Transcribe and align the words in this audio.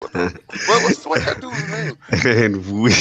and 2.24 2.82
we 2.82 2.92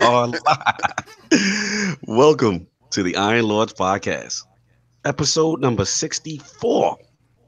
are 0.00 0.26
live. 0.26 1.98
Welcome 2.08 2.66
to 2.90 3.04
the 3.04 3.14
Iron 3.16 3.46
Lords 3.46 3.72
podcast, 3.72 4.42
episode 5.04 5.60
number 5.60 5.84
64. 5.84 6.98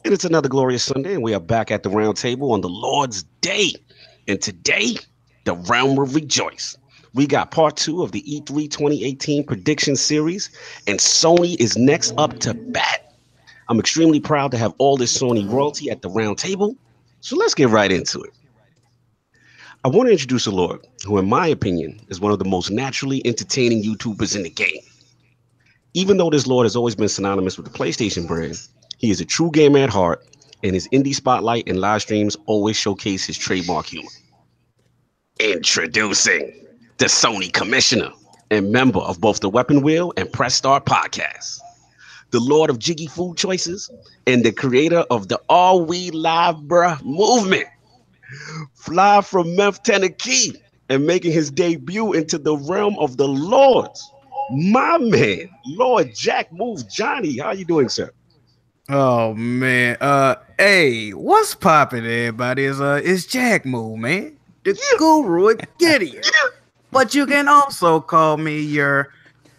And 0.05 0.15
it's 0.15 0.25
another 0.25 0.49
glorious 0.49 0.85
Sunday, 0.85 1.13
and 1.13 1.25
we 1.25 1.35
are 1.35 1.41
back 1.41 1.73
at 1.73 1.83
the 1.83 1.91
round 1.91 2.17
table 2.17 2.53
on 2.53 2.61
the 2.61 2.69
Lord's 2.69 3.25
Day. 3.41 3.73
And 4.29 4.41
today, 4.41 4.95
the 5.43 5.57
realm 5.57 5.97
will 5.97 6.07
rejoice. 6.07 6.79
We 7.15 7.27
got 7.27 7.51
part 7.51 7.77
two 7.77 8.05
of 8.05 8.13
the 8.13 8.23
E 8.33 8.43
E3 8.43 8.71
2018 8.71 9.45
prediction 9.45 9.97
series, 9.97 10.51
and 10.87 11.01
Sony 11.01 11.59
is 11.59 11.77
next 11.77 12.15
up 12.17 12.39
to 12.41 12.55
bat. 12.55 13.13
I'm 13.69 13.81
extremely 13.81 14.21
proud 14.21 14.53
to 14.53 14.59
have 14.59 14.73
all 14.79 14.97
this 14.97 15.19
Sony 15.19 15.51
royalty 15.51 15.91
at 15.91 16.03
the 16.03 16.11
round 16.11 16.39
table. 16.39 16.77
So 17.23 17.35
let's 17.37 17.55
get 17.55 17.71
right 17.71 17.91
into 17.91 18.23
it. 18.23 18.31
I 19.85 19.89
want 19.89 20.07
to 20.07 20.13
introduce 20.13 20.47
a 20.47 20.51
Lord 20.51 20.81
who, 21.05 21.19
in 21.19 21.29
my 21.29 21.47
opinion, 21.47 22.01
is 22.09 22.19
one 22.19 22.33
of 22.33 22.39
the 22.39 22.47
most 22.47 22.71
naturally 22.71 23.21
entertaining 23.27 23.83
YouTubers 23.83 24.35
in 24.35 24.43
the 24.43 24.49
game. 24.49 24.81
Even 25.93 26.17
though 26.17 26.31
this 26.31 26.47
Lord 26.47 26.65
has 26.65 26.75
always 26.75 26.95
been 26.95 27.11
synonymous 27.11 27.59
with 27.59 27.71
the 27.71 27.79
PlayStation 27.79 28.27
brand, 28.27 28.59
he 28.97 29.11
is 29.11 29.21
a 29.21 29.27
true 29.27 29.51
gamer 29.51 29.81
at 29.81 29.91
heart, 29.91 30.25
and 30.63 30.73
his 30.73 30.89
indie 30.89 31.15
spotlight 31.15 31.69
and 31.69 31.83
live 31.83 32.01
streams 32.01 32.35
always 32.47 32.79
showcase 32.79 33.27
his 33.27 33.37
trademark 33.37 33.85
humor. 33.85 34.09
Introducing 35.39 36.67
the 36.97 37.05
Sony 37.05 37.53
commissioner 37.53 38.11
and 38.51 38.73
member 38.73 39.01
of 39.01 39.21
both 39.21 39.41
the 39.41 39.51
Weapon 39.51 39.83
Wheel 39.83 40.15
and 40.17 40.33
Press 40.33 40.55
Start 40.55 40.87
podcasts, 40.87 41.59
the 42.31 42.41
Lord 42.41 42.71
of 42.71 42.79
Jiggy 42.79 43.07
Food 43.07 43.37
Choices, 43.37 43.91
and 44.27 44.45
the 44.45 44.53
creator 44.53 45.05
of 45.11 45.29
the 45.29 45.39
All 45.51 45.85
We 45.85 46.11
Live 46.11 46.57
Bruh 46.57 47.03
movement. 47.05 47.67
Fly 48.75 49.21
from 49.21 49.55
Memphis, 49.57 49.81
Tennessee, 49.85 50.55
and 50.89 51.07
making 51.07 51.33
his 51.33 51.51
debut 51.51 52.13
into 52.13 52.39
the 52.39 52.57
realm 52.57 52.99
of 52.99 53.17
the 53.17 53.29
Lords. 53.29 54.11
My 54.53 54.99
man, 54.99 55.49
Lord 55.67 56.15
Jack 56.15 56.53
Move 56.53 56.89
Johnny. 56.91 57.39
How 57.39 57.53
you 57.53 57.65
doing, 57.65 57.89
sir? 57.89 58.11
Oh 58.89 59.33
man. 59.35 59.97
Uh 60.01 60.37
hey, 60.59 61.11
what's 61.11 61.55
poppin', 61.55 62.05
everybody? 62.05 62.65
Is 62.65 62.81
uh 62.81 63.01
it's 63.03 63.25
Jack 63.25 63.65
Move, 63.65 63.99
man. 63.99 64.37
The 64.65 64.79
guru 64.99 65.49
of 65.49 65.61
Gideon. 65.79 66.23
But 66.91 67.15
you 67.15 67.27
can 67.27 67.49
also 67.49 68.01
call 68.01 68.37
me 68.37 68.61
your 68.61 69.13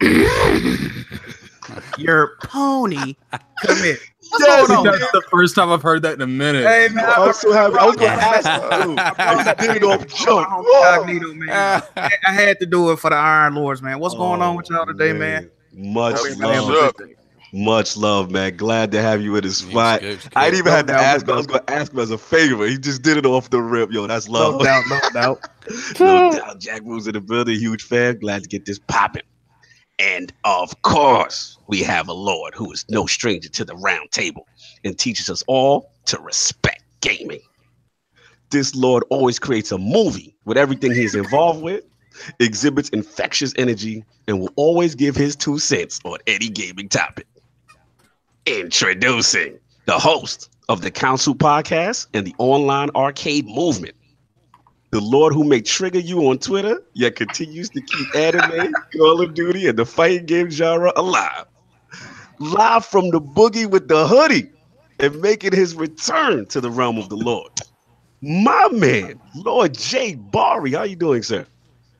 your 1.98 2.36
pony 2.42 3.16
commit. 3.64 3.98
What's 4.30 4.44
Yes, 4.46 4.68
going 4.68 4.78
on? 4.78 4.84
that's 4.84 5.12
the 5.12 5.22
first 5.30 5.54
time 5.54 5.70
I've 5.70 5.82
heard 5.82 6.02
that 6.02 6.14
in 6.14 6.22
a 6.22 6.26
minute. 6.26 6.66
Hey 6.66 6.88
man, 6.92 7.04
I 7.04 7.26
was 7.26 7.40
so 7.40 7.52
happy. 7.52 7.76
I 7.76 7.86
was 7.86 7.96
gonna 7.96 8.12
ask 8.12 8.46
you. 8.86 8.96
I 8.98 9.54
did 9.54 9.76
it 9.76 9.84
off 9.84 10.06
jump. 10.06 10.48
Incognito, 10.66 11.34
man. 11.34 11.82
I 11.96 12.10
I 12.26 12.32
had 12.32 12.58
to 12.60 12.66
do 12.66 12.90
it 12.92 12.98
for 12.98 13.10
the 13.10 13.16
Iron 13.16 13.54
Lords, 13.54 13.82
man. 13.82 13.98
What's 13.98 14.14
going 14.14 14.42
on 14.42 14.56
with 14.56 14.68
y'all 14.70 14.80
oh, 14.82 14.84
today, 14.86 15.12
man? 15.12 15.50
Much 15.72 16.18
love. 16.38 16.94
Much 17.52 17.96
love, 17.96 18.30
man. 18.30 18.56
Glad 18.56 18.90
to 18.92 19.00
have 19.00 19.22
you 19.22 19.36
in 19.36 19.44
the 19.44 19.50
spot. 19.50 20.00
good, 20.00 20.14
it's 20.14 20.28
I 20.34 20.50
didn't 20.50 20.58
even 20.60 20.72
have 20.72 20.86
to 20.86 20.92
doubt, 20.92 21.02
ask. 21.02 21.26
no 21.26 21.34
I 21.34 21.36
was 21.36 21.46
gonna 21.46 21.64
ask 21.68 21.92
him 21.92 22.00
as 22.00 22.10
a 22.10 22.18
favor. 22.18 22.66
He 22.66 22.76
just 22.76 23.02
did 23.02 23.16
it 23.16 23.24
off 23.24 23.50
the 23.50 23.62
rip. 23.62 23.92
Yo, 23.92 24.06
that's 24.06 24.28
love. 24.28 24.58
No 24.58 24.64
doubt, 24.64 24.84
no 24.88 25.00
doubt. 25.12 25.40
no 26.00 26.32
doubt. 26.32 26.58
Jack 26.58 26.84
Moves 26.84 27.06
in 27.06 27.14
the 27.14 27.20
building. 27.20 27.58
Huge 27.58 27.82
fan. 27.82 28.18
Glad 28.18 28.42
to 28.42 28.48
get 28.48 28.66
this 28.66 28.78
popping. 28.78 29.22
And 29.98 30.32
of 30.44 30.82
course, 30.82 31.58
we 31.68 31.82
have 31.82 32.08
a 32.08 32.12
Lord 32.12 32.54
who 32.54 32.70
is 32.72 32.84
no 32.90 33.06
stranger 33.06 33.48
to 33.48 33.64
the 33.64 33.76
round 33.76 34.10
table 34.10 34.46
and 34.84 34.98
teaches 34.98 35.30
us 35.30 35.42
all 35.46 35.90
to 36.06 36.18
respect 36.20 36.82
gaming. 37.00 37.40
This 38.50 38.74
Lord 38.74 39.04
always 39.10 39.38
creates 39.38 39.72
a 39.72 39.78
movie 39.78 40.36
with 40.44 40.56
everything 40.56 40.92
he 40.92 41.04
is 41.04 41.14
involved 41.14 41.62
with, 41.62 41.84
exhibits 42.38 42.90
infectious 42.90 43.52
energy, 43.56 44.04
and 44.28 44.40
will 44.40 44.52
always 44.56 44.94
give 44.94 45.16
his 45.16 45.34
two 45.34 45.58
cents 45.58 45.98
on 46.04 46.18
any 46.26 46.48
gaming 46.48 46.88
topic. 46.88 47.26
Introducing 48.46 49.58
the 49.86 49.98
host 49.98 50.50
of 50.68 50.82
the 50.82 50.90
Council 50.90 51.34
Podcast 51.34 52.06
and 52.14 52.26
the 52.26 52.34
online 52.38 52.90
arcade 52.94 53.46
movement, 53.46 53.94
the 54.96 55.02
Lord 55.02 55.34
who 55.34 55.44
may 55.44 55.60
trigger 55.60 55.98
you 55.98 56.26
on 56.30 56.38
Twitter, 56.38 56.82
yet 56.94 57.16
continues 57.16 57.68
to 57.68 57.82
keep 57.82 58.16
anime, 58.16 58.72
Call 58.96 59.20
of 59.20 59.34
Duty, 59.34 59.68
and 59.68 59.78
the 59.78 59.84
fighting 59.84 60.24
game 60.24 60.48
genre 60.48 60.90
alive. 60.96 61.44
Live 62.38 62.86
from 62.86 63.10
the 63.10 63.20
boogie 63.20 63.68
with 63.68 63.88
the 63.88 64.08
hoodie 64.08 64.48
and 64.98 65.20
making 65.20 65.52
his 65.52 65.74
return 65.74 66.46
to 66.46 66.62
the 66.62 66.70
realm 66.70 66.96
of 66.96 67.10
the 67.10 67.16
Lord. 67.16 67.52
My 68.22 68.68
man, 68.72 69.20
Lord 69.34 69.74
Jay 69.74 70.14
Bari. 70.14 70.72
How 70.72 70.84
you 70.84 70.96
doing, 70.96 71.22
sir? 71.22 71.44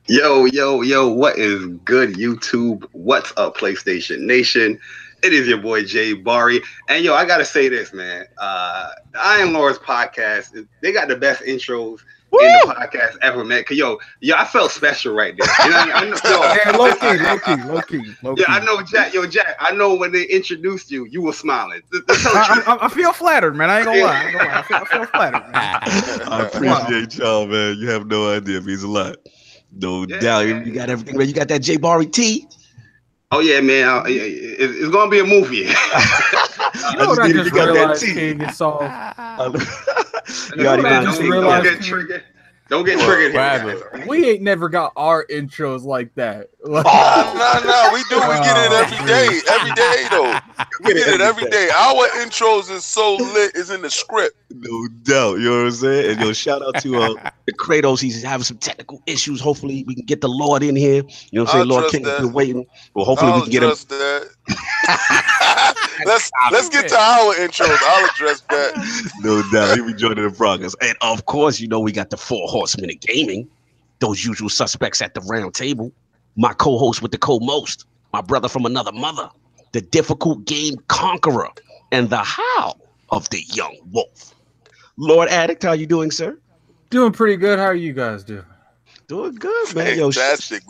Yo, 0.07 0.45
yo, 0.45 0.81
yo, 0.81 1.07
what 1.07 1.37
is 1.37 1.67
good, 1.85 2.15
YouTube? 2.15 2.83
What's 2.93 3.31
up, 3.37 3.57
PlayStation 3.57 4.21
Nation? 4.21 4.79
It 5.21 5.33
is 5.33 5.47
your 5.47 5.59
boy 5.59 5.83
Jay 5.83 6.13
Bari. 6.13 6.61
And 6.89 7.05
yo, 7.05 7.13
I 7.13 7.25
gotta 7.25 7.45
say 7.45 7.69
this, 7.69 7.93
man. 7.93 8.25
Uh 8.39 8.89
Iron 9.19 9.53
Lords 9.53 9.77
podcast, 9.77 10.67
they 10.81 10.91
got 10.91 11.07
the 11.07 11.15
best 11.15 11.43
intros 11.43 11.99
in 12.31 12.37
the 12.39 12.73
podcast 12.75 13.17
ever, 13.21 13.43
man. 13.45 13.63
Cause 13.63 13.77
yo, 13.77 13.97
yo, 14.19 14.35
I 14.35 14.45
felt 14.45 14.71
special 14.71 15.13
right 15.13 15.35
there. 15.37 15.47
You 15.65 15.71
know, 15.71 15.77
I 15.93 16.03
know, 16.05 16.17
yo, 16.25 16.41
Hey, 16.53 16.77
low 16.77 16.95
key, 16.95 17.23
low 17.23 17.39
key, 17.39 17.63
low 17.63 17.81
key, 17.81 18.13
low 18.23 18.35
key. 18.35 18.41
yeah, 18.41 18.45
I 18.53 18.59
know 18.65 18.81
Jack, 18.81 19.13
yo, 19.13 19.25
Jack, 19.25 19.55
I 19.59 19.71
know 19.71 19.95
when 19.95 20.11
they 20.11 20.23
introduced 20.23 20.91
you, 20.91 21.05
you 21.05 21.21
were 21.21 21.33
smiling. 21.33 21.81
Th- 21.91 22.03
th- 22.05 22.23
the 22.23 22.29
I. 22.33 22.63
I, 22.67 22.85
I 22.85 22.89
feel 22.89 23.13
flattered, 23.13 23.55
man. 23.55 23.69
I 23.69 23.77
ain't 23.77 23.85
gonna 23.85 24.03
lie. 24.03 24.11
I, 24.13 24.23
ain't 24.25 24.33
gonna 24.37 24.49
lie. 24.49 24.57
I, 24.57 24.61
feel, 24.63 24.77
I 24.77 24.85
feel 24.85 25.05
flattered, 25.05 25.51
man. 25.51 25.51
I 26.31 26.45
appreciate 26.45 27.17
y'all, 27.17 27.47
man. 27.47 27.77
You 27.77 27.89
have 27.89 28.07
no 28.07 28.29
idea. 28.35 28.57
It 28.57 28.65
means 28.65 28.83
a 28.83 28.87
lot. 28.87 29.17
No 29.71 30.05
Yeah. 30.07 30.19
doubt. 30.19 30.39
You 30.47 30.73
got 30.73 30.89
everything 30.89 31.17
ready. 31.17 31.29
You 31.29 31.35
got 31.35 31.47
that 31.49 31.61
Jay 31.61 31.77
Bari 31.77 32.07
T. 32.07 32.47
Oh 33.31 33.39
yeah, 33.39 33.59
man. 33.61 33.87
Uh, 33.89 34.03
it- 34.07 34.11
it- 34.13 34.71
it's 34.71 34.89
gonna 34.89 35.11
be 35.11 35.19
a 35.19 35.25
movie. 35.25 35.67
You 36.91 36.97
know 36.99 37.07
what 37.09 37.19
I 37.19 37.31
just 37.31 37.49
to 37.49 37.55
get 37.55 37.65
that 37.65 37.73
realized, 37.73 38.01
T. 38.05 38.13
King, 38.13 38.41
is 38.41 38.61
all 38.61 38.79
you 38.81 38.87
already 40.67 40.83
what 40.83 40.85
I 40.85 40.89
got 40.89 41.03
just 41.05 41.21
it. 41.21 41.29
realized- 41.29 41.63
don't 41.65 41.73
get 41.75 41.83
triggered. 41.83 42.23
Don't 42.69 42.85
get 42.85 42.99
triggered 42.99 43.31
here. 43.31 43.39
Rabbit. 43.39 44.07
we 44.07 44.25
ain't 44.29 44.41
never 44.41 44.67
got 44.67 44.91
our 44.95 45.25
intros 45.27 45.83
like 45.83 46.13
that. 46.15 46.49
Like, 46.63 46.85
Oh, 46.89 47.33
no, 47.63 47.69
no, 47.69 47.89
we 47.93 48.03
do. 48.09 48.15
We 48.17 48.35
get 48.43 48.57
it 48.57 48.71
every 48.73 49.07
day. 49.07 49.39
Every 49.49 49.71
day, 49.71 50.07
though. 50.11 50.39
We 50.83 50.93
get 50.93 51.07
it 51.07 51.21
every 51.21 51.49
day. 51.49 51.69
Our 51.75 52.07
intros 52.19 52.69
is 52.69 52.85
so 52.85 53.15
lit. 53.15 53.55
Is 53.55 53.69
in 53.71 53.81
the 53.81 53.89
script. 53.89 54.35
No 54.53 54.87
doubt. 55.03 55.39
You 55.39 55.45
know 55.45 55.57
what 55.57 55.65
I'm 55.65 55.71
saying? 55.71 56.11
And 56.11 56.21
yo, 56.21 56.33
shout 56.33 56.61
out 56.61 56.81
to 56.81 56.97
uh, 56.97 57.29
the 57.45 57.53
Kratos. 57.53 57.99
He's 57.99 58.21
having 58.21 58.43
some 58.43 58.57
technical 58.57 59.01
issues. 59.07 59.39
Hopefully, 59.41 59.83
we 59.87 59.95
can 59.95 60.05
get 60.05 60.21
the 60.21 60.27
Lord 60.29 60.61
in 60.63 60.75
here. 60.75 61.03
You 61.31 61.39
know 61.39 61.43
what 61.43 61.49
I'm 61.49 61.51
saying? 61.53 61.61
I'll 61.61 61.67
Lord 61.67 61.81
trust 61.83 61.95
King 61.95 62.03
has 62.05 62.13
that. 62.17 62.21
been 62.21 62.33
waiting. 62.33 62.65
Well, 62.93 63.05
hopefully, 63.05 63.31
we 63.31 63.37
I'll 63.37 63.43
can 63.43 63.51
get 63.51 63.63
him. 63.63 63.69
Address 66.01 66.29
that. 66.31 66.49
let's 66.51 66.65
let's 66.65 66.69
get 66.69 66.89
to 66.89 66.97
our 66.99 67.33
intros. 67.35 67.77
I'll 67.81 68.05
address 68.09 68.41
that. 68.49 69.11
No 69.21 69.43
doubt. 69.51 69.75
He'll 69.75 69.85
be 69.87 69.93
joining 69.93 70.23
the 70.23 70.31
progress. 70.35 70.75
And 70.81 70.97
of 71.01 71.25
course, 71.25 71.59
you 71.59 71.67
know, 71.67 71.79
we 71.79 71.91
got 71.91 72.09
the 72.09 72.17
four 72.17 72.47
horsemen 72.47 72.89
of 72.89 72.99
gaming, 73.01 73.47
those 73.99 74.23
usual 74.25 74.49
suspects 74.49 75.01
at 75.01 75.13
the 75.13 75.21
round 75.21 75.53
table. 75.53 75.91
My 76.35 76.53
co 76.53 76.77
host 76.77 77.01
with 77.01 77.11
the 77.11 77.17
co 77.17 77.39
most, 77.39 77.85
my 78.13 78.21
brother 78.21 78.47
from 78.47 78.65
another 78.65 78.91
mother, 78.91 79.29
the 79.71 79.81
difficult 79.81 80.45
game 80.45 80.75
conqueror, 80.87 81.49
and 81.91 82.09
the 82.09 82.17
how 82.17 82.75
of 83.09 83.29
the 83.29 83.41
young 83.53 83.75
wolf. 83.91 84.33
Lord 84.97 85.29
Addict, 85.29 85.63
how 85.63 85.73
you 85.73 85.85
doing, 85.85 86.11
sir? 86.11 86.37
doing 86.89 87.11
pretty 87.11 87.35
good. 87.35 87.59
How 87.59 87.65
are 87.65 87.75
you 87.75 87.91
guys 87.93 88.23
doing? 88.23 88.45
Doing 89.07 89.35
good, 89.35 89.75
man. 89.75 89.97
Yo, 89.97 90.09
sh- 90.11 90.15
Fantastic. 90.15 90.63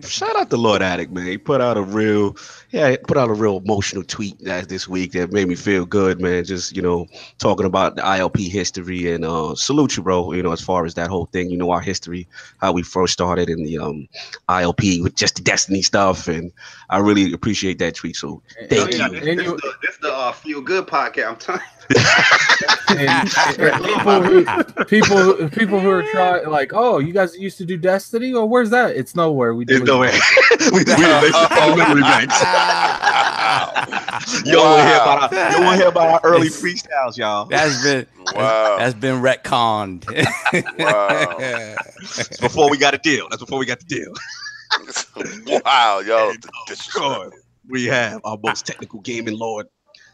Shout 0.00 0.34
out 0.36 0.50
to 0.50 0.56
Lord 0.56 0.82
Addict, 0.82 1.12
man. 1.12 1.26
He 1.26 1.36
put 1.38 1.60
out 1.60 1.76
a 1.76 1.82
real, 1.82 2.36
yeah, 2.70 2.94
put 3.06 3.16
out 3.16 3.28
a 3.28 3.34
real 3.34 3.58
emotional 3.58 4.02
tweet 4.02 4.38
that 4.44 4.68
this 4.68 4.88
week 4.88 5.12
that 5.12 5.32
made 5.32 5.48
me 5.48 5.54
feel 5.54 5.84
good, 5.84 6.20
man. 6.20 6.44
Just 6.44 6.74
you 6.74 6.82
know, 6.82 7.06
talking 7.38 7.66
about 7.66 7.96
the 7.96 8.02
ILP 8.02 8.48
history 8.48 9.10
and 9.12 9.24
uh, 9.24 9.54
salute 9.54 9.96
you, 9.96 10.02
bro. 10.02 10.32
You 10.32 10.42
know, 10.42 10.52
as 10.52 10.60
far 10.60 10.84
as 10.84 10.94
that 10.94 11.08
whole 11.08 11.26
thing, 11.26 11.50
you 11.50 11.56
know, 11.56 11.70
our 11.70 11.80
history, 11.80 12.26
how 12.58 12.72
we 12.72 12.82
first 12.82 13.12
started 13.12 13.48
in 13.48 13.62
the 13.62 13.78
um 13.78 14.08
ILP 14.48 15.00
with 15.02 15.14
just 15.16 15.36
the 15.36 15.42
Destiny 15.42 15.82
stuff, 15.82 16.28
and 16.28 16.52
I 16.88 16.98
really 16.98 17.32
appreciate 17.32 17.78
that 17.78 17.94
tweet. 17.94 18.16
So 18.16 18.42
thank 18.68 18.96
Yeah, 18.96 18.98
you. 18.98 19.10
This, 19.10 19.28
And 19.28 19.38
this 19.38 19.52
the, 19.62 19.72
this 19.82 19.96
the 19.98 20.12
uh, 20.12 20.32
feel 20.32 20.60
good 20.60 20.86
podcast. 20.86 21.28
I'm 21.28 21.36
telling 21.36 21.60
And, 22.88 23.00
and 23.00 23.84
people, 23.84 24.22
who, 24.22 24.84
people, 24.84 25.16
who- 25.16 25.48
people 25.48 25.80
who 25.80 25.90
are 25.90 26.02
trying, 26.02 26.46
like, 26.48 26.72
oh, 26.74 26.98
you 26.98 27.12
guys 27.12 27.36
used 27.38 27.58
to 27.58 27.64
do 27.64 27.76
Destiny, 27.76 28.32
or 28.34 28.46
where's 28.48 28.70
that? 28.70 28.96
It's 28.96 29.14
nowhere. 29.16 29.54
We 29.54 29.64
do 29.64 29.78
There's 29.78 29.88
it. 29.88 29.92
no 29.92 29.98
way. 30.00 30.12
we 30.72 30.78
we 30.78 30.78
erased 30.80 31.48
the 31.50 31.74
memory 31.76 32.02
banks. 32.02 32.38
you 34.44 34.52
don't 34.52 34.64
want 34.64 34.80
to 34.80 34.86
hear 34.86 34.96
about 34.96 35.32
our, 35.32 35.50
you 35.52 35.64
want 35.64 35.70
to 35.72 35.76
hear 35.76 35.88
about 35.88 36.08
our 36.08 36.20
early 36.22 36.46
It's- 36.48 36.60
freestyles, 36.62 37.16
y'all. 37.16 37.46
That's 37.46 37.82
been 37.82 38.06
Wow. 38.34 38.76
that's 38.78 38.94
been 38.94 39.20
retconned. 39.22 40.04
Wow. 40.78 41.36
That's 41.38 42.38
before 42.38 42.70
we 42.70 42.76
got 42.78 42.94
a 42.94 42.98
deal. 42.98 43.26
That's 43.30 43.42
before 43.42 43.58
we 43.58 43.66
got 43.66 43.80
the 43.80 43.86
deal. 43.86 44.12
wow, 45.64 46.00
yo. 46.00 46.30
And, 46.30 46.42
th- 46.42 46.44
of 46.44 46.66
disrespect. 46.68 46.96
course, 47.04 47.34
we 47.68 47.84
have 47.86 48.20
our 48.24 48.38
most 48.42 48.66
technical 48.66 49.00
gaming 49.00 49.38
lord, 49.38 49.66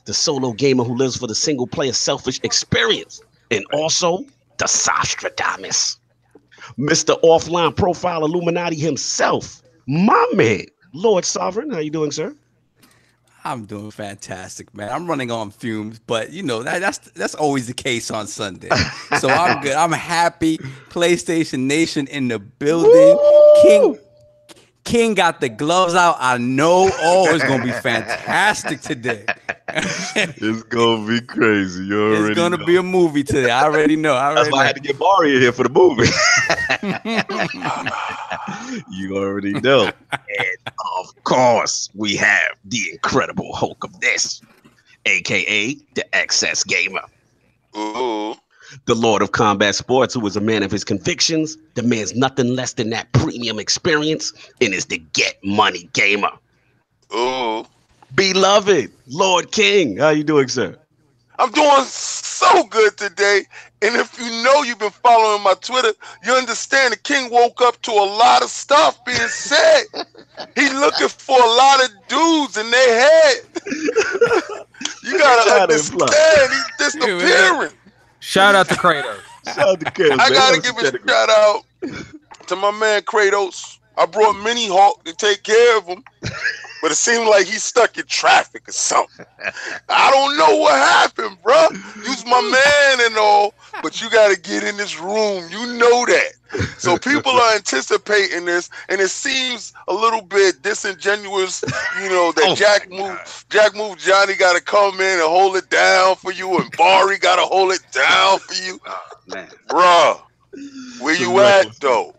the 0.08 0.14
solo 0.14 0.52
gamer 0.52 0.84
who 0.84 0.96
lives 0.96 1.18
for 1.18 1.26
the 1.26 1.34
single 1.34 1.66
player 1.66 1.92
selfish 1.92 2.40
experience, 2.42 3.20
and 3.50 3.62
also 3.74 4.24
the 4.56 4.64
Sostradamus. 4.64 5.98
Mr. 6.78 7.20
Offline 7.20 7.76
Profile 7.76 8.24
Illuminati 8.24 8.74
himself, 8.74 9.62
my 9.86 10.26
man, 10.32 10.64
Lord 10.94 11.26
Sovereign. 11.26 11.70
How 11.70 11.80
you 11.80 11.90
doing, 11.90 12.10
sir? 12.10 12.34
I'm 13.44 13.66
doing 13.66 13.90
fantastic, 13.90 14.74
man. 14.74 14.90
I'm 14.90 15.06
running 15.06 15.30
on 15.30 15.50
fumes, 15.50 15.98
but 15.98 16.32
you 16.32 16.42
know 16.42 16.62
that, 16.62 16.80
that's 16.80 16.98
that's 17.10 17.34
always 17.34 17.66
the 17.66 17.74
case 17.74 18.10
on 18.10 18.26
Sunday. 18.26 18.70
So 19.20 19.28
I'm 19.28 19.60
good. 19.60 19.74
I'm 19.74 19.92
happy. 19.92 20.56
PlayStation 20.88 21.60
Nation 21.60 22.06
in 22.06 22.28
the 22.28 22.38
building. 22.38 23.18
King 23.62 23.98
King 24.88 25.12
got 25.12 25.42
the 25.42 25.50
gloves 25.50 25.94
out. 25.94 26.16
I 26.18 26.38
know. 26.38 26.88
Oh, 27.00 27.34
it's 27.34 27.44
gonna 27.44 27.62
be 27.62 27.72
fantastic 27.82 28.80
today. 28.80 29.26
it's 30.16 30.62
gonna 30.64 31.06
be 31.06 31.20
crazy. 31.20 31.84
You 31.84 32.02
already 32.02 32.32
it's 32.32 32.36
gonna 32.36 32.56
know. 32.56 32.64
be 32.64 32.76
a 32.76 32.82
movie 32.82 33.22
today. 33.22 33.50
I 33.50 33.64
already 33.64 33.96
know. 33.96 34.14
I 34.14 34.28
already 34.28 34.36
That's 34.36 34.48
already 34.48 34.52
why 34.52 34.62
I 34.62 34.66
had 34.66 34.76
to 34.76 34.80
get 34.80 34.98
Bari 34.98 35.36
in 35.36 35.42
here 35.42 35.52
for 35.52 35.64
the 35.64 35.68
movie. 35.68 36.08
you 38.90 39.16
already 39.16 39.52
know. 39.60 39.92
And 40.12 40.72
of 40.96 41.24
course, 41.24 41.90
we 41.94 42.16
have 42.16 42.48
the 42.64 42.80
incredible 42.92 43.54
Hulk 43.54 43.84
of 43.84 44.00
this, 44.00 44.40
aka 45.04 45.74
the 45.94 46.16
Excess 46.16 46.64
Gamer, 46.64 47.02
Ooh. 47.76 48.34
the 48.86 48.94
Lord 48.94 49.20
of 49.20 49.32
Combat 49.32 49.74
Sports, 49.74 50.14
who 50.14 50.26
is 50.26 50.36
a 50.36 50.40
man 50.40 50.62
of 50.62 50.70
his 50.70 50.82
convictions, 50.82 51.56
demands 51.74 52.14
nothing 52.14 52.56
less 52.56 52.72
than 52.72 52.88
that 52.90 53.12
premium 53.12 53.58
experience, 53.58 54.32
and 54.62 54.72
is 54.72 54.86
the 54.86 54.98
Get 55.12 55.36
Money 55.44 55.90
Gamer. 55.92 56.30
Ooh. 57.14 57.66
Beloved 58.14 58.90
Lord 59.06 59.52
King, 59.52 59.96
how 59.98 60.10
you 60.10 60.24
doing, 60.24 60.48
sir? 60.48 60.76
I'm 61.38 61.50
doing 61.52 61.84
so 61.84 62.64
good 62.64 62.96
today. 62.96 63.42
And 63.80 63.94
if 63.94 64.18
you 64.18 64.30
know 64.42 64.62
you've 64.62 64.80
been 64.80 64.90
following 64.90 65.42
my 65.42 65.54
Twitter, 65.60 65.92
you 66.24 66.32
understand 66.32 66.92
the 66.92 66.96
king 66.96 67.30
woke 67.30 67.60
up 67.60 67.80
to 67.82 67.92
a 67.92 67.94
lot 67.94 68.42
of 68.42 68.50
stuff 68.50 69.04
being 69.04 69.18
said. 69.18 69.84
he 70.56 70.68
looking 70.70 71.08
for 71.08 71.38
a 71.38 71.46
lot 71.46 71.84
of 71.84 71.90
dudes 72.08 72.56
in 72.56 72.68
their 72.70 73.00
head. 73.00 73.36
you 75.04 75.18
gotta 75.18 75.48
Shout 75.48 75.48
out 75.48 75.70
to 75.70 75.74
understand 75.74 76.52
he's 76.52 76.92
disappearing. 76.92 77.72
Shout 78.20 78.54
out 78.56 78.68
to 78.68 78.74
Kratos. 78.74 79.20
Shout 79.54 79.58
out 79.58 79.80
to 79.80 79.86
Kratos, 79.86 80.18
I 80.18 80.30
gotta 80.30 80.60
give 80.60 80.74
was 80.74 80.92
a 80.92 81.08
shout 81.08 81.30
out 81.30 81.62
to 82.48 82.56
my 82.56 82.72
man 82.72 83.02
Kratos. 83.02 83.77
I 83.98 84.06
brought 84.06 84.34
Mini 84.42 84.68
Hawk 84.68 85.04
to 85.04 85.12
take 85.12 85.42
care 85.42 85.76
of 85.78 85.84
him, 85.86 86.04
but 86.82 86.92
it 86.92 86.96
seemed 86.96 87.28
like 87.28 87.46
he's 87.46 87.64
stuck 87.64 87.98
in 87.98 88.06
traffic 88.06 88.68
or 88.68 88.72
something. 88.72 89.26
I 89.88 90.10
don't 90.10 90.36
know 90.36 90.56
what 90.58 90.74
happened, 90.74 91.38
bruh. 91.42 91.74
You's 91.96 92.24
my 92.24 92.40
man 92.40 93.06
and 93.06 93.16
all, 93.18 93.54
but 93.82 94.00
you 94.00 94.08
gotta 94.10 94.38
get 94.38 94.62
in 94.64 94.76
this 94.76 95.00
room. 95.00 95.48
You 95.50 95.66
know 95.78 96.06
that. 96.06 96.32
So 96.78 96.96
people 96.96 97.32
are 97.32 97.54
anticipating 97.56 98.44
this, 98.44 98.70
and 98.88 99.00
it 99.00 99.08
seems 99.08 99.72
a 99.88 99.92
little 99.92 100.22
bit 100.22 100.62
disingenuous, 100.62 101.62
you 102.02 102.08
know, 102.08 102.32
that 102.32 102.44
Oh 102.48 102.54
Jack 102.54 102.88
Move 102.90 103.44
Jack 103.50 103.74
Move 103.74 103.98
Johnny 103.98 104.34
gotta 104.34 104.62
come 104.62 104.94
in 105.00 105.20
and 105.20 105.28
hold 105.28 105.56
it 105.56 105.68
down 105.70 106.16
for 106.16 106.32
you, 106.32 106.58
and 106.58 106.70
Bari 106.76 107.18
gotta 107.18 107.42
hold 107.42 107.72
it 107.72 107.82
down 107.92 108.38
for 108.38 108.54
you. 108.54 108.80
Oh, 108.86 108.98
man. 109.26 109.48
Bruh, 109.68 110.20
where 111.00 111.16
The 111.16 111.22
you 111.22 111.40
at 111.40 111.80
though? 111.80 112.14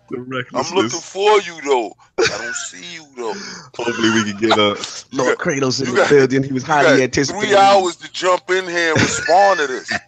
I'm 0.53 0.73
looking 0.75 0.89
for 0.99 1.39
you 1.41 1.61
though. 1.63 1.93
I 2.19 2.37
don't 2.37 2.55
see 2.55 2.95
you 2.95 3.05
though. 3.15 3.33
Hopefully, 3.77 4.09
we 4.09 4.23
can 4.31 4.37
get 4.39 4.57
uh, 4.57 4.75
Lord 5.13 5.37
Kratos 5.37 5.79
in 5.81 5.87
you 5.87 5.91
the 5.93 5.97
got- 6.01 6.09
building. 6.09 6.43
He 6.43 6.53
was 6.53 6.63
You 6.63 6.67
highly 6.67 6.97
got 6.97 6.99
anticipated. 7.03 7.47
three 7.47 7.55
hours 7.57 7.95
to 7.97 8.11
jump 8.11 8.49
in 8.49 8.65
here 8.67 8.93
and 8.93 9.01
respond 9.01 9.59
to 9.59 9.67
this. 9.67 9.91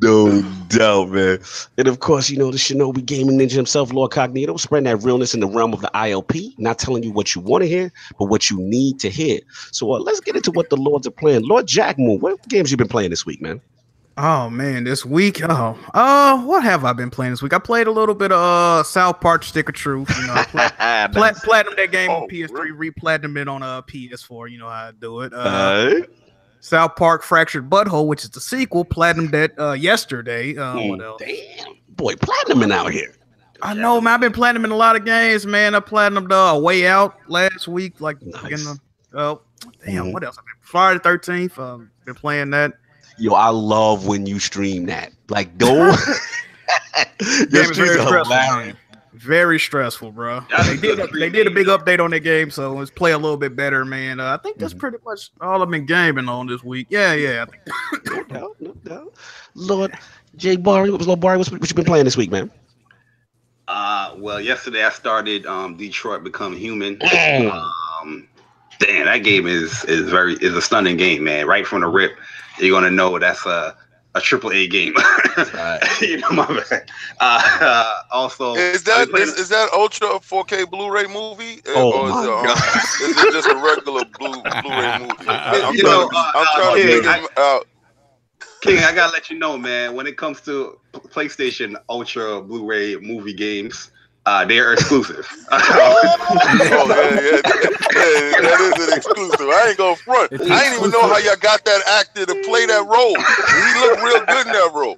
No 0.00 0.42
doubt, 0.68 1.10
man. 1.10 1.38
And 1.78 1.86
of 1.86 2.00
course, 2.00 2.28
you 2.30 2.38
know, 2.38 2.50
the 2.50 2.56
Shinobi 2.58 3.04
gaming 3.04 3.38
ninja 3.38 3.52
himself, 3.52 3.92
Lord 3.92 4.10
Cognito, 4.10 4.58
spreading 4.58 4.84
that 4.84 5.04
realness 5.04 5.34
in 5.34 5.40
the 5.40 5.46
realm 5.46 5.72
of 5.72 5.80
the 5.80 5.90
ILP, 5.94 6.54
not 6.58 6.78
telling 6.78 7.02
you 7.02 7.12
what 7.12 7.34
you 7.34 7.40
want 7.42 7.62
to 7.62 7.68
hear, 7.68 7.92
but 8.18 8.26
what 8.26 8.50
you 8.50 8.56
need 8.58 8.98
to 9.00 9.10
hear. 9.10 9.38
So 9.70 9.92
uh, 9.92 9.98
let's 9.98 10.20
get 10.20 10.34
into 10.36 10.50
what 10.50 10.70
the 10.70 10.76
Lords 10.76 11.06
are 11.06 11.10
playing. 11.12 11.46
Lord 11.46 11.66
Jack 11.66 11.98
Move, 11.98 12.22
what 12.22 12.42
games 12.48 12.70
you 12.70 12.76
been 12.76 12.88
playing 12.88 13.10
this 13.10 13.26
week, 13.26 13.40
man? 13.42 13.60
Oh 14.18 14.50
man, 14.50 14.84
this 14.84 15.06
week. 15.06 15.40
Oh, 15.42 15.78
uh, 15.94 16.38
what 16.42 16.62
have 16.64 16.84
I 16.84 16.92
been 16.92 17.08
playing 17.08 17.32
this 17.32 17.40
week? 17.40 17.54
I 17.54 17.58
played 17.58 17.86
a 17.86 17.90
little 17.90 18.14
bit 18.14 18.30
of 18.30 18.38
uh 18.38 18.82
South 18.82 19.20
Park 19.20 19.42
Stick 19.42 19.68
of 19.70 19.74
Truth. 19.74 20.10
You 20.20 20.26
know, 20.26 20.34
I 20.34 20.44
pla- 20.44 21.08
pla- 21.12 21.32
platinum 21.42 21.74
that 21.76 21.90
game 21.92 22.10
Oh, 22.10 22.22
on 22.24 22.28
PS3, 22.28 22.50
really? 22.50 22.70
re-platinum 22.72 23.36
it 23.38 23.48
on 23.48 23.62
uh 23.62 23.80
PS4. 23.82 24.50
You 24.50 24.58
know 24.58 24.68
how 24.68 24.88
I 24.88 24.92
do 25.00 25.20
it. 25.22 25.32
Uh, 25.32 25.36
Uh, 25.36 25.94
South 26.60 26.94
Park 26.96 27.22
Fractured 27.22 27.70
Butthole, 27.70 28.06
which 28.06 28.22
is 28.22 28.30
the 28.30 28.40
sequel, 28.40 28.84
platinum 28.84 29.30
that 29.30 29.58
uh 29.58 29.72
yesterday. 29.72 30.56
Uh, 30.56 30.72
Hmm. 30.78 30.88
what 30.90 31.00
else? 31.02 31.22
damn, 31.24 31.74
boy, 31.88 32.14
platinum 32.16 32.62
in 32.64 32.72
out 32.72 32.92
here. 32.92 33.14
I 33.62 33.72
know, 33.74 33.98
man. 34.00 34.14
I've 34.14 34.20
been 34.20 34.32
platinum 34.32 34.64
in 34.66 34.72
a 34.72 34.76
lot 34.76 34.94
of 34.96 35.04
games, 35.06 35.46
man. 35.46 35.74
I 35.74 35.80
platinum 35.80 36.28
the 36.28 36.36
uh, 36.36 36.58
Way 36.58 36.86
Out 36.86 37.14
last 37.28 37.66
week, 37.66 38.00
like 38.00 38.20
Nice. 38.20 38.44
in 38.44 38.64
the, 38.64 38.78
oh 39.14 39.40
damn, 39.86 40.06
Mhm. 40.06 40.12
what 40.12 40.22
else? 40.24 40.36
I've 40.36 40.44
been 40.44 40.54
Friday 40.60 40.98
Thirteenth. 40.98 41.58
Um, 41.58 41.90
been 42.04 42.14
playing 42.14 42.50
that. 42.50 42.72
Yo, 43.18 43.32
I 43.34 43.48
love 43.48 44.06
when 44.06 44.26
you 44.26 44.38
stream 44.38 44.86
that. 44.86 45.12
Like, 45.28 45.56
don't. 45.58 45.98
Your 47.20 47.46
Game 47.46 47.60
is 47.62 47.68
streams 47.68 47.76
very 47.76 47.98
are 48.00 48.06
stressful, 48.06 48.24
hilarious. 48.36 48.76
Very 49.14 49.60
stressful, 49.60 50.10
bro. 50.12 50.40
They 50.66 50.76
did. 50.76 50.98
A, 50.98 51.06
they 51.06 51.28
did 51.30 51.46
a 51.46 51.50
big 51.50 51.66
update 51.68 52.00
on 52.00 52.10
that 52.10 52.20
game, 52.20 52.50
so 52.50 52.72
let's 52.72 52.90
play 52.90 53.12
a 53.12 53.18
little 53.18 53.36
bit 53.36 53.54
better, 53.54 53.84
man. 53.84 54.18
Uh, 54.18 54.34
I 54.34 54.42
think 54.42 54.58
that's 54.58 54.74
Mhm. 54.74 54.78
pretty 54.78 54.98
much 55.04 55.30
all 55.40 55.62
I've 55.62 55.70
been 55.70 55.86
gaming 55.86 56.28
on 56.28 56.46
this 56.48 56.64
week. 56.64 56.86
Yeah, 56.90 57.12
yeah. 57.12 57.44
I 57.46 57.96
think 57.98 58.10
No 58.10 58.22
doubt, 58.24 58.56
no 58.58 58.72
doubt. 58.84 59.14
Lord 59.54 59.92
Jay 60.36 60.56
Bari, 60.56 60.90
what 60.90 60.98
was 60.98 61.06
Lord 61.06 61.20
Bari? 61.20 61.36
What's, 61.38 61.50
what 61.52 61.68
you 61.68 61.74
been 61.74 61.84
playing 61.84 62.04
this 62.04 62.16
week, 62.16 62.30
man? 62.30 62.50
Uh, 63.68 64.14
well, 64.16 64.40
yesterday 64.40 64.82
I 64.84 64.90
started 64.90 65.46
um, 65.46 65.76
Detroit 65.76 66.24
Become 66.24 66.56
Human. 66.56 66.98
Um, 68.02 68.26
damn, 68.80 69.06
that 69.06 69.18
game 69.18 69.46
is 69.46 69.84
is 69.84 70.10
very 70.10 70.34
is 70.40 70.54
a 70.56 70.62
stunning 70.62 70.96
game, 70.96 71.22
man. 71.22 71.46
Right 71.46 71.64
from 71.66 71.82
the 71.82 71.86
rip, 71.86 72.16
you're 72.58 72.70
gonna 72.78 72.90
know 72.90 73.18
that's 73.18 73.44
a 73.46 73.76
a 74.14 74.20
triple 74.20 74.52
A 74.52 74.66
game. 74.68 74.94
Right. 75.54 75.80
you 76.02 76.18
know 76.18 76.30
my 76.32 76.46
bad. 76.70 76.90
Uh, 77.18 77.40
uh, 77.62 77.94
also, 78.10 78.54
Is 78.56 78.80
I've 78.80 78.84
that 78.84 78.98
been 79.06 79.10
playing- 79.12 79.28
is, 79.28 79.34
is 79.38 79.48
that 79.48 79.70
Ultra 79.72 80.08
4K 80.20 80.68
Blu-ray 80.70 81.06
movie? 81.06 81.62
Uh, 81.66 81.72
Oh 81.76 81.92
or 81.92 82.08
is, 82.08 82.14
my 82.14 82.24
it, 82.24 82.28
um, 82.28 82.44
God. 82.44 82.58
is 83.00 83.16
it 83.16 83.32
just 83.32 83.48
a 83.48 83.54
regular 83.56 84.04
blue 84.18 84.42
Blu-ray 84.60 84.98
movie? 85.00 85.28
I'm 85.28 85.74
You 85.74 85.80
trying, 85.80 86.00
know, 86.00 86.10
to, 86.10 86.14
uh, 86.16 86.32
I'm 86.34 86.46
uh, 86.46 86.54
trying 86.54 86.76
to 86.76 86.82
King, 86.82 86.96
figure 86.96 87.10
I- 87.10 87.24
it 87.24 87.38
out. 87.38 87.66
King, 88.60 88.78
I 88.80 88.94
gotta 88.94 89.12
let 89.14 89.30
you 89.30 89.38
know, 89.38 89.56
man. 89.56 89.94
When 89.94 90.06
it 90.06 90.18
comes 90.18 90.42
to 90.42 90.78
PlayStation 90.92 91.74
Ultra 91.88 92.42
Blu-ray 92.42 92.96
movie 92.96 93.32
games, 93.32 93.91
uh, 94.24 94.44
they 94.44 94.58
are 94.60 94.72
exclusive. 94.72 95.28
Oh 95.54 96.86
yeah, 96.88 97.20
yeah, 97.20 97.40
yeah, 97.92 98.40
that 98.40 98.58
is 98.60 98.88
an 98.88 98.96
exclusive. 98.96 99.48
I 99.48 99.68
ain't 99.68 99.78
gonna 99.78 99.96
front. 99.96 100.32
It's 100.32 100.50
I 100.50 100.64
ain't 100.64 100.78
even 100.78 100.90
know 100.90 101.02
how 101.02 101.18
y'all 101.18 101.36
got 101.36 101.64
that 101.66 101.82
actor 102.00 102.24
to 102.24 102.34
play 102.42 102.64
that 102.66 102.86
role. 102.86 103.14
He 103.14 103.74
looked 103.80 104.02
real 104.02 104.24
good 104.24 104.46
in 104.46 104.52
that 104.52 104.70
role. 104.72 104.96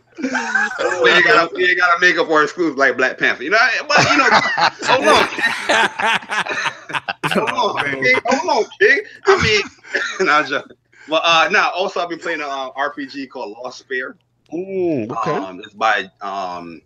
we 1.02 1.10
ain't 1.10 1.24
gotta, 1.24 1.54
we 1.54 1.68
ain't 1.70 1.78
gotta 1.78 2.00
make 2.00 2.16
up 2.16 2.28
for 2.28 2.42
exclusive 2.44 2.78
like 2.78 2.96
Black 2.96 3.18
Panther, 3.18 3.42
you 3.42 3.50
know. 3.50 3.58
But 3.88 3.98
you 4.10 4.16
know, 4.16 4.28
hold 4.86 5.08
on, 5.08 5.26
hold 7.48 7.76
on, 7.78 7.84
King, 7.90 8.20
hold 8.26 8.58
on, 8.58 8.70
King. 8.80 9.00
I 9.26 9.42
mean, 9.42 9.62
nah, 10.26 10.38
I'm. 10.38 10.62
Well, 11.08 11.22
uh, 11.24 11.48
now 11.50 11.70
also 11.70 12.00
I've 12.00 12.08
been 12.08 12.20
playing 12.20 12.40
an 12.40 12.46
uh, 12.48 12.70
RPG 12.72 13.28
called 13.28 13.56
Lost 13.62 13.86
Sphear. 13.86 14.14
Mm, 14.52 15.10
okay. 15.10 15.32
Um, 15.32 15.60
it's 15.60 15.74
by 15.74 16.10
um, 16.20 16.80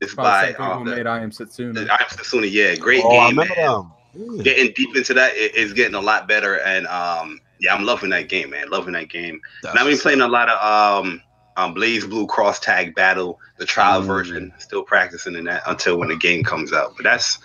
it's 0.00 0.14
Probably 0.14 0.30
by 0.30 0.46
people 0.52 0.64
um, 0.66 0.84
who 0.84 0.90
the, 0.90 0.96
made 0.96 1.06
I 1.06 1.20
Am 1.22 1.30
Setsuna. 1.30 1.80
I'm 1.90 2.06
Setsuna. 2.06 2.48
Yeah, 2.50 2.76
great 2.76 3.02
oh, 3.04 3.10
game. 3.10 3.38
remember 3.38 3.54
man. 3.56 3.66
them. 4.14 4.42
Getting 4.42 4.72
deep 4.74 4.96
into 4.96 5.14
that 5.14 5.34
it- 5.36 5.52
it's 5.54 5.72
getting 5.72 5.94
a 5.94 6.00
lot 6.00 6.26
better, 6.28 6.60
and 6.60 6.86
um, 6.86 7.40
yeah, 7.60 7.74
I'm 7.74 7.84
loving 7.84 8.10
that 8.10 8.28
game, 8.28 8.50
man. 8.50 8.70
Loving 8.70 8.92
that 8.94 9.08
game. 9.10 9.40
That's 9.62 9.74
And 9.74 9.80
I've 9.82 9.90
been 9.90 9.98
playing 9.98 10.20
a 10.20 10.28
lot 10.28 10.48
of 10.48 11.04
um, 11.04 11.22
um 11.56 11.74
BlazBlue 11.74 12.28
Cross 12.28 12.60
Tag 12.60 12.94
Battle, 12.94 13.38
the 13.58 13.66
trial 13.66 14.02
Mm. 14.02 14.06
version. 14.06 14.52
Still 14.58 14.82
practicing 14.82 15.34
in 15.34 15.44
that 15.44 15.62
until 15.66 15.98
when 15.98 16.08
the 16.08 16.16
game 16.16 16.42
comes 16.42 16.72
out. 16.72 16.94
But 16.96 17.04
that's 17.04 17.38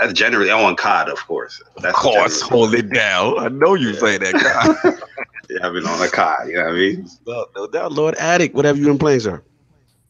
that's 0.00 0.12
generally 0.14 0.50
on 0.50 0.74
COD, 0.76 1.08
of 1.10 1.18
course. 1.26 1.60
Of 1.76 1.82
That's 1.82 1.96
course, 1.98 2.40
hold 2.40 2.74
it 2.74 2.90
down. 2.92 3.38
I 3.38 3.48
know 3.48 3.74
you 3.74 3.90
Yeah. 3.90 3.98
say 4.00 4.18
that, 4.18 4.32
guy. 4.34 4.90
Yeah, 5.50 5.66
I've 5.66 5.72
been 5.74 5.84
on 5.86 6.00
a 6.00 6.08
COD. 6.08 6.48
You 6.48 6.54
know 6.54 6.64
what 6.64 6.70
I 6.70 6.72
mean? 6.76 7.08
no, 7.26 7.46
no 7.56 7.66
doubt, 7.66 7.92
Lord 7.92 8.14
Addict. 8.14 8.54
What 8.54 8.64
have 8.64 8.78
you 8.78 8.86
been 8.86 8.96
playing, 8.98 9.20
sir? 9.20 9.42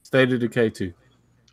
State 0.02 0.30
of 0.32 0.38
Decay 0.40 0.70
2. 0.70 0.92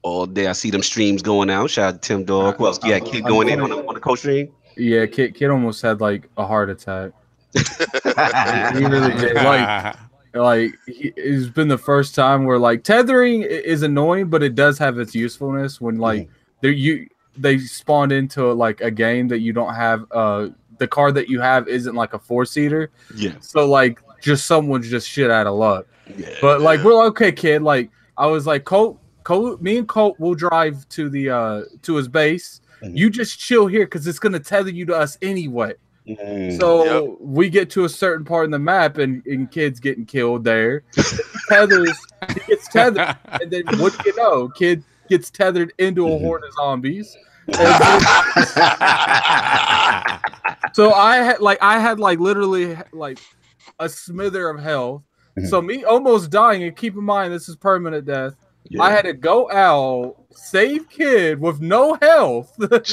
All 0.02 0.26
day, 0.26 0.48
I 0.48 0.54
see 0.54 0.70
them 0.72 0.82
streams 0.84 1.22
going 1.22 1.50
out. 1.50 1.70
Shout 1.70 1.96
out 1.96 2.02
to 2.02 2.08
Tim 2.08 2.24
Dog. 2.24 2.56
Who 2.58 2.66
else? 2.68 2.80
Yeah, 2.86 2.96
I'm- 2.96 3.06
kid 3.06 3.24
going 3.26 3.50
in 3.50 3.60
on 3.60 3.70
the, 3.70 3.86
on 3.86 3.94
the 3.94 4.00
co-stream. 4.00 4.52
Yeah, 4.78 5.06
kid, 5.08 5.36
kid 5.36 5.50
almost 5.50 5.82
had 5.82 6.00
like 6.00 6.30
a 6.38 6.46
heart 6.48 6.70
attack. 6.70 7.12
He 7.54 8.86
really 8.86 9.14
did. 9.16 9.36
Like, 9.36 9.96
like 10.34 10.74
he, 10.88 11.12
it's 11.16 11.50
been 11.50 11.68
the 11.68 11.78
first 11.78 12.16
time 12.16 12.46
where 12.46 12.60
like 12.60 12.84
tethering 12.84 13.42
is 13.44 13.82
annoying, 13.82 14.30
but 14.30 14.44
it 14.44 14.56
does 14.56 14.78
have 14.78 15.00
its 15.00 15.14
usefulness 15.16 15.82
when 15.82 15.98
like 15.98 16.30
there 16.62 16.72
you 16.72 17.08
they 17.38 17.58
spawned 17.58 18.12
into 18.12 18.52
like 18.54 18.82
a 18.82 18.92
game 18.92 19.28
that 19.30 19.40
you 19.40 19.54
don't 19.54 19.74
have. 19.74 20.06
Uh, 20.12 20.50
the 20.78 20.88
car 20.88 21.12
that 21.12 21.28
you 21.28 21.42
have 21.42 21.68
isn't 21.68 21.96
like 21.96 22.14
a 22.14 22.20
four 22.20 22.46
seater, 22.46 22.90
yeah, 23.16 23.34
so 23.42 23.66
like 23.68 24.00
just 24.22 24.46
someone's 24.46 24.90
just 24.90 25.10
shit 25.10 25.30
out 25.30 25.46
of 25.48 25.56
luck. 25.56 25.86
yeah. 26.18 26.30
But 26.42 26.62
like 26.62 26.80
Yeah. 26.80 26.86
we're 26.86 26.94
like, 26.96 27.08
okay, 27.10 27.32
kid, 27.34 27.62
like 27.64 27.90
I 28.18 28.28
was 28.28 28.46
like, 28.48 28.64
Colt, 28.64 28.98
Colt, 29.24 29.62
me 29.62 29.78
and 29.78 29.88
Colt 29.88 30.20
will 30.20 30.36
drive 30.36 30.88
to 30.90 31.10
the 31.10 31.30
uh 31.30 31.62
to 31.84 31.96
his 31.96 32.08
base. 32.08 32.62
Mhm. 32.84 32.98
You 32.98 33.10
just 33.10 33.38
chill 33.40 33.68
here 33.68 33.86
because 33.86 34.08
it's 34.08 34.20
gonna 34.20 34.40
tether 34.40 34.70
you 34.72 34.86
to 34.86 34.96
us 34.96 35.18
anyway. 35.22 35.74
Mm. 36.08 36.58
So 36.60 37.18
we 37.20 37.50
get 37.50 37.70
to 37.72 37.84
a 37.86 37.90
certain 37.90 38.26
part 38.26 38.46
in 38.46 38.52
the 38.52 38.58
map 38.60 38.98
and, 38.98 39.24
and 39.28 39.52
kids 39.52 39.80
getting 39.80 40.06
killed 40.06 40.44
there. 40.44 40.84
Tethers, 41.50 41.96
he 42.34 42.40
gets 42.48 42.68
tethered, 42.70 43.16
and 43.42 43.52
then 43.52 43.64
what 43.78 43.94
do 43.98 44.10
you 44.10 44.16
know? 44.16 44.48
Kid 44.50 44.84
gets 45.10 45.30
tethered 45.30 45.72
into 45.78 46.08
a 46.08 46.10
Mhm. 46.12 46.22
horde 46.22 46.44
of 46.46 46.54
zombies. 46.54 47.16
So 50.74 50.94
I 50.94 51.18
had 51.18 51.40
like 51.42 51.58
I 51.62 51.80
had 51.80 52.00
like 52.00 52.20
literally 52.20 52.78
like 52.94 53.20
a 53.80 53.90
smither 53.90 54.50
of 54.50 54.60
health. 54.62 55.02
So 55.48 55.62
me 55.62 55.84
almost 55.84 56.30
dying, 56.32 56.64
and 56.64 56.76
keep 56.76 56.96
in 56.96 57.04
mind 57.04 57.34
this 57.34 57.50
is 57.50 57.56
permanent 57.56 58.06
death. 58.06 58.36
Yeah. 58.70 58.84
I 58.84 58.92
had 58.92 59.04
to 59.04 59.14
go 59.14 59.52
out, 59.52 60.16
save 60.32 60.90
kid 60.90 61.40
with 61.42 61.60
no 61.60 61.96
health, 62.02 62.56
and 62.60 62.86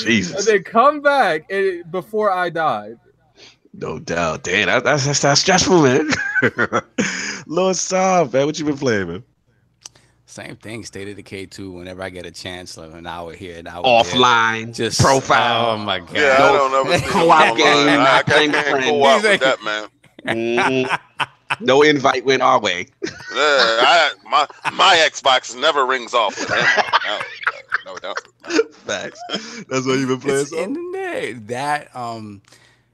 then 0.46 0.62
come 0.64 1.02
back 1.02 1.50
and, 1.50 1.90
before 1.90 2.30
I 2.30 2.48
died. 2.48 2.98
no 3.74 3.98
doubt. 3.98 4.42
Damn, 4.42 4.66
that, 4.66 4.84
that's, 4.84 5.04
that's 5.04 5.20
that's 5.20 5.40
stressful, 5.42 5.82
man. 5.82 6.08
Lord 7.46 7.76
Saab, 7.76 8.32
man, 8.32 8.46
what 8.46 8.58
you 8.58 8.64
been 8.64 8.78
playing, 8.78 9.08
man? 9.08 9.24
Same 10.28 10.56
thing. 10.56 10.84
State 10.84 11.08
of 11.08 11.16
Decay 11.16 11.46
2. 11.46 11.70
Whenever 11.70 12.02
I 12.02 12.10
get 12.10 12.26
a 12.26 12.32
chance, 12.32 12.76
like 12.76 12.92
an 12.92 13.06
hour 13.06 13.32
here, 13.32 13.58
an 13.58 13.68
hour 13.68 13.84
Offline, 13.84 14.64
there. 14.64 14.88
Just 14.88 15.00
profile. 15.00 15.70
Oh 15.70 15.78
my 15.78 16.00
god. 16.00 16.12
Yeah, 16.12 16.36
I 16.40 16.52
don't 16.52 16.86
ever 16.86 16.98
see 17.04 17.06
co-op 17.06 17.40
online. 17.40 17.56
game, 17.56 17.88
I, 17.88 17.96
not 17.96 18.08
I 18.08 18.22
playing 18.22 18.52
can't 18.52 18.84
co-op 18.84 19.22
with 19.22 19.40
that, 19.40 19.62
man. 19.62 19.88
No 21.60 21.82
invite 21.82 22.24
went 22.24 22.42
our 22.42 22.60
way. 22.60 22.86
Yeah, 23.36 23.42
I, 23.82 24.10
my 24.30 24.46
my 24.72 24.96
Xbox 25.08 25.54
never 25.60 25.84
rings 25.84 26.14
off 26.14 26.38
with 26.38 26.48
him. 26.50 26.64
No, 27.84 27.94
no, 28.02 28.14
no. 28.48 28.62
Facts. 28.70 29.20
That's 29.68 29.84
what 29.86 29.98
you've 29.98 30.08
been 30.08 30.20
playing. 30.20 30.40
It's 30.40 30.52
in 30.54 30.92
there. 30.92 31.34
That 31.34 31.94
um, 31.94 32.40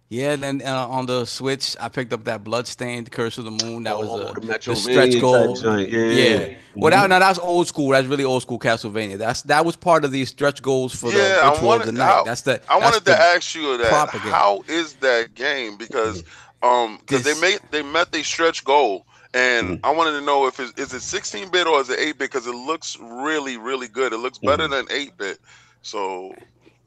yeah. 0.09 0.35
Then 0.35 0.61
uh, 0.65 0.89
on 0.89 1.07
the 1.07 1.25
Switch, 1.27 1.77
I 1.81 1.89
picked 1.89 2.12
up 2.12 2.25
that 2.25 2.43
Bloodstained 2.43 3.12
Curse 3.12 3.39
of 3.39 3.45
the 3.45 3.53
Moon. 3.53 3.85
That 3.85 3.97
was 3.97 4.09
Oh, 4.11 4.33
the, 4.35 4.41
the 4.41 4.47
the 4.59 4.75
stretch 4.77 5.21
goal. 5.21 5.55
joint. 5.55 5.91
Yeah. 5.91 6.01
Yeah. 6.07 6.55
Well, 6.75 6.91
that, 6.91 7.09
no, 7.09 7.19
that's 7.21 7.39
old 7.39 7.69
school. 7.69 7.91
That's 7.91 8.09
really 8.09 8.25
old 8.25 8.43
school 8.43 8.59
Castlevania. 8.59 9.17
That's 9.17 9.43
that 9.43 9.65
was 9.65 9.77
part 9.77 10.05
of 10.05 10.11
the 10.11 10.25
stretch 10.25 10.61
goals 10.61 10.93
for 10.95 11.12
the 11.12 11.19
Yeah, 11.19 11.41
I 11.45 11.51
ritual 11.53 11.53
of 11.55 11.61
the 11.61 11.87
wanted- 11.87 11.95
night. 11.95 12.21
I- 12.21 12.25
that's 12.25 12.43
the. 12.43 12.55
I 12.69 12.81
that's 12.81 12.83
wanted 12.83 13.05
the, 13.05 13.12
to 13.12 13.21
ask 13.21 13.55
you 13.55 13.79
that. 13.79 13.89
proper. 13.89 14.19
How 14.19 14.65
is 14.67 14.95
that 14.95 15.35
game? 15.37 15.77
Because 15.77 16.25
um, 16.62 16.99
because 16.99 17.23
they 17.25 17.38
made 17.40 17.61
they 17.71 17.83
met 17.83 18.12
their 18.12 18.25
stretch 18.25 18.64
goal, 18.64 19.07
and 19.35 19.78
Mhm. 19.78 19.81
I 19.85 19.90
wanted 19.90 20.12
to 20.12 20.21
know 20.21 20.47
if 20.47 20.61
it's, 20.61 20.73
is 20.78 20.92
it 20.92 21.00
16 21.02 21.49
bit 21.50 21.66
or 21.66 21.81
is 21.81 21.88
it 21.90 21.99
8 21.99 22.19
bit? 22.19 22.31
Because 22.31 22.47
it 22.47 22.54
looks 22.54 22.97
really 23.00 23.57
really 23.57 23.88
good. 23.88 24.12
It 24.12 24.19
looks 24.19 24.38
better 24.38 24.69
than 24.69 24.87
8 24.90 25.16
bit. 25.16 25.38
So 25.83 26.35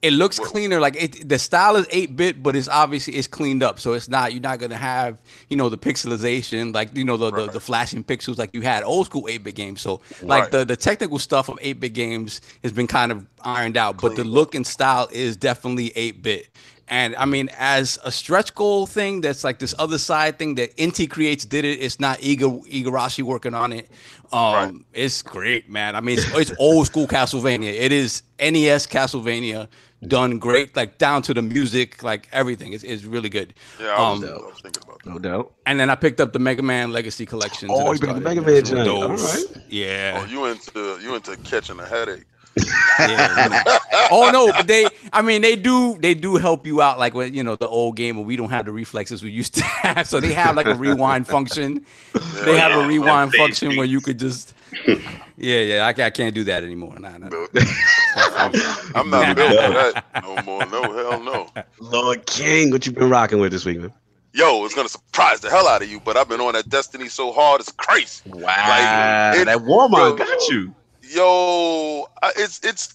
It 0.02 0.12
looks 0.14 0.40
What- 0.40 0.50
cleaner. 0.50 0.80
Like 0.80 0.96
it, 1.02 1.28
the 1.28 1.40
style 1.40 1.76
is 1.78 1.88
eight 1.90 2.16
bit, 2.16 2.44
but 2.44 2.56
it's 2.56 2.68
obviously 2.68 3.16
it's 3.16 3.28
cleaned 3.28 3.64
up. 3.64 3.80
So 3.80 3.94
it's 3.94 4.08
not 4.08 4.34
you're 4.34 4.42
not 4.42 4.60
gonna 4.60 4.78
have 4.78 5.18
you 5.50 5.58
know 5.58 5.68
the 5.68 5.80
pixelization 5.80 6.76
like 6.76 6.96
you 6.96 7.04
know 7.04 7.18
the 7.18 7.32
the, 7.32 7.38
Right. 7.38 7.52
the 7.54 7.60
flashing 7.60 8.04
pixels 8.04 8.38
like 8.38 8.52
you 8.54 8.62
had 8.62 8.84
old 8.84 9.08
school 9.08 9.26
eight 9.28 9.44
bit 9.44 9.56
games. 9.56 9.82
So 9.82 10.02
like 10.22 10.44
Right. 10.44 10.52
the 10.52 10.66
the 10.66 10.76
technical 10.76 11.18
stuff 11.18 11.50
of 11.50 11.58
eight 11.60 11.80
bit 11.80 11.94
games 11.94 12.40
has 12.62 12.72
been 12.72 12.86
kind 12.86 13.12
of 13.12 13.26
ironed 13.42 13.78
out, 13.78 14.00
but 14.00 14.16
the 14.16 14.24
look 14.24 14.54
and 14.54 14.68
style 14.68 15.08
is 15.12 15.36
definitely 15.38 15.92
eight 15.96 16.22
bit. 16.22 16.50
And 16.88 17.16
I 17.16 17.26
mean, 17.26 17.50
as 17.58 17.98
a 18.04 18.12
stretch 18.12 18.54
goal 18.54 18.86
thing, 18.86 19.22
that's 19.22 19.44
like 19.44 19.58
this 19.58 19.74
other 19.80 19.98
side 19.98 20.38
thing 20.38 20.56
that 20.56 20.76
Inti 20.78 21.10
Creates 21.10 21.44
did 21.44 21.66
it. 21.66 21.80
It's 21.80 22.00
not 22.00 22.20
Iga 22.20 22.68
Igarashi 22.68 23.24
working 23.24 23.54
on 23.56 23.74
it. 23.74 23.90
Um, 24.32 24.54
Right. 24.54 24.74
it's 24.94 25.22
great, 25.24 25.68
man. 25.70 25.96
I 25.96 26.02
mean, 26.02 26.20
it's, 26.20 26.28
it's 26.38 26.52
old 26.60 26.86
school 26.86 27.08
Castlevania. 27.08 27.74
It 27.74 27.92
is 27.92 28.22
NES 28.40 28.86
Castlevania 28.88 29.68
done 30.08 30.38
great, 30.38 30.76
like 30.76 31.00
down 31.00 31.24
to 31.24 31.34
the 31.34 31.42
music, 31.42 32.04
like 32.04 32.28
everything. 32.32 32.74
It's, 32.74 32.84
it's 32.84 33.04
really 33.04 33.30
good. 33.30 33.56
yeah, 33.80 33.88
I 33.96 34.12
was, 34.12 34.24
Um, 34.24 34.30
I 34.30 34.34
was 34.34 34.60
thinking 34.62 34.84
about 34.84 35.02
that. 35.04 35.10
No 35.10 35.18
doubt. 35.18 35.54
And 35.66 35.80
then 35.80 35.90
I 35.90 35.96
picked 35.96 36.20
up 36.22 36.34
the 36.34 36.40
Mega 36.40 36.62
Man 36.62 36.92
Legacy 36.92 37.26
Collection. 37.26 37.70
Oh, 37.72 37.94
you 37.94 38.00
picked 38.00 38.12
up 38.12 38.16
the 38.18 38.22
Mega 38.22 38.42
Man 38.42 38.54
with 38.54 38.66
joint. 38.70 38.88
All 38.88 39.08
those. 39.08 39.24
right. 39.48 39.64
Yeah. 39.70 40.20
Oh, 40.22 40.26
you 40.26 40.46
into 40.46 41.00
you 41.02 41.16
into 41.16 41.36
catching 41.38 41.80
a 41.80 41.86
headache? 41.88 42.26
Yeah, 43.00 43.64
you 43.66 43.72
oh 44.12 44.30
no, 44.32 44.52
but 44.52 44.68
they 44.68 44.88
I 45.12 45.22
mean 45.22 45.42
they 45.42 45.56
do 45.56 45.98
they 46.00 46.14
do 46.14 46.36
help 46.36 46.66
you 46.66 46.82
out 46.82 47.00
like 47.00 47.14
when 47.14 47.34
you 47.34 47.44
know 47.44 47.56
the 47.56 47.68
old 47.68 47.96
game 47.96 48.18
where 48.18 48.26
we 48.26 48.36
don't 48.36 48.50
have 48.50 48.66
the 48.66 48.72
reflexes 48.72 49.24
we 49.24 49.32
used 49.32 49.56
to 49.56 49.64
have. 49.64 50.08
So 50.16 50.20
they 50.20 50.34
have 50.34 50.56
like 50.56 50.68
a 50.68 50.76
rewind 50.76 51.28
function. 51.28 51.86
They 52.44 52.58
have 52.58 52.72
a 52.72 52.88
rewind 52.88 53.34
function 53.34 53.76
where 53.76 53.86
you 53.86 54.02
could 54.02 54.20
just 54.20 54.54
Yeah, 55.38 55.60
yeah, 55.60 55.86
I, 55.86 55.90
I 56.04 56.10
can't 56.12 56.34
do 56.34 56.44
that 56.46 56.64
anymore. 56.64 56.98
Nah, 56.98 57.18
nah. 57.18 57.28
No. 57.28 57.48
I'm, 58.16 58.52
I'm 58.96 59.10
not 59.10 59.36
built 59.36 59.52
for 59.52 59.74
that 59.74 60.06
no 60.24 60.42
more. 60.44 60.66
No 60.68 60.82
hell 60.94 61.22
no. 61.22 61.50
Lord 61.80 62.26
King, 62.26 62.72
what 62.72 62.86
you 62.86 62.94
been 62.94 63.10
rocking 63.10 63.40
with 63.40 63.52
this 63.52 63.66
week, 63.66 63.80
man? 63.80 63.92
Yo, 64.34 64.66
it's 64.66 64.76
gonna 64.76 64.90
surprise 64.90 65.40
the 65.40 65.50
hell 65.50 65.68
out 65.68 65.82
of 65.82 65.90
you, 65.90 66.00
but 66.00 66.18
I've 66.18 66.28
been 66.30 66.42
on 66.42 66.54
that 66.54 66.70
Destiny 66.70 67.08
so 67.08 67.32
hard 67.32 67.62
it's 67.62 67.72
crazy. 67.72 68.22
Wow, 68.30 69.32
it- 69.36 69.46
that 69.46 69.60
Walmart 69.60 70.20
yo, 70.20 70.26
got 70.26 70.48
you. 70.50 70.76
Yo, 71.16 72.10
it's 72.36 72.60
it's 72.66 72.94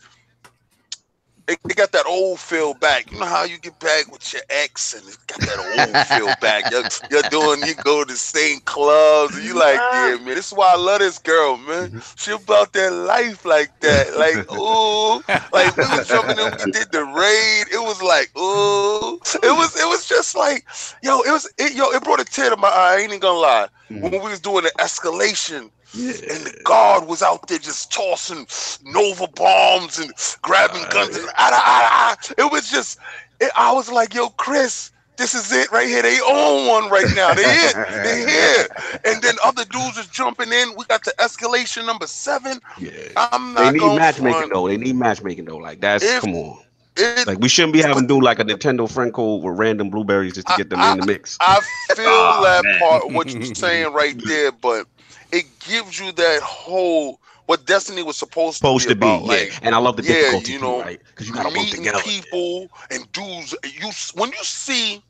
it, 1.48 1.58
it 1.68 1.76
got 1.76 1.90
that 1.92 2.04
old 2.06 2.38
feel 2.38 2.74
back. 2.74 3.10
You 3.10 3.18
know 3.18 3.24
how 3.24 3.44
you 3.44 3.56
get 3.56 3.78
back 3.80 4.12
with 4.12 4.30
your 4.30 4.42
ex 4.50 4.92
and 4.92 5.08
it 5.08 5.16
got 5.26 5.40
that 5.40 5.58
old 5.58 6.06
feel 6.06 6.34
back. 6.38 6.70
You're, 6.70 6.84
you're 7.10 7.28
doing, 7.30 7.66
you 7.66 7.74
go 7.82 8.04
to 8.04 8.12
the 8.12 8.18
same 8.18 8.60
clubs 8.60 9.36
and 9.36 9.44
you 9.44 9.54
like, 9.54 9.76
yeah, 9.76 10.16
man, 10.16 10.34
this 10.34 10.48
is 10.48 10.52
why 10.52 10.70
I 10.72 10.76
love 10.76 11.00
this 11.00 11.18
girl, 11.18 11.56
man. 11.56 11.88
Mm-hmm. 11.88 11.98
She 12.16 12.32
about 12.32 12.74
that 12.74 12.92
life 12.92 13.46
like 13.46 13.80
that. 13.80 14.16
Like, 14.16 14.52
ooh, 14.52 15.22
like 15.52 15.74
we 15.78 15.84
was 15.84 16.06
jumping 16.06 16.38
in, 16.38 16.52
we 16.66 16.72
did 16.72 16.92
the 16.92 17.04
raid. 17.04 17.72
It 17.72 17.80
was 17.80 18.02
like, 18.02 18.30
ooh, 18.38 19.14
it 19.42 19.56
was, 19.56 19.80
it 19.80 19.88
was 19.88 20.06
just 20.06 20.36
like, 20.36 20.66
yo, 21.02 21.22
it 21.22 21.30
was, 21.30 21.50
it, 21.56 21.74
yo, 21.74 21.90
it 21.90 22.04
brought 22.04 22.20
a 22.20 22.24
tear 22.24 22.50
to 22.50 22.56
my 22.58 22.68
eye. 22.68 22.96
I 22.96 22.96
ain't 22.98 23.08
even 23.08 23.20
gonna 23.20 23.38
lie. 23.38 23.68
Mm-hmm. 23.88 24.02
When 24.02 24.12
we 24.12 24.18
was 24.18 24.40
doing 24.40 24.64
the 24.64 24.72
escalation 24.78 25.70
Yeah. 25.92 26.12
and 26.12 26.46
the 26.46 26.60
guard 26.64 27.06
was 27.08 27.22
out 27.22 27.48
there 27.48 27.58
just 27.58 27.92
tossing 27.92 28.46
Nova 28.84 29.26
bombs 29.28 29.98
and 29.98 30.12
grabbing 30.42 30.84
guns. 30.90 31.16
And, 31.16 31.26
ah, 31.30 31.50
ah, 31.52 32.16
ah. 32.20 32.32
It 32.38 32.50
was 32.52 32.70
just, 32.70 32.98
it, 33.40 33.50
I 33.56 33.72
was 33.72 33.90
like, 33.90 34.14
yo, 34.14 34.28
Chris, 34.30 34.90
this 35.16 35.34
is 35.34 35.52
it 35.52 35.70
right 35.72 35.86
here. 35.88 36.02
They 36.02 36.18
own 36.20 36.66
one 36.68 36.90
right 36.90 37.06
now. 37.14 37.34
They 37.34 37.42
it. 37.44 37.74
They 38.04 38.30
here. 38.30 38.66
And 39.12 39.22
then 39.22 39.34
other 39.44 39.64
dudes 39.66 39.98
is 39.98 40.06
jumping 40.06 40.52
in. 40.52 40.74
We 40.76 40.84
got 40.86 41.04
the 41.04 41.12
escalation 41.18 41.84
number 41.86 42.06
seven. 42.06 42.58
Yeah. 42.78 42.90
I'm 43.16 43.52
not 43.54 43.72
They 43.72 43.78
need 43.80 43.96
matchmaking 43.96 44.38
front. 44.38 44.52
though. 44.54 44.68
They 44.68 44.76
need 44.78 44.96
matchmaking 44.96 45.44
though. 45.46 45.58
Like 45.58 45.80
that's 45.80 46.04
If- 46.04 46.20
come 46.22 46.34
on. 46.36 46.58
It, 46.96 47.24
Like 47.26 47.38
we 47.38 47.48
shouldn't 47.48 47.72
be 47.72 47.80
having 47.80 48.02
to 48.02 48.08
do 48.08 48.20
like 48.20 48.40
a 48.40 48.44
Nintendo 48.44 48.90
friend 48.90 49.14
code 49.14 49.44
with 49.44 49.56
random 49.56 49.90
blueberries 49.90 50.34
just 50.34 50.48
to 50.48 50.54
get 50.56 50.70
them 50.70 50.80
in 50.80 50.98
the 51.00 51.06
mix. 51.06 51.38
I 51.40 51.60
feel 51.94 52.04
Aw, 52.08 52.42
that 52.42 52.64
man. 52.64 52.78
part, 52.80 53.10
what 53.12 53.30
you're 53.32 53.54
saying 53.54 53.92
right 53.92 54.20
there, 54.26 54.50
but 54.50 54.86
it 55.32 55.60
gives 55.60 55.98
you 55.98 56.12
that 56.12 56.40
whole 56.42 57.20
what 57.46 57.66
Destiny 57.66 58.02
was 58.02 58.16
supposed, 58.16 58.58
Supposed 58.58 58.88
to 58.88 58.94
be, 58.94 59.06
about. 59.06 59.24
yeah. 59.24 59.28
Like, 59.28 59.58
and 59.62 59.74
I 59.74 59.78
love 59.78 59.96
the 59.96 60.02
yeah, 60.02 60.14
difficulty 60.20 60.52
you 60.52 60.60
know, 60.60 60.80
right? 60.80 61.00
Because 61.08 61.28
you 61.28 61.34
gotta 61.34 61.48
work 61.48 61.54
meeting 61.56 61.84
together. 61.84 61.98
people 61.98 62.68
and 62.90 63.10
dudes. 63.12 63.54
You 63.64 63.90
when 64.14 64.30
you 64.30 64.42
see 64.42 65.02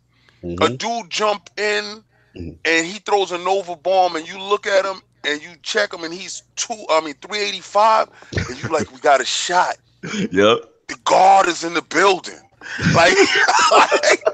a 0.60 0.68
Mhm. 0.68 0.78
dude 0.78 1.10
jump 1.10 1.50
in 1.56 2.04
Mhm. 2.36 2.58
and 2.64 2.86
he 2.86 2.98
throws 3.00 3.32
a 3.32 3.38
Nova 3.38 3.76
bomb, 3.76 4.16
and 4.16 4.26
you 4.26 4.38
look 4.40 4.66
at 4.66 4.84
him 4.84 5.00
and 5.24 5.42
you 5.42 5.50
check 5.62 5.92
him, 5.92 6.04
and 6.04 6.12
he's 6.14 6.42
two. 6.56 6.84
I 6.90 7.00
mean, 7.00 7.14
three 7.22 7.40
eighty 7.40 7.60
five, 7.60 8.08
and 8.48 8.58
you 8.58 8.68
like, 8.68 8.90
we 8.92 9.00
got 9.00 9.20
a 9.20 9.24
shot. 9.24 9.76
Yep. 10.32 10.58
The 10.88 10.96
guard 11.04 11.48
is 11.48 11.64
in 11.64 11.74
the 11.74 11.82
building. 11.82 12.50
Like, 12.94 13.14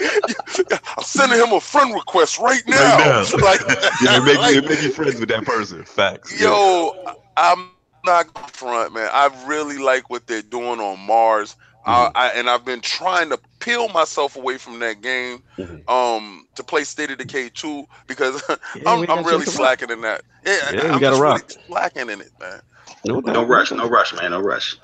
I'm 0.97 1.03
sending 1.03 1.39
him 1.39 1.53
a 1.53 1.61
friend 1.61 1.95
request 1.95 2.39
right 2.39 2.63
now. 2.67 2.99
now. 2.99 3.25
Like, 3.43 3.61
Yeah, 4.03 4.19
make, 4.21 4.39
like, 4.39 4.55
you 4.55 4.63
make 4.63 4.83
you 4.83 4.91
friends 4.91 5.21
with 5.21 5.29
that 5.31 5.45
person. 5.45 5.85
Facts. 5.85 6.41
Yeah. 6.41 6.49
Yo, 6.49 6.93
I'm 7.37 7.71
not 8.05 8.33
gonna 8.35 8.49
front, 8.49 8.95
man. 8.95 9.09
I 9.13 9.31
really 9.47 9.79
like 9.79 10.11
what 10.11 10.27
they're 10.27 10.43
doing 10.43 10.81
on 10.81 10.99
Mars. 11.01 11.57
Mhm. 11.87 11.89
I, 11.89 12.11
I, 12.15 12.29
and 12.39 12.51
I've 12.51 12.65
been 12.65 12.81
trying 12.81 13.31
to 13.31 13.39
peel 13.61 13.89
myself 13.89 14.37
away 14.37 14.59
from 14.59 14.79
that 14.81 15.01
game 15.03 15.43
Mhm. 15.59 15.89
um, 15.89 16.47
to 16.57 16.65
play 16.65 16.85
State 16.85 17.11
of 17.11 17.19
Decay 17.19 17.51
2 17.55 17.85
because 18.09 18.43
Yeah, 18.75 18.83
I'm, 18.87 19.09
I'm 19.09 19.25
really 19.25 19.45
check 19.45 19.55
it 19.55 19.61
out. 19.61 19.65
slacking 19.79 19.91
in 19.91 20.01
that. 20.03 20.23
Yeah, 20.45 20.71
Yeah, 20.73 20.83
we 20.85 20.89
I'm 20.91 21.01
gotta 21.01 21.17
just 21.17 21.17
rock. 21.17 21.43
really 21.43 21.55
slacking 21.67 22.11
in 22.11 22.21
it, 22.21 22.31
man. 22.41 22.61
No, 23.07 23.21
No 23.21 23.45
rush, 23.45 23.71
no 23.73 23.89
rush, 23.89 24.13
man, 24.15 24.33
no 24.33 24.41
rush. 24.41 24.77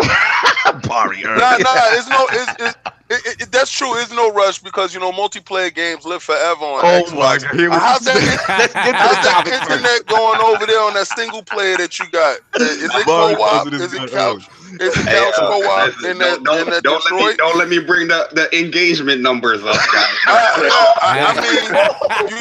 Bari. 0.89 1.23
Nah, 1.23 1.35
nah, 1.35 1.59
it's 1.97 2.09
no, 2.09 2.27
it's, 2.31 2.55
it's, 2.61 2.77
it, 3.11 3.43
it, 3.43 3.53
that's 3.53 3.71
true. 3.71 3.95
It's 3.99 4.13
no 4.13 4.33
rush 4.33 4.59
because 4.61 4.95
you 4.95 5.01
know 5.01 5.13
multiplayer 5.13 5.75
games 5.75 6.05
live 6.05 6.23
forever 6.23 6.65
on 6.65 6.85
Oh 6.85 7.05
Xbox. 7.05 7.15
my 7.15 7.39
god. 7.39 7.81
How's 7.81 8.05
that? 8.05 8.23
Let's 8.59 8.75
get 8.75 8.95
How's 8.95 9.19
the 9.21 9.23
that 9.23 9.25
topic 9.25 9.55
first. 9.55 9.71
internet 9.71 10.07
going 10.07 10.41
over 10.41 10.67
there 10.67 10.81
on 10.83 10.95
that 10.95 11.09
single 11.09 11.43
player 11.43 11.77
that 11.79 11.99
you 11.99 12.09
got? 12.11 12.39
Is 12.55 12.95
it 12.95 13.09
co-op? 13.09 13.73
Is 13.81 13.93
it 13.93 13.93
gun 13.93 14.09
couch? 14.09 14.49
Early. 14.81 14.89
Is 14.89 14.95
the 14.97 15.05
Hey, 15.05 15.17
couch 15.17 15.35
uh, 15.39 15.49
co-op 15.49 15.87
listen, 15.87 16.11
in 16.11 16.19
that, 16.19 16.43
don't, 16.45 16.61
in 16.61 16.71
that 16.71 16.83
don't, 16.83 17.03
don't 17.09 17.21
let 17.21 17.31
me 17.31 17.37
don't 17.37 17.59
let 17.59 17.69
me 17.69 17.79
bring 17.79 18.09
the, 18.09 18.29
the 18.33 18.49
engagement 18.59 19.21
numbers 19.21 19.63
up, 19.65 19.77
guys. 19.93 20.17
I, 20.27 20.93
I, 21.03 21.21
I 21.29 21.35
mean, 21.41 22.29
you, 22.29 22.37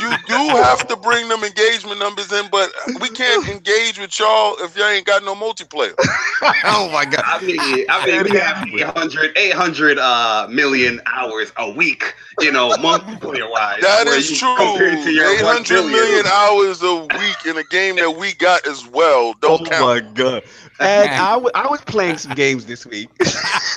you, 0.00 0.10
you 0.10 0.16
do 0.26 0.56
have 0.56 0.86
to 0.88 0.96
bring 0.96 1.28
them 1.28 1.44
engagement 1.44 1.98
numbers 1.98 2.32
in, 2.32 2.48
but 2.50 2.70
we 3.00 3.08
can't 3.10 3.46
engage 3.48 3.98
with 3.98 4.18
y'all 4.18 4.56
if 4.60 4.76
y'all 4.76 4.88
ain't 4.88 5.06
got 5.06 5.24
no 5.24 5.34
multiplayer. 5.34 5.94
oh 6.64 6.88
my 6.92 7.04
god. 7.04 7.22
I 7.24 7.40
mean, 7.44 7.86
I 7.88 8.06
mean, 8.06 8.24
we 8.24 8.36
have 8.38 8.66
800, 8.72 9.36
800 9.36 9.98
uh, 9.98 10.46
million 10.50 11.00
hours 11.06 11.52
a 11.56 11.70
week, 11.70 12.14
you 12.40 12.52
know, 12.52 12.70
multiplayer 12.78 13.50
wise. 13.50 13.80
That 13.80 14.06
where 14.06 14.18
is 14.18 14.30
you 14.30 14.36
true. 14.36 14.54
Compared 14.56 15.02
to 15.04 15.10
your 15.10 15.26
1 15.42 15.64
800 15.64 15.68
billion. 15.68 15.92
million 15.92 16.26
hours 16.26 16.82
a 16.82 17.06
week 17.18 17.44
in 17.46 17.56
a 17.56 17.64
game 17.64 17.96
that 17.96 18.10
we 18.16 18.34
got 18.34 18.66
as 18.66 18.86
well. 18.86 19.34
Don't 19.40 19.62
oh 19.62 19.70
count. 19.70 20.04
my 20.04 20.12
god. 20.14 20.42
And 20.80 21.10
I 21.10 21.34
I 21.54 21.66
was 21.68 21.80
playing 21.82 22.18
some 22.18 22.34
games 22.34 22.66
this 22.66 22.86
week. 22.86 23.10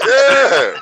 Yeah, 0.05 0.75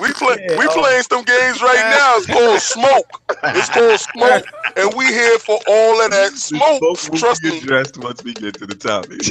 we 0.00 0.12
play 0.12 0.36
we 0.58 0.66
playing 0.68 1.02
some 1.02 1.24
games 1.24 1.60
right 1.62 1.90
now. 1.90 2.16
It's 2.16 2.26
called 2.26 2.60
smoke. 2.60 3.22
It's 3.44 3.68
called 3.68 4.00
smoke, 4.00 4.44
and 4.78 4.94
we 4.94 5.06
here 5.06 5.38
for 5.38 5.58
all 5.66 6.04
of 6.04 6.10
that 6.10 6.32
smoke. 6.34 6.80
Both 6.80 7.10
will 7.10 7.18
Trust 7.18 7.42
be 7.42 7.50
me. 7.50 7.58
addressed 7.58 7.98
once 7.98 8.22
we 8.22 8.32
get 8.32 8.54
to 8.54 8.66
the 8.66 8.74
topic. 8.74 9.22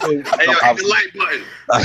hey, 0.00 0.46
yo, 0.46 0.52
hit 0.52 0.76
the 0.76 0.86
like 0.88 1.12
button. 1.14 1.44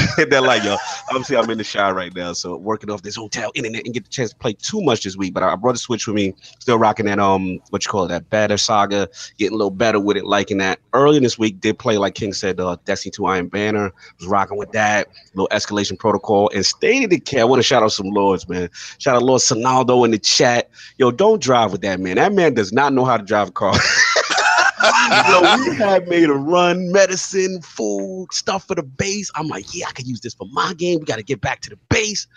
hit 0.17 0.29
that 0.29 0.43
like, 0.43 0.63
y'all. 0.63 0.77
Obviously, 1.09 1.37
I'm 1.37 1.49
in 1.49 1.57
the 1.57 1.63
shower 1.63 1.93
right 1.93 2.15
now, 2.15 2.33
so 2.33 2.55
working 2.55 2.89
off 2.89 3.01
this 3.01 3.15
hotel 3.15 3.51
internet 3.55 3.85
and 3.85 3.93
get 3.93 4.05
the 4.05 4.09
chance 4.09 4.31
to 4.31 4.35
play 4.37 4.53
too 4.53 4.81
much 4.81 5.03
this 5.03 5.17
week. 5.17 5.33
But 5.33 5.43
I 5.43 5.55
brought 5.55 5.75
a 5.75 5.79
Switch 5.79 6.07
with 6.07 6.15
me, 6.15 6.33
still 6.59 6.77
rocking 6.77 7.05
that 7.07 7.19
um, 7.19 7.59
what 7.69 7.85
you 7.85 7.91
call 7.91 8.05
it, 8.05 8.09
that 8.09 8.29
better 8.29 8.57
saga, 8.57 9.09
getting 9.37 9.53
a 9.53 9.57
little 9.57 9.71
better 9.71 9.99
with 9.99 10.17
it, 10.17 10.25
liking 10.25 10.57
that. 10.59 10.79
Earlier 10.93 11.19
this 11.19 11.37
week, 11.37 11.59
did 11.59 11.77
play 11.77 11.97
like 11.97 12.15
King 12.15 12.33
said, 12.33 12.59
uh, 12.59 12.77
Destiny 12.85 13.11
2 13.11 13.25
Iron 13.25 13.47
Banner, 13.47 13.91
was 14.19 14.27
rocking 14.27 14.57
with 14.57 14.71
that, 14.71 15.07
little 15.33 15.49
escalation 15.49 15.97
protocol, 15.97 16.49
and 16.53 16.65
State 16.65 17.09
the 17.09 17.17
Decay. 17.17 17.41
I 17.41 17.43
want 17.43 17.59
to 17.59 17.63
shout 17.63 17.83
out 17.83 17.91
some 17.91 18.09
lords, 18.09 18.47
man. 18.47 18.69
Shout 18.99 19.15
out 19.15 19.23
Lord 19.23 19.41
Sonaldo 19.41 20.05
in 20.05 20.11
the 20.11 20.19
chat. 20.19 20.69
Yo, 20.97 21.11
don't 21.11 21.41
drive 21.49 21.71
with 21.71 21.81
that 21.81 21.99
man. 21.99 22.17
That 22.17 22.31
man 22.31 22.53
does 22.53 22.71
not 22.71 22.93
know 22.93 23.05
how 23.05 23.17
to 23.17 23.23
drive 23.23 23.47
a 23.47 23.51
car. 23.51 23.73
you 24.83 25.31
know, 25.31 25.57
we 25.67 25.75
had 25.77 26.07
made 26.07 26.29
a 26.29 26.33
run, 26.33 26.91
medicine, 26.91 27.59
food, 27.63 28.27
stuff 28.31 28.67
for 28.67 28.75
the 28.75 28.83
base. 28.83 29.31
I'm 29.33 29.47
like, 29.47 29.73
yeah, 29.73 29.87
I 29.87 29.91
could 29.93 30.05
use 30.05 30.19
this 30.19 30.35
for 30.35 30.45
my 30.51 30.75
game. 30.75 30.99
We 30.99 31.05
got 31.05 31.15
to 31.15 31.23
get 31.23 31.41
back 31.41 31.61
to 31.61 31.71
the 31.71 31.79
base. 31.89 32.27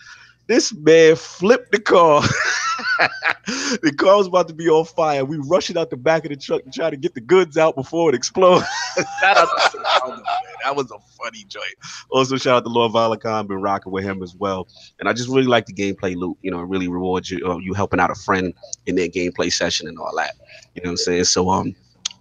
This 0.47 0.75
man 0.75 1.17
flipped 1.17 1.73
the 1.73 1.81
car. 1.81 2.23
the 3.83 3.95
car 3.97 4.17
was 4.17 4.27
about 4.27 4.49
to 4.49 4.55
be 4.55 4.69
on 4.69 4.85
fire. 4.85 5.25
We 5.25 5.39
rushing 5.39 5.79
out 5.79 5.91
the 5.91 5.97
back 5.97 6.25
of 6.25 6.31
the 6.31 6.37
truck 6.37 6.63
and 6.65 6.73
try 6.73 6.91
to 6.91 6.97
get 6.97 7.15
the 7.15 7.21
goods 7.21 7.57
out 7.57 7.77
before 7.77 8.09
it 8.11 8.15
explodes. 8.15 8.67
shout 9.21 9.37
out 9.37 9.49
to 9.49 9.79
Ronaldo. 9.79 10.23
That 10.65 10.77
was 10.77 10.91
a 10.91 10.99
funny 11.23 11.45
joint. 11.49 11.75
Also, 12.11 12.37
shout 12.37 12.57
out 12.57 12.65
to 12.65 12.71
Lord 12.71 12.93
Valakon, 12.93 13.47
been 13.47 13.61
rocking 13.61 13.93
with 13.93 14.05
him 14.05 14.23
as 14.23 14.35
well. 14.35 14.69
And 14.99 15.09
I 15.09 15.13
just 15.13 15.29
really 15.29 15.45
like 15.45 15.67
the 15.67 15.73
gameplay 15.73 16.17
loop. 16.17 16.39
You 16.43 16.51
know, 16.51 16.61
it 16.61 16.67
really 16.67 16.89
rewards 16.89 17.31
you, 17.31 17.47
uh, 17.49 17.59
you 17.59 17.73
helping 17.73 18.01
out 18.01 18.11
a 18.11 18.15
friend 18.15 18.53
in 18.87 18.97
their 18.97 19.09
gameplay 19.09 19.53
session 19.53 19.87
and 19.89 19.99
all 19.99 20.15
that. 20.17 20.35
You 20.75 20.83
know 20.83 20.89
what 20.89 20.93
I'm 20.93 20.97
saying? 20.99 21.25
So, 21.25 21.51
um, 21.51 21.75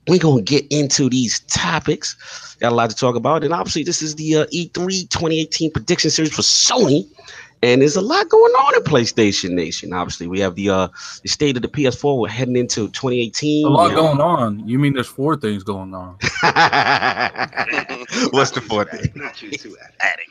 we're 0.07 0.19
gonna 0.19 0.41
get 0.41 0.65
into 0.71 1.09
these 1.09 1.41
topics. 1.41 2.55
Got 2.59 2.71
a 2.71 2.75
lot 2.75 2.89
to 2.89 2.95
talk 2.95 3.15
about, 3.15 3.43
and 3.43 3.53
obviously, 3.53 3.83
this 3.83 4.01
is 4.01 4.15
the 4.15 4.37
uh, 4.37 4.45
E3 4.47 5.09
2018 5.09 5.71
prediction 5.71 6.09
series 6.09 6.33
for 6.33 6.41
Sony. 6.41 7.07
And 7.63 7.81
there's 7.81 7.95
a 7.95 8.01
lot 8.01 8.27
going 8.29 8.51
on 8.53 8.75
in 8.75 8.81
PlayStation 8.83 9.51
Nation. 9.51 9.93
Obviously, 9.93 10.27
we 10.27 10.39
have 10.39 10.55
the 10.55 10.69
uh 10.69 10.87
the 11.21 11.29
state 11.29 11.55
of 11.55 11.61
the 11.61 11.67
PS4. 11.67 12.19
We're 12.19 12.27
heading 12.27 12.55
into 12.55 12.87
2018. 12.89 13.65
A 13.65 13.69
lot 13.69 13.89
You 13.89 13.95
know- 13.95 14.01
going 14.01 14.21
on. 14.21 14.67
You 14.67 14.79
mean 14.79 14.93
there's 14.93 15.07
four 15.07 15.35
things 15.35 15.63
going 15.63 15.93
on? 15.93 16.15
What's 18.31 18.51
the 18.51 18.61
fourth 18.67 18.89
thing? 18.91 19.11
Not 19.15 19.41
you 19.41 19.51
too, 19.51 19.75
Addict. 19.99 20.27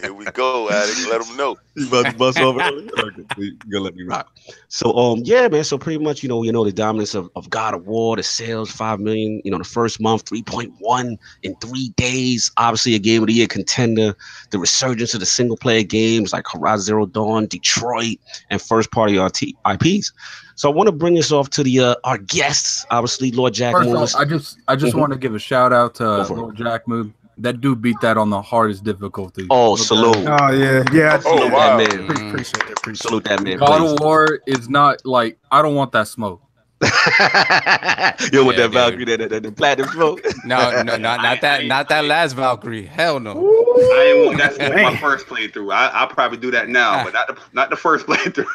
Here 0.00 0.12
we 0.12 0.24
go, 0.24 0.68
addict. 0.70 1.06
Let 1.08 1.24
them 1.24 1.36
know. 1.36 1.56
You 1.76 1.86
about 1.86 2.06
to 2.06 2.16
bust 2.16 2.38
over? 2.40 2.60
Okay, 2.60 3.22
you 3.38 3.56
gonna 3.70 3.84
let 3.84 3.94
me 3.94 4.02
rock. 4.02 4.36
So 4.68 4.92
um 4.96 5.20
yeah, 5.24 5.46
man. 5.48 5.62
So 5.64 5.78
pretty 5.78 6.02
much, 6.02 6.22
you 6.22 6.28
know, 6.28 6.42
you 6.42 6.50
know 6.52 6.64
the 6.64 6.72
dominance 6.72 7.14
of, 7.14 7.30
of 7.36 7.48
God 7.48 7.74
of 7.74 7.86
War, 7.86 8.16
the 8.16 8.22
sales, 8.24 8.70
five 8.72 8.98
million, 8.98 9.40
you 9.44 9.50
know, 9.52 9.58
the 9.58 9.64
first 9.64 10.00
month, 10.00 10.24
3.1 10.24 11.16
in 11.44 11.54
three 11.56 11.90
days. 11.96 12.50
Obviously 12.56 12.94
a 12.94 12.98
game 12.98 13.22
of 13.22 13.28
the 13.28 13.34
year 13.34 13.46
contender, 13.46 14.16
the 14.50 14.58
resurgence 14.58 15.14
of 15.14 15.20
the 15.20 15.26
single 15.26 15.56
player 15.56 15.82
games 15.84 16.32
like 16.32 16.44
Horizon 16.62 16.84
Zero 16.84 17.06
Dawn, 17.06 17.46
Detroit, 17.46 18.18
and 18.50 18.60
first 18.62 18.90
party 18.92 19.18
RT 19.18 19.54
IPs. 19.70 20.12
So 20.54 20.70
I 20.70 20.74
want 20.74 20.86
to 20.88 20.92
bring 20.92 21.14
this 21.14 21.32
off 21.32 21.50
to 21.50 21.62
the 21.62 21.80
uh, 21.80 21.94
our 22.04 22.18
guests, 22.18 22.86
obviously 22.90 23.32
Lord 23.32 23.54
Jack 23.54 23.74
First 23.74 23.88
Morris. 23.90 24.14
off, 24.14 24.20
I 24.20 24.24
just 24.24 24.58
I 24.68 24.76
just 24.76 24.94
Mhm. 24.94 25.00
want 25.00 25.12
to 25.12 25.18
give 25.18 25.34
a 25.34 25.38
shout 25.38 25.72
out 25.72 25.94
to 25.96 26.04
Go 26.04 26.20
uh, 26.20 26.24
it. 26.24 26.30
Lord 26.30 26.56
Jack 26.56 26.86
Move. 26.88 27.12
That 27.38 27.62
dude 27.62 27.80
beat 27.80 27.96
that 28.02 28.18
on 28.18 28.28
the 28.28 28.42
hardest 28.42 28.84
difficulty. 28.84 29.46
Oh, 29.50 29.70
Look 29.70 29.78
salute. 29.80 30.24
that. 30.24 30.40
Oh 30.42 30.52
yeah, 30.52 30.84
yeah. 30.92 31.20
Oh, 31.24 31.36
Salute 31.38 31.52
wow. 31.52 31.76
that 31.78 31.88
man. 31.98 32.10
Appreciate 32.28 32.52
that. 32.66 32.78
Appreciate 32.78 33.02
Salute 33.08 33.24
that 33.24 33.42
man. 33.42 33.56
God 33.58 33.78
please. 33.80 33.92
of 33.92 34.00
War 34.00 34.38
is 34.46 34.68
not 34.68 35.04
like 35.06 35.38
I 35.50 35.62
don't 35.62 35.74
want 35.74 35.92
that 35.92 36.06
smoke. 36.08 36.42
Yo, 38.32 38.44
with 38.44 38.56
Yeah, 38.56 38.66
that 38.66 38.72
dude. 38.72 38.72
Valkyrie, 38.72 39.04
that, 39.06 39.18
that, 39.20 39.30
that, 39.30 39.42
that 39.44 39.56
platinum 39.56 39.88
smoke. 39.90 40.20
No, 40.44 40.82
no, 40.82 40.96
not 40.96 41.22
not 41.22 41.40
that, 41.42 41.64
not 41.66 41.88
that 41.88 42.04
last 42.04 42.32
Valkyrie. 42.34 42.86
Hell 42.86 43.20
no. 43.20 43.46
I 43.92 44.02
ain't 44.14 44.26
want 44.26 44.38
that's 44.38 44.58
my 44.58 44.96
first 44.96 45.26
playthrough. 45.26 45.72
I, 45.72 45.88
I'll 45.88 46.08
probably 46.08 46.38
do 46.38 46.50
that 46.50 46.68
now, 46.68 47.04
but 47.04 47.12
not 47.14 47.28
the 47.28 47.38
not 47.52 47.70
the 47.70 47.76
first 47.76 48.06
playthrough. 48.08 48.46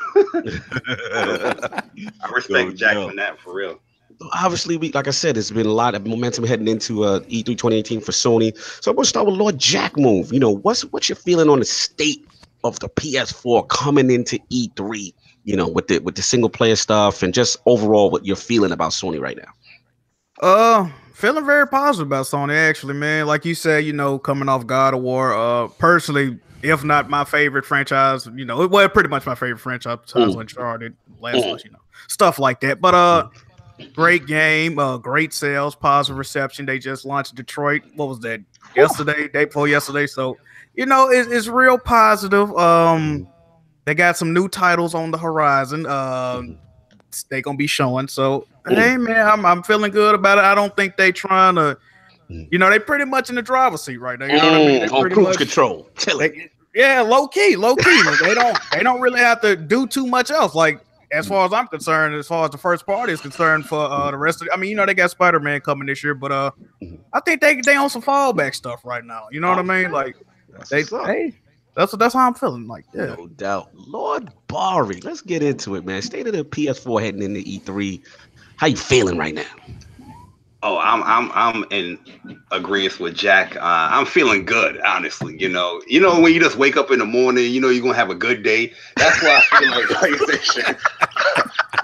I 2.21 2.29
respect 2.33 2.69
Yo, 2.69 2.75
Jack 2.75 2.93
yo. 2.95 3.09
for 3.09 3.15
that 3.15 3.39
for 3.39 3.53
real. 3.55 3.79
obviously, 4.33 4.77
we 4.77 4.91
like 4.91 5.07
I 5.07 5.11
said, 5.11 5.35
there's 5.35 5.51
been 5.51 5.65
a 5.65 5.71
lot 5.73 5.95
of 5.95 6.05
momentum 6.05 6.45
heading 6.45 6.67
into 6.67 7.03
uh, 7.03 7.19
E3 7.21 7.45
2018 7.45 8.01
for 8.01 8.11
Sony. 8.11 8.57
So 8.83 8.91
I'm 8.91 8.95
gonna 8.97 9.05
start 9.05 9.25
with 9.27 9.35
Lord 9.35 9.57
Jack 9.57 9.97
Move. 9.97 10.33
You 10.33 10.39
know, 10.39 10.51
what's 10.51 10.81
what's 10.91 11.09
your 11.09 11.15
feeling 11.15 11.49
on 11.49 11.59
the 11.59 11.65
state 11.65 12.25
of 12.63 12.79
the 12.79 12.89
PS4 12.89 13.67
coming 13.69 14.11
into 14.11 14.39
E3? 14.51 15.13
You 15.47 15.55
know, 15.55 15.65
with 15.69 15.87
the 15.87 15.99
with 15.99 16.15
the 16.15 16.21
single 16.21 16.49
player 16.49 16.75
stuff 16.75 17.23
and 17.23 17.33
just 17.33 17.55
overall 17.65 18.11
what 18.11 18.25
you're 18.25 18.35
feeling 18.35 18.73
about 18.73 18.91
Sony 18.91 19.17
right 19.21 19.37
now. 19.37 20.45
Uh, 20.45 20.89
feeling 21.13 21.45
very 21.45 21.65
positive 21.65 22.05
about 22.05 22.25
Sony. 22.25 22.53
Actually, 22.53 22.95
man, 22.95 23.27
like 23.27 23.45
you 23.45 23.55
said, 23.55 23.85
you 23.85 23.93
know, 23.93 24.19
coming 24.19 24.49
off 24.49 24.67
God 24.67 24.93
of 24.93 24.99
War. 24.99 25.33
Uh, 25.33 25.69
personally, 25.79 26.37
if 26.63 26.83
not 26.83 27.09
my 27.09 27.23
favorite 27.23 27.63
franchise, 27.63 28.27
you 28.35 28.43
know, 28.43 28.61
it 28.61 28.71
well, 28.71 28.89
pretty 28.89 29.07
much 29.07 29.25
my 29.25 29.35
favorite 29.35 29.59
franchise 29.59 29.99
besides 30.01 30.35
Mm. 30.35 30.41
Uncharted, 30.41 30.97
Last 31.21 31.37
Mm. 31.45 31.55
Us, 31.55 31.63
you 31.63 31.71
know, 31.71 31.79
stuff 32.09 32.39
like 32.39 32.59
that. 32.59 32.81
But 32.81 32.93
uh, 32.93 33.29
great 33.93 34.27
game, 34.27 34.77
uh, 34.77 34.97
great 34.97 35.33
sales, 35.33 35.75
positive 35.75 36.17
reception. 36.17 36.65
They 36.65 36.77
just 36.77 37.05
launched 37.05 37.35
Detroit. 37.35 37.83
What 37.95 38.09
was 38.09 38.19
that? 38.19 38.41
Yesterday, 38.75 39.29
day 39.29 39.45
before 39.45 39.69
yesterday. 39.69 40.07
So, 40.07 40.37
you 40.75 40.85
know, 40.85 41.09
it's, 41.09 41.31
it's 41.31 41.47
real 41.47 41.77
positive. 41.77 42.53
Um, 42.57 43.29
they 43.87 43.95
got 43.95 44.17
some 44.17 44.33
new 44.33 44.49
titles 44.49 44.93
on 44.93 45.11
the 45.11 45.17
horizon. 45.17 45.85
Um, 45.85 46.57
they 47.29 47.41
gonna 47.41 47.57
be 47.57 47.67
showing. 47.67 48.07
So 48.09 48.45
hey 48.67 48.97
man, 48.97 49.25
I'm 49.25 49.45
I'm 49.45 49.63
feeling 49.63 49.91
good 49.91 50.13
about 50.13 50.37
it. 50.37 50.43
I 50.43 50.53
don't 50.53 50.75
think 50.75 50.97
they 50.97 51.11
trying 51.13 51.55
to, 51.55 51.77
you 52.29 52.57
know, 52.59 52.69
they 52.69 52.79
pretty 52.79 53.05
much 53.05 53.29
in 53.29 53.35
the 53.35 53.41
driver's 53.41 53.81
seat 53.81 53.97
right 53.97 54.19
now. 54.19 54.25
You 54.25 54.33
know 54.33 54.51
what 54.51 54.61
I 54.61 54.65
mean? 54.67 54.79
They 54.81 54.87
Mm, 54.87 54.93
on 54.93 55.09
cruise 55.11 55.27
much- 55.29 55.37
control. 55.37 55.89
They- 56.19 56.51
yeah, 56.75 57.01
low 57.01 57.27
key, 57.27 57.55
low 57.55 57.75
key. 57.77 58.01
they 58.21 58.33
don't 58.35 58.59
they 58.73 58.83
don't 58.83 58.99
really 59.01 59.19
have 59.21 59.39
to 59.41 59.55
do 59.55 59.87
too 59.87 60.05
much 60.05 60.29
else. 60.29 60.53
Like 60.53 60.79
as 61.13 61.25
far 61.25 61.45
as 61.45 61.53
I'm 61.53 61.67
concerned, 61.67 62.13
as 62.15 62.27
far 62.27 62.43
as 62.43 62.51
the 62.51 62.57
first 62.57 62.85
party 62.85 63.13
is 63.13 63.21
concerned, 63.21 63.65
for 63.65 63.79
uh 63.79 64.11
the 64.11 64.17
rest 64.17 64.41
of, 64.41 64.49
I 64.53 64.57
mean, 64.57 64.69
you 64.71 64.75
know, 64.75 64.85
they 64.85 64.93
got 64.93 65.09
Spider 65.09 65.39
Man 65.39 65.61
coming 65.61 65.87
this 65.87 66.03
year, 66.03 66.13
but 66.13 66.31
uh, 66.33 66.51
Mhm. 66.83 66.99
I 67.13 67.21
think 67.21 67.39
they 67.41 67.61
they 67.61 67.77
on 67.77 67.89
some 67.89 68.01
fallback 68.01 68.53
stuff 68.53 68.81
right 68.83 69.03
now. 69.05 69.27
You 69.31 69.39
know 69.39 69.47
what 69.49 69.59
I 69.59 69.61
mean? 69.63 69.91
Like 69.91 70.17
they, 70.69 70.83
hey, 70.83 71.33
that's 71.77 71.95
that's 71.95 72.15
how 72.15 72.27
I'm 72.27 72.33
feeling. 72.33 72.67
Like 72.67 72.85
yeah. 72.93 73.15
No 73.15 73.27
doubt. 73.27 73.69
Lord 73.73 74.31
Bari, 74.47 74.99
let's 75.01 75.21
get 75.21 75.43
into 75.43 75.75
it, 75.75 75.85
man. 75.85 76.01
State 76.01 76.27
of 76.27 76.33
the 76.33 76.43
PS4 76.43 77.01
heading 77.01 77.21
into 77.21 77.39
E3. 77.41 78.01
How 78.57 78.67
you 78.67 78.75
feeling 78.75 79.17
right 79.17 79.35
now? 79.35 79.45
Oh, 80.63 80.79
I'm 80.79 81.03
I'm 81.03 81.31
I'm 81.35 81.65
in 81.71 81.99
agreement 82.51 82.99
with 82.99 83.15
Jack. 83.15 83.55
Uh, 83.55 83.59
I'm 83.61 84.07
feeling 84.07 84.43
good, 84.43 84.81
honestly. 84.81 85.37
You 85.39 85.49
know, 85.49 85.81
you 85.87 86.01
know 86.01 86.19
when 86.19 86.33
you 86.33 86.39
just 86.41 86.57
wake 86.57 86.77
up 86.77 86.89
in 86.89 86.97
the 86.97 87.05
morning, 87.05 87.51
you 87.51 87.61
know 87.61 87.69
you're 87.69 87.83
gonna 87.83 87.93
have 87.95 88.09
a 88.09 88.15
good 88.15 88.41
day. 88.41 88.73
That's 88.97 89.21
why 89.21 89.37
I 89.37 89.41
feel 89.41 89.69
like 89.69 89.85
PlayStation. 89.85 90.77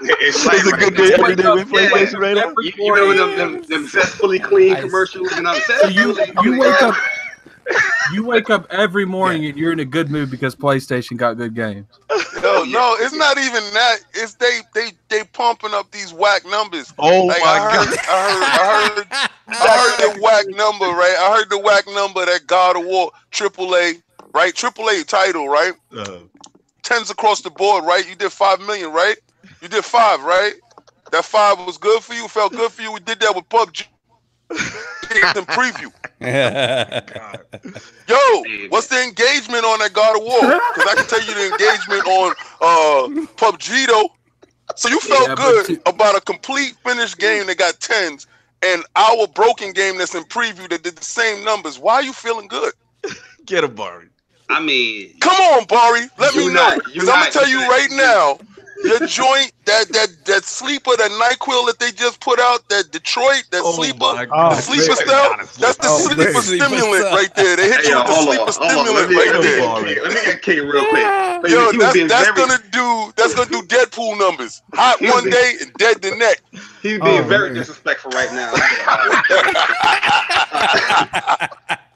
it's 0.00 0.44
It's 0.44 0.66
a 0.66 0.72
good 0.76 0.96
day 0.96 1.12
every 1.14 1.36
day 1.36 1.48
with 1.52 1.70
Yeah. 1.70 1.88
PlayStation 1.88 2.18
right 2.20 2.36
now. 2.36 2.52
You, 2.58 2.72
you 2.76 2.92
know 2.94 3.14
them, 3.14 3.36
them, 3.36 3.62
them 3.68 3.86
zestfully 3.86 4.40
clean 4.40 4.72
Nice. 4.74 4.82
commercials, 4.82 5.32
and 5.32 5.46
I'm 5.46 5.60
So 5.60 5.86
you 5.86 6.18
you 6.42 6.58
wake 6.58 6.82
up 6.82 6.96
you 8.12 8.24
wake 8.24 8.50
up 8.50 8.66
every 8.70 9.04
morning 9.04 9.46
and 9.46 9.58
you're 9.58 9.72
in 9.72 9.80
a 9.80 9.84
good 9.84 10.10
mood 10.10 10.30
because 10.30 10.54
PlayStation 10.56 11.16
got 11.16 11.36
good 11.36 11.54
games. 11.54 11.86
Yo, 12.42 12.64
no, 12.64 12.96
it's 13.00 13.14
not 13.14 13.38
even 13.38 13.62
that. 13.74 13.98
It's 14.14 14.34
they 14.34 14.60
they 14.74 14.90
they 15.08 15.24
pumping 15.32 15.74
up 15.74 15.90
these 15.92 16.12
whack 16.12 16.44
numbers. 16.46 16.94
Oh 16.98 17.28
Like 17.28 17.38
my 17.38 17.58
I 17.58 17.60
heard, 17.60 17.88
god. 17.88 17.98
I 18.08 18.30
heard, 18.30 18.50
I 18.54 18.66
heard, 18.96 19.08
I 19.60 19.78
heard 19.78 19.98
the 19.98 20.20
whack 20.22 20.46
number, 20.50 20.86
right? 20.86 21.16
I 21.20 21.36
heard 21.36 21.50
the 21.50 21.58
whack 21.58 21.86
number 21.88 22.24
that 22.26 22.46
God 22.46 22.76
of 22.76 22.84
War 22.86 23.12
AAA, 23.32 24.02
right? 24.34 24.54
AAA 24.54 25.06
title, 25.06 25.48
right? 25.48 25.72
Uh, 25.96 26.20
Tens 26.82 27.10
across 27.10 27.42
the 27.42 27.50
board, 27.50 27.84
right? 27.84 28.08
You 28.08 28.16
did 28.16 28.32
five 28.32 28.60
million, 28.60 28.92
right? 28.92 29.16
You 29.62 29.68
did 29.68 29.84
five, 29.84 30.22
right? 30.22 30.54
That 31.12 31.24
five 31.24 31.58
was 31.66 31.78
good 31.78 32.02
for 32.02 32.14
you, 32.14 32.28
felt 32.28 32.54
good 32.54 32.72
for 32.72 32.82
you. 32.82 32.92
We 32.92 33.00
did 33.00 33.20
that 33.20 33.34
with 33.34 33.48
PUBG 33.48 33.86
in 35.36 35.46
preview. 35.46 35.92
Yo, 38.08 38.16
what's 38.68 38.88
the 38.88 39.02
engagement 39.02 39.64
on 39.64 39.78
that 39.80 39.92
God 39.92 40.16
of 40.16 40.22
War? 40.24 40.54
Because 40.72 40.86
I 40.90 40.94
can 40.94 41.06
tell 41.06 41.22
you 41.22 41.34
the 41.34 41.46
engagement 41.48 42.04
on 42.06 42.34
uh 42.60 43.08
PUBG 43.36 43.86
though. 43.86 44.10
So 44.76 44.88
you 44.88 45.00
felt 45.00 45.28
Yeah, 45.28 45.34
good 45.34 45.64
to- 45.66 45.80
about 45.86 46.16
a 46.16 46.20
complete 46.20 46.74
finished 46.84 47.18
game 47.18 47.46
that 47.46 47.58
got 47.58 47.80
tens 47.80 48.26
and 48.62 48.82
our 48.96 49.26
broken 49.28 49.72
game 49.72 49.98
that's 49.98 50.14
in 50.14 50.24
preview 50.24 50.68
that 50.70 50.82
did 50.82 50.96
the 50.96 51.04
same 51.04 51.44
numbers. 51.44 51.78
Why 51.78 51.94
are 51.94 52.02
you 52.02 52.12
feeling 52.12 52.48
good? 52.48 52.72
Get 53.46 53.64
a 53.64 53.68
Bari. 53.68 54.08
I 54.48 54.60
mean, 54.60 55.14
Come 55.20 55.36
on, 55.36 55.64
Bari. 55.66 56.08
Let 56.18 56.34
me 56.34 56.44
You 56.44 56.50
know. 56.50 56.70
Because 56.84 57.08
I'm 57.08 57.18
gonna 57.20 57.30
tell 57.30 57.48
you 57.48 57.60
you 57.60 57.68
right 57.70 57.90
now, 57.90 58.38
your 58.82 58.98
joint, 59.06 59.52
that 59.66 59.88
that 59.92 60.08
that 60.26 60.44
sleeper, 60.44 60.90
that 60.96 61.10
NyQuil 61.10 61.66
that 61.66 61.78
they 61.78 61.92
just 61.92 62.20
put 62.20 62.40
out, 62.40 62.68
that 62.70 62.90
Detroit, 62.90 63.44
that 63.52 63.62
Oh 63.64 63.72
sleeper, 63.72 63.98
my 64.00 64.26
Oh, 64.32 64.50
the 64.50 64.56
sleeper 64.62 64.88
man. 64.88 64.96
stuff, 65.06 65.54
that's 65.56 65.76
the 65.78 65.88
Oh, 65.88 65.98
sleeper 65.98 66.32
man. 66.32 66.42
stimulant 66.42 67.04
right 67.14 67.32
there. 67.36 67.56
They 67.56 67.68
hit 67.68 67.80
hey, 67.80 67.88
you 67.88 67.94
yo, 67.94 67.98
with 68.00 68.08
the 68.08 68.14
sleeper 68.22 68.42
on. 68.42 68.52
Stimulant 68.52 69.10
me, 69.10 69.16
right 69.16 69.42
there. 69.42 69.60
get 69.94 70.02
let 70.02 70.12
me 70.14 70.20
get 70.24 70.42
King 70.42 70.66
real 70.68 70.84
quick. 70.86 71.04
So 71.04 71.46
Yo, 71.46 71.72
that's, 71.72 71.94
that's 72.08 72.28
very, 72.30 72.36
gonna 72.36 72.58
do 72.72 73.12
that's 73.16 73.34
gonna 73.34 73.50
do 73.50 73.62
Deadpool 73.62 74.18
numbers. 74.18 74.60
Hot 74.74 75.00
one 75.00 75.24
being- 75.24 75.32
day 75.32 75.52
and 75.60 75.72
dead 75.74 76.02
the 76.02 76.10
next. 76.16 76.42
he's 76.82 77.00
being 77.00 77.20
Oh, 77.20 77.28
very 77.28 77.50
man. 77.50 77.58
disrespectful 77.58 78.10
right 78.12 78.32
now. 78.32 78.52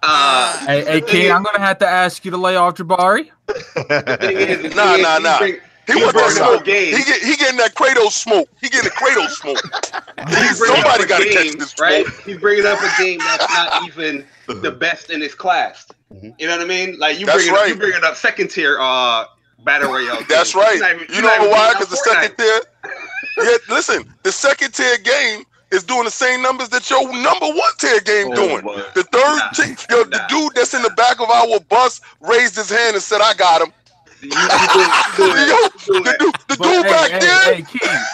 uh, 0.03 0.67
Hey, 0.67 0.85
hey, 0.85 1.01
King, 1.01 1.33
I'm 1.33 1.43
gonna 1.43 1.59
have 1.61 1.79
to 1.79 1.87
ask 1.89 2.25
you 2.25 2.31
to 2.31 2.37
lay 2.37 2.57
off 2.57 2.75
Jabari. 2.75 3.31
the 3.47 4.17
thing 4.21 4.37
is, 4.37 4.63
the 4.63 4.69
Nah, 4.75 4.97
nah, 4.97 5.19
nah. 5.19 5.39
bring- 5.39 5.59
He 5.89 5.95
he 5.99 6.05
want 6.05 6.15
that 6.17 6.23
bring 6.25 6.37
smoke. 6.37 6.65
game. 6.65 6.97
He 6.97 7.03
get 7.05 7.23
he 7.23 7.37
getting 7.37 7.57
that 7.59 7.75
Kratos 7.75 8.13
smoke. 8.13 8.49
He 8.61 8.69
getting 8.69 8.85
the 8.85 8.95
Kratos 8.95 9.31
smoke. 9.31 9.59
He's 10.29 10.59
bringing 10.59 10.77
Somebody 10.83 10.89
up 10.89 11.01
a 11.01 11.07
gotta 11.07 11.25
catch 11.25 11.45
game, 11.45 11.59
this 11.59 11.75
right? 11.81 12.07
smoke. 12.07 12.21
He's 12.25 12.39
bringing 12.39 12.67
up 12.67 12.79
a 12.81 13.03
game 13.03 13.19
that's 13.19 13.49
not 13.55 13.85
even 13.89 14.25
the 14.47 14.71
best 14.71 15.11
in 15.11 15.21
his 15.21 15.35
class. 15.35 15.87
Mhm. 16.13 16.35
You 16.39 16.47
know 16.47 16.57
what 16.57 16.65
I 16.65 16.69
mean? 16.69 16.99
Like 16.99 17.19
you 17.19 17.27
That's 17.27 17.45
bringing 17.45 17.55
up, 17.55 17.67
you 17.67 17.73
right. 17.75 17.81
bringing 17.81 18.05
up 18.05 18.17
second 18.17 18.49
tier 18.49 18.79
uh 18.81 19.25
battle 19.65 19.91
royale. 19.93 20.21
That's 20.29 20.53
games. 20.53 20.55
right. 20.55 20.75
You're 20.77 20.83
not 20.83 20.95
even- 21.03 21.15
You 21.17 21.23
know 21.23 21.35
even 21.37 21.51
why? 21.51 21.73
Because 21.73 21.89
the 21.89 21.97
second 21.97 22.37
tier. 22.37 22.61
Yeah, 23.39 23.57
listen. 23.69 24.15
The 24.25 24.33
second 24.33 24.75
tier 24.75 24.99
game 24.99 25.45
is 25.71 25.85
doing 25.85 26.05
the 26.05 26.11
same 26.11 26.43
numbers 26.43 26.69
that 26.71 26.89
your 26.91 27.05
number 27.13 27.47
one 27.47 27.73
tier 27.79 28.01
game 28.01 28.29
Oh, 28.33 28.35
doing. 28.35 28.65
my. 28.65 28.75
The 28.95 29.05
third, 29.05 29.39
Nah, 29.39 29.51
ti- 29.51 29.87
yo, 29.91 30.05
the 30.05 30.21
dude 30.29 30.55
that's 30.55 30.75
in 30.75 30.83
the 30.83 30.91
back 30.91 31.21
of 31.21 31.31
our 31.31 31.61
bus 31.61 32.01
raised 32.21 32.57
his 32.57 32.69
hand 32.71 32.95
and 32.95 33.03
said, 33.03 33.21
"I 33.21 33.35
got 33.35 33.63
him." 33.63 33.73
You, 34.21 34.31
you 34.31 34.69
doing, 34.73 34.91
you 34.91 35.17
doing 35.17 35.49
Yo, 35.49 35.57
that. 35.57 35.71
You 35.87 35.93
doing 35.93 36.05
the 36.05 36.11
that. 36.11 36.19
dude, 36.19 36.35
the 36.49 36.57
dude 36.57 36.87
hey, 36.87 36.91
back 36.91 37.11
hey, 37.11 37.19
there. 37.21 37.55
hey, 37.55 37.63
King, 37.63 38.07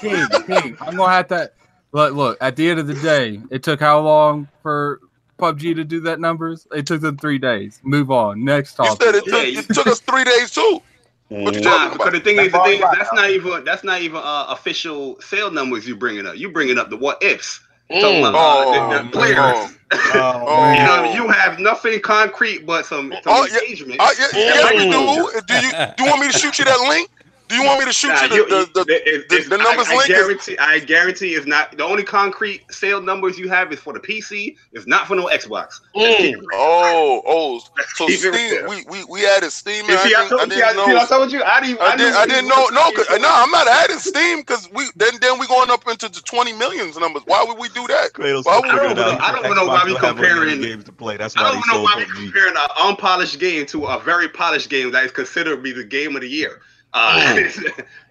King, 0.00 0.28
King, 0.46 0.62
King. 0.62 0.76
I'm 0.80 0.96
gonna 0.96 1.12
have 1.12 1.28
to 1.28 1.50
look. 1.92 2.14
Look, 2.14 2.38
at 2.40 2.56
the 2.56 2.68
end 2.70 2.80
of 2.80 2.86
the 2.86 2.94
day, 2.94 3.40
it 3.50 3.62
took 3.62 3.80
how 3.80 4.00
long 4.00 4.48
for 4.62 5.00
PUBG 5.38 5.74
to 5.74 5.84
do 5.84 6.00
that 6.00 6.20
numbers? 6.20 6.66
It 6.72 6.86
took 6.86 7.00
them 7.00 7.18
three 7.18 7.38
days. 7.38 7.80
Move 7.82 8.10
on. 8.10 8.44
Next 8.44 8.74
topic. 8.74 9.00
You 9.00 9.12
topic. 9.12 9.24
said 9.24 9.44
it 9.44 9.64
took, 9.64 9.70
it 9.70 9.74
took 9.74 9.86
us 9.88 10.00
three 10.00 10.24
days 10.24 10.50
too. 10.52 10.80
What 11.28 11.54
you. 11.54 11.62
Nah, 11.62 11.90
because 11.90 12.08
about? 12.08 12.12
the 12.12 12.20
thing 12.20 12.38
is, 12.38 12.52
the 12.52 12.58
That's 12.58 12.64
thing 12.68 12.78
is, 12.78 12.82
all 12.84 12.94
that's 12.94 13.12
not 13.14 13.30
even 13.30 13.64
that's 13.64 13.84
not 13.84 14.02
even 14.02 14.18
uh, 14.18 14.46
official 14.50 15.20
sale 15.20 15.50
numbers 15.50 15.88
you 15.88 15.96
bringing 15.96 16.26
up. 16.26 16.36
You 16.36 16.50
bringing 16.50 16.78
up 16.78 16.90
the 16.90 16.96
what 16.96 17.22
ifs. 17.22 17.60
Talking 17.90 18.20
about 18.26 18.68
uh, 18.68 18.74
Oh, 18.74 18.88
the, 18.90 19.04
the 19.04 19.10
players. 19.10 19.38
oh, 19.38 19.70
Oh, 20.14 20.44
Oh. 20.46 20.72
You 20.72 20.84
know, 20.84 20.90
what 20.90 21.00
I 21.00 21.02
mean? 21.02 21.14
you 21.14 21.28
have 21.28 21.58
nothing 21.58 22.00
concrete 22.00 22.66
but 22.66 22.86
some, 22.86 23.12
some 23.22 23.22
Oh, 23.26 23.46
yeah. 23.46 23.58
engagement. 23.60 24.00
I, 24.00 24.14
yeah, 24.18 24.28
yeah, 24.34 24.76
we 24.76 24.86
do. 24.86 25.42
Do 25.46 25.54
you 25.54 25.72
do 25.96 26.04
you 26.04 26.10
want 26.10 26.20
me 26.20 26.28
to 26.28 26.32
shoot 26.32 26.58
you 26.58 26.64
that 26.64 26.80
link? 26.88 27.10
Do 27.52 27.58
you 27.58 27.64
want 27.66 27.80
me 27.80 27.84
to 27.86 27.92
shoot 27.92 28.08
Nah, 28.08 28.24
you 28.24 28.34
you- 28.34 28.48
the, 28.48 28.70
the, 28.72 28.84
the, 28.84 29.14
it- 29.14 29.28
the- 29.28 29.34
it's- 29.36 29.48
the 29.50 29.58
numbers 29.58 29.86
I, 29.88 29.92
I 29.92 29.96
link 29.96 30.10
is- 30.10 30.16
guarantee, 30.16 30.58
I 30.58 30.78
guarantee 30.78 31.34
it's 31.34 31.46
not 31.46 31.76
the 31.76 31.84
only 31.84 32.02
concrete 32.02 32.62
sale 32.72 33.00
numbers 33.02 33.38
you 33.38 33.48
have 33.50 33.70
is 33.72 33.78
for 33.80 33.92
the 33.92 34.00
PC. 34.00 34.56
It's 34.72 34.86
not 34.86 35.06
for 35.06 35.14
no 35.16 35.26
Xbox. 35.26 35.80
Oh, 35.94 37.22
oh, 37.26 37.60
so 37.94 38.06
Steam, 38.08 38.32
we, 38.68 38.84
we 38.88 39.04
we 39.04 39.26
added 39.26 39.50
Steam. 39.50 39.84
You 39.84 39.90
and 39.92 39.98
I 39.98 40.02
see, 40.02 40.14
I 40.14 40.18
didn't, 40.22 40.28
told 40.30 40.40
I 40.40 40.44
you, 40.44 40.48
didn't 40.50 40.64
I, 40.64 40.72
see, 40.72 40.80
I 40.80 40.94
know. 41.00 41.06
told 41.06 41.32
you, 41.32 41.42
I 41.42 41.60
didn't, 41.60 41.80
I 41.80 41.96
didn't. 41.96 42.14
I 42.14 42.26
didn't 42.26 42.48
know. 42.48 42.66
No, 42.72 42.90
'cause- 42.92 43.08
no, 43.20 43.28
I'm 43.30 43.50
not 43.50 43.68
adding 43.68 43.98
Steam 43.98 44.38
because 44.40 44.68
we 44.72 44.84
then 44.96 45.12
then 45.20 45.38
we 45.38 45.46
going 45.46 45.70
up 45.70 45.86
into 45.88 46.08
the 46.08 46.20
20 46.20 46.52
millions 46.54 46.96
numbers. 46.98 47.22
Why 47.26 47.44
would 47.46 47.58
we 47.58 47.68
do 47.70 47.86
that? 47.88 48.12
Kratos 48.14 48.44
Why 48.44 48.56
would- 48.56 48.64
figure 48.70 48.80
I 48.80 48.94
don't 48.94 48.98
out. 48.98 49.18
know- 49.18 49.24
I 49.24 49.32
don't 49.32 49.44
Xbox 49.44 49.56
know 49.56 49.66
why 49.66 49.82
we 49.84 49.92
don't 49.92 50.00
have 50.04 50.18
any 50.18 50.28
comparing- 50.28 50.60
games 50.62 50.84
to 50.84 50.92
play. 50.92 51.16
That's 51.16 51.36
why 51.36 51.42
I 51.42 51.44
why 51.44 51.52
don't 51.52 51.68
know 51.68 51.82
why 51.82 51.94
we 51.96 52.04
PUBG. 52.04 52.24
comparing 52.32 52.56
an 52.56 52.68
unpolished 52.80 53.38
game 53.38 53.66
to 53.66 53.84
a 53.86 54.00
very 54.00 54.28
polished 54.28 54.70
game 54.70 54.90
that 54.92 55.04
is 55.04 55.12
considered 55.12 55.56
to 55.56 55.62
be 55.62 55.72
the 55.72 55.84
game 55.84 56.14
of 56.16 56.22
the 56.22 56.28
year. 56.28 56.60
Uh, 56.94 57.34
it's- 57.38 57.58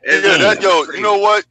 Yeah, 0.05 0.37
that, 0.37 0.61
yo, 0.61 0.83
you 0.93 1.01
know 1.01 1.17
what? 1.17 1.45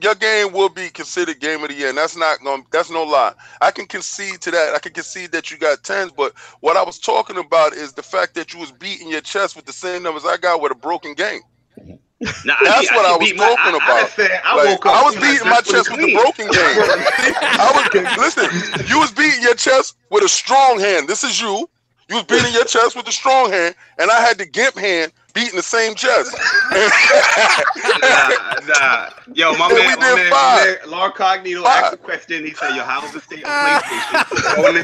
Your 0.00 0.14
game 0.14 0.52
will 0.52 0.70
be 0.70 0.88
considered 0.88 1.38
game 1.38 1.62
of 1.62 1.68
the 1.68 1.74
year, 1.74 1.90
and 1.90 1.98
that's 1.98 2.16
not 2.16 2.42
going. 2.42 2.64
That's 2.70 2.90
no 2.90 3.02
lie. 3.04 3.34
I 3.60 3.70
can 3.70 3.84
concede 3.84 4.40
to 4.42 4.50
that. 4.50 4.72
I 4.74 4.78
can 4.78 4.92
concede 4.94 5.32
that 5.32 5.50
you 5.50 5.58
got 5.58 5.82
tens, 5.84 6.12
but 6.12 6.32
what 6.60 6.78
I 6.78 6.82
was 6.82 6.98
talking 6.98 7.36
about 7.36 7.74
is 7.74 7.92
the 7.92 8.02
fact 8.02 8.34
that 8.36 8.54
you 8.54 8.60
was 8.60 8.72
beating 8.72 9.10
your 9.10 9.20
chest 9.20 9.54
with 9.54 9.66
the 9.66 9.74
same 9.74 10.02
numbers 10.02 10.24
I 10.24 10.38
got 10.38 10.62
with 10.62 10.72
a 10.72 10.76
broken 10.76 11.12
game. 11.12 11.40
Nah, 11.76 12.54
That's 12.64 12.90
what 12.92 13.04
I 13.04 13.18
didn't 13.18 13.20
was 13.20 13.30
beat 13.30 13.36
my- 13.36 13.54
talking 13.54 13.74
I, 13.74 13.76
about. 13.76 14.04
I, 14.04 14.08
said, 14.08 14.40
I 14.44 14.64
Like. 14.64 14.86
I 14.86 15.02
was 15.02 15.14
beating 15.16 15.48
my 15.50 15.60
chest 15.60 15.90
with 15.90 16.00
the 16.00 16.14
broken 16.14 16.46
game. 16.46 16.54
I 17.42 17.90
was 17.92 18.16
listen. 18.16 18.86
You 18.88 18.98
was 18.98 19.10
beating 19.12 19.42
your 19.42 19.54
chest 19.56 19.96
with 20.10 20.24
a 20.24 20.28
strong 20.28 20.80
hand. 20.80 21.06
This 21.06 21.22
is 21.22 21.38
you. 21.38 21.68
You 22.08 22.16
was 22.16 22.24
beating 22.24 22.54
your 22.54 22.64
chest 22.64 22.96
with 22.96 23.06
a 23.08 23.12
strong 23.12 23.50
hand, 23.50 23.74
and 23.98 24.10
I 24.10 24.20
had 24.22 24.38
the 24.38 24.46
gimp 24.46 24.78
hand 24.78 25.12
beating 25.36 25.56
the 25.56 25.62
same 25.62 25.94
chest. 25.94 26.34
nah, 28.02 28.30
nah. 28.64 29.10
Yo, 29.34 29.54
my 29.54 29.68
Yeah, 29.68 29.74
we 29.86 29.94
man, 29.94 29.98
my 30.00 30.08
did 30.08 30.14
man, 30.14 30.30
five. 30.30 30.56
my 30.56 30.62
man, 30.62 30.76
Lord 30.88 31.14
Cognito 31.14 31.62
Five. 31.62 31.84
asked 31.84 31.92
a 31.92 31.98
question. 31.98 32.44
He 32.44 32.54
said, 32.54 32.74
"Yo, 32.74 32.84
how's 32.84 33.12
the 33.12 33.20
state 33.20 33.46
of 33.46 33.54
PlayStation?" 33.58 34.24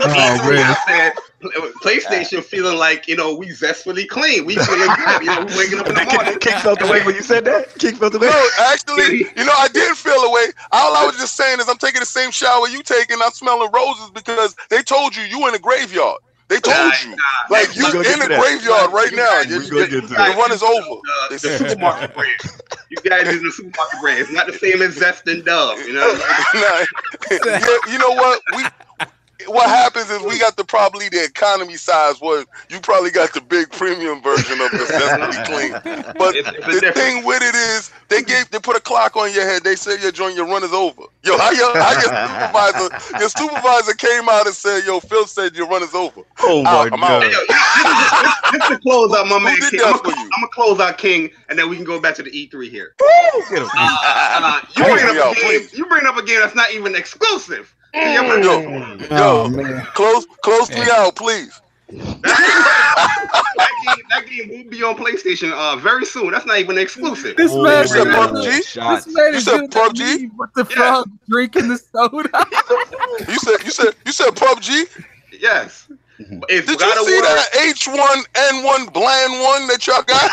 Oh, 0.05 0.39
E3, 0.39 0.57
man. 0.57 0.65
I 0.65 0.75
said, 0.87 1.13
"PlayStation 1.83 2.45
feeling 2.45 2.77
like 2.79 3.09
you 3.09 3.17
know 3.17 3.35
we 3.35 3.51
zestfully 3.51 4.07
clean. 4.07 4.45
We 4.45 4.59
feeling 4.59 4.95
good. 4.95 5.23
You 5.23 5.31
know, 5.31 5.43
we 5.43 5.53
waking 5.53 5.79
up 5.81 5.89
in 5.89 5.97
the 5.97 6.03
morning." 6.03 6.39
King 6.41 6.59
felt 6.59 6.79
the 6.81 6.87
way 6.87 7.03
when 7.03 7.15
you 7.15 7.23
said 7.23 7.45
that. 7.47 7.79
King 7.79 7.97
felt 7.97 8.13
the 8.13 8.19
way. 8.19 8.27
No, 8.29 8.49
actually, 8.61 9.13
you 9.37 9.45
know, 9.45 9.55
I 9.57 9.69
did 9.69 9.97
feel 9.97 10.21
away. 10.23 10.47
All 10.73 10.95
I 10.97 11.07
was 11.07 11.17
just 11.17 11.37
saying 11.37 11.61
is 11.61 11.69
I'm 11.69 11.79
taking 11.79 12.01
the 12.01 12.07
same 12.07 12.31
shower 12.31 12.69
you 12.69 12.83
taking. 12.83 13.19
I'm 13.23 13.33
smelling 13.33 13.71
roses 13.73 14.11
because 14.11 14.55
they 14.71 14.83
told 14.83 15.17
you 15.17 15.23
you 15.25 15.47
in 15.47 15.53
the 15.53 15.59
graveyard. 15.59 16.19
They 16.49 16.61
told 16.61 16.77
Nah, 16.77 16.93
you. 17.05 17.11
nah, 17.11 17.17
Like 17.51 17.75
you 17.77 17.85
We 17.85 17.99
in 18.13 18.19
the 18.21 18.27
graveyard 18.29 18.93
right 18.93 19.13
now. 19.13 19.41
We 19.43 19.55
You- 19.55 19.71
gonna 19.71 19.81
you- 19.83 19.89
get 19.89 20.01
to 20.03 20.07
the 20.09 20.15
that. 20.15 20.37
run 20.37 20.53
is 20.53 20.63
over. 20.63 20.77
Uh, 20.81 21.29
the, 21.31 21.39
They 21.43 21.49
the 21.49 21.59
supermarket 21.59 22.15
brand. 22.15 22.41
You 22.91 22.97
guys 23.09 23.29
is 23.29 23.43
the 23.43 23.51
supermarket 23.53 24.01
brand. 24.01 24.19
It's 24.21 24.31
not 24.33 24.47
the 24.47 24.53
same 24.59 24.83
as 24.83 24.95
Zest 24.95 25.27
and 25.29 25.45
Dove. 25.45 25.79
You 25.87 25.95
know. 25.95 26.13
Nah, 26.55 26.85
yeah, 27.31 27.77
you 27.91 27.99
know 27.99 28.11
what? 28.11 28.43
We 28.55 28.65
what 29.47 29.69
happens 29.69 30.11
is 30.11 30.23
we 30.23 30.39
got 30.39 30.57
the 30.57 30.65
probably 30.65 31.09
the 31.09 31.23
economy 31.25 31.77
size 31.77 32.21
one. 32.21 32.45
You 32.71 32.81
probably 32.81 33.11
got 33.11 33.33
the 33.35 33.41
big 33.41 33.71
premium 33.71 34.23
version 34.23 34.61
of 34.61 34.71
this. 34.71 34.89
That's 34.89 35.49
really 35.49 35.71
clean. 35.83 36.05
But 36.19 36.37
It's- 36.37 36.55
it's 36.57 36.67
the 36.67 36.81
difference. 36.81 36.97
thing 36.99 37.25
with 37.25 37.43
it 37.43 37.55
is 37.55 37.91
they 38.09 38.23
gave 38.23 38.51
they 38.51 38.59
put 38.59 38.77
a 38.77 38.81
clock 38.81 39.17
on 39.17 39.33
your 39.33 39.45
head. 39.45 39.63
They 39.65 39.77
said 39.77 40.01
your 40.03 40.13
joint 40.13 40.37
your 40.37 40.47
run 40.47 40.65
is 40.65 40.73
over. 40.73 41.03
Yo, 41.25 41.37
how 41.39 41.51
your 41.53 41.77
how 41.79 41.93
your 41.93 42.03
supervisor 42.03 43.19
your 43.21 43.29
supervisor 43.29 43.95
came 43.95 44.29
out 44.29 44.47
and 44.47 44.55
said, 44.55 44.85
Yo, 44.85 45.01
Phil 45.01 45.27
said 45.27 45.55
your 45.55 45.69
run 45.69 45.83
is 45.83 45.95
over. 45.95 46.23
Oh 46.41 46.63
my 46.63 46.89
I'm 46.93 47.03
out. 47.03 47.23
Hey, 47.23 47.33
god. 47.33 47.33
yo, 47.33 47.47
this, 47.49 48.11
this, 48.53 48.61
this 48.61 48.69
to 48.69 48.79
close 48.81 49.13
out 49.15 49.27
my 49.29 49.39
man 49.39 49.57
King. 49.71 49.81
I'm 49.85 49.99
for 49.99 50.05
gonna, 50.05 50.17
you? 50.17 50.23
I'm 50.35 50.41
gonna 50.43 50.49
close 50.53 50.81
out 50.81 50.99
King, 50.99 51.31
and 51.49 51.59
then 51.59 51.69
we 51.71 51.77
can 51.77 51.85
go 51.85 52.01
back 52.01 52.15
to 52.17 52.23
the 52.23 52.31
E3 52.31 52.69
here. 52.71 52.95
Get 53.51 53.63
him. 53.63 53.69
Uh, 53.77 54.61
you 54.77 54.85
bring 54.85 55.05
up 55.19 55.27
out, 55.27 55.37
a 55.37 55.41
game. 55.41 55.69
You 55.73 55.87
bring 55.87 56.07
up 56.07 56.17
a 56.17 56.23
game 56.23 56.41
that's 56.41 56.55
not 56.55 56.73
even 56.73 56.95
exclusive. 56.95 57.75
Yo, 57.95 58.01
Oh, 58.01 58.39
yo, 59.11 59.49
man. 59.49 59.87
close 59.95 60.27
close 60.43 60.71
me 60.71 60.83
out, 60.91 61.15
please. 61.15 61.61
that, 61.91 63.71
game, 63.85 64.05
that 64.09 64.27
game 64.27 64.49
will 64.49 64.71
be 64.71 64.83
on 64.83 64.95
PlayStation 64.97 65.53
uh, 65.53 65.77
very 65.77 66.07
soon. 66.07 66.31
That's 66.33 66.47
not 66.47 66.59
even 66.59 66.79
exclusive. 66.79 67.37
This 67.37 67.53
Oh, 67.53 67.63
man, 67.63 67.83
you 67.83 67.89
said 67.89 68.07
is- 68.07 68.15
PUBG? 68.15 68.45
This 68.45 68.77
man 69.15 69.33
You 69.33 69.39
is 69.39 69.45
said 69.45 69.61
PUBG? 69.71 70.21
meme 70.23 70.37
with 70.39 70.51
the 70.55 70.67
Yeah. 70.71 70.77
frog 70.77 71.11
drinking 71.29 71.69
the 71.69 71.79
soda. 71.79 72.31
You 73.29 73.39
said 73.39 73.63
you 73.65 73.71
said 73.71 73.95
you 74.07 74.13
said 74.13 74.29
PUBG? 74.35 74.87
Yes. 75.39 75.87
If 76.49 76.67
Did 76.67 76.79
God 76.79 76.95
you 76.95 77.07
see 77.07 77.13
War, 77.15 77.23
that 77.23 77.53
H1N1 77.53 78.93
bland 78.93 79.33
one 79.43 79.67
that 79.69 79.87
y'all 79.87 80.03
got? 80.03 80.31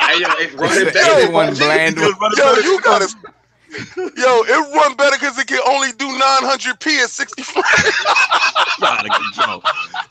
Hey, 0.00 0.20
yo, 0.20 0.28
it's 0.38 0.54
running 0.54 0.86
Yo, 0.86 0.92
better. 0.92 1.30
one 1.32 1.54
bland 1.54 1.96
PUBG. 1.96 2.36
Yo, 2.38 2.54
you 2.62 2.80
gotta. 2.80 3.08
Yo, 3.96 4.42
it 4.44 4.74
run 4.74 4.94
better 4.96 5.16
because 5.16 5.38
it 5.38 5.46
can 5.46 5.60
only 5.66 5.92
do 5.92 6.06
900p 6.06 7.02
at 7.02 7.10
60 7.10 7.42
frames. 7.42 7.66
out 8.84 9.06
of 9.06 9.14
control. 9.14 9.62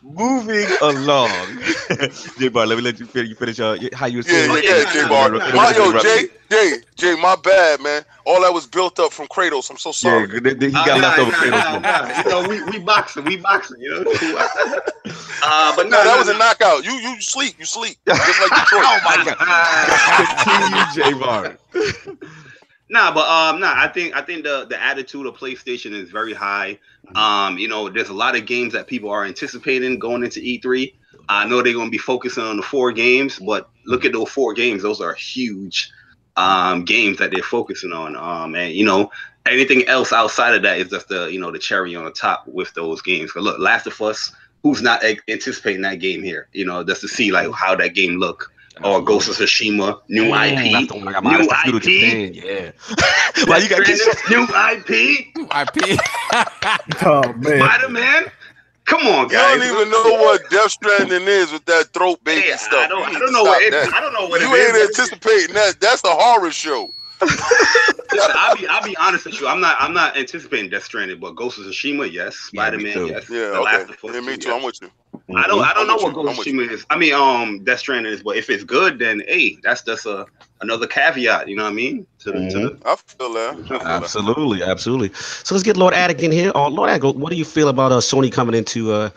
Moving 0.02 0.74
along. 0.82 1.60
J 2.38 2.50
Bar, 2.50 2.66
let 2.68 2.78
me 2.78 2.82
let 2.84 3.00
you 3.00 3.08
finish. 3.08 3.30
You 3.30 3.36
finish 3.36 3.60
uh, 3.60 3.78
how 3.94 4.06
you 4.08 4.20
were 4.20 4.24
Yeah, 4.26 4.46
saying. 4.46 4.52
yeah, 4.54 4.62
yeah, 4.80 4.86
J 4.86 5.06
Bar. 5.06 5.32
My, 5.54 5.72
yo, 5.76 5.94
Jay, 5.94 6.26
Jay, 6.52 6.74
Jay, 6.96 7.16
my 7.22 7.36
bad, 7.36 7.82
man. 7.82 8.04
All 8.26 8.42
that 8.42 8.54
was 8.54 8.68
built 8.68 9.00
up 9.00 9.12
from 9.14 9.28
Kratos. 9.28 9.70
I'm 9.70 9.78
so 9.78 9.92
sorry. 9.92 10.28
Yeah, 10.30 10.54
he 10.70 10.70
Uh, 10.74 10.84
got 10.84 11.00
nah, 11.00 11.02
left 11.02 11.20
over. 11.20 11.32
nah, 11.32 11.46
nah, 11.46 11.80
nah. 11.80 12.12
You 12.18 12.26
know, 12.30 12.44
we, 12.48 12.62
we 12.64 12.80
boxing, 12.80 13.26
we 13.26 13.38
boxing, 13.38 13.82
you 13.82 13.90
know. 13.90 14.06
uh, 15.42 15.76
but 15.76 15.90
No, 15.90 15.98
no, 15.98 16.04
that 16.04 16.16
no, 16.16 16.18
was 16.18 16.28
a 16.30 16.34
knockout. 16.38 16.86
You 16.86 16.94
you 16.94 17.22
sleep, 17.22 17.56
you 17.60 17.66
sleep. 17.66 17.98
Just 18.26 18.40
like 18.40 18.54
Detroit. 18.54 18.84
oh 18.86 19.00
my 19.04 19.18
god. 19.18 19.38
Continue, 20.16 20.86
J 20.86 21.14
Bar. 21.14 21.58
Nah, 22.90 23.14
but 23.14 23.28
um, 23.28 23.60
nah. 23.60 23.74
I 23.76 23.88
think 23.88 24.16
I 24.16 24.22
think 24.22 24.44
the 24.44 24.66
the 24.66 24.82
attitude 24.82 25.26
of 25.26 25.36
PlayStation 25.36 25.92
is 25.92 26.10
very 26.10 26.34
high. 26.34 26.80
Um, 27.16 27.58
you 27.58 27.68
know, 27.68 27.90
there's 27.90 28.10
a 28.10 28.14
lot 28.14 28.36
of 28.36 28.46
games 28.46 28.74
that 28.74 28.88
people 28.88 29.10
are 29.10 29.26
anticipating 29.26 30.00
going 30.00 30.24
into 30.24 30.40
E3. 30.40 30.94
I 31.30 31.46
know 31.46 31.62
they're 31.62 31.74
going 31.74 31.88
to 31.88 31.92
be 31.92 31.98
focusing 31.98 32.44
on 32.44 32.58
the 32.58 32.64
four 32.64 32.94
games, 32.94 33.40
but 33.40 33.70
look 33.86 34.06
at 34.06 34.14
those 34.14 34.30
four 34.30 34.54
games; 34.54 34.84
those 34.84 35.02
are 35.02 35.14
huge 35.14 35.92
um, 36.38 36.86
games 36.86 37.18
that 37.18 37.32
they're 37.32 37.44
focusing 37.44 37.92
on. 37.92 38.16
Um, 38.16 38.56
and 38.56 38.74
you 38.74 38.86
know, 38.86 39.12
anything 39.46 39.86
else 39.88 40.14
outside 40.14 40.56
of 40.56 40.62
that 40.62 40.80
is 40.80 40.90
just 40.90 41.10
the 41.10 41.26
you 41.26 41.40
know 41.40 41.52
the 41.52 41.60
cherry 41.60 41.96
on 41.96 42.06
the 42.06 42.12
top 42.12 42.48
with 42.48 42.74
those 42.74 43.02
games. 43.02 43.32
But 43.34 43.44
look, 43.44 43.60
Last 43.60 43.88
of 43.88 44.02
Us, 44.02 44.32
who's 44.64 44.82
not 44.82 45.04
anticipating 45.28 45.82
that 45.82 46.00
game 46.00 46.24
here? 46.24 46.48
You 46.54 46.66
know, 46.66 46.84
just 46.84 47.02
to 47.02 47.10
see 47.10 47.32
like 47.32 47.52
how 47.52 47.76
that 47.76 47.96
game 47.96 48.18
look. 48.18 48.52
Or 48.84 49.02
Ghost 49.02 49.30
of 49.30 49.36
Tsushima, 49.36 50.02
new 50.10 50.26
that's 50.26 50.52
IP, 50.52 50.90
the 50.90 50.96
one 50.96 51.08
I 51.08 51.12
got 51.14 51.24
mine. 51.24 51.40
new 51.40 51.46
It's 51.46 51.64
the 51.64 51.70
IP. 51.78 51.82
Japan, 51.84 52.34
Yeah. 52.34 52.72
Why 53.46 53.58
you 53.58 53.70
got 53.70 53.86
Stranded, 53.86 54.18
new 54.30 54.44
IP, 54.44 55.28
IP. 55.38 56.00
Oh 57.06 57.34
man. 57.34 57.60
Spider 57.60 57.90
Man. 57.90 58.32
Come 58.86 59.06
on, 59.08 59.28
guys. 59.28 59.56
You 59.56 59.74
don't 59.74 59.82
even 59.82 59.92
know 59.92 60.04
what 60.24 60.50
Death 60.50 60.72
Stranding 60.72 61.24
is 61.28 61.52
with 61.52 61.66
that 61.66 61.88
throat 61.94 62.24
baby 62.24 62.42
Hey, 62.42 62.56
stuff. 62.58 62.86
I 62.86 62.88
don't, 62.88 63.04
I 63.04 63.20
don't 63.20 63.34
know 63.34 63.44
what 63.44 63.62
stop 63.62 63.88
it. 63.88 63.94
I 63.94 64.00
don't 64.02 64.14
know 64.14 64.28
what 64.28 64.42
You 64.42 64.56
it 64.56 64.68
ain't 64.68 64.76
is. 64.78 65.00
anticipating 65.00 65.54
that. 65.56 65.80
That's 65.82 66.04
a 66.06 66.10
horror 66.10 66.52
show. 66.52 66.94
Listen, 67.22 68.32
I'll 68.36 68.56
be 68.56 68.68
I'll 68.68 68.84
be 68.84 68.96
honest 68.98 69.26
with 69.26 69.40
you. 69.40 69.48
I'm 69.48 69.60
not 69.60 69.76
I'm 69.80 69.94
not 69.94 70.18
anticipating 70.18 70.70
Death 70.70 70.84
Stranded, 70.84 71.20
but 71.20 71.36
Ghost 71.36 71.58
of 71.60 71.66
Tsushima, 71.66 72.12
yes. 72.12 72.50
Yeah, 72.54 72.72
Spider 72.72 72.80
Man, 72.80 72.94
too. 72.94 73.08
yes. 73.08 73.30
Yeah, 73.30 73.50
The 73.52 73.62
Last 73.62 73.90
of 73.90 73.92
Us 73.92 74.16
Yeah, 74.16 74.22
me 74.22 74.38
too. 74.38 74.50
yes. 74.50 74.58
I'm 74.58 74.64
with 74.64 74.82
you. 74.82 74.90
I 75.36 75.48
don't 75.48 75.64
I 75.64 75.74
don't 75.74 75.82
I'm 75.82 75.88
know 75.88 75.96
with 75.96 76.04
what 76.04 76.10
you. 76.10 76.14
Ghost 76.14 76.32
of 76.32 76.38
with 76.38 76.48
Tsushima 76.48 76.72
is. 76.72 76.86
I 76.90 76.98
mean, 76.98 77.14
um, 77.14 77.64
Death 77.64 77.80
Stranded 77.80 78.14
is, 78.14 78.24
but 78.24 78.38
if 78.38 78.50
it's 78.50 78.64
good, 78.64 79.00
then 79.00 79.22
hey, 79.28 79.58
that's 79.64 79.84
just 79.84 80.06
a 80.06 80.26
another 80.62 80.88
caveat. 80.88 81.48
You 81.48 81.56
know 81.56 81.64
what 81.64 81.72
I 81.72 81.76
mean? 81.76 82.08
To 82.20 82.32
the, 82.32 82.40
to 82.50 82.60
the 82.60 82.78
I 82.86 82.96
feel 82.96 83.34
that. 83.34 83.56
I 83.56 83.68
feel 83.68 83.80
that. 83.80 83.86
Absolutely, 84.04 84.64
absolutely. 84.64 85.14
So 85.14 85.54
let's 85.56 85.64
get 85.64 85.78
Lord 85.78 85.94
Addict 85.94 86.22
in 86.22 86.32
here. 86.32 86.52
Oh, 86.56 86.68
Lord 86.68 86.90
Addict, 86.90 87.16
what 87.18 87.32
do 87.32 87.36
you 87.38 87.46
feel 87.46 87.70
about 87.70 87.92
uh, 87.92 87.98
Sony 87.98 88.32
coming 88.32 88.56
into 88.56 88.92
uh, 88.92 89.10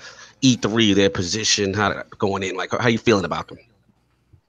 E3, 0.43 0.95
their 0.95 1.11
position, 1.11 1.75
how 1.75 2.03
going 2.19 2.43
in? 2.43 2.57
Like, 2.57 2.71
how 2.73 2.89
you 2.89 2.99
feeling 2.99 3.25
about 3.25 3.49
them? 3.49 3.59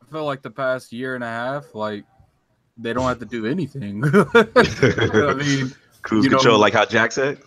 I 0.01 0.11
feel 0.11 0.25
like 0.25 0.41
the 0.41 0.51
past 0.51 0.91
year 0.91 1.15
and 1.15 1.23
a 1.23 1.27
half, 1.27 1.73
like 1.75 2.05
they 2.77 2.93
don't 2.93 3.07
have 3.07 3.19
to 3.19 3.25
do 3.25 3.45
anything. 3.45 4.03
I 4.33 5.33
mean, 5.33 5.71
Cruise 6.01 6.23
You 6.25 6.29
know- 6.31 6.37
control, 6.37 6.59
like 6.59 6.73
how 6.73 6.85
Jack 6.85 7.11
said. 7.11 7.39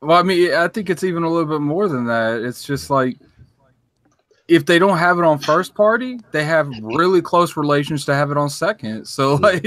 well, 0.00 0.18
I 0.18 0.22
mean, 0.22 0.52
I 0.54 0.68
think 0.68 0.90
it's 0.90 1.04
even 1.04 1.22
a 1.24 1.28
little 1.28 1.48
bit 1.48 1.60
more 1.60 1.88
than 1.88 2.06
that. 2.06 2.42
It's 2.42 2.64
just 2.64 2.90
like 2.90 3.18
if 4.48 4.66
they 4.66 4.78
don't 4.78 4.98
have 4.98 5.18
it 5.18 5.24
on 5.24 5.38
first 5.38 5.74
party, 5.74 6.18
they 6.32 6.44
have 6.44 6.68
really 6.82 7.22
close 7.22 7.56
relations 7.56 8.04
to 8.06 8.14
have 8.14 8.30
it 8.30 8.36
on 8.36 8.50
second. 8.50 9.06
So 9.06 9.34
like 9.36 9.66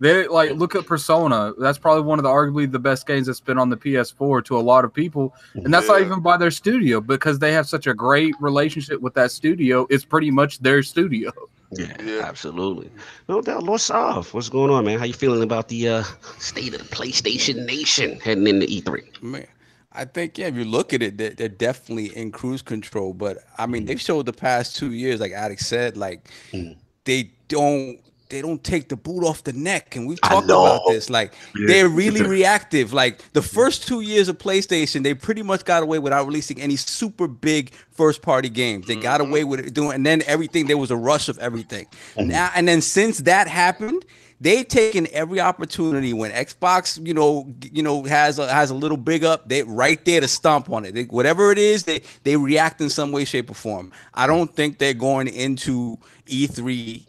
they 0.00 0.26
like 0.28 0.52
look 0.52 0.74
at 0.74 0.86
Persona. 0.86 1.52
That's 1.58 1.78
probably 1.78 2.02
one 2.04 2.18
of 2.18 2.22
the 2.24 2.28
arguably 2.28 2.70
the 2.70 2.78
best 2.78 3.06
games 3.06 3.26
that's 3.26 3.40
been 3.40 3.58
on 3.58 3.68
the 3.70 3.76
PS4 3.76 4.44
to 4.46 4.56
a 4.56 4.60
lot 4.60 4.84
of 4.84 4.92
people. 4.92 5.34
And 5.54 5.72
that's 5.72 5.88
not 5.88 6.00
even 6.00 6.20
by 6.20 6.36
their 6.36 6.50
studio 6.50 7.00
because 7.00 7.38
they 7.38 7.52
have 7.52 7.68
such 7.68 7.86
a 7.86 7.94
great 7.94 8.34
relationship 8.40 9.00
with 9.00 9.14
that 9.14 9.30
studio. 9.30 9.86
It's 9.90 10.04
pretty 10.04 10.30
much 10.30 10.58
their 10.60 10.82
studio. 10.82 11.30
Yeah, 11.72 11.94
Yeah. 12.04 12.22
absolutely. 12.24 12.90
No 13.28 13.40
doubt, 13.40 13.62
Lord 13.62 13.80
Soft, 13.80 14.34
what's 14.34 14.48
going 14.48 14.70
on, 14.70 14.84
man? 14.84 14.98
How 14.98 15.04
you 15.04 15.12
feeling 15.12 15.42
about 15.42 15.68
the 15.68 15.88
uh, 15.88 16.02
state 16.38 16.74
of 16.74 16.80
the 16.80 16.94
PlayStation 16.96 17.64
Nation 17.64 18.18
heading 18.20 18.46
into 18.46 18.66
E 18.68 18.82
E3? 18.82 19.22
Man, 19.22 19.46
I 19.92 20.04
think 20.04 20.36
yeah, 20.38 20.46
if 20.48 20.56
you 20.56 20.64
look 20.64 20.92
at 20.92 21.02
it, 21.02 21.16
they're, 21.16 21.30
they're 21.30 21.48
definitely 21.48 22.16
in 22.16 22.32
cruise 22.32 22.62
control. 22.62 23.12
But 23.14 23.38
I 23.58 23.66
mean, 23.66 23.84
they've 23.84 24.00
showed 24.00 24.26
the 24.26 24.32
past 24.32 24.76
two 24.76 24.92
years, 24.92 25.20
like 25.20 25.32
Addict 25.32 25.60
said, 25.62 25.96
like 25.96 26.28
Mm. 26.52 26.76
they 27.04 27.30
don't 27.48 28.00
they 28.30 28.40
don't 28.40 28.62
take 28.62 28.88
the 28.88 28.96
boot 28.96 29.24
off 29.24 29.44
the 29.44 29.52
neck, 29.52 29.96
and 29.96 30.06
we've 30.06 30.20
talked 30.20 30.46
about 30.46 30.82
this. 30.88 31.10
Like 31.10 31.34
Yeah. 31.56 31.66
they're 31.66 31.88
really 32.02 32.22
reactive. 32.22 32.92
Like 32.92 33.32
the 33.32 33.42
first 33.42 33.86
two 33.86 34.00
years 34.00 34.28
of 34.28 34.38
PlayStation, 34.38 35.02
they 35.02 35.14
pretty 35.14 35.42
much 35.42 35.64
got 35.64 35.82
away 35.82 35.98
without 35.98 36.26
releasing 36.26 36.60
any 36.60 36.76
super 36.76 37.28
big 37.28 37.72
first 37.90 38.22
party 38.22 38.48
games. 38.48 38.86
They 38.86 38.96
got 38.96 39.20
mm-hmm. 39.20 39.30
away 39.30 39.44
with 39.44 39.60
it 39.60 39.74
doing, 39.74 39.92
and 39.92 40.06
then 40.06 40.22
everything 40.26 40.66
there 40.66 40.78
was 40.78 40.90
a 40.90 40.96
rush 40.96 41.28
of 41.28 41.38
everything. 41.38 41.86
Mm-hmm. 42.14 42.28
Now 42.28 42.50
and 42.54 42.66
then 42.66 42.80
since 42.80 43.18
that 43.18 43.48
happened. 43.48 44.04
They've 44.42 44.66
taken 44.66 45.06
every 45.12 45.38
opportunity 45.38 46.14
when 46.14 46.30
Xbox, 46.30 47.06
you 47.06 47.12
know, 47.12 47.54
you 47.60 47.82
know, 47.82 48.04
has 48.04 48.38
a, 48.38 48.50
has 48.50 48.70
a 48.70 48.74
little 48.74 48.96
big 48.96 49.22
up. 49.22 49.46
They 49.46 49.64
right 49.64 50.02
there 50.06 50.22
to 50.22 50.28
stomp 50.28 50.70
on 50.70 50.86
it. 50.86 50.94
They, 50.94 51.02
whatever 51.04 51.52
it 51.52 51.58
is, 51.58 51.82
they 51.82 52.00
they 52.22 52.38
react 52.38 52.80
in 52.80 52.88
some 52.88 53.12
way, 53.12 53.26
shape, 53.26 53.50
or 53.50 53.54
form. 53.54 53.92
I 54.14 54.26
don't 54.26 54.50
think 54.56 54.78
they're 54.78 54.94
going 54.94 55.28
into 55.28 55.98
E3 56.24 57.04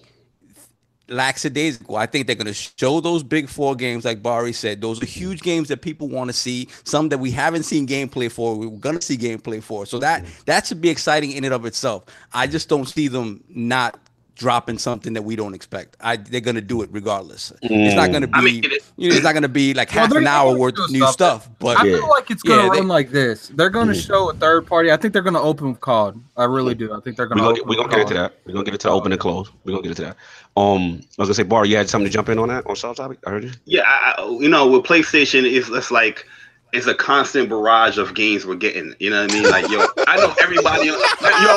lackadaisical. 1.11 1.95
I 1.95 2.05
think 2.05 2.27
they're 2.27 2.35
going 2.35 2.47
to 2.47 2.53
show 2.53 3.01
those 3.01 3.23
big 3.23 3.49
four 3.49 3.75
games, 3.75 4.05
like 4.05 4.23
Bari 4.23 4.53
said. 4.53 4.81
Those 4.81 5.01
are 5.01 5.05
huge 5.05 5.41
games 5.41 5.67
that 5.67 5.81
people 5.81 6.07
want 6.07 6.29
to 6.29 6.33
see. 6.33 6.67
Some 6.83 7.09
that 7.09 7.19
we 7.19 7.31
haven't 7.31 7.63
seen 7.63 7.87
gameplay 7.87 8.31
for. 8.31 8.55
We're 8.55 8.69
going 8.69 8.97
to 8.97 9.01
see 9.01 9.17
gameplay 9.17 9.61
for. 9.61 9.85
So 9.85 9.99
that 9.99 10.25
that 10.45 10.67
should 10.67 10.81
be 10.81 10.89
exciting 10.89 11.31
in 11.31 11.43
and 11.43 11.53
of 11.53 11.65
itself. 11.65 12.05
I 12.33 12.47
just 12.47 12.69
don't 12.69 12.87
see 12.87 13.07
them 13.07 13.43
not 13.49 13.99
dropping 14.35 14.77
something 14.77 15.13
that 15.13 15.21
we 15.21 15.35
don't 15.35 15.53
expect. 15.53 15.95
I 16.01 16.17
they're 16.17 16.41
going 16.41 16.55
to 16.55 16.61
do 16.61 16.81
it 16.81 16.89
regardless. 16.91 17.51
It's 17.61 17.95
not 17.95 18.09
going 18.09 18.21
to 18.21 18.27
be. 18.27 18.33
I 18.33 18.41
mean, 18.41 18.63
it- 18.65 18.83
you 18.97 19.09
know, 19.09 19.15
it's 19.15 19.23
not 19.23 19.33
going 19.33 19.43
to 19.43 19.49
be 19.49 19.73
like 19.73 19.89
Well, 19.91 20.01
half 20.01 20.09
they're 20.11 20.21
an 20.21 20.27
hour 20.27 20.55
worth 20.55 20.77
of 20.77 20.89
new 20.91 20.99
something. 20.99 21.13
stuff. 21.13 21.49
But 21.59 21.77
I 21.79 21.85
Yeah. 21.85 21.97
feel 21.97 22.09
like 22.09 22.29
it's 22.31 22.43
gonna 22.43 22.63
Yeah, 22.63 22.69
they- 22.69 22.79
run 22.79 22.87
like 22.87 23.11
this. 23.11 23.51
They're 23.55 23.69
gonna 23.69 23.95
show 23.95 24.29
a 24.29 24.33
third 24.33 24.65
party. 24.67 24.91
I 24.91 24.97
think 24.97 25.13
they're 25.13 25.21
gonna 25.23 25.41
open 25.41 25.69
with 25.71 25.79
COD. 25.81 26.19
I 26.37 26.43
really 26.45 26.75
do. 26.75 26.93
I 26.93 26.99
think 26.99 27.17
they're 27.17 27.25
We're 27.27 27.35
gonna. 27.35 27.41
gonna, 27.41 27.51
open 27.59 27.67
we're 27.69 27.75
gonna 27.75 27.89
get 27.89 27.99
into 28.01 28.13
COD. 28.13 28.21
that. 28.23 28.33
We're 28.45 28.53
gonna 28.53 28.65
get 28.65 28.73
into 28.73 28.89
open 28.89 29.11
and 29.11 29.21
close. 29.21 29.49
We're 29.63 29.71
gonna 29.73 29.83
get 29.83 29.89
into 29.89 30.01
that. 30.03 30.17
Um, 30.57 30.99
I 31.01 31.21
was 31.21 31.27
gonna 31.29 31.33
say, 31.33 31.43
Bar, 31.43 31.65
you 31.65 31.77
had 31.77 31.89
something 31.89 32.07
to 32.09 32.13
jump 32.13 32.29
in 32.29 32.37
on 32.39 32.49
that 32.49 32.65
on 32.67 32.75
soft 32.75 32.97
topic. 32.97 33.19
I 33.25 33.29
heard 33.31 33.43
you. 33.45 33.51
Yeah, 33.65 33.83
I, 33.85 34.15
I- 34.21 34.29
you 34.39 34.49
know, 34.49 34.67
with 34.67 34.83
PlayStation, 34.83 35.43
it's, 35.51 35.69
it's 35.69 35.91
like 35.91 36.25
it's 36.73 36.87
a 36.87 36.93
constant 36.95 37.49
barrage 37.49 37.97
of 37.97 38.13
games 38.13 38.45
we're 38.45 38.55
getting. 38.55 38.95
You 38.99 39.09
know 39.09 39.21
what 39.23 39.31
I 39.31 39.33
mean? 39.33 39.49
Like, 39.49 39.69
yo, 39.69 39.85
I 40.07 40.15
know 40.17 40.33
everybody. 40.41 40.85
Yo, 40.87 40.95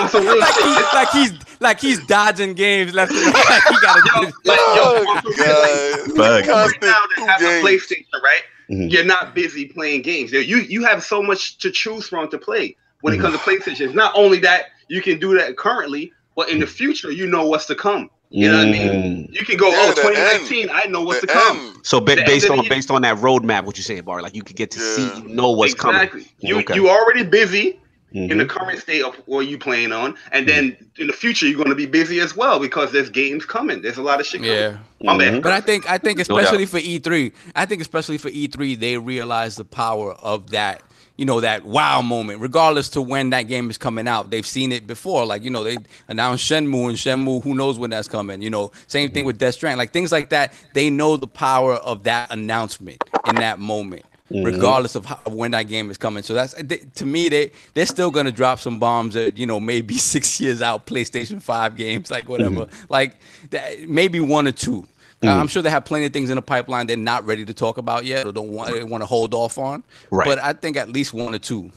so 0.08 0.20
real 0.20 0.38
like 0.40 0.54
shit. 0.54 0.64
he's 0.64 0.92
like 0.92 1.10
he's 1.10 1.60
like 1.60 1.80
he's 1.80 2.06
dodging 2.06 2.54
games 2.54 2.92
left 2.94 3.12
and 3.12 3.32
right. 3.34 3.44
Like 3.50 3.62
he 3.68 3.80
got 3.80 3.96
Yo, 3.96 4.20
to. 4.30 4.32
like, 4.44 4.58
yo, 4.58 4.64
Oh, 4.76 5.20
so 5.22 5.30
real, 5.44 5.60
like, 5.60 6.16
God. 6.16 6.16
Bug. 6.16 6.46
right 6.72 6.82
now 6.82 7.00
two 7.16 7.26
that 7.26 7.40
have 7.40 7.42
a. 7.42 7.62
PlayStation, 7.62 8.06
right? 8.22 8.42
Mhm. 8.70 8.90
You're 8.90 9.04
not 9.04 9.34
busy 9.34 9.66
playing 9.66 10.02
games. 10.02 10.32
You 10.32 10.56
you 10.58 10.84
have 10.84 11.04
so 11.04 11.22
much 11.22 11.58
to 11.58 11.70
choose 11.70 12.08
from 12.08 12.28
to 12.30 12.38
play 12.38 12.76
when 13.02 13.12
it 13.14 13.20
comes 13.20 13.36
to 13.36 13.40
PlayStation. 13.42 13.80
It's 13.82 13.94
not 13.94 14.12
only 14.16 14.38
that 14.40 14.66
you 14.88 15.00
can 15.02 15.18
do 15.18 15.36
that 15.38 15.56
currently, 15.56 16.12
but 16.34 16.48
in 16.48 16.58
the 16.58 16.66
future, 16.66 17.10
you 17.12 17.26
know 17.26 17.46
what's 17.46 17.66
to 17.66 17.74
come. 17.74 18.10
You 18.36 18.50
know 18.50 18.58
what 18.58 18.66
I 18.66 18.70
mean? 18.72 19.28
Mm. 19.28 19.32
You 19.32 19.46
can 19.46 19.56
go, 19.56 19.68
Yeah, 19.70 19.76
oh, 19.78 19.94
2019, 19.94 20.68
I 20.72 20.86
know 20.86 21.02
what's 21.02 21.20
The 21.20 21.28
to 21.28 21.32
come. 21.32 21.56
end. 21.56 21.76
So 21.84 22.00
ba- 22.00 22.16
based 22.26 22.50
on 22.50 22.66
based 22.68 22.90
on 22.90 23.02
that 23.02 23.18
roadmap, 23.18 23.64
what 23.64 23.76
you're 23.76 23.84
saying, 23.84 24.02
Bar, 24.02 24.22
like 24.22 24.34
you 24.34 24.42
could 24.42 24.56
get 24.56 24.72
to 24.72 24.80
see, 24.80 25.06
you 25.18 25.28
know 25.28 25.50
what's 25.52 25.72
exactly. 25.72 26.26
You 26.40 26.58
Okay. 26.58 26.74
you 26.74 26.88
already 26.90 27.22
busy 27.22 27.78
coming. 28.12 28.30
in 28.30 28.38
the 28.38 28.44
Mhm. 28.44 28.48
current 28.48 28.80
state 28.80 29.02
of 29.04 29.14
what 29.26 29.46
you 29.46 29.56
playing 29.56 29.92
on, 29.92 30.16
and 30.32 30.48
then 30.48 30.76
in 30.98 31.06
the 31.06 31.12
future 31.12 31.46
you're 31.46 31.56
going 31.56 31.68
to 31.68 31.74
be 31.76 31.86
busy 31.86 32.18
as 32.20 32.36
well 32.36 32.58
because 32.58 32.90
there's 32.92 33.08
games 33.10 33.44
coming. 33.44 33.82
There's 33.82 33.98
a 33.98 34.02
lot 34.02 34.18
of 34.20 34.26
shit 34.26 34.40
coming. 34.40 34.52
Yeah. 34.56 34.76
My 35.02 35.16
bad. 35.16 35.34
Mhm. 35.34 35.42
But 35.42 35.52
I 35.52 35.60
think 35.60 35.88
I 35.88 35.98
think 35.98 36.18
No 36.18 36.22
especially 36.36 36.66
for 36.66 36.78
E3, 36.80 37.30
I 37.54 37.66
think 37.66 37.82
especially 37.82 38.18
for 38.18 38.30
E3, 38.30 38.74
they 38.74 38.98
realize 38.98 39.54
the 39.56 39.64
power 39.64 40.12
of 40.14 40.50
that, 40.50 40.82
you 41.16 41.24
know, 41.24 41.40
that 41.40 41.64
wow 41.64 42.02
moment, 42.02 42.40
regardless 42.40 42.88
to 42.90 43.02
when 43.02 43.30
that 43.30 43.42
game 43.42 43.70
is 43.70 43.78
coming 43.78 44.08
out. 44.08 44.30
They've 44.30 44.46
seen 44.46 44.72
it 44.72 44.86
before. 44.86 45.24
Like, 45.24 45.42
you 45.42 45.50
know, 45.50 45.62
they 45.62 45.76
announced 46.08 46.50
Shenmue 46.50 46.88
and 46.88 46.98
Shenmue, 46.98 47.42
who 47.42 47.54
knows 47.54 47.78
when 47.78 47.90
that's 47.90 48.08
coming. 48.08 48.42
You 48.42 48.50
know, 48.50 48.72
same 48.88 49.10
thing 49.10 49.24
with 49.24 49.38
Death 49.38 49.54
Stranding. 49.54 49.78
Like 49.78 49.92
things 49.92 50.10
like 50.10 50.30
that, 50.30 50.52
they 50.74 50.90
know 50.90 51.16
the 51.16 51.28
power 51.28 51.74
of 51.74 52.02
that 52.04 52.32
announcement 52.32 53.02
in 53.26 53.36
that 53.36 53.58
moment. 53.60 54.04
Mhm. 54.32 54.44
Regardless 54.46 54.94
of, 54.94 55.04
how, 55.04 55.20
of 55.26 55.34
when 55.34 55.50
that 55.50 55.64
game 55.64 55.90
is 55.90 55.98
coming, 55.98 56.22
so 56.22 56.32
that's 56.32 56.54
they, 56.54 56.78
to 56.78 57.04
me 57.04 57.28
they 57.28 57.52
they're 57.74 57.84
still 57.84 58.10
gonna 58.10 58.32
drop 58.32 58.58
some 58.58 58.78
bombs 58.78 59.14
at 59.16 59.36
you 59.36 59.44
know 59.44 59.60
maybe 59.60 59.98
six 59.98 60.40
years 60.40 60.62
out 60.62 60.86
PlayStation 60.86 61.42
Five 61.42 61.76
games 61.76 62.10
like 62.10 62.26
whatever 62.26 62.66
like 62.88 63.16
that, 63.50 63.86
maybe 63.86 64.20
one 64.20 64.48
or 64.48 64.52
two. 64.52 64.88
Uh, 65.28 65.36
I'm 65.36 65.48
sure 65.48 65.62
they 65.62 65.70
have 65.70 65.84
plenty 65.84 66.06
of 66.06 66.12
things 66.12 66.30
in 66.30 66.36
the 66.36 66.42
pipeline 66.42 66.86
they're 66.86 66.96
not 66.96 67.24
ready 67.24 67.44
to 67.44 67.54
talk 67.54 67.78
about 67.78 68.04
yet 68.04 68.26
or 68.26 68.32
don't 68.32 68.50
want 68.50 68.72
they 68.72 68.84
want 68.84 69.02
to 69.02 69.06
hold 69.06 69.34
off 69.34 69.58
on. 69.58 69.82
Right. 70.10 70.26
But 70.26 70.38
I 70.38 70.52
think 70.52 70.76
at 70.76 70.88
least 70.90 71.12
one 71.14 71.34
or 71.34 71.38
two 71.38 71.70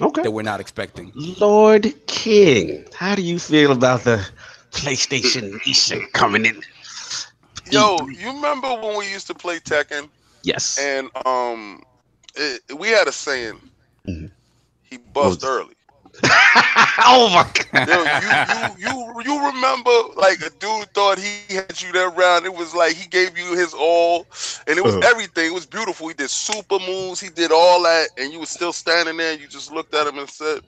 Okay. 0.00 0.22
that 0.22 0.30
we're 0.30 0.42
not 0.42 0.60
expecting. 0.60 1.12
Lord 1.14 1.94
King, 2.06 2.84
how 2.94 3.14
do 3.14 3.22
you 3.22 3.38
feel 3.38 3.70
about 3.72 4.02
the 4.04 4.26
PlayStation 4.72 5.64
Nation 5.66 6.06
coming 6.12 6.44
in? 6.46 6.60
Yo, 7.70 7.96
you 8.08 8.28
remember 8.32 8.68
when 8.74 8.98
we 8.98 9.10
used 9.10 9.26
to 9.28 9.34
play 9.34 9.58
Tekken 9.58 10.08
Yes. 10.42 10.78
and 10.78 11.08
um, 11.24 11.82
it, 12.34 12.60
we 12.78 12.88
had 12.88 13.08
a 13.08 13.12
saying. 13.12 13.58
Mhm. 14.08 14.30
He 14.82 14.98
buzzed 14.98 15.44
early. 15.44 15.73
oh 17.04 17.30
my 17.34 17.44
god. 17.72 17.82
Yo, 17.86 18.04
you, 18.04 18.30
you 18.46 18.74
you 18.78 19.22
you 19.24 19.46
remember 19.46 19.90
like 20.16 20.40
a 20.42 20.50
dude 20.50 20.92
thought 20.94 21.18
he 21.18 21.32
had 21.32 21.58
you 21.58 21.68
that 21.68 21.88
round. 21.92 22.22
It 22.22 22.30
was 22.32 22.50
like 22.52 22.70
he 22.70 22.84
gave 22.86 23.16
you 23.16 23.32
his 23.32 23.54
all, 23.56 24.12
and 24.54 24.62
it 24.66 24.70
was 24.70 24.84
Uh-huh. 24.84 25.02
everything. 25.02 25.36
It 25.38 25.44
was 25.44 25.58
beautiful. 25.66 26.06
He 26.08 26.12
did 26.14 26.30
super 26.30 26.78
moves. 26.78 27.20
He 27.20 27.28
did 27.30 27.50
all 27.52 27.82
that, 27.82 28.08
and 28.16 28.32
you 28.32 28.38
was 28.40 28.50
still 28.50 28.72
standing 28.72 29.16
there. 29.16 29.32
And 29.32 29.40
you 29.40 29.48
just 29.48 29.72
looked 29.72 29.94
at 29.94 30.06
him 30.06 30.18
and 30.18 30.28
said, 30.28 30.60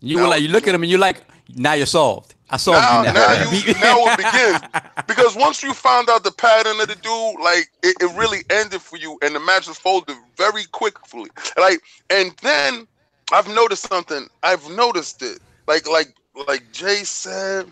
You 0.00 0.20
were 0.20 0.28
like 0.28 0.42
you 0.42 0.48
look 0.48 0.66
at 0.66 0.74
him 0.74 0.82
and 0.82 0.90
you're 0.90 1.00
like 1.00 1.22
now 1.54 1.74
you're 1.74 1.86
solved. 1.86 2.34
I 2.50 2.56
solved 2.56 2.90
now, 2.90 2.92
you 2.92 2.98
now. 2.98 3.14
now, 3.14 3.32
you, 3.32 3.62
now 3.82 4.06
it 4.06 4.16
begins 4.16 4.62
because 5.06 5.36
once 5.36 5.62
you 5.62 5.72
found 5.74 6.08
out 6.10 6.24
the 6.24 6.32
pattern 6.32 6.80
of 6.80 6.88
the 6.88 6.94
dude, 6.96 7.40
like 7.42 7.68
it, 7.82 7.96
it 8.00 8.16
really 8.18 8.40
ended 8.50 8.80
for 8.80 8.96
you, 8.96 9.18
and 9.22 9.34
the 9.34 9.40
match 9.40 9.68
was 9.68 9.78
folded 9.78 10.16
very 10.36 10.64
quickly. 10.72 11.30
Like, 11.56 11.80
and 12.10 12.32
then 12.42 12.86
I've 13.32 13.48
noticed 13.48 13.88
something. 13.88 14.28
I've 14.42 14.68
noticed 14.70 15.22
it. 15.22 15.40
Like, 15.66 15.88
like, 15.88 16.14
like 16.46 16.72
Jay 16.72 17.04
said, 17.04 17.70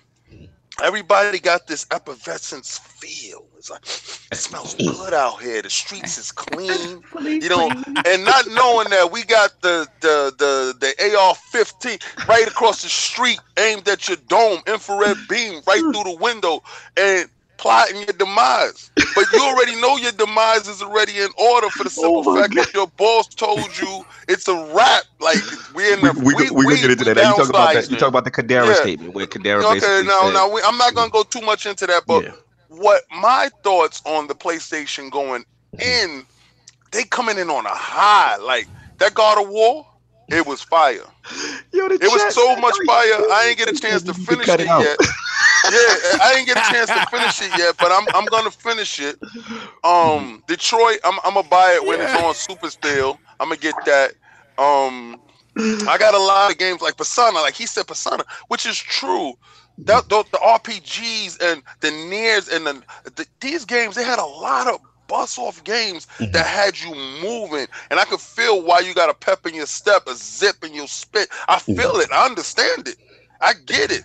everybody 0.82 1.38
got 1.38 1.66
this 1.66 1.86
effervescence 1.90 2.78
feel. 2.78 3.46
It's 3.58 3.70
like 3.70 3.84
it 3.84 4.36
smells 4.36 4.74
good 4.74 5.14
out 5.14 5.40
here. 5.40 5.62
The 5.62 5.70
streets 5.70 6.18
is 6.18 6.32
clean, 6.32 7.02
you 7.40 7.48
know, 7.48 7.70
and 8.06 8.24
not 8.24 8.46
knowing 8.48 8.90
that 8.90 9.10
we 9.12 9.22
got 9.24 9.60
the 9.62 9.86
the 10.00 10.32
the 10.38 10.74
the 10.80 11.16
AR-15 11.16 12.28
right 12.28 12.46
across 12.48 12.82
the 12.82 12.88
street, 12.88 13.38
aimed 13.58 13.86
at 13.88 14.08
your 14.08 14.16
dome, 14.28 14.60
infrared 14.66 15.16
beam 15.28 15.60
right 15.66 15.86
through 15.92 16.04
the 16.04 16.16
window, 16.20 16.62
and 16.96 17.28
plotting 17.62 17.96
your 17.96 18.12
demise. 18.18 18.90
But 19.14 19.32
you 19.32 19.40
already 19.40 19.76
know 19.80 19.96
your 19.96 20.12
demise 20.12 20.66
is 20.66 20.82
already 20.82 21.18
in 21.18 21.28
order 21.38 21.70
for 21.70 21.84
the 21.84 21.90
oh 21.98 22.02
simple 22.02 22.22
Oh 22.24 22.34
fact 22.34 22.54
that 22.56 22.74
your 22.74 22.88
boss 22.98 23.28
told 23.28 23.76
you 23.76 24.04
it's 24.28 24.48
a 24.48 24.54
wrap. 24.74 25.04
Like 25.20 25.38
we're 25.74 25.94
in 25.94 26.02
the 26.02 26.12
We, 26.12 26.34
we, 26.34 26.50
we, 26.50 26.64
gonna 26.64 26.76
get 26.76 26.90
into 26.90 27.04
we 27.04 27.14
that. 27.14 27.26
You 27.28 27.34
talk 27.34 27.48
about 27.50 27.72
that. 27.72 27.90
You 27.90 27.96
talk 27.96 28.08
about 28.08 28.24
the 28.24 28.30
Kadara 28.30 28.66
Yeah. 28.66 28.74
statement 28.74 29.14
where 29.14 29.26
Kadara 29.26 29.62
Okay, 29.64 29.74
basically 29.74 30.06
now, 30.06 30.22
said, 30.26 30.34
now 30.34 30.52
we, 30.52 30.60
I'm 30.64 30.76
not 30.76 30.94
gonna 30.94 31.10
go 31.10 31.22
too 31.22 31.40
much 31.40 31.66
into 31.66 31.86
that, 31.86 32.02
but 32.06 32.24
yeah. 32.24 32.32
what 32.68 33.02
my 33.12 33.48
thoughts 33.62 34.02
on 34.04 34.26
the 34.26 34.34
PlayStation 34.34 35.10
going 35.10 35.44
in, 35.80 36.26
they 36.90 37.04
coming 37.04 37.38
in 37.38 37.48
on 37.48 37.64
a 37.66 37.74
high. 37.74 38.38
Like 38.38 38.66
that 38.98 39.14
God 39.14 39.40
of 39.40 39.48
War, 39.50 39.86
it 40.30 40.46
was 40.46 40.62
fire. 40.62 41.04
Yo, 41.72 41.86
It 41.86 42.10
was 42.10 42.34
so 42.34 42.56
much 42.56 42.74
fire. 42.86 43.22
I 43.30 43.46
ain't 43.48 43.58
get 43.58 43.68
a 43.68 43.72
chance 43.80 44.02
to 44.04 44.14
finish 44.14 44.46
cut 44.46 44.60
it 44.60 44.66
yet. 44.66 44.98
Yeah, 45.68 45.96
I 46.20 46.32
didn't 46.34 46.46
get 46.46 46.58
a 46.58 46.62
chance 46.62 46.90
to 46.92 47.02
finish 47.02 47.40
it 47.40 47.52
yet, 47.54 47.76
but 47.78 47.92
I'm 47.92 48.08
I'm 48.14 48.28
gonna 48.28 48.50
finish 48.50 48.98
it. 49.00 49.18
Um, 49.84 50.42
Detroit, 50.46 50.98
I'm 51.04 51.18
I'm 51.24 51.34
gonna 51.34 51.48
buy 51.48 51.74
it 51.74 51.84
when 51.86 52.00
it's 52.00 52.14
on 52.14 52.34
Super 52.34 52.70
Steel. 52.70 53.20
I'm 53.40 53.48
gonna 53.48 53.58
get 53.60 53.84
that. 53.84 54.14
Um, 54.58 55.20
I 55.86 55.98
got 55.98 56.14
a 56.14 56.18
lot 56.18 56.50
of 56.50 56.58
games 56.58 56.80
like 56.82 56.96
Persona, 56.96 57.38
like 57.40 57.54
he 57.54 57.66
said 57.66 57.86
Persona, 57.86 58.24
which 58.48 58.66
is 58.66 58.78
true. 58.78 59.34
That 59.86 60.08
the, 60.08 60.24
the 60.32 60.38
RPGs 60.38 61.42
and 61.42 61.62
the 61.80 61.88
NieRs 61.88 62.54
and 62.54 62.66
the, 62.66 62.82
the 63.16 63.26
these 63.40 63.64
games, 63.64 63.96
they 63.96 64.04
had 64.04 64.18
a 64.18 64.24
lot 64.26 64.68
of 64.68 64.80
bust 65.08 65.38
off 65.38 65.62
games 65.64 66.06
that 66.32 66.46
had 66.46 66.78
you 66.80 66.94
moving, 67.22 67.66
and 67.90 68.00
I 68.00 68.04
could 68.04 68.20
feel 68.20 68.62
why 68.62 68.80
you 68.80 68.94
got 68.94 69.10
a 69.10 69.14
pep 69.14 69.46
in 69.46 69.54
your 69.54 69.66
step, 69.66 70.06
a 70.06 70.14
zip 70.14 70.64
in 70.64 70.74
your 70.74 70.86
spit. 70.88 71.28
I 71.48 71.58
feel 71.58 71.96
it. 71.96 72.08
I 72.12 72.26
understand 72.26 72.88
it. 72.88 72.96
I 73.40 73.54
get 73.54 73.90
it. 73.90 74.04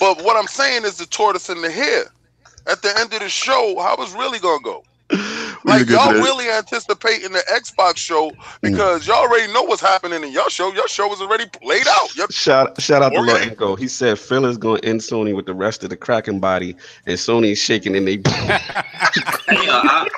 But 0.00 0.22
what 0.24 0.36
I'm 0.36 0.48
saying 0.48 0.84
is 0.84 0.98
the 0.98 1.06
tortoise 1.06 1.48
and 1.48 1.64
the 1.64 1.70
hare. 1.70 2.06
At 2.66 2.82
the 2.82 2.96
end 2.98 3.12
of 3.14 3.20
the 3.20 3.28
show, 3.28 3.76
how 3.80 3.96
it's 4.00 4.12
really 4.14 4.38
gonna 4.40 4.62
go? 4.62 4.84
We 5.10 5.18
Like 5.72 5.88
y'all 5.88 6.08
to 6.12 6.14
that. 6.18 6.22
really 6.22 6.48
anticipating 6.50 7.32
the 7.32 7.42
Xbox 7.52 7.96
show 7.98 8.32
because 8.60 9.06
y'all 9.06 9.16
already 9.18 9.52
know 9.52 9.62
what's 9.62 9.80
happening 9.80 10.22
in 10.24 10.32
your 10.32 10.48
show. 10.50 10.72
Your 10.72 10.88
show 10.88 11.12
is 11.12 11.20
already 11.20 11.44
laid 11.62 11.86
out. 11.88 12.16
Yep. 12.16 12.32
Shout 12.32 12.80
shout 12.80 13.02
out 13.02 13.10
to 13.12 13.20
Lil 13.20 13.36
Okay. 13.36 13.50
Echo. 13.50 13.76
He 13.76 13.86
said 13.88 14.18
Phil 14.18 14.44
is 14.46 14.56
going 14.58 14.80
to 14.80 14.88
end 14.88 15.00
Sony 15.00 15.34
with 15.34 15.46
the 15.46 15.54
rest 15.54 15.84
of 15.84 15.90
the 15.90 15.96
Kraken 15.96 16.40
body, 16.40 16.76
and 17.06 17.16
Sony 17.18 17.52
is 17.52 17.58
shaking 17.58 17.96
and 17.96 18.06
they. 18.06 18.16
Hey, 19.48 19.68
uh, 19.68 19.80
I, 19.80 20.08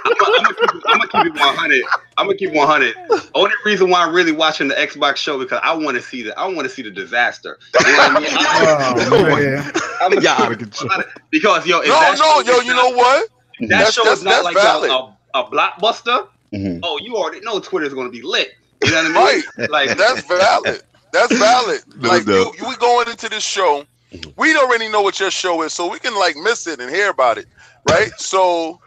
I'm 0.87 0.99
gonna 0.99 1.09
keep, 1.09 1.35
it 1.37 1.41
100. 1.41 1.83
I'm 2.17 2.27
gonna 2.27 2.37
keep 2.39 2.53
100. 2.53 2.95
Only 3.35 3.51
reason 3.65 3.91
why 3.91 4.03
I'm 4.05 4.15
really 4.15 4.33
watching 4.33 4.69
the 4.69 4.75
Xbox 4.75 5.17
show 5.17 5.39
because 5.39 5.61
I 5.63 5.75
want 5.75 5.97
to 5.99 6.03
see 6.03 6.23
the 6.23 6.39
I 6.39 6.47
want 6.47 6.61
to 6.67 6.69
see 6.71 6.81
the 6.83 6.91
disaster. 6.91 7.59
You 7.85 7.93
know 7.93 7.99
what 7.99 8.17
I 8.17 8.21
mean? 8.21 8.29
I, 8.33 8.95
Oh, 9.11 9.37
man. 9.37 9.73
I'm 10.01 10.11
gonna 10.13 10.23
Yeah, 10.23 10.37
keep 10.37 10.45
out 10.47 10.53
of 10.53 10.59
control. 10.59 11.03
because 11.31 11.67
yo, 11.67 11.81
if 11.81 11.89
No, 11.89 12.01
that 12.01 12.19
no, 12.19 12.53
yo, 12.53 12.61
you 12.61 12.75
not- 12.75 12.91
know 12.91 12.97
what? 12.97 13.29
If 13.61 13.69
that 13.69 13.79
That's- 13.79 13.95
show 13.95 14.03
that's- 14.05 14.19
is 14.19 14.25
not 14.25 14.45
like 14.45 14.57
a, 14.57 14.61
a, 14.61 15.17
a 15.35 15.45
blockbuster. 15.51 16.29
Mhm. 16.53 16.81
Oh, 16.83 16.99
you 16.99 17.17
already 17.17 17.41
know 17.41 17.61
Twitter's 17.61 17.93
gonna 17.95 18.09
be 18.11 18.23
lit. 18.23 18.53
You 18.85 18.91
know 18.91 19.03
what 19.03 19.05
I 19.05 19.35
mean? 19.35 19.43
Right. 19.59 19.71
Like 19.71 19.99
That's 19.99 20.23
valid. 20.27 20.83
That's 21.13 21.37
valid. 21.39 21.81
No 21.97 22.09
Like 22.09 22.27
you, 22.27 22.45
doubt. 22.45 22.59
you, 22.59 22.69
we 22.69 22.77
going 22.77 23.09
into 23.09 23.29
this 23.29 23.45
show, 23.45 23.85
we 24.37 24.53
don't 24.53 24.67
already 24.69 24.89
know 24.89 25.03
what 25.03 25.19
your 25.21 25.31
show 25.31 25.63
is, 25.63 25.73
so 25.75 25.91
we 25.91 25.99
can 25.99 26.15
like 26.19 26.37
miss 26.37 26.67
it 26.67 26.81
and 26.81 26.91
hear 26.91 27.11
about 27.11 27.39
it, 27.39 27.47
right? 27.91 28.11
so 28.19 28.81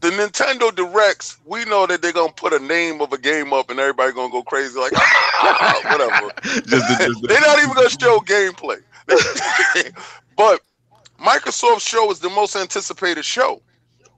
the 0.00 0.10
Nintendo 0.10 0.74
Directs, 0.74 1.38
we 1.46 1.64
know 1.64 1.86
that 1.86 2.00
they're 2.02 2.12
gonna 2.12 2.32
put 2.32 2.52
a 2.52 2.58
name 2.58 3.00
of 3.00 3.12
a 3.12 3.18
game 3.18 3.52
up 3.52 3.70
and 3.70 3.78
everybody 3.80 4.12
gonna 4.12 4.30
go 4.30 4.42
crazy, 4.42 4.78
like 4.78 4.92
"Ah, 4.96 5.80
whatever. 5.84 6.30
just, 6.42 6.66
just 6.98 7.22
They're 7.22 7.40
not 7.40 7.58
even 7.58 7.74
gonna 7.74 7.88
show 7.90 8.20
gameplay. 8.20 8.80
but 10.36 10.60
Microsoft 11.24 11.80
show 11.80 12.10
is 12.10 12.18
the 12.20 12.30
most 12.30 12.54
anticipated 12.56 13.24
show. 13.24 13.62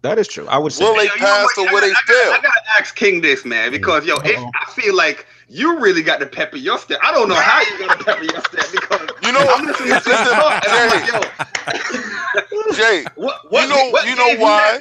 that 0.03 0.19
is 0.19 0.29
true. 0.29 0.47
I 0.49 0.59
would 0.59 0.73
say. 0.73 0.85
Will 0.85 0.95
they 0.95 1.05
Yo, 1.07 1.15
you 1.15 1.21
know 1.21 1.27
pass 1.27 1.57
what? 1.57 1.69
or 1.69 1.73
will 1.73 1.81
they 1.81 1.91
I 1.91 1.97
I 1.97 2.07
fail? 2.07 2.33
I 2.33 2.41
gotta 2.43 2.63
ask 2.79 2.95
King 2.97 3.21
this, 3.21 3.45
man, 3.45 3.71
because 3.71 4.05
yo, 4.05 4.17
it, 4.25 4.39
I 4.39 4.71
feel 4.73 4.95
like 4.95 5.27
you 5.49 5.79
really 5.79 6.03
got 6.03 6.21
the 6.21 6.27
pepper 6.27 6.57
your 6.57 6.79
step. 6.79 6.99
I 7.03 7.13
don't 7.13 7.29
know 7.29 7.35
how 7.37 7.61
you 7.63 7.79
got 7.87 7.99
the 7.99 8.05
pepper 8.05 8.25
your 8.25 8.41
step 8.41 8.67
because 8.73 9.09
You 9.23 9.33
know, 9.33 9.47
I'm 9.49 9.65
listening 9.67 9.89
to 9.89 9.95
this 9.95 10.07
listen, 10.07 10.35
talk 10.35 10.65
and 10.65 10.73
I'm 10.73 10.91
Jay, 10.91 11.01
like, 11.01 11.07
yo, 11.07 12.75
Jay, 12.75 13.05
what, 13.15 13.41
what, 13.51 13.63
You 13.63 13.69
know- 13.69 13.91
what 13.91 14.07
you 14.07 14.17
know 14.17 14.35
why? 14.43 14.79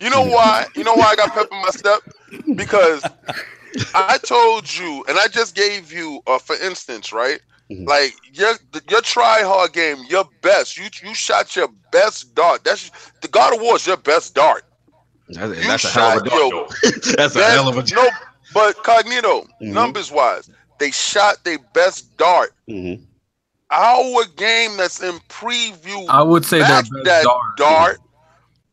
You 0.00 0.10
know 0.10 0.22
why? 0.22 0.66
You 0.74 0.84
know 0.84 0.94
why 0.94 1.06
I 1.12 1.16
got 1.16 1.32
pepper 1.32 1.54
in 1.54 1.62
my 1.62 1.70
step? 1.70 2.00
Because 2.54 3.02
I 3.94 4.18
told 4.18 4.72
you, 4.72 5.04
and 5.08 5.18
I 5.18 5.26
just 5.28 5.54
gave 5.54 5.92
you, 5.92 6.20
uh, 6.26 6.38
for 6.38 6.56
instance, 6.56 7.12
right? 7.12 7.40
Mhm. 7.70 7.86
Like 7.88 8.14
your 8.32 8.54
your 8.90 9.00
try 9.02 9.42
hard 9.42 9.72
game, 9.72 9.98
your 10.08 10.24
best. 10.42 10.76
You 10.78 10.88
you 11.02 11.14
shot 11.14 11.56
your 11.56 11.68
best 11.90 12.34
dart. 12.34 12.62
That's 12.64 12.90
the 13.22 13.28
God 13.28 13.54
of 13.54 13.60
War 13.60 13.76
is 13.76 13.86
your 13.86 13.96
best 13.96 14.34
dart. 14.34 14.64
That's, 15.28 15.58
You 15.58 15.66
that's 15.66 15.84
a 15.84 15.88
hell 15.88 16.18
of 16.18 16.26
a 16.26 16.28
shot, 16.28 16.30
dart, 16.30 16.52
though. 16.52 16.68
That's 17.16 17.34
a 17.36 17.44
hell 17.44 17.68
of 17.68 17.76
a. 17.78 17.94
no, 17.94 18.08
but 18.54 18.76
Cognito, 18.84 19.46
Mhm. 19.60 19.72
numbers 19.72 20.12
wise, 20.12 20.48
they 20.78 20.92
shot 20.92 21.42
their 21.44 21.58
best 21.74 22.16
dart. 22.16 22.52
Mhm. 22.70 23.02
Our 23.72 24.24
game 24.36 24.76
that's 24.76 25.02
in 25.02 25.18
preview, 25.28 26.06
I 26.08 26.22
would 26.22 26.44
say 26.44 26.58
their 26.58 26.68
best 26.68 26.92
that 27.04 27.24
dart. 27.24 27.56
dart. 27.56 27.98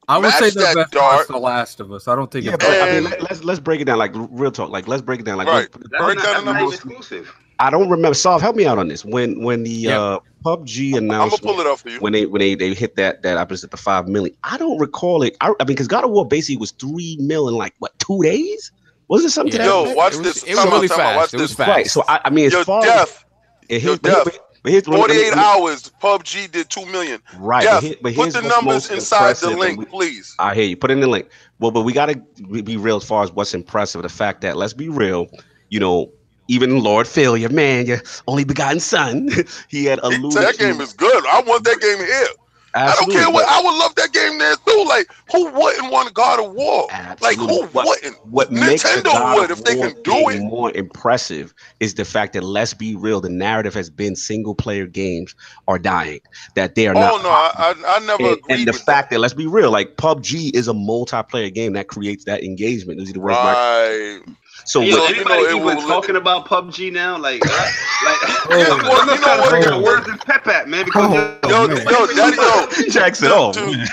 I 0.08 0.20
would 0.20 0.32
say 0.34 0.52
their 0.52 0.66
that 0.66 0.76
best 0.76 0.92
dart. 0.92 1.14
dart's 1.16 1.28
The 1.30 1.38
Last 1.40 1.80
of 1.80 1.92
Us. 1.92 2.08
I 2.08 2.16
don't 2.16 2.30
think 2.30 2.46
Yeah, 2.46 2.54
it's 2.54 2.64
but 2.66 2.80
I 2.82 2.92
mean, 2.92 3.04
let, 3.06 3.22
let's 3.24 3.44
let's 3.44 3.60
break 3.60 3.82
it 3.82 3.86
down. 3.86 3.98
Like 3.98 4.12
real 4.14 4.52
talk. 4.52 4.70
Like 4.70 4.88
let's 4.88 5.02
break 5.02 5.20
it 5.22 5.24
down. 5.26 5.38
Like 5.40 5.48
Right. 5.48 5.68
what- 5.76 5.90
That's 5.90 6.04
Break 6.04 6.18
not, 6.18 6.24
down 6.26 6.34
that's 6.34 6.46
the 6.46 6.54
not 6.54 6.60
numbers. 6.60 6.76
exclusive. 6.76 7.36
I 7.60 7.70
don't 7.70 7.90
remember. 7.90 8.14
Solve, 8.16 8.42
help 8.42 8.56
me 8.56 8.66
out 8.66 8.78
on 8.78 8.88
this. 8.88 9.06
When 9.06 9.42
when 9.44 9.64
the 9.64 9.70
Yeah. 9.70 10.00
uh, 10.02 10.20
PUBG 10.44 10.88
I'm 10.88 10.92
gonna 11.08 11.14
announced 11.24 11.42
pull 11.44 11.60
it 11.60 11.68
up 11.68 11.80
for 11.80 11.90
you. 11.90 12.00
when 12.00 12.12
they 12.14 12.26
when 12.26 12.40
they, 12.40 12.56
they 12.56 12.74
hit 12.74 12.96
that 12.98 13.22
that 13.24 13.38
I 13.38 13.44
was 13.44 13.64
at 13.64 13.72
the 13.72 13.78
five 13.78 14.08
million. 14.08 14.36
I 14.44 14.58
don't 14.58 14.78
recall 14.80 15.24
it. 15.24 15.38
I, 15.42 15.48
I 15.60 15.64
mean, 15.64 15.68
because 15.68 15.88
God 15.88 16.04
of 16.04 16.10
War 16.12 16.28
basically 16.28 16.58
was 16.58 16.72
three 16.72 17.18
million 17.20 17.56
like 17.58 17.74
what 17.80 17.98
two 18.00 18.22
days? 18.24 18.72
Was 19.08 19.24
it 19.24 19.30
something 19.32 19.54
Yeah. 19.60 19.68
that? 19.68 19.74
Yo, 19.74 19.84
effect? 19.84 19.98
watch 19.98 20.14
it 20.14 20.18
was, 20.18 20.34
this. 20.34 20.44
It 20.44 20.50
was 20.56 20.60
Time 20.64 20.74
really 20.74 20.88
time 20.88 21.00
out. 21.00 21.16
Watch 21.16 21.22
fast. 21.32 21.34
It 21.36 21.42
was 21.42 21.54
fast. 21.54 21.70
Right. 21.70 21.88
So 21.88 22.04
I, 22.08 22.22
I 22.26 22.30
mean, 22.30 22.46
as 22.48 22.54
Your 22.54 22.64
far 22.66 22.80
as 22.80 22.86
death, 22.86 23.26
it, 23.70 23.82
Yo, 23.84 23.90
here's, 23.90 24.00
Death. 24.00 24.22
but, 24.26 24.40
but 24.64 24.72
here's 24.72 24.88
let 24.88 24.96
me- 24.96 25.02
let 25.02 25.10
me- 25.10 25.16
48 25.16 25.30
let 25.30 25.38
me- 25.38 25.44
hours. 25.44 25.92
PUBG 26.02 26.52
did 26.52 26.70
two 26.70 26.86
million. 26.88 27.22
Right. 27.38 27.64
Death, 27.64 27.82
but, 27.82 27.84
here, 27.84 27.96
but 28.02 28.16
Put 28.16 28.34
the 28.34 28.42
numbers 28.42 28.90
inside 28.90 29.36
the 29.38 29.52
link, 29.52 29.78
we- 29.80 29.86
please. 29.86 30.36
I 30.40 30.56
hear 30.56 30.64
you. 30.66 30.78
Put 30.78 30.90
in 30.92 31.00
the 31.00 31.08
link. 31.08 31.28
Well, 31.60 31.72
but 31.72 31.82
we 31.82 31.94
gotta 31.94 32.16
be 32.64 32.76
real 32.78 32.98
as 32.98 33.04
far 33.04 33.24
as 33.24 33.32
what's 33.32 33.54
impressive. 33.54 34.02
The 34.02 34.10
fact 34.10 34.42
that 34.42 34.58
let's 34.58 34.74
be 34.74 34.90
real, 34.90 35.28
you 35.70 35.80
know, 35.80 36.12
even 36.48 36.84
Lord 36.84 37.08
Failure, 37.08 37.50
man, 37.50 37.86
your 37.86 38.02
only 38.28 38.44
begotten 38.44 38.80
son, 38.80 39.30
he 39.70 39.86
had 39.86 40.00
alluded 40.04 40.42
that 40.44 40.58
game 40.58 40.82
is 40.82 40.94
good. 40.94 41.26
I 41.28 41.42
want 41.42 41.64
that 41.66 41.80
game 41.80 41.98
here. 42.00 42.28
I 42.76 42.96
don't 43.00 43.12
care 43.12 43.30
what. 43.30 43.46
I 43.48 43.62
would 43.62 43.78
love 43.78 43.94
that 43.96 44.12
game 44.14 44.40
there 44.40 44.56
too. 44.66 44.86
Like, 44.88 45.08
who 45.32 45.46
wouldn't 45.52 45.92
want 45.92 46.12
God 46.16 46.44
of 46.44 46.54
War? 46.54 46.88
Like, 47.22 47.38
who 47.38 47.66
What- 47.68 47.86
wouldn't? 47.88 48.16
What 48.26 48.52
makes 48.52 48.84
Nintendo 48.84 49.36
would 49.36 49.52
if 49.52 49.64
they 49.64 49.76
can 49.76 49.94
do 50.02 50.30
it. 50.30 50.40
more 50.42 50.72
impressive 50.72 51.54
is 51.80 51.94
the 51.94 52.04
fact 52.04 52.34
that 52.34 52.44
let's 52.44 52.74
be 52.74 52.96
real, 52.96 53.22
the 53.22 53.30
narrative 53.30 53.76
has 53.76 53.92
been 53.92 54.16
single 54.16 54.56
player 54.56 54.88
games 54.88 55.36
are 55.68 55.78
dying, 55.78 56.22
that 56.56 56.74
they 56.74 56.88
are 56.88 56.96
Oh 56.96 57.00
not. 57.00 57.22
no, 57.24 57.30
I, 57.30 57.52
I, 57.56 57.96
I 57.98 58.00
never 58.08 58.24
and, 58.30 58.38
and 58.50 58.68
the 58.68 58.74
fact 58.74 59.12
that. 59.12 59.20
let's 59.20 59.36
be 59.36 59.46
real, 59.46 59.70
like 59.70 59.96
PUBG 59.98 60.56
is 60.56 60.68
a 60.68 60.74
multiplayer 60.74 61.54
game 61.54 61.74
that 61.74 61.90
creates 61.90 62.26
that 62.26 62.44
engagement. 62.44 63.00
Are 63.00 63.06
the 63.06 63.14
that. 63.14 63.20
Right. 63.22 64.22
So 64.66 64.82
Yo, 64.82 64.98
what- 64.98 65.10
you 65.10 65.16
anybody 65.18 65.44
know, 65.44 65.50
even 65.50 65.64
will- 65.78 65.88
talking 65.88 66.16
about 66.16 66.46
PUBG 66.48 66.92
now? 66.92 67.18
Like, 67.18 67.44
like, 67.46 67.52
Yeah, 67.52 68.16
well, 68.50 68.78
well, 68.78 69.02
I'm 69.02 69.10
you 69.10 69.16
know 69.16 69.22
trying 69.22 69.38
to 69.38 69.42
what? 69.42 69.52
figure 69.52 69.74
out 69.74 69.82
where's 69.84 70.06
this 70.06 70.18
pep 70.26 70.48
at, 70.48 70.68
man? 70.70 70.86
Because 70.86 71.04
Oh, 71.44 71.50
Yo, 71.50 71.68
man. 71.68 71.78
yo, 71.86 72.08
daddy, 72.08 72.38
yo. 72.38 72.90
Jacks 72.90 73.22
it 73.22 73.28
to, 73.28 73.36
off. 73.36 73.56
to, 73.56 73.86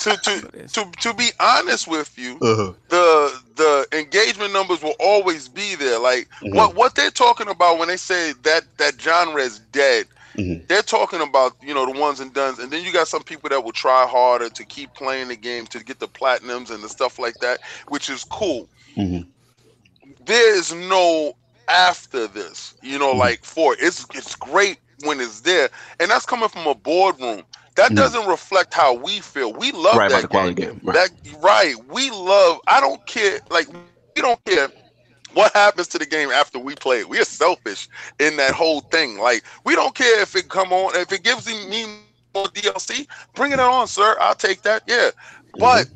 to, 0.00 0.16
to, 0.16 0.68
to, 0.68 0.90
to 1.00 1.14
be 1.14 1.30
honest 1.40 1.88
with 1.88 2.16
you, 2.16 2.38
Uh-huh. 2.40 2.72
the 2.88 3.40
the 3.56 3.86
engagement 3.98 4.52
numbers 4.52 4.82
will 4.82 4.94
always 5.00 5.48
be 5.48 5.74
there. 5.76 5.98
Like 5.98 6.28
Mhm. 6.42 6.54
what 6.54 6.74
what 6.76 6.94
they're 6.94 7.10
talking 7.10 7.48
about 7.48 7.78
when 7.78 7.88
they 7.88 7.96
say 7.96 8.32
that 8.42 8.62
that 8.78 9.00
genre 9.00 9.42
is 9.42 9.58
dead. 9.72 10.06
Mhm. 10.36 10.66
They're 10.68 10.82
talking 10.82 11.20
about 11.22 11.54
you 11.62 11.74
know 11.74 11.86
the 11.92 11.98
ones 11.98 12.20
and 12.20 12.32
duns, 12.32 12.58
and 12.60 12.70
then 12.70 12.84
you 12.84 12.92
got 12.92 13.08
some 13.08 13.22
people 13.24 13.48
that 13.50 13.62
will 13.64 13.72
try 13.72 14.06
harder 14.06 14.48
to 14.48 14.64
keep 14.64 14.94
playing 14.94 15.28
the 15.28 15.36
game 15.36 15.66
to 15.68 15.82
get 15.82 15.98
the 15.98 16.08
platinums 16.08 16.70
and 16.70 16.82
the 16.82 16.88
stuff 16.88 17.18
like 17.18 17.34
that, 17.40 17.58
which 17.88 18.08
is 18.10 18.22
cool. 18.24 18.68
Mhm. 18.96 19.26
There 20.24 20.56
is 20.56 20.72
no 20.72 21.32
after 21.68 22.26
this, 22.26 22.74
you 22.82 22.98
know, 22.98 23.12
Mhm. 23.12 23.14
like 23.14 23.44
for 23.44 23.76
it's 23.78 24.06
it's 24.14 24.34
great 24.36 24.78
when 25.04 25.20
it's 25.20 25.40
there, 25.40 25.68
and 26.00 26.10
that's 26.10 26.26
coming 26.26 26.48
from 26.48 26.66
a 26.66 26.74
boardroom. 26.74 27.44
That 27.76 27.94
Mm. 27.94 27.94
doesn't 27.94 28.26
reflect 28.26 28.74
how 28.74 28.94
we 28.94 29.20
feel. 29.20 29.52
We 29.52 29.72
love 29.72 30.06
Right, 30.06 30.08
that 30.08 30.30
game. 30.30 30.54
game, 30.54 30.80
right. 30.84 30.94
That 30.94 31.10
right. 31.40 31.74
We 31.88 32.10
love. 32.10 32.60
I 32.66 32.80
don't 32.80 33.04
care. 33.06 33.40
Like 33.50 33.68
we 33.68 33.82
don't 33.82 34.04
care 34.04 34.24
what 34.96 35.14
happens 35.54 35.88
to 35.88 35.98
the 35.98 36.06
game 36.06 36.30
after 36.30 36.58
we 36.58 36.74
play 36.74 37.00
it. 37.00 37.08
We 37.08 37.18
are 37.20 37.24
selfish 37.24 37.88
in 38.18 38.36
that 38.36 38.54
whole 38.54 38.80
thing. 38.80 39.18
Like 39.18 39.42
we 39.64 39.74
don't 39.74 39.94
care 39.94 40.20
if 40.20 40.34
it 40.36 40.48
come 40.48 40.72
on. 40.72 40.94
If 40.96 41.12
it 41.12 41.22
gives 41.24 41.46
me 41.46 41.86
more 41.86 42.12
DLC, 42.14 43.06
bring 43.34 43.52
it 43.52 43.60
on, 43.60 43.86
sir. 43.88 44.16
I'll 44.20 44.34
take 44.34 44.62
that. 44.62 44.82
Yeah, 44.86 45.10
but 45.58 45.86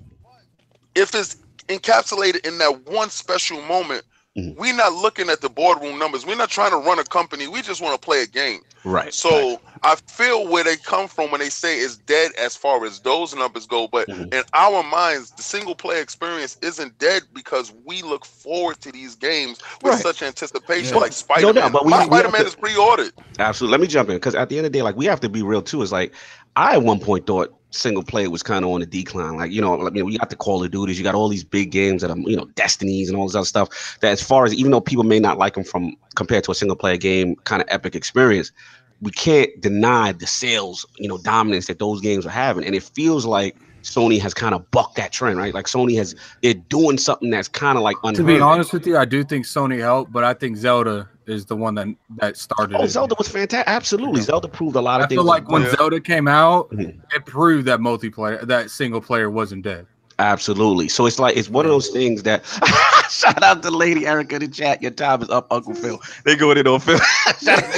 if 0.94 1.14
it's 1.14 1.36
encapsulated 1.68 2.46
in 2.46 2.58
that 2.58 2.86
one 2.88 3.10
special 3.10 3.60
moment. 3.62 4.04
Mhm. 4.36 4.56
We're 4.56 4.74
not 4.74 4.92
looking 4.92 5.30
at 5.30 5.40
the 5.40 5.48
boardroom 5.48 5.98
numbers. 5.98 6.24
We're 6.24 6.36
not 6.36 6.50
trying 6.50 6.70
to 6.70 6.76
run 6.76 6.98
a 6.98 7.04
company. 7.04 7.48
We 7.48 7.60
just 7.62 7.80
want 7.80 8.00
to 8.00 8.04
play 8.04 8.22
a 8.22 8.26
game. 8.26 8.60
Right. 8.84 9.12
So 9.12 9.30
right. 9.30 9.58
I 9.82 9.96
feel 10.06 10.46
where 10.46 10.62
they 10.62 10.76
come 10.76 11.08
from 11.08 11.32
when 11.32 11.40
they 11.40 11.48
say 11.48 11.78
it's 11.80 11.96
dead 11.96 12.30
as 12.38 12.54
far 12.54 12.84
as 12.84 13.00
those 13.00 13.34
numbers 13.34 13.66
go. 13.66 13.88
But 13.88 14.06
Mhm. 14.06 14.32
in 14.32 14.44
our 14.52 14.84
minds, 14.84 15.32
the 15.32 15.42
single 15.42 15.74
player 15.74 16.00
experience 16.00 16.56
isn't 16.62 16.96
dead 16.98 17.22
because 17.34 17.72
we 17.84 18.02
look 18.02 18.24
forward 18.24 18.80
to 18.82 18.92
these 18.92 19.16
games 19.16 19.58
with 19.82 19.94
Right. 19.94 20.02
such 20.02 20.22
anticipation. 20.22 20.94
Yeah. 20.94 21.00
Like 21.00 21.12
Spider 21.12 21.52
Man. 21.52 21.72
but 21.72 21.84
we- 21.84 21.90
My 21.90 22.00
we 22.00 22.06
Spider 22.06 22.30
Man 22.30 22.46
is 22.46 22.54
pre 22.54 22.76
ordered. 22.76 23.12
Absolutely. 23.40 23.72
Let 23.72 23.80
me 23.80 23.86
jump 23.88 24.08
in 24.10 24.16
because 24.16 24.36
at 24.36 24.50
the 24.50 24.56
end 24.58 24.66
of 24.66 24.72
the 24.72 24.78
day, 24.78 24.82
like 24.82 24.96
we 24.96 25.06
have 25.06 25.20
to 25.20 25.28
be 25.28 25.42
real 25.42 25.62
too. 25.62 25.82
It's 25.82 25.90
like 25.90 26.12
I 26.54 26.74
at 26.74 26.82
one 26.82 27.00
point 27.00 27.26
thought 27.26 27.52
single 27.70 28.02
player 28.02 28.30
was 28.30 28.42
kind 28.42 28.64
of 28.64 28.70
on 28.70 28.80
the 28.80 28.86
decline. 28.86 29.36
Like 29.36 29.50
you 29.50 29.60
know, 29.60 29.74
like, 29.74 29.94
you 29.94 30.02
know, 30.02 30.08
you 30.08 30.18
got 30.18 30.30
the 30.30 30.36
Call 30.36 30.62
of 30.62 30.70
Duties, 30.70 30.98
you 30.98 31.04
got 31.04 31.14
all 31.14 31.28
these 31.28 31.44
big 31.44 31.70
games 31.70 32.02
that 32.02 32.10
are 32.10 32.18
you 32.18 32.36
know 32.36 32.46
Destinies 32.54 33.08
and 33.08 33.18
all 33.18 33.26
this 33.26 33.34
other 33.34 33.44
stuff. 33.44 33.98
That 34.00 34.12
as 34.12 34.22
far 34.22 34.44
as 34.44 34.54
even 34.54 34.72
though 34.72 34.80
people 34.80 35.04
may 35.04 35.20
not 35.20 35.38
like 35.38 35.54
them 35.54 35.64
from 35.64 35.96
compared 36.14 36.44
to 36.44 36.50
a 36.50 36.54
single 36.54 36.76
player 36.76 36.96
game, 36.96 37.36
kind 37.44 37.62
of 37.62 37.68
epic 37.70 37.94
experience, 37.94 38.52
we 39.00 39.10
can't 39.10 39.50
deny 39.60 40.12
the 40.12 40.26
sales 40.26 40.86
you 40.98 41.08
know 41.08 41.18
dominance 41.18 41.66
that 41.66 41.78
those 41.78 42.00
games 42.00 42.26
are 42.26 42.30
having, 42.30 42.64
and 42.64 42.74
it 42.74 42.82
feels 42.82 43.24
like. 43.24 43.56
Sony 43.82 44.20
has 44.20 44.34
kind 44.34 44.54
of 44.54 44.68
bucked 44.70 44.96
that 44.96 45.12
trend, 45.12 45.38
right? 45.38 45.54
Like 45.54 45.66
Sony 45.66 45.96
has, 45.96 46.14
they're 46.42 46.54
doing 46.54 46.98
something 46.98 47.30
that's 47.30 47.48
kind 47.48 47.78
of 47.78 47.82
like 47.84 47.96
To 48.14 48.22
be 48.24 48.40
honest 48.40 48.72
with 48.72 48.86
you, 48.86 48.96
I 48.96 49.04
do 49.04 49.24
think 49.24 49.46
Sony 49.46 49.78
helped, 49.80 50.12
but 50.12 50.24
I 50.24 50.34
think 50.34 50.56
Zelda 50.56 51.08
is 51.26 51.44
the 51.46 51.56
one 51.56 51.74
that 51.76 51.86
that 52.16 52.36
started 52.36 52.76
Oh, 52.76 52.82
it. 52.84 52.88
Zelda 52.88 53.14
was 53.18 53.28
fantastic. 53.28 53.68
Absolutely, 53.68 54.20
Zelda 54.22 54.48
proved 54.48 54.76
a 54.76 54.80
lot 54.80 55.00
of 55.00 55.04
I 55.04 55.08
things. 55.08 55.18
feel 55.18 55.24
like 55.24 55.48
when 55.50 55.62
Yeah. 55.62 55.74
Zelda 55.76 56.00
came 56.00 56.26
out, 56.28 56.70
Mhm. 56.70 56.98
it 57.14 57.26
proved 57.26 57.66
that 57.66 57.80
multiplayer, 57.80 58.40
that 58.46 58.70
single 58.70 59.00
player 59.00 59.30
wasn't 59.30 59.62
dead. 59.62 59.86
Absolutely. 60.20 60.88
So 60.88 61.06
it's 61.06 61.18
like 61.20 61.36
it's 61.36 61.48
one 61.48 61.64
of 61.64 61.70
those 61.70 61.88
things 61.90 62.24
that 62.24 62.44
shout 63.10 63.40
out 63.42 63.62
to 63.62 63.70
Lady 63.70 64.04
Erica 64.06 64.34
in 64.36 64.40
the 64.42 64.48
chat. 64.48 64.82
Your 64.82 64.90
time 64.90 65.22
is 65.22 65.30
up, 65.30 65.46
Uncle 65.52 65.74
Phil. 65.74 66.00
They 66.24 66.34
going 66.34 66.58
in 66.58 66.66
on 66.66 66.80
Phil. 66.80 66.98
Shout 67.40 67.62
out 67.62 67.72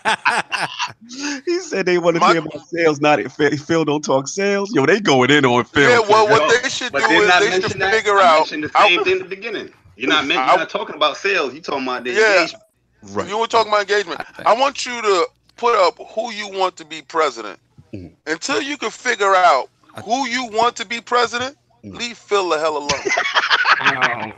to- 0.00 1.40
he 1.44 1.60
said 1.60 1.84
they 1.86 1.98
want 1.98 2.16
to 2.16 2.20
My- 2.20 2.32
hear 2.32 2.38
about 2.40 2.66
sales, 2.68 3.00
not 3.00 3.20
if 3.20 3.32
Phil, 3.32 3.50
Phil 3.58 3.84
don't 3.84 4.02
talk 4.02 4.26
sales. 4.28 4.72
Yo, 4.74 4.86
they 4.86 5.00
going 5.00 5.30
in 5.30 5.44
on 5.44 5.64
Phil. 5.64 5.88
Yeah, 5.90 5.98
well, 6.08 6.26
what 6.28 6.42
Yo, 6.50 6.60
they 6.62 6.68
should 6.68 6.92
do 6.92 7.00
But 7.00 7.08
they're 7.08 7.22
is 7.22 7.28
not 7.28 7.40
they 7.42 7.60
should 7.60 7.80
that. 7.80 7.92
figure 7.94 8.16
I 8.18 8.26
out. 8.26 8.38
mentioned 8.38 8.64
the 8.64 8.70
how- 8.74 8.88
same 8.88 9.04
thing 9.04 9.12
in 9.14 9.18
the 9.18 9.24
beginning. 9.26 9.72
You're 9.96 10.08
not 10.08 10.26
meant, 10.26 10.40
I- 10.40 10.48
you're 10.48 10.58
not 10.60 10.70
talking 10.70 10.94
about 10.96 11.16
sales. 11.18 11.52
You're 11.52 11.62
talking 11.62 11.82
about 11.82 12.04
the 12.04 12.12
Yeah. 12.12 12.34
engagement. 12.40 12.64
right. 13.12 13.28
You 13.28 13.38
were 13.38 13.46
talking 13.46 13.70
about 13.70 13.82
engagement. 13.82 14.20
I 14.46 14.54
want 14.54 14.86
you 14.86 15.00
to 15.02 15.26
put 15.56 15.74
up 15.74 15.98
who 16.14 16.32
you 16.32 16.48
want 16.48 16.76
to 16.78 16.84
be 16.86 17.02
president. 17.02 17.58
Mhm. 17.94 18.12
Until 18.26 18.62
you 18.62 18.76
can 18.78 18.90
figure 18.90 19.34
out 19.34 19.68
who 20.04 20.26
you 20.26 20.46
want 20.52 20.76
to 20.76 20.86
be 20.86 21.00
president. 21.00 21.56
Leave 21.92 22.18
Phil 22.18 22.48
the 22.48 22.58
hell 22.58 22.76
alone. 22.76 22.90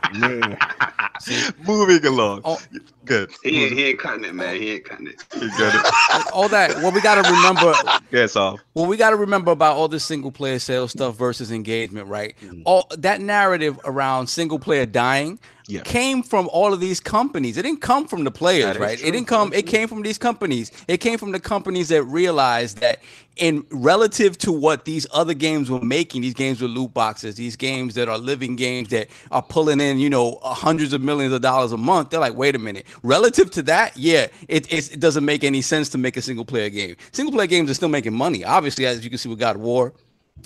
Moving 1.65 2.05
along. 2.05 2.41
Oh. 2.45 2.59
Good. 3.05 3.31
He 3.43 3.63
ain't, 3.63 3.73
he 3.73 3.85
ain't 3.85 3.99
cutting 3.99 4.23
it, 4.23 4.35
man. 4.35 4.55
He 4.55 4.71
ain't 4.71 4.85
cutting 4.85 5.07
it. 5.07 5.23
You 5.41 5.49
got 5.57 5.73
it. 5.73 6.25
all 6.33 6.47
that. 6.49 6.81
What 6.83 6.93
we 6.93 7.01
got 7.01 7.23
to 7.23 7.31
remember 7.31 7.73
Yes, 8.11 8.35
off. 8.35 8.59
Well, 8.73 8.85
we 8.85 8.97
got 8.97 9.11
to 9.11 9.15
remember 9.15 9.51
about 9.51 9.77
all 9.77 9.87
this 9.87 10.03
single 10.03 10.31
player 10.31 10.59
sales 10.59 10.91
stuff 10.91 11.15
versus 11.15 11.51
engagement, 11.51 12.07
right? 12.07 12.35
Mhm. 12.43 12.63
All 12.65 12.87
that 12.97 13.21
narrative 13.21 13.79
around 13.85 14.27
single 14.27 14.59
player 14.59 14.85
dying 14.85 15.39
Yeah. 15.69 15.81
came 15.83 16.23
from 16.23 16.49
all 16.51 16.73
of 16.73 16.79
these 16.79 16.99
companies. 16.99 17.55
It 17.55 17.61
didn't 17.61 17.81
come 17.81 18.07
from 18.07 18.23
the 18.23 18.31
players, 18.31 18.75
right? 18.79 18.97
true. 18.97 19.07
It 19.07 19.11
didn't 19.11 19.27
come. 19.27 19.53
It 19.53 19.67
came 19.67 19.87
from 19.87 20.01
these 20.01 20.17
companies. 20.17 20.71
It 20.87 20.97
came 20.97 21.19
from 21.19 21.31
the 21.31 21.39
companies 21.39 21.89
that 21.89 22.03
realized 22.03 22.79
that 22.79 23.01
in 23.37 23.63
relative 23.69 24.35
to 24.39 24.51
what 24.51 24.85
these 24.85 25.05
other 25.13 25.35
games 25.35 25.69
were 25.69 25.79
making, 25.79 26.23
these 26.23 26.33
games 26.33 26.59
with 26.59 26.71
loot 26.71 26.91
boxes, 26.93 27.35
these 27.35 27.55
games 27.55 27.93
that 27.93 28.09
are 28.09 28.17
living 28.17 28.55
games 28.55 28.89
that 28.89 29.09
are 29.31 29.43
pulling 29.43 29.79
in, 29.79 29.99
you 29.99 30.09
know, 30.09 30.39
hundreds 30.41 30.91
of 30.91 31.01
millions 31.01 31.33
of 31.33 31.41
dollars 31.41 31.71
a 31.71 31.77
month. 31.77 32.09
They're 32.09 32.19
like, 32.19 32.35
wait 32.35 32.55
a 32.55 32.59
minute. 32.59 32.87
Relative 33.03 33.51
to 33.51 33.61
that, 33.63 33.95
yeah, 33.95 34.25
it, 34.47 34.73
it 34.73 34.99
doesn't 34.99 35.23
make 35.23 35.43
any 35.43 35.61
sense 35.61 35.87
to 35.89 35.99
make 35.99 36.17
a 36.17 36.21
single 36.21 36.45
player 36.45 36.69
game. 36.69 36.95
Single 37.11 37.31
player 37.31 37.47
games 37.47 37.69
are 37.69 37.75
still 37.75 37.89
making 37.89 38.13
money, 38.13 38.43
obviously, 38.43 38.87
as 38.87 39.03
you 39.03 39.09
can 39.11 39.19
see 39.19 39.29
with 39.29 39.39
God 39.39 39.55
of 39.55 39.61
War. 39.61 39.93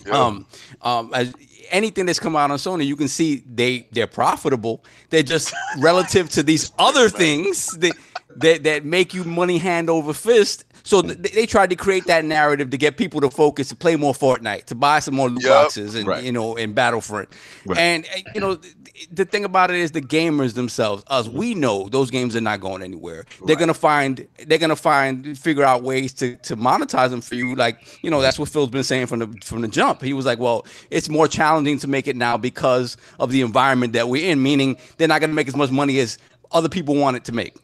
Yeah. 0.06 0.14
Um, 0.14 0.46
um, 0.82 1.12
as 1.14 1.34
anything 1.70 2.06
that's 2.06 2.20
come 2.20 2.36
out 2.36 2.52
on 2.52 2.58
Sony, 2.58 2.86
you 2.86 2.96
can 2.96 3.08
see 3.08 3.44
they 3.52 3.88
they're 3.92 4.08
profitable. 4.08 4.84
They're 5.10 5.24
just 5.24 5.54
relative 5.78 6.30
to 6.32 6.44
these 6.44 6.72
other 6.78 7.10
things 7.24 7.68
that 7.78 7.96
that 8.38 8.64
that 8.64 8.86
make 8.86 9.14
you 9.14 9.24
money 9.24 9.58
hand 9.58 9.90
over 9.90 10.14
fist. 10.14 10.66
So 10.86 11.02
th- 11.02 11.18
they 11.34 11.46
tried 11.46 11.70
to 11.70 11.76
create 11.78 12.06
that 12.08 12.26
narrative 12.26 12.70
to 12.72 12.78
get 12.78 12.98
people 12.98 13.22
to 13.22 13.30
focus 13.30 13.70
to 13.70 13.76
play 13.76 13.96
more 13.96 14.14
Fortnite, 14.14 14.66
to 14.66 14.76
buy 14.76 15.00
some 15.00 15.16
more 15.16 15.30
loot 15.30 15.44
Yup. 15.44 15.64
boxes, 15.66 15.96
and 15.96 16.06
Right. 16.06 16.24
you 16.24 16.32
know, 16.32 16.56
in 16.56 16.74
Battlefront. 16.74 17.30
Right. 17.66 17.78
And 17.80 18.06
uh, 18.06 18.20
you 18.36 18.42
know, 18.42 18.56
th- 18.56 18.76
the 19.12 19.24
thing 19.26 19.46
about 19.46 19.72
it 19.72 19.78
is 19.78 19.92
the 19.92 20.02
gamers 20.02 20.56
themselves, 20.56 21.04
us, 21.08 21.28
we 21.30 21.56
know 21.56 21.88
those 21.90 22.12
games 22.12 22.36
are 22.36 22.42
not 22.42 22.60
going 22.60 22.84
anywhere. 22.84 23.24
They're 23.46 23.56
gonna 23.56 23.74
find, 23.74 24.28
they're 24.46 24.58
gonna 24.58 24.76
find, 24.76 25.38
figure 25.40 25.64
out 25.64 25.84
ways 25.84 26.12
to 26.16 26.36
to 26.36 26.58
monetize 26.58 27.10
them 27.12 27.22
for 27.22 27.36
you. 27.36 27.56
Like 27.56 28.00
you 28.04 28.12
know, 28.12 28.22
that's 28.22 28.38
what 28.38 28.50
Phil's 28.50 28.70
been 28.70 28.84
saying 28.84 29.08
from 29.08 29.20
the 29.20 29.28
from 29.44 29.62
the 29.62 29.70
jump. 29.70 30.02
He 30.02 30.12
was 30.14 30.26
like, 30.26 30.40
well, 30.40 30.66
it's 30.92 31.08
more 31.08 31.30
challenging 31.30 31.80
to 31.80 31.88
make 31.88 32.08
it 32.10 32.18
now 32.18 32.36
because 32.36 32.98
of 33.22 33.32
the 33.32 33.40
environment 33.42 33.94
that 33.94 34.10
we're 34.10 34.30
in. 34.30 34.44
Meaning, 34.44 34.76
they're 34.98 35.08
not 35.08 35.22
gonna 35.22 35.34
make 35.34 35.48
as 35.48 35.56
much 35.56 35.72
money 35.72 36.00
as 36.00 36.18
other 36.52 36.70
people 36.70 36.96
want 36.96 37.16
it 37.18 37.24
to 37.26 37.32
make. 37.32 37.56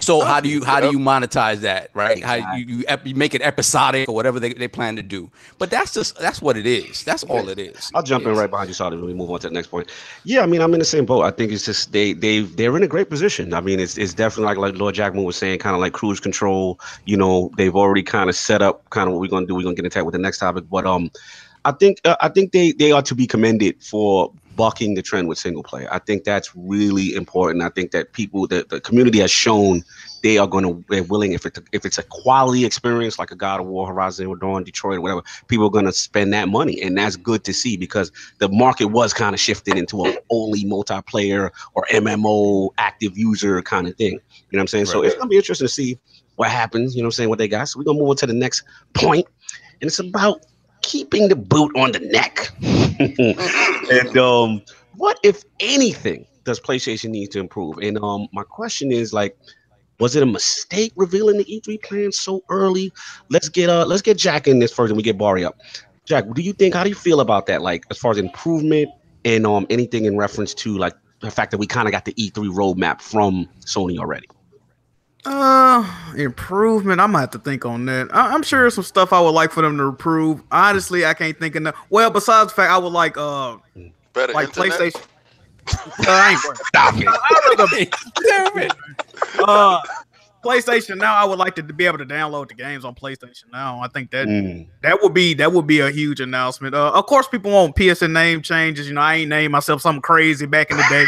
So 0.00 0.20
how 0.20 0.40
do 0.40 0.48
you 0.48 0.64
how 0.64 0.80
do 0.80 0.90
you 0.90 0.98
monetize 0.98 1.60
that, 1.60 1.90
right? 1.94 2.22
How 2.22 2.54
you 2.56 2.64
you, 2.64 2.84
ep- 2.88 3.06
you 3.06 3.14
make 3.14 3.34
it 3.34 3.42
episodic 3.42 4.08
or 4.08 4.14
whatever 4.14 4.38
they, 4.38 4.52
they 4.52 4.68
plan 4.68 4.96
to 4.96 5.02
do. 5.02 5.30
But 5.58 5.70
that's 5.70 5.94
just 5.94 6.18
that's 6.18 6.42
what 6.42 6.56
it 6.56 6.66
is. 6.66 7.04
That's 7.04 7.22
all 7.24 7.48
it 7.48 7.58
is. 7.58 7.90
I'll 7.94 8.02
jump 8.02 8.26
in 8.26 8.34
right 8.34 8.50
behind 8.50 8.68
you, 8.68 8.74
Saudi, 8.74 8.96
when 8.96 9.06
we 9.06 9.14
move 9.14 9.30
on 9.30 9.40
to 9.40 9.48
the 9.48 9.54
next 9.54 9.68
point. 9.68 9.90
Yeah, 10.24 10.42
I 10.42 10.46
mean, 10.46 10.60
I'm 10.60 10.72
in 10.74 10.78
the 10.78 10.84
same 10.84 11.06
boat. 11.06 11.22
I 11.22 11.30
think 11.30 11.52
it's 11.52 11.64
just 11.64 11.92
they 11.92 12.12
they 12.12 12.40
they're 12.40 12.76
in 12.76 12.82
a 12.82 12.88
great 12.88 13.08
position. 13.08 13.54
I 13.54 13.60
mean, 13.60 13.80
it's 13.80 13.96
it's 13.96 14.14
definitely 14.14 14.46
like 14.46 14.58
like 14.58 14.80
Lord 14.80 14.94
Jack 14.94 15.14
Move 15.14 15.24
was 15.24 15.36
saying, 15.36 15.58
kind 15.58 15.74
of 15.74 15.80
like 15.80 15.92
cruise 15.92 16.20
control. 16.20 16.78
You 17.04 17.16
know, 17.16 17.50
they've 17.56 17.74
already 17.74 18.02
kind 18.02 18.28
of 18.28 18.36
set 18.36 18.62
up 18.62 18.88
kind 18.90 19.08
of 19.08 19.14
what 19.14 19.20
we're 19.20 19.28
gonna 19.28 19.46
do. 19.46 19.54
We're 19.54 19.62
gonna 19.62 19.76
get 19.76 19.84
into 19.84 19.98
that 19.98 20.04
with 20.04 20.12
the 20.12 20.18
next 20.18 20.38
topic, 20.38 20.64
but 20.70 20.86
um, 20.86 21.10
I 21.64 21.72
think 21.72 22.00
uh, 22.04 22.16
I 22.20 22.28
think 22.28 22.52
they 22.52 22.72
they 22.72 22.92
are 22.92 23.02
to 23.02 23.14
be 23.14 23.26
commended 23.26 23.82
for 23.82 24.32
bucking 24.56 24.94
the 24.94 25.02
trend 25.02 25.28
with 25.28 25.38
single 25.38 25.62
player. 25.62 25.88
I 25.90 25.98
think 25.98 26.24
that's 26.24 26.54
really 26.54 27.14
important. 27.14 27.62
I 27.62 27.68
think 27.70 27.90
that 27.92 28.12
people, 28.12 28.46
the, 28.46 28.66
the 28.68 28.80
community 28.80 29.20
has 29.20 29.30
shown 29.30 29.82
they 30.22 30.38
are 30.38 30.46
going 30.46 30.64
to, 30.64 30.84
they're 30.88 31.02
willing 31.02 31.32
if 31.32 31.44
it's 31.44 31.58
a, 31.58 31.62
if 31.72 31.84
it's 31.84 31.98
a 31.98 32.02
quality 32.04 32.64
experience 32.64 33.18
like 33.18 33.30
a 33.30 33.36
God 33.36 33.60
of 33.60 33.66
War, 33.66 33.86
Horizon 33.86 34.24
Zero 34.24 34.34
Dawn, 34.34 34.64
Detroit, 34.64 34.98
or 34.98 35.00
whatever, 35.02 35.22
people 35.48 35.66
are 35.66 35.70
going 35.70 35.84
to 35.84 35.92
spend 35.92 36.32
that 36.32 36.48
money, 36.48 36.80
and 36.80 36.96
that's 36.96 37.16
good 37.16 37.44
to 37.44 37.52
see 37.52 37.76
because 37.76 38.10
the 38.38 38.48
market 38.48 38.86
was 38.86 39.12
kind 39.12 39.34
of 39.34 39.40
shifted 39.40 39.76
into 39.76 40.06
a 40.06 40.16
only 40.30 40.64
multiplayer 40.64 41.50
or 41.74 41.86
MMO 41.92 42.70
active 42.78 43.18
user 43.18 43.60
kind 43.62 43.86
of 43.86 43.96
thing. 43.96 44.12
You 44.12 44.18
know 44.18 44.58
what 44.58 44.60
I'm 44.60 44.66
saying? 44.68 44.86
So 44.86 45.02
it's 45.02 45.14
going 45.14 45.26
to 45.26 45.30
be 45.30 45.36
interesting 45.36 45.66
to 45.66 45.72
see 45.72 45.98
what 46.36 46.50
happens. 46.50 46.94
You 46.94 47.02
know 47.02 47.06
what 47.06 47.08
I'm 47.08 47.12
saying? 47.12 47.28
What 47.28 47.38
they 47.38 47.48
got. 47.48 47.68
So 47.68 47.78
we're 47.78 47.84
gonna 47.84 47.98
move 47.98 48.10
on 48.10 48.16
to 48.16 48.26
the 48.26 48.32
next 48.32 48.62
point, 48.94 49.26
and 49.80 49.88
it's 49.88 49.98
about 49.98 50.44
keeping 50.84 51.28
the 51.28 51.36
boot 51.36 51.72
on 51.76 51.92
the 51.92 52.00
neck. 52.00 52.50
and 53.90 54.18
um, 54.18 54.62
what 54.96 55.18
if 55.22 55.42
anything 55.60 56.26
does 56.44 56.60
PlayStation 56.60 57.10
need 57.10 57.30
to 57.32 57.40
improve? 57.40 57.78
And 57.78 57.98
um, 57.98 58.28
my 58.32 58.44
question 58.44 58.92
is 58.92 59.12
like, 59.12 59.36
was 59.98 60.14
it 60.14 60.22
a 60.22 60.26
mistake 60.26 60.92
revealing 60.96 61.38
the 61.38 61.44
E3 61.44 61.82
plan 61.82 62.12
so 62.12 62.42
early? 62.50 62.92
Let's 63.30 63.48
get 63.48 63.70
uh, 63.70 63.86
let's 63.86 64.02
get 64.02 64.18
Jack 64.18 64.46
in 64.46 64.58
this 64.58 64.72
first, 64.72 64.90
and 64.90 64.96
we 64.96 65.02
get 65.02 65.16
Bari 65.16 65.44
up. 65.44 65.56
Jack, 66.04 66.24
do 66.34 66.42
you 66.42 66.52
think? 66.52 66.74
How 66.74 66.82
do 66.82 66.88
you 66.88 66.94
feel 66.94 67.20
about 67.20 67.46
that? 67.46 67.62
Like 67.62 67.84
as 67.90 67.98
far 67.98 68.10
as 68.10 68.18
improvement 68.18 68.90
and 69.24 69.46
um, 69.46 69.66
anything 69.70 70.04
in 70.04 70.16
reference 70.16 70.52
to 70.54 70.76
like 70.76 70.94
the 71.20 71.30
fact 71.30 71.52
that 71.52 71.58
we 71.58 71.66
kind 71.66 71.88
of 71.88 71.92
got 71.92 72.04
the 72.04 72.12
E3 72.14 72.50
roadmap 72.50 73.00
from 73.00 73.48
Sony 73.60 73.98
already. 73.98 74.28
Uh, 75.26 75.84
improvement. 76.16 77.00
I'm 77.00 77.08
gonna 77.12 77.20
have 77.20 77.30
to 77.30 77.38
think 77.38 77.64
on 77.64 77.86
that. 77.86 78.08
I- 78.14 78.34
I'm 78.34 78.42
sure 78.42 78.68
some 78.70 78.84
stuff 78.84 79.12
I 79.12 79.20
would 79.20 79.30
like 79.30 79.50
for 79.52 79.62
them 79.62 79.76
to 79.78 79.84
improve. 79.84 80.42
Honestly, 80.52 81.06
I 81.06 81.14
can't 81.14 81.38
think 81.38 81.54
of 81.56 81.64
that. 81.64 81.74
Well, 81.90 82.10
besides 82.10 82.50
the 82.52 82.56
fact 82.56 82.70
I 82.72 82.78
would 82.78 82.92
like 82.92 83.16
uh 83.16 83.56
Better 84.12 84.32
like 84.34 84.48
internet. 84.48 84.78
PlayStation. 84.80 85.02
Uh, 85.66 86.04
I 86.08 86.30
ain't. 86.32 86.40
Stop 86.66 86.94
it. 87.72 87.94
Damn 88.28 88.58
it. 88.58 88.72
uh, 89.38 89.80
PlayStation 90.44 90.98
Now, 90.98 91.14
I 91.14 91.24
would 91.24 91.38
like 91.38 91.54
to 91.56 91.62
be 91.62 91.86
able 91.86 91.98
to 91.98 92.04
download 92.04 92.48
the 92.48 92.54
games 92.54 92.84
on 92.84 92.94
PlayStation 92.94 93.44
Now. 93.52 93.80
I 93.80 93.88
think 93.88 94.10
that 94.10 94.28
Mm. 94.28 94.66
that 94.82 95.02
would 95.02 95.14
be 95.14 95.34
that 95.34 95.52
would 95.52 95.66
be 95.66 95.80
a 95.80 95.90
huge 95.90 96.20
announcement. 96.20 96.74
Uh, 96.74 96.90
of 96.92 97.06
course, 97.06 97.26
people 97.26 97.50
want 97.50 97.74
PSN 97.76 98.12
name 98.12 98.42
changes. 98.42 98.86
You 98.86 98.94
know, 98.94 99.00
I 99.00 99.14
ain't 99.16 99.28
named 99.30 99.52
myself 99.52 99.80
something 99.80 100.02
crazy 100.02 100.46
back 100.46 100.70
in 100.70 100.76
the 100.76 100.84
day. 100.90 101.06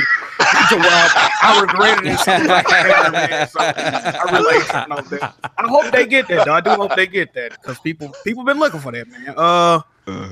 So, 0.70 0.78
uh, 0.78 1.08
I 1.42 1.60
regretted 1.60 2.06
it. 2.06 2.18
so 2.20 2.38
much, 2.44 2.66
man, 3.12 3.48
so 3.48 3.60
I 3.60 4.28
really 4.32 4.56
ain't 4.56 4.66
tripping 4.66 5.18
that. 5.20 5.34
I 5.58 5.68
hope 5.68 5.92
they 5.92 6.06
get 6.06 6.28
that. 6.28 6.46
Though. 6.46 6.54
I 6.54 6.60
do 6.60 6.70
hope 6.70 6.96
they 6.96 7.06
get 7.06 7.34
that 7.34 7.52
because 7.60 7.78
people 7.80 8.14
people 8.24 8.42
been 8.44 8.58
looking 8.58 8.80
for 8.80 8.92
that, 8.92 9.06
man. 9.08 9.34
Uh, 9.36 9.80
Uh, 10.08 10.28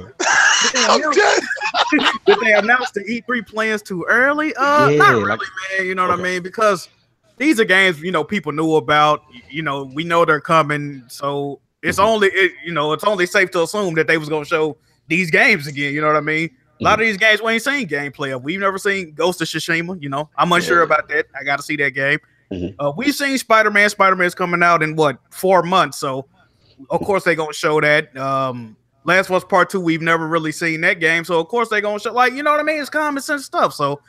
did 2.26 2.38
they 2.42 2.52
announce 2.56 2.90
the 2.92 3.00
E3 3.04 3.46
plans 3.46 3.82
too 3.82 4.04
early? 4.08 4.54
Uh, 4.54 4.88
Yeah, 4.88 4.96
not 4.98 5.14
like- 5.16 5.40
really, 5.40 5.46
man. 5.78 5.86
You 5.86 5.94
know 5.94 6.06
what 6.06 6.12
Okay. 6.18 6.22
I 6.28 6.32
mean? 6.32 6.42
Because 6.42 6.88
these 7.36 7.58
are 7.60 7.64
games 7.64 8.00
you 8.00 8.12
know 8.12 8.24
people 8.24 8.52
knew 8.52 8.74
about. 8.76 9.22
You 9.50 9.62
know, 9.62 9.84
we 9.92 10.04
know 10.04 10.24
they're 10.24 10.40
coming, 10.40 11.02
so 11.08 11.60
it's 11.82 11.98
Mhm. 11.98 12.04
only 12.04 12.28
it, 12.28 12.52
you 12.64 12.72
know 12.72 12.92
it's 12.92 13.04
only 13.04 13.26
safe 13.26 13.50
to 13.52 13.62
assume 13.62 13.94
that 13.94 14.06
they 14.06 14.18
was 14.18 14.28
gonna 14.28 14.44
show 14.44 14.76
these 15.08 15.30
games 15.30 15.66
again. 15.66 15.92
You 15.94 16.00
know 16.00 16.06
what 16.08 16.16
I 16.16 16.20
mean? 16.20 16.50
A 16.80 16.84
lot 16.84 17.00
of 17.00 17.06
these 17.06 17.16
games 17.16 17.40
we 17.42 17.52
ain't 17.52 17.62
seen 17.62 17.88
gameplay 17.88 18.34
of. 18.34 18.42
We've 18.42 18.58
never 18.60 18.78
seen 18.78 19.12
Ghost 19.12 19.40
of 19.40 19.48
Tsushima. 19.48 20.02
You 20.02 20.08
know, 20.08 20.28
I'm 20.36 20.52
unsure 20.52 20.78
Yeah. 20.78 20.84
about 20.84 21.08
that. 21.08 21.26
I 21.38 21.44
got 21.44 21.56
to 21.56 21.62
see 21.62 21.76
that 21.76 21.90
game. 21.90 22.18
Mhm. 22.52 22.74
Uh, 22.78 22.92
we've 22.96 23.14
seen 23.14 23.38
Spider 23.38 23.70
Man. 23.70 23.88
Spider 23.90 24.16
Man's 24.16 24.34
coming 24.34 24.62
out 24.62 24.82
in 24.82 24.96
what 24.96 25.18
four 25.30 25.62
months, 25.62 25.98
so 25.98 26.26
of 26.90 27.00
course 27.02 27.24
they 27.24 27.34
gonna 27.34 27.52
show 27.52 27.80
that. 27.80 28.14
Um, 28.16 28.76
Last 29.04 29.30
Us 29.30 29.44
Part 29.44 29.70
Two, 29.70 29.80
we've 29.80 30.02
never 30.02 30.26
really 30.26 30.52
seen 30.52 30.80
that 30.80 30.98
game, 31.00 31.24
so 31.24 31.38
of 31.38 31.48
course 31.48 31.68
they 31.68 31.80
gonna 31.80 32.00
show. 32.00 32.12
Like 32.12 32.32
you 32.32 32.42
know 32.42 32.50
what 32.50 32.60
I 32.60 32.64
mean? 32.64 32.80
It's 32.80 32.90
common 32.90 33.22
sense 33.22 33.44
stuff. 33.44 33.72
So 33.74 34.00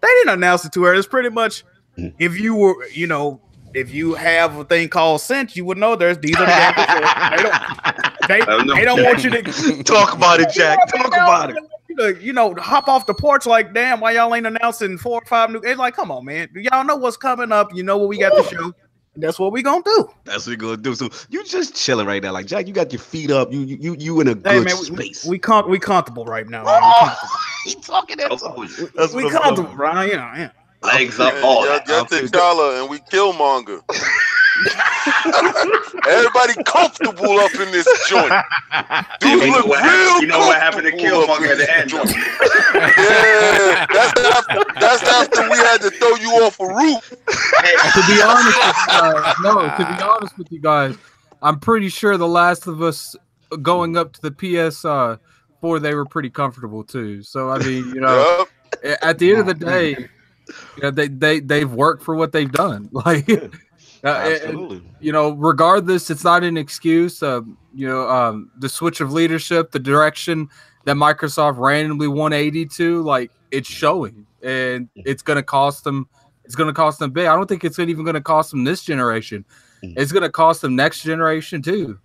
they 0.00 0.08
didn't 0.08 0.34
announce 0.34 0.64
it 0.64 0.72
to 0.72 0.82
her. 0.84 0.94
It's 0.94 1.06
pretty 1.08 1.28
much. 1.30 1.64
If 1.96 2.38
you 2.38 2.54
were, 2.54 2.86
you 2.88 3.06
know, 3.06 3.40
if 3.74 3.92
you 3.92 4.14
have 4.14 4.56
a 4.56 4.64
thing 4.64 4.88
called 4.88 5.20
sense, 5.20 5.56
you 5.56 5.64
would 5.64 5.78
know 5.78 5.96
there's 5.96 6.18
these 6.18 6.36
are 6.36 6.46
the 6.46 6.52
games. 6.52 8.28
They 8.28 8.38
don't. 8.40 8.58
They, 8.58 8.64
no. 8.64 8.74
they 8.74 8.84
don't 8.84 9.02
want 9.02 9.24
you 9.24 9.30
to 9.30 9.82
Talk 9.84 10.14
about 10.14 10.40
it, 10.40 10.50
Jack. 10.52 10.78
Talk 10.88 11.08
about 11.08 11.50
it. 11.50 11.56
you 11.88 11.96
know, 11.96 12.06
you 12.08 12.32
know, 12.32 12.54
hop 12.54 12.88
off 12.88 13.06
the 13.06 13.14
porch 13.14 13.46
like, 13.46 13.72
damn, 13.74 14.00
why 14.00 14.12
y'all 14.12 14.34
ain't 14.34 14.46
announcing 14.46 14.96
four 14.98 15.20
or 15.22 15.26
five 15.26 15.50
new? 15.50 15.60
It's 15.64 15.78
like, 15.78 15.94
come 15.94 16.10
on, 16.10 16.24
man. 16.24 16.48
Y'all 16.54 16.84
know 16.84 16.96
what's 16.96 17.16
coming 17.16 17.50
up. 17.52 17.74
You 17.74 17.82
know 17.82 17.98
what 17.98 18.08
we 18.08 18.18
got 18.18 18.30
to 18.30 18.54
show. 18.54 18.72
That's 19.16 19.38
what 19.38 19.52
we 19.52 19.62
gonna 19.62 19.82
do. 19.84 20.08
That's 20.24 20.46
what 20.46 20.52
you're 20.52 20.56
gonna 20.56 20.78
do. 20.78 20.94
So 20.94 21.10
you 21.28 21.44
just 21.44 21.74
chilling 21.74 22.06
right 22.06 22.22
now, 22.22 22.32
like 22.32 22.46
Jack. 22.46 22.66
You 22.66 22.72
got 22.72 22.92
your 22.92 23.00
feet 23.00 23.30
up. 23.30 23.52
You 23.52 23.60
you 23.60 23.76
you, 23.78 23.96
you 23.98 24.20
in 24.22 24.28
a 24.28 24.34
good 24.34 24.46
Hey, 24.50 24.60
man, 24.60 24.78
we, 24.78 24.84
space. 24.86 25.24
we, 25.26 25.32
we, 25.32 25.38
com- 25.38 25.68
we 25.68 25.78
comfortable 25.78 26.24
right 26.24 26.48
now. 26.48 26.64
Man. 26.64 26.80
Oh, 26.82 26.92
comfortable. 27.00 27.34
he 27.66 27.74
talking 27.74 28.16
that. 28.16 28.28
Oh, 28.30 28.88
That's 28.94 29.12
We 29.12 29.24
what 29.24 29.34
I'm 29.34 29.40
comfortable, 29.42 29.62
talking 29.64 29.76
Brian. 29.76 30.08
Yeah, 30.08 30.36
yeah. 30.38 30.50
Legs 30.82 31.18
up, 31.20 31.32
Yeah, 31.34 31.40
all 31.42 31.64
y'all 31.66 31.74
that. 31.74 31.86
get 31.86 32.08
the 32.08 32.16
Okay. 32.18 32.26
dollar 32.28 32.80
and 32.80 32.88
we 32.90 32.98
Killmonger. 32.98 33.80
Everybody 36.08 36.62
comfortable 36.64 37.38
up 37.40 37.54
in 37.54 37.70
this 37.72 37.86
joint. 38.08 38.32
You 39.22 39.38
Dude 39.40 39.48
know 39.50 39.56
look 39.58 39.66
what 39.66 39.82
real 39.82 39.90
happened- 39.90 40.22
you 40.22 40.26
know 40.28 40.38
what 40.40 40.60
happened 40.60 40.84
to 40.84 40.90
comfortable 40.90 41.22
up 41.22 41.28
Killmonger 41.40 41.44
in 41.44 41.50
at 41.52 41.58
the 41.58 41.64
this 41.64 41.68
end, 41.70 41.90
joint. 41.90 42.10
Yeah, 42.12 43.86
that's 43.92 44.20
after, 44.20 44.80
that's 44.80 45.02
after 45.02 45.42
we 45.50 45.56
had 45.58 45.80
to 45.82 45.90
throw 45.90 46.14
you 46.16 46.30
off 46.44 46.58
a 46.60 46.66
roof. 46.66 47.08
to 47.08 48.02
be 48.08 48.22
honest 48.22 48.56
with 48.56 48.76
you 48.76 48.86
guys, 48.88 49.34
no, 49.42 49.54
to 49.62 49.96
be 49.96 50.02
honest 50.02 50.38
with 50.38 50.52
you 50.52 50.60
guys, 50.60 50.96
I'm 51.42 51.58
pretty 51.60 51.88
sure 51.88 52.16
The 52.16 52.26
Last 52.28 52.66
of 52.66 52.82
Us 52.82 53.14
going 53.62 53.96
up 53.96 54.12
to 54.14 54.20
the 54.22 54.30
PS 54.70 54.84
uh, 54.84 55.16
4, 55.60 55.78
they 55.80 55.94
were 55.94 56.04
pretty 56.06 56.30
comfortable 56.30 56.82
too. 56.84 57.22
So 57.22 57.50
I 57.50 57.58
mean, 57.58 57.88
you 57.94 58.00
know, 58.00 58.36
Yup. 58.38 58.48
a- 58.84 59.04
at 59.04 59.18
the 59.18 59.30
end 59.30 59.40
of 59.40 59.46
the 59.46 59.54
day, 59.54 60.08
you 60.76 60.82
know, 60.82 60.90
they 60.90 61.08
they 61.08 61.40
they've 61.40 61.72
worked 61.72 62.02
for 62.02 62.14
what 62.14 62.32
they've 62.32 62.50
done. 62.52 62.88
Like, 63.04 63.28
uh, 63.30 64.38
and- 64.44 64.56
you 65.00 65.12
know, 65.12 65.30
regardless, 65.32 66.10
it's 66.10 66.24
not 66.24 66.42
an 66.44 66.56
excuse. 66.56 67.22
Uh, 67.22 67.42
you 67.74 67.86
know, 67.88 68.08
um, 68.08 68.50
the 68.58 68.68
switch 68.68 69.00
of 69.00 69.12
leadership, 69.12 69.70
the 69.70 69.78
direction 69.78 70.48
that 70.84 70.96
Microsoft 70.96 71.58
randomly 71.58 72.08
180 72.08 72.66
to, 72.66 73.02
like, 73.02 73.30
it's 73.52 73.68
showing, 73.68 74.26
and 74.42 74.88
it's 74.96 75.22
going 75.22 75.36
to 75.36 75.42
cost 75.42 75.84
them. 75.84 76.08
It's 76.44 76.56
going 76.56 76.66
to 76.66 76.72
cost 76.74 76.98
them 76.98 77.12
big. 77.12 77.26
I 77.26 77.36
don't 77.36 77.46
think 77.48 77.62
it's 77.64 77.78
even 77.78 78.04
going 78.04 78.14
to 78.14 78.20
cost 78.20 78.50
them 78.50 78.64
this 78.64 78.82
generation. 78.82 79.44
Mhm. 79.84 79.94
It's 79.96 80.10
going 80.10 80.24
to 80.24 80.30
cost 80.30 80.60
them 80.62 80.74
next 80.74 81.02
generation 81.02 81.62
too. 81.62 81.98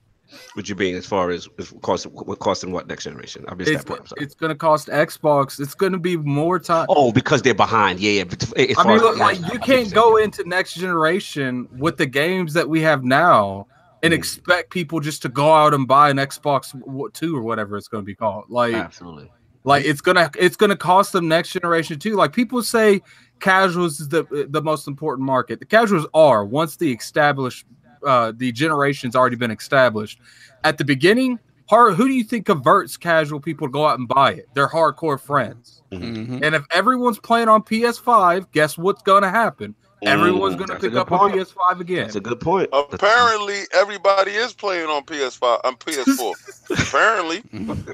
What 0.53 0.67
you 0.69 0.75
mean 0.75 0.95
as 0.95 1.05
far 1.05 1.29
as, 1.31 1.47
as 1.57 1.73
cost, 1.81 2.05
what 2.07 2.39
costing 2.39 2.71
what 2.71 2.87
next 2.87 3.03
generation? 3.05 3.45
I 3.47 3.55
missed 3.55 3.69
It's, 3.71 3.83
that 3.83 3.87
part. 3.87 3.99
I'm 4.01 4.07
sorry. 4.07 4.23
it's 4.23 4.35
going 4.35 4.49
to 4.49 4.55
cost 4.55 4.87
Xbox. 4.87 5.59
It's 5.59 5.73
going 5.73 5.93
to 5.93 5.99
be 5.99 6.17
more 6.17 6.59
time. 6.59 6.85
Oh, 6.89 7.11
because 7.11 7.41
they're 7.41 7.53
behind. 7.53 7.99
Yeah, 7.99 8.11
yeah. 8.11 8.23
but 8.25 8.43
as 8.43 8.75
I 8.77 8.87
mean, 8.87 8.97
look, 8.97 9.17
yeah, 9.17 9.25
like 9.25 9.43
I 9.43 9.53
you 9.53 9.59
can't 9.59 9.93
go 9.93 10.17
you're 10.17 10.25
into 10.25 10.47
next 10.47 10.73
generation 10.75 11.67
with 11.77 11.97
the 11.97 12.05
games 12.05 12.53
that 12.53 12.67
we 12.67 12.81
have 12.81 13.03
now 13.03 13.67
and 14.03 14.13
Mhm. 14.13 14.17
expect 14.17 14.69
people 14.69 14.99
just 14.99 15.21
to 15.23 15.29
go 15.29 15.53
out 15.53 15.73
and 15.73 15.87
buy 15.87 16.09
an 16.09 16.17
Xbox 16.17 16.73
Two 17.13 17.35
or 17.35 17.41
whatever 17.41 17.77
it's 17.77 17.87
going 17.87 18.03
to 18.03 18.05
be 18.05 18.15
called. 18.15 18.45
Like. 18.49 18.73
Absolutely. 18.75 19.31
like 19.63 19.83
it's 19.83 19.99
gonna 20.01 20.31
it's 20.39 20.55
gonna 20.55 20.77
cost 20.77 21.11
them 21.11 21.27
next 21.27 21.49
generation 21.51 21.99
too. 21.99 22.15
Like 22.15 22.31
people 22.31 22.61
say, 22.63 23.01
casuals 23.39 23.99
is 23.99 24.07
the 24.07 24.47
the 24.49 24.61
most 24.61 24.87
important 24.87 25.25
market. 25.25 25.59
The 25.59 25.65
casuals 25.65 26.05
are 26.13 26.45
once 26.45 26.77
the 26.77 26.91
established 26.93 27.65
uh, 28.07 28.31
the 28.35 28.51
generation's 28.51 29.15
already 29.15 29.35
been 29.35 29.51
established. 29.51 30.19
At 30.63 30.77
the 30.77 30.85
beginning, 30.85 31.39
hard, 31.69 31.95
who 31.95 32.07
do 32.07 32.13
you 32.13 32.23
think 32.23 32.45
converts 32.45 32.97
casual 32.97 33.39
people 33.39 33.67
to 33.67 33.71
go 33.71 33.85
out 33.85 33.99
and 33.99 34.07
buy 34.07 34.33
it? 34.33 34.47
Their 34.53 34.67
hardcore 34.67 35.19
friends. 35.19 35.81
Mhm. 35.91 36.41
And 36.41 36.55
if 36.55 36.63
everyone's 36.73 37.19
playing 37.19 37.49
on 37.49 37.61
PS5, 37.63 38.51
guess 38.51 38.77
what's 38.77 39.01
gonna 39.03 39.29
happen? 39.29 39.75
Everyone's 40.03 40.55
Mm, 40.55 40.59
gonna 40.59 40.73
that's 40.73 40.83
a 40.83 40.87
pick 40.87 40.91
good 40.93 40.99
up 40.99 41.11
a 41.11 41.17
point. 41.17 41.33
PS5 41.35 41.79
again. 41.81 42.03
That's 42.03 42.15
a 42.15 42.19
good 42.21 42.39
point. 42.39 42.69
Apparently, 42.71 43.61
everybody 43.73 44.31
is 44.31 44.53
playing 44.53 44.89
on 44.89 45.03
PS5 45.03 45.59
on 45.63 45.75
PS4. 45.77 46.33
Apparently, 46.69 47.41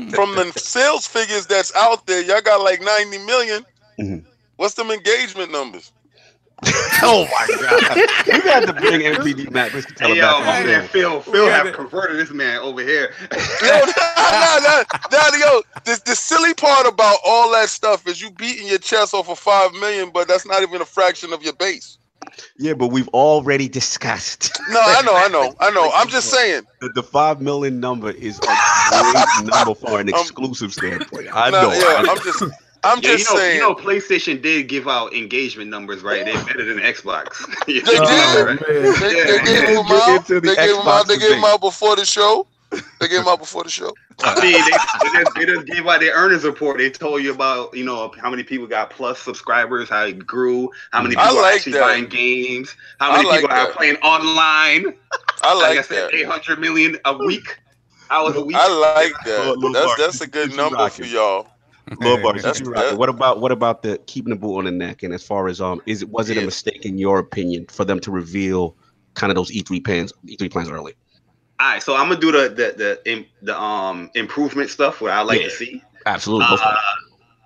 from 0.10 0.36
the 0.36 0.52
sales 0.58 1.08
figures 1.08 1.46
that's 1.46 1.74
out 1.76 2.06
there, 2.06 2.22
y'all 2.22 2.42
got 2.42 2.62
like 2.62 2.82
90 2.82 3.20
million. 3.20 3.66
Mhm. 4.00 4.24
What's 4.58 4.74
them 4.74 4.92
engagement 4.92 5.52
numbers? 5.52 5.92
oh 7.04 7.28
my 7.32 7.48
god! 7.60 8.02
you 8.32 8.42
got 8.44 8.66
to 8.66 8.74
bring 8.74 9.02
NPD 9.02 9.50
Matt 9.52 9.74
just 9.74 9.90
to 9.90 9.94
tell 9.94 10.12
Hey, 10.12 10.14
him 10.14 10.20
yo, 10.20 10.22
back 10.22 10.40
my 10.42 10.46
on 10.48 10.64
man 10.64 10.84
Phil, 10.88 11.22
Phil 11.22 11.50
have 11.50 11.68
it. 11.68 11.74
converted 11.74 12.18
this 12.18 12.32
man 12.32 12.60
over 12.60 12.82
here. 12.82 13.14
Yo, 13.62 13.70
nah, 13.70 14.32
nah, 14.32 14.60
nah, 14.60 14.84
nah, 15.12 15.38
yo, 15.38 15.62
the, 15.86 16.02
the 16.06 16.16
silly 16.16 16.54
part 16.54 16.88
about 16.88 17.18
all 17.26 17.52
that 17.54 17.70
stuff 17.70 18.08
is 18.08 18.22
you 18.22 18.32
beating 18.32 18.68
your 18.68 18.80
chest 18.80 19.14
off 19.14 19.30
of 19.30 19.40
five 19.40 19.74
million, 19.74 20.12
but 20.12 20.28
that's 20.28 20.46
not 20.46 20.62
even 20.64 20.82
a 20.82 20.86
fraction 20.86 21.34
of 21.34 21.44
your 21.44 21.54
base. 21.54 21.98
Yeah, 22.58 22.74
but 22.74 22.88
we've 22.88 23.10
already 23.10 23.68
discussed 23.70 24.52
No, 24.68 24.80
I 24.82 25.02
know, 25.02 25.16
I 25.16 25.28
know, 25.30 25.56
I 25.60 25.72
know. 25.72 25.92
I'm 25.94 26.08
just 26.10 26.30
saying. 26.30 26.64
that 26.82 26.94
the 26.96 27.04
five 27.04 27.42
million 27.42 27.80
number 27.80 28.12
is 28.12 28.42
a 28.48 28.58
great 28.58 29.34
number 29.36 29.74
for 29.76 30.00
an 30.00 30.10
um, 30.14 30.14
exclusive 30.16 30.74
standpoint. 30.74 31.28
I 31.34 31.50
Nah, 31.50 31.62
know. 31.62 31.74
yeah, 31.74 32.04
I'm 32.08 32.20
just, 32.22 32.44
I'm 32.84 33.00
Yeah, 33.02 33.12
you 33.12 33.18
just 33.18 33.30
know, 33.30 33.38
saying. 33.38 33.56
you 33.56 33.62
know, 33.62 33.76
PlayStation 33.76 34.42
did 34.42 34.68
give 34.68 34.88
out 34.88 35.14
engagement 35.14 35.70
numbers, 35.70 36.02
right? 36.04 36.26
They're 36.26 36.44
better 36.46 36.66
than 36.66 36.80
Xbox. 36.80 37.46
They 37.68 37.82
know, 37.82 38.06
did? 38.06 38.46
right? 38.46 38.60
They, 39.00 39.16
they 39.40 39.40
gave 39.40 39.68
them 39.76 39.86
out. 39.92 40.10
into 40.18 40.40
the 40.42 40.42
They 40.42 40.56
gave 40.56 40.76
them 40.76 40.88
out. 40.88 41.08
They 41.08 41.18
gave 41.18 41.32
them 41.32 41.44
out 41.46 41.62
before 41.62 41.96
the 41.96 42.06
show. 42.06 42.48
They 43.00 43.08
gave 43.08 43.20
them 43.20 43.28
out 43.28 43.40
before 43.40 43.64
the 43.64 43.70
show. 43.70 43.94
I 44.24 44.40
mean, 44.42 44.54
they, 44.66 44.78
they, 45.02 45.10
just, 45.10 45.36
they 45.36 45.46
just 45.46 45.66
gave 45.66 45.86
out 45.88 46.00
their 46.00 46.14
earnings 46.14 46.44
report. 46.44 46.78
They 46.78 46.90
told 46.90 47.22
you 47.24 47.34
about, 47.34 47.76
you 47.76 47.84
know, 47.84 48.12
how 48.22 48.30
many 48.30 48.44
people 48.44 48.68
got 48.68 48.90
plus 48.90 49.20
subscribers, 49.20 49.90
how 49.90 50.06
it 50.06 50.26
grew, 50.26 50.70
how 50.92 51.02
many 51.02 51.16
I 51.16 51.24
people 51.26 51.40
are 51.40 51.42
like 51.42 51.56
actually 51.56 51.74
that. 51.74 51.82
buying 51.82 52.08
games, 52.08 52.76
how 53.00 53.12
many 53.12 53.26
like 53.28 53.42
people 53.42 53.56
are 53.56 53.68
playing 53.72 53.98
online. 53.98 54.94
I 55.42 55.54
Like, 55.60 55.72
I 55.72 55.76
like 55.76 55.86
said, 55.86 56.12
that. 56.12 56.14
800 56.14 56.60
million 56.60 56.98
a 57.06 57.18
week, 57.18 57.60
hours 58.10 58.36
a 58.36 58.44
week. 58.46 58.56
I 58.58 58.68
like 58.68 59.14
that. 59.26 59.72
That's 59.74 59.96
that's 59.96 60.22
a 60.22 60.28
good 60.28 60.56
number 60.56 60.90
for 60.90 61.04
y'all. 61.04 61.48
Bar, 62.00 62.34
That's- 62.40 62.62
what 62.96 63.10
about 63.10 63.40
what 63.42 63.52
about 63.52 63.84
the 63.84 63.98
keeping 64.06 64.30
the 64.32 64.40
boot 64.40 64.58
on 64.58 64.66
the 64.66 64.72
neck? 64.72 65.04
And 65.04 65.14
as 65.14 65.24
far 65.26 65.48
as 65.48 65.60
um, 65.62 65.82
is 65.86 66.02
it 66.02 66.10
was 66.10 66.30
it 66.30 66.38
a 66.38 66.42
mistake 66.42 66.86
in 66.86 66.98
your 66.98 67.20
opinion 67.20 67.66
for 67.70 67.84
them 67.86 68.00
to 68.02 68.12
reveal 68.12 68.76
kind 69.16 69.32
of 69.32 69.36
those 69.36 69.52
E3 69.52 69.84
plans 69.84 70.14
E3 70.26 70.50
plans 70.50 70.70
early? 70.70 70.94
All 71.60 71.68
right, 71.68 71.84
so 71.84 71.96
I'm 71.96 72.08
gonna 72.10 72.20
do 72.20 72.32
the 72.32 72.50
the 72.50 73.02
the, 73.06 73.26
the 73.42 73.60
um 73.62 74.10
improvement 74.16 74.70
stuff 74.70 75.02
what 75.02 75.12
I 75.12 75.22
like 75.22 75.42
Yeah. 75.42 75.48
to 75.48 75.52
see. 75.52 75.84
Absolutely. 76.06 76.48
Uh. 76.50 76.76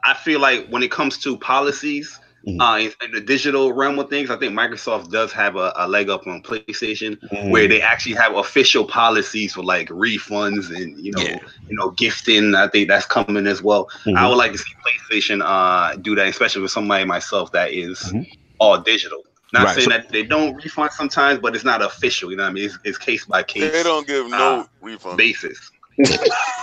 I 0.06 0.14
feel 0.14 0.40
like 0.40 0.68
when 0.70 0.84
it 0.84 0.92
comes 0.92 1.18
to 1.20 1.38
policies 1.38 2.20
Mhm. 2.48 2.62
uh, 2.62 2.80
in, 2.80 2.94
in 3.06 3.12
the 3.12 3.20
digital 3.20 3.74
realm 3.74 4.00
of 4.00 4.10
things, 4.10 4.30
I 4.30 4.38
think 4.38 4.54
Microsoft 4.54 5.12
does 5.12 5.34
have 5.34 5.58
a, 5.58 5.74
a 5.76 5.88
leg 5.88 6.10
up 6.10 6.26
on 6.28 6.42
PlayStation, 6.42 7.18
Mm. 7.32 7.50
where 7.52 7.68
they 7.68 7.82
actually 7.82 8.16
have 8.16 8.36
official 8.36 8.86
policies 8.86 9.54
for 9.54 9.64
like 9.64 9.90
refunds 9.90 10.74
and 10.74 10.98
you 10.98 11.12
know 11.12 11.22
Yeah. 11.22 11.40
you 11.70 11.76
know 11.78 11.90
gifting. 11.92 12.56
I 12.56 12.68
think 12.70 12.88
that's 12.88 13.06
coming 13.06 13.48
as 13.48 13.62
well. 13.62 13.90
I 14.06 14.10
Mhm. 14.12 14.30
would 14.30 14.38
like 14.38 14.54
to 14.54 14.58
see 14.58 14.72
PlayStation 14.86 15.42
uh, 15.44 15.96
do 15.98 16.16
that, 16.16 16.28
especially 16.28 16.62
with 16.62 16.72
somebody 16.72 17.04
myself 17.04 17.52
that 17.52 17.74
is 17.74 18.00
Mhm. 18.14 18.26
all 18.60 18.78
digital. 18.78 19.24
Not 19.54 19.64
Right, 19.66 19.76
saying 19.76 19.90
so- 19.90 19.98
that 19.98 20.10
they 20.10 20.24
don't 20.24 20.56
refund 20.56 20.92
sometimes, 20.94 21.40
but 21.40 21.56
it's 21.56 21.64
not 21.66 21.82
official. 21.82 22.32
You 22.32 22.38
know 22.38 22.44
what 22.44 22.50
I 22.50 22.54
mean? 22.54 22.66
It's, 22.66 22.78
it's 22.84 22.98
case 22.98 23.26
by 23.26 23.44
case 23.44 23.72
They 23.72 23.84
don't 23.84 24.06
give 24.08 24.30
no 24.30 24.38
Uh, 24.62 24.66
refund. 24.82 25.18
basis. 25.18 25.58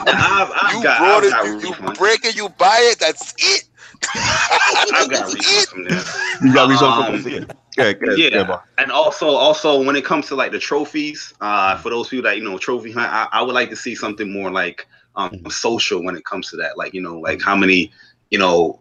I've, 0.07 0.51
I've 0.63 0.75
You 0.77 0.83
got, 0.83 0.99
brought 0.99 1.25
I've 1.25 1.47
it, 1.47 1.63
you, 1.63 1.69
you 1.69 1.75
refunds. 1.75 1.99
break 1.99 2.25
it, 2.25 2.37
you 2.37 2.49
buy 2.51 2.79
it. 2.93 2.99
That's 3.01 3.35
it. 3.39 3.65
I've 4.95 5.11
got 5.11 5.31
That's 5.31 5.35
refunds 5.35 5.63
it. 5.63 5.69
from. 5.69 6.47
You 6.49 6.55
got 6.55 6.69
results 6.69 6.99
um, 6.99 7.07
from 7.07 7.23
this, 7.23 7.27
yeah. 7.33 7.45
Yeah, 7.77 7.93
good, 7.93 8.19
yeah, 8.19 8.45
good, 8.45 8.59
and 8.79 8.93
also 8.93 9.29
also 9.29 9.83
when 9.83 9.97
it 9.97 10.05
comes 10.05 10.27
to 10.29 10.35
like 10.37 10.53
the 10.53 10.59
trophies, 10.59 11.33
uh, 11.41 11.77
for 11.79 11.91
those 11.91 12.09
people 12.09 12.23
that 12.25 12.37
you 12.37 12.45
know 12.45 12.57
trophy 12.59 12.93
hunt, 12.93 13.11
I, 13.13 13.29
I 13.33 13.43
would 13.43 13.55
like 13.55 13.71
to 13.71 13.77
see 13.77 13.95
something 13.95 14.33
more 14.33 14.51
like 14.51 14.87
um 15.17 15.31
Mhm. 15.31 15.53
social 15.53 16.03
when 16.05 16.17
it 16.17 16.25
comes 16.25 16.51
to 16.51 16.57
that. 16.59 16.77
Like 16.79 16.95
you 16.95 17.01
know, 17.03 17.19
like 17.19 17.43
how 17.43 17.57
many 17.57 17.93
you 18.31 18.39
know 18.39 18.81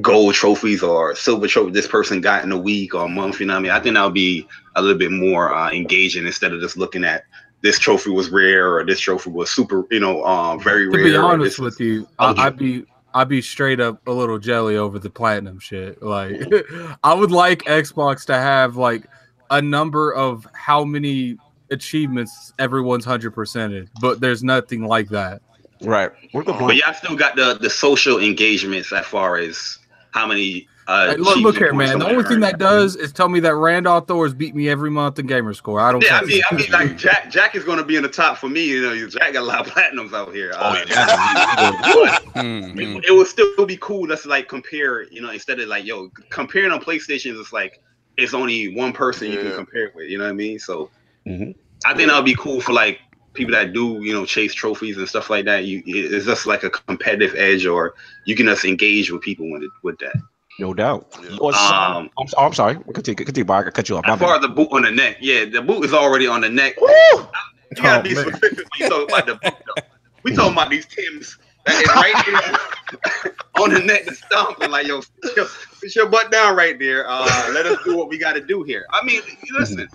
gold 0.00 0.34
trophies 0.34 0.82
or 0.82 1.14
silver 1.14 1.46
trophy 1.46 1.70
this 1.70 1.86
person 1.86 2.20
got 2.20 2.42
in 2.44 2.50
a 2.52 2.58
week 2.58 2.94
or 2.94 3.04
a 3.04 3.08
month. 3.08 3.40
You 3.40 3.46
know 3.46 3.54
what 3.54 3.58
I 3.58 3.62
mean? 3.62 3.72
I 3.72 3.80
think 3.80 3.94
that 3.94 4.04
would 4.04 4.14
be 4.14 4.46
a 4.74 4.82
little 4.82 4.98
bit 4.98 5.12
more 5.12 5.54
uh, 5.54 5.70
engaging 5.70 6.26
instead 6.26 6.52
of 6.52 6.60
just 6.60 6.76
looking 6.76 7.04
at 7.04 7.24
this 7.62 7.78
trophy 7.78 8.10
was 8.10 8.30
rare 8.30 8.74
or 8.74 8.84
this 8.84 9.00
trophy 9.00 9.30
was 9.30 9.50
super, 9.50 9.84
you 9.90 10.00
know, 10.00 10.24
um, 10.24 10.60
very 10.60 10.86
To 10.86 10.90
rare. 10.90 11.04
be 11.04 11.16
honest 11.16 11.58
this 11.58 11.58
with 11.58 11.78
you, 11.80 12.08
Oh, 12.18 12.34
I, 12.36 12.46
I'd 12.46 12.56
be 12.58 12.84
I'd 13.14 13.28
be 13.28 13.42
straight 13.42 13.80
up 13.80 14.06
a 14.06 14.12
little 14.12 14.38
jelly 14.38 14.76
over 14.76 14.98
the 14.98 15.10
platinum 15.10 15.58
shit. 15.58 16.02
Like, 16.02 16.40
I 17.04 17.14
would 17.14 17.30
like 17.30 17.62
Xbox 17.64 18.24
to 18.26 18.34
have 18.34 18.76
like 18.76 19.06
a 19.50 19.60
number 19.60 20.14
of 20.14 20.46
how 20.54 20.84
many 20.84 21.36
achievements 21.70 22.52
everyone's 22.58 23.04
hundred 23.04 23.34
percented, 23.34 23.88
but 24.00 24.20
there's 24.20 24.42
nothing 24.42 24.84
like 24.84 25.08
that. 25.10 25.42
Right. 25.82 26.10
We're 26.32 26.44
good 26.44 26.52
but 26.52 26.60
point. 26.60 26.76
y'all 26.78 26.94
still 26.94 27.16
got 27.16 27.36
the 27.36 27.58
the 27.60 27.70
social 27.70 28.18
engagements 28.18 28.92
as 28.92 29.06
far 29.06 29.36
as 29.36 29.78
how 30.12 30.26
many. 30.26 30.68
Uh, 30.86 31.10
Hey, 31.10 31.16
look, 31.16 31.36
look 31.38 31.56
here, 31.56 31.72
man. 31.72 31.98
The 31.98 32.06
only 32.08 32.24
thing 32.24 32.40
that 32.40 32.58
does 32.58 32.96
is 32.96 33.12
tell 33.12 33.28
me 33.28 33.40
that 33.40 33.54
Randolph 33.54 34.06
Thor's 34.08 34.34
beat 34.34 34.54
me 34.54 34.68
every 34.68 34.90
month 34.90 35.18
in 35.18 35.26
gamer 35.26 35.54
score. 35.54 35.80
I 35.80 35.92
don't 35.92 36.02
Yeah, 36.02 36.18
I 36.18 36.24
mean, 36.24 36.42
I 36.50 36.54
mean, 36.54 36.70
like 36.70 36.96
Jack, 36.96 37.30
Jack 37.30 37.54
is 37.54 37.64
going 37.64 37.78
to 37.78 37.84
be 37.84 37.96
in 37.96 38.02
the 38.02 38.08
top 38.08 38.38
for 38.38 38.48
me. 38.48 38.64
You 38.64 38.82
know, 38.82 39.08
Jack 39.08 39.34
got 39.34 39.42
a 39.42 39.46
lot 39.46 39.66
of 39.66 39.72
platinums 39.72 40.12
out 40.12 40.34
here. 40.34 40.52
Oh, 40.54 40.58
Uh, 40.58 40.84
yeah. 40.88 42.18
It, 42.34 43.04
it 43.08 43.12
would 43.12 43.26
still 43.26 43.66
be 43.66 43.76
cool 43.76 44.06
just 44.06 44.24
to 44.24 44.28
like 44.28 44.48
compare, 44.48 45.02
you 45.10 45.20
know, 45.20 45.30
instead 45.30 45.60
of 45.60 45.68
like, 45.68 45.84
yo, 45.84 46.10
comparing 46.30 46.72
on 46.72 46.80
PlayStation 46.80 47.38
it's 47.38 47.52
like 47.52 47.78
it's 48.16 48.34
only 48.34 48.74
one 48.74 48.92
person 48.92 49.30
you 49.30 49.38
can 49.38 49.54
compare 49.54 49.86
it 49.86 49.94
with. 49.94 50.08
You 50.08 50.18
know 50.18 50.24
what 50.24 50.30
I 50.30 50.34
mean? 50.34 50.58
So 50.58 50.90
Mhm. 51.26 51.54
I 51.84 51.94
think 51.94 52.08
that 52.08 52.16
would 52.16 52.24
be 52.24 52.34
cool 52.34 52.60
for 52.60 52.72
like 52.72 53.00
people 53.34 53.52
that 53.52 53.72
do, 53.72 53.98
you 54.02 54.12
know, 54.12 54.24
chase 54.24 54.54
trophies 54.54 54.96
and 54.96 55.08
stuff 55.08 55.30
like 55.30 55.44
that. 55.46 55.64
You, 55.64 55.82
it's 55.86 56.26
just 56.26 56.46
like 56.46 56.62
a 56.64 56.70
competitive 56.70 57.34
edge, 57.36 57.66
or 57.66 57.94
you 58.24 58.36
can 58.36 58.46
just 58.46 58.64
engage 58.64 59.10
with 59.10 59.22
people 59.22 59.50
with 59.50 59.64
with 59.82 59.98
that. 59.98 60.16
No 60.58 60.74
doubt. 60.74 61.06
Yeah. 61.22 61.30
Um, 61.30 62.10
I'm, 62.18 62.26
oh, 62.36 62.46
I'm 62.46 62.52
sorry. 62.52 62.76
Continue, 62.92 63.16
continue, 63.16 63.44
Bar. 63.44 63.66
I 63.66 63.70
cut 63.70 63.88
you 63.88 63.96
off. 63.96 64.04
My 64.06 64.14
As 64.14 64.18
far 64.20 64.36
as 64.36 64.42
the 64.42 64.48
boot 64.48 64.68
on 64.70 64.82
the 64.82 64.90
neck, 64.90 65.16
yeah, 65.20 65.44
the 65.44 65.62
boot 65.62 65.84
is 65.84 65.94
already 65.94 66.26
on 66.26 66.42
the 66.42 66.48
neck. 66.48 66.74
Oh, 66.80 67.30
You 67.76 67.82
gotta 67.82 68.02
be 68.02 68.14
man. 68.14 68.26
specific 68.26 68.58
when 68.58 68.66
you 68.80 68.88
talk 68.88 69.08
about 69.08 69.26
the 69.26 69.34
boot. 69.36 69.54
Though. 69.66 69.82
We 70.22 70.36
talking 70.36 70.52
about 70.52 70.70
these 70.70 70.86
Tims 70.86 71.38
that 71.64 71.82
is 71.82 71.88
right 71.88 73.22
there 73.24 73.34
on 73.62 73.72
the 73.72 73.80
neck 73.80 74.04
to 74.06 74.14
stomping 74.14 74.70
like 74.70 74.86
yo, 74.86 75.02
yo, 75.36 75.46
put 75.80 75.94
your 75.94 76.08
butt 76.08 76.30
down 76.30 76.54
right 76.54 76.78
there. 76.78 77.06
Uh, 77.08 77.50
let 77.52 77.66
us 77.66 77.78
do 77.84 77.96
what 77.96 78.08
we 78.08 78.18
got 78.18 78.34
to 78.34 78.40
do 78.40 78.62
here. 78.62 78.84
I 78.92 79.04
mean, 79.04 79.20
listen, 79.52 79.88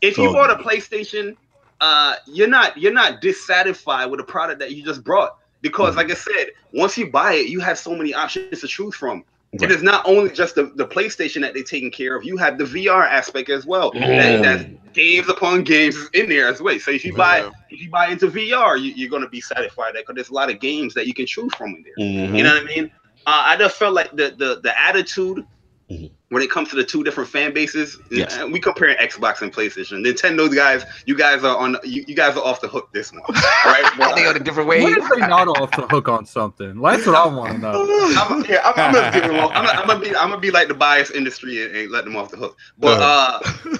if 0.00 0.16
you 0.18 0.32
bought 0.32 0.50
a 0.50 0.56
PlayStation, 0.62 1.36
uh, 1.80 2.16
you're 2.26 2.48
not 2.48 2.76
you're 2.78 2.92
not 2.92 3.20
dissatisfied 3.20 4.10
with 4.10 4.18
the 4.18 4.24
product 4.24 4.60
that 4.60 4.72
you 4.72 4.84
just 4.84 5.04
brought 5.04 5.36
because, 5.60 5.96
like 5.96 6.10
I 6.10 6.14
said, 6.14 6.48
once 6.72 6.96
you 6.96 7.10
buy 7.10 7.34
it, 7.34 7.48
you 7.48 7.60
have 7.60 7.78
so 7.78 7.94
many 7.94 8.14
options 8.14 8.60
to 8.60 8.66
choose 8.66 8.94
from. 8.94 9.24
It 9.60 9.62
Right. 9.62 9.70
is 9.70 9.82
not 9.82 10.02
only 10.06 10.30
just 10.30 10.54
the, 10.56 10.64
the 10.74 10.86
PlayStation 10.86 11.40
that 11.42 11.54
they're 11.54 11.62
taking 11.62 11.90
care 11.90 12.16
of. 12.16 12.24
You 12.24 12.36
have 12.38 12.58
the 12.58 12.64
VR 12.64 13.06
aspect 13.06 13.50
as 13.50 13.64
well. 13.66 13.92
That, 13.92 14.00
Mm. 14.02 14.42
that's 14.42 14.64
games 14.94 15.28
upon 15.28 15.62
games 15.64 15.96
is 15.96 16.08
in 16.14 16.28
there 16.28 16.48
as 16.48 16.60
well. 16.60 16.78
So 16.78 16.90
if 16.90 17.04
you 17.04 17.14
buy 17.14 17.38
Yeah. 17.38 17.50
if 17.70 17.80
you 17.82 17.90
buy 17.90 18.08
into 18.08 18.28
VR, 18.28 18.76
you, 18.76 18.92
you're 18.96 19.10
gonna 19.10 19.28
be 19.28 19.40
satisfied 19.40 19.94
because 19.94 20.14
there's 20.14 20.30
a 20.30 20.34
lot 20.34 20.50
of 20.50 20.60
games 20.60 20.94
that 20.94 21.06
you 21.06 21.14
can 21.14 21.26
choose 21.26 21.54
from 21.54 21.68
in 21.76 21.84
there. 21.84 22.06
Mhm. 22.06 22.36
You 22.36 22.42
know 22.44 22.54
what 22.54 22.62
I 22.62 22.66
mean? 22.66 22.90
Uh, 23.26 23.42
I 23.46 23.56
just 23.56 23.76
felt 23.76 23.94
like 23.94 24.10
the 24.12 24.34
the 24.36 24.60
the 24.62 24.72
attitude 24.80 25.44
Mhm. 25.90 26.10
When 26.34 26.42
it 26.42 26.50
comes 26.50 26.68
to 26.70 26.74
the 26.76 26.82
two 26.82 27.04
different 27.04 27.30
fan 27.30 27.54
bases. 27.54 27.96
Yes. 28.10 28.36
uh, 28.36 28.46
we 28.48 28.58
comparing 28.58 28.96
Xbox 28.96 29.40
and 29.40 29.52
PlayStation. 29.52 30.04
Nintendo 30.04 30.52
guys, 30.52 30.84
you 31.06 31.16
guys 31.16 31.44
are 31.44 31.56
on 31.56 31.76
you, 31.84 32.04
you 32.08 32.16
guys 32.16 32.36
are 32.36 32.44
off 32.44 32.60
the 32.60 32.66
hook 32.66 32.88
this 32.92 33.12
one, 33.12 33.22
right? 33.64 33.88
But, 33.96 34.16
They 34.16 34.26
on 34.26 34.34
a 34.36 34.40
different 34.40 34.68
When 34.68 34.82
way. 34.84 34.90
is 34.90 35.08
they 35.10 35.20
not 35.20 35.46
off 35.46 35.70
the 35.70 35.86
hook 35.86 36.08
on 36.08 36.26
something? 36.26 36.80
That's 36.80 37.06
what 37.06 37.14
I 37.14 37.26
want 37.26 37.52
to 37.52 37.58
know. 37.58 37.72
I'm, 38.18 38.44
yeah, 38.46 38.62
I'm, 38.64 38.74
I'm 38.76 38.92
gonna 38.94 39.12
give 39.12 39.22
them. 39.22 39.34
I'm, 39.36 39.66
I'm 39.78 39.86
gonna 39.86 40.00
be. 40.00 40.08
I'm 40.16 40.28
gonna 40.30 40.40
be 40.40 40.50
like 40.50 40.66
the 40.66 40.74
bias 40.74 41.12
industry 41.12 41.64
and, 41.64 41.76
and 41.76 41.90
let 41.92 42.04
them 42.04 42.16
off 42.16 42.32
the 42.32 42.36
hook. 42.36 42.58
But 42.78 43.00
uh, 43.00 43.38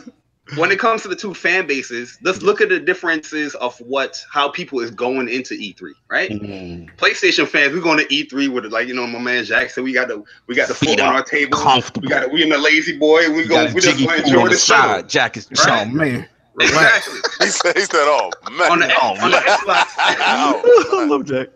when 0.56 0.70
it 0.70 0.78
comes 0.78 1.00
to 1.02 1.08
the 1.08 1.16
two 1.16 1.32
fan 1.32 1.66
bases, 1.66 2.18
let's 2.22 2.42
look 2.42 2.60
at 2.60 2.68
the 2.68 2.78
differences 2.78 3.54
of 3.56 3.78
what 3.78 4.22
how 4.30 4.48
people 4.50 4.80
is 4.80 4.90
going 4.90 5.28
into 5.28 5.54
E3. 5.54 5.92
Right? 6.10 6.30
Mhm. 6.30 6.94
PlayStation 6.96 7.46
fans, 7.48 7.72
we're 7.72 7.80
going 7.80 7.98
to 7.98 8.06
E3 8.06 8.48
with 8.52 8.66
like 8.66 8.86
you 8.86 8.94
know 8.94 9.06
my 9.06 9.18
man 9.18 9.44
Jack 9.44 9.70
said 9.70 9.84
we 9.84 9.92
got 9.92 10.08
the 10.08 10.22
we 10.46 10.54
got 10.54 10.68
the 10.68 10.74
Feet 10.74 10.90
foot 10.90 11.00
on 11.00 11.14
our 11.14 11.22
table. 11.22 11.56
Comfortable. 11.58 12.02
We 12.02 12.08
got 12.08 12.30
we 12.32 12.42
in 12.42 12.50
the 12.50 12.58
lazy 12.58 12.96
boy. 12.98 13.30
We 13.30 13.42
You 13.42 13.48
go. 13.48 13.64
We 13.66 13.80
just 13.80 13.96
jiggy 13.96 14.06
want 14.06 14.18
to 14.20 14.24
enjoy 14.26 14.38
on 14.40 14.44
the 14.46 14.50
the 14.50 14.58
show. 14.58 15.02
Jack 15.06 15.36
is 15.36 15.48
Right. 15.66 15.86
Oh 15.86 15.90
man, 15.90 16.28
Exactly. 16.60 17.18
He 17.40 17.46
said, 17.46 17.74
he 17.76 17.82
said, 17.82 17.94
"Oh 18.06 18.30
man, 18.52 18.70
on 18.72 18.78
the 18.80 18.94
Oh, 19.02 19.16
on 19.20 19.30
the. 19.30 19.38
Xbox. 19.38 19.86
I 19.98 21.06
love 21.08 21.24
Jack. 21.24 21.48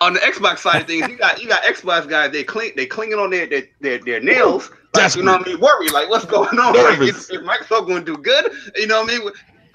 on 0.00 0.14
the 0.14 0.20
Xbox 0.20 0.58
side 0.60 0.82
of 0.82 0.86
things, 0.86 1.08
you 1.08 1.16
got 1.16 1.42
you 1.42 1.48
got 1.48 1.62
Xbox 1.64 2.08
guys. 2.08 2.32
They 2.32 2.44
cling 2.44 2.72
they 2.76 2.86
clinging 2.86 3.18
on 3.18 3.30
their 3.30 3.46
their 3.46 3.64
their, 3.80 3.98
their 3.98 4.20
nails. 4.20 4.70
Like, 4.96 5.14
you 5.16 5.22
know 5.22 5.32
what 5.32 5.46
I 5.46 5.50
mean? 5.50 5.60
Worry 5.60 5.88
like 5.88 6.08
what's 6.08 6.24
going 6.24 6.58
on? 6.58 6.74
Like, 6.76 7.00
is, 7.00 7.30
is 7.30 7.40
Microsoft 7.40 7.86
going 7.86 8.04
to 8.04 8.16
do 8.16 8.18
good? 8.22 8.52
You 8.76 8.86
know 8.86 9.02
what 9.02 9.12
I 9.12 9.18
mean? 9.18 9.30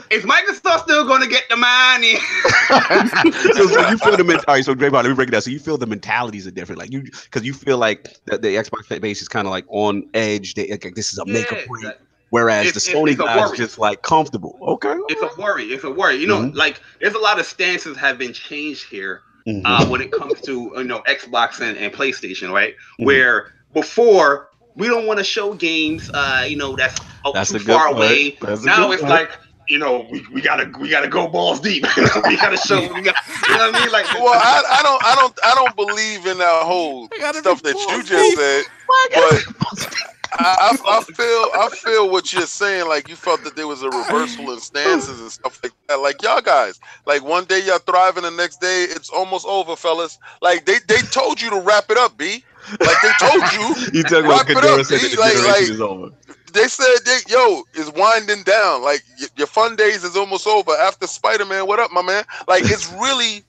Is 0.10 0.24
Microsoft 0.24 0.84
still 0.84 1.06
going 1.06 1.22
to 1.22 1.28
get 1.28 1.44
the 1.50 1.56
money? 1.56 2.16
so, 3.56 3.68
so 3.68 3.90
you 3.90 3.98
feel 3.98 4.18
the 4.18 4.24
men- 4.26 4.38
all 4.48 4.56
right. 4.56 4.66
So 4.66 4.74
Draymond, 4.74 4.94
let 4.94 5.06
me 5.06 5.14
break 5.14 5.28
it 5.30 5.32
down. 5.32 5.42
So 5.42 5.52
you 5.52 5.60
feel 5.60 5.78
the 5.78 5.86
mentalities 5.86 6.48
are 6.48 6.52
different, 6.52 6.80
like 6.80 6.92
you 6.92 7.04
because 7.04 7.44
you 7.44 7.54
feel 7.54 7.78
like 7.78 8.18
the, 8.26 8.38
the 8.38 8.50
Xbox 8.50 9.00
base 9.02 9.22
is 9.22 9.28
kind 9.28 9.48
of 9.48 9.52
like 9.52 9.66
on 9.70 10.10
edge. 10.14 10.56
They, 10.56 10.68
like, 10.70 10.96
this 10.96 11.14
is 11.14 11.20
a 11.20 11.26
make 11.26 11.52
or 11.52 11.56
Yeah, 11.58 11.66
break. 11.68 11.96
Whereas 12.32 12.68
It's- 12.68 12.86
the 12.86 12.94
Sony 12.94 13.18
guys 13.18 13.52
just 13.52 13.78
like 13.78 14.02
comfortable. 14.02 14.58
Okay. 14.62 14.96
It's 15.10 15.22
a 15.22 15.40
worry. 15.42 15.66
It's 15.66 15.84
a 15.84 15.92
worry. 15.92 16.16
You 16.16 16.28
know, 16.28 16.40
Mhm. 16.44 16.56
like 16.56 16.82
there's 17.00 17.14
a 17.14 17.20
lot 17.20 17.40
of 17.40 17.46
stances 17.46 17.96
have 17.98 18.18
been 18.18 18.34
changed 18.34 18.86
here 18.90 19.22
Mhm. 19.48 19.62
uh, 19.66 19.86
when 19.88 20.02
it 20.02 20.12
comes 20.12 20.40
to 20.42 20.72
you 20.78 20.84
know 20.84 21.02
Xbox 21.08 21.60
and, 21.60 21.78
and 21.78 21.94
PlayStation, 21.94 22.52
right? 22.52 22.76
Mhm. 23.00 23.06
Where 23.06 23.54
before 23.74 24.50
we 24.76 24.88
don't 24.88 25.06
want 25.06 25.20
to 25.20 25.24
show 25.24 25.54
games, 25.54 26.10
uh, 26.14 26.46
you 26.48 26.56
know, 26.56 26.76
that's, 26.76 27.00
oh, 27.26 27.34
That's 27.34 27.52
too 27.52 27.58
a 27.58 27.60
good 27.60 27.68
far 27.76 27.88
point. 27.88 27.98
away. 27.98 28.38
That's 28.42 28.64
Now 28.64 28.92
it's 28.92 29.02
point. 29.02 29.12
like 29.12 29.32
you 29.70 29.78
know 29.78 30.06
we, 30.12 30.26
we 30.34 30.42
gotta 30.42 30.70
we 30.80 30.90
gotta 30.90 31.08
go 31.08 31.28
balls 31.28 31.60
deep. 31.62 31.84
we 32.28 32.36
gotta 32.38 32.58
show. 32.58 32.82
We 32.94 33.02
got, 33.02 33.16
you 33.48 33.58
know 33.58 33.72
what 33.72 33.76
I 33.76 33.80
mean? 33.80 33.92
Like 33.92 34.06
Well, 34.16 34.34
I, 34.34 34.64
I 34.80 34.84
don't, 34.84 35.04
I 35.06 35.16
don't, 35.16 35.40
I 35.46 35.56
don't 35.56 35.76
believe 35.76 36.26
in 36.26 36.38
that 36.40 36.64
whole 36.64 37.08
stuff 37.34 37.62
that 37.64 37.76
you 37.76 37.86
balls 37.88 38.10
just 38.10 38.30
deep. 38.32 38.38
said. 38.40 38.64
But 39.14 39.46
I, 40.34 40.78
I, 40.84 40.98
I 41.00 41.04
feel, 41.04 41.26
I 41.62 41.70
feel 41.74 42.10
what 42.10 42.32
you're 42.34 42.46
saying. 42.48 42.88
Like 42.88 43.10
you 43.10 43.16
felt 43.16 43.44
that 43.44 43.56
there 43.56 43.68
was 43.68 43.84
a 43.84 43.90
reversal 43.90 44.52
in 44.52 44.60
stances 44.60 45.20
and 45.20 45.32
stuff 45.32 45.60
like 45.64 45.74
that. 45.88 45.96
Like 45.96 46.22
y'all 46.22 46.42
guys, 46.42 46.80
like 47.06 47.24
one 47.24 47.46
day 47.46 47.62
y'all 47.66 47.80
thriving, 47.80 48.24
the 48.24 48.32
next 48.32 48.62
day 48.62 48.84
it's 48.90 49.10
almost 49.10 49.46
over, 49.46 49.76
fellas. 49.76 50.18
Like 50.42 50.66
they, 50.66 50.78
they 50.88 51.02
told 51.12 51.42
you 51.42 51.50
to 51.50 51.60
wrap 51.60 51.90
it 51.90 51.98
up, 51.98 52.18
b. 52.18 52.44
Like 52.80 52.98
they 53.02 53.12
told 53.20 53.44
you. 53.54 53.76
you 53.94 54.04
talking 54.04 54.30
Wrap 54.30 54.50
about 54.50 54.64
it 54.64 54.80
up, 54.82 54.86
said 54.86 55.00
that 55.02 55.12
the 55.12 55.20
Like- 55.20 55.34
generation 55.34 55.52
like- 55.52 55.62
is 55.62 55.82
over. 55.82 56.10
They 56.54 56.68
said, 56.68 56.98
they, 57.06 57.18
"Yo, 57.30 57.64
it's 57.76 57.90
winding 57.94 58.44
down. 58.44 58.84
Like 58.84 59.02
y- 59.20 59.28
your 59.38 59.48
fun 59.48 59.78
days 59.78 60.04
is 60.04 60.18
almost 60.18 60.46
over 60.46 60.72
after 60.74 61.08
Spider 61.08 61.46
Man. 61.46 61.66
What 61.66 61.80
up, 61.80 61.92
my 61.94 62.02
man? 62.02 62.26
Like 62.48 62.64
it's 62.66 62.92
really 62.94 63.44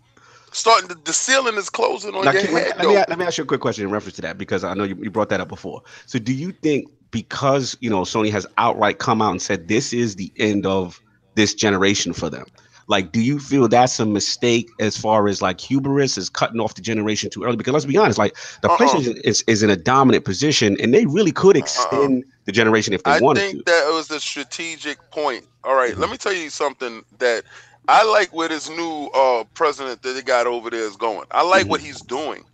starting. 0.52 0.88
To, 0.88 0.94
the 1.04 1.12
ceiling 1.12 1.56
is 1.56 1.68
closing 1.68 2.14
on 2.14 2.24
Now, 2.24 2.30
your 2.30 2.42
can- 2.42 2.54
let, 2.54 2.66
head. 2.68 2.76
let 2.78 2.86
me, 2.88 2.94
let 2.94 3.18
me 3.18 3.24
ask 3.24 3.38
you 3.38 3.44
a 3.44 3.46
quick 3.46 3.60
question 3.60 3.84
in 3.84 3.90
reference 3.90 4.14
to 4.16 4.22
that 4.22 4.38
because 4.38 4.62
I 4.62 4.74
know 4.74 4.84
you, 4.84 4.96
you 5.02 5.10
brought 5.10 5.30
that 5.30 5.40
up 5.40 5.48
before. 5.48 5.82
So, 6.06 6.20
do 6.20 6.32
you 6.32 6.52
think 6.52 6.88
because 7.10 7.76
you 7.80 7.90
know 7.90 8.02
Sony 8.02 8.30
has 8.30 8.46
outright 8.56 9.00
come 9.00 9.20
out 9.20 9.32
and 9.32 9.42
said 9.42 9.66
this 9.66 9.92
is 9.92 10.14
the 10.14 10.32
end 10.36 10.64
of 10.64 11.02
this 11.34 11.54
generation 11.54 12.12
for 12.12 12.30
them? 12.30 12.46
Like, 12.92 13.12
do 13.12 13.22
you 13.22 13.40
feel 13.40 13.68
that's 13.68 14.00
a 14.00 14.06
mistake 14.06 14.70
as 14.80 14.98
far 14.98 15.28
as 15.28 15.42
like 15.42 15.60
hubris 15.60 16.18
is 16.18 16.30
cutting 16.30 16.60
off 16.60 16.74
the 16.76 16.82
generation 16.82 17.30
too 17.30 17.44
early? 17.44 17.56
Because 17.56 17.74
let's 17.74 17.86
be 17.86 17.98
honest, 17.98 18.18
like 18.18 18.36
the 18.62 18.70
Uh-uh. 18.70 18.78
PlayStation 18.78 19.20
is, 19.24 19.42
is 19.48 19.62
in 19.62 19.70
a 19.70 19.76
dominant 19.76 20.24
position 20.24 20.76
and 20.80 20.94
they 20.94 21.06
really 21.06 21.32
could 21.32 21.56
extend 21.56 22.24
the 22.46 22.52
generation 22.52 22.94
if 22.94 23.04
they 23.04 23.12
I 23.12 23.20
wanted 23.20 23.40
I 23.42 23.44
think 23.44 23.58
to. 23.58 23.64
that 23.66 23.90
was 23.92 24.10
a 24.10 24.20
strategic 24.20 24.98
point. 25.10 25.46
All 25.64 25.74
right, 25.74 25.96
let 25.98 26.10
me 26.10 26.18
tell 26.18 26.32
you 26.32 26.50
something 26.50 27.04
that 27.18 27.44
I 27.88 28.04
like 28.04 28.32
where 28.32 28.48
this 28.48 28.68
new 28.68 29.08
uh 29.14 29.44
president 29.54 30.02
that 30.02 30.12
they 30.14 30.22
got 30.22 30.46
over 30.46 30.70
there 30.70 30.86
is 30.86 30.96
going. 30.96 31.26
I 31.30 31.42
like 31.42 31.68
what 31.68 31.80
he's 31.80 32.02
doing. 32.02 32.44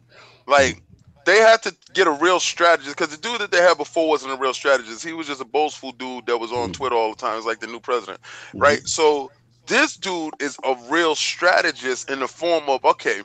Like 0.47 0.83
they 1.27 1.39
had 1.39 1.63
to 1.65 1.77
get 1.95 2.07
a 2.07 2.13
real 2.13 2.41
strategist 2.41 2.97
because 2.97 3.15
the 3.15 3.21
dude 3.21 3.41
that 3.41 3.51
they 3.51 3.59
had 3.63 3.79
before 3.79 4.09
wasn't 4.09 4.33
a 4.33 4.37
real 4.37 4.55
strategist. 4.55 5.05
He 5.05 5.13
was 5.13 5.27
just 5.27 5.41
a 5.43 5.47
boastful 5.47 5.93
dude 5.93 6.27
that 6.27 6.39
was 6.39 6.53
on 6.53 6.71
Mhm. 6.71 6.73
Twitter 6.73 6.97
all 6.97 7.11
the 7.11 7.17
time. 7.17 7.37
It's 7.37 7.47
like 7.47 7.61
the 7.61 7.67
new 7.67 7.81
president, 7.81 8.21
Mhm. 8.55 8.61
right? 8.61 8.81
So 8.87 9.33
this 9.69 9.97
dude 9.97 10.35
is 10.41 10.59
a 10.65 10.77
real 10.91 11.15
strategist 11.15 12.11
in 12.11 12.21
the 12.21 12.29
form 12.29 12.65
of 12.69 12.85
okay. 12.85 13.23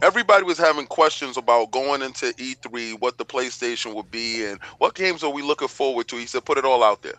Everybody 0.00 0.44
was 0.44 0.58
having 0.58 0.86
questions 0.86 1.36
about 1.36 1.72
going 1.72 2.02
into 2.02 2.26
E3, 2.34 3.00
what 3.00 3.18
the 3.18 3.24
PlayStation 3.24 3.94
would 3.94 4.10
be, 4.12 4.44
and 4.44 4.60
what 4.78 4.94
games 4.94 5.24
are 5.24 5.30
we 5.30 5.42
looking 5.42 5.68
forward 5.68 6.06
to. 6.08 6.16
He 6.16 6.26
said, 6.26 6.44
"Put 6.44 6.58
it 6.58 6.64
all 6.64 6.84
out 6.84 7.02
there." 7.02 7.16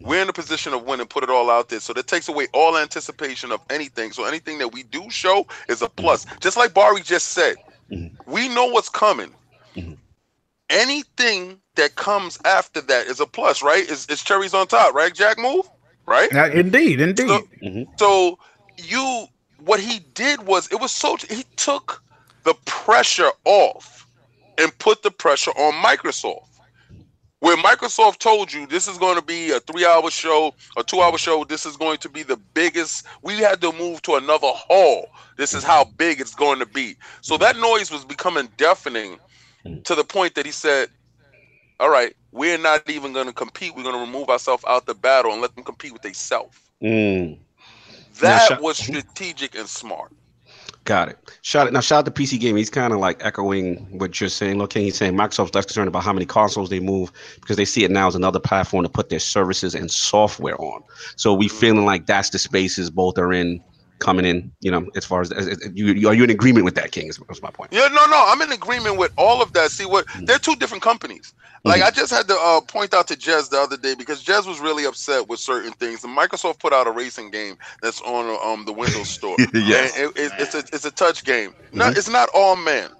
We're 0.00 0.22
in 0.22 0.28
a 0.28 0.32
position 0.32 0.74
of 0.74 0.84
winning. 0.84 1.06
Put 1.06 1.22
it 1.22 1.30
all 1.30 1.50
out 1.50 1.68
there. 1.68 1.80
So 1.80 1.92
that 1.92 2.08
takes 2.08 2.28
away 2.28 2.48
all 2.52 2.76
anticipation 2.76 3.52
of 3.52 3.60
anything. 3.70 4.12
So 4.12 4.24
anything 4.24 4.58
that 4.58 4.72
we 4.72 4.82
do 4.84 5.08
show 5.10 5.46
is 5.68 5.82
a 5.82 5.88
plus. 5.88 6.26
Just 6.40 6.56
like 6.56 6.74
Bari 6.74 7.02
just 7.02 7.28
said, 7.28 7.56
Mhm. 7.90 8.16
we 8.26 8.48
know 8.48 8.66
what's 8.66 8.88
coming. 8.88 9.34
Mhm. 9.76 9.98
Anything 10.70 11.60
that 11.76 11.94
comes 11.94 12.38
after 12.44 12.80
that 12.80 13.06
is 13.06 13.20
a 13.20 13.26
plus, 13.26 13.62
right? 13.62 13.84
It's 13.88 14.24
cherries 14.24 14.54
on 14.54 14.66
top, 14.66 14.94
right? 14.94 15.14
Jack 15.14 15.38
move, 15.38 15.68
right? 16.06 16.32
Uh, 16.34 16.50
indeed, 16.52 17.00
indeed. 17.00 17.28
So, 17.28 17.86
so 17.96 18.38
you, 18.78 19.26
what 19.64 19.80
he 19.80 20.00
did 20.14 20.42
was 20.46 20.70
it 20.72 20.80
was 20.80 20.92
so 20.92 21.16
he 21.16 21.44
took 21.56 22.02
the 22.44 22.54
pressure 22.64 23.30
off 23.44 24.06
and 24.58 24.76
put 24.78 25.02
the 25.02 25.10
pressure 25.10 25.52
on 25.52 25.72
Microsoft. 25.82 26.46
Where 27.40 27.56
Microsoft 27.56 28.18
told 28.18 28.52
you 28.52 28.68
this 28.68 28.86
is 28.86 28.98
going 28.98 29.16
to 29.16 29.22
be 29.22 29.50
a 29.50 29.58
three-hour 29.58 30.12
show, 30.12 30.54
a 30.76 30.84
two-hour 30.84 31.18
show, 31.18 31.42
this 31.42 31.66
is 31.66 31.76
going 31.76 31.98
to 31.98 32.08
be 32.08 32.22
the 32.22 32.36
biggest. 32.36 33.04
We 33.22 33.38
had 33.38 33.60
to 33.62 33.72
move 33.72 34.00
to 34.02 34.14
another 34.14 34.46
hall. 34.46 35.08
This 35.36 35.52
is 35.52 35.64
how 35.64 35.86
big 35.96 36.20
it's 36.20 36.36
going 36.36 36.60
to 36.60 36.66
be. 36.66 36.94
So 37.20 37.36
that 37.38 37.56
noise 37.56 37.90
was 37.90 38.04
becoming 38.04 38.48
deafening 38.58 39.18
to 39.82 39.94
the 39.96 40.04
point 40.04 40.36
that 40.36 40.46
he 40.46 40.52
said, 40.52 40.88
"All 41.82 41.90
right, 41.90 42.14
we're 42.30 42.58
not 42.58 42.88
even 42.88 43.12
going 43.12 43.26
to 43.26 43.32
compete. 43.32 43.74
We're 43.76 43.82
going 43.82 43.96
to 43.96 44.00
remove 44.00 44.28
ourselves 44.30 44.64
out 44.68 44.86
the 44.86 44.94
battle 44.94 45.32
and 45.32 45.42
let 45.42 45.54
them 45.54 45.64
compete 45.64 45.92
with 45.92 46.02
themselves." 46.02 46.56
Mm, 46.82 47.38
That 48.20 48.48
shout- 48.48 48.62
was 48.62 48.78
strategic 48.78 49.54
and 49.56 49.68
smart. 49.68 50.12
got 50.84 51.08
it. 51.08 51.18
Shout 51.42 51.66
out 51.68 51.72
now. 51.72 51.80
Shout 51.80 52.00
out 52.00 52.04
to 52.06 52.10
PC 52.22 52.38
Game. 52.40 52.56
He's 52.56 52.70
kind 52.70 52.92
of 52.92 52.98
like 52.98 53.24
echoing 53.24 53.76
what 53.98 54.20
you're 54.20 54.28
saying. 54.30 54.58
Look, 54.58 54.72
he's 54.72 54.96
saying 54.96 55.14
Microsoft's 55.14 55.54
less 55.54 55.64
concerned 55.66 55.88
about 55.88 56.02
how 56.04 56.12
many 56.12 56.26
consoles 56.26 56.70
they 56.70 56.80
move 56.80 57.12
because 57.40 57.56
they 57.56 57.64
see 57.64 57.84
it 57.84 57.90
now 57.90 58.08
as 58.08 58.14
another 58.16 58.40
platform 58.40 58.82
to 58.84 58.88
put 58.88 59.08
their 59.08 59.20
services 59.20 59.74
and 59.76 59.90
software 59.90 60.60
on. 60.60 60.82
So 61.16 61.34
we 61.34 61.48
feeling 61.48 61.84
like 61.84 62.06
that's 62.06 62.30
the 62.30 62.38
spaces 62.38 62.90
both 62.90 63.16
are 63.18 63.32
in 63.32 63.62
coming 64.02 64.24
in. 64.26 64.52
You 64.60 64.70
know, 64.72 64.88
as 64.96 65.04
far 65.04 65.20
as, 65.22 65.32
as, 65.32 65.46
as- 65.48 65.70
you, 65.74 65.86
you 65.86 66.08
are 66.08 66.14
you 66.14 66.24
in 66.24 66.30
agreement 66.30 66.64
with 66.64 66.74
that, 66.74 66.92
King? 66.92 67.06
Is, 67.08 67.18
is 67.30 67.42
my 67.42 67.50
point. 67.50 67.72
Yeah, 67.72 67.88
no, 67.88 68.04
no, 68.06 68.24
I'm 68.28 68.42
in 68.42 68.52
agreement 68.52 68.98
with 68.98 69.12
all 69.16 69.40
of 69.40 69.52
that. 69.54 69.70
See, 69.70 69.86
what 69.86 70.06
they're 70.24 70.38
two 70.38 70.56
different 70.56 70.82
companies. 70.82 71.32
Like 71.64 71.80
I 71.80 71.90
just 71.92 72.10
had 72.10 72.26
to 72.26 72.34
uh, 72.34 72.60
point 72.60 72.92
out 72.92 73.06
to 73.06 73.14
Jez 73.14 73.48
the 73.48 73.58
other 73.60 73.76
day 73.76 73.94
because 73.94 74.24
Jez 74.24 74.46
was 74.48 74.58
really 74.58 74.84
upset 74.84 75.28
with 75.28 75.38
certain 75.38 75.70
things. 75.74 76.02
And 76.02 76.16
Microsoft 76.16 76.58
put 76.58 76.72
out 76.72 76.88
a 76.88 76.90
racing 76.90 77.30
game 77.30 77.56
that's 77.80 78.00
on 78.00 78.36
um, 78.44 78.64
the 78.64 78.72
Windows 78.72 79.08
Store. 79.08 79.36
Yes. 79.54 79.96
And 79.96 80.10
it- 80.16 80.18
it- 80.18 80.32
it's 80.40 80.54
a 80.56 80.58
it's 80.74 80.84
a 80.84 80.90
touch 80.90 81.22
game. 81.24 81.54
No, 81.72 81.86
it's 81.88 82.08
not 82.08 82.28
all 82.34 82.56
man. 82.56 82.90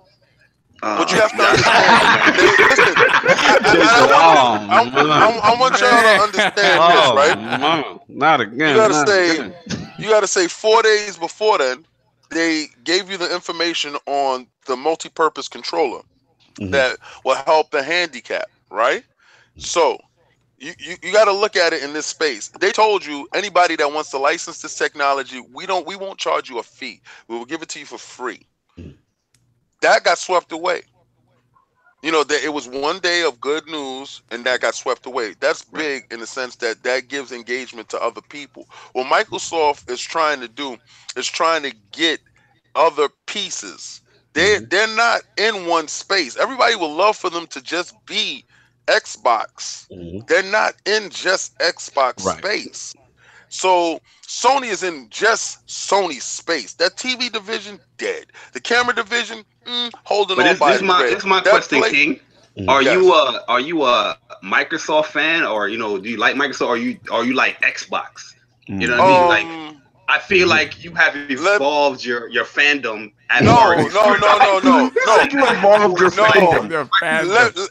Uh, 0.84 0.98
But 0.98 1.10
you 1.12 1.18
have 1.20 1.30
to 1.32 1.42
understand. 1.42 2.36
they- 2.36 3.78
listen, 3.78 4.10
I, 4.10 4.66
I- 4.70 5.40
I 5.42 5.58
want, 5.58 5.74
I, 5.74 5.78
y'all 5.78 6.18
to 6.18 6.22
understand 6.22 6.54
this, 6.56 6.78
Oh, 6.80 7.14
right? 7.16 7.60
no, 7.60 8.02
not 8.08 8.40
again. 8.40 8.58
You 8.70 8.74
gotta 8.76 8.94
not 8.94 9.08
stay- 9.08 9.30
again. 9.38 9.54
You 10.02 10.10
got 10.10 10.22
to 10.22 10.28
say 10.28 10.48
four 10.48 10.82
days 10.82 11.18
before 11.18 11.58
then, 11.58 11.86
they 12.30 12.68
gave 12.84 13.10
you 13.10 13.18
the 13.18 13.32
information 13.34 13.96
on 14.06 14.48
the 14.66 14.76
multi-purpose 14.76 15.48
controller 15.48 16.02
Mhm. 16.60 16.70
that 16.72 16.98
will 17.24 17.36
help 17.36 17.70
the 17.70 17.82
handicap, 17.82 18.46
right? 18.70 19.04
So 19.56 19.98
you, 20.58 20.72
you, 20.78 20.96
you 21.02 21.12
got 21.12 21.26
to 21.26 21.32
look 21.32 21.56
at 21.56 21.72
it 21.72 21.82
in 21.82 21.92
this 21.94 22.06
space. 22.06 22.50
They 22.60 22.72
told 22.72 23.04
you 23.06 23.28
anybody 23.34 23.76
that 23.76 23.92
wants 23.92 24.10
to 24.10 24.18
license 24.18 24.60
this 24.62 24.76
technology, 24.76 25.40
we 25.52 25.66
don't 25.66 25.86
we 25.86 25.96
won't 25.96 26.18
charge 26.18 26.50
you 26.50 26.58
a 26.58 26.64
fee. 26.64 27.02
We 27.28 27.38
will 27.38 27.46
give 27.46 27.62
it 27.62 27.70
to 27.70 27.80
you 27.80 27.86
for 27.86 27.98
free. 27.98 28.48
That 29.82 30.04
got 30.04 30.18
swept 30.18 30.52
away. 30.52 30.82
You 32.02 32.10
know, 32.12 32.24
that 32.24 32.44
it 32.44 32.52
was 32.52 32.68
one 32.68 32.98
day 32.98 33.22
of 33.22 33.40
good 33.40 33.66
news 33.68 34.22
and 34.30 34.44
that 34.44 34.60
got 34.60 34.74
swept 34.74 35.06
away. 35.06 35.34
That's 35.40 35.64
big 35.64 36.04
in 36.10 36.20
the 36.20 36.26
sense 36.26 36.56
that 36.56 36.82
that 36.82 37.08
gives 37.08 37.32
engagement 37.32 37.88
to 37.90 38.02
other 38.02 38.22
people. 38.22 38.68
What 38.92 39.06
Microsoft 39.06 39.90
is 39.90 40.00
trying 40.00 40.40
to 40.40 40.48
do 40.48 40.78
is 41.16 41.28
trying 41.28 41.62
to 41.62 41.72
get 41.92 42.20
other 42.74 43.08
pieces. 43.26 44.00
They 44.34 44.58
they're 44.70 44.94
not 44.96 45.22
in 45.36 45.66
one 45.66 45.88
space. 45.88 46.36
Everybody 46.36 46.76
would 46.76 46.86
love 46.94 47.16
for 47.16 47.30
them 47.30 47.46
to 47.48 47.62
just 47.62 47.94
be 48.06 48.44
Xbox. 48.88 49.88
Mhm. 49.92 50.26
They're 50.26 50.42
not 50.42 50.74
in 50.86 51.10
just 51.10 51.56
Xbox 51.58 52.22
Right. 52.22 52.38
space. 52.38 52.94
So 53.52 54.00
Sony 54.26 54.68
is 54.70 54.82
in 54.82 55.08
just 55.10 55.66
Sony 55.66 56.20
space. 56.22 56.72
That 56.74 56.96
TV 56.96 57.30
division 57.30 57.80
dead. 57.98 58.26
The 58.52 58.60
camera 58.60 58.94
division 58.94 59.44
mm, 59.66 59.90
holding 60.04 60.36
But 60.36 60.46
on 60.46 60.52
this, 60.52 60.58
by 60.58 60.72
this 60.72 60.82
my 60.82 60.98
thread. 61.00 61.12
this 61.12 61.18
is 61.20 61.26
my 61.26 61.40
That 61.40 61.50
question, 61.50 61.78
play- 61.80 61.90
King. 61.90 62.20
Mhm. 62.58 62.68
Are 62.68 62.82
Yes. 62.82 62.94
you 62.94 63.12
a 63.14 63.44
are 63.48 63.60
you 63.60 63.84
a 63.84 64.18
Microsoft 64.44 65.06
fan 65.06 65.42
or 65.44 65.68
you 65.68 65.78
know 65.78 65.98
do 65.98 66.08
you 66.08 66.16
like 66.18 66.34
Microsoft 66.36 66.68
or 66.68 66.76
you 66.78 66.98
are 67.10 67.24
you 67.24 67.34
like 67.34 67.60
Xbox? 67.62 68.34
You 68.66 68.88
know 68.88 68.96
what 68.98 69.04
I 69.04 69.18
mean? 69.18 69.28
Like 69.28 69.44
Um, 69.46 69.82
I 70.08 70.18
feel 70.18 70.48
like 70.48 70.82
you 70.84 70.94
have 70.94 71.14
Let- 71.14 71.56
evolved 71.56 72.04
your 72.04 72.28
your 72.28 72.44
fandom. 72.44 73.12
As 73.30 73.42
no, 73.44 73.54
far 73.54 73.76
no, 73.76 73.84
no, 73.86 74.18
no, 74.18 74.58
no, 74.64 74.90
no. 75.06 75.14
You 75.32 75.46
evolved 75.46 75.98
your 76.00 76.10
No. 76.10 76.24
fandom. 76.24 76.90
Let- 77.02 77.56
let- 77.56 77.70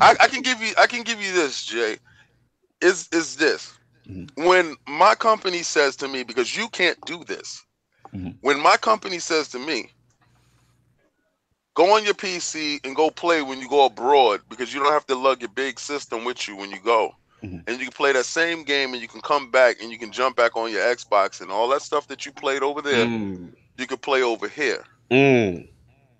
I, 0.00 0.16
I 0.24 0.28
can 0.28 0.42
give 0.42 0.60
you 0.60 0.72
I 0.78 0.86
can 0.86 1.02
give 1.02 1.20
you 1.22 1.32
this, 1.32 1.64
Jay. 1.64 1.98
Is 2.80 3.08
is 3.12 3.36
this 3.36 3.75
Mhm. 4.08 4.30
when 4.36 4.76
my 4.86 5.14
company 5.14 5.62
says 5.62 5.96
to 5.96 6.08
me, 6.08 6.22
because 6.22 6.56
you 6.56 6.68
can't 6.68 7.02
do 7.04 7.24
this, 7.24 7.64
Mhm. 8.14 8.38
when 8.40 8.60
my 8.60 8.76
company 8.76 9.18
says 9.18 9.48
to 9.48 9.58
me, 9.58 9.90
go 11.74 11.94
on 11.96 12.04
your 12.04 12.14
PC 12.14 12.80
and 12.84 12.96
go 12.96 13.10
play 13.10 13.42
when 13.42 13.60
you 13.60 13.68
go 13.68 13.86
abroad 13.86 14.40
because 14.48 14.72
you 14.72 14.80
don't 14.80 14.92
have 14.92 15.06
to 15.06 15.14
lug 15.14 15.40
your 15.40 15.50
big 15.50 15.78
system 15.78 16.24
with 16.24 16.48
you 16.48 16.56
when 16.56 16.70
you 16.70 16.80
go. 16.80 17.12
Mhm. 17.42 17.64
And 17.66 17.78
you 17.78 17.84
can 17.86 17.92
play 17.92 18.12
that 18.12 18.26
same 18.26 18.64
game 18.64 18.92
and 18.92 19.02
you 19.02 19.08
can 19.08 19.20
come 19.20 19.50
back 19.50 19.76
and 19.80 19.90
you 19.90 19.98
can 19.98 20.12
jump 20.12 20.36
back 20.36 20.56
on 20.56 20.70
your 20.70 20.82
Xbox 20.82 21.40
and 21.40 21.50
all 21.50 21.68
that 21.68 21.82
stuff 21.82 22.06
that 22.08 22.24
you 22.24 22.32
played 22.32 22.62
over 22.62 22.82
there, 22.82 23.06
Mm, 23.06 23.52
you 23.76 23.86
can 23.86 23.98
play 23.98 24.22
over 24.22 24.48
here 24.48 24.84
mm, 25.10 25.68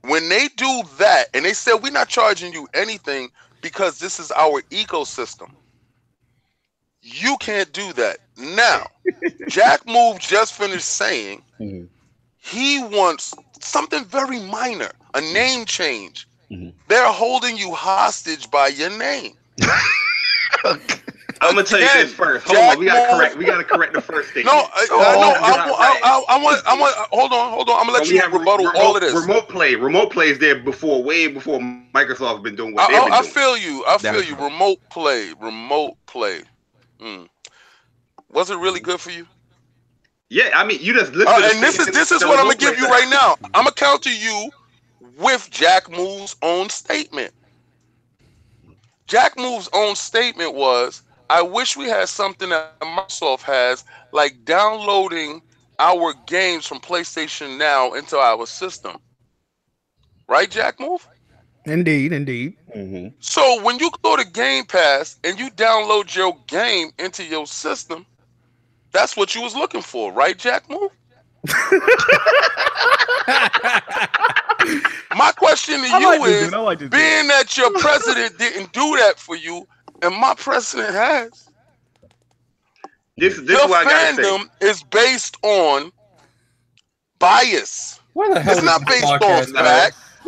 when 0.02 0.28
they 0.28 0.48
do 0.56 0.82
that 0.98 1.26
and 1.34 1.44
they 1.44 1.52
said 1.52 1.74
we're 1.76 1.90
not 1.92 2.08
charging 2.08 2.52
you 2.52 2.68
anything 2.74 3.30
because 3.62 3.98
this 3.98 4.20
is 4.20 4.30
our 4.32 4.60
ecosystem 4.70 5.48
you 7.06 7.36
can't 7.38 7.72
do 7.72 7.92
that 7.94 8.18
now 8.38 8.84
jack 9.46 9.80
move 9.86 10.18
just 10.18 10.54
finished 10.54 10.86
saying 10.88 11.42
Mhm. 11.60 11.88
he 12.38 12.82
wants 12.82 13.34
something 13.60 14.04
very 14.04 14.40
minor 14.40 14.90
a 15.14 15.20
name 15.20 15.64
change 15.66 16.26
Mhm. 16.50 16.74
they're 16.88 17.12
holding 17.12 17.56
you 17.56 17.72
hostage 17.74 18.50
by 18.50 18.68
your 18.68 18.90
name 18.90 19.32
I'm 21.42 21.54
gonna 21.54 21.64
tell 21.64 21.80
you 21.80 21.88
this 21.92 22.12
first. 22.12 22.46
Hold 22.46 22.56
Jack 22.58 22.72
on, 22.72 22.78
we 22.78 22.86
gotta 22.86 22.98
Moore- 23.00 23.18
correct. 23.18 23.36
We 23.36 23.44
gotta 23.44 23.64
correct 23.64 23.92
the 23.92 24.00
first 24.00 24.30
thing. 24.34 24.44
no 24.46 24.52
I, 24.52 24.54
I, 24.54 24.86
Oh, 24.90 25.20
no, 25.20 25.28
I, 25.32 25.50
I. 25.78 25.98
I, 26.02 26.24
I 26.36 26.38
want 26.42 26.62
i 26.66 26.74
want 26.80 26.94
hold 27.12 27.32
on 27.32 27.52
hold 27.52 27.68
on 27.68 27.78
i'm 27.78 27.86
gonna 27.86 27.92
let 27.92 28.02
But 28.02 28.10
you 28.10 28.20
have 28.20 28.32
rebuttal 28.32 28.66
remote, 28.66 28.80
all 28.80 28.96
of 28.96 29.02
this 29.02 29.14
Remote 29.14 29.48
play, 29.48 29.74
remote 29.76 30.10
play 30.10 30.30
is 30.30 30.38
there 30.38 30.56
before, 30.58 31.02
way 31.04 31.28
before 31.28 31.60
Microsoft 31.60 32.42
been 32.42 32.56
doing 32.56 32.74
what 32.74 32.88
I, 32.88 32.88
they've 32.88 33.04
been 33.04 33.12
I, 33.12 33.18
I 33.18 33.22
feel 33.22 33.56
you. 33.56 33.84
I 33.86 33.98
feel 33.98 34.02
That's 34.12 34.28
you. 34.28 34.34
right. 34.34 34.44
Remote 34.44 34.78
play. 34.90 35.32
Remote 35.38 35.94
play. 36.06 36.40
Mm. 37.00 37.28
Was 38.30 38.50
it 38.50 38.58
really 38.58 38.80
good 38.80 39.00
for 39.00 39.10
you? 39.10 39.26
yeah, 40.28 40.50
I 40.54 40.64
mean, 40.64 40.78
you 40.80 40.92
just 40.92 41.12
listen. 41.12 41.32
Uh, 41.32 41.48
and 41.52 41.62
this 41.62 41.78
is 41.78 41.86
this 41.86 42.10
is 42.10 42.24
what 42.24 42.38
I'm 42.38 42.46
gonna 42.46 42.56
give 42.56 42.78
you 42.78 42.88
right 42.88 43.08
now. 43.08 43.36
I'm 43.54 43.64
gonna 43.64 43.72
counter 43.72 44.10
you 44.10 44.50
with 45.18 45.48
Jack 45.50 45.90
Move's 45.90 46.36
own 46.42 46.68
statement. 46.68 47.32
Jack 49.06 49.36
Move's 49.36 49.68
own 49.72 49.94
statement 49.94 50.54
was, 50.54 51.02
"I 51.30 51.42
wish 51.42 51.76
we 51.76 51.86
had 51.88 52.08
something 52.08 52.48
that 52.48 52.80
Microsoft 52.80 53.42
has, 53.42 53.84
like 54.12 54.44
downloading 54.44 55.42
our 55.78 56.12
games 56.26 56.66
from 56.66 56.80
PlayStation 56.80 57.56
Now 57.56 57.92
into 57.92 58.18
our 58.18 58.46
system." 58.46 58.98
Right, 60.28 60.50
Jack 60.50 60.80
Move? 60.80 61.06
Indeed, 61.66 62.12
indeed. 62.12 62.56
mhm. 62.74 63.12
So 63.20 63.62
when 63.62 63.78
you 63.80 63.90
go 64.02 64.16
to 64.16 64.24
Game 64.24 64.64
Pass 64.64 65.18
and 65.24 65.38
you 65.38 65.50
download 65.50 66.14
your 66.14 66.36
game 66.46 66.90
into 66.98 67.24
your 67.24 67.46
system, 67.46 68.06
that's 68.92 69.16
what 69.16 69.34
you 69.34 69.42
was 69.42 69.54
looking 69.56 69.82
for, 69.82 70.12
right, 70.12 70.38
Jack 70.38 70.70
Move? 70.70 70.90
My 75.16 75.32
question 75.36 75.80
to 75.80 75.88
I 75.92 75.98
you 75.98 76.06
like 76.20 76.30
is, 76.30 76.52
like 76.52 76.78
being 76.78 77.26
that 77.28 77.56
your 77.56 77.70
president 77.78 78.38
didn't 78.38 78.72
do 78.72 78.96
that 78.96 79.18
for 79.18 79.36
you, 79.36 79.66
and 80.02 80.14
my 80.14 80.34
president 80.36 80.94
has, 80.94 81.48
This, 83.16 83.36
this 83.38 83.50
your 83.50 83.64
is 83.64 83.68
what 83.68 83.86
I 83.86 84.12
fandom 84.12 84.48
is 84.60 84.82
based 84.84 85.36
on 85.42 85.92
bias. 87.18 88.00
Where 88.12 88.34
the 88.34 88.40
hell 88.40 88.52
It's 88.52 88.62
is 88.62 88.64
not 88.64 88.86
this 88.86 89.00
based 89.00 89.04
on 89.04 89.20
podcast 89.20 89.52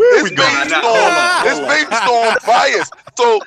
at? 0.04 0.22
fact. 0.22 0.22
It's 0.22 0.30
we 0.30 0.36
based 0.36 0.70
going? 0.70 0.84
on 0.84 1.46
it's 1.46 1.58
hold 1.58 1.64
on. 1.64 1.68
based 1.68 2.02
on 2.02 2.36
bias. 2.46 2.90
So 3.16 3.40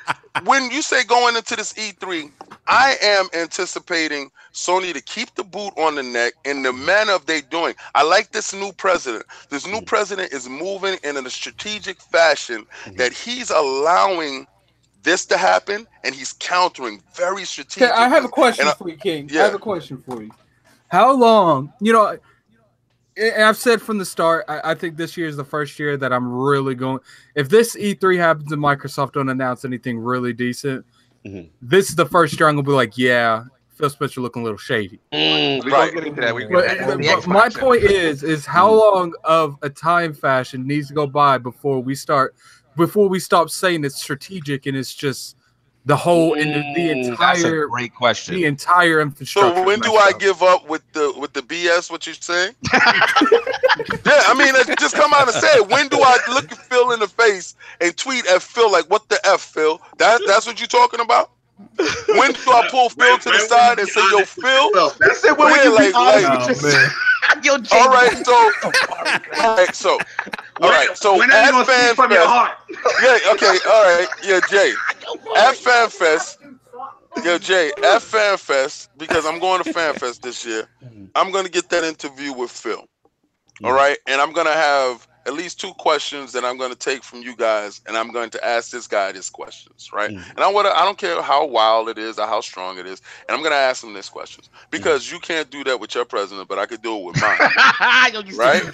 when 0.44 0.70
you 0.70 0.82
say 0.82 1.04
going 1.04 1.36
into 1.36 1.56
this 1.56 1.72
E3, 1.74 2.30
I 2.66 2.96
am 3.02 3.28
anticipating 3.34 4.30
Sony 4.52 4.92
to 4.92 5.00
keep 5.00 5.34
the 5.34 5.44
boot 5.44 5.72
on 5.76 5.94
the 5.94 6.02
neck 6.02 6.34
in 6.44 6.62
the 6.62 6.72
manner 6.72 7.12
of 7.12 7.26
they 7.26 7.40
doing. 7.40 7.74
I 7.94 8.02
like 8.02 8.32
this 8.32 8.52
new 8.54 8.72
president. 8.72 9.24
This 9.50 9.66
new 9.66 9.82
president 9.82 10.32
is 10.32 10.48
moving 10.48 10.98
in 11.02 11.16
a 11.16 11.30
strategic 11.30 12.00
fashion 12.00 12.66
mm-hmm. 12.84 12.96
that 12.96 13.12
he's 13.12 13.50
allowing 13.50 14.46
this 15.02 15.26
to 15.26 15.36
happen 15.36 15.86
and 16.04 16.14
he's 16.14 16.32
countering 16.34 17.02
very 17.14 17.44
strategic. 17.44 17.90
I 17.90 18.08
have 18.08 18.24
a 18.24 18.28
question 18.28 18.68
I- 18.68 18.74
for 18.74 18.88
you, 18.88 18.96
King. 18.96 19.30
I 19.32 19.42
have 19.42 19.54
a 19.54 19.58
question 19.58 19.98
for 19.98 20.22
you. 20.22 20.30
How 20.88 21.12
long, 21.12 21.72
you 21.80 21.92
know, 21.92 22.18
and 23.16 23.42
I've 23.44 23.56
said 23.56 23.80
from 23.82 23.98
the 23.98 24.04
start, 24.04 24.44
I, 24.48 24.72
I 24.72 24.74
think 24.74 24.96
this 24.96 25.16
year 25.16 25.26
is 25.28 25.36
the 25.36 25.44
first 25.44 25.78
year 25.78 25.96
that 25.96 26.12
I'm 26.12 26.30
really 26.32 26.74
going. 26.74 27.00
If 27.34 27.48
this 27.48 27.76
E3 27.76 28.16
happens 28.18 28.52
and 28.52 28.62
Microsoft 28.62 29.12
don't 29.12 29.28
announce 29.28 29.64
anything 29.64 29.98
really 29.98 30.32
decent, 30.32 30.84
Mhm. 31.26 31.48
this 31.60 31.88
is 31.88 31.94
the 31.94 32.06
first 32.06 32.38
year 32.38 32.48
I'm 32.48 32.56
gonna 32.56 32.66
be 32.66 32.72
like, 32.72 32.98
yeah, 32.98 33.44
Phil 33.76 33.88
Spencer 33.90 34.20
looking 34.20 34.42
a 34.42 34.44
little 34.44 34.58
shady. 34.58 34.98
Mm, 35.12 35.64
We 35.64 35.70
Right. 35.70 35.90
gonna 35.94 36.00
get 36.00 36.06
into 36.08 36.20
that. 36.20 36.34
We 36.34 36.44
But, 36.46 36.66
get 36.66 36.86
but 36.86 36.98
the 36.98 37.04
Xbox 37.04 37.26
my 37.26 37.48
point 37.48 37.82
is, 37.84 38.22
is 38.22 38.44
how 38.44 38.72
long 38.72 39.12
of 39.24 39.56
a 39.62 39.70
time 39.70 40.14
fashion 40.14 40.66
needs 40.66 40.88
to 40.88 40.94
go 40.94 41.06
by 41.06 41.38
before 41.38 41.80
we 41.80 41.94
start, 41.94 42.34
before 42.76 43.08
we 43.08 43.18
stop 43.20 43.50
saying 43.50 43.84
it's 43.84 44.02
strategic 44.02 44.66
and 44.66 44.76
it's 44.76 44.94
just 44.94 45.36
the 45.84 45.96
whole 45.96 46.34
and 46.34 46.54
the, 46.54 46.60
the 46.74 46.90
Mm, 46.90 47.18
that's 47.18 47.44
a 47.44 47.52
entire 47.52 47.66
great 47.68 47.94
question. 47.94 48.34
the 48.34 48.44
entire 48.44 49.00
infrastructure. 49.00 49.54
So 49.56 49.66
when 49.66 49.80
do 49.80 49.94
I 49.96 50.10
up. 50.10 50.20
give 50.20 50.42
up 50.42 50.68
with 50.68 50.82
the 50.92 51.12
with 51.18 51.32
the 51.32 51.42
BS? 51.42 51.90
What 51.90 52.06
you 52.06 52.14
saying? 52.14 52.54
yeah, 52.72 52.80
I 54.06 54.34
mean, 54.34 54.54
just 54.78 54.94
come 54.94 55.12
out 55.14 55.28
and 55.28 55.36
say 55.36 55.48
it. 55.58 55.68
When 55.68 55.88
do 55.88 55.98
I 56.02 56.18
look 56.28 56.52
at 56.52 56.58
Phil 56.58 56.92
in 56.92 57.00
the 57.00 57.08
face 57.08 57.54
and 57.80 57.96
tweet 57.96 58.26
at 58.26 58.42
Phil 58.42 58.70
like, 58.70 58.86
"What 58.90 59.08
the 59.08 59.18
f, 59.26 59.40
Phil?" 59.42 59.80
That 59.98 60.22
that's 60.26 60.46
what 60.46 60.60
you're 60.60 60.68
talking 60.68 61.00
about? 61.00 61.32
When 62.16 62.32
do 62.32 62.50
I 62.50 62.68
pull 62.70 62.88
Phil 62.90 63.18
to 63.18 63.30
the 63.30 63.38
side 63.38 63.78
and 63.78 63.88
say, 63.88 64.00
"Yo, 64.10 64.24
Phil"? 64.24 64.70
yourself, 64.70 64.98
That's 64.98 65.20
said, 65.20 65.32
when 65.32 65.48
Yeah, 65.54 65.54
would 65.56 65.64
you 65.64 65.74
like- 65.74 65.88
be 65.88 65.94
honest 65.94 66.30
like- 66.30 66.62
with 66.62 66.74
Oh, 66.74 66.74
yourself? 66.74 66.92
Yo, 67.44 67.52
All 67.78 67.88
right, 67.88 68.26
so 68.26 68.32
all 68.34 69.56
right, 69.56 69.74
so 69.74 69.98
all 70.60 70.70
right, 70.70 70.96
so 70.96 71.18
when 71.18 71.30
are 71.30 71.34
you 71.34 71.38
at 71.46 71.50
gonna 71.52 71.64
speak 71.64 71.74
Fan 71.76 71.94
from 71.94 72.10
your 72.10 72.20
Fest, 72.20 72.32
heart? 72.32 72.58
yeah, 73.02 73.32
okay, 73.32 73.58
all 73.66 73.82
right, 73.84 74.08
yeah, 74.22 74.40
Jay, 74.50 74.72
at 75.36 75.56
Fan 75.56 75.88
Fest, 75.88 76.38
yo, 77.24 77.38
Jay, 77.38 77.70
at 77.84 78.02
Fan 78.02 78.36
Fest, 78.36 78.90
because 78.98 79.24
I'm 79.24 79.38
going 79.38 79.62
to 79.62 79.72
Fan 79.72 79.94
Fest 79.94 80.22
this 80.22 80.44
year, 80.44 80.68
I'm 81.14 81.30
gonna 81.30 81.48
get 81.48 81.68
that 81.70 81.84
interview 81.84 82.32
with 82.32 82.50
Phil. 82.50 82.84
All 83.64 83.72
right, 83.72 83.96
and 84.08 84.20
I'm 84.20 84.32
gonna 84.32 84.52
have 84.52 85.06
at 85.26 85.34
least 85.34 85.60
two 85.60 85.72
questions 85.78 86.32
that 86.32 86.44
I'm 86.44 86.58
gonna 86.58 86.74
take 86.74 87.02
from 87.04 87.22
you 87.22 87.36
guys, 87.36 87.80
and 87.86 87.96
I'm 87.96 88.10
going 88.12 88.30
to 88.30 88.44
ask 88.44 88.70
this 88.70 88.86
guy 88.86 89.12
these 89.12 89.30
questions, 89.30 89.88
right? 89.92 90.10
Mhm. 90.10 90.30
And 90.36 90.40
I 90.40 90.48
want 90.50 90.66
to, 90.66 90.76
I 90.76 90.84
don't 90.84 90.98
care 90.98 91.20
how 91.22 91.46
wild 91.46 91.88
it 91.88 91.98
is 91.98 92.18
or 92.18 92.26
how 92.26 92.40
strong 92.40 92.78
it 92.78 92.86
is, 92.86 93.00
and 93.28 93.36
I'm 93.36 93.42
gonna 93.42 93.54
ask 93.56 93.82
him 93.84 93.94
these 93.94 94.08
questions 94.08 94.48
because 94.70 95.10
you 95.10 95.18
can't 95.20 95.50
do 95.50 95.64
that 95.64 95.78
with 95.80 95.94
your 95.94 96.04
president, 96.04 96.48
but 96.48 96.58
I 96.58 96.66
could 96.66 96.82
do 96.82 96.96
it 96.98 97.04
with 97.04 97.16
mine. 97.16 97.38
Right? 98.36 98.64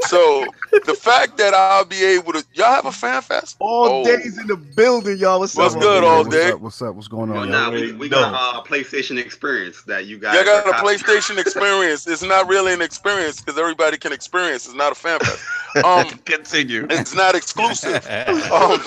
So 0.00 0.54
the 0.84 0.94
fact 0.94 1.36
that 1.38 1.54
I'll 1.54 1.84
be 1.84 2.04
able 2.04 2.32
to, 2.32 2.44
y'all 2.54 2.66
have 2.72 2.86
a 2.86 2.92
fan 2.92 3.22
fest? 3.22 3.56
All 3.58 3.88
Oh. 3.88 4.04
days 4.04 4.38
in 4.38 4.46
the 4.46 4.56
building, 4.56 5.18
y'all. 5.18 5.40
What's, 5.40 5.54
What's 5.54 5.74
up? 5.74 5.80
good, 5.80 6.04
all 6.04 6.18
all 6.18 6.24
day? 6.24 6.30
day? 6.30 6.52
What's 6.52 6.54
up? 6.54 6.60
What's 6.60 6.82
up? 6.82 6.94
What's 6.94 7.08
going 7.08 7.30
on? 7.30 7.50
nah, 7.50 7.70
y'all? 7.70 7.72
we, 7.72 7.92
we 7.92 8.08
No. 8.08 8.20
got 8.20 8.58
a 8.58 8.68
PlayStation 8.68 9.18
experience 9.18 9.82
that 9.86 10.06
you 10.06 10.18
guys. 10.18 10.34
Y'all 10.36 10.44
got 10.44 10.66
are 10.66 10.70
a. 10.70 10.74
PlayStation 10.74 11.38
experience. 11.38 12.06
It's 12.06 12.22
not 12.22 12.48
really 12.48 12.72
an 12.72 12.82
experience 12.82 13.40
because 13.40 13.58
everybody 13.58 13.96
can 13.96 14.12
experience. 14.12 14.66
It's 14.66 14.74
not 14.74 14.92
a 14.92 14.94
fan 14.94 15.18
fest. 15.20 15.44
Um, 15.76 15.84
Continue. 16.24 16.86
it's 16.90 17.14
not 17.14 17.34
exclusive. 17.34 17.94
Um, 18.06 18.80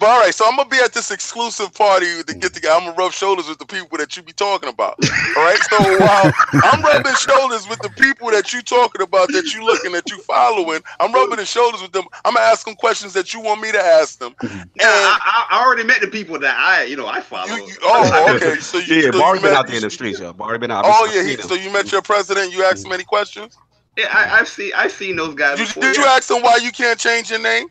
but 0.00 0.08
all 0.08 0.20
right, 0.20 0.34
so 0.34 0.46
I'm 0.48 0.56
gonna 0.56 0.68
be 0.68 0.78
at 0.78 0.92
this 0.92 1.10
exclusive 1.10 1.72
party 1.74 2.22
to 2.22 2.34
get 2.34 2.54
together. 2.54 2.74
I'm 2.74 2.84
gonna 2.86 2.96
rub 2.96 3.12
shoulders 3.12 3.48
with 3.48 3.58
the 3.58 3.66
people 3.66 3.98
that 3.98 4.16
you 4.16 4.22
be 4.22 4.32
talking 4.32 4.68
about. 4.68 4.96
All 5.36 5.44
right, 5.44 5.58
so 5.70 5.76
while 5.98 6.32
I'm 6.64 6.82
rubbing 6.82 7.14
shoulders 7.14 7.68
with 7.68 7.78
the 7.80 7.90
people 7.90 8.30
that 8.30 8.52
you 8.52 8.62
talking 8.62 9.02
about, 9.02 9.28
that 9.28 9.52
you 9.54 9.64
looking, 9.64 9.92
that 9.92 10.08
you 10.10 10.18
following, 10.18 10.80
I'm 11.00 11.12
rubbing 11.12 11.36
the 11.36 11.46
shoulders 11.46 11.82
with 11.82 11.92
them. 11.92 12.04
I'm 12.24 12.34
gonna 12.34 12.46
ask 12.46 12.64
them 12.66 12.74
questions 12.74 13.12
that 13.14 13.32
you 13.34 13.40
want 13.40 13.60
me 13.60 13.72
to 13.72 13.80
ask 13.80 14.18
them. 14.18 14.34
Yeah, 14.42 14.50
And 14.62 14.72
I, 14.82 15.18
I 15.22 15.46
I 15.56 15.64
already 15.64 15.84
met 15.84 16.00
the 16.00 16.08
people 16.08 16.38
that 16.40 16.56
I, 16.58 16.84
you 16.84 16.96
know, 16.96 17.06
I 17.06 17.20
follow. 17.20 17.46
you, 17.54 17.64
you, 17.66 17.76
oh, 17.82 18.34
okay. 18.36 18.56
So 18.60 18.78
you, 18.78 18.96
Yeah, 18.96 19.02
yeah. 19.06 19.10
so 19.12 19.18
Bari 19.20 19.38
you 19.38 19.42
been 19.42 19.50
met- 19.52 19.58
out 19.58 19.66
there 19.66 19.76
in 19.76 19.82
the 19.82 19.90
streets, 19.90 20.18
yo. 20.20 20.32
Bari 20.32 20.58
been 20.58 20.70
out. 20.70 20.84
Oh 20.86 21.10
yeah, 21.14 21.22
he, 21.22 21.36
so 21.36 21.54
you 21.54 21.70
met 21.72 21.90
your 21.92 22.02
president. 22.02 22.52
You 22.52 22.64
asked 22.64 22.84
him 22.84 22.92
any 22.92 23.04
questions. 23.04 23.56
Yeah, 23.96 24.08
I, 24.12 24.40
I've 24.40 24.48
seen 24.48 24.72
I've 24.76 24.92
seen 24.92 25.16
those 25.16 25.34
guys. 25.34 25.56
Did, 25.58 25.68
before, 25.68 25.82
did 25.84 25.96
you 25.96 26.04
ask 26.04 26.30
him 26.30 26.42
why 26.42 26.56
you 26.62 26.70
can't 26.72 26.98
change 26.98 27.30
your 27.30 27.38
name? 27.40 27.66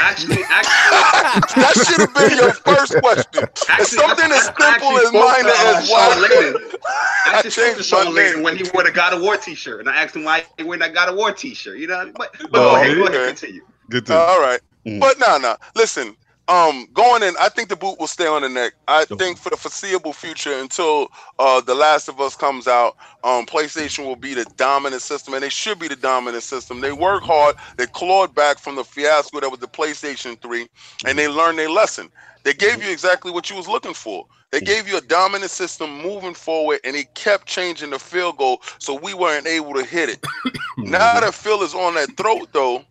Actually, 0.00 0.42
actually, 0.50 1.62
That 1.62 1.72
should 1.86 2.00
have 2.00 2.14
been 2.14 2.36
your 2.36 2.52
first 2.52 2.96
question. 2.98 3.48
It's 3.78 3.90
something 3.94 4.32
I- 4.32 4.36
as 4.36 4.48
I- 4.48 4.54
I 4.58 4.78
simple 4.78 4.98
as 4.98 5.12
mine 5.12 5.22
minor 5.22 5.50
to, 5.50 5.54
uh, 5.54 5.78
as 5.78 5.88
why. 5.88 6.26
Layden. 6.28 6.74
I 7.26 7.30
I 7.30 7.34
actually 7.36 7.50
spoke 7.50 7.64
to 7.66 7.74
changed 7.74 7.84
Shawn 7.88 8.04
my 8.06 8.20
Layden 8.20 8.34
name. 8.36 8.42
when 8.42 8.56
he 8.56 8.64
wore 8.74 8.82
the 8.82 8.90
God 8.90 9.12
of 9.12 9.22
War 9.22 9.36
T-shirt, 9.36 9.78
and 9.80 9.88
I 9.88 10.02
asked 10.02 10.16
him 10.16 10.24
why 10.24 10.44
he 10.56 10.64
wore 10.64 10.76
that 10.78 10.94
God 10.94 11.08
of 11.10 11.14
War 11.14 11.30
T-shirt. 11.30 11.78
You 11.78 11.86
know, 11.86 12.10
but, 12.16 12.32
but 12.50 12.50
Oh, 12.54 12.70
go 12.72 12.76
ahead, 12.76 12.96
go 12.96 13.06
ahead, 13.06 13.28
continue. 13.36 13.62
Good 13.88 14.10
Uh, 14.10 14.18
all 14.18 14.40
right, 14.40 14.60
Mm. 14.84 14.98
but 15.00 15.18
no, 15.20 15.38
no. 15.38 15.56
Listen, 15.76 16.16
um, 16.48 16.88
going 16.94 17.22
in, 17.22 17.34
I 17.38 17.50
think 17.50 17.68
the 17.68 17.76
boot 17.76 17.98
will 18.00 18.06
stay 18.06 18.26
on 18.26 18.40
the 18.40 18.48
neck. 18.48 18.72
I 18.88 19.04
think 19.04 19.38
for 19.38 19.50
the 19.50 19.56
foreseeable 19.56 20.14
future, 20.14 20.58
until 20.58 21.08
uh, 21.38 21.60
the 21.60 21.74
Last 21.74 22.08
of 22.08 22.20
Us 22.20 22.34
comes 22.34 22.66
out, 22.66 22.96
um, 23.22 23.44
PlayStation 23.44 24.06
will 24.06 24.16
be 24.16 24.32
the 24.32 24.46
dominant 24.56 25.02
system, 25.02 25.34
and 25.34 25.42
they 25.42 25.50
should 25.50 25.78
be 25.78 25.88
the 25.88 25.96
dominant 25.96 26.42
system. 26.42 26.80
They 26.80 26.92
work 26.92 27.22
hard. 27.22 27.56
They 27.76 27.86
clawed 27.86 28.34
back 28.34 28.58
from 28.58 28.76
the 28.76 28.84
fiasco 28.84 29.40
that 29.40 29.50
was 29.50 29.60
the 29.60 29.68
PlayStation 29.68 30.40
Three, 30.40 30.68
and 31.06 31.18
they 31.18 31.28
learned 31.28 31.58
their 31.58 31.70
lesson. 31.70 32.08
They 32.44 32.54
gave 32.54 32.82
you 32.82 32.90
exactly 32.90 33.30
what 33.30 33.50
you 33.50 33.56
was 33.56 33.68
looking 33.68 33.94
for. 33.94 34.24
They 34.50 34.60
gave 34.60 34.88
you 34.88 34.96
a 34.96 35.02
dominant 35.02 35.50
system 35.50 36.00
moving 36.00 36.32
forward, 36.32 36.80
and 36.82 36.96
he 36.96 37.04
kept 37.12 37.46
changing 37.46 37.90
the 37.90 37.98
field 37.98 38.38
goal, 38.38 38.62
so 38.78 38.94
we 38.94 39.12
weren't 39.12 39.46
able 39.46 39.74
to 39.74 39.84
hit 39.84 40.08
it. 40.08 40.24
now 40.78 41.20
that 41.20 41.34
Phil 41.34 41.62
is 41.62 41.74
on 41.74 41.94
that 41.96 42.16
throat, 42.16 42.48
though, 42.52 42.82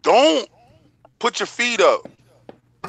don't 0.00 0.48
put 1.18 1.40
your 1.40 1.46
feet 1.46 1.80
up 1.80 2.08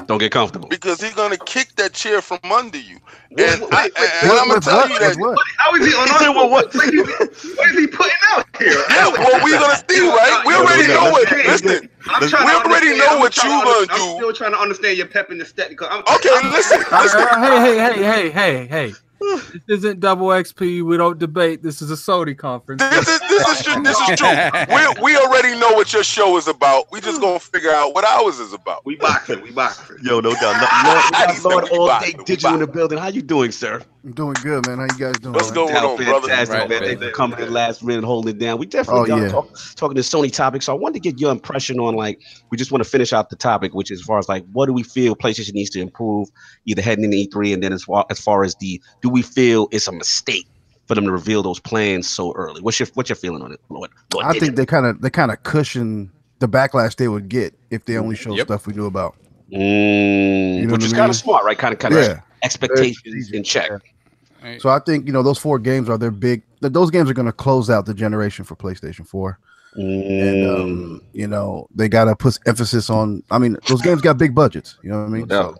Don't 0.06 0.18
get 0.18 0.32
comfortable. 0.32 0.68
because 0.68 1.00
he's 1.00 1.14
gonna 1.14 1.36
kick 1.36 1.74
that 1.76 1.92
chair 1.92 2.20
from 2.22 2.38
under 2.50 2.78
you. 2.78 2.98
Wait, 3.30 3.48
And, 3.48 3.60
wait, 3.62 3.72
I, 3.72 3.82
wait, 3.84 3.92
and 4.22 4.28
What- 4.30 4.42
I'm 4.42 4.48
gonna 4.48 4.60
tell 4.60 4.76
what? 4.78 4.90
you 4.90 4.98
that. 4.98 5.16
What? 5.16 5.38
How 5.58 5.74
is 5.74 5.86
he 5.86 5.92
on 5.98 6.08
our 6.10 6.34
Well, 6.34 6.50
what- 6.50 6.74
What 6.74 6.94
is, 6.94 7.56
what 7.56 7.68
is 7.70 7.78
he 7.78 7.86
putting 7.86 8.12
out 8.30 8.46
here? 8.58 8.72
Yeah, 8.90 9.08
well, 9.08 9.40
we're 9.44 9.58
gonna 9.58 9.82
see, 9.88 10.00
right? 10.08 10.42
We 10.46 10.54
already 10.54 10.88
no, 10.88 10.94
know 10.94 11.04
no, 11.06 11.10
what. 11.12 11.30
Listen, 11.30 11.88
I'm 12.06 12.22
We 12.22 12.28
trying 12.28 12.46
to 12.48 12.54
already 12.68 12.96
know 12.98 13.18
what 13.18 13.36
you 13.36 13.42
to 13.42 13.48
gonna 13.48 13.86
do. 13.86 13.92
I'm 13.94 14.16
still 14.16 14.32
trying 14.32 14.52
to 14.52 14.58
understand 14.58 14.96
your 14.98 15.06
pep 15.08 15.30
in 15.30 15.38
the 15.38 15.44
step 15.44 15.70
okay, 15.72 16.30
listen, 16.50 16.78
listen. 16.90 17.20
hey, 17.42 17.60
hey, 17.60 17.78
hey, 17.78 18.02
hey, 18.02 18.30
hey, 18.30 18.66
hey. 18.66 18.94
This 19.66 19.78
isn't 19.78 20.00
double 20.00 20.28
XP. 20.28 20.82
We 20.82 20.96
don't 20.96 21.18
debate. 21.18 21.62
This 21.62 21.82
is 21.82 21.90
a 21.90 21.94
Sony 21.94 22.36
conference. 22.36 22.82
This 22.82 23.08
is 23.08 23.20
this 23.20 23.48
is 23.48 23.64
true. 23.64 23.82
This 23.82 23.98
is 24.00 24.18
true. 24.18 24.28
We 24.68 25.02
we 25.02 25.16
already 25.16 25.58
know 25.58 25.72
what 25.72 25.92
your 25.92 26.04
show 26.04 26.36
is 26.36 26.48
about. 26.48 26.90
We 26.92 27.00
just 27.00 27.20
gonna 27.20 27.40
figure 27.40 27.70
out 27.70 27.94
what 27.94 28.04
ours 28.04 28.38
is 28.38 28.52
about. 28.52 28.84
We 28.86 28.96
boxing, 28.96 29.42
we 29.42 29.50
boxing. 29.50 29.96
Yo, 30.02 30.20
no 30.20 30.32
doubt. 30.32 30.60
Lord, 30.84 31.04
we 31.04 31.10
got 31.10 31.44
Lord 31.44 31.64
we 31.64 31.78
all 31.78 31.88
box, 31.88 32.06
day 32.06 32.18
digital 32.24 32.54
in 32.54 32.60
the 32.60 32.66
building. 32.66 32.98
How 32.98 33.08
you 33.08 33.22
doing, 33.22 33.52
sir? 33.52 33.82
I'm 34.04 34.12
doing 34.12 34.40
good, 34.40 34.64
man. 34.64 34.78
How 34.78 34.84
you 34.84 34.94
guys 34.94 35.18
doing? 35.18 35.34
What's 35.34 35.48
man? 35.48 35.54
going 35.56 35.74
on, 35.74 35.96
brother? 36.04 36.28
Fantastic, 36.28 36.54
Right, 36.56 36.68
man. 36.68 36.80
right. 36.80 36.88
Thanks 36.88 37.02
for 37.04 37.10
coming 37.10 37.38
in 37.40 37.52
last 37.52 37.82
minute, 37.82 38.04
holding 38.04 38.34
it 38.36 38.38
down. 38.38 38.58
We 38.58 38.66
definitely 38.66 39.00
Oh, 39.02 39.06
got 39.06 39.22
yeah. 39.22 39.28
talk, 39.28 39.48
talking 39.76 39.96
to 39.96 40.02
Sony 40.02 40.32
topics. 40.32 40.66
So 40.66 40.72
I 40.72 40.78
wanted 40.78 40.94
to 40.94 41.00
get 41.00 41.20
your 41.20 41.32
impression 41.32 41.80
on 41.80 41.94
like 41.96 42.18
we 42.50 42.56
just 42.56 42.70
want 42.72 42.82
to 42.84 42.88
finish 42.88 43.12
out 43.12 43.28
the 43.28 43.36
topic, 43.36 43.74
which 43.74 43.90
is 43.90 44.00
as 44.00 44.04
far 44.06 44.18
as 44.18 44.28
like 44.28 44.44
what 44.52 44.66
do 44.66 44.72
we 44.72 44.84
feel 44.84 45.16
PlayStation 45.16 45.52
needs 45.54 45.70
to 45.70 45.80
improve, 45.80 46.28
either 46.66 46.80
heading 46.80 47.04
into 47.04 47.16
E3, 47.16 47.54
and 47.54 47.62
then 47.62 47.72
as 47.72 47.82
far 47.84 48.06
as 48.10 48.20
far 48.20 48.44
as 48.44 48.54
the 48.60 48.80
do 49.02 49.08
we 49.10 49.22
feel 49.22 49.68
it's 49.72 49.88
a 49.88 49.92
mistake 49.92 50.46
for 50.86 50.94
them 50.94 51.04
to 51.04 51.12
reveal 51.12 51.42
those 51.42 51.60
plans 51.60 52.08
so 52.08 52.32
early? 52.34 52.60
What's 52.62 52.78
your 52.80 52.88
what's 52.94 53.08
your 53.10 53.16
feeling 53.16 53.42
on 53.42 53.52
it, 53.52 53.60
Lord? 53.68 53.90
Lord 54.12 54.26
I 54.26 54.32
think 54.34 54.56
they 54.56 54.64
kind 54.66 54.86
of 54.86 55.00
they 55.02 55.10
kind 55.10 55.32
of 55.32 55.42
cushion 55.42 56.12
the 56.40 56.48
backlash 56.48 56.96
they 56.96 57.08
would 57.08 57.28
get 57.28 57.54
if 57.70 57.84
they 57.84 57.98
only 57.98 58.16
show 58.16 58.36
Yep. 58.36 58.46
stuff 58.46 58.66
we 58.66 58.74
knew 58.74 58.86
about. 58.86 59.16
Mm, 59.52 60.60
You 60.60 60.66
know 60.66 60.72
which 60.72 60.82
what 60.82 60.82
is 60.84 60.92
I 60.94 60.96
kind 60.96 61.10
of 61.10 61.16
smart, 61.16 61.44
right? 61.44 61.58
Kind 61.58 61.72
of 61.74 61.80
kind 61.80 61.94
of 61.94 62.00
Yeah. 62.00 62.20
Expectations 62.42 63.30
in 63.32 63.42
check. 63.42 63.70
So 64.60 64.68
I 64.68 64.78
think 64.78 65.06
you 65.06 65.12
know 65.12 65.22
those 65.22 65.38
four 65.38 65.58
games 65.58 65.88
are 65.88 65.98
their 65.98 66.10
big. 66.12 66.42
Those 66.60 66.90
games 66.90 67.10
are 67.10 67.14
going 67.14 67.26
to 67.26 67.32
close 67.32 67.70
out 67.70 67.86
the 67.86 67.94
generation 67.94 68.44
for 68.44 68.54
PlayStation 68.54 69.06
Four, 69.06 69.38
and 69.74 69.82
Mm, 69.82 70.60
um, 70.60 71.02
you 71.12 71.26
know 71.26 71.68
they 71.74 71.88
got 71.88 72.04
to 72.04 72.14
put 72.16 72.38
emphasis 72.46 72.88
on. 72.88 73.22
I 73.30 73.38
mean, 73.38 73.56
those 73.68 73.82
games 73.82 74.00
got 74.00 74.16
big 74.16 74.34
budgets. 74.34 74.76
You 74.82 74.90
know 74.90 75.00
what 75.00 75.06
I 75.06 75.08
mean? 75.08 75.26
No. 75.26 75.54
So 75.54 75.56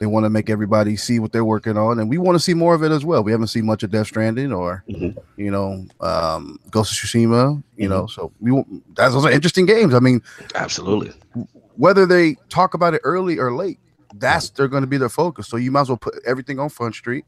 they 0.00 0.06
want 0.06 0.24
to 0.24 0.30
make 0.30 0.48
everybody 0.50 0.96
see 0.96 1.18
what 1.18 1.30
they're 1.30 1.44
working 1.44 1.76
on, 1.76 2.00
and 2.00 2.08
we 2.10 2.18
want 2.18 2.34
to 2.34 2.40
see 2.40 2.54
more 2.54 2.74
of 2.74 2.82
it 2.82 2.90
as 2.90 3.04
well. 3.04 3.22
We 3.22 3.32
haven't 3.32 3.48
seen 3.48 3.66
much 3.66 3.82
of 3.82 3.90
Death 3.90 4.08
Stranding 4.08 4.52
or 4.52 4.82
Mhm. 4.88 5.16
you 5.36 5.50
know 5.50 5.86
um, 6.00 6.58
Ghost 6.70 6.92
of 6.92 6.98
Tsushima. 6.98 7.62
You 7.76 7.88
know, 7.88 8.06
so 8.06 8.32
we 8.40 8.50
that's 8.96 9.14
those 9.14 9.24
are 9.24 9.30
interesting 9.30 9.66
games. 9.66 9.94
I 9.94 10.00
mean, 10.00 10.20
absolutely. 10.56 11.12
whether 11.76 12.06
they 12.06 12.36
talk 12.48 12.74
about 12.74 12.94
it 12.94 13.00
early 13.04 13.38
or 13.38 13.54
late, 13.54 13.78
that's 14.20 14.50
they're 14.50 14.68
going 14.68 14.82
to 14.82 14.86
be 14.86 14.96
their 14.98 15.08
focus. 15.08 15.48
So 15.48 15.56
you 15.56 15.70
might 15.70 15.82
as 15.82 15.88
well 15.88 15.96
put 15.98 16.14
everything 16.26 16.58
on 16.58 16.68
Front 16.68 16.94
Street, 16.94 17.24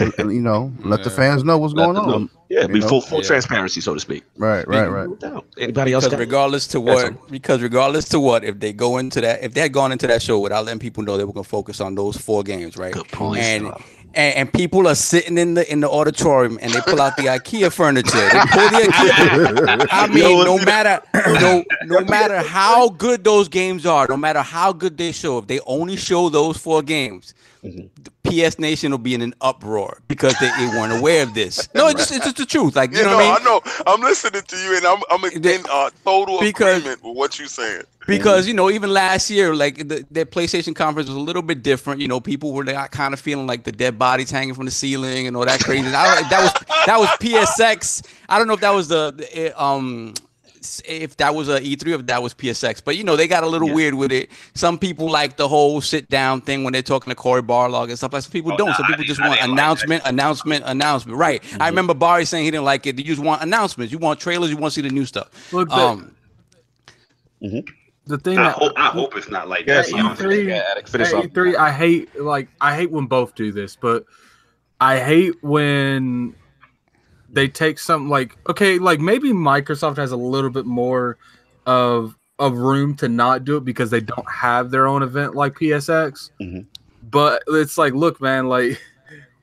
and, 0.00 0.12
and, 0.18 0.32
you 0.32 0.40
know, 0.40 0.72
let 0.84 1.04
the 1.04 1.10
fans 1.10 1.44
know 1.44 1.58
what's 1.58 1.74
Let 1.74 1.86
going 1.86 1.96
on. 1.96 2.08
know. 2.24 2.28
Yeah, 2.48 2.66
be 2.66 2.80
full 2.80 3.00
full 3.00 3.18
Yeah. 3.20 3.26
transparency, 3.26 3.80
so 3.80 3.92
to 3.94 4.00
speak. 4.00 4.22
Right, 4.36 4.66
right, 4.68 4.86
right. 4.86 5.08
No. 5.22 5.44
Anybody 5.58 5.92
else? 5.92 6.04
Because 6.04 6.12
got- 6.12 6.20
regardless 6.20 6.66
to 6.68 6.80
That's 6.80 7.10
what, 7.10 7.28
because 7.30 7.60
regardless 7.62 8.08
to 8.10 8.20
what, 8.20 8.44
if 8.44 8.60
they 8.60 8.72
go 8.72 8.98
into 8.98 9.20
that, 9.20 9.42
if 9.42 9.52
they 9.54 9.60
had 9.62 9.72
gone 9.72 9.90
into 9.92 10.06
that 10.06 10.22
show 10.22 10.38
without 10.38 10.64
letting 10.64 10.78
people 10.78 11.02
know 11.02 11.16
they 11.16 11.24
were 11.24 11.32
gonna 11.32 11.44
focus 11.44 11.80
on 11.80 11.94
those 11.96 12.16
four 12.16 12.42
games, 12.44 12.76
right? 12.76 12.92
Good 12.92 13.08
point. 13.08 13.40
And, 13.42 13.72
and 14.14 14.34
and 14.36 14.52
people 14.52 14.86
are 14.88 14.94
sitting 14.94 15.38
in 15.38 15.54
the 15.54 15.70
in 15.70 15.80
the 15.80 15.90
auditorium 15.90 16.58
and 16.62 16.72
they 16.72 16.80
pull 16.80 17.00
out 17.00 17.16
the 17.16 17.24
IKEA 17.24 17.72
furniture. 17.72 18.10
They 18.18 18.40
pull 18.50 18.68
the 18.70 18.86
IKEA. 18.88 19.86
I 19.90 20.06
mean, 20.08 20.44
no 20.44 20.58
matter 20.58 21.02
no 21.40 21.64
no 21.84 22.00
matter 22.00 22.38
how 22.38 22.88
good 22.90 23.24
those 23.24 23.48
games 23.48 23.86
are, 23.86 24.06
no 24.08 24.16
matter 24.16 24.42
how 24.42 24.72
good 24.72 24.96
they 24.96 25.12
show, 25.12 25.38
if 25.38 25.46
they 25.46 25.60
only 25.66 25.96
show 25.96 26.28
those 26.28 26.56
four 26.56 26.82
games, 26.82 27.34
Mhm. 27.66 27.88
the 28.04 28.10
PS 28.26 28.58
Nation 28.58 28.90
will 28.90 28.98
be 28.98 29.14
in 29.14 29.22
an 29.22 29.34
uproar 29.40 30.00
because 30.08 30.34
they, 30.40 30.50
they 30.58 30.66
weren't 30.68 30.92
aware 30.92 31.22
of 31.22 31.34
this. 31.34 31.68
No, 31.74 31.88
it's 31.88 32.00
just 32.00 32.12
it's 32.12 32.24
just 32.24 32.36
the 32.36 32.46
truth. 32.46 32.74
Like 32.76 32.90
you 32.92 32.98
You 32.98 33.04
know 33.04 33.10
know, 33.12 33.16
what 33.18 33.42
I 33.42 33.44
mean? 33.44 33.62
I 33.64 33.84
know. 33.84 33.92
I'm 33.92 34.00
listening 34.00 34.42
to 34.42 34.56
you, 34.56 34.76
and 34.76 34.86
I'm 34.86 35.00
I'm 35.10 35.24
in 35.24 35.64
uh, 35.70 35.90
total 36.04 36.40
because- 36.40 36.78
agreement 36.78 37.02
with 37.04 37.16
what 37.16 37.38
you're 37.38 37.48
saying. 37.48 37.82
because 38.06 38.46
you 38.46 38.54
know 38.54 38.70
even 38.70 38.90
last 38.92 39.28
year 39.30 39.52
like 39.54 39.88
the, 39.88 40.06
the 40.12 40.24
playstation 40.24 40.74
conference 40.76 41.08
was 41.08 41.16
a 41.16 41.20
little 41.20 41.42
bit 41.42 41.60
different 41.64 42.00
you 42.00 42.06
know 42.06 42.20
people 42.20 42.52
were 42.52 42.64
kind 42.90 43.12
of 43.12 43.18
feeling 43.18 43.48
like 43.48 43.64
the 43.64 43.72
dead 43.72 43.98
bodies 43.98 44.30
hanging 44.30 44.54
from 44.54 44.64
the 44.64 44.70
ceiling 44.70 45.26
and 45.26 45.36
all 45.36 45.44
that 45.44 45.58
crazy 45.58 45.88
I, 45.88 46.22
that 46.30 46.40
was 46.44 46.52
that 46.86 46.98
was 47.00 47.08
psx 47.18 48.06
i 48.28 48.38
don't 48.38 48.46
know 48.46 48.54
if 48.54 48.60
that 48.60 48.70
was 48.72 48.86
the, 48.86 49.10
the, 49.10 49.52
uh, 49.52 49.60
um 49.70 50.14
if 50.86 51.16
that 51.18 51.34
was 51.34 51.48
a 51.48 51.60
E3 51.60 51.86
or 51.92 52.00
if 52.00 52.06
that 52.06 52.22
was 52.22 52.34
PSX, 52.34 52.82
but 52.84 52.96
you 52.96 53.04
know 53.04 53.16
they 53.16 53.26
got 53.28 53.42
a 53.44 53.46
little 53.46 53.68
Yeah. 53.68 53.74
weird 53.74 53.94
with 53.94 54.12
it. 54.12 54.30
Some 54.54 54.78
people 54.78 55.10
like 55.10 55.36
the 55.36 55.48
whole 55.48 55.80
sit 55.80 56.08
down 56.08 56.40
thing 56.40 56.64
when 56.64 56.72
they're 56.72 56.82
talking 56.82 57.10
to 57.10 57.14
Cory 57.14 57.42
Barlog 57.42 57.88
and 57.88 57.96
stuff 57.96 58.12
like. 58.12 58.22
Some 58.22 58.32
people 58.32 58.52
Oh, 58.52 58.56
don't. 58.56 58.68
nah, 58.68 58.74
Some 58.76 58.86
people 58.86 58.98
didn't- 59.04 59.08
just 59.08 59.20
want 59.20 59.32
didn't 59.32 59.50
like 59.50 59.56
that. 59.56 59.62
announcement, 59.64 60.02
announcement, 60.06 60.64
announcement. 60.66 61.18
Right. 61.18 61.42
I 61.60 61.68
remember 61.68 61.94
Bari 61.94 62.24
saying 62.24 62.44
he 62.44 62.50
didn't 62.50 62.64
like 62.64 62.86
it. 62.86 62.98
You 62.98 63.04
just 63.04 63.22
want 63.22 63.42
announcements. 63.42 63.92
You 63.92 63.98
want 63.98 64.20
trailers. 64.20 64.50
You 64.50 64.56
want 64.56 64.72
to 64.74 64.80
see 64.82 64.86
the 64.88 64.94
new 64.94 65.04
stuff. 65.06 65.28
Look, 65.52 65.68
the, 65.68 65.74
Um, 65.74 66.12
the 67.40 68.18
thing 68.18 68.38
I 68.38 68.44
that 68.44 68.52
hope, 68.56 68.72
I 68.76 68.86
hope 68.86 69.16
it's 69.16 69.28
not 69.28 69.48
like 69.48 69.66
Yes, 69.66 69.86
that. 69.86 69.96
Yeah, 69.96 70.02
you 70.02 70.08
know? 70.08 70.14
E3, 70.14 70.48
Yeah, 70.48 70.62
Alex, 70.70 70.90
finish 70.90 71.08
at 71.08 71.14
up. 71.14 71.24
E3, 71.24 71.56
I 71.56 71.70
hate 71.72 72.20
like 72.20 72.48
I 72.60 72.74
hate 72.76 72.90
when 72.90 73.06
both 73.06 73.34
do 73.34 73.52
this, 73.52 73.76
but 73.76 74.04
I 74.80 74.98
hate 74.98 75.42
when 75.42 76.34
they 77.30 77.48
take 77.48 77.78
something 77.78 78.08
like 78.08 78.36
okay, 78.48 78.78
like 78.78 79.00
maybe 79.00 79.30
Microsoft 79.30 79.96
has 79.96 80.12
a 80.12 80.16
little 80.16 80.50
bit 80.50 80.66
more 80.66 81.18
of 81.66 82.16
of 82.38 82.58
room 82.58 82.94
to 82.96 83.08
not 83.08 83.44
do 83.44 83.56
it 83.56 83.64
because 83.64 83.90
they 83.90 84.00
don't 84.00 84.30
have 84.30 84.70
their 84.70 84.86
own 84.86 85.02
event 85.02 85.34
like 85.34 85.54
PSX. 85.54 86.30
Mhm. 86.40 86.66
But 87.10 87.42
it's 87.48 87.78
like, 87.78 87.94
look, 87.94 88.20
man, 88.20 88.48
like 88.48 88.80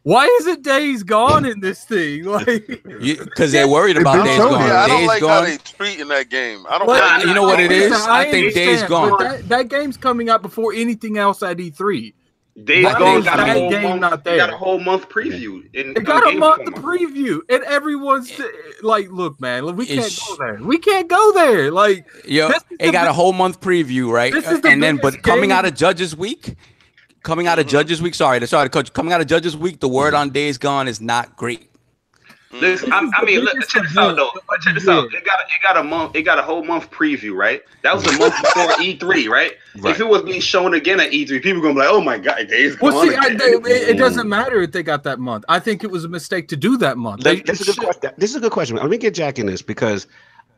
why 0.03 0.25
is 0.39 0.47
it 0.47 0.63
days 0.63 1.01
gone 1.01 1.45
in 1.45 1.59
this 1.61 1.85
thing? 1.85 2.25
Like 2.33 2.67
because 2.67 3.51
they're 3.51 3.67
worried 3.67 3.97
about 3.97 4.17
been 4.17 4.25
Days 4.25 4.37
Gone. 4.37 4.51
Yeah, 4.67 4.83
I 4.83 4.87
don't 4.87 4.99
Days 4.99 5.07
like 5.07 5.21
how 5.21 5.45
Gone. 5.45 5.57
treat 5.59 5.99
in 5.99 6.07
that 6.09 6.29
game. 6.29 6.65
I 6.69 6.77
don't 6.77 6.87
Like, 6.87 7.01
like 7.01 7.25
you 7.25 7.33
know 7.33 7.43
what 7.43 7.59
it 7.59 7.71
is? 7.71 7.91
Listen, 7.91 8.09
I 8.09 8.29
think 8.29 8.53
Days 8.53 8.83
Gone. 8.83 9.17
That, 9.19 9.47
that 9.49 9.67
game's 9.69 9.97
coming 9.97 10.29
out 10.29 10.41
before 10.41 10.73
anything 10.73 11.17
else 11.17 11.41
at 11.41 11.59
E 11.59 11.71
E3. 11.71 12.13
Days 12.61 12.85
Why 12.85 12.99
Gone 12.99 13.23
got 13.23 13.39
a 13.39 13.51
whole 13.51 13.69
game 13.71 13.83
month, 13.83 14.01
not 14.01 14.23
they 14.23 14.37
got 14.37 14.51
a 14.51 14.57
whole 14.57 14.79
month 14.79 15.09
preview. 15.09 15.67
In, 15.73 15.97
It 15.97 16.03
got 16.03 16.27
a 16.27 16.31
Game 16.31 16.39
month 16.39 16.65
to 16.65 16.71
preview, 16.71 17.39
and 17.49 17.63
everyone's 17.63 18.31
like, 18.83 19.09
"Look, 19.09 19.41
man, 19.41 19.75
we 19.75 19.87
can't 19.87 20.05
Ish. 20.05 20.19
go 20.19 20.35
there. 20.37 20.59
We 20.61 20.77
can't 20.77 21.07
go 21.07 21.33
there." 21.33 21.71
Like, 21.71 22.05
Yo, 22.25 22.49
it 22.49 22.63
the 22.79 22.91
got 22.91 23.07
a 23.07 23.13
whole 23.13 23.33
month 23.33 23.59
preview, 23.59 24.11
right? 24.11 24.31
This 24.31 24.47
is 24.47 24.61
the 24.61 24.69
And 24.69 24.83
then, 24.83 24.97
but 24.97 25.13
biggest 25.13 25.23
coming 25.23 25.51
out 25.51 25.65
of 25.65 25.73
Judges 25.73 26.15
Week, 26.15 26.55
coming 27.23 27.47
out 27.47 27.57
of 27.57 27.65
mm-hmm. 27.65 27.71
Judges 27.71 28.03
Week. 28.03 28.13
Sorry, 28.13 28.45
sorry, 28.45 28.69
coach. 28.69 28.93
Coming 28.93 29.13
out 29.13 29.21
of 29.21 29.25
Judges 29.25 29.57
Week, 29.57 29.79
the 29.79 29.89
word 29.89 30.13
mm-hmm. 30.13 30.21
on 30.21 30.29
Days 30.29 30.59
Gone 30.59 30.87
is 30.87 31.01
not 31.01 31.35
great. 31.35 31.72
Listen, 32.53 32.91
mm-hmm. 32.91 33.09
I, 33.15 33.21
I 33.21 33.25
mean, 33.25 33.39
look, 33.39 33.59
check 33.67 33.83
this 33.83 33.97
out 33.97 34.15
though. 34.15 34.29
But 34.47 34.61
check 34.61 34.75
this 34.75 34.87
out. 34.87 35.11
It 35.13 35.25
got 35.25 35.39
it 35.41 35.63
got 35.63 35.77
a 35.77 35.83
month. 35.83 36.15
It 36.15 36.21
got 36.21 36.37
a 36.37 36.43
whole 36.43 36.63
month 36.63 36.91
preview, 36.91 37.35
right? 37.35 37.63
That 37.81 37.95
was 37.95 38.05
a 38.05 38.17
month 38.17 38.35
before 38.41 38.67
E3, 38.73 39.27
right? 39.27 39.53
Right. 39.77 39.91
If 39.91 39.99
it 39.99 40.07
was 40.07 40.21
being 40.21 40.39
shown 40.39 40.75
again 40.75 40.99
at 40.99 41.11
E3, 41.11 41.41
people 41.41 41.61
gonna 41.61 41.73
be 41.73 41.79
like, 41.79 41.89
"Oh 41.89 42.01
my 42.01 42.19
god, 42.19 42.47
Days 42.47 42.79
well, 42.79 42.93
Gone 42.93 43.09
see, 43.09 43.15
I, 43.15 43.29
they, 43.33 43.71
it, 43.71 43.89
it 43.89 43.97
doesn't 43.97 44.25
mm. 44.25 44.29
matter 44.29 44.61
if 44.61 44.71
they 44.71 44.83
got 44.83 45.03
that 45.03 45.19
month. 45.19 45.45
I 45.49 45.59
think 45.59 45.83
it 45.83 45.89
was 45.89 46.03
a 46.05 46.09
mistake 46.09 46.47
to 46.49 46.55
do 46.55 46.77
that 46.77 46.97
month. 46.97 47.23
They, 47.23 47.41
This 47.41 47.61
is 47.61 47.69
a 47.69 47.73
good 47.73 47.85
question. 47.85 48.11
This 48.17 48.29
is 48.29 48.35
a 48.35 48.39
good 48.41 48.51
question. 48.51 48.75
Let 48.77 48.89
me 48.89 48.97
get 48.97 49.15
Jack 49.15 49.39
in 49.39 49.47
this 49.47 49.61
because 49.61 50.07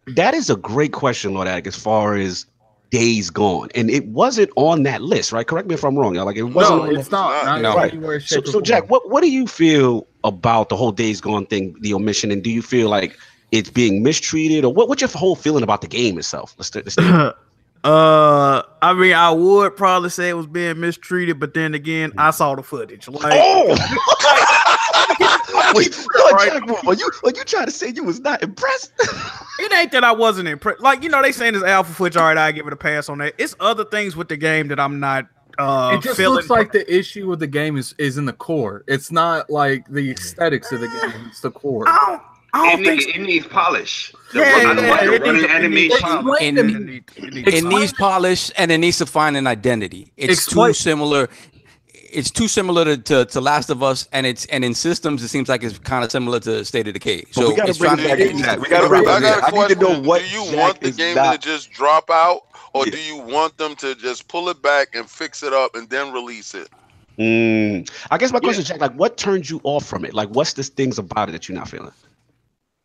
that 0.08 0.34
is 0.34 0.50
a 0.50 0.58
great 0.58 0.92
question, 0.92 1.34
Lord 1.34 1.48
Addict, 1.48 1.68
as 1.68 1.76
far 1.76 2.16
as 2.16 2.46
days 2.92 3.30
gone. 3.30 3.70
And 3.76 3.90
it 3.90 4.06
wasn't 4.08 4.52
on 4.56 4.84
that 4.84 5.02
list, 5.02 5.32
right? 5.32 5.46
Correct 5.46 5.68
me 5.68 5.74
if 5.76 5.84
I'm 5.84 5.98
wrong. 5.98 6.16
y'all. 6.16 6.26
Like 6.26 6.38
it 6.38 6.44
wasn't 6.44 6.78
no, 6.78 6.84
on 6.84 6.96
it's 6.96 7.12
not. 7.12 7.46
not. 7.46 7.62
not 7.62 7.94
No. 7.94 8.08
Right. 8.08 8.22
So, 8.22 8.42
so 8.44 8.62
Jack, 8.62 8.90
what, 8.90 9.10
what 9.10 9.22
do 9.22 9.30
you 9.30 9.48
feel 9.48 10.08
about 10.26 10.70
the 10.70 10.76
whole 10.76 10.92
days 10.92 11.22
gone 11.22 11.46
thing, 11.46 11.76
the 11.80 11.94
omission, 11.94 12.32
and 12.32 12.44
do 12.44 12.50
you 12.50 12.62
feel 12.62 12.90
like 12.90 13.18
it's 13.52 13.70
being 13.70 14.04
mistreated, 14.04 14.66
or 14.66 14.74
what, 14.74 14.90
what's 14.90 15.02
your 15.02 15.10
whole 15.10 15.36
feeling 15.36 15.64
about 15.64 15.82
the 15.82 15.88
game 15.88 16.18
itself? 16.18 16.56
Let's, 16.58 16.76
let's 16.76 16.98
uh, 17.84 18.64
I 18.82 18.94
mean, 18.94 19.14
I 19.14 19.32
would 19.32 19.78
probably 19.78 20.10
say 20.10 20.30
it 20.30 20.34
was 20.34 20.48
being 20.48 20.80
mistreated, 20.80 21.40
but 21.40 21.54
then 21.54 21.74
again, 21.74 22.12
I 22.18 22.32
saw 22.32 22.56
the 22.56 22.64
footage. 22.64 23.08
Like, 23.08 23.34
oh, 23.36 23.76
wait, 25.76 26.06
Right. 26.34 26.52
Jack, 26.52 26.86
are 26.86 26.94
you 26.94 27.12
are 27.24 27.32
you 27.32 27.44
trying 27.46 27.66
to 27.66 27.72
say 27.72 27.90
you 27.90 28.04
was 28.04 28.20
not 28.20 28.44
impressed? 28.44 28.92
it 29.60 29.74
ain't 29.74 29.92
that 29.92 30.04
I 30.04 30.12
wasn't 30.12 30.48
impressed. 30.48 30.82
Like, 30.82 31.04
you 31.04 31.10
know, 31.10 31.22
they 31.22 31.32
saying 31.32 31.54
this 31.54 31.64
alpha 31.64 31.94
footage. 31.94 32.18
All 32.18 32.26
right, 32.26 32.38
I 32.38 32.52
give 32.52 32.68
it 32.68 32.74
a 32.74 32.78
pass 32.78 33.08
on 33.08 33.20
that. 33.20 33.36
It's 33.38 33.56
other 33.60 33.86
things 33.86 34.16
with 34.16 34.28
the 34.28 34.38
game 34.38 34.68
that 34.70 34.80
I'm 34.80 35.00
not. 35.00 35.28
Uh, 35.58 35.92
it 35.98 36.02
just 36.04 36.20
looks 36.20 36.50
like 36.50 36.72
the 36.72 36.84
issue 36.94 37.28
with 37.30 37.40
the 37.40 37.48
game 37.48 37.78
is 37.78 37.94
is 37.98 38.18
in 38.18 38.26
the 38.26 38.34
core. 38.34 38.84
It's 38.88 39.12
not 39.12 39.50
like 39.50 39.88
the 39.90 40.12
aesthetics 40.12 40.72
of 40.72 40.82
the 40.82 40.88
game. 40.88 41.14
It's 41.30 41.42
the 41.42 41.52
core. 41.52 41.86
I 41.88 41.98
don't. 42.08 42.22
I 42.54 42.68
It, 42.68 42.76
don't 42.78 42.86
think. 42.86 43.06
need, 43.08 43.16
it 43.16 43.20
needs 43.22 43.48
polish. 43.48 44.14
The 44.32 44.40
Yeah, 44.40 44.46
yeah, 44.46 44.62
yeah, 44.62 45.12
it 45.16 45.22
needs- 45.34 45.44
it 45.44 45.50
animation. 45.52 45.98
Explain 45.98 46.58
And- 46.58 46.58
to 46.58 46.64
It 46.64 46.80
me. 46.80 47.02
it 47.18 47.34
needs- 47.34 47.54
It 47.54 47.64
needs 47.66 47.94
polish 47.94 48.52
and 48.58 48.72
it 48.72 48.78
needs 48.78 48.98
to 49.00 49.06
find 49.06 49.36
an 49.36 49.46
identity. 49.46 50.12
It's 50.16 50.34
Explain- 50.46 50.70
too 50.70 50.74
similar. 50.74 51.30
It's 51.94 52.32
too 52.32 52.48
similar 52.48 52.86
to, 52.86 52.98
to, 52.98 53.26
to 53.26 53.42
Last 53.42 53.70
of 53.70 53.84
Us, 53.84 54.08
and 54.14 54.26
it's 54.26 54.46
and 54.46 54.64
in 54.64 54.74
systems 54.74 55.22
it 55.22 55.28
seems 55.28 55.50
like 55.50 55.64
it's 55.64 55.78
kind 55.80 56.06
of 56.06 56.12
similar 56.12 56.40
to 56.42 56.64
State 56.64 56.88
of 56.88 56.94
Decay. 56.94 57.24
But 57.26 57.34
So 57.34 57.50
we 57.50 57.56
gotta 57.58 57.70
it's 57.72 57.78
bring 57.78 57.90
trying 57.90 58.04
to 58.04 58.08
back 58.08 58.18
get 58.20 58.30
in, 58.32 58.38
you 58.38 58.44
Jack. 58.46 58.56
to 58.56 58.62
We 58.62 58.70
gotta 58.70 58.88
bring 58.88 59.06
out 59.06 59.12
I 59.16 59.18
it 59.18 59.22
got 59.22 59.42
back. 59.42 59.54
need 59.54 59.68
to 59.68 59.76
question. 59.76 59.80
know 60.04 60.08
what 60.08 60.22
do 60.22 60.28
you 60.30 60.58
want 60.58 60.80
the 60.80 60.92
game 60.92 61.16
not- 61.16 61.42
to 61.42 61.46
just 61.50 61.72
drop 61.72 62.10
out, 62.10 62.44
or 62.76 62.86
Yeah. 62.86 62.92
do 62.92 63.00
you 63.00 63.18
want 63.18 63.58
them 63.58 63.76
to 63.78 63.96
just 63.96 64.28
pull 64.28 64.50
it 64.50 64.62
back 64.62 64.90
and 64.94 65.10
fix 65.10 65.42
it 65.44 65.54
up 65.54 65.76
and 65.76 65.90
then 65.90 66.12
release 66.12 66.54
it? 66.54 66.68
Mm. 67.18 67.90
I 68.12 68.18
guess 68.18 68.34
my 68.34 68.40
question, 68.42 68.66
Jack, 68.66 68.82
like, 68.82 68.94
what 68.94 69.16
turns 69.16 69.50
you 69.50 69.62
off 69.64 69.86
from 69.86 70.04
it? 70.04 70.14
Like, 70.14 70.28
what's 70.30 70.54
the 70.54 70.64
things 70.64 71.00
about 71.00 71.30
it 71.30 71.32
that 71.32 71.48
you're 71.48 71.58
not 71.58 71.70
feeling? 71.70 71.94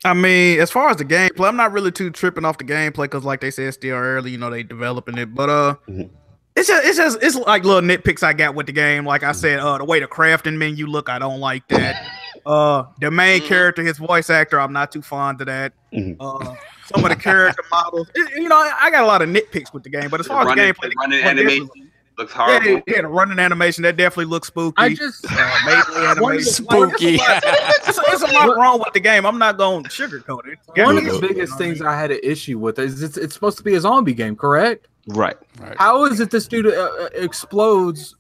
I 0.05 0.15
mean, 0.15 0.61
as 0.61 0.71
far 0.71 0.89
as 0.91 0.97
the 0.99 1.05
gameplay, 1.05 1.49
I'm 1.49 1.57
not 1.57 1.73
really 1.73 1.91
too 1.91 2.11
tripping 2.11 2.45
off 2.45 2.57
the 2.59 2.65
gameplay 2.65 3.05
because, 3.05 3.25
like 3.25 3.41
they 3.41 3.51
said, 3.51 3.67
it's 3.67 3.77
still 3.77 3.97
early. 3.97 4.31
You 4.31 4.39
know, 4.39 4.49
they 4.49 4.63
developing 4.63 5.19
it, 5.19 5.35
but 5.35 5.51
uh, 5.51 5.75
Mhm. 5.89 6.09
it's 6.57 6.69
just 6.69 6.87
it's 6.87 6.97
just 6.97 7.19
it's 7.21 7.37
like 7.37 7.65
little 7.65 7.83
nitpicks 7.83 8.23
I 8.23 8.33
got 8.33 8.55
with 8.55 8.67
the 8.67 8.73
game. 8.73 9.05
Like 9.05 9.25
I 9.25 9.33
said, 9.33 9.59
uh, 9.59 9.77
the 9.79 9.85
way 9.85 10.01
the 10.01 10.07
crafting 10.07 10.57
menu 10.57 10.87
look, 10.87 11.11
I 11.11 11.19
don't 11.19 11.41
like 11.41 11.67
that. 11.69 12.07
uh, 12.47 12.85
the 13.01 13.11
main 13.11 13.43
Mhm. 13.43 13.47
character, 13.47 13.83
his 13.83 13.99
voice 13.99 14.31
actor, 14.31 14.59
I'm 14.59 14.73
not 14.73 14.91
too 14.91 15.03
fond 15.03 15.41
of 15.43 15.49
that. 15.49 15.73
Mhm. 15.93 16.17
Uh, 16.19 16.55
some 16.95 17.05
of 17.05 17.11
the 17.11 17.17
character 17.17 17.63
models, 17.71 18.09
it- 18.15 18.33
you 18.41 18.49
know, 18.49 18.57
I 18.57 18.91
got 18.91 19.03
a 19.05 19.07
lot 19.07 19.23
of 19.23 19.29
nitpicks 19.29 19.73
with 19.73 19.83
the 19.83 19.91
game. 19.91 20.11
But 20.11 20.21
as 20.21 20.27
The 20.27 20.31
far 20.31 20.43
as 20.43 20.47
running, 20.49 20.65
gameplay, 20.73 20.91
the 20.91 20.95
running 20.99 21.19
the 21.21 21.25
gameplay 21.25 21.31
animation 21.31 21.67
definitely- 21.67 21.91
looks 22.19 22.35
yeah, 22.37 22.45
horrible. 22.61 22.83
yeah, 22.87 23.01
the 23.03 23.09
running 23.09 23.39
animation 23.39 23.83
that 23.85 23.97
definitely 23.97 24.27
looks 24.27 24.49
spooky. 24.49 24.75
I 24.77 24.95
just 24.95 25.25
uh, 25.31 25.31
melee 25.65 26.07
animation. 26.07 26.23
One 26.23 26.33
of 26.37 26.39
the- 26.39 26.51
Spooky. 26.51 27.19
It's, 27.23 27.99
it's 28.13 28.23
a 28.23 28.35
lot 28.35 28.57
wrong 28.57 28.79
with 28.81 28.93
the 28.93 29.01
game. 29.01 29.25
I'm 29.25 29.39
not 29.39 29.57
going 29.57 29.85
to 29.85 29.89
sugarcoat 29.91 30.47
it. 30.47 30.59
one 30.77 30.99
of 30.99 31.05
Yeah, 31.05 31.11
the 31.11 31.17
you 31.17 31.21
know 31.23 31.29
biggest 31.29 31.55
I 31.55 31.57
things 31.59 31.81
mean? 31.81 31.89
I 31.89 31.99
had 31.99 32.11
an 32.11 32.21
issue 32.23 32.59
with 32.59 32.79
is 32.79 33.03
it's, 33.03 33.17
it's 33.17 33.33
supposed 33.35 33.57
to 33.59 33.65
be 33.65 33.75
a 33.75 33.81
zombie 33.81 34.13
game, 34.15 34.37
correct? 34.37 34.89
Right. 35.09 35.37
right. 35.59 35.75
How 35.79 36.05
is 36.05 36.21
it 36.21 36.31
this 36.31 36.47
dude 36.47 36.67
uh, 36.67 36.71
uh, 37.01 37.09
explodes 37.15 38.17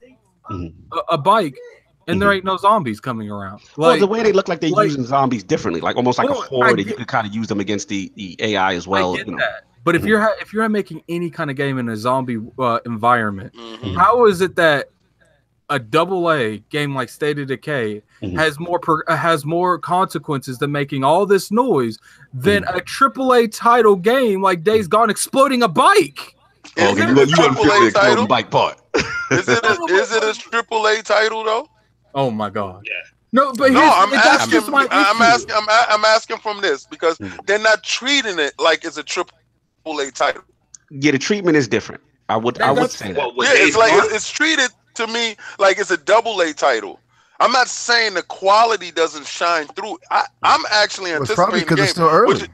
Mhm. 0.50 0.72
a, 0.92 1.14
a 1.14 1.18
bike 1.18 1.56
and 2.10 2.20
there 2.22 2.32
ain't 2.32 2.44
no 2.44 2.56
zombies 2.56 3.00
coming 3.00 3.30
around? 3.30 3.60
well, 3.76 3.98
the 3.98 4.06
way 4.06 4.22
they 4.22 4.32
look 4.32 4.48
like 4.48 4.60
they're 4.60 4.70
like- 4.70 4.86
using 4.88 5.04
zombies 5.04 5.42
differently, 5.42 5.80
like 5.80 5.96
almost 5.96 6.18
like 6.18 6.28
Well, 6.28 6.42
a 6.42 6.46
horde, 6.46 6.66
I 6.66 6.70
and 6.70 6.78
you 6.78 6.84
get- 6.84 6.96
could 6.98 7.08
kind 7.08 7.26
of 7.26 7.34
use 7.34 7.46
them 7.48 7.60
against 7.60 7.88
the, 7.88 8.10
the 8.16 8.36
AI 8.40 8.74
as 8.74 8.86
well. 8.86 9.14
I 9.14 9.18
get 9.18 9.26
you 9.26 9.32
know. 9.32 9.38
that. 9.38 9.64
But 9.82 9.96
if 9.96 10.02
Mhm. 10.02 10.08
you're 10.08 10.30
if 10.42 10.52
you're 10.52 10.68
making 10.68 11.02
any 11.08 11.30
kind 11.30 11.50
of 11.50 11.56
game 11.56 11.78
in 11.78 11.88
a 11.88 11.96
zombie 11.96 12.38
uh, 12.58 12.80
environment, 12.84 13.54
Mhm. 13.54 13.96
how 13.96 14.26
is 14.26 14.40
it 14.42 14.56
that 14.56 14.90
a 15.70 15.78
double 15.78 16.30
A 16.32 16.58
game 16.68 16.94
like 16.96 17.08
State 17.08 17.38
of 17.38 17.46
Decay 17.46 18.02
Mhm. 18.22 18.36
has 18.36 18.58
more 18.58 18.78
per- 18.80 19.04
uh, 19.06 19.16
has 19.16 19.46
more 19.46 19.78
consequences 19.78 20.58
than 20.58 20.72
making 20.72 21.04
all 21.04 21.24
this 21.26 21.50
noise 21.52 21.96
than 22.34 22.64
Mm-hmm. 22.64 22.76
a 22.76 22.80
triple 22.82 23.32
A 23.32 23.46
title 23.46 23.94
game 23.96 24.42
like 24.42 24.64
Days 24.64 24.88
Gone 24.88 25.08
exploding 25.10 25.62
a 25.62 25.68
bike? 25.68 26.34
Oh, 26.76 26.82
Is 26.82 26.92
okay, 27.00 27.02
it 27.04 27.08
you, 27.08 27.22
a 27.22 27.26
you 27.26 27.34
wouldn't 27.38 27.96
feel 27.96 28.16
the 28.16 28.26
bike 28.28 28.50
part. 28.50 28.78
Is 29.30 29.48
it 29.48 29.64
a, 29.64 29.78
is 29.88 30.12
it 30.12 30.24
a 30.24 30.34
triple 30.38 30.86
A 30.88 31.00
title 31.02 31.44
though? 31.44 31.68
Oh 32.14 32.30
my 32.30 32.50
god! 32.50 32.82
Yeah. 32.86 32.92
No, 33.32 33.52
but 33.52 33.70
No, 33.72 33.80
I'm 33.82 34.10
that's 34.10 34.26
asking. 34.26 34.50
just 34.52 34.68
my 34.70 34.86
I'm 34.90 35.22
asking. 35.22 35.54
I'm, 35.54 35.68
a- 35.68 35.86
I'm 35.90 36.04
asking 36.04 36.38
from 36.38 36.60
this 36.60 36.84
because 36.86 37.16
Mhm. 37.18 37.46
they're 37.46 37.58
not 37.60 37.84
treating 37.84 38.38
it 38.40 38.54
like 38.58 38.84
it's 38.84 38.96
a 38.96 39.02
triple 39.04 39.32
A 40.00 40.10
title. 40.10 40.42
Yeah, 40.90 41.12
the 41.12 41.18
treatment 41.18 41.56
is 41.56 41.68
different. 41.68 42.00
I 42.28 42.36
would 42.36 42.60
I 42.60 42.72
would 42.72 42.90
say 42.90 43.12
that. 43.12 43.16
What, 43.16 43.36
what 43.36 43.46
Yeah, 43.46 43.64
it's 43.64 43.76
like 43.76 43.92
it's, 43.94 44.12
it's 44.14 44.30
treated 44.30 44.70
to 44.94 45.06
me 45.06 45.36
like 45.60 45.78
it's 45.78 45.90
a 45.92 45.96
double 45.96 46.40
A 46.40 46.52
title. 46.52 46.98
I'm 47.38 47.52
not 47.52 47.68
saying 47.68 48.14
the 48.14 48.22
quality 48.22 48.90
doesn't 48.90 49.26
shine 49.26 49.66
through. 49.68 49.98
I, 50.10 50.24
I'm 50.42 50.60
actually 50.70 51.12
It's 51.12 51.32
probably 51.34 51.60
anticipating 51.60 51.60
because 51.60 51.76
the 51.76 51.82
it's 51.84 51.92
game. 51.92 52.06
still 52.06 52.08
early. 52.10 52.34
which- 52.34 52.50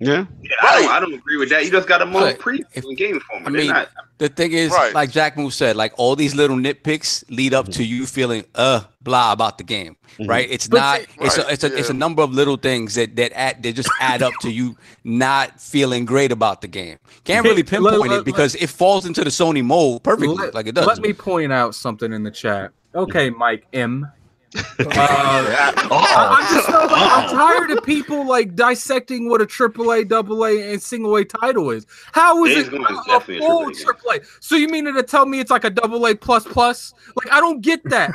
Yeah. 0.00 0.26
Yeah, 0.42 0.50
I, 0.62 0.80
don't, 0.82 0.90
I 0.92 1.00
don't 1.00 1.14
agree 1.14 1.36
with 1.36 1.50
that. 1.50 1.64
You 1.64 1.70
just 1.70 1.88
got 1.88 2.02
a 2.02 2.06
month 2.06 2.36
But 2.38 2.44
preview 2.44 2.64
if- 2.74 2.84
in 2.84 2.94
game 2.94 3.20
form. 3.20 3.46
I 3.46 3.50
mean, 3.50 3.66
not- 3.68 3.88
The 4.18 4.28
thing 4.28 4.52
is, 4.52 4.70
Right. 4.72 4.92
like 4.94 5.10
Jack 5.10 5.36
Move 5.36 5.52
said, 5.54 5.76
like 5.76 5.92
all 5.96 6.14
these 6.16 6.34
little 6.34 6.56
nitpicks 6.56 7.24
lead 7.30 7.52
up 7.54 7.68
to 7.68 7.84
you 7.84 8.06
feeling 8.06 8.44
uh 8.54 8.82
blah 9.00 9.32
about 9.32 9.58
the 9.58 9.64
game, 9.64 9.96
Mhm. 10.18 10.28
right? 10.28 10.46
It's 10.50 10.66
But 10.68 10.76
not. 10.78 11.00
see- 11.00 11.06
it's 11.20 11.38
a 11.38 11.52
it's 11.52 11.64
a 11.64 11.78
it's 11.78 11.90
a 11.90 11.94
number 11.94 12.22
of 12.22 12.32
little 12.32 12.56
things 12.56 12.94
that 12.96 13.16
that 13.16 13.32
add 13.34 13.62
they 13.62 13.72
just 13.72 13.90
add 14.00 14.22
up 14.22 14.32
to 14.42 14.50
you 14.50 14.76
not 15.04 15.60
feeling 15.60 16.04
great 16.04 16.32
about 16.32 16.60
the 16.62 16.68
game. 16.68 16.98
Can't 17.24 17.44
really 17.44 17.62
Let- 17.62 17.72
let- 17.72 17.90
pinpoint 17.92 18.10
let- 18.10 18.18
it 18.20 18.24
because 18.24 18.54
it 18.56 18.70
falls 18.70 19.06
into 19.06 19.22
the 19.24 19.30
Sony 19.30 19.64
mold 19.64 20.02
perfectly, 20.02 20.34
Let, 20.34 20.54
like 20.54 20.66
it 20.66 20.74
does. 20.74 20.86
let 20.86 21.00
me 21.00 21.12
point 21.12 21.52
out 21.52 21.74
something 21.74 22.12
in 22.12 22.22
the 22.22 22.30
chat. 22.30 22.70
Okay, 22.94 23.30
Mike 23.30 23.66
M. 23.72 24.10
Uh, 24.56 25.74
Oh. 25.90 25.96
I, 25.96 26.38
I'm 26.40 26.54
just 26.54 26.66
so, 26.68 26.86
I'm 26.90 27.28
tired 27.30 27.70
of 27.70 27.82
people 27.84 28.26
like 28.26 28.54
dissecting 28.54 29.28
what 29.28 29.40
a 29.40 29.46
triple 29.46 29.90
A, 29.92 30.04
double 30.04 30.44
A, 30.44 30.72
and 30.72 30.82
single 30.82 31.16
A 31.16 31.24
title 31.24 31.70
is. 31.70 31.86
How 32.12 32.44
is 32.44 32.54
Days 32.54 32.68
it 32.68 32.70
Gone 32.72 32.92
is 32.92 32.98
a 33.08 33.12
a 33.16 33.20
full 33.20 33.66
AAA 33.70 33.82
triple 33.82 34.10
A? 34.12 34.18
So 34.40 34.56
you 34.56 34.68
mean 34.68 34.84
to 34.92 35.02
tell 35.02 35.24
me 35.26 35.40
it's 35.40 35.50
like 35.50 35.64
a 35.64 35.70
double 35.70 36.04
A 36.06 36.14
plus 36.14 36.44
plus? 36.44 36.92
Like 37.16 37.32
I 37.32 37.40
don't 37.40 37.60
get 37.62 37.82
that. 37.84 38.10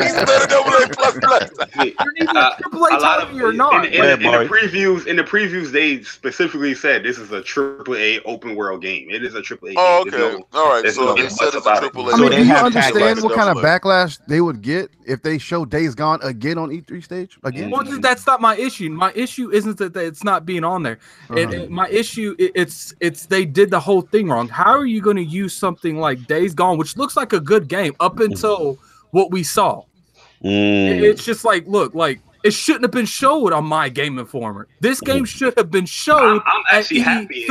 He's 0.00 0.14
better 0.14 0.46
double 0.48 0.72
A 0.72 0.88
plus 0.88 1.18
plus. 1.22 1.50
See, 1.80 1.94
You're 2.18 2.30
a 2.30 2.56
triple 2.58 2.84
A 2.86 2.96
a 2.96 2.98
lot 2.98 3.20
of 3.22 3.28
title 3.30 3.42
or 3.46 3.52
not. 3.52 3.86
in, 3.86 3.92
in, 3.92 4.00
Go 4.00 4.06
ahead, 4.06 4.22
in 4.22 4.32
the 4.32 4.48
previews. 4.54 5.06
In 5.06 5.16
the 5.16 5.24
previews, 5.24 5.70
they 5.70 6.02
specifically 6.02 6.74
said 6.74 7.02
this 7.04 7.18
is 7.18 7.30
a 7.32 7.42
triple 7.42 7.94
A 7.96 8.20
open 8.22 8.56
world 8.56 8.82
game. 8.82 9.08
It 9.10 9.24
is 9.24 9.34
a 9.34 9.42
triple 9.42 9.68
A. 9.68 9.74
Oh, 9.76 10.00
okay. 10.06 10.16
No- 10.18 10.46
All 10.54 10.68
right. 10.68 10.90
So 10.92 11.04
no 11.04 11.14
they 11.14 11.28
said 11.28 11.46
it's 11.48 11.54
a 11.56 11.58
about 11.58 11.76
it. 11.78 11.80
triple 11.92 12.10
So 12.10 12.16
mean, 12.16 12.30
they 12.30 12.36
do 12.38 12.44
you 12.46 12.54
understand 12.54 13.22
what 13.22 13.34
kind 13.34 13.50
of 13.56 13.62
backlash 13.62 14.18
they 14.26 14.40
would 14.40 14.62
get 14.62 14.90
if 15.06 15.22
they 15.22 15.31
show 15.38 15.64
Days 15.64 15.94
Gone 15.94 16.20
again 16.22 16.58
on 16.58 16.70
E3 16.70 17.02
stage 17.02 17.38
again? 17.44 17.70
Well, 17.70 17.82
that's 18.00 18.26
not 18.26 18.40
my 18.40 18.56
issue. 18.56 18.88
My 18.90 19.12
issue 19.14 19.50
isn't 19.50 19.78
that 19.78 19.94
that 19.94 20.04
it's 20.04 20.24
not 20.24 20.44
being 20.46 20.64
on 20.64 20.82
there. 20.82 20.98
Uh-huh. 21.30 21.40
it- 21.40 21.70
my 21.70 21.88
issue, 21.88 22.34
i- 22.40 22.50
it's 22.54 22.94
it's 23.00 23.26
they 23.26 23.44
did 23.44 23.70
the 23.70 23.80
whole 23.80 24.02
thing 24.02 24.28
wrong. 24.28 24.48
How 24.48 24.72
are 24.72 24.86
you 24.86 25.00
going 25.00 25.16
to 25.16 25.24
use 25.24 25.54
something 25.54 25.96
like 25.98 26.26
Days 26.26 26.54
Gone, 26.54 26.78
which 26.78 26.96
looks 26.96 27.16
like 27.16 27.32
a 27.32 27.40
good 27.40 27.68
game 27.68 27.94
up 28.00 28.20
until 28.20 28.78
what 29.10 29.30
we 29.30 29.42
saw? 29.42 29.82
Mm. 30.44 30.96
It- 30.98 31.04
It's 31.04 31.24
just 31.24 31.44
like, 31.44 31.66
look, 31.66 31.94
like 31.94 32.20
it 32.42 32.52
shouldn't 32.52 32.82
have 32.82 32.90
been 32.90 33.06
showed 33.06 33.52
on 33.52 33.64
my 33.64 33.88
Game 33.88 34.18
Informer. 34.18 34.66
This 34.80 35.00
game 35.00 35.24
should 35.24 35.54
have 35.56 35.70
been 35.70 35.86
showed 35.86 36.18
I'm, 36.20 36.42
I'm 36.44 36.62
at 36.72 36.78
actually 36.80 37.00
happy. 37.00 37.46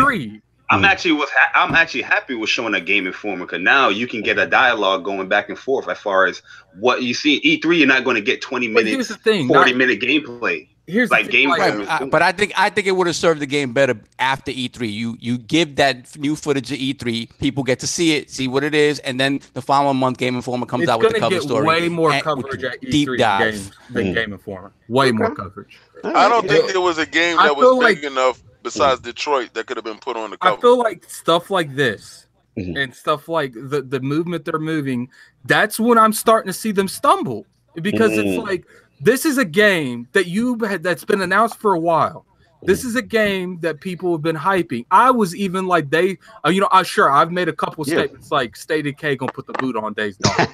E3. 0.71 0.75
I'm 0.75 0.81
Mm. 0.83 0.87
actually 0.87 1.11
was 1.13 1.29
ha- 1.35 1.51
I'm 1.63 1.75
actually 1.75 2.01
happy 2.03 2.35
with 2.35 2.49
showing 2.49 2.73
a 2.75 2.81
game 2.81 3.07
informer 3.07 3.45
because 3.45 3.61
now 3.61 3.89
you 3.89 4.07
can 4.07 4.21
get 4.21 4.37
a 4.39 4.45
dialogue 4.45 5.03
going 5.03 5.27
back 5.27 5.49
and 5.49 5.57
forth 5.57 5.87
as 5.89 5.97
far 5.97 6.25
as 6.25 6.41
what 6.79 7.03
you 7.03 7.13
see. 7.13 7.39
E3, 7.41 7.77
you're 7.79 7.87
not 7.87 8.03
going 8.03 8.15
to 8.15 8.21
get 8.21 8.41
20 8.41 8.67
But 8.73 8.83
here's 8.85 8.91
minutes, 8.93 9.09
the 9.09 9.15
thing. 9.17 9.47
40 9.47 9.71
not- 9.71 9.77
minute 9.77 9.99
gameplay. 9.99 10.67
here's 10.87 11.09
like 11.11 11.25
the 11.27 11.31
thing, 11.31 11.41
game 11.41 11.49
like. 11.49 11.59
Right, 11.59 12.01
I- 12.01 12.05
but 12.05 12.21
I 12.21 12.31
think 12.31 12.51
I 12.57 12.69
think 12.69 12.87
it 12.87 12.91
would 12.91 13.07
have 13.07 13.15
served 13.15 13.39
the 13.41 13.45
game 13.45 13.71
better 13.73 13.95
after 14.19 14.51
E3. 14.51 14.91
You 14.91 15.15
you 15.19 15.37
give 15.37 15.75
that 15.77 16.17
new 16.17 16.35
footage 16.35 16.71
of 16.71 16.77
E3, 16.79 17.29
people 17.39 17.63
get 17.63 17.79
to 17.79 17.87
see 17.87 18.15
it, 18.15 18.29
see 18.29 18.47
what 18.47 18.63
it 18.63 18.73
is, 18.75 18.99
and 18.99 19.19
then 19.19 19.39
the 19.53 19.61
following 19.61 19.97
month, 19.97 20.17
Game 20.17 20.35
Informer 20.35 20.65
comes 20.65 20.83
it's 20.83 20.91
out 20.91 20.99
with 21.01 21.13
the 21.13 21.19
cover 21.19 21.35
get 21.35 21.43
story. 21.43 21.65
way 21.65 21.87
more 21.89 22.11
and 22.11 22.17
with 22.17 22.23
coverage 22.23 22.63
at 22.63 22.81
E3 22.81 22.91
deep 22.91 23.07
than 23.09 23.17
dive. 23.17 23.53
Game, 23.53 23.71
than 23.91 24.05
Mm. 24.07 24.13
Game 24.15 24.33
Informer. 24.33 24.71
Way 24.89 25.11
more 25.11 25.33
coverage. 25.35 25.77
I 26.03 26.27
don't 26.29 26.47
think 26.47 26.71
there 26.71 26.81
was 26.81 26.97
a 26.97 27.05
game 27.05 27.37
that 27.37 27.55
was 27.55 27.79
big 27.85 28.03
like- 28.03 28.11
enough 28.11 28.41
besides 28.63 29.01
Detroit 29.01 29.53
that 29.53 29.65
could 29.67 29.77
have 29.77 29.83
been 29.85 29.97
put 29.99 30.15
on 30.17 30.31
the 30.31 30.37
I 30.41 30.55
feel 30.57 30.77
like 30.77 31.03
stuff 31.09 31.49
like 31.49 31.75
this 31.75 32.27
Mhm. 32.57 32.83
and 32.83 32.93
stuff 32.95 33.27
like 33.29 33.53
the 33.53 33.81
the 33.81 33.99
movement 34.01 34.45
they're 34.45 34.59
moving. 34.59 35.09
That's 35.45 35.79
when 35.79 35.97
I'm 35.97 36.13
starting 36.13 36.47
to 36.47 36.53
see 36.57 36.71
them 36.71 36.87
stumble 36.87 37.45
because 37.81 38.11
it's 38.17 38.37
Mm. 38.39 38.43
like 38.43 38.65
this 38.99 39.25
is 39.25 39.37
a 39.37 39.45
game 39.45 40.07
that 40.11 40.27
you 40.27 40.57
had 40.59 40.83
that's 40.83 41.05
been 41.05 41.21
announced 41.21 41.57
for 41.59 41.73
a 41.73 41.79
while. 41.79 42.25
This 42.63 42.83
is 42.83 42.95
a 42.95 43.01
game 43.01 43.57
that 43.61 43.81
people 43.81 44.11
have 44.11 44.21
been 44.21 44.35
hyping. 44.35 44.85
I 44.91 45.09
was 45.09 45.35
even 45.35 45.65
like 45.65 45.89
they, 45.89 46.19
uh, 46.45 46.49
you 46.49 46.61
know, 46.61 46.67
I 46.71 46.83
sure 46.83 47.09
I've 47.09 47.31
made 47.31 47.47
a 47.47 47.53
couple 47.53 47.83
Yeah. 47.87 47.95
statements 47.95 48.29
like 48.31 48.55
Stated 48.55 48.97
K 48.99 49.15
gonna 49.15 49.31
put 49.31 49.47
the 49.47 49.53
boot 49.53 49.75
on 49.75 49.93
Days 49.93 50.17
Gone. 50.17 50.47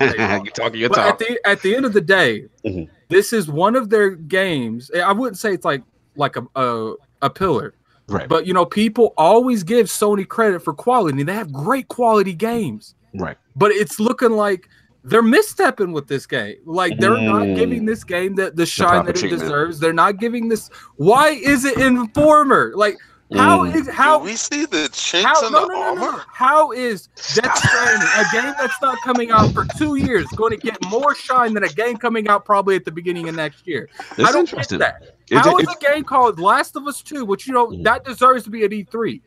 You're 0.45 0.53
talking 0.53 0.80
your 0.80 0.88
But 0.89 0.99
at 0.99 1.20
the 1.20 1.38
at 1.45 1.62
the 1.64 1.76
end 1.76 1.86
of 1.86 1.91
the 1.91 1.99
day, 1.99 2.45
Mhm. 2.64 2.88
this 3.10 3.34
is 3.34 3.49
one 3.49 3.76
of 3.76 3.89
their 3.89 4.12
games. 4.12 4.89
I 4.95 5.12
wouldn't 5.12 5.38
say 5.38 5.53
it's 5.53 5.66
like 5.66 5.84
like 6.16 6.38
a 6.38 6.45
a, 6.55 6.93
a 7.24 7.30
pillar, 7.30 7.74
Right. 8.10 8.30
but 8.30 8.47
you 8.47 8.53
know, 8.53 8.66
people 8.66 9.14
always 9.18 9.64
give 9.64 9.88
Sony 9.88 10.26
credit 10.28 10.62
for 10.64 10.74
quality. 10.74 11.24
They 11.24 11.34
have 11.34 11.51
great 11.51 11.88
quality 11.89 12.34
games, 12.34 12.95
Right. 13.14 13.38
but 13.55 13.72
it's 13.72 13.99
looking 13.99 14.32
like 14.32 14.70
they're 15.03 15.24
misstepping 15.24 15.93
with 15.93 16.08
this 16.08 16.26
game. 16.26 16.55
Like 16.66 16.99
they're 16.99 17.18
not 17.22 17.43
Mm. 17.43 17.55
giving 17.55 17.86
this 17.86 18.03
game 18.03 18.36
the, 18.36 18.51
the 18.51 18.66
shine 18.66 19.03
proper 19.05 19.12
that 19.14 19.24
it 19.24 19.30
deserves. 19.30 19.80
They're 19.80 19.93
not 19.93 20.18
giving 20.18 20.47
this. 20.49 20.70
Why 20.95 21.30
is 21.30 21.66
it 21.66 21.78
Informer? 21.78 22.74
Like 22.76 22.97
how 23.36 23.65
Mm. 23.65 23.75
is 23.75 23.89
how 23.89 24.19
Do 24.19 24.25
we 24.25 24.36
see 24.36 24.65
the 24.65 24.89
chinks 24.93 25.25
how, 25.25 25.45
in 25.45 25.51
no, 25.51 25.61
the 25.61 25.67
no, 25.67 25.73
no, 25.73 25.84
armor? 25.84 25.99
no. 26.17 26.21
How 26.32 26.71
is 26.71 27.07
Death 27.36 27.57
Stranding, 27.67 28.07
a 28.17 28.23
game 28.32 28.53
that's 28.59 28.82
not 28.82 28.97
coming 29.03 29.32
out 29.32 29.51
for 29.53 29.65
two 29.78 29.95
years, 29.95 30.25
going 30.36 30.51
to 30.51 30.57
get 30.57 30.78
more 30.89 31.13
shine 31.13 31.53
than 31.53 31.63
a 31.63 31.69
game 31.69 31.97
coming 31.97 32.28
out 32.30 32.45
probably 32.45 32.75
at 32.75 32.86
the 32.86 32.91
beginning 32.91 33.28
of 33.28 33.36
next 33.36 33.67
year? 33.67 33.89
It's 34.11 34.19
I 34.19 34.32
don't 34.32 34.41
interesting. 34.41 34.80
get 34.80 35.01
that. 35.01 35.15
It's- 35.30 35.45
How 35.45 35.57
is 35.57 35.63
it's- 35.63 35.75
a 35.75 35.93
game 35.93 36.03
called 36.05 36.39
Last 36.39 36.75
of 36.78 36.88
Us 36.88 37.01
2, 37.01 37.25
which 37.25 37.47
you 37.47 37.53
know 37.53 37.67
Mhm. 37.67 37.84
that 37.84 38.05
deserves 38.05 38.43
to 38.45 38.49
be 38.49 38.63
at 38.63 38.71
E3, 38.71 39.21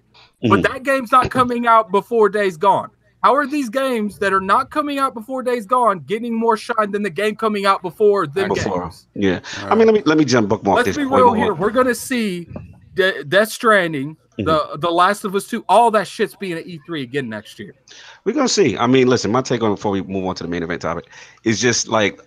but 0.49 0.61
Mhm. 0.61 0.63
that 0.73 0.83
game's 0.83 1.13
not 1.13 1.31
coming 1.31 1.67
out 1.67 1.91
before 1.93 2.29
Days 2.31 2.57
Gone? 2.57 2.89
How 3.23 3.35
are 3.35 3.47
these 3.47 3.69
games 3.69 4.19
that 4.21 4.33
are 4.33 4.41
not 4.41 4.71
coming 4.71 4.99
out 4.99 5.13
before 5.13 5.43
Days 5.43 5.67
Gone 5.67 5.99
getting 6.07 6.33
more 6.33 6.57
shine 6.57 6.91
than 6.91 7.03
the 7.03 7.11
game 7.11 7.37
coming 7.37 7.67
out 7.67 7.83
before 7.83 8.27
them 8.27 8.49
Before. 8.49 8.85
games? 8.85 9.09
Yeah. 9.15 9.41
I 9.65 9.75
mean, 9.75 9.85
let 9.87 9.95
me 9.95 10.03
let 10.07 10.17
me 10.17 10.25
jump 10.25 10.49
bookmark 10.49 10.77
Let's 10.77 10.87
this. 10.89 10.97
be 10.97 11.05
real 11.05 11.29
on. 11.29 11.37
here. 11.37 11.53
We're 11.53 11.69
gonna 11.71 11.95
see 11.95 12.49
De- 12.95 13.25
Death 13.25 13.51
Stranding, 13.51 14.17
Mm-hmm. 14.39 14.45
the 14.45 14.79
the 14.79 14.91
Last 14.91 15.25
of 15.25 15.35
Us 15.35 15.49
2, 15.49 15.65
all 15.69 15.91
that 15.91 16.07
shit's 16.07 16.35
being 16.35 16.55
at 16.55 16.65
E3 16.65 17.03
again 17.03 17.29
next 17.29 17.59
year. 17.59 17.75
We're 18.25 18.33
gonna 18.35 18.49
see. 18.49 18.77
I 18.79 18.87
mean, 18.87 19.07
listen, 19.09 19.31
my 19.33 19.43
take 19.43 19.63
on 19.63 19.73
it 19.73 19.75
before 19.75 19.91
we 19.91 20.03
move 20.03 20.25
on 20.25 20.35
to 20.37 20.45
the 20.45 20.49
main 20.49 20.63
event 20.63 20.81
topic 20.83 21.11
is 21.45 21.61
just 21.61 21.89
like 21.89 22.21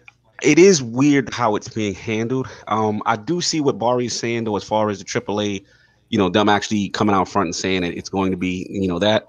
it 0.43 0.59
is 0.59 0.83
weird 0.83 1.33
how 1.33 1.55
it's 1.55 1.69
being 1.69 1.95
handled. 1.95 2.47
Um, 2.67 3.01
I 3.05 3.15
do 3.15 3.41
see 3.41 3.61
what 3.61 3.79
Bari's 3.79 4.17
saying 4.19 4.43
though, 4.43 4.57
as 4.57 4.63
far 4.63 4.89
as 4.89 4.99
the 4.99 5.05
AAA, 5.05 5.63
you 6.09 6.17
know, 6.19 6.29
them 6.29 6.49
actually 6.49 6.89
coming 6.89 7.15
out 7.15 7.29
front 7.29 7.47
and 7.47 7.55
saying 7.55 7.81
that 7.81 7.93
it's 7.97 8.09
going 8.09 8.29
to 8.31 8.37
be, 8.37 8.67
you 8.69 8.87
know, 8.87 8.99
that. 8.99 9.25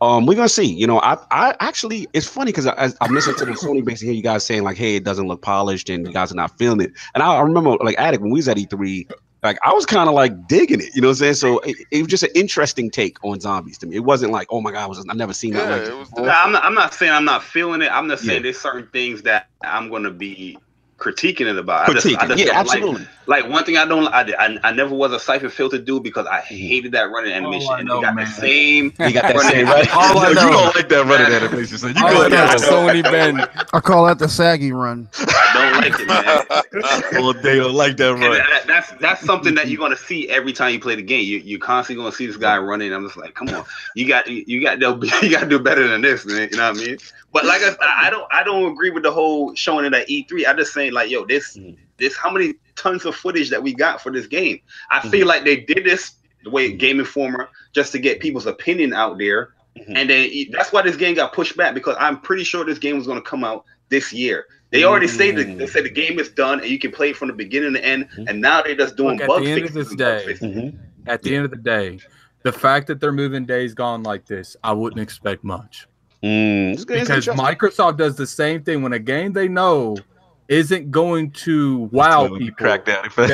Um, 0.00 0.26
we're 0.26 0.36
gonna 0.36 0.48
see. 0.48 0.66
You 0.66 0.86
know, 0.86 1.00
I, 1.00 1.18
I 1.32 1.56
actually, 1.58 2.06
it's 2.12 2.28
funny 2.28 2.52
because 2.52 2.68
I, 2.68 2.90
I'm 3.00 3.12
listening 3.12 3.36
to 3.38 3.46
the 3.46 3.52
Sony 3.62 3.84
base 3.84 4.00
hear 4.00 4.12
you 4.12 4.22
guys 4.22 4.46
saying 4.46 4.62
like, 4.62 4.76
"Hey, 4.76 4.94
it 4.94 5.02
doesn't 5.02 5.26
look 5.26 5.42
polished," 5.42 5.90
and 5.90 6.06
you 6.06 6.12
guys 6.12 6.30
are 6.30 6.36
not 6.36 6.56
feeling 6.56 6.80
it. 6.82 6.92
And 7.14 7.22
I, 7.22 7.34
I 7.34 7.40
remember, 7.40 7.70
like, 7.82 7.98
Addict 7.98 8.22
when 8.22 8.30
we 8.30 8.38
was 8.38 8.46
at 8.48 8.58
E3, 8.58 9.10
like 9.42 9.58
I 9.64 9.72
was 9.72 9.86
kind 9.86 10.08
of 10.08 10.14
like 10.14 10.46
digging 10.48 10.80
it. 10.80 10.94
You 10.94 11.00
know 11.02 11.08
what 11.08 11.12
I'm 11.12 11.16
saying? 11.16 11.34
So 11.34 11.58
it, 11.60 11.76
it 11.90 11.98
was 11.98 12.08
just 12.08 12.22
an 12.24 12.30
interesting 12.34 12.90
take 12.90 13.22
on 13.24 13.40
zombies 13.40 13.78
to 13.78 13.86
me. 13.86 13.96
It 13.96 14.04
wasn't 14.04 14.32
like, 14.32 14.48
"Oh 14.50 14.60
my 14.60 14.72
god, 14.72 14.82
I 14.82 14.86
was 14.86 15.04
I've 15.08 15.16
never 15.16 15.32
seen 15.32 15.52
that." 15.54 15.68
Yeah, 15.68 15.76
like 15.76 15.88
it 15.88 15.94
was 15.94 16.08
before." 16.08 16.26
No, 16.26 16.32
I'm 16.32 16.52
not, 16.52 16.64
I'm 16.64 16.74
not 16.74 16.92
saying 16.94 17.12
I'm 17.12 17.24
not 17.24 17.42
feeling 17.42 17.82
it. 17.82 17.90
I'm 17.92 18.08
just 18.08 18.24
saying 18.24 18.38
Yeah. 18.38 18.42
there's 18.42 18.58
certain 18.58 18.88
things 18.92 19.22
that 19.22 19.48
I'm 19.62 19.88
going 19.88 20.02
to 20.02 20.10
be 20.10 20.58
critiquing 20.98 21.46
it 21.46 21.56
about. 21.58 21.82
I 21.86 21.90
just, 21.90 22.14
I 22.16 22.26
just 22.26 22.44
Yeah, 22.44 22.52
absolutely. 22.54 23.08
Like, 23.26 23.44
like 23.44 23.48
one 23.48 23.64
thing 23.64 23.76
I 23.76 23.84
don't, 23.86 24.06
I, 24.08 24.22
I, 24.38 24.58
I 24.64 24.72
never 24.72 24.94
was 24.94 25.12
a 25.12 25.20
Syphon 25.20 25.50
Filter 25.50 25.78
dude 25.78 26.02
because 26.02 26.26
I 26.26 26.40
Mm-hmm. 26.50 26.68
hated 26.68 26.92
that 26.92 27.10
running 27.10 27.32
animation. 27.32 27.68
Oh, 27.68 27.76
I 27.78 27.80
and 27.80 27.88
know, 27.88 27.92
they 27.92 27.98
got 27.98 28.14
man. 28.14 28.18
the 28.18 28.26
same. 28.26 28.92
You 29.02 29.14
got 29.14 29.26
that 29.28 29.42
running 29.44 29.54
same 29.54 29.66
right. 29.68 29.88
All 29.94 30.18
I 30.18 30.30
you 30.40 30.50
don't 30.50 30.74
like 30.74 30.88
that 30.90 31.06
running 31.06 31.30
animation, 31.32 31.78
so 31.78 31.88
you 31.88 32.04
All 32.04 32.08
go 32.08 32.22
I 32.22 32.26
ahead 32.26 32.32
know 32.32 32.46
and 32.50 32.60
Sony 32.60 33.08
Ben. 33.08 33.46
I 33.72 33.80
call 33.80 34.06
that 34.06 34.18
the 34.18 34.28
saggy 34.28 34.72
run. 34.72 35.08
I 35.34 35.52
don't 35.52 35.74
like 35.76 35.98
it, 36.00 36.08
man. 36.08 36.40
all 37.14 37.32
day. 37.32 37.56
Don't 37.58 37.74
like 37.74 37.96
that 37.98 38.14
And 38.20 38.32
run. 38.32 38.46
that, 38.52 38.64
that's 38.66 38.92
that's 39.00 39.24
something 39.24 39.54
that 39.54 39.68
you're 39.68 39.78
gonna 39.78 39.96
see 39.96 40.28
every 40.28 40.52
time 40.52 40.72
you 40.72 40.80
play 40.80 40.96
the 40.96 41.02
game. 41.02 41.24
You 41.24 41.38
you 41.38 41.58
constantly 41.58 42.02
gonna 42.02 42.14
see 42.14 42.26
this 42.26 42.36
guy 42.36 42.58
running. 42.58 42.92
I'm 42.92 43.04
just 43.04 43.16
like, 43.16 43.34
come 43.34 43.52
on, 43.54 43.64
you 43.94 44.08
got 44.08 44.26
you 44.28 44.60
got 44.62 44.80
to 44.80 44.98
you 45.22 45.30
got 45.30 45.40
to 45.42 45.48
do 45.48 45.60
better 45.60 45.86
than 45.86 46.02
this, 46.02 46.26
man. 46.26 46.48
You 46.50 46.56
know 46.56 46.64
what 46.64 46.76
I 46.76 46.78
mean? 46.78 46.98
But 47.32 47.44
like 47.44 47.60
I, 47.62 48.06
I 48.06 48.10
don't 48.10 48.26
I 48.32 48.42
don't 48.42 48.72
agree 48.72 48.90
with 48.90 49.02
the 49.02 49.10
whole 49.12 49.54
showing 49.54 49.84
it 49.84 49.94
at 49.94 50.08
E3. 50.08 50.46
I 50.46 50.54
just 50.54 50.72
saying 50.72 50.92
like, 50.92 51.10
yo, 51.10 51.24
this 51.26 51.56
Mhm. 51.56 51.76
this 51.98 52.16
how 52.16 52.30
many 52.30 52.54
tons 52.76 53.04
of 53.04 53.14
footage 53.14 53.50
that 53.50 53.62
we 53.62 53.74
got 53.74 54.00
for 54.02 54.10
this 54.10 54.26
game? 54.26 54.60
I 54.90 55.06
feel 55.08 55.26
like 55.26 55.44
they 55.44 55.56
did 55.56 55.84
this 55.84 56.12
the 56.44 56.50
way 56.50 56.72
Game 56.72 57.00
Informer 57.00 57.48
just 57.74 57.92
to 57.92 57.98
get 57.98 58.20
people's 58.20 58.46
opinion 58.46 58.92
out 58.94 59.18
there, 59.18 59.50
Mhm. 59.76 59.92
and 59.96 60.10
then 60.10 60.30
that's 60.52 60.72
why 60.72 60.82
this 60.82 60.96
game 60.96 61.14
got 61.16 61.32
pushed 61.32 61.56
back 61.56 61.74
because 61.74 61.96
I'm 61.98 62.20
pretty 62.20 62.44
sure 62.44 62.64
this 62.64 62.78
game 62.78 62.96
was 62.96 63.06
gonna 63.06 63.20
come 63.20 63.44
out 63.44 63.64
this 63.90 64.12
year. 64.12 64.46
They 64.70 64.84
already 64.84 65.08
say 65.08 65.30
that 65.30 65.58
they 65.58 65.66
said 65.66 65.84
the 65.84 65.90
game 65.90 66.18
is 66.18 66.28
done 66.28 66.60
and 66.60 66.68
you 66.68 66.78
can 66.78 66.92
play 66.92 67.10
it 67.10 67.16
from 67.16 67.28
the 67.28 67.34
beginning 67.34 67.72
to 67.74 67.84
end, 67.84 68.08
Mhm. 68.16 68.28
and 68.28 68.40
now 68.40 68.62
they're 68.62 68.74
just 68.76 68.96
doing 68.96 69.14
Look, 69.14 69.22
at 69.22 69.28
bug 69.28 69.42
the 69.44 69.50
end 69.50 69.62
of 69.64 69.70
fixes 69.72 69.88
this 69.88 69.96
day, 69.96 70.22
fixes. 70.26 70.46
Mhm. 70.46 70.78
At 71.06 71.22
the 71.22 71.34
end 71.34 71.44
of 71.46 71.50
the 71.50 71.56
day, 71.56 71.98
the 72.42 72.52
fact 72.52 72.86
that 72.86 73.00
they're 73.00 73.12
moving 73.12 73.44
Days 73.46 73.74
Gone 73.74 74.02
like 74.02 74.26
this, 74.26 74.56
I 74.62 74.72
wouldn't 74.72 75.00
expect 75.00 75.42
much. 75.42 75.86
Mm, 76.22 76.72
it's 76.74 76.84
good. 76.84 77.00
Because 77.00 77.28
interesting. 77.28 77.34
Microsoft 77.44 77.96
does 77.98 78.16
the 78.16 78.26
same 78.26 78.62
thing 78.62 78.82
when 78.82 78.92
a 78.92 78.98
game 78.98 79.32
they 79.32 79.48
know 79.48 79.96
isn't 80.48 80.90
going 80.90 81.30
to 81.30 81.88
wow 81.92 82.26
So, 82.28 82.38
people. 82.38 82.56
Crack 82.56 82.84
that. 82.86 83.12
They, 83.16 83.26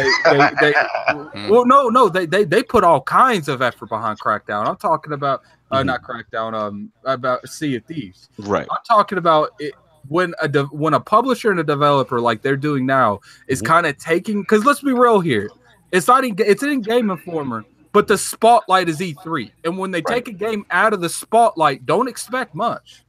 they, 0.62 0.72
they, 0.72 1.48
well, 1.50 1.64
no, 1.64 1.88
no, 1.88 2.08
they, 2.08 2.26
they 2.26 2.44
they 2.44 2.62
put 2.62 2.82
all 2.84 3.00
kinds 3.02 3.48
of 3.48 3.62
effort 3.62 3.88
behind 3.88 4.18
Crackdown. 4.20 4.66
I'm 4.68 4.76
talking 4.76 5.12
about 5.12 5.42
uh, 5.70 5.78
Mhm. 5.80 5.86
not 5.86 6.02
Crackdown, 6.02 6.54
um, 6.54 6.90
about 7.04 7.48
Sea 7.48 7.76
of 7.76 7.84
Thieves. 7.86 8.28
right. 8.38 8.66
I'm 8.70 8.78
talking 8.86 9.16
about 9.18 9.50
it 9.58 9.74
when 10.08 10.34
a 10.42 10.48
de- 10.48 10.64
when 10.64 10.92
a 10.92 11.00
publisher 11.00 11.50
and 11.50 11.58
a 11.60 11.64
developer 11.64 12.20
like 12.20 12.42
they're 12.42 12.56
doing 12.56 12.84
now 12.84 13.20
is 13.48 13.62
Mhm. 13.62 13.66
kind 13.66 13.86
of 13.86 13.96
taking 13.96 14.40
because 14.42 14.64
let's 14.66 14.82
be 14.82 14.92
real 14.92 15.20
here, 15.20 15.48
it's 15.92 16.06
not 16.08 16.24
in, 16.24 16.34
it's 16.38 16.62
in 16.62 16.80
Game 16.82 17.10
Informer, 17.10 17.64
but 17.94 18.06
the 18.08 18.18
spotlight 18.18 18.90
is 18.90 18.98
E3, 19.00 19.50
and 19.64 19.78
when 19.78 19.90
they 19.90 20.02
Right. 20.06 20.16
take 20.16 20.28
a 20.28 20.32
game 20.32 20.66
out 20.70 20.92
of 20.92 21.00
the 21.00 21.08
spotlight, 21.08 21.86
don't 21.86 22.08
expect 22.08 22.54
much. 22.54 23.02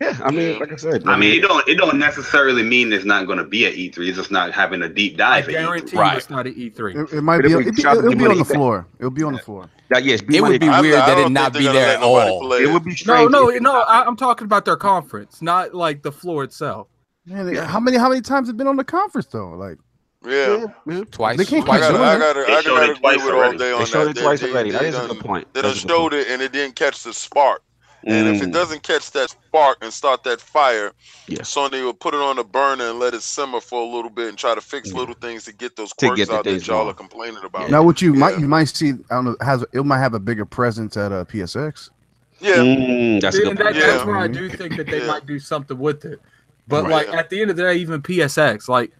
Yeah. 0.00 0.16
I 0.22 0.30
mean, 0.30 0.58
like 0.60 0.72
I 0.72 0.76
said. 0.76 1.02
I 1.06 1.16
mean, 1.16 1.34
it 1.36 1.42
don't 1.42 1.68
it 1.68 1.74
don't 1.74 1.98
necessarily 1.98 2.62
mean 2.62 2.92
it's 2.92 3.04
not 3.04 3.26
going 3.26 3.38
to 3.38 3.44
be 3.44 3.66
at 3.66 3.74
E3. 3.74 4.06
It's 4.08 4.16
just 4.16 4.30
not 4.30 4.52
having 4.52 4.82
a 4.82 4.88
deep 4.88 5.14
I 5.14 5.40
dive. 5.40 5.44
at 5.44 5.50
E 5.50 5.52
guarantee 5.52 5.96
Right. 5.96 6.16
it's 6.16 6.30
not 6.30 6.46
at 6.46 6.56
E 6.56 6.70
E3. 6.70 6.94
It, 7.12 7.12
it 7.18 7.22
might 7.22 7.38
But 7.38 7.46
be. 7.46 7.52
if 7.52 7.58
we 7.58 7.66
It'll 7.66 7.72
be, 8.02 8.08
it'll 8.08 8.14
be 8.14 8.26
on 8.26 8.38
the 8.38 8.44
floor. 8.44 8.86
It'll 9.00 9.10
be 9.10 9.22
on 9.24 9.32
the 9.34 9.40
floor. 9.40 9.68
yeah, 9.90 9.98
yes. 9.98 10.20
It 10.32 10.40
would 10.40 10.60
be 10.60 10.68
I- 10.68 10.80
weird 10.80 10.94
I 11.00 11.06
that 11.14 11.18
it 11.26 11.28
not 11.30 11.52
be 11.52 11.64
there 11.64 11.96
at 11.96 12.02
all. 12.02 12.40
play 12.46 12.62
It 12.62 12.72
would 12.72 12.84
be 12.84 12.94
strange. 12.94 13.30
no, 13.32 13.48
if 13.50 13.56
it- 13.56 13.62
no. 13.62 13.80
I, 13.82 14.04
I'm 14.06 14.16
talking 14.16 14.44
about 14.44 14.64
their 14.64 14.76
conference, 14.76 15.42
not 15.42 15.74
like 15.74 16.02
the 16.02 16.12
floor 16.12 16.44
itself. 16.44 16.86
Man, 17.26 17.44
they- 17.46 17.56
how 17.56 17.80
many 17.80 17.96
how 17.96 18.08
many 18.08 18.20
times 18.20 18.46
have 18.48 18.56
been 18.56 18.68
on 18.68 18.76
the 18.76 18.84
conference 18.84 19.26
though? 19.26 19.50
Like 19.50 19.78
Yeah. 20.26 20.66
Twice. 21.10 21.38
They 21.38 21.44
can't 21.44 21.64
I 21.64 21.70
keep 21.70 21.80
gotta, 21.80 21.98
I 21.98 22.18
gotta, 22.18 22.40
They 22.46 22.52
I 22.52 22.62
showed 22.62 22.76
gotta 22.76 22.92
it 22.92 22.98
twice 22.98 23.16
agree 23.16 23.26
with 23.26 23.34
all 23.34 23.52
day 23.58 23.72
on 23.72 23.78
They 23.80 23.84
showed 23.86 24.08
that. 24.08 24.16
it 24.16 24.16
twice 24.22 24.40
they, 24.40 24.50
already. 24.52 24.70
They, 24.70 24.78
That 24.78 24.84
is 24.86 24.98
a 24.98 25.00
done, 25.00 25.08
good 25.08 25.20
point. 25.20 25.48
They 25.54 25.62
done 25.62 25.70
is 25.72 25.80
point. 25.82 25.90
showed 25.90 26.14
it 26.14 26.28
and 26.28 26.42
it 26.42 26.52
didn't 26.52 26.76
catch 26.76 27.02
the 27.02 27.12
spark. 27.12 27.62
And 28.06 28.28
if 28.28 28.42
it 28.42 28.48
Mm, 28.48 28.52
doesn't 28.52 28.82
catch 28.82 29.10
that 29.12 29.30
spark 29.30 29.78
and 29.82 29.92
start 29.92 30.22
that 30.24 30.40
fire, 30.40 30.92
Yeah. 31.28 31.38
Sony 31.40 31.82
will 31.84 31.94
put 31.94 32.14
it 32.14 32.20
on 32.20 32.36
the 32.36 32.44
burner 32.44 32.90
and 32.90 32.98
let 32.98 33.14
it 33.14 33.22
simmer 33.22 33.60
for 33.60 33.80
a 33.82 33.86
little 33.86 34.10
bit 34.10 34.28
and 34.28 34.38
try 34.38 34.54
to 34.54 34.60
fix 34.60 34.92
Yeah. 34.92 35.00
little 35.00 35.14
things 35.14 35.44
to 35.44 35.52
get 35.54 35.76
those 35.76 35.92
quirks 35.92 36.20
get 36.20 36.30
out 36.30 36.44
that 36.44 36.66
y'all 36.68 36.78
going. 36.78 36.90
are 36.90 36.94
complaining 36.94 37.44
about. 37.44 37.70
now, 37.70 37.82
what 37.82 38.02
you 38.02 38.12
Yeah. 38.14 38.20
might 38.20 38.38
you 38.38 38.48
might 38.48 38.64
see, 38.68 38.90
I 39.10 39.14
don't 39.14 39.24
know, 39.24 39.36
has 39.40 39.64
it 39.72 39.84
might 39.84 40.00
have 40.00 40.14
a 40.14 40.20
bigger 40.20 40.44
presence 40.44 40.96
at 40.96 41.12
uh, 41.12 41.24
PSX. 41.24 41.90
Yeah, 42.40 42.56
mm, 42.56 43.20
that's 43.20 43.36
a 43.36 43.42
And 43.42 43.58
good 43.58 43.58
that. 43.58 43.74
Yeah. 43.74 43.86
that's 43.86 44.04
where 44.04 44.18
I 44.18 44.28
do 44.28 44.48
think 44.50 44.76
that 44.76 44.90
they 44.90 45.00
Yeah. 45.00 45.06
might 45.06 45.26
do 45.26 45.38
something 45.38 45.78
with 45.78 46.04
it. 46.04 46.20
But 46.66 46.84
Right. 46.84 47.08
like 47.08 47.14
at 47.14 47.30
the 47.30 47.40
end 47.42 47.50
of 47.50 47.56
the 47.56 47.62
day, 47.62 47.76
even 47.76 48.02
PSX, 48.02 48.68
like 48.68 48.92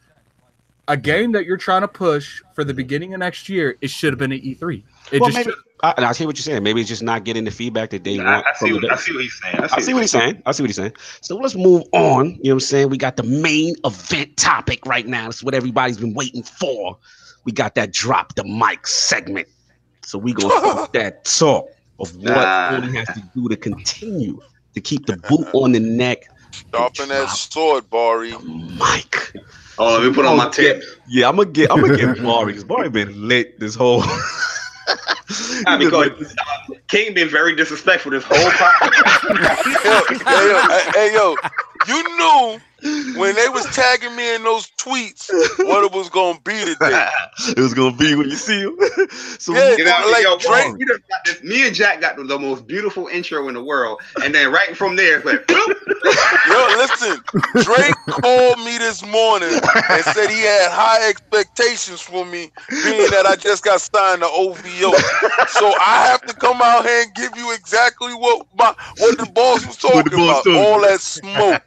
a 0.88 0.96
game 0.96 1.32
that 1.32 1.46
you're 1.46 1.56
trying 1.56 1.82
to 1.82 1.88
push 1.88 2.42
for 2.54 2.64
the 2.64 2.74
beginning 2.74 3.14
of 3.14 3.20
next 3.20 3.48
year, 3.48 3.76
it 3.80 3.90
should 3.90 4.12
have 4.12 4.18
been 4.18 4.32
an 4.32 4.40
E3. 4.40 4.82
It 5.12 5.20
Well, 5.20 5.30
just 5.30 5.46
maybe, 5.46 5.56
I, 5.82 5.94
and 5.96 6.06
I 6.06 6.12
see 6.12 6.26
what 6.26 6.36
you're 6.36 6.42
saying. 6.42 6.62
Maybe 6.62 6.80
it's 6.80 6.88
just 6.88 7.02
not 7.02 7.24
getting 7.24 7.44
the 7.44 7.50
feedback 7.50 7.90
that 7.90 8.04
they 8.04 8.18
want. 8.18 8.46
I 8.46 8.52
see. 8.54 8.66
from 8.66 8.72
What, 8.74 8.82
the 8.82 8.92
I 8.92 8.96
see 8.96 9.12
what 9.12 9.22
he's 9.22 9.40
saying. 9.40 9.56
I 9.60 9.80
see 9.80 9.94
what 9.94 10.00
he's 10.02 10.10
saying. 10.10 10.42
I 10.46 10.52
see 10.52 10.62
what 10.62 10.68
he's 10.68 10.76
saying. 10.76 10.92
So 11.20 11.36
let's 11.36 11.54
move 11.54 11.84
on. 11.92 12.26
You 12.26 12.32
know 12.32 12.38
what 12.42 12.52
I'm 12.52 12.60
saying? 12.60 12.90
We 12.90 12.98
got 12.98 13.16
the 13.16 13.22
main 13.22 13.74
event 13.84 14.36
topic 14.36 14.84
right 14.86 15.06
now. 15.06 15.28
It's 15.28 15.42
what 15.42 15.54
everybody's 15.54 15.98
been 15.98 16.14
waiting 16.14 16.42
for. 16.42 16.98
We 17.44 17.52
got 17.52 17.74
that 17.74 17.92
drop 17.92 18.34
the 18.34 18.44
mic 18.44 18.86
segment. 18.86 19.48
So 20.04 20.18
we 20.18 20.32
gonna 20.32 20.48
talk 20.48 20.92
that 20.94 21.24
talk 21.24 21.66
of 21.98 22.14
what 22.16 22.24
Nah. 22.24 22.70
Sony 22.70 22.94
has 22.94 23.08
to 23.08 23.22
do 23.34 23.48
to 23.48 23.56
continue 23.56 24.40
to 24.74 24.80
keep 24.80 25.06
the 25.06 25.16
boot 25.28 25.46
on 25.54 25.72
the 25.72 25.80
neck. 25.80 26.24
sharpen 26.72 27.08
that 27.08 27.28
sword, 27.30 27.88
Bari. 27.90 28.32
The 28.32 28.38
mic. 28.40 29.32
Oh, 29.78 29.98
let 29.98 30.08
me 30.08 30.14
put 30.14 30.24
on 30.24 30.36
my 30.36 30.48
tips. 30.50 30.86
Yeah, 31.08 31.28
I'm 31.28 31.36
gonna 31.36 31.50
get 31.50 31.70
I'm 31.70 31.80
gonna 31.80 31.96
get 31.96 32.22
Bari 32.22 32.46
because 32.46 32.64
Bari 32.64 32.90
been 32.90 33.28
lit 33.28 33.58
this 33.60 33.74
whole. 33.74 34.02
He 35.26 35.64
been 35.64 35.78
because 35.78 36.34
uh, 36.38 36.74
King 36.88 37.14
been 37.14 37.30
very 37.30 37.56
disrespectful 37.56 38.10
this 38.10 38.24
whole 38.24 38.36
podcast. 38.36 39.22
yo, 39.84 40.16
hey, 40.26 40.48
yo, 40.48 40.60
hey, 40.68 40.90
hey, 40.92 41.14
yo, 41.14 41.36
you 41.88 42.16
knew 42.18 42.60
when 43.16 43.34
they 43.34 43.48
was 43.48 43.64
tagging 43.66 44.14
me 44.14 44.34
in 44.34 44.42
those 44.44 44.66
tweets 44.78 45.30
what 45.66 45.84
it 45.84 45.92
was 45.92 46.10
gonna 46.10 46.38
be 46.44 46.52
today. 46.52 47.08
it 47.48 47.58
was 47.58 47.72
gonna 47.72 47.96
be 47.96 48.14
when 48.14 48.28
you 48.28 48.36
see 48.36 48.60
him. 48.60 48.76
so 49.38 49.54
Yeah, 49.54 49.76
You 49.76 49.84
know, 49.84 50.08
Like 50.10 50.22
yo, 50.22 50.38
Drake- 50.38 50.76
we 50.76 50.84
just 50.84 51.00
got 51.08 51.24
this, 51.24 51.42
me 51.42 51.66
and 51.66 51.74
Jack 51.74 52.00
got 52.00 52.16
the 52.16 52.38
most 52.38 52.66
beautiful 52.66 53.06
intro 53.08 53.48
in 53.48 53.54
the 53.54 53.64
world, 53.64 54.00
and 54.22 54.34
then 54.34 54.52
right 54.52 54.76
from 54.76 54.96
there, 54.96 55.16
it's 55.16 55.24
like. 55.24 55.50
Yo, 56.46 56.66
listen, 56.76 57.22
Drake 57.62 57.94
called 58.06 58.58
me 58.58 58.76
this 58.78 59.04
morning 59.06 59.58
and 59.88 60.04
said 60.04 60.28
he 60.28 60.40
had 60.40 60.70
high 60.70 61.08
expectations 61.08 62.00
for 62.00 62.26
me, 62.26 62.50
being 62.68 63.10
that 63.10 63.24
I 63.26 63.36
just 63.36 63.64
got 63.64 63.80
signed 63.80 64.20
to 64.20 64.28
OVO. 64.28 64.92
So 65.48 65.72
I 65.80 66.06
have 66.06 66.20
to 66.26 66.34
come 66.34 66.60
out 66.60 66.84
here 66.84 67.02
and 67.02 67.14
give 67.14 67.36
you 67.36 67.52
exactly 67.54 68.12
what 68.12 68.46
my 68.54 68.74
what 68.98 69.16
the 69.18 69.26
boss 69.26 69.66
was 69.66 69.76
talking 69.76 70.12
about. 70.12 70.44
told 70.44 70.56
you. 70.56 70.60
All 70.60 70.80
that 70.82 71.00
smoke. 71.00 71.62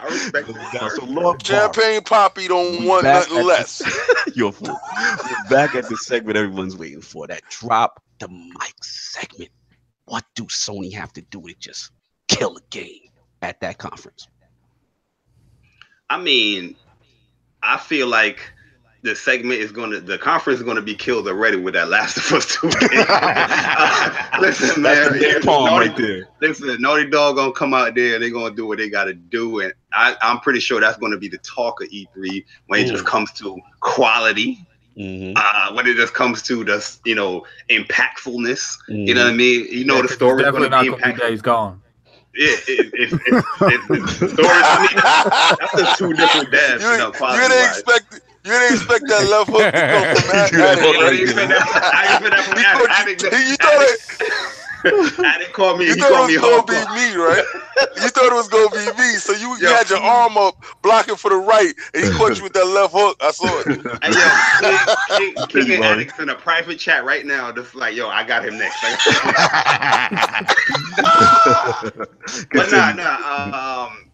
I 0.00 0.06
respect 0.06 0.48
it. 0.48 0.92
so 0.92 1.04
Lord 1.04 1.44
Champagne 1.44 2.02
Poppy 2.02 2.48
don't 2.48 2.80
We 2.80 2.86
want 2.86 3.04
nothing 3.04 3.38
at 3.38 3.44
less. 3.44 3.82
You're 4.34 4.48
a 4.48 4.52
fool. 4.52 4.78
We're 4.98 5.48
back 5.50 5.74
at 5.74 5.88
the 5.88 5.96
segment 5.96 6.36
everyone's 6.36 6.76
waiting 6.76 7.02
for. 7.02 7.26
That 7.26 7.42
drop 7.50 8.02
the 8.18 8.28
mic 8.28 8.82
segment. 8.82 9.50
What 10.06 10.24
do 10.34 10.44
Sony 10.44 10.92
have 10.94 11.12
to 11.14 11.22
do 11.22 11.42
to 11.42 11.54
just 11.58 11.90
kill 12.28 12.56
a 12.56 12.60
game 12.70 13.10
at 13.42 13.60
that 13.60 13.78
conference? 13.78 14.26
I 16.08 16.18
mean, 16.18 16.76
I 17.62 17.76
feel 17.76 18.08
like 18.08 18.40
the 19.02 19.14
segment 19.14 19.60
is 19.60 19.72
going 19.72 19.90
to, 19.90 20.00
the 20.00 20.18
conference 20.18 20.58
is 20.58 20.64
going 20.64 20.76
to 20.76 20.82
be 20.82 20.94
killed 20.94 21.26
already 21.28 21.56
with 21.56 21.74
that 21.74 21.88
Last 21.88 22.16
of 22.18 22.32
Us 22.32 22.56
2 22.56 22.70
game. 22.70 23.06
Uh, 23.76 24.10
listen, 24.40 24.82
That's 24.82 25.00
man. 25.00 25.02
the 25.02 25.10
big 25.18 25.40
palm 25.42 25.64
Naughty, 25.64 25.88
right 25.88 25.96
there. 25.96 26.28
listen, 26.40 26.80
Naughty 26.80 27.08
Dog 27.08 27.36
going 27.36 27.52
to 27.52 27.58
come 27.58 27.74
out 27.74 27.94
there 27.94 28.18
they're 28.18 28.30
going 28.30 28.50
to 28.52 28.56
do 28.56 28.66
what 28.66 28.78
they 28.78 28.88
got 28.88 29.04
to 29.04 29.14
do. 29.14 29.60
And 29.60 29.72
I, 29.92 30.16
I'm 30.22 30.40
pretty 30.40 30.60
sure 30.60 30.80
that's 30.80 30.98
going 30.98 31.12
to 31.12 31.18
be 31.18 31.28
the 31.28 31.38
talk 31.38 31.80
of 31.82 31.88
E3 31.90 32.44
when 32.66 32.80
it 32.80 32.86
just 32.86 33.04
Mm. 33.04 33.06
comes 33.06 33.32
to 33.34 33.58
quality, 33.80 34.58
Mhm, 34.96 35.36
uh, 35.36 35.72
when 35.72 35.86
it 35.86 35.96
just 35.96 36.14
comes 36.14 36.42
to 36.42 36.64
the, 36.64 36.98
you 37.04 37.14
know, 37.14 37.44
impactfulness. 37.70 38.76
You 39.04 39.14
know 39.14 39.22
mhm. 39.22 39.24
what 39.24 39.32
I 39.32 39.36
mean? 39.36 39.66
You 39.70 39.84
know, 39.84 39.96
Yeah, 39.96 40.02
the 40.02 40.08
'cause 40.08 40.14
story 40.14 40.42
is 40.44 40.50
going 40.50 40.62
definitely 40.62 40.68
to 40.68 40.70
not 40.70 40.86
be 40.86 40.88
gonna 40.88 41.02
be 41.02 41.12
impactful. 41.12 41.14
days 41.14 41.42
gone. 41.42 41.82
It, 42.34 42.60
it, 42.68 42.92
it, 42.96 43.12
it, 43.26 43.36
it, 43.66 44.20
the 44.20 44.28
story, 44.28 44.64
I 44.68 44.78
mean, 44.78 45.02
that's 45.58 45.74
just 45.76 45.96
two 45.96 46.14
different 46.14 46.50
devs, 46.52 46.90
You, 46.90 46.90
you 46.90 46.96
know, 46.96 47.12
you 47.12 47.12
quality 47.12 47.40
didn't 47.40 47.58
wise. 47.58 47.82
expect 47.82 48.20
you 48.44 48.52
didn't 48.52 48.74
expect 48.74 49.06
that 49.08 49.24
left 49.28 49.50
hook 49.50 49.74
to 49.74 49.82
come 49.84 50.06
from 50.08 50.28
that. 50.32 50.52
You 50.52 50.58
didn't 50.58 51.50
expect 51.52 51.92
I 51.92 52.06
didn't 52.18 52.32
expect 52.34 52.58
that- 52.60 52.88
I 52.90 53.04
didn't 53.04 53.20
from 53.20 53.32
You 53.32 53.38
Addict. 53.46 53.48
you- 53.48 53.56
thought 53.56 53.82
it- 53.82 54.00
Addict 55.22 55.52
called 55.52 55.78
me. 55.78 55.86
You 55.88 55.94
He 55.94 56.00
thought 56.00 56.10
called 56.10 56.30
it 56.30 56.32
me 56.32 56.38
was 56.38 56.42
gonna 56.42 56.62
be 56.64 56.94
me, 56.94 57.14
right? 57.16 57.44
You 57.96 58.08
thought 58.08 58.32
it 58.32 58.34
was 58.34 58.48
gonna 58.48 58.70
be 58.70 58.86
me, 58.98 59.14
so 59.18 59.32
you, 59.34 59.56
you 59.58 59.68
had 59.68 59.90
your 59.90 60.00
arm 60.00 60.38
up 60.38 60.54
blocking 60.82 61.16
for 61.16 61.28
the 61.30 61.36
right, 61.36 61.72
and 61.94 62.02
he 62.04 62.08
caught 62.10 62.38
you 62.38 62.44
with 62.44 62.54
that 62.54 62.64
left 62.66 62.94
hook. 62.94 63.16
I 63.20 63.30
saw 63.30 63.60
it. 63.60 63.68
And 64.02 64.14
yo, 64.14 64.42
King, 64.58 64.78
King, 65.10 65.34
King 65.48 65.70
and 65.74 65.84
Addict's 65.84 66.18
in 66.18 66.30
a 66.30 66.34
private 66.34 66.78
chat 66.78 67.04
right 67.04 67.26
now, 67.26 67.52
just 67.52 67.74
like, 67.74 67.94
yo, 67.94 68.08
I 68.08 68.24
got 68.24 68.44
him 68.44 68.56
next. 68.58 68.80
but 72.54 72.70
nah, 72.70 72.92
nah. 72.92 73.86
Um, 73.88 74.10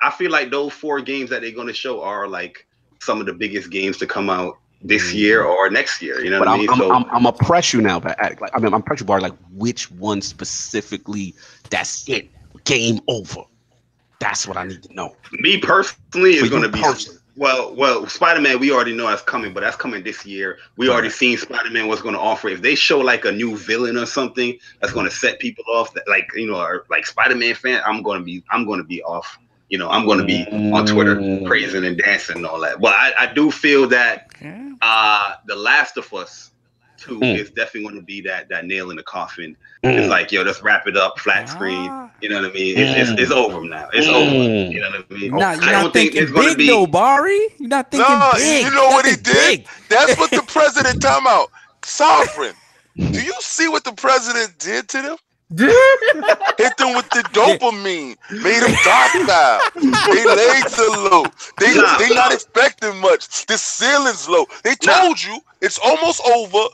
I 0.00 0.10
feel 0.10 0.30
like 0.30 0.50
those 0.50 0.72
four 0.74 1.00
games 1.00 1.30
that 1.30 1.40
they're 1.42 1.52
gonna 1.52 1.72
show 1.72 2.02
are 2.02 2.28
like 2.28 2.65
some 3.00 3.20
of 3.20 3.26
the 3.26 3.32
biggest 3.32 3.70
games 3.70 3.96
to 3.98 4.06
come 4.06 4.30
out 4.30 4.58
this 4.82 5.08
mm-hmm. 5.08 5.18
year 5.18 5.44
or 5.44 5.70
next 5.70 6.02
year. 6.02 6.22
You 6.22 6.30
know 6.30 6.38
But 6.38 6.48
what 6.48 6.52
I 6.52 6.54
I'm, 6.54 6.60
mean? 6.60 6.70
I'm, 6.70 6.78
so 6.78 6.92
I'm, 6.92 7.04
I'm 7.04 7.22
gonna 7.22 7.32
press 7.32 7.72
you 7.72 7.80
now, 7.80 8.00
but 8.00 8.18
like, 8.20 8.50
I 8.54 8.58
mean, 8.58 8.72
I'm 8.74 8.82
press 8.82 9.00
you, 9.00 9.06
Bar. 9.06 9.20
Like, 9.20 9.34
which 9.52 9.90
one 9.92 10.20
specifically? 10.20 11.34
That's 11.70 12.08
it. 12.08 12.30
Game 12.64 13.00
over. 13.08 13.42
That's 14.18 14.46
what 14.46 14.56
I 14.56 14.64
need 14.64 14.82
to 14.82 14.94
know. 14.94 15.14
me 15.32 15.58
personally 15.58 16.34
is 16.34 16.48
gonna 16.48 16.68
be 16.68 16.82
well, 17.36 17.74
well, 17.74 18.06
Spider 18.06 18.40
Man. 18.40 18.58
We 18.58 18.72
already 18.72 18.94
know 18.94 19.08
that's 19.08 19.20
coming, 19.20 19.52
but 19.52 19.60
that's 19.60 19.76
coming 19.76 20.02
this 20.02 20.24
year. 20.24 20.58
We 20.76 20.88
already 20.88 21.10
seen 21.10 21.36
Spider 21.36 21.70
Man 21.70 21.86
what's 21.86 22.00
gonna 22.00 22.18
offer. 22.18 22.48
If 22.48 22.62
they 22.62 22.74
show 22.74 22.98
like 22.98 23.26
a 23.26 23.32
new 23.32 23.58
villain 23.58 23.98
or 23.98 24.06
something 24.06 24.58
that's 24.80 24.90
mm-hmm. 24.92 25.00
gonna 25.00 25.10
set 25.10 25.38
people 25.38 25.64
off, 25.70 25.92
that 25.94 26.08
like 26.08 26.26
you 26.34 26.46
know, 26.50 26.80
like 26.88 27.04
Spider 27.04 27.36
Man 27.36 27.54
fan, 27.54 27.82
I'm 27.84 28.02
gonna 28.02 28.24
be, 28.24 28.42
I'm 28.50 28.66
gonna 28.66 28.84
be 28.84 29.02
off. 29.02 29.38
You 29.68 29.78
know, 29.78 29.88
I'm 29.88 30.06
gonna 30.06 30.24
be 30.24 30.46
on 30.72 30.86
Twitter 30.86 31.16
Mm. 31.16 31.46
praising 31.46 31.84
and 31.84 31.98
dancing 31.98 32.36
and 32.36 32.46
all 32.46 32.60
that. 32.60 32.80
But 32.80 32.94
I, 32.94 33.12
I 33.20 33.32
do 33.32 33.50
feel 33.50 33.88
that 33.88 34.28
uh 34.82 35.32
The 35.46 35.56
Last 35.56 35.96
of 35.96 36.12
Us 36.12 36.52
Two 36.98 37.20
Mm. 37.20 37.38
is 37.38 37.50
definitely 37.50 37.82
going 37.82 37.96
to 37.96 38.02
be 38.02 38.20
that 38.22 38.48
that 38.48 38.64
nail 38.66 38.90
in 38.90 38.96
the 38.96 39.02
coffin. 39.02 39.56
Mm. 39.84 39.98
It's 39.98 40.08
like 40.08 40.32
yo, 40.32 40.42
let's 40.42 40.62
wrap 40.62 40.86
it 40.86 40.96
up, 40.96 41.18
flat 41.18 41.48
screen. 41.48 41.90
Ah. 41.90 42.10
You 42.20 42.30
know 42.30 42.40
what 42.42 42.50
I 42.50 42.54
mean? 42.54 42.78
It's, 42.78 43.10
it's, 43.10 43.20
it's 43.22 43.30
over 43.32 43.62
now. 43.66 43.88
It's 43.92 44.06
over. 44.08 44.30
Mm. 44.30 44.70
You 44.72 44.80
know 44.80 44.90
what 44.90 45.06
I 45.10 45.14
mean? 45.14 45.30
You're 45.30 45.38
not, 45.38 45.60
you're 45.60 45.68
I 45.68 45.72
not 45.72 45.82
don't 45.82 45.92
think 45.92 46.12
thinking 46.12 46.22
it's 46.22 46.32
going 46.32 46.48
big 46.48 46.58
be. 46.58 46.66
though, 46.68 46.86
Bari. 46.86 47.38
You're 47.58 47.68
not 47.68 47.90
thinking 47.90 48.08
No, 48.18 48.30
big. 48.34 48.64
you 48.64 48.70
know 48.70 48.86
what 48.86 49.04
he 49.04 49.12
Nothing 49.12 49.22
did? 49.22 49.58
big. 49.64 49.68
That's 49.88 50.16
what 50.16 50.32
the 50.32 50.42
president 50.46 51.00
time 51.02 51.26
out. 51.26 51.50
Sovereign. 51.84 52.54
Do 53.10 53.22
you 53.22 53.34
see 53.40 53.68
what 53.68 53.84
the 53.84 53.92
president 53.92 54.58
did 54.58 54.88
to 54.90 55.02
them? 55.02 55.16
Hit 56.58 56.76
them 56.78 56.94
with 56.96 57.10
the 57.12 57.22
dopamine, 57.24 58.16
made 58.42 58.62
them 58.62 58.78
docile. 58.82 59.64
Their 60.10 60.26
legs 60.28 60.78
are 60.78 61.10
low. 61.10 61.32
They 61.58 61.74
Nah. 61.74 61.98
they 61.98 62.10
not 62.10 62.32
expecting 62.32 62.98
much. 63.00 63.46
The 63.46 63.58
ceiling's 63.58 64.28
low. 64.28 64.46
They 64.64 64.74
Nah. 64.82 65.04
told 65.04 65.22
you 65.22 65.40
it's 65.62 65.78
almost 65.78 66.20
over. 66.26 66.68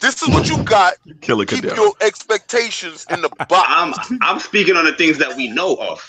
This 0.00 0.22
is 0.22 0.30
what 0.30 0.48
you 0.50 0.58
got. 0.64 0.94
Killer 1.22 1.46
Keep 1.46 1.72
your 1.76 1.92
expectations 2.00 3.06
in 3.10 3.22
the 3.22 3.30
box. 3.48 3.68
I'm 3.68 3.94
I'm 4.22 4.40
speaking 4.40 4.76
on 4.76 4.84
the 4.84 4.94
things 4.94 5.18
that 5.18 5.36
we 5.36 5.48
know 5.48 5.74
of. 5.76 6.02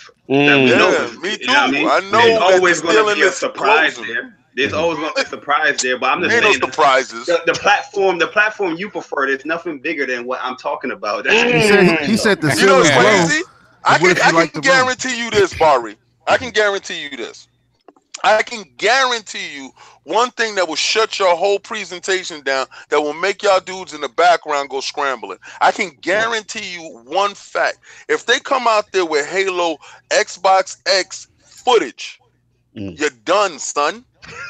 That 0.46 0.64
we 0.64 0.72
Mm. 0.72 0.78
know. 0.78 0.92
Yeah, 0.92 1.06
of, 1.06 1.18
me 1.22 1.38
you 1.40 1.48
know 1.48 1.54
what 1.56 1.64
too. 1.70 1.72
mean? 1.72 1.90
I 1.90 2.02
know 2.02 2.20
There's 2.20 2.40
always 2.40 2.82
going 2.82 2.98
to 2.98 3.06
be 3.06 3.24
a 3.24 3.32
surprise 3.32 3.96
closing. 3.96 4.06
there. 4.08 4.34
There's 4.56 4.74
always 4.74 5.00
going 5.00 5.10
to 5.10 5.16
be 5.16 5.22
a 5.22 5.26
surprise 5.26 5.82
there. 5.82 5.98
But 5.98 6.12
I'm 6.12 6.22
just 6.22 6.34
Ain't 6.36 6.44
saying, 6.44 6.60
the, 6.60 6.68
surprises. 6.68 7.26
the, 7.26 7.42
the 7.48 7.54
platform, 7.54 8.20
the 8.20 8.28
platform 8.28 8.76
you 8.78 8.90
prefer, 8.90 9.28
there's 9.28 9.46
nothing 9.46 9.80
bigger 9.80 10.06
than 10.06 10.26
what 10.26 10.40
I'm 10.44 10.56
talking 10.58 10.92
about. 10.92 11.26
That's 11.26 11.42
He 11.42 11.62
said 11.62 12.00
he 12.06 12.18
said 12.18 12.42
the 12.42 12.56
You 12.58 12.66
know 12.68 12.78
what's 12.78 12.90
ceiling's 12.90 13.04
low. 13.04 13.28
crazy? 13.28 13.44
I 13.86 13.98
can, 14.00 14.10
if 14.12 14.18
you 14.18 14.24
I 14.24 14.26
can 14.28 14.36
like 14.36 14.54
room? 14.56 14.62
guarantee 14.64 15.18
you 15.18 15.32
this, 15.32 15.54
Bari. 15.58 15.98
I 16.28 16.38
can 16.38 16.52
guarantee 16.52 17.04
you 17.04 17.18
this. 17.18 17.48
I 18.24 18.42
can 18.44 18.64
guarantee 18.78 19.56
you 19.56 19.72
one 20.04 20.32
thing 20.32 20.56
that 20.56 20.68
will 20.68 20.76
shut 20.76 21.20
your 21.20 21.36
whole 21.36 21.60
presentation 21.60 22.42
down, 22.42 22.68
that 22.90 23.02
will 23.02 23.14
make 23.14 23.44
y'all 23.44 23.60
dudes 23.60 23.94
in 23.94 24.02
the 24.02 24.10
background 24.10 24.70
go 24.70 24.80
scrambling. 24.80 25.40
I 25.60 25.72
can 25.72 25.92
guarantee 26.02 26.74
you 26.74 26.84
one 27.06 27.34
fact. 27.36 27.80
If 28.08 28.26
they 28.26 28.40
come 28.40 28.68
out 28.68 28.86
there 28.94 29.06
with 29.06 29.28
Halo 29.28 29.78
Xbox 30.12 30.78
X 30.86 31.28
footage, 31.44 32.20
Mm. 32.76 33.00
you're 33.00 33.12
done, 33.24 33.60
son. 33.60 34.04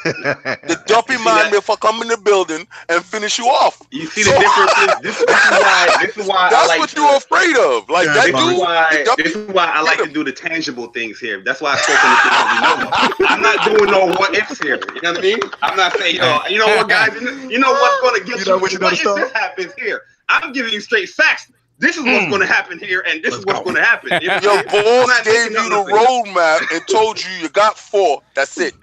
The 0.04 0.82
dumpy 0.86 1.16
see 1.16 1.24
man 1.24 1.50
that? 1.50 1.54
if 1.54 1.68
I 1.70 1.76
come 1.76 2.00
in 2.02 2.08
the 2.08 2.16
building 2.18 2.66
and 2.88 3.04
finish 3.04 3.38
you 3.38 3.46
off. 3.46 3.82
You 3.90 4.06
see 4.06 4.22
So- 4.22 4.32
the 4.32 4.38
difference? 4.38 4.72
Is, 4.72 5.00
this, 5.02 5.18
this 5.26 5.44
is 5.44 5.50
why. 5.50 5.96
This 6.02 6.16
is 6.16 6.26
why 6.28 6.36
I 6.46 6.50
That's 6.50 6.68
like 6.68 6.78
what 6.80 6.88
to- 6.90 7.00
you're 7.00 7.16
afraid 7.16 7.56
of. 7.56 7.88
Like 7.88 8.06
Yeah, 8.06 8.14
that 8.14 8.26
This 8.32 8.34
is 8.42 8.48
dude. 8.50 8.58
why. 8.58 9.02
dumpy- 9.04 9.22
This 9.22 9.34
is 9.36 9.48
why 9.52 9.66
I 9.66 9.80
like 9.82 9.98
Get 9.98 10.06
to 10.08 10.12
do 10.12 10.24
the 10.24 10.32
tangible 10.32 10.86
things 10.88 11.18
here. 11.18 11.42
That's 11.44 11.60
why 11.60 11.72
I 11.74 11.76
spoke 11.76 12.04
on 12.04 12.10
this. 12.10 12.22
because 12.22 13.18
we 13.18 13.24
know. 13.24 13.28
I'm 13.30 13.42
not 13.42 13.64
doing 13.64 13.90
no 13.90 14.06
what 14.18 14.34
ifs 14.36 14.60
here. 14.60 14.80
You 14.94 15.00
know 15.02 15.10
what 15.12 15.18
I 15.18 15.22
mean? 15.22 15.38
I'm 15.62 15.76
not 15.76 15.96
saying, 15.98 16.16
yo, 16.16 16.38
you 16.48 16.58
know 16.58 16.66
what, 16.66 16.88
guys? 16.88 17.12
You 17.50 17.58
know, 17.58 17.72
what's 17.72 18.00
going 18.02 18.20
to 18.20 18.26
get 18.26 18.38
You 18.38 18.44
you? 18.44 18.50
know 18.50 18.58
what 18.58 18.72
you 18.72 18.78
what 18.78 18.98
gotta 18.98 19.10
if 19.10 19.16
this 19.16 19.32
happens 19.32 19.72
here? 19.78 20.02
I'm 20.28 20.52
giving 20.52 20.72
you 20.72 20.80
straight 20.80 21.08
facts. 21.08 21.50
This 21.78 21.96
is 21.96 22.04
what's 22.04 22.26
Mm. 22.26 22.30
going 22.30 22.40
to 22.40 22.46
happen 22.46 22.78
here, 22.78 23.04
and 23.06 23.22
this 23.22 23.32
Let's 23.32 23.40
is 23.40 23.46
what's 23.46 23.58
go. 23.58 23.64
going 23.64 23.76
to 23.76 23.82
happen. 23.82 24.10
Your 24.22 24.34
what 24.34 24.44
I'm 24.44 24.68
saying? 24.70 25.06
boss 25.06 25.22
gave 25.24 25.50
you 25.50 25.68
the 25.68 25.92
roadmap 25.92 26.72
and 26.72 26.86
told 26.88 27.22
you 27.22 27.30
you 27.42 27.48
got 27.48 27.76
four. 27.76 28.22
That's 28.34 28.58
it. 28.58 28.74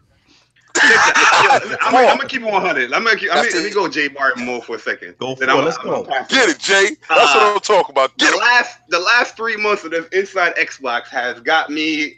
I'm, 0.80 1.92
gonna- 1.92 2.08
I'm 2.08 2.18
gonna 2.18 2.28
keep 2.30 2.42
it 2.42 2.46
100. 2.52 2.94
I'm 2.94 3.04
gonna 3.04 3.16
keep, 3.18 3.32
I 3.32 3.42
mean, 3.42 3.52
let 3.54 3.64
me 3.64 3.70
it. 3.70 3.74
go 3.74 3.88
Jay 3.88 4.08
Barton 4.08 4.46
more 4.46 4.62
for 4.62 4.76
a 4.76 4.80
second. 4.80 5.18
Go 5.18 5.36
for 5.36 5.44
it. 5.44 5.50
I'm- 5.50 5.64
Let's 5.66 5.78
I'm 5.78 5.86
go. 5.86 6.04
Get 6.04 6.50
it, 6.50 6.60
Jay. 6.60 6.96
That's 7.10 7.36
what 7.36 7.44
Uh, 7.44 7.54
I'm 7.56 7.60
talking 7.60 7.94
about. 7.94 8.18
Get 8.18 8.32
the 8.32 8.38
it. 8.38 8.40
last 8.40 8.80
the 8.90 9.00
last 9.00 9.36
three 9.36 9.58
months 9.58 9.84
of 9.84 9.92
this 9.92 10.08
inside 10.14 10.56
Xbox 10.56 11.08
has 11.08 11.40
got 11.42 11.70
me. 11.70 12.18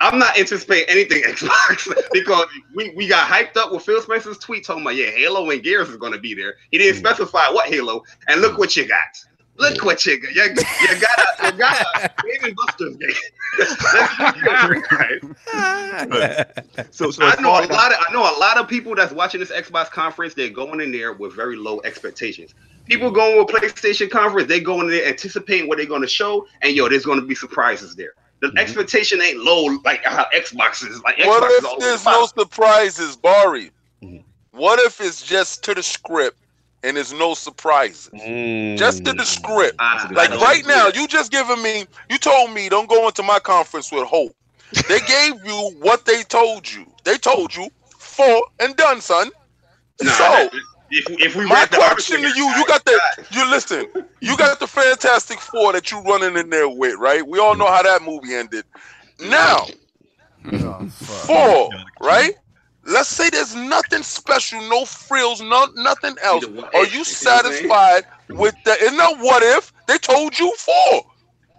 I'm 0.00 0.18
not 0.18 0.38
anticipating 0.38 0.84
anything 0.90 1.22
Xbox 1.26 1.88
because 2.12 2.46
we, 2.74 2.90
we 2.96 3.06
got 3.08 3.26
hyped 3.28 3.56
up 3.56 3.72
with 3.72 3.82
Phil 3.82 4.02
Spencer's 4.02 4.36
tweet 4.38 4.64
talking 4.64 4.82
about 4.82 4.94
yeah 4.96 5.10
Halo 5.10 5.48
and 5.50 5.62
Gears 5.62 5.88
is 5.88 5.96
going 5.96 6.12
to 6.12 6.18
be 6.18 6.34
there. 6.34 6.56
He 6.70 6.76
didn't 6.78 6.98
specify 6.98 7.48
what 7.48 7.68
Halo, 7.68 8.02
and 8.28 8.40
look 8.42 8.58
what 8.58 8.76
you 8.76 8.86
got. 8.86 8.98
Look 9.56 9.84
what 9.84 10.04
you 10.04 10.20
got. 10.20 10.34
You, 10.34 10.42
you 10.42 11.00
got 11.00 11.18
a, 11.18 11.46
you 11.52 11.52
got 11.58 11.86
a 11.96 12.10
Dave 12.24 12.42
and 12.42 12.56
Buster's 12.56 12.96
game. 12.98 13.10
Let's 13.58 13.76
be 13.76 14.48
honest, 14.50 14.92
right? 14.92 16.46
So, 16.90 17.10
so 17.10 17.24
I 17.24 17.40
know 17.40 17.50
a 17.50 17.62
lot 17.72 17.92
of 17.92 17.98
I 18.08 18.12
know 18.12 18.22
a 18.22 18.36
lot 18.38 18.56
of 18.58 18.66
people 18.68 18.94
that's 18.96 19.12
watching 19.12 19.40
this 19.40 19.52
Xbox 19.52 19.90
conference. 19.90 20.34
They're 20.34 20.48
going 20.50 20.80
in 20.80 20.90
there 20.90 21.12
with 21.12 21.34
very 21.34 21.56
low 21.56 21.80
expectations. 21.82 22.54
People 22.86 23.10
going 23.12 23.38
with 23.38 23.46
PlayStation 23.48 24.10
conference, 24.10 24.48
they 24.48 24.60
go 24.60 24.80
in 24.80 24.88
there 24.90 25.06
anticipating 25.06 25.68
what 25.68 25.78
they're 25.78 25.86
going 25.86 26.02
to 26.02 26.08
show, 26.08 26.46
and 26.62 26.74
yo, 26.74 26.88
there's 26.88 27.04
going 27.04 27.20
to 27.20 27.26
be 27.26 27.34
surprises 27.34 27.94
there. 27.94 28.14
The 28.40 28.48
Mhm. 28.48 28.58
expectation 28.58 29.22
ain't 29.22 29.38
low 29.38 29.78
like 29.84 30.04
how 30.04 30.26
Xbox 30.34 30.86
is. 30.86 31.00
Like 31.02 31.16
Xbox 31.16 31.26
What 31.26 31.50
is 31.52 31.58
if 31.58 31.64
all 31.64 31.72
over 31.76 31.80
there's 31.80 32.02
the 32.02 32.10
no 32.10 32.26
surprises, 32.26 33.16
Bari? 33.16 33.70
Mhm. 34.02 34.24
What 34.50 34.80
if 34.80 35.00
it's 35.00 35.22
just 35.24 35.62
to 35.64 35.74
the 35.74 35.82
script 35.82 36.36
and 36.84 36.96
there's 36.96 37.14
no 37.14 37.34
surprises? 37.34 38.30
Just 38.76 39.04
to 39.06 39.14
the 39.14 39.24
Mm. 39.24 39.26
script. 39.26 39.76
I- 39.80 40.08
Like 40.14 40.30
right 40.40 40.64
see 40.64 40.68
now, 40.68 40.88
you 40.94 41.08
just 41.08 41.32
giving 41.32 41.62
me. 41.62 41.86
You 42.10 42.18
told 42.18 42.52
me 42.52 42.68
don't 42.70 42.88
go 42.90 43.06
into 43.08 43.24
my 43.24 43.40
conference 43.40 43.92
with 43.92 44.06
hope. 44.06 44.36
They 44.88 45.00
gave 45.02 45.44
you 45.46 45.76
what 45.80 46.06
they 46.06 46.22
told 46.24 46.70
you. 46.70 46.86
They 47.04 47.18
told 47.18 47.56
you 47.56 47.70
four 47.98 48.42
and 48.60 48.76
done, 48.76 49.00
son. 49.02 49.30
Nah, 50.00 50.12
so 50.12 50.50
if, 50.90 51.04
if 51.20 51.36
we 51.36 51.46
my 51.46 51.54
read 51.54 51.70
question 51.72 52.22
to 52.22 52.28
you, 52.28 52.46
you 52.56 52.64
got 52.66 52.84
the 52.84 53.00
you 53.30 53.50
listen, 53.50 53.86
you 54.20 54.36
got 54.36 54.60
the 54.60 54.68
Fantastic 54.68 55.40
Four 55.40 55.72
that 55.74 55.90
you 55.92 56.00
running 56.02 56.36
in 56.38 56.50
there 56.50 56.68
with, 56.68 56.96
right? 56.98 57.26
We 57.26 57.38
all 57.40 57.56
know 57.56 57.68
how 57.68 57.82
that 57.82 58.02
movie 58.02 58.34
ended. 58.34 58.64
Now, 59.20 59.66
Oh, 61.28 61.66
four, 61.68 61.70
right? 62.00 62.32
Let's 62.86 63.08
say 63.08 63.30
there's 63.30 63.54
nothing 63.54 64.02
special, 64.02 64.60
no 64.68 64.84
frills, 64.84 65.40
no 65.40 65.66
nothing 65.76 66.16
else. 66.22 66.46
What 66.46 66.74
Are 66.74 66.82
if, 66.84 66.92
you 66.92 66.98
you 67.00 67.04
see 67.04 67.26
what 67.26 67.46
I'm 67.46 67.52
saying? 67.52 67.68
satisfied 67.68 68.04
with 68.28 68.54
the? 68.64 68.72
Isn't 68.82 68.96
that 68.98 69.18
what 69.20 69.42
if 69.42 69.72
they 69.86 69.98
told 69.98 70.38
you 70.38 70.54
four? 70.58 71.02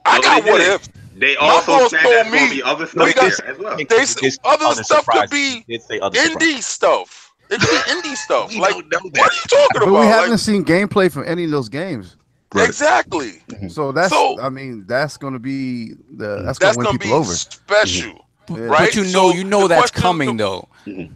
I 0.05 0.17
No, 0.17 0.21
got 0.21 0.43
they 0.43 0.51
what 0.51 0.61
if. 0.61 0.87
They 1.17 1.35
also 1.37 1.87
said 1.87 2.01
told 2.01 2.11
there's 2.13 2.29
going 2.29 2.49
me 2.49 2.61
other 2.61 2.83
we 2.83 2.89
stuff 3.11 3.15
got- 3.15 3.37
there 3.37 3.47
as 3.51 3.57
well. 3.57 3.77
They 3.77 3.85
s- 3.97 4.17
It's 4.21 4.37
other 4.43 4.65
other 4.65 4.83
stuff 4.83 5.05
could 5.07 5.29
be 5.29 5.63
It's 5.67 5.87
the 5.87 5.99
indie 5.99 6.61
stuff. 6.61 7.33
It 7.49 7.59
could 7.61 7.69
be 7.69 8.09
indie 8.09 8.15
stuff. 8.17 8.55
Like 8.55 8.75
what 8.75 8.85
are 8.93 8.99
you 9.03 9.11
talking 9.11 9.67
But 9.73 9.83
about? 9.83 9.99
we 10.01 10.05
haven't 10.05 10.31
Like, 10.31 10.39
seen 10.39 10.65
gameplay 10.65 11.11
from 11.11 11.23
any 11.25 11.45
of 11.45 11.51
those 11.51 11.69
games. 11.69 12.17
Right. 12.53 12.67
exactly. 12.67 13.41
So 13.69 13.91
that's 13.91 14.09
So- 14.09 14.39
I 14.41 14.49
mean 14.49 14.83
that's 14.87 15.17
gonna 15.17 15.39
be 15.39 15.93
the 16.15 16.43
that's, 16.43 16.59
That's 16.59 16.77
gonna 16.77 16.77
win 16.77 16.85
gonna 16.85 16.99
people 16.99 17.17
be 17.21 17.25
over. 17.25 17.33
special, 17.33 18.25
Yeah. 18.49 18.57
right? 18.65 18.79
But 18.79 18.95
you 18.95 19.03
know, 19.05 19.31
So 19.31 19.33
you 19.33 19.43
know 19.43 19.67
that's 19.67 19.89
question- 19.91 20.01
coming 20.01 20.37
though. 20.37 20.67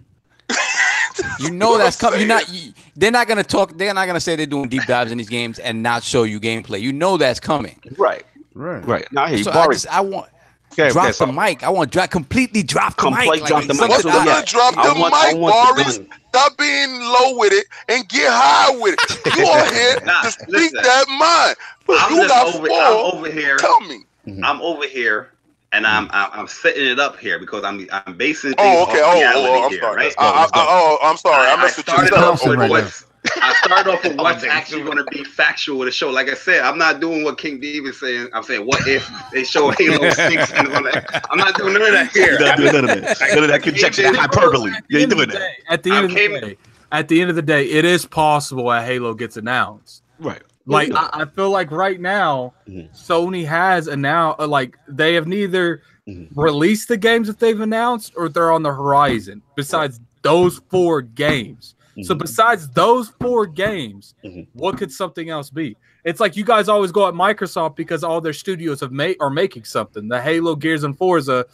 You 1.39 1.51
know 1.51 1.77
that's 1.77 1.97
coming. 1.97 2.19
You're 2.19 2.29
not. 2.29 2.47
You, 2.49 2.71
they're 2.95 3.11
not 3.11 3.27
gonna 3.27 3.43
talk. 3.43 3.77
They're 3.77 3.93
not 3.93 4.07
gonna 4.07 4.21
say 4.21 4.35
they're 4.37 4.45
doing 4.45 4.69
deep 4.69 4.83
dives 4.85 5.11
in 5.11 5.17
these 5.17 5.27
games 5.29 5.59
and 5.59 5.83
not 5.83 6.01
show 6.03 6.23
you 6.23 6.39
gameplay. 6.39 6.79
You 6.79 6.93
know 6.93 7.17
that's 7.17 7.41
coming. 7.41 7.77
Right, 7.97 8.23
Right. 8.53 8.85
right. 8.85 9.11
Now, 9.11 9.27
hey, 9.27 9.43
So 9.43 9.51
I 9.51 9.67
just 9.67 9.87
I 9.87 9.99
want 9.99 10.29
okay, 10.73 10.89
drop 10.91 11.09
okay, 11.09 11.25
the 11.25 11.31
mic. 11.33 11.63
I 11.63 11.69
want 11.69 11.91
drop 11.91 12.09
completely 12.09 12.63
drop 12.63 12.95
the 12.95 13.01
Complete 13.03 13.41
mic. 13.41 13.45
drop 13.45 13.63
the 13.63 13.73
mic. 13.73 13.75
something 13.75 13.89
What's 13.89 14.03
So, 14.03 14.09
the 14.11 14.17
I- 14.17 14.25
yeah, 14.25 14.41
drop 14.45 14.77
I 14.77 14.93
the 14.93 14.99
want- 14.99 15.13
I 15.13 15.31
mic, 15.33 15.41
want 15.41 15.75
Boris? 15.75 15.99
Stop 16.29 16.57
being 16.57 16.99
low 17.01 17.37
with 17.37 17.51
it 17.53 17.65
and 17.89 18.07
get 18.07 18.29
high 18.31 18.75
with 18.77 18.93
it. 18.97 19.35
You 19.37 19.45
are 19.45 19.73
here 19.73 19.99
Nah, 20.05 20.21
to 20.21 20.31
speak 20.31 20.47
listen. 20.47 20.79
that 20.83 21.05
mind. 21.09 21.55
I'm 21.99 22.15
you 22.15 22.27
got 22.29 22.55
over, 22.55 22.67
four. 22.67 22.79
I'm 22.81 22.93
over 23.15 23.29
here. 23.31 23.57
Tell 23.57 23.79
me. 23.81 24.03
I'm 24.43 24.61
over 24.61 24.85
here, 24.87 25.31
and 25.71 25.85
I'm 25.85 26.07
mm. 26.07 26.11
I'm, 26.13 26.29
I'm 26.41 26.47
setting 26.47 26.85
it 26.85 26.99
up 26.99 27.17
here 27.17 27.39
because 27.39 27.63
I'm 27.63 27.87
I'm 27.91 28.17
basing 28.17 28.53
oh, 28.57 28.63
things 28.63 28.77
Oh, 28.87 28.91
okay. 28.91 29.01
off 29.01 29.15
Oh, 29.15 29.19
reality 29.19 29.47
oh, 29.49 29.63
I'm 29.65 29.71
here, 29.71 29.81
sorry. 29.81 29.95
right? 29.97 30.13
I, 30.17 30.25
I, 30.25 30.43
I, 30.43 30.65
oh, 30.69 30.97
I'm 31.03 31.17
sorry. 31.17 31.47
I, 31.47 31.61
messed 31.61 31.77
with 31.77 31.87
you. 31.87 31.93
started 31.93 32.13
up. 32.13 32.33
off 32.33 32.45
with 32.45 32.59
right 32.59 32.69
what's 32.69 33.05
I 33.41 33.53
started 33.65 33.91
off 33.91 34.03
with 34.03 34.17
what's 34.19 34.43
Oh, 34.43 34.47
actually 34.49 34.83
going 34.83 34.97
to 34.97 35.03
be 35.05 35.23
factual 35.23 35.77
with 35.77 35.87
the 35.87 35.91
show. 35.91 36.09
Like 36.09 36.29
I 36.29 36.33
said, 36.33 36.61
I'm 36.61 36.77
not 36.77 36.99
doing 36.99 37.23
what 37.23 37.37
King 37.37 37.59
D 37.59 37.79
was 37.81 37.99
saying. 37.99 38.29
I'm 38.33 38.43
saying, 38.43 38.65
what 38.65 38.87
if 38.87 39.07
they 39.31 39.43
show 39.43 39.69
Halo 39.77 40.09
Six? 40.09 40.51
And 40.53 40.67
all 40.73 40.83
that? 40.83 41.25
I'm 41.29 41.37
not 41.37 41.55
doing 41.55 41.73
none 41.73 41.81
of 41.83 41.91
that 41.91 42.11
here. 42.11 42.31
You're 42.31 42.39
not 42.39 42.57
doing 42.57 42.73
none 42.73 42.89
of 42.89 43.01
that. 43.01 43.17
None 43.33 43.43
of 43.43 43.49
that 43.49 43.61
conjecture, 43.63 44.03
that 44.03 44.15
hyperbole. 44.15 44.71
You 44.89 44.99
the 44.99 44.99
ain't 44.99 45.11
doing 45.11 45.29
that. 45.29 45.51
At 45.69 45.83
the 45.83 45.91
end 45.91 46.05
of 46.05 46.11
the 46.13 46.29
day, 46.41 46.57
at 46.91 47.07
the 47.07 47.21
end 47.21 47.29
of 47.29 47.35
the 47.35 47.41
day, 47.41 47.65
it 47.65 47.85
is 47.85 48.05
possible 48.05 48.71
a 48.71 48.81
Halo 48.81 49.13
gets 49.13 49.37
announced. 49.37 50.01
Right. 50.19 50.41
Like 50.69 50.91
I, 50.93 51.09
I 51.21 51.25
feel 51.25 51.49
like 51.49 51.71
right 51.71 51.99
now, 51.99 52.53
Mhm. 52.67 52.89
Sony 52.95 53.45
has 53.45 53.87
announced 53.87 54.39
like 54.41 54.77
they 54.87 55.15
have 55.15 55.27
neither 55.27 55.81
Mhm. 56.07 56.29
released 56.35 56.87
the 56.87 56.97
games 56.97 57.27
that 57.27 57.39
they've 57.39 57.59
announced 57.59 58.13
or 58.15 58.29
they're 58.29 58.51
on 58.51 58.63
the 58.63 58.71
horizon. 58.73 59.41
Besides 59.55 59.99
those 60.21 60.59
four 60.69 61.01
games, 61.01 61.75
so 62.03 62.13
Mhm. 62.13 62.19
besides 62.19 62.69
those 62.69 63.09
four 63.21 63.45
games, 63.45 64.13
Mhm. 64.23 64.47
what 64.53 64.77
could 64.77 64.91
something 64.91 65.29
else 65.29 65.49
be? 65.49 65.75
It's 66.05 66.19
like 66.19 66.35
you 66.37 66.43
guys 66.43 66.69
always 66.69 66.91
go 66.91 67.07
at 67.07 67.13
Microsoft 67.13 67.75
because 67.75 68.03
all 68.03 68.21
their 68.21 68.33
studios 68.33 68.79
have 68.79 68.91
made 68.91 69.17
are 69.19 69.29
making 69.29 69.65
something. 69.65 70.07
The 70.07 70.21
Halo, 70.21 70.55
Gears, 70.55 70.83
and 70.83 70.97
Forza, 70.97 71.45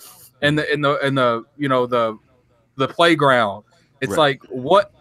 and 0.41 0.57
the 0.59 0.71
and 0.71 0.83
the 0.83 0.99
and 0.99 1.17
the 1.17 1.43
you 1.57 1.67
know 1.69 1.85
the 1.85 2.17
the 2.77 2.87
playground. 2.87 3.63
It's 4.01 4.11
Right. 4.11 4.39
like 4.39 4.43
what 4.49 4.91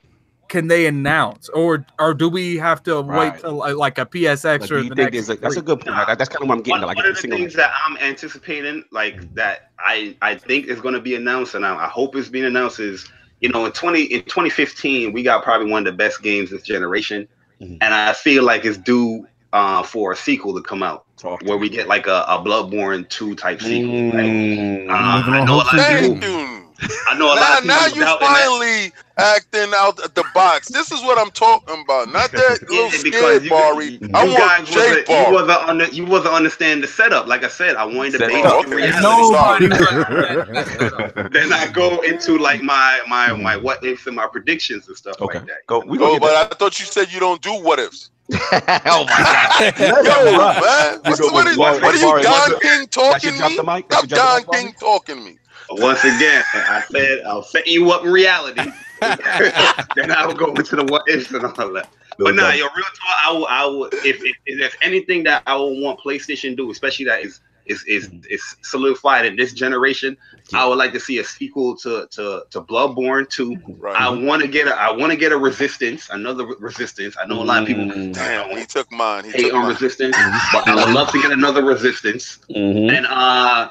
can 0.55 0.69
they 0.69 0.87
announce, 0.87 1.49
or 1.49 1.85
or 1.99 2.15
do 2.15 2.29
we 2.29 2.57
have 2.59 2.81
to 2.85 3.01
Right. 3.03 3.33
wait 3.33 3.41
till 3.41 3.55
like, 3.57 3.75
like 3.75 3.99
a 3.99 4.07
PSX 4.07 4.61
Like, 4.61 4.71
or 4.71 4.79
you 4.79 4.89
the 4.91 4.95
think 4.95 5.13
next? 5.13 5.27
there's 5.27 5.39
a, 5.39 5.41
that's 5.41 5.57
a 5.57 5.63
good 5.63 5.81
point. 5.81 5.97
Like, 5.97 6.17
that's 6.17 6.29
kind 6.31 6.43
of 6.43 6.49
what 6.49 6.59
I'm 6.59 6.63
getting. 6.63 6.81
One, 6.81 6.83
at, 6.83 6.87
Like, 6.87 6.97
one 6.99 7.07
of 7.07 7.17
the 7.17 7.21
single- 7.21 7.39
things 7.41 7.55
that 7.55 7.73
I'm 7.85 7.97
anticipating, 7.97 8.85
like 8.93 9.35
that, 9.35 9.71
I 9.81 10.17
I 10.23 10.37
think 10.37 10.69
is 10.69 10.81
going 10.81 10.95
to 10.95 11.01
be 11.01 11.17
announced, 11.17 11.57
and 11.57 11.67
I, 11.67 11.75
I 11.75 11.89
hope 11.89 12.15
it's 12.15 12.29
being 12.29 12.45
announced 12.45 12.79
is, 12.79 13.05
you 13.41 13.49
know, 13.49 13.67
in 13.67 13.73
20 13.73 14.03
in 14.05 14.23
2015, 14.23 15.13
we 15.13 15.25
got 15.25 15.43
probably 15.43 15.69
one 15.69 15.85
of 15.85 15.93
the 15.93 15.97
best 15.97 16.23
games 16.23 16.51
this 16.51 16.63
generation, 16.63 17.27
Mhm. 17.61 17.79
and 17.81 17.93
I 17.93 18.13
feel 18.13 18.45
like 18.45 18.65
it's 18.65 18.79
due 18.79 19.27
uh, 19.53 19.83
for 19.83 20.13
a 20.13 20.17
sequel 20.17 20.55
to 20.55 20.63
come 20.63 20.85
out 20.85 21.05
Talk 21.17 21.43
where 21.43 21.57
we 21.57 21.69
get 21.69 21.89
like 21.89 22.07
a, 22.07 22.25
a 22.29 22.39
Bloodborne 22.45 23.09
2 23.09 23.35
type 23.35 23.61
sequel. 23.61 24.13
Right? 24.13 24.25
Mm. 24.25 24.89
Uh, 24.89 24.93
I 24.93 25.45
know 25.45 25.55
a 25.55 25.57
lot 25.57 25.79
of 25.79 26.21
people. 26.23 26.64
You. 26.81 26.89
Thank 26.89 26.93
you. 26.93 26.99
I 27.09 27.19
know 27.19 27.27
a 27.27 27.35
lot 27.35 27.37
Now, 27.41 27.59
of 27.59 27.63
people 27.63 27.77
now 27.77 27.83
was 27.85 27.95
you 27.97 28.01
doubting 28.03 28.27
that. 28.29 28.37
finally 28.37 28.93
acting 29.17 29.73
out 29.77 29.97
the 30.15 30.25
box. 30.35 30.69
This 30.69 30.91
is 30.91 31.01
what 31.03 31.19
I'm 31.19 31.31
talking 31.31 31.83
about. 31.83 32.09
Not 32.13 32.33
that 32.33 32.59
Yeah, 32.71 32.77
little 32.83 32.91
because 32.91 33.01
scared 33.01 33.45
you- 33.45 33.51
Bari. 33.51 33.87
you 34.03 34.11
I 34.15 34.25
want 34.25 34.67
J 34.67 34.75
wasn't, 34.77 34.99
you 34.99 35.05
Bar. 35.07 35.33
wasn't 35.33 35.69
under, 35.69 35.85
you 35.87 36.05
wasn't 36.07 36.35
understand 36.35 36.83
the 36.83 36.87
setup. 36.89 37.27
Like 37.27 37.45
I 37.45 37.49
said, 37.49 37.77
I 37.77 37.85
wanted 37.85 38.13
to 38.13 38.19
Set 38.19 38.29
base 38.31 38.45
up. 38.45 38.67
Okay. 38.67 38.75
reality. 38.75 39.03
Nobody. 39.03 39.69
then 41.33 41.53
I 41.53 41.69
go 41.73 42.01
into 42.03 42.39
like 42.39 42.63
my 42.63 43.01
my 43.09 43.29
mm-hmm. 43.29 43.43
my 43.43 43.57
what 43.57 43.85
ifs 43.85 44.07
and 44.07 44.17
my 44.17 44.27
predictions 44.27 44.89
and 44.89 44.97
stuff 44.97 45.17
Okay. 45.21 45.39
like 45.39 45.47
that. 45.49 45.67
Go. 45.67 45.81
We 45.87 45.99
Oh, 46.01 46.19
but 46.19 46.29
get 46.33 46.53
I 46.53 46.55
thought 46.57 46.79
you 46.81 46.87
said 46.87 47.13
you 47.13 47.21
don't 47.21 47.41
do 47.41 47.55
what 47.55 47.79
ifs. 47.79 48.11
oh 48.33 48.39
my 48.43 49.07
god. 49.07 49.79
Yo, 49.79 50.39
man, 50.39 51.01
what's, 51.05 51.21
go 51.21 51.27
what, 51.33 51.45
with 51.45 51.53
is, 51.53 51.57
Bar- 51.59 51.75
what 51.81 51.95
are 51.95 52.19
you, 52.19 52.23
Don 52.23 52.61
King 52.61 52.87
talking 52.89 53.33
should 53.33 53.39
drop 53.39 53.51
me? 53.51 53.57
the 53.57 53.63
Stop 53.63 54.01
should 54.01 54.09
drop 54.09 54.09
the 54.09 54.15
Don 54.17 54.45
King 54.47 54.73
talking 54.81 55.25
me. 55.25 55.39
Once 55.71 56.05
again, 56.05 56.45
I 56.55 56.83
said 56.91 57.23
I'll 57.27 57.43
set 57.43 57.67
you 57.67 57.91
up 57.91 58.05
in 58.05 58.13
reality. 58.13 58.63
then 59.01 60.11
I'll 60.13 60.35
go 60.35 60.53
into 60.55 60.77
the 60.77 60.85
what 60.85 61.09
ifs 61.09 61.31
and 61.33 61.45
all 61.45 61.73
that. 61.73 61.89
No 62.19 62.27
But 62.27 62.35
nah, 62.37 62.43
doubt. 62.51 62.59
yo, 62.59 62.65
real 62.65 62.85
talk. 62.85 63.17
I 63.25 63.33
will. 63.33 63.47
I 63.47 63.65
will. 63.67 63.85
If, 63.87 64.23
if, 64.23 64.37
if 64.47 64.59
there's 64.59 64.77
anything 64.83 65.25
that 65.25 65.43
I 65.47 65.57
will 65.57 65.81
want 65.81 66.01
PlayStation 66.01 66.51
to 66.51 66.57
do, 66.57 66.71
especially 66.71 67.07
that 67.07 67.23
is 67.23 67.41
is 67.67 67.83
is 67.85 68.11
is 68.31 68.57
solidified 68.63 69.25
in 69.27 69.37
this 69.37 69.53
generation, 69.55 70.17
I 70.53 70.67
would 70.67 70.77
like 70.79 70.93
to 70.93 71.01
see 71.01 71.19
a 71.19 71.25
sequel 71.25 71.77
to 71.79 72.07
to 72.13 72.45
to 72.51 72.61
Bloodborne 72.61 73.29
2. 73.31 73.57
Right. 73.79 73.97
I 73.97 74.11
want 74.11 74.43
to 74.43 74.49
get 74.49 74.69
a 74.69 74.75
I 74.75 74.93
want 74.93 75.11
to 75.13 75.17
get 75.17 75.33
a 75.33 75.37
Resistance, 75.37 76.09
another 76.11 76.47
Re- 76.47 76.55
Resistance. 76.61 77.17
I 77.21 77.27
know 77.27 77.43
a 77.43 77.45
lot 77.45 77.63
of 77.63 77.67
people 77.69 77.85
Mm. 77.85 78.13
Damn, 78.15 78.57
he 78.57 78.65
took 78.67 78.91
mine. 78.93 79.25
He 79.25 79.31
hate 79.33 79.43
took 79.47 79.55
on 79.55 79.63
mine. 79.63 79.71
Resistance, 79.73 80.17
but 80.53 80.69
I 80.69 80.75
would 80.77 80.95
love 80.95 81.11
to 81.13 81.21
get 81.21 81.33
another 81.33 81.65
Resistance. 81.65 82.39
Mhm. 82.51 82.93
And 82.93 83.07
uh, 83.07 83.71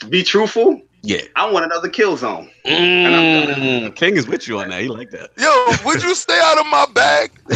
to 0.00 0.06
be 0.06 0.22
truthful, 0.22 0.80
Yeah. 1.02 1.22
I 1.36 1.50
want 1.50 1.64
another 1.64 1.88
Killzone. 1.88 2.50
Mm, 2.66 3.94
King 3.94 4.16
is 4.16 4.26
with 4.26 4.48
you 4.48 4.58
on 4.58 4.70
that. 4.70 4.82
He 4.82 4.88
like 4.88 5.10
that. 5.10 5.30
Yo, 5.38 5.86
would 5.86 6.02
you 6.02 6.14
stay 6.14 6.38
out 6.42 6.58
of 6.58 6.66
my 6.66 6.86
bag? 6.92 7.30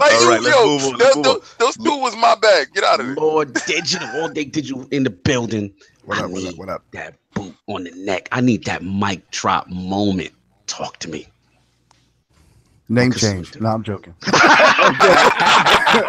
like, 0.00 0.12
All 0.12 0.22
you, 0.22 0.28
right, 0.30 0.40
let's 0.42 0.56
yo, 0.56 0.66
move 0.66 0.84
on, 0.84 0.98
let's 0.98 1.14
those, 1.14 1.24
move 1.24 1.24
those, 1.24 1.54
those 1.58 1.76
two 1.78 1.98
was 1.98 2.14
my 2.16 2.34
bag. 2.34 2.68
Get 2.74 2.84
out 2.84 3.00
of 3.00 3.06
here. 3.06 3.14
Lord 3.16 3.54
Digital, 3.66 4.08
all 4.20 4.28
day 4.28 4.44
digital 4.44 4.86
in 4.90 5.02
the 5.04 5.10
building. 5.10 5.72
What 6.04 6.18
I 6.18 6.24
up? 6.24 6.30
What 6.30 6.42
need 6.42 6.48
up? 6.52 6.58
What 6.58 6.68
up? 6.68 6.84
that 6.92 7.16
boot 7.34 7.54
on 7.68 7.84
the 7.84 7.90
neck. 7.92 8.28
I 8.32 8.40
need 8.40 8.64
that 8.66 8.82
mic 8.84 9.30
drop 9.30 9.68
moment. 9.68 10.32
Talk 10.66 10.98
to 11.00 11.08
me. 11.10 11.26
Name 12.88 13.12
Marcus 13.12 13.20
change. 13.22 13.60
No, 13.60 13.68
I'm 13.70 13.82
joking. 13.82 14.14
I'm 14.22 14.94
joking. 15.00 15.36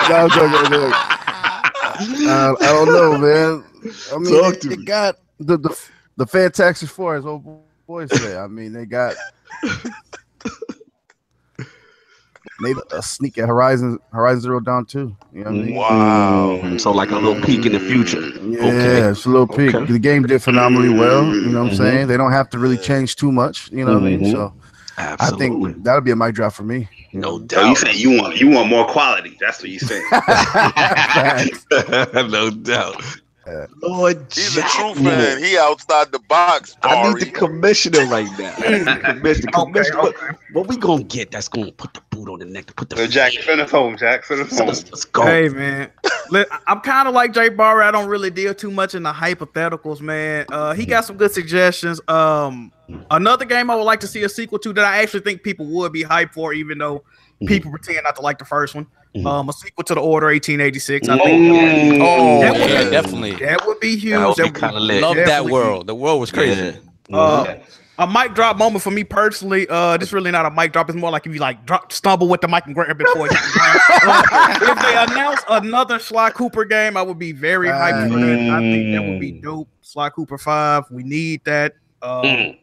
no, 0.10 0.16
I'm 0.16 0.30
joking. 0.30 0.94
I'm 1.84 2.08
joking. 2.12 2.30
Uh, 2.30 2.56
I 2.62 2.66
don't 2.74 2.92
know, 2.92 3.18
man. 3.18 3.64
I 4.14 4.18
mean, 4.18 4.38
Talk 4.42 4.54
they, 4.54 4.60
to 4.60 4.70
they 4.70 4.76
me. 4.76 4.86
got 4.86 5.18
the 5.40 5.58
the 5.58 5.80
the 6.18 6.26
Fantastic 6.28 6.90
Four, 6.90 7.16
as 7.16 7.26
old 7.26 7.46
boys 7.88 8.12
say. 8.12 8.36
I 8.38 8.48
mean, 8.48 8.74
they 8.74 8.86
got 8.86 9.16
maybe 12.60 12.80
a 12.92 13.02
sneak 13.02 13.38
at 13.38 13.48
Horizon 13.48 14.00
Horizon 14.12 14.42
Zero 14.42 14.60
Dawn 14.60 14.86
too. 14.86 15.16
You 15.32 15.44
know 15.44 15.52
what 15.52 15.60
I 15.60 15.64
mean? 15.64 15.76
Wow. 15.76 16.60
Mm, 16.64 16.82
So 16.82 16.92
like 16.92 17.12
a 17.12 17.16
little 17.20 17.40
peek 17.42 17.66
in 17.66 17.74
the 17.74 17.80
future. 17.80 18.22
Yeah, 18.22 18.62
Okay. 18.62 19.00
it's 19.10 19.26
a 19.26 19.30
little 19.30 19.48
peek. 19.48 19.76
Okay. 19.76 19.92
The 19.92 20.00
game 20.00 20.24
did 20.24 20.42
phenomenally 20.42 20.90
well. 20.90 21.26
You 21.26 21.50
know 21.50 21.64
what 21.64 21.72
I'm 21.72 21.74
Mhm. 21.74 21.78
saying? 21.78 22.08
They 22.08 22.18
don't 22.18 22.32
have 22.32 22.50
to 22.52 22.60
really 22.60 22.78
change 22.78 23.16
too 23.16 23.32
much. 23.32 23.70
You 23.72 23.86
know 23.86 23.94
what 24.00 24.04
I 24.04 24.10
Mhm. 24.12 24.20
mean? 24.22 24.32
So 24.32 24.54
I 24.98 25.30
think 25.38 25.84
that'll 25.84 26.02
be 26.02 26.12
a 26.12 26.16
mic 26.16 26.34
drop 26.34 26.54
for 26.54 26.64
me. 26.64 26.90
No 27.14 27.38
know? 27.38 27.48
So 27.50 27.62
you 27.62 27.68
doubt. 27.68 27.78
saying 27.78 27.98
you 28.00 28.22
want 28.22 28.38
you 28.38 28.50
want 28.50 28.70
more 28.70 28.86
quality? 28.86 29.38
That's 29.40 29.62
what 29.62 29.70
you 29.70 29.80
saying. 29.92 30.04
Facts. 30.10 31.66
no 32.30 32.50
doubt. 32.50 33.02
Yeah. 33.48 33.66
Lord 33.82 34.26
He's 34.34 34.58
a 34.58 34.62
true 34.62 34.90
Jackman. 34.94 35.06
fan. 35.06 35.44
He 35.44 35.58
outside 35.58 36.12
the 36.12 36.20
box. 36.20 36.76
I 36.84 37.14
need 37.14 37.22
the 37.22 37.32
commissioner 37.32 38.06
right 38.08 38.28
now. 38.38 38.54
I 38.58 38.80
the 38.80 39.00
commissioner. 39.04 39.52
Okay, 39.56 39.64
Commissioner, 39.72 39.98
what, 40.02 40.16
okay. 40.24 40.38
what 40.54 40.68
we 40.68 40.76
gonna 40.78 41.04
get 41.04 41.32
that's 41.32 41.48
gonna 41.48 41.72
put 41.72 41.94
the 41.94 42.02
boot 42.10 42.28
on 42.30 42.40
the 42.40 42.46
neck 42.46 42.66
to 42.66 42.74
put 42.74 42.90
the 42.90 42.98
So 42.98 43.08
Jack, 43.08 43.32
send 43.34 43.62
us 43.62 43.72
home, 43.72 43.96
Jack. 43.98 44.26
Send 44.26 44.42
us 44.42 44.58
home. 44.58 44.68
let's, 44.68 44.84
let's 44.92 45.06
go. 45.06 45.24
Hey 45.24 45.48
man, 45.50 45.90
Look, 46.30 46.50
I'm 46.68 46.82
kind 46.82 47.08
of 47.08 47.14
like 47.14 47.34
Jay 47.34 47.48
Bari. 47.50 47.86
I 47.86 47.92
don't 47.92 48.10
really 48.10 48.30
deal 48.30 48.54
too 48.54 48.70
much 48.72 48.96
in 48.96 49.04
the 49.04 49.14
hypotheticals, 49.14 50.02
man. 50.02 50.46
Uh, 50.52 50.74
he 50.74 50.86
got 50.86 51.06
some 51.06 51.16
good 51.16 51.32
suggestions. 51.32 52.02
Um, 52.10 52.74
another 53.12 53.46
game 53.46 53.70
I 53.70 53.76
would 53.76 53.84
like 53.84 54.02
to 54.02 54.08
see 54.08 54.24
a 54.24 54.30
sequel 54.30 54.60
to 54.60 54.74
that 54.74 54.84
I 54.84 54.98
actually 55.02 55.22
think 55.22 55.44
people 55.44 55.66
would 55.68 55.94
be 55.94 56.04
hyped 56.04 56.34
for, 56.34 56.52
even 56.54 56.78
though 56.80 57.04
Mhm. 57.42 57.48
people 57.48 57.72
pretend 57.72 58.00
not 58.04 58.16
to 58.18 58.22
like 58.22 58.40
the 58.40 58.46
first 58.46 58.76
one. 58.76 58.88
Mhm. 59.24 59.26
Um, 59.26 59.50
a 59.50 59.54
sequel 59.54 59.84
to 59.86 59.96
the 59.96 60.02
Order 60.02 60.30
1886. 60.30 61.08
I 61.10 61.18
Mm. 61.18 61.24
think 61.24 62.02
Oh, 62.04 62.42
That 62.42 62.52
would 62.54 62.70
yeah, 62.70 62.84
be- 62.86 62.90
definitely. 62.92 63.32
that 63.46 63.66
would 63.68 63.80
be 63.80 63.96
huge. 63.98 64.14
That 64.20 64.28
would 64.28 64.36
be 64.36 64.44
That 64.44 64.54
would 64.54 64.60
kinda 64.62 64.80
lit. 64.80 65.02
Love 65.02 65.16
that 65.16 65.26
definitely 65.26 65.52
world. 65.54 65.88
The 65.88 65.96
world 65.96 66.20
was 66.20 66.32
crazy. 66.32 66.78
Yeah. 67.10 67.18
Uh, 67.18 67.56
a 68.00 68.06
mic 68.06 68.36
drop 68.36 68.58
moment 68.58 68.84
for 68.84 68.92
me 68.92 69.04
personally. 69.04 69.66
Uh, 69.70 69.98
this 69.98 70.14
really 70.14 70.30
not 70.30 70.46
a 70.46 70.52
mic 70.52 70.72
drop. 70.72 70.88
It's 70.90 70.96
more 70.98 71.10
like 71.10 71.26
if 71.26 71.34
you 71.34 71.40
like 71.40 71.66
drop, 71.66 71.92
stumble 71.92 72.28
with 72.28 72.42
the 72.42 72.48
mic 72.48 72.66
and 72.68 72.76
grab 72.76 72.90
it 72.92 72.98
before 72.98 73.26
it 73.26 73.32
hits 73.32 73.54
the 73.54 73.60
ground. 73.60 74.26
Uh, 74.32 74.58
if 74.62 74.80
they 74.82 75.14
announce 75.14 75.42
another 75.50 75.98
Sly 75.98 76.30
Cooper 76.32 76.64
game, 76.66 76.96
I 76.96 77.02
would 77.02 77.18
be 77.18 77.32
very 77.32 77.70
hyped 77.70 78.12
for 78.12 78.20
that. 78.20 78.50
I 78.52 78.60
think 78.60 78.94
that 78.94 79.04
would 79.04 79.20
be 79.20 79.32
dope. 79.32 79.68
Sly 79.82 80.10
Cooper 80.12 80.38
Five, 80.38 80.84
we 80.92 81.04
need 81.04 81.42
that. 81.46 81.74
Um, 82.04 82.22
Mm. 82.24 82.58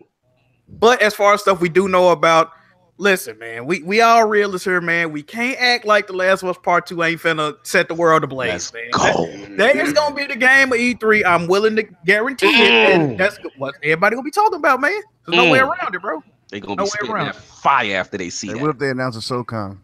But 0.69 1.03
as 1.03 1.15
far 1.15 1.35
as 1.35 1.41
stuff 1.43 1.61
we 1.61 1.69
do 1.69 1.89
know 1.89 2.11
about, 2.11 2.51
listen, 2.99 3.39
man, 3.39 3.67
we 3.67 3.83
we 3.83 4.01
all 4.01 4.27
realists 4.27 4.65
here, 4.65 4.81
man. 4.81 5.13
We 5.13 5.23
can't 5.23 5.59
act 5.61 5.85
like 5.85 6.07
The 6.07 6.13
Last 6.13 6.43
of 6.43 6.49
Us 6.51 6.59
Part 6.63 6.87
Two 6.87 7.03
ain't 7.03 7.21
finna 7.21 7.57
set 7.63 7.89
the 7.89 7.95
world 7.95 8.25
ablaze, 8.25 8.73
Let's 8.73 8.73
man. 8.73 8.91
go. 9.15 9.57
That 9.57 9.77
is 9.77 9.93
gonna 9.93 10.15
be 10.15 10.27
the 10.27 10.37
game 10.37 10.73
of 10.73 10.79
E3. 10.79 11.25
I'm 11.25 11.47
willing 11.47 11.77
to 11.77 11.83
guarantee 12.05 12.47
it. 12.47 12.91
And 12.93 13.19
that's 13.19 13.39
what 13.57 13.75
everybody 13.83 14.17
gonna 14.17 14.25
be 14.25 14.31
talking 14.31 14.59
about, 14.59 14.81
man. 14.81 14.93
There's 15.27 15.37
no 15.37 15.51
way 15.51 15.59
Mm. 15.59 15.69
around 15.69 15.95
it, 15.95 16.03
bro. 16.03 16.23
They 16.51 16.61
gonna 16.61 16.73
No 16.77 16.77
be 16.77 16.83
way 16.85 16.89
spitting 16.91 17.11
around. 17.15 17.27
that 17.27 17.37
fire 17.37 17.97
after 17.97 18.19
they 18.19 18.31
see 18.31 18.49
Hey, 18.49 18.53
that. 18.55 18.61
what 18.61 18.71
if 18.71 18.79
they 18.79 18.91
announce 18.91 19.17
a 19.17 19.21
SOCOM? 19.21 19.79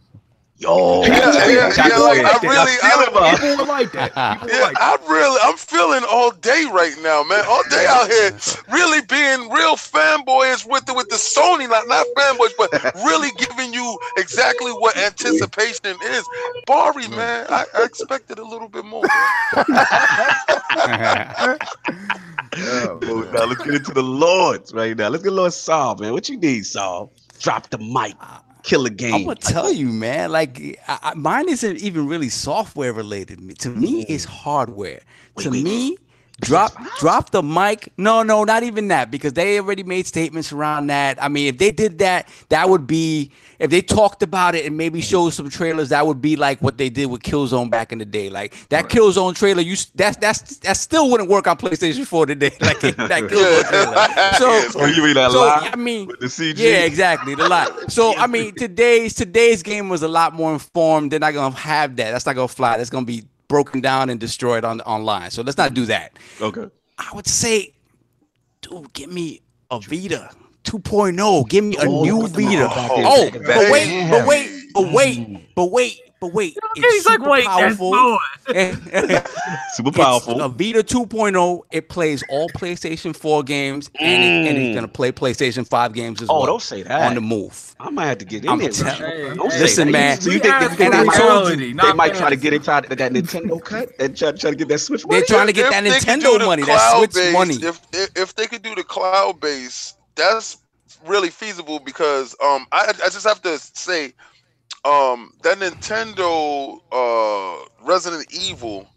Yo, 0.61 1.03
Yeah, 1.05 1.32
yeah, 1.49 1.73
yeah, 1.74 1.97
like, 1.97 2.20
I 2.20 2.37
I 2.37 2.39
really- 2.43 2.77
I, 2.82 3.37
people 3.41 3.57
were 3.57 3.65
like 3.65 3.93
that. 3.93 4.12
Yeah, 4.47 4.61
like 4.61 4.77
I 4.78 4.99
really, 5.09 5.41
I'm 5.43 5.57
feeling 5.57 6.05
all 6.11 6.32
day 6.32 6.66
right 6.70 6.95
now, 7.01 7.23
man. 7.23 7.47
All 7.49 7.62
day 7.70 7.87
out 7.89 8.11
here, 8.11 8.31
really 8.70 9.01
being 9.07 9.49
real 9.51 9.77
fanboys 9.77 10.66
with 10.69 10.85
the 10.85 10.93
with 10.93 11.09
the 11.09 11.16
Sony, 11.16 11.66
not 11.66 11.89
not 11.89 12.07
fanboys, 12.15 12.51
but 12.59 12.70
really 13.07 13.31
giving 13.39 13.73
you 13.73 13.99
exactly 14.19 14.70
what 14.73 14.99
anticipation 14.99 15.97
is. 16.05 16.28
Bari, 16.66 17.05
mm. 17.05 17.16
man, 17.16 17.47
I, 17.49 17.65
I 17.74 17.85
expected 17.85 18.39
a 18.39 18.45
little 18.45 18.69
bit 18.69 18.85
more. 18.85 19.05
man. 19.57 21.57
Oh, 22.57 22.99
Well, 23.01 23.16
man. 23.24 23.32
now 23.32 23.45
let's 23.47 23.62
get 23.65 23.74
into 23.74 23.93
the 23.95 24.03
Lords 24.03 24.74
right 24.74 24.97
now. 24.97 25.09
Let's 25.09 25.23
get 25.23 25.32
Lord 25.32 25.53
Saul, 25.53 25.97
man. 25.97 26.12
What 26.12 26.28
you 26.28 26.37
need, 26.37 26.66
Saul? 26.66 27.12
Drop 27.39 27.70
the 27.70 27.78
mic. 27.78 28.15
Ah, 28.20 28.43
Kill 28.62 28.87
a 28.87 28.91
game. 28.91 29.15
I'm 29.15 29.24
gonna 29.24 29.37
tell 29.37 29.73
you, 29.73 29.87
man. 29.87 30.32
Like, 30.32 30.81
I, 30.87 30.99
I, 31.03 31.15
mine 31.15 31.49
isn't 31.49 31.78
even 31.78 32.07
really 32.07 32.28
software 32.28 32.93
related. 32.93 33.39
To 33.61 33.70
me, 33.70 34.03
mm-hmm. 34.03 34.12
it's 34.12 34.24
hardware. 34.24 35.01
Wait, 35.37 35.45
to 35.45 35.51
wait. 35.51 35.65
me, 35.65 35.97
drop 36.40 36.72
drop 36.98 37.30
the 37.30 37.42
mic. 37.42 37.92
No, 37.96 38.22
no, 38.22 38.44
not 38.44 38.62
even 38.62 38.88
that 38.88 39.10
because 39.10 39.32
they 39.34 39.58
already 39.60 39.82
made 39.82 40.06
statements 40.06 40.52
around 40.52 40.88
that. 40.88 41.22
I 41.22 41.28
mean, 41.28 41.46
if 41.48 41.58
they 41.58 41.70
did 41.70 41.98
that, 41.98 42.28
that 42.48 42.68
would 42.68 42.86
be 42.86 43.30
if 43.58 43.70
they 43.70 43.82
talked 43.82 44.22
about 44.22 44.54
it 44.54 44.64
and 44.66 44.76
maybe 44.76 45.00
showed 45.00 45.30
some 45.30 45.50
trailers. 45.50 45.90
That 45.90 46.06
would 46.06 46.20
be 46.22 46.36
like 46.36 46.60
what 46.62 46.78
they 46.78 46.88
did 46.90 47.06
with 47.06 47.22
Killzone 47.22 47.70
back 47.70 47.92
in 47.92 47.98
the 47.98 48.04
day. 48.04 48.30
Like 48.30 48.54
that 48.70 48.88
Killzone 48.88 49.34
trailer, 49.36 49.60
you 49.62 49.74
s- 49.74 49.90
that's 49.94 50.16
that's 50.16 50.58
that 50.58 50.76
still 50.76 51.10
wouldn't 51.10 51.28
work 51.28 51.46
on 51.46 51.56
PlayStation 51.56 52.06
4 52.06 52.26
today. 52.26 52.50
Like 52.60 52.80
that 52.80 52.94
Killzone 53.24 53.68
trailer. 53.68 54.34
So 54.38 54.80
Oh, 54.80 54.86
you 54.86 55.02
mean 55.02 55.14
that 55.14 55.30
so 55.32 55.40
lie 55.40 55.70
I 55.72 55.76
mean, 55.76 56.06
with 56.06 56.20
the 56.20 56.26
CG? 56.26 56.56
yeah, 56.56 56.84
exactly. 56.84 57.34
The 57.34 57.48
lot. 57.48 57.90
So 57.92 58.14
I 58.16 58.26
mean, 58.26 58.54
today's 58.54 59.14
today's 59.14 59.62
game 59.62 59.88
was 59.88 60.02
a 60.02 60.08
lot 60.08 60.32
more 60.34 60.52
informed. 60.52 61.12
They're 61.12 61.20
not 61.20 61.34
gonna 61.34 61.54
have 61.56 61.96
that. 61.96 62.12
That's 62.12 62.26
not 62.26 62.34
gonna 62.36 62.48
fly. 62.48 62.76
That's 62.78 62.90
gonna 62.90 63.04
be 63.06 63.24
broken 63.51 63.81
down 63.82 64.09
and 64.09 64.18
destroyed 64.20 64.64
on 64.64 64.81
online. 64.82 65.31
So 65.32 65.43
let's 65.43 65.59
not 65.59 65.74
do 65.74 65.85
that. 65.86 66.18
Okay. 66.40 66.66
I 66.97 67.10
would 67.14 67.27
say, 67.27 67.74
dude, 68.62 68.93
give 68.94 69.12
me 69.12 69.43
a 69.70 69.81
Vita 69.81 70.31
2.0. 70.64 71.48
Give 71.48 71.64
me 71.64 71.77
a 71.77 71.81
Oh, 71.86 72.02
new 72.05 72.20
put 72.22 72.32
them 72.32 72.44
all 72.47 72.51
Vita. 72.51 72.94
in, 72.94 73.05
Oh, 73.06 73.31
but 73.44 73.70
wait, 73.72 74.10
but 74.10 74.27
wait, 74.28 74.70
but 74.72 74.93
wait, 74.93 75.55
but 75.56 75.70
wait, 75.72 76.01
but 76.20 76.32
wait. 76.34 76.56
It's 76.76 77.05
super 77.05 77.24
powerful. 77.42 78.18
Super 79.74 79.88
It's 79.88 79.97
powerful. 79.97 80.40
a 80.42 80.48
Vita 80.48 80.82
2.0. 80.82 81.62
It 81.70 81.88
plays 81.88 82.22
all 82.28 82.48
PlayStation 82.51 83.14
4 83.16 83.42
games 83.42 83.90
and, 83.98 84.22
it, 84.22 84.48
and 84.51 84.59
it's 84.59 84.74
gonna 84.74 84.88
play 84.88 85.12
PlayStation 85.12 85.66
5 85.66 85.92
games 85.94 86.20
as 86.22 86.28
oh, 86.28 86.38
well 86.38 86.47
don't 86.47 86.62
say 86.62 86.82
that. 86.82 87.02
on 87.09 87.14
the 87.14 87.20
move. 87.20 87.74
I 87.80 87.90
might 87.90 88.06
have 88.06 88.18
to 88.18 88.24
get 88.24 88.44
in 88.44 88.51
I'm 88.51 88.59
there. 88.59 88.70
tell- 88.70 88.98
Don't 88.98 89.51
Hey, 89.52 89.59
say 89.59 89.60
listen, 89.60 89.86
that. 89.86 89.92
man. 89.92 90.20
So 90.20 90.30
you 90.30 90.34
We 90.36 90.40
think, 90.40 90.55
asked 90.55 90.70
you 90.72 90.76
think 90.76 90.94
for 90.94 91.01
they, 91.01 91.06
might, 91.06 91.16
reality, 91.18 91.56
they 91.68 91.72
not 91.72 91.97
might 91.97 92.09
try 92.09 92.16
to 92.30 92.36
fantasy. 92.36 92.42
get 92.42 92.52
inside 92.55 92.84
that 92.90 93.12
Nintendo 93.12 93.64
cut 93.64 93.88
and 93.98 94.16
try, 94.16 94.32
try 94.32 94.51
to 94.51 94.56
get 94.56 94.68
that 94.68 94.78
Switch 94.78 95.05
They're 95.09 95.22
trying 95.22 95.47
to 95.47 95.52
get 95.52 95.66
If 95.66 95.70
that 95.72 95.84
they 95.84 95.90
could 95.90 96.20
do 96.20 96.26
Nintendo 96.28 96.38
the 96.38 96.47
money, 96.47 96.62
that 96.64 96.97
Switch 96.98 97.10
cloud-based- 97.12 97.32
money. 97.32 97.55
If, 97.55 97.80
if 97.92 98.10
if 98.16 98.34
they 98.34 98.47
could 98.47 98.62
do 98.62 98.74
the 98.74 98.84
cloud 98.84 99.40
base, 99.40 99.94
that's 100.16 100.59
really 101.06 101.30
feasible 101.30 101.78
because 101.78 102.34
um 102.44 102.66
I 102.72 102.88
I 103.02 103.09
just 103.09 103.26
have 103.26 103.40
to 103.42 103.59
say 103.59 104.12
um 104.85 105.32
that 105.43 105.59
Nintendo 105.59 106.78
uh 106.93 107.65
Resident 107.85 108.27
Evil 108.32 108.89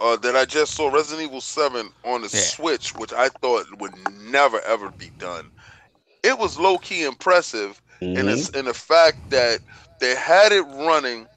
uh 0.00 0.16
that 0.18 0.36
I 0.36 0.44
just 0.44 0.74
saw 0.74 0.90
Resident 0.92 1.28
Evil 1.28 1.40
7 1.40 1.90
on 2.04 2.22
the 2.22 2.28
Yeah. 2.32 2.40
Switch, 2.40 2.94
which 2.94 3.12
I 3.12 3.28
thought 3.28 3.66
would 3.80 3.94
never 3.96 4.60
ever 4.62 4.90
be 4.90 5.10
done. 5.18 5.50
It 6.22 6.38
was 6.38 6.58
low 6.58 6.78
key 6.78 7.04
impressive 7.04 7.80
in 8.14 8.26
Mhm. 8.26 8.26
the, 8.26 8.50
in 8.58 8.64
the 8.66 8.74
fact 8.74 9.30
that 9.30 9.60
they 10.00 10.14
had 10.14 10.52
it 10.52 10.62
running 10.62 11.28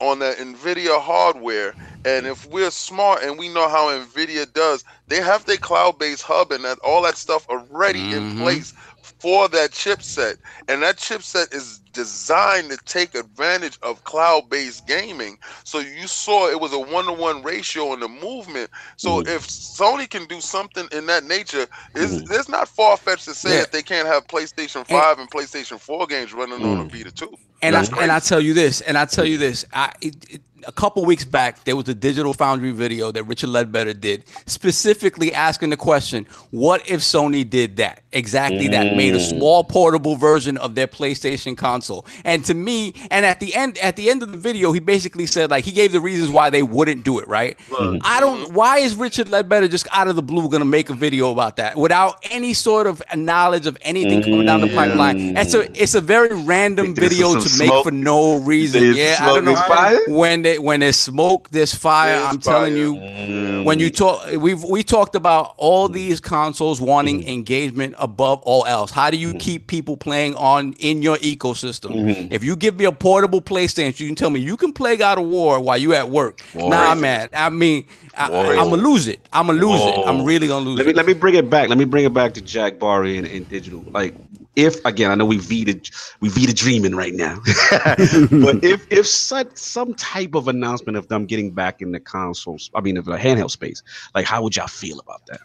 on 0.00 0.18
that 0.20 0.38
Nvidia 0.38 1.00
hardware, 1.00 1.74
and 2.04 2.26
if 2.26 2.46
we're 2.46 2.70
smart 2.70 3.22
and 3.22 3.38
we 3.38 3.48
know 3.48 3.68
how 3.68 3.88
Nvidia 3.90 4.52
does, 4.52 4.84
they 5.08 5.20
have 5.20 5.44
their 5.44 5.58
cloud-based 5.58 6.22
hub 6.22 6.52
and 6.52 6.64
that 6.64 6.78
all 6.80 7.02
that 7.02 7.16
stuff 7.16 7.46
already 7.48 8.02
in 8.12 8.24
Mhm. 8.24 8.36
place 8.36 8.72
for 9.20 9.48
that 9.48 9.72
chipset, 9.72 10.36
and 10.68 10.82
that 10.82 10.96
chipset 10.98 11.54
is 11.54 11.80
designed 11.92 12.70
to 12.70 12.78
take 12.86 13.14
advantage 13.14 13.78
of 13.82 14.02
cloud-based 14.04 14.86
gaming. 14.86 15.36
So 15.64 15.80
you 15.80 16.06
saw 16.08 16.48
it 16.48 16.60
was 16.60 16.72
a 16.72 16.78
one-to-one 16.78 17.42
ratio 17.42 17.92
in 17.94 18.00
the 18.00 18.08
movement. 18.08 18.70
So 18.96 19.20
Mhm. 19.20 19.28
if 19.28 19.46
Sony 19.46 20.08
can 20.08 20.26
do 20.26 20.40
something 20.40 20.88
in 20.92 21.06
that 21.06 21.24
nature, 21.24 21.66
it's, 21.94 22.22
Mhm. 22.22 22.30
it's 22.30 22.48
not 22.48 22.68
far-fetched 22.68 23.26
to 23.26 23.34
say 23.34 23.56
Yeah. 23.56 23.60
that 23.60 23.72
they 23.72 23.82
can't 23.82 24.08
have 24.08 24.26
PlayStation 24.26 24.86
5 24.86 25.18
and 25.18 25.30
PlayStation 25.30 25.80
4 25.80 26.06
games 26.06 26.32
running 26.32 26.64
on 26.64 26.80
a 26.80 26.84
Vita 26.84 27.12
too. 27.12 27.36
And 27.62 27.76
I 27.76 27.80
That's 27.80 27.90
and 28.00 28.10
I 28.12 28.20
tell 28.20 28.40
you 28.40 28.54
this, 28.54 28.80
and 28.82 28.96
I 28.98 29.04
tell 29.04 29.26
you 29.26 29.38
this, 29.38 29.64
I 29.72 29.92
it, 30.00 30.16
it, 30.30 30.42
a 30.66 30.72
couple 30.72 31.04
weeks 31.04 31.24
back, 31.24 31.64
there 31.64 31.76
was 31.76 31.88
a 31.88 31.94
Digital 31.94 32.34
Foundry 32.34 32.70
video 32.72 33.10
that 33.12 33.24
Richard 33.24 33.50
Leadbetter 33.50 33.98
did, 33.98 34.24
specifically 34.46 35.32
asking 35.32 35.70
the 35.70 35.76
question, 35.76 36.26
"What 36.50 36.82
if 36.88 37.00
Sony 37.00 37.48
did 37.48 37.76
that? 37.76 38.02
Exactly 38.12 38.68
that, 38.68 38.96
made 38.96 39.14
a 39.14 39.18
Mm. 39.18 39.28
small 39.38 39.64
portable 39.64 40.16
version 40.16 40.56
of 40.56 40.74
their 40.74 40.86
PlayStation 40.86 41.56
console." 41.56 42.04
And 42.24 42.44
to 42.44 42.54
me, 42.54 42.94
and 43.10 43.24
at 43.24 43.40
the 43.40 43.54
end, 43.54 43.78
at 43.78 43.96
the 43.96 44.10
end 44.10 44.22
of 44.22 44.32
the 44.32 44.38
video, 44.38 44.72
he 44.72 44.80
basically 44.80 45.26
said 45.26 45.50
like 45.50 45.64
he 45.64 45.72
gave 45.72 45.92
the 45.92 46.00
reasons 46.00 46.30
why 46.30 46.50
they 46.50 46.62
wouldn't 46.62 47.04
do 47.04 47.18
it. 47.18 47.28
Right? 47.28 47.56
I 48.04 48.20
don't. 48.20 48.52
Why 48.52 48.78
is 48.78 48.94
Richard 48.94 49.28
Leadbetter 49.28 49.68
just 49.70 49.86
out 49.92 50.08
of 50.08 50.16
the 50.16 50.22
blue 50.22 50.48
going 50.48 50.60
to 50.60 50.64
make 50.64 50.90
a 50.90 50.94
video 50.94 51.30
about 51.30 51.56
that 51.56 51.76
without 51.76 52.16
any 52.30 52.54
sort 52.54 52.86
of 52.86 53.02
knowledge 53.14 53.66
of 53.66 53.76
anything 53.82 54.22
coming 54.22 54.46
down 54.46 54.60
the 54.60 54.68
pipeline? 54.68 55.36
It's 55.36 55.54
a 55.54 55.68
it's 55.80 55.94
a 55.94 56.00
very 56.00 56.34
random 56.34 56.86
Think 56.86 56.98
this 56.98 57.12
is 57.12 57.18
video 57.18 57.40
to 57.40 57.58
make 57.58 57.82
for 57.84 57.90
no 57.90 58.36
reason. 58.36 58.94
Yeah, 58.94 59.18
I 59.20 59.26
don't 59.26 59.44
know. 59.44 60.00
When 60.08 60.42
they, 60.42 60.49
when 60.58 60.80
there's 60.80 60.96
smoke, 60.96 61.50
there's 61.50 61.74
fire. 61.74 62.16
There's 62.16 62.26
I'm 62.26 62.40
telling 62.40 62.76
you. 62.76 62.94
Mm. 62.94 63.64
When 63.64 63.78
you 63.78 63.90
talk, 63.90 64.26
we've 64.32 64.62
we 64.62 64.82
talked 64.82 65.14
about 65.14 65.54
all 65.56 65.88
these 65.88 66.20
consoles 66.20 66.80
wanting 66.80 67.26
engagement 67.28 67.94
above 67.98 68.40
all 68.42 68.64
else. 68.66 68.90
How 68.90 69.10
do 69.10 69.16
you 69.16 69.34
keep 69.34 69.66
people 69.66 69.96
playing 69.96 70.34
on 70.36 70.74
in 70.74 71.02
your 71.02 71.16
ecosystem? 71.18 71.90
Mhm. 71.92 72.32
If 72.32 72.42
you 72.44 72.56
give 72.56 72.76
me 72.78 72.84
a 72.84 72.92
portable 72.92 73.40
PlayStation, 73.40 74.00
you 74.00 74.06
can 74.06 74.16
tell 74.16 74.30
me 74.30 74.40
you 74.40 74.56
can 74.56 74.72
play 74.72 74.96
God 74.96 75.18
of 75.18 75.24
War 75.24 75.60
while 75.60 75.78
you 75.78 75.94
at 75.94 76.08
work. 76.08 76.40
War. 76.54 76.70
Nah, 76.70 76.94
man. 76.94 77.28
I 77.32 77.50
mean, 77.50 77.84
I, 78.16 78.26
am 78.26 78.70
gonna 78.70 78.76
lose 78.76 79.08
it. 79.08 79.20
I'm 79.32 79.46
gonna 79.46 79.60
lose 79.60 79.80
it. 79.80 79.94
I'm 80.06 80.24
really 80.24 80.48
gonna 80.48 80.64
lose 80.64 80.78
Let 80.78 80.86
me 80.86 80.92
it. 80.92 80.96
let 80.96 81.06
me 81.06 81.14
bring 81.14 81.34
it 81.34 81.48
back. 81.48 81.68
Let 81.68 81.78
me 81.78 81.84
bring 81.84 82.04
it 82.04 82.14
back 82.14 82.34
to 82.34 82.40
Jack 82.40 82.78
Bari 82.78 83.18
and, 83.18 83.26
and 83.26 83.48
digital. 83.48 83.84
Like 83.90 84.14
if 84.56 84.84
again, 84.84 85.10
I 85.10 85.14
know 85.14 85.24
we 85.24 85.38
Vita 85.38 85.78
we 86.20 86.28
Vita 86.28 86.52
dreaming 86.52 86.94
right 86.94 87.14
now, 87.14 87.36
but 87.70 88.62
if 88.64 88.86
if 88.90 89.06
such 89.06 89.56
some 89.56 89.94
type 89.94 90.34
of 90.34 90.39
announcement 90.48 90.96
of 90.96 91.08
them 91.08 91.26
getting 91.26 91.50
back 91.52 91.80
in 91.82 91.92
the 91.92 92.00
consoles, 92.00 92.70
I 92.74 92.80
mean, 92.80 92.96
of 92.96 93.04
the 93.04 93.16
handheld 93.16 93.50
space, 93.50 93.82
like 94.14 94.26
how 94.26 94.42
would 94.42 94.56
y'all 94.56 94.66
feel 94.66 94.98
about 95.00 95.24
that? 95.26 95.40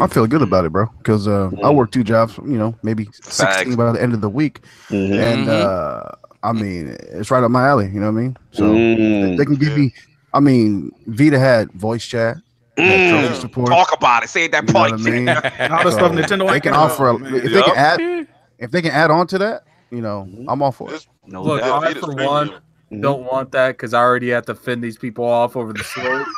I 0.00 0.06
feel 0.06 0.26
good 0.26 0.42
about 0.42 0.64
it, 0.64 0.70
bro. 0.72 0.86
Because 0.98 1.26
uh, 1.26 1.50
I 1.64 1.70
work 1.70 1.90
two 1.90 2.04
jobs. 2.04 2.36
You 2.38 2.58
know, 2.58 2.74
maybe 2.82 3.08
sixteen 3.22 3.74
by 3.74 3.90
the 3.92 4.00
end 4.00 4.14
of 4.14 4.20
the 4.20 4.28
week, 4.30 4.60
and 4.90 5.46
Mhm. 5.46 5.48
uh, 5.48 6.10
I 6.44 6.52
mean, 6.52 6.96
it's 7.10 7.30
right 7.30 7.42
up 7.42 7.50
my 7.50 7.66
alley. 7.66 7.86
You 7.92 7.98
know 8.00 8.10
what 8.12 8.18
I 8.18 8.22
mean? 8.22 8.36
So 8.52 8.72
Mm. 8.72 9.36
they 9.36 9.44
can 9.44 9.56
give 9.56 9.76
me. 9.76 9.92
I 10.32 10.38
mean, 10.38 10.92
Vita 11.08 11.40
had 11.40 11.72
voice 11.72 12.06
chat, 12.06 12.36
Mm. 12.78 13.34
support. 13.40 13.68
Talk 13.68 13.92
about 13.92 14.22
it. 14.22 14.28
Say 14.28 14.46
that 14.48 14.68
You 14.68 14.72
know 14.72 14.80
what 14.80 14.90
point. 14.92 15.06
I 15.06 15.10
mean? 15.10 15.28
All 15.72 15.82
the 15.82 15.90
So, 15.90 15.96
stuff 15.98 16.12
Nintendo 16.12 16.48
they 16.50 16.60
can 16.60 16.72
offer. 16.74 17.08
A, 17.08 17.18
Man. 17.18 17.34
if 17.34 17.52
they 17.52 17.62
can 17.62 17.76
add, 17.76 18.26
if 18.60 18.70
they 18.70 18.80
can 18.82 18.92
add 18.92 19.10
on 19.10 19.26
to 19.26 19.38
that, 19.38 19.64
you 19.90 20.00
know, 20.00 20.28
I'm 20.48 20.62
all 20.62 20.70
for 20.70 20.88
it. 20.88 20.94
It's- 20.94 21.08
no 21.26 21.42
Look. 21.42 21.62
I 21.62 21.94
for 21.94 22.06
premium. 22.14 22.50
One 22.90 23.00
don't 23.00 23.24
want 23.24 23.52
that 23.52 23.68
because 23.72 23.94
I 23.94 24.00
already 24.00 24.30
have 24.30 24.46
to 24.46 24.54
fend 24.54 24.82
these 24.82 24.98
people 24.98 25.24
off 25.24 25.56
over 25.56 25.72
the 25.72 25.84
slope. 25.84 26.26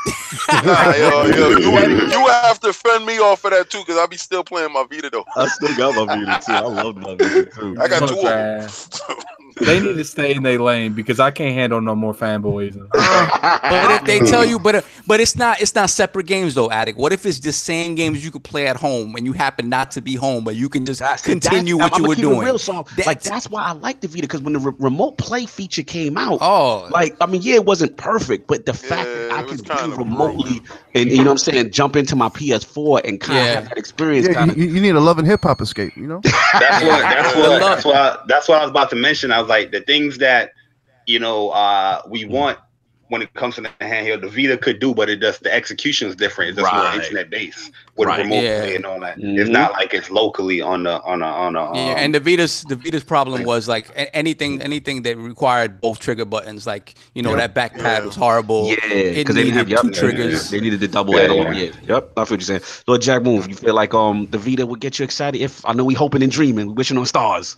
Nah, 0.64 0.94
yo, 0.94 1.24
yo, 1.26 1.48
you, 1.50 1.70
you 2.08 2.26
have 2.26 2.58
to 2.60 2.72
fend 2.72 3.04
me 3.04 3.18
off 3.18 3.44
of 3.44 3.50
that 3.50 3.68
too, 3.68 3.80
because 3.80 3.98
I'll 3.98 4.08
be 4.08 4.16
still 4.16 4.42
playing 4.42 4.72
my 4.72 4.86
Vita 4.90 5.10
though. 5.10 5.26
I 5.36 5.46
still 5.48 5.76
got 5.76 5.94
my 5.94 6.06
Vita 6.06 6.46
too. 6.46 6.52
I 6.52 6.60
love 6.60 6.96
my 6.96 7.14
Vita 7.16 7.50
too. 7.54 7.76
I 7.78 7.86
got 7.86 8.00
Look, 8.00 8.20
two 8.20 8.26
of 8.26 8.98
them. 9.08 9.26
man, 9.66 9.82
they 9.82 9.88
need 9.88 9.94
to 9.96 10.04
stay 10.04 10.34
in 10.34 10.42
their 10.42 10.58
lane 10.60 10.92
because 10.92 11.20
I 11.20 11.30
can't 11.30 11.54
handle 11.54 11.80
no 11.80 11.94
more 11.94 12.14
fanboys. 12.14 12.76
But 13.72 13.90
if 13.92 14.04
they 14.04 14.20
tell 14.20 14.44
you, 14.44 14.58
but 14.58 14.84
but 15.06 15.20
it's 15.20 15.36
not 15.36 15.60
it's 15.60 15.74
not 15.74 15.90
separate 15.90 16.26
games 16.26 16.54
though, 16.54 16.70
Addict. 16.70 16.98
What 16.98 17.12
if 17.12 17.24
it's 17.26 17.38
the 17.40 17.52
same 17.52 17.94
games 17.94 18.24
you 18.24 18.30
could 18.30 18.44
play 18.44 18.66
at 18.66 18.76
home 18.76 19.14
and 19.16 19.24
you 19.26 19.32
happen 19.32 19.68
not 19.68 19.90
to 19.92 20.00
be 20.00 20.14
home, 20.14 20.44
but 20.44 20.54
you 20.56 20.68
can 20.68 20.84
just 20.84 21.00
That's- 21.00 21.22
continue 21.22 21.76
that's- 21.78 21.90
what 21.92 21.94
I'm 21.94 22.00
you 22.00 22.02
gonna 22.02 22.08
were 22.08 22.14
keep 22.14 22.24
it 22.24 22.28
doing? 22.28 22.38
Real 22.46 22.58
song. 22.58 22.84
Like 22.98 23.06
That's- 23.06 23.28
that's 23.28 23.50
why 23.50 23.62
I 23.64 23.72
like 23.72 24.00
the 24.00 24.08
Vita 24.08 24.22
because 24.22 24.42
when 24.42 24.52
the 24.54 24.58
re- 24.60 24.72
remote 24.78 25.18
play 25.18 25.46
feature 25.46 25.82
came 25.82 26.16
out, 26.18 26.38
Oh, 26.40 26.88
like 26.90 27.16
I 27.20 27.26
mean, 27.26 27.42
yeah, 27.42 27.54
it 27.56 27.64
wasn't 27.64 27.96
perfect, 27.96 28.46
but 28.46 28.66
the 28.66 28.74
fact 28.74 29.08
Yeah, 29.08 29.14
that 29.28 29.32
I 29.32 29.42
could 29.44 29.62
be 29.62 29.68
kinda 29.70 29.96
remotely 29.96 30.60
and 30.94 31.10
you 31.10 31.18
know 31.18 31.24
what 31.24 31.30
I'm 31.32 31.38
saying, 31.38 31.70
jump 31.70 31.96
into 31.96 32.16
my 32.16 32.28
PS4 32.28 33.00
and 33.04 33.20
kind 33.20 33.38
of 33.38 33.54
have 33.54 33.68
that 33.70 33.78
experience. 33.78 34.26
Yeah, 34.28 34.34
kind 34.34 34.50
of 34.50 34.56
you, 34.58 34.66
you 34.66 34.80
need 34.80 34.94
a 34.94 35.00
love 35.00 35.18
and 35.18 35.26
hip 35.26 35.42
hop 35.42 35.60
escape. 35.60 35.96
You 35.96 36.06
know, 36.06 36.20
That's 36.52 36.84
what. 36.84 37.00
That's 37.00 37.32
The 37.34 37.40
what. 37.40 37.48
love- 37.50 37.60
That's 37.60 37.84
what. 37.84 38.28
That's 38.28 38.48
what 38.48 38.58
I 38.58 38.62
was 38.62 38.70
about 38.70 38.90
to 38.90 38.96
mention. 38.96 39.32
I 39.32 39.40
was 39.40 39.48
like, 39.54 39.66
the 39.76 39.80
things 39.92 40.18
that 40.18 40.52
you 41.12 41.18
know 41.24 41.50
uh, 41.50 42.02
we 42.14 42.20
want 42.36 42.58
when 43.12 43.20
it 43.20 43.34
comes 43.34 43.54
to 43.56 43.60
the 43.60 43.68
handheld, 43.92 44.22
the 44.22 44.28
Vita 44.36 44.56
could 44.56 44.78
do, 44.80 44.94
but 44.98 45.10
it 45.10 45.16
does. 45.24 45.36
The 45.46 45.52
execution 45.60 46.08
is 46.08 46.16
different. 46.16 46.46
It's 46.50 46.58
just 46.62 46.72
more 46.72 46.94
internet 47.00 47.28
based 47.28 47.70
with 47.98 48.08
Right. 48.08 48.20
a 48.20 48.22
remote 48.22 48.42
Yeah. 48.42 48.76
and 48.76 48.86
all 48.86 49.00
that. 49.06 49.18
It's 49.18 49.50
Mhm. 49.50 49.58
not 49.60 49.72
like 49.78 49.92
it's 49.98 50.10
locally 50.20 50.58
on 50.72 50.78
the 50.88 50.94
on 51.12 51.20
a 51.20 51.30
on 51.44 51.52
a. 51.54 51.62
yeah, 51.76 51.92
um, 51.92 51.98
and 52.02 52.10
the 52.16 52.20
Vita's 52.28 52.54
the 52.72 52.76
Vita's 52.84 53.04
problem 53.14 53.38
was 53.52 53.62
like 53.74 53.84
anything 54.22 54.52
anything 54.62 55.02
that 55.06 55.14
required 55.32 55.70
both 55.86 55.98
trigger 56.06 56.24
buttons, 56.34 56.62
like 56.74 56.86
you 57.16 57.22
know 57.24 57.34
that 57.42 57.52
back 57.60 57.72
pad 57.84 57.98
Yeah. 58.00 58.06
was 58.08 58.16
horrible. 58.24 58.62
yeah, 58.70 58.76
because 59.18 59.34
they 59.36 59.44
didn't 59.46 59.58
have 59.62 59.68
needed 59.68 59.84
yep, 59.84 59.84
two 59.84 59.90
triggers. 60.02 60.48
They 60.52 60.60
needed 60.66 60.80
the 60.80 60.88
double 60.96 61.12
Yeah, 61.14 61.24
add 61.24 61.30
on. 61.32 61.54
yeah. 61.54 61.62
Yeah, 61.64 61.70
yep. 61.92 62.02
I 62.16 62.24
feel 62.24 62.36
what 62.36 62.40
you're 62.40 62.50
saying. 62.52 62.62
Lord 62.88 63.02
Jack 63.02 63.20
Move, 63.28 63.42
you 63.50 63.56
feel 63.64 63.74
like 63.82 63.92
um 64.02 64.16
the 64.34 64.38
Vita 64.46 64.64
would 64.70 64.80
get 64.86 64.92
you 64.98 65.04
excited 65.04 65.38
if 65.48 65.54
I 65.68 65.72
know 65.76 65.84
we 65.92 65.96
hoping 66.04 66.22
and 66.26 66.32
dreaming, 66.32 66.68
we 66.68 66.72
wishing 66.80 66.96
on 66.96 67.04
stars. 67.04 67.56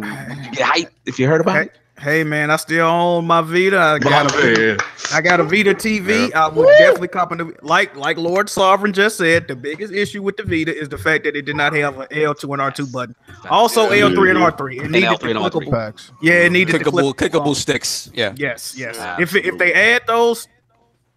Would 0.00 0.04
you 0.44 0.50
get 0.52 0.60
hype 0.62 0.92
if 1.06 1.18
you 1.18 1.26
heard 1.26 1.40
about 1.40 1.56
Hey, 1.56 1.62
it? 1.62 1.72
hey, 2.00 2.24
man, 2.24 2.50
I 2.50 2.56
still 2.56 2.86
own 2.86 3.26
my 3.26 3.40
Vita. 3.40 3.78
I 3.78 3.98
got 3.98 4.34
a 4.34 4.36
Man. 4.56 4.78
I 5.12 5.20
got 5.20 5.38
a 5.40 5.44
Vita 5.44 5.74
TV. 5.74 6.32
I 6.34 6.48
would 6.48 6.66
definitely 6.78 7.08
cop 7.08 7.30
a 7.32 7.36
new- 7.36 7.54
like 7.62 7.94
like 7.96 8.16
Lord 8.16 8.48
Sovereign 8.50 8.92
just 8.92 9.16
said. 9.18 9.46
The 9.48 9.54
biggest 9.56 9.92
issue 9.92 10.22
with 10.22 10.36
the 10.36 10.42
Vita 10.42 10.76
is 10.76 10.88
the 10.88 10.98
fact 10.98 11.24
that 11.24 11.36
it 11.36 11.42
did 11.42 11.56
not 11.56 11.72
have 11.74 11.98
an 12.00 12.06
L2 12.10 12.52
and 12.54 12.60
R2 12.62 12.90
button. 12.92 13.14
Also 13.48 13.90
Yeah. 13.92 14.02
L3 14.08 14.30
and 14.30 14.38
R3. 14.38 14.80
It 14.84 14.90
needed 14.90 15.08
L3 15.10 15.18
the 15.20 15.30
and 15.30 15.38
R3. 15.38 15.50
clickable- 15.66 15.70
packs. 15.70 16.10
Yeah, 16.22 16.34
it 16.34 16.52
needed 16.52 16.74
the 16.74 16.84
Clickable 16.84 17.14
clickable 17.14 17.30
clickable 17.44 17.54
sticks. 17.54 18.10
Yeah, 18.14 18.32
Yes, 18.36 18.74
yes. 18.76 18.96
Yeah. 18.96 19.16
If 19.20 19.34
if 19.36 19.58
they 19.58 19.72
add 19.72 20.02
those 20.06 20.48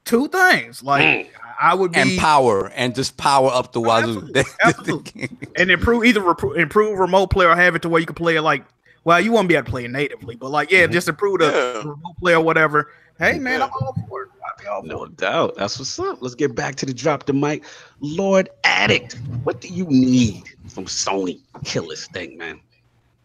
two 0.05 0.27
things, 0.27 0.83
like 0.83 1.03
mm. 1.03 1.27
I 1.59 1.73
would 1.73 1.91
be 1.91 1.99
and 1.99 2.19
power 2.19 2.67
and 2.75 2.93
just 2.95 3.17
power 3.17 3.49
up 3.51 3.71
the 3.73 3.81
wazoo. 3.81 4.29
Absolutely, 4.33 4.43
absolutely. 4.63 5.29
and 5.55 5.71
improve 5.71 6.05
either 6.05 6.21
repro- 6.21 6.55
improve 6.57 6.99
remote 6.99 7.27
play 7.27 7.45
or 7.45 7.55
have 7.55 7.75
it 7.75 7.81
to 7.83 7.89
where 7.89 7.99
you 7.99 8.05
can 8.05 8.15
play 8.15 8.35
it 8.35 8.41
like 8.41 8.63
well 9.03 9.19
you 9.19 9.31
won't 9.31 9.47
be 9.47 9.55
able 9.55 9.65
to 9.65 9.71
play 9.71 9.85
it 9.85 9.91
natively 9.91 10.35
but 10.35 10.49
like 10.51 10.69
yeah 10.71 10.85
just 10.87 11.07
improve 11.07 11.39
the 11.39 11.45
Yeah. 11.47 11.79
remote 11.89 12.15
play 12.19 12.33
or 12.33 12.41
whatever 12.41 12.91
hey 13.19 13.39
man 13.39 13.59
Yeah. 13.61 13.65
i'm 13.65 13.71
all 13.81 13.95
for 14.07 14.23
it 14.23 14.29
I'd 14.59 14.63
for 14.63 14.87
No 14.87 15.05
doubt. 15.07 15.55
That's 15.55 15.77
what's 15.79 15.97
up. 15.99 16.21
Let's 16.21 16.35
get 16.35 16.55
back 16.55 16.75
to 16.77 16.85
the 16.85 16.93
drop 16.93 17.25
the 17.25 17.33
mic. 17.33 17.63
Lord 17.99 18.49
Addict, 18.63 19.13
what 19.43 19.61
do 19.61 19.67
you 19.67 19.85
need 19.85 20.43
from 20.67 20.85
Sony? 20.85 21.39
Kill 21.63 21.87
this 21.87 22.07
thing, 22.07 22.37
man. 22.37 22.59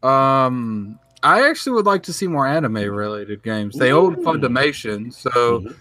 Um, 0.02 0.98
I 1.22 1.48
actually 1.48 1.72
would 1.74 1.86
like 1.86 2.02
to 2.04 2.12
see 2.12 2.26
more 2.26 2.46
anime 2.46 2.74
related 2.74 3.42
games. 3.42 3.76
They 3.76 3.92
own 3.92 4.14
Ooh. 4.18 4.22
Funimation, 4.22 5.12
so 5.12 5.30
Mhm. 5.60 5.74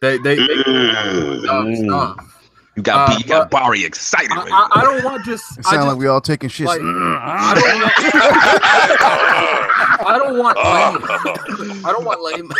They 0.00 0.18
they, 0.18 0.36
they 0.36 0.42
Mm. 0.46 1.44
dumb 1.44 1.66
Mm. 1.66 2.28
You 2.76 2.82
got 2.82 3.08
Uh, 3.08 3.16
you 3.18 3.24
got 3.24 3.50
Bari 3.50 3.84
excited. 3.84 4.30
I, 4.32 4.36
right 4.36 4.52
I, 4.52 4.68
I 4.80 4.82
don't 4.84 5.02
want 5.02 5.24
just. 5.24 5.58
It 5.58 5.66
I, 5.66 5.70
sounds 5.70 5.76
just 5.76 5.86
like 5.86 5.96
we 5.96 6.06
all 6.06 6.20
taking 6.20 6.50
shit. 6.50 6.66
like- 6.66 6.80
I 6.82 7.54
don't 10.18 10.38
want. 10.38 10.58
I 10.60 10.68
don't 10.78 10.84
want. 11.24 11.56
Lame, 11.64 11.82
I 11.86 11.92
don't 11.92 12.04
want 12.04 12.20
lame. 12.22 12.52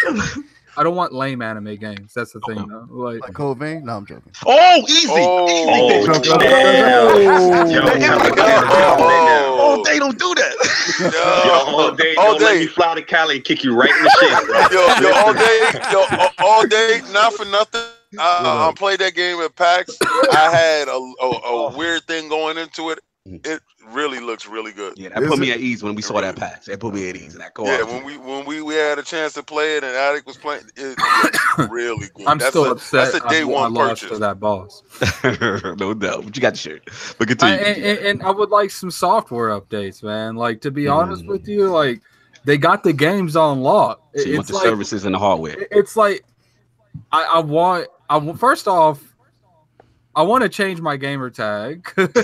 I 0.79 0.83
don't 0.83 0.95
want 0.95 1.13
lame 1.13 1.41
anime 1.41 1.77
games. 1.77 2.13
That's 2.15 2.33
the 2.33 2.41
thing, 2.41 2.67
though. 2.69 2.87
Like, 2.91 3.21
like 3.21 3.33
Code 3.33 3.59
Vein? 3.59 3.85
No, 3.85 3.97
I'm 3.97 4.07
joking. 4.07 4.33
Oh, 4.45 4.85
easy. 4.89 5.09
Oh. 5.11 5.49
easy. 5.49 6.11
Oh, 6.11 6.39
damn. 6.39 7.69
damn. 7.69 7.69
They 7.69 7.75
got- 7.75 8.01
Cali 8.01 8.31
got 8.37 8.65
it 8.65 9.03
right 9.03 9.25
now. 9.27 9.57
Oh, 9.59 9.83
they 9.85 9.99
don't 9.99 10.19
do 10.19 10.35
that. 10.35 10.55
Yo, 11.01 11.07
Yo, 11.47 11.77
all 11.79 11.93
day, 11.93 12.15
all 12.17 12.33
don't 12.33 12.43
let 12.43 12.53
day. 12.55 12.61
me 12.61 12.67
fly 12.67 12.95
to 12.95 13.03
Cali 13.03 13.37
and 13.37 13.45
kick 13.45 13.65
you 13.65 13.75
right 13.75 13.91
in 13.91 14.03
the 14.03 14.11
shit. 14.21 14.31
yo, 14.73 15.09
yo, 15.09 15.15
all 15.17 15.35
day, 15.35 15.81
yo, 15.93 16.29
all 16.39 16.67
day, 16.67 17.01
not 17.13 17.33
for 17.33 17.45
nothing. 17.47 17.83
I, 18.19 18.69
I 18.69 18.73
played 18.75 19.01
that 19.01 19.15
game 19.15 19.41
at 19.41 19.55
PAX. 19.57 19.97
I 20.03 20.51
had 20.53 20.89
a, 20.89 20.93
a, 20.93 20.95
a 20.95 21.41
oh. 21.45 21.77
weird 21.77 22.05
thing 22.05 22.29
going 22.29 22.57
into 22.57 22.91
it. 22.91 23.01
It 23.45 23.61
really 23.91 24.21
looks 24.21 24.47
really 24.47 24.71
good. 24.73 24.97
Yeah, 24.97 25.09
that 25.11 25.23
Is 25.23 25.29
put 25.29 25.39
me 25.41 25.51
at 25.51 25.59
ease 25.59 25.83
when 25.83 25.95
we 25.97 26.03
saw 26.03 26.21
that 26.21 26.37
patch. 26.37 26.67
That 26.67 26.79
put 26.79 26.95
me 26.95 27.09
at 27.11 27.17
ease 27.17 27.35
in 27.35 27.41
that 27.41 27.55
co 27.55 27.65
Yeah, 27.65 27.83
when 27.83 28.05
we 28.05 28.17
when 28.19 28.45
we, 28.47 28.63
we 28.63 28.75
had 28.75 28.99
a 28.99 29.03
chance 29.03 29.33
to 29.35 29.43
play 29.43 29.77
it 29.77 29.83
and 29.85 29.93
Addict 29.95 30.27
was 30.27 30.37
playing, 30.37 30.63
it 30.77 30.97
looked 31.59 31.71
really 31.73 32.07
good. 32.15 32.27
I'm 32.27 32.39
that's 32.39 32.51
still 32.51 32.67
a, 32.67 32.73
upset. 32.73 33.13
That's 33.13 33.25
a 33.25 33.29
day 33.29 33.41
I, 33.41 33.45
one 33.45 33.65
I 33.65 33.67
lost 33.69 34.03
purchase. 34.03 34.17
to 34.17 34.19
that 34.21 34.39
boss. 34.39 34.83
no 35.81 35.95
doubt. 35.95 36.25
But 36.25 36.37
you 36.37 36.43
got 36.43 36.53
the 36.55 36.59
shirt. 36.59 36.83
But 37.19 37.23
I, 37.23 37.35
continue. 37.35 37.55
and, 37.57 37.83
and, 37.85 37.99
and 38.07 38.23
I 38.23 38.31
would 38.31 38.51
like 38.51 38.71
some 38.71 38.91
software 38.91 39.49
updates, 39.61 40.03
man. 40.03 40.37
Like 40.37 40.61
to 40.61 40.71
be 40.71 40.87
honest 40.89 41.25
Mm. 41.25 41.29
with 41.29 41.49
you, 41.49 41.69
like 41.69 42.03
they 42.45 42.57
got 42.59 42.85
the 42.85 42.93
games 42.93 43.35
on 43.35 43.61
lock. 43.61 44.01
so 44.15 44.23
you 44.23 44.37
want 44.37 44.47
the 44.47 44.55
like 44.55 44.63
services 44.63 45.05
and 45.05 45.15
the 45.15 45.19
hardware. 45.19 45.59
it- 45.63 45.69
it's 45.73 45.97
like 45.97 46.25
I, 47.13 47.25
I 47.35 47.39
want. 47.41 47.89
I 48.09 48.19
wa- 48.19 48.35
first 48.35 48.69
off, 48.69 49.03
I 50.17 50.23
want 50.23 50.43
to 50.43 50.49
change 50.49 50.81
my 50.81 50.97
gamer 50.97 51.29
tag. 51.29 51.93
That'll 51.97 52.15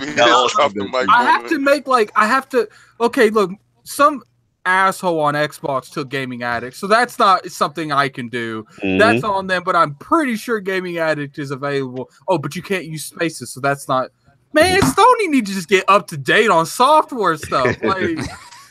be 0.00 0.14
No, 0.14 0.48
his 0.48 0.72
the 0.72 0.88
mic. 0.90 1.06
I 1.10 1.24
have 1.24 1.46
to 1.50 1.58
make 1.58 1.86
like 1.86 2.10
I 2.16 2.26
have 2.26 2.48
to. 2.48 2.68
Okay, 3.00 3.28
look, 3.28 3.50
some 3.84 4.22
asshole 4.64 5.20
on 5.20 5.34
Xbox 5.34 5.90
took 5.92 6.08
Gaming 6.08 6.42
Addict, 6.42 6.74
so 6.74 6.86
that's 6.86 7.18
not 7.18 7.46
something 7.46 7.92
I 7.92 8.08
can 8.08 8.28
do. 8.28 8.64
Mhm. 8.82 8.98
That's 8.98 9.24
on 9.24 9.46
them, 9.46 9.62
but 9.62 9.76
I'm 9.76 9.94
pretty 9.96 10.36
sure 10.36 10.58
Gaming 10.60 10.96
Addict 10.96 11.38
is 11.38 11.50
available. 11.50 12.08
Oh, 12.26 12.38
but 12.38 12.56
you 12.56 12.62
can't 12.62 12.86
use 12.86 13.04
spaces, 13.04 13.52
so 13.52 13.60
that's 13.60 13.86
not. 13.86 14.10
Man, 14.54 14.80
Sony 14.80 15.28
need 15.28 15.46
to 15.46 15.52
just 15.52 15.68
get 15.68 15.84
up 15.88 16.06
to 16.08 16.16
date 16.16 16.50
on 16.50 16.66
software 16.66 17.36
stuff. 17.36 17.76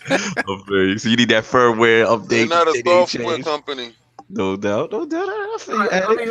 Like, 0.08 0.98
so 0.98 1.10
you 1.10 1.16
need 1.16 1.30
that 1.30 1.44
firmware 1.44 2.08
update. 2.08 2.28
They're 2.28 2.48
not 2.48 2.68
a 2.68 2.82
software 2.84 3.36
change. 3.36 3.46
company. 3.46 3.94
No 4.34 4.56
doubt, 4.56 4.92
no 4.92 5.06
doubt. 5.06 5.28
I 5.30 5.58
I, 5.92 6.06
I 6.08 6.16
mean, 6.16 6.30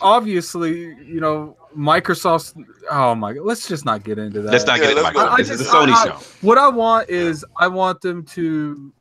obviously, 0.00 0.94
you 1.04 1.20
know, 1.20 1.56
Microsoft. 1.76 2.54
Oh 2.90 3.14
my 3.14 3.32
god, 3.34 3.44
let's 3.44 3.68
just 3.68 3.84
not 3.84 4.02
get 4.04 4.18
into 4.18 4.40
that. 4.42 4.52
Let's 4.52 4.64
not 4.66 4.78
Yeah, 4.80 4.88
get 4.88 4.96
it. 4.98 5.02
let's 5.02 5.14
Mike. 5.16 5.36
This 5.38 5.50
is 5.50 5.60
a 5.60 5.70
I 5.70 5.74
Sony 5.74 5.92
I- 5.92 6.04
show. 6.06 6.14
What 6.40 6.58
I 6.58 6.68
want 6.68 7.08
is 7.10 7.44
I 7.58 7.68
want 7.68 8.00
them 8.00 8.24
to. 8.26 8.92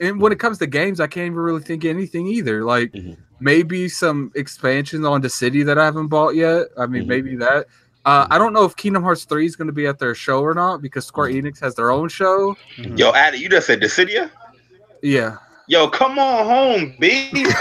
And 0.00 0.20
when 0.20 0.30
it 0.32 0.38
comes 0.38 0.58
to 0.58 0.66
games, 0.66 1.00
I 1.00 1.06
can't 1.06 1.26
even 1.26 1.38
really 1.38 1.62
think 1.62 1.84
of 1.84 1.90
anything 1.90 2.26
either. 2.26 2.64
Like 2.64 2.92
Mhm. 2.92 3.16
maybe 3.40 3.88
some 3.88 4.30
expansions 4.34 5.06
on 5.06 5.22
Dissidia 5.22 5.64
that 5.66 5.78
I 5.78 5.84
haven't 5.84 6.08
bought 6.08 6.34
yet. 6.34 6.66
I 6.78 6.86
mean, 6.86 7.04
Mhm. 7.04 7.08
maybe 7.08 7.36
that. 7.36 7.66
Uh, 8.04 8.26
I 8.30 8.38
don't 8.38 8.52
know 8.52 8.64
if 8.64 8.76
Kingdom 8.76 9.02
Hearts 9.02 9.24
3 9.24 9.46
is 9.46 9.56
going 9.56 9.66
to 9.66 9.72
be 9.72 9.86
at 9.86 9.98
their 9.98 10.14
show 10.14 10.40
or 10.40 10.54
not 10.54 10.80
because 10.80 11.04
Square 11.06 11.30
Mm-hmm. 11.30 11.46
Enix 11.48 11.60
has 11.60 11.74
their 11.74 11.90
own 11.90 12.08
show. 12.08 12.56
Yo, 12.76 13.12
Addy, 13.12 13.38
you 13.38 13.48
just 13.48 13.66
said 13.66 13.80
Dissidia? 13.80 14.30
Yeah. 15.02 15.38
Yo, 15.68 15.88
come 15.88 16.18
on 16.18 16.44
home, 16.46 16.94
B. 17.00 17.28
Listen, 17.32 17.56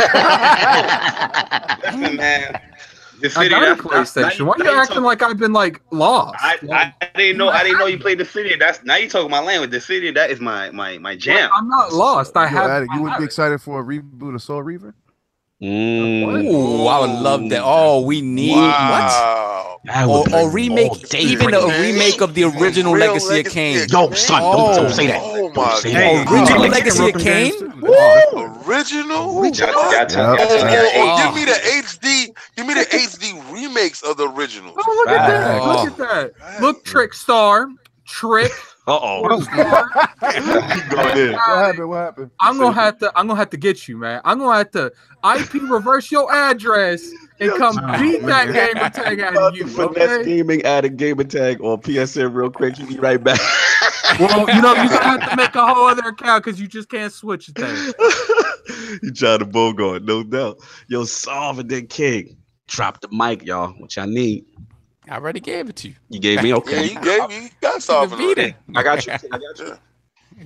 man. 2.17 2.61
Dissidia, 3.21 3.45
I 3.45 3.49
got 3.49 3.79
a 3.79 3.81
that's- 3.81 4.13
PlayStation. 4.13 4.39
now 4.39 4.45
Why 4.45 4.55
now 4.57 4.71
you 4.71 4.77
acting 4.81 4.95
talk- 4.97 5.05
like 5.05 5.21
I've 5.23 5.37
been 5.39 5.53
like 5.53 5.81
lost? 5.91 6.35
I, 6.39 6.57
I, 6.71 6.93
I 7.01 7.09
didn't 7.15 7.37
know 7.37 7.47
I 7.49 7.63
didn't 7.63 7.79
know 7.79 7.85
you 7.87 7.97
played 7.97 8.19
Dissidia. 8.19 8.59
That's 8.59 8.83
now 8.83 8.97
you 8.97 9.09
talking 9.09 9.31
my 9.31 9.39
language. 9.39 9.71
Dissidia 9.71 10.13
that 10.15 10.29
is 10.31 10.41
my 10.41 10.69
my 10.71 10.97
my 10.97 11.15
jam. 11.15 11.49
I'm 11.55 11.69
not 11.69 11.93
lost. 11.93 12.35
I 12.35 12.43
Yo, 12.43 12.47
have. 12.49 12.69
Addict, 12.69 12.91
you 12.93 12.99
I 12.99 13.03
would 13.03 13.09
have 13.11 13.19
be 13.19 13.23
it. 13.23 13.27
excited 13.27 13.61
for 13.61 13.79
a 13.79 13.83
reboot 13.83 14.35
of 14.35 14.41
Soul 14.43 14.61
Reaver? 14.63 14.93
Mm. 15.63 16.51
Ooh, 16.51 16.85
I 16.87 16.99
would 16.99 17.19
love 17.21 17.49
that. 17.49 17.61
Oh, 17.63 18.01
we 18.01 18.21
need 18.21 18.51
what? 18.51 18.59
Wow. 18.69 19.79
That 19.85 20.07
Or, 20.07 20.25
or 20.33 20.49
remake, 20.49 21.13
even 21.13 21.51
for 21.51 21.55
a 21.55 21.67
me. 21.67 21.91
remake 21.93 22.19
of 22.21 22.33
the 22.33 22.43
original 22.45 22.93
Real 22.93 23.07
Legacy 23.11 23.25
of 23.27 23.31
Legacy 23.33 23.53
Kain. 23.53 23.87
Yo, 23.89 24.11
son, 24.11 24.41
don't, 24.41 24.75
don't 24.75 24.89
say 24.91 25.07
that. 25.07 25.21
Oh 25.23 25.51
my 25.55 25.75
say 25.75 25.91
Hey, 25.91 26.23
that. 26.23 26.31
Original 26.31 26.63
Original 26.63 26.67
Legacy 26.71 27.09
of 27.09 27.21
Kain? 27.21 27.53
Original? 28.67 29.45
Y'all- 29.45 29.53
y'all- 29.53 29.91
Yep. 29.91 30.11
y'all- 30.11 30.33
Or, 30.33 30.37
y'all- 30.37 30.65
or- 30.65 30.85
or 30.85 30.91
Oh. 30.97 31.17
give 31.23 31.35
me 31.35 31.45
the 31.45 31.59
HD, 31.67 32.33
give 32.57 32.65
me 32.67 32.73
the 32.73 32.87
HD 32.95 33.33
remakes 33.53 34.01
of 34.01 34.17
the 34.17 34.27
originals. 34.29 34.75
Oh, 34.85 35.03
look 35.05 35.09
at 35.15 35.27
that! 35.27 35.61
Oh. 35.61 35.83
Look 35.83 35.87
at 35.87 35.97
that! 35.97 36.61
Look, 36.61 36.83
Trick 36.83 37.13
Star, 37.13 37.67
Trick. 38.07 38.51
Uh 38.87 38.99
oh. 39.01 39.41
Star. 39.41 39.89
Keep 40.31 40.89
going 40.89 41.17
in. 41.29 41.33
What 41.33 41.57
happened? 41.57 41.89
What 41.89 41.97
happened? 41.97 42.31
I'm 42.39 42.57
gonna 42.59 42.73
have 42.73 42.99
to. 42.99 43.11
I'm 43.15 43.27
gonna 43.27 43.39
have 43.39 43.49
to 43.51 43.57
get 43.57 43.87
you, 43.87 43.97
man. 43.97 44.21
I'm 44.23 44.37
gonna 44.39 44.55
have 44.57 44.71
to 44.71 44.91
IP 45.35 45.53
reverse 45.69 46.11
your 46.11 46.31
address 46.31 47.09
and 47.39 47.51
come 47.53 47.77
Oh, 47.81 47.99
beat 47.99 48.21
that 48.23 48.49
man. 48.49 48.73
gamer 48.75 48.89
tag 48.91 49.19
out 49.21 49.35
of 49.37 49.55
you. 49.55 49.63
to 49.63 49.69
finesse 49.69 50.09
Okay? 50.19 50.23
gaming 50.25 50.61
add 50.63 50.85
a 50.85 50.89
gamer 50.89 51.23
tag 51.23 51.61
on 51.61 51.79
PSN 51.81 52.33
real 52.33 52.51
quick. 52.51 52.77
You 52.77 52.85
be 52.87 52.97
right 52.99 53.21
back. 53.23 53.39
Well, 54.19 54.47
you 54.47 54.61
know 54.61 54.73
you're 54.75 54.87
gonna 54.87 55.19
have 55.19 55.29
to 55.31 55.35
make 55.35 55.55
a 55.55 55.65
whole 55.73 55.87
other 55.87 56.07
account 56.09 56.45
because 56.45 56.61
you 56.61 56.67
just 56.67 56.87
can't 56.89 57.11
switch 57.11 57.49
it 57.49 57.55
there. 57.55 57.75
you 59.01 59.11
trying 59.11 59.39
to 59.39 59.45
bogart, 59.45 60.03
no 60.03 60.23
doubt. 60.23 60.59
Yo, 60.87 61.03
Solve 61.03 61.59
and 61.59 61.69
then 61.69 61.87
King. 61.87 62.37
Drop 62.67 63.01
the 63.01 63.09
mic, 63.11 63.43
y'all. 63.45 63.71
What 63.73 63.93
y'all 63.95 64.07
need? 64.07 64.45
I 65.09 65.15
already 65.15 65.39
gave 65.39 65.69
it 65.69 65.75
to 65.77 65.89
you. 65.89 65.95
You 66.09 66.19
gave 66.19 66.41
me 66.43 66.53
okay. 66.55 66.87
Yeah, 66.91 66.99
okay. 66.99 67.09
you 67.11 67.27
gave 67.29 67.43
you 67.43 67.49
got 67.61 67.81
something. 67.83 68.17
The 68.17 68.35
Vita. 68.35 68.55
I 68.75 68.83
got 68.83 69.05
you. 69.05 69.13
I 69.31 69.37
got 69.37 69.59
you. 69.59 69.77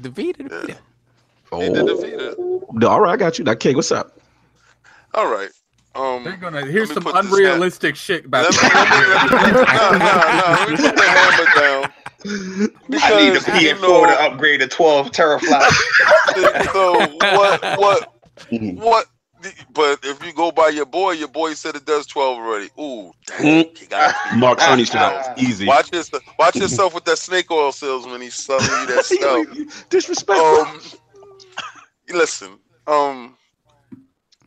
The 0.02 0.10
Vita. 0.10 0.44
The 0.44 0.50
Vita. 0.50 0.78
He 1.52 1.70
did 1.70 1.86
the 1.88 1.96
Vita. 1.96 2.36
Oh, 2.38 2.88
all 2.88 3.02
right, 3.02 3.14
I 3.14 3.18
got 3.18 3.40
you. 3.40 3.46
Now, 3.46 3.56
King, 3.56 3.76
what's 3.76 3.92
up? 3.92 4.20
All 5.14 5.28
right. 5.32 5.50
Um, 5.96 6.24
They're 6.24 6.38
gonna 6.38 6.62
Let 6.62 6.68
here's 6.70 6.94
some 6.94 7.08
unrealistic 7.08 7.96
shit 7.96 8.26
about 8.26 8.46
let 8.54 8.54
me, 8.54 8.70
let 8.74 8.90
me, 8.90 8.98
let 9.08 9.42
me, 9.42 9.52
no, 9.60 9.92
no, 9.92 9.98
no, 9.98 10.56
let 10.60 10.70
me 10.70 10.76
put 10.78 10.96
the 10.96 11.04
hammer 11.04 11.48
down. 11.60 11.92
I 12.22 13.24
need 13.24 13.30
the 13.32 13.40
Because, 13.40 13.64
you 13.64 13.74
PS4 13.76 13.82
know, 13.82 14.06
to 14.06 14.22
upgrade 14.22 14.60
to 14.60 14.68
12 14.68 15.12
teraflops. 15.12 16.72
so 16.72 17.00
what, 17.18 17.80
what, 17.80 18.14
Mhm. 18.52 18.76
what? 18.76 19.06
But 19.72 20.00
if 20.04 20.26
you 20.26 20.34
go 20.34 20.52
by 20.52 20.70
your 20.70 20.86
boy, 20.86 21.12
your 21.14 21.28
boy 21.30 21.54
said 21.54 21.76
it 21.76 21.86
does 21.86 22.06
twelve 22.08 22.38
already. 22.38 22.70
Ooh, 22.80 23.12
dang, 23.26 23.44
Mm. 23.44 23.90
got 23.90 24.16
Mark 24.38 24.60
Sony 24.60 24.86
style. 24.86 25.34
Easy. 25.38 25.68
watch 25.68 25.90
this. 25.92 26.12
Watch 26.38 26.56
yourself 26.60 26.94
with 26.94 27.06
that 27.06 27.18
snake 27.20 27.52
oil 27.52 27.72
salesman. 27.72 28.22
He's 28.22 28.36
selling 28.36 28.66
you 28.76 28.88
that 28.88 29.06
stuff. 29.06 29.48
Disrespect. 29.90 30.40
Um, 30.40 30.80
listen. 32.10 32.60
Um, 32.88 33.38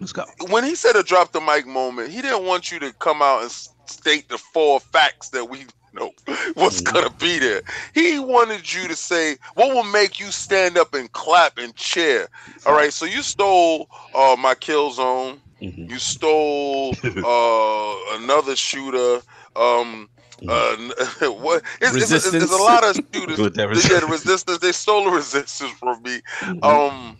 Let's 0.01 0.12
go. 0.12 0.24
when 0.51 0.64
he 0.64 0.74
said 0.74 0.97
a 0.97 1.02
drop 1.02 1.32
the 1.32 1.40
mic 1.40 1.66
moment, 1.66 2.10
he 2.10 2.23
didn't 2.23 2.44
want 2.44 2.70
you 2.73 2.78
to 2.81 2.93
come 2.94 3.23
out 3.23 3.43
and 3.43 3.51
state 3.86 4.28
the 4.28 4.39
four 4.39 4.81
facts 4.81 5.31
that 5.31 5.48
we 5.48 5.66
know 5.93 6.12
what's 6.55 6.81
Mhm. 6.81 6.93
gonna 6.93 7.10
be 7.10 7.39
there. 7.39 7.62
He 7.94 8.19
wanted 8.19 8.73
you 8.73 8.89
to 8.89 8.97
say 8.97 9.36
what 9.55 9.74
will 9.74 9.85
make 9.85 10.19
you 10.20 10.31
stand 10.31 10.78
up 10.78 10.94
and 10.94 11.10
clap 11.12 11.59
and 11.59 11.74
cheer. 11.74 12.28
All 12.66 12.74
right, 12.74 12.93
so 12.93 13.05
you 13.06 13.23
stole 13.23 13.89
uh, 14.14 14.36
my 14.39 14.55
Killzone. 14.55 15.40
Mhm. 15.62 15.89
You 15.89 15.98
stole 15.98 16.98
uh, 17.23 18.16
another 18.16 18.56
shooter. 18.56 19.23
Um, 19.56 20.09
uh, 20.48 20.77
what? 21.23 21.62
It's, 21.81 21.97
it's, 21.97 22.12
it's, 22.12 22.35
it's 22.40 22.52
a 22.52 22.56
lot 22.62 22.85
of 22.85 22.97
shooters. 23.14 23.48
They, 23.73 23.81
yeah, 23.89 24.01
the 24.01 24.06
resistance. 24.06 24.59
They 24.59 24.73
stole 24.73 25.05
the 25.05 25.10
resistance 25.10 25.73
from 25.73 26.02
me. 26.02 26.20
Mhm. 26.43 26.62
Um, 26.62 27.19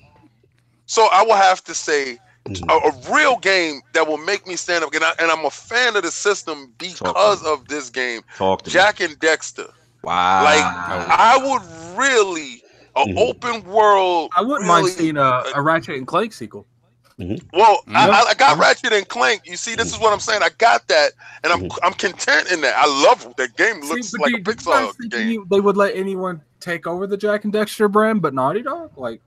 so 0.87 1.09
I 1.13 1.23
will 1.25 1.35
have 1.37 1.63
to 1.65 1.75
say. 1.75 2.19
A, 2.69 2.73
a 2.73 2.93
real 3.15 3.37
game 3.39 3.81
that 3.95 4.07
will 4.07 4.19
make 4.19 4.47
me 4.47 4.57
stand 4.57 4.83
up, 4.85 4.93
and, 4.93 5.05
I, 5.05 5.13
and 5.21 5.31
I'm 5.31 5.45
a 5.45 5.51
fan 5.51 5.95
of 5.97 6.03
the 6.03 6.11
system 6.11 6.73
because 6.77 7.45
of 7.47 7.69
this 7.69 7.89
game. 7.89 8.23
Talk 8.37 8.63
to 8.63 8.69
me. 8.69 8.73
Jak 8.73 9.01
and 9.01 9.19
Daxter. 9.21 9.71
Wow. 10.03 10.43
Like 10.43 10.61
I 10.65 11.39
would 11.39 11.97
really 11.99 12.63
an 12.97 13.15
Mhm. 13.15 13.19
open 13.19 13.65
world. 13.71 14.33
I 14.37 14.41
wouldn't 14.43 14.69
really, 14.69 14.83
mind 14.83 14.89
seeing 14.89 15.17
a, 15.17 15.45
a 15.55 15.63
Ratchet 15.63 15.97
and 15.97 16.07
Clank 16.07 16.33
sequel. 16.33 16.67
Well, 17.19 17.85
I, 17.95 18.07
Yeah. 18.09 18.11
I- 18.11 18.25
I 18.31 18.35
got 18.35 18.59
Ratchet 18.59 18.93
and 18.93 19.07
Clank. 19.07 19.43
You 19.45 19.57
see, 19.57 19.77
this 19.77 19.93
is 19.95 19.99
what 20.01 20.13
I'm 20.13 20.19
saying. 20.19 20.43
I 20.43 20.49
got 20.59 20.89
that, 20.89 21.13
and 21.45 21.53
I'm 21.53 21.71
I'm 21.85 21.93
content 21.95 22.51
in 22.51 22.61
that. 22.63 22.75
I 22.77 22.87
love. 23.05 23.33
That 23.37 23.57
game 23.57 23.81
looks 23.83 24.09
See, 24.09 24.19
like 24.19 24.31
do 24.33 24.37
a 24.37 24.39
you- 24.39 24.45
do 24.45 24.53
Pixar 24.53 25.11
game. 25.11 25.29
you- 25.31 25.47
they 25.49 25.61
would 25.61 25.77
let 25.77 25.95
anyone 25.95 26.43
take 26.59 26.87
over 26.89 27.07
the 27.07 27.17
Jak 27.17 27.45
and 27.45 27.53
Daxter 27.53 27.91
brand, 27.91 28.21
but 28.23 28.35
Naughty 28.35 28.63
Dog, 28.63 28.91
like, 28.97 29.21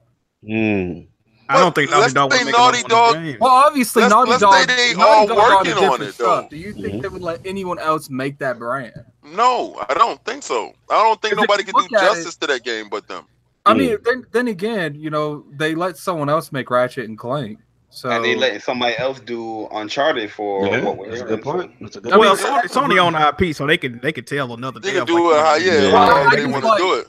Mm. 0.43 1.07
I 1.47 1.59
don't 1.59 1.75
think 1.75 1.91
Naughty 1.91 2.01
Let's 2.01 2.13
Dog 2.13 2.31
would 2.31 2.45
make 2.45 2.55
Naughty 2.55 2.79
another 2.79 2.89
Dog- 2.89 3.13
game. 3.15 3.37
well, 3.39 3.51
obviously 3.51 4.01
Let's- 4.01 4.11
Naughty 4.13 4.31
let's 4.31 4.41
Dog. 4.41 4.53
say 4.53 4.65
they 4.65 4.93
Naughty 4.95 5.03
all 5.03 5.27
Dog 5.27 5.37
are 5.37 5.55
working 5.57 5.73
on 5.89 6.01
it, 6.01 6.13
stuff. 6.13 6.43
though. 6.43 6.47
Do 6.49 6.57
you 6.57 6.73
think 6.73 6.87
Mhm. 6.95 7.01
they 7.03 7.07
would 7.07 7.21
let 7.21 7.41
anyone 7.45 7.77
else 7.79 8.09
make 8.09 8.39
that 8.39 8.57
brand? 8.57 8.93
No, 9.23 9.79
I 9.87 9.93
don't 9.93 10.23
think 10.25 10.43
so. 10.43 10.73
I 10.89 10.95
don't 11.03 11.21
think 11.21 11.35
nobody 11.35 11.63
can 11.63 11.73
do 11.75 11.81
look 11.81 11.93
at 11.93 12.03
it- 12.03 12.15
justice 12.15 12.35
to 12.37 12.47
that 12.47 12.63
game 12.63 12.87
but 12.89 13.07
them. 13.07 13.25
I 13.65 13.73
Mm. 13.73 13.77
mean, 13.77 13.97
then 14.05 14.25
then 14.31 14.47
again, 14.47 14.95
you 14.95 15.09
know, 15.09 15.43
they 15.55 15.75
let 15.75 15.97
someone 15.97 16.29
else 16.29 16.51
make 16.51 16.69
Ratchet 16.69 17.07
and 17.09 17.17
Clank. 17.17 17.59
So 17.89 18.09
and 18.09 18.25
they 18.25 18.35
let 18.35 18.61
somebody 18.61 18.97
else 18.97 19.19
do 19.21 19.67
Uncharted 19.71 20.31
for 20.31 20.67
Yeah, 20.67 20.81
what 20.83 20.97
we're 20.97 21.09
that's 21.09 21.21
a 21.21 21.25
good 21.25 21.41
point. 21.41 21.71
That's 21.79 21.95
a 21.95 22.01
good 22.01 22.11
I 22.13 22.17
mean, 22.17 22.25
point. 22.27 22.39
Sony, 22.39 22.61
Sony 22.65 23.03
on 23.03 23.15
IP, 23.15 23.53
so 23.55 23.65
they 23.65 23.77
could 23.77 24.01
they 24.01 24.11
could 24.11 24.27
tell 24.27 24.53
another 24.53 24.79
They 24.79 24.91
day. 24.91 24.97
can 24.97 25.05
do 25.07 25.31
it 25.31 25.39
how 25.39 25.55
yeah, 25.55 25.73
Yeah. 25.73 25.91
however 25.91 26.27
I 26.27 26.35
they 26.35 26.41
just 26.41 26.51
want 26.51 26.65
like- 26.65 26.77
to 26.79 26.83
do 26.83 26.93
it. 26.95 27.07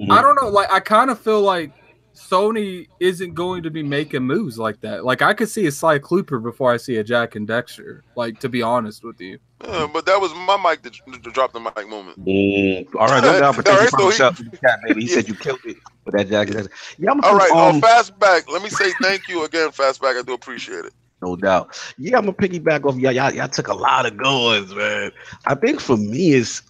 Mhm. 0.00 0.16
I 0.16 0.22
don't 0.22 0.36
know. 0.40 0.48
Like, 0.48 0.72
I 0.72 0.78
kind 0.80 1.10
of 1.10 1.18
feel 1.18 1.40
like 1.40 1.72
Sony 2.18 2.88
isn't 2.98 3.34
going 3.34 3.62
to 3.62 3.70
be 3.70 3.82
making 3.82 4.22
moves 4.22 4.58
like 4.58 4.80
that. 4.80 5.04
Like, 5.04 5.22
I 5.22 5.34
could 5.34 5.48
see 5.48 5.66
a 5.66 5.70
Sly 5.70 6.00
Cooper 6.00 6.40
before 6.40 6.72
I 6.72 6.76
see 6.76 6.96
a 6.96 7.04
Jak 7.04 7.36
and 7.36 7.46
Daxter. 7.46 8.00
Like, 8.16 8.40
to 8.40 8.48
be 8.48 8.60
honest 8.60 9.04
with 9.04 9.20
you. 9.20 9.38
Yeah, 9.64 9.86
but 9.92 10.04
that 10.06 10.20
was 10.20 10.34
my 10.34 10.56
mic 10.56 10.82
to, 10.82 10.90
to 11.18 11.30
drop 11.30 11.52
the 11.52 11.60
mic 11.60 11.88
moment. 11.88 12.18
Mm. 12.26 12.86
All 12.96 13.06
right, 13.06 13.22
no 13.22 13.32
doubt. 13.40 13.56
But 13.56 13.66
thank 13.66 13.76
you 13.76 13.82
right, 13.84 13.90
for 13.90 14.00
so 14.00 14.08
he- 14.10 14.16
shout 14.16 14.38
in 14.40 14.46
the 14.46 14.58
chat, 14.58 14.80
baby. 14.84 15.02
He 15.02 15.08
Yeah. 15.08 15.14
said 15.14 15.28
you 15.28 15.34
killed 15.36 15.60
it 15.64 15.76
with 16.04 16.14
that 16.16 16.28
jacket. 16.28 16.68
Yeah, 16.98 17.12
I'm 17.12 17.20
All 17.22 17.36
right, 17.36 17.50
um, 17.52 17.76
uh, 17.82 17.86
Fastback. 17.86 18.48
Let 18.50 18.62
me 18.62 18.68
say 18.68 18.92
thank 19.00 19.28
you 19.28 19.44
again, 19.44 19.70
Fastback. 19.70 20.18
I 20.18 20.22
do 20.26 20.32
appreciate 20.34 20.84
it. 20.84 20.92
No 21.22 21.34
doubt. 21.36 21.76
Yeah, 21.98 22.18
I'm 22.18 22.26
gonna 22.26 22.34
piggyback 22.36 22.84
off 22.84 22.96
y'all. 22.96 23.10
Y'all, 23.12 23.32
y'all 23.32 23.48
took 23.48 23.66
a 23.68 23.74
lot 23.74 24.06
of 24.06 24.16
good 24.16 24.44
ones, 24.44 24.74
man. 24.74 25.10
I 25.46 25.54
think 25.56 25.80
for 25.80 25.96
me 25.96 26.32
is, 26.32 26.62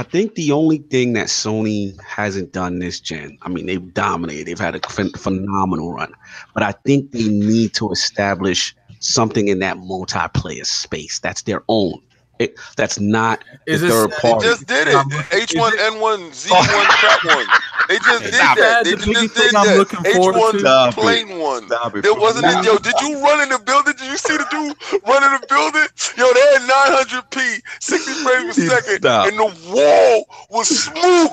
I 0.00 0.02
think 0.02 0.34
the 0.34 0.52
only 0.52 0.78
thing 0.78 1.12
that 1.12 1.26
Sony 1.26 2.00
hasn't 2.00 2.52
done 2.52 2.78
this 2.78 3.00
gen. 3.00 3.36
I 3.42 3.50
mean, 3.50 3.66
they've 3.66 3.92
dominated. 3.92 4.46
They've 4.46 4.58
had 4.58 4.74
a 4.74 4.80
phen- 4.80 5.14
phenomenal 5.14 5.92
run, 5.92 6.14
but 6.54 6.62
I 6.62 6.72
think 6.72 7.12
they 7.12 7.28
need 7.28 7.74
to 7.74 7.90
establish 7.90 8.74
something 9.00 9.48
in 9.48 9.58
that 9.58 9.76
multiplayer 9.76 10.64
space 10.64 11.18
that's 11.18 11.42
their 11.42 11.64
own. 11.68 12.00
It, 12.40 12.56
that's 12.74 12.98
not 12.98 13.44
Is 13.66 13.82
the 13.82 13.88
this- 13.88 13.94
third 13.94 14.40
They 14.40 14.46
just 14.48 14.66
did 14.66 14.88
it. 14.88 14.94
Um, 14.94 15.10
H1N1, 15.10 16.32
Z1, 16.32 16.84
trap 16.98 17.24
one. 17.36 17.46
They 17.88 17.98
just 17.98 18.22
did 18.24 18.32
Stop 18.34 18.56
that. 18.56 18.80
it. 18.80 18.84
They 18.84 18.94
The 19.04 19.12
just 19.12 19.34
did 19.36 19.54
I'm 19.54 19.66
that. 19.66 19.76
looking 19.76 20.00
forward 20.14 20.32
to- 20.52 20.56
H1 20.56 20.60
Stop 20.60 20.94
plain 20.94 21.38
one. 21.38 21.66
Stop 21.66 21.96
it. 21.96 22.02
There 22.02 22.14
wasn't 22.14 22.46
Nah. 22.46 22.60
it. 22.60 22.64
Yo, 22.64 22.78
did 22.78 22.94
you 23.02 23.20
run 23.22 23.42
in 23.42 23.50
the 23.50 23.58
building? 23.58 23.92
Did 23.98 24.06
you 24.10 24.16
see 24.16 24.38
the 24.38 24.46
dude 24.50 24.72
run 25.06 25.22
in 25.22 25.32
the 25.38 25.46
building? 25.48 25.86
Yo, 26.16 26.32
they 26.32 26.40
had 26.56 26.62
900p, 26.64 27.60
60 27.78 28.12
frames 28.24 28.56
per 28.56 28.68
second, 28.68 28.98
Stop. 29.02 29.26
and 29.28 29.36
the 29.38 29.52
wall 29.68 30.24
was 30.48 30.68
smooth. 30.68 31.28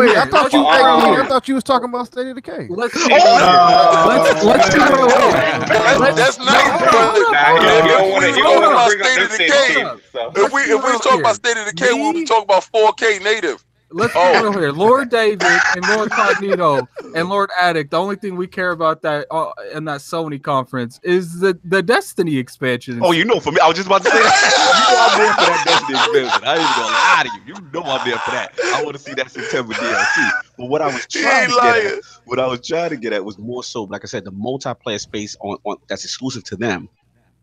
Wait, 0.00 0.16
I 0.16 0.24
thought 0.30 0.52
you. 0.54 0.62
Let's 0.64 1.04
Hey, 1.04 1.20
I 1.20 1.26
thought 1.28 1.48
you 1.48 1.54
was 1.54 1.64
talking 1.64 1.88
about 1.90 2.06
State 2.06 2.28
of 2.28 2.34
Decay. 2.36 2.66
Let's 2.70 2.96
Oh, 2.96 4.04
let's 4.08 4.42
let's 4.44 4.68
keep 4.72 4.80
it 4.82 4.88
real. 4.88 5.08
That- 5.08 5.98
Let's- 6.00 6.16
that's 6.16 6.38
nice, 6.38 6.48
Hold 6.70 6.80
but 6.80 6.94
on, 6.94 7.32
Nah, 7.32 7.44
hold 7.44 7.62
you 7.62 7.68
on, 7.68 7.74
don't- 7.74 7.84
you 7.84 7.92
don't 7.92 8.06
if 8.06 8.12
wanna- 8.12 8.26
we 8.26 8.32
you 8.32 8.42
talking 8.42 8.42
don't 8.42 8.62
wanna 8.62 8.74
about 8.74 8.88
bring 8.88 9.00
up 9.00 9.06
state 9.06 9.14
them 9.14 9.22
of 9.24 9.28
the 9.30 9.34
state 9.34 9.81
game, 9.84 9.94
games, 9.96 10.02
so. 10.12 10.32
if 10.36 10.52
we 10.52 10.60
if 10.62 10.84
we 10.84 10.90
talk 10.92 11.04
hear 11.12 11.20
about 11.20 11.34
state 11.36 11.56
of 11.56 11.66
decay, 11.66 11.92
we'll 11.92 12.12
be 12.12 12.24
talking 12.24 12.44
about 12.44 12.64
4K 12.64 13.22
native. 13.22 13.64
let's 13.94 14.14
Oh. 14.16 14.32
be 14.32 14.48
real 14.48 14.52
here. 14.58 14.72
Lord 14.72 15.10
David 15.10 15.42
and 15.42 15.86
Lord 15.86 16.10
Cognito 16.10 16.86
and 17.14 17.28
Lord 17.28 17.50
Addict. 17.60 17.90
The 17.90 17.98
only 17.98 18.16
thing 18.16 18.36
we 18.36 18.46
care 18.46 18.70
about 18.70 19.02
that 19.02 19.26
uh, 19.30 19.50
in 19.74 19.84
that 19.84 20.00
Sony 20.00 20.42
conference 20.42 20.98
is 21.02 21.40
the 21.40 21.58
the 21.64 21.82
Destiny 21.82 22.38
expansion. 22.38 23.00
Oh, 23.02 23.12
you 23.12 23.24
know, 23.26 23.38
for 23.38 23.52
me, 23.52 23.58
I 23.60 23.68
was 23.68 23.76
just 23.76 23.86
about 23.88 24.02
to 24.04 24.10
say 24.10 24.16
that. 24.22 24.78
you 24.88 24.96
know, 24.96 25.02
I'm 25.02 25.18
there 25.18 25.34
for 25.34 25.40
that 25.44 25.64
Destiny 25.66 25.98
expansion. 25.98 26.48
I 26.48 26.52
ain't 26.54 26.62
even 26.62 26.74
gonna 26.74 26.94
lie 26.94 27.22
to 27.24 27.30
you. 27.36 27.54
You 27.54 27.70
know, 27.72 27.82
I'm 27.82 28.08
there 28.08 28.18
for 28.18 28.30
that. 28.30 28.52
I 28.74 28.82
want 28.82 28.96
to 28.96 29.02
see 29.02 29.12
that 29.12 29.30
September 29.30 29.74
DLC. 29.74 30.30
But 30.56 30.66
what 30.66 30.80
I 30.80 30.86
was 30.86 31.06
trying 31.06 31.50
ain't 31.50 31.52
to 31.52 31.60
get 31.60 31.92
at, 31.98 32.04
what 32.24 32.38
I 32.38 32.46
was 32.46 32.66
trying 32.66 32.90
to 32.90 32.96
get 32.96 33.12
at 33.12 33.22
was 33.24 33.36
more 33.38 33.62
so, 33.62 33.82
like 33.84 34.04
I 34.04 34.06
said, 34.06 34.24
the 34.24 34.32
multiplayer 34.32 35.00
space 35.00 35.36
on, 35.40 35.58
on 35.64 35.76
that's 35.88 36.04
exclusive 36.04 36.44
to 36.44 36.56
them. 36.56 36.88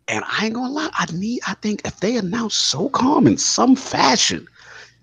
And 0.10 0.24
I 0.28 0.46
ain't 0.46 0.56
gonna 0.56 0.72
lie, 0.74 0.90
I 0.94 1.06
need, 1.14 1.42
I 1.48 1.54
think 1.56 1.82
if 1.86 2.00
they 2.00 2.18
announce 2.18 2.56
SOCOM 2.74 3.28
in 3.28 3.38
some 3.38 3.76
fashion, 3.76 4.48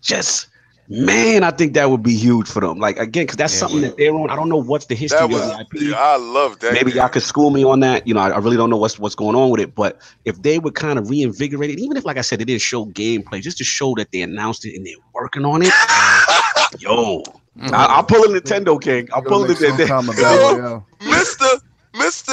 just 0.03 0.49
man, 0.89 1.45
I 1.45 1.51
think 1.51 1.75
that 1.75 1.91
would 1.91 2.03
be 2.03 2.17
huge 2.17 2.49
for 2.49 2.61
them. 2.61 2.79
Like 2.79 2.99
again, 2.99 3.25
because 3.25 3.37
that's 3.37 3.55
Yeah, 3.55 3.61
something 3.61 3.81
man. 3.81 3.91
that 3.91 3.97
they're 3.97 4.13
on. 4.15 4.31
I 4.31 4.37
don't 4.37 4.49
know 4.49 4.63
what's 4.63 4.87
the 4.87 4.95
history 4.97 5.19
That 5.19 5.25
of 5.27 5.31
was. 5.31 5.43
the 5.43 5.61
IP. 5.61 5.95
I 5.97 6.17
love 6.17 6.59
that. 6.61 6.73
Maybe 6.73 6.91
game. 6.91 6.99
y'all 6.99 7.09
could 7.09 7.23
school 7.23 7.51
me 7.51 7.65
on 7.65 7.81
that. 7.81 8.07
You 8.07 8.15
know, 8.15 8.21
I, 8.21 8.31
I 8.31 8.39
really 8.39 8.57
don't 8.57 8.71
know 8.71 8.77
what's 8.77 8.99
what's 8.99 9.15
going 9.15 9.37
on 9.37 9.51
with 9.51 9.61
it. 9.61 9.75
But 9.75 10.01
if 10.25 10.43
they 10.43 10.59
would 10.59 10.75
kind 10.75 10.99
of 10.99 11.09
reinvigorate 11.09 11.71
it, 11.71 11.79
even 11.79 11.97
if, 11.97 12.05
like 12.05 12.17
I 12.19 12.23
said, 12.23 12.41
they 12.41 12.45
didn't 12.45 12.63
show 12.63 12.87
gameplay, 12.87 13.41
just 13.41 13.59
to 13.59 13.65
show 13.65 13.95
that 13.97 14.11
they 14.13 14.23
announced 14.23 14.65
it 14.65 14.75
and 14.77 14.85
they're 14.87 14.95
working 15.15 15.45
on 15.45 15.63
it. 15.63 15.73
yo, 16.81 17.23
Mm. 17.57 17.73
I, 17.73 17.87
I'll 17.87 18.05
pull 18.05 18.23
a 18.25 18.29
Nintendo 18.41 18.81
King. 18.81 19.09
I'll 19.15 19.23
pull 19.23 19.41
Gonna 19.41 19.45
it. 19.45 19.49
make 19.49 19.59
some 19.59 19.81
comment 19.87 20.19
about 20.19 20.43
it, 20.43 20.57
yo. 20.57 20.87
Mister 21.01 21.47
Mister 21.95 22.33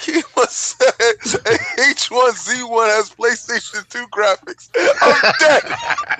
Kima 0.00 0.46
said 0.48 0.94
H1Z1 1.78 2.86
has 2.96 3.10
PlayStation 3.10 3.86
2 3.88 4.06
graphics. 4.08 4.68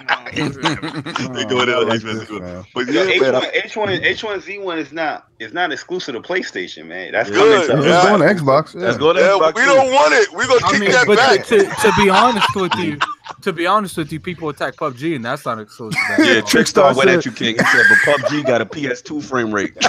I'm 0.09 0.25
dead. 0.25 1.35
They 1.35 1.45
go 1.45 1.65
there, 1.65 1.77
I 1.77 1.81
like 1.83 2.01
H1Z1. 2.01 2.41
man. 2.41 2.65
But 2.75 2.87
yeah, 2.93 3.05
man, 3.21 3.35
I- 3.37 3.51
H1 3.65 4.03
H1 4.03 4.03
H1Z1 4.03 4.79
is 4.79 4.93
not 4.93 5.27
is 5.39 5.53
not 5.53 5.73
exclusive 5.73 6.15
to 6.15 6.21
PlayStation, 6.21 6.87
man. 6.87 7.13
That's 7.13 7.31
Good. 7.31 7.67
coming 7.69 7.83
to 7.83 7.89
Yeah. 7.89 7.97
It's 8.01 8.09
going 8.09 8.21
to 8.21 8.27
Xbox. 8.43 8.75
let's 8.75 8.95
Yeah. 8.95 8.99
go 8.99 9.13
to 9.15 9.21
Yeah, 9.21 9.27
Xbox 9.29 9.55
we 9.55 9.63
too. 9.63 9.67
don't 9.69 9.93
want 9.93 10.13
it. 10.15 10.33
We're 10.33 10.47
gonna 10.47 10.61
I 10.67 10.71
kick 10.73 10.81
mean, 10.81 10.91
that 10.93 11.07
but 11.07 11.17
back. 11.17 11.47
to, 11.47 11.59
to, 11.59 11.65
to 11.65 11.93
be 11.97 12.11
honest 12.11 12.55
with 12.55 12.75
you, 12.77 12.99
to 13.43 13.53
be 13.53 13.67
honest 13.67 13.97
with 13.97 14.13
you, 14.13 14.21
people 14.21 14.49
attack 14.49 14.77
PUBG 14.77 15.17
and 15.17 15.25
that's 15.25 15.45
not 15.45 15.59
exclusive. 15.59 15.99
to 16.17 16.23
Yeah, 16.25 16.41
Xbox. 16.41 16.51
Trickstar 16.51 16.97
went 16.97 17.09
said- 17.09 17.19
at 17.19 17.27
you, 17.27 17.33
King. 17.33 17.55
He 17.57 17.65
said, 17.65 17.85
but 17.89 17.99
PUBG 18.21 18.47
got 18.47 18.61
a 18.61 18.67
PS2 18.67 19.23
frame 19.23 19.53
rate. 19.53 19.73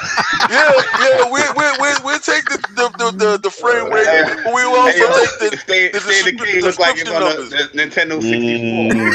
yeah, 0.50 0.72
yeah, 1.00 1.32
we 1.32 1.42
we 1.58 1.66
we 1.82 1.90
we 2.06 2.20
take 2.20 2.46
the 2.46 2.58
the, 2.76 2.90
the, 2.98 3.12
the, 3.18 3.38
the 3.38 3.52
frame 3.52 3.92
rate, 3.92 4.06
but 4.44 4.54
we 4.54 4.64
will 4.66 4.76
also 4.80 4.92
Hey, 4.92 5.00
yo, 5.00 5.26
take 5.26 5.52
the 5.52 5.58
Stay, 5.58 5.90
the 5.92 6.00
Stay 6.00 6.22
the 6.32 6.38
descri- 6.38 6.46
King 6.54 6.62
looks 6.64 6.80
like 6.80 6.98
it's 6.98 7.10
on 7.10 7.22
the, 7.22 7.30
description 7.50 7.78
the 7.78 7.84
Nintendo 7.84 8.22
64. 8.22 8.32
Mm. 8.32 8.90
man. 8.92 9.06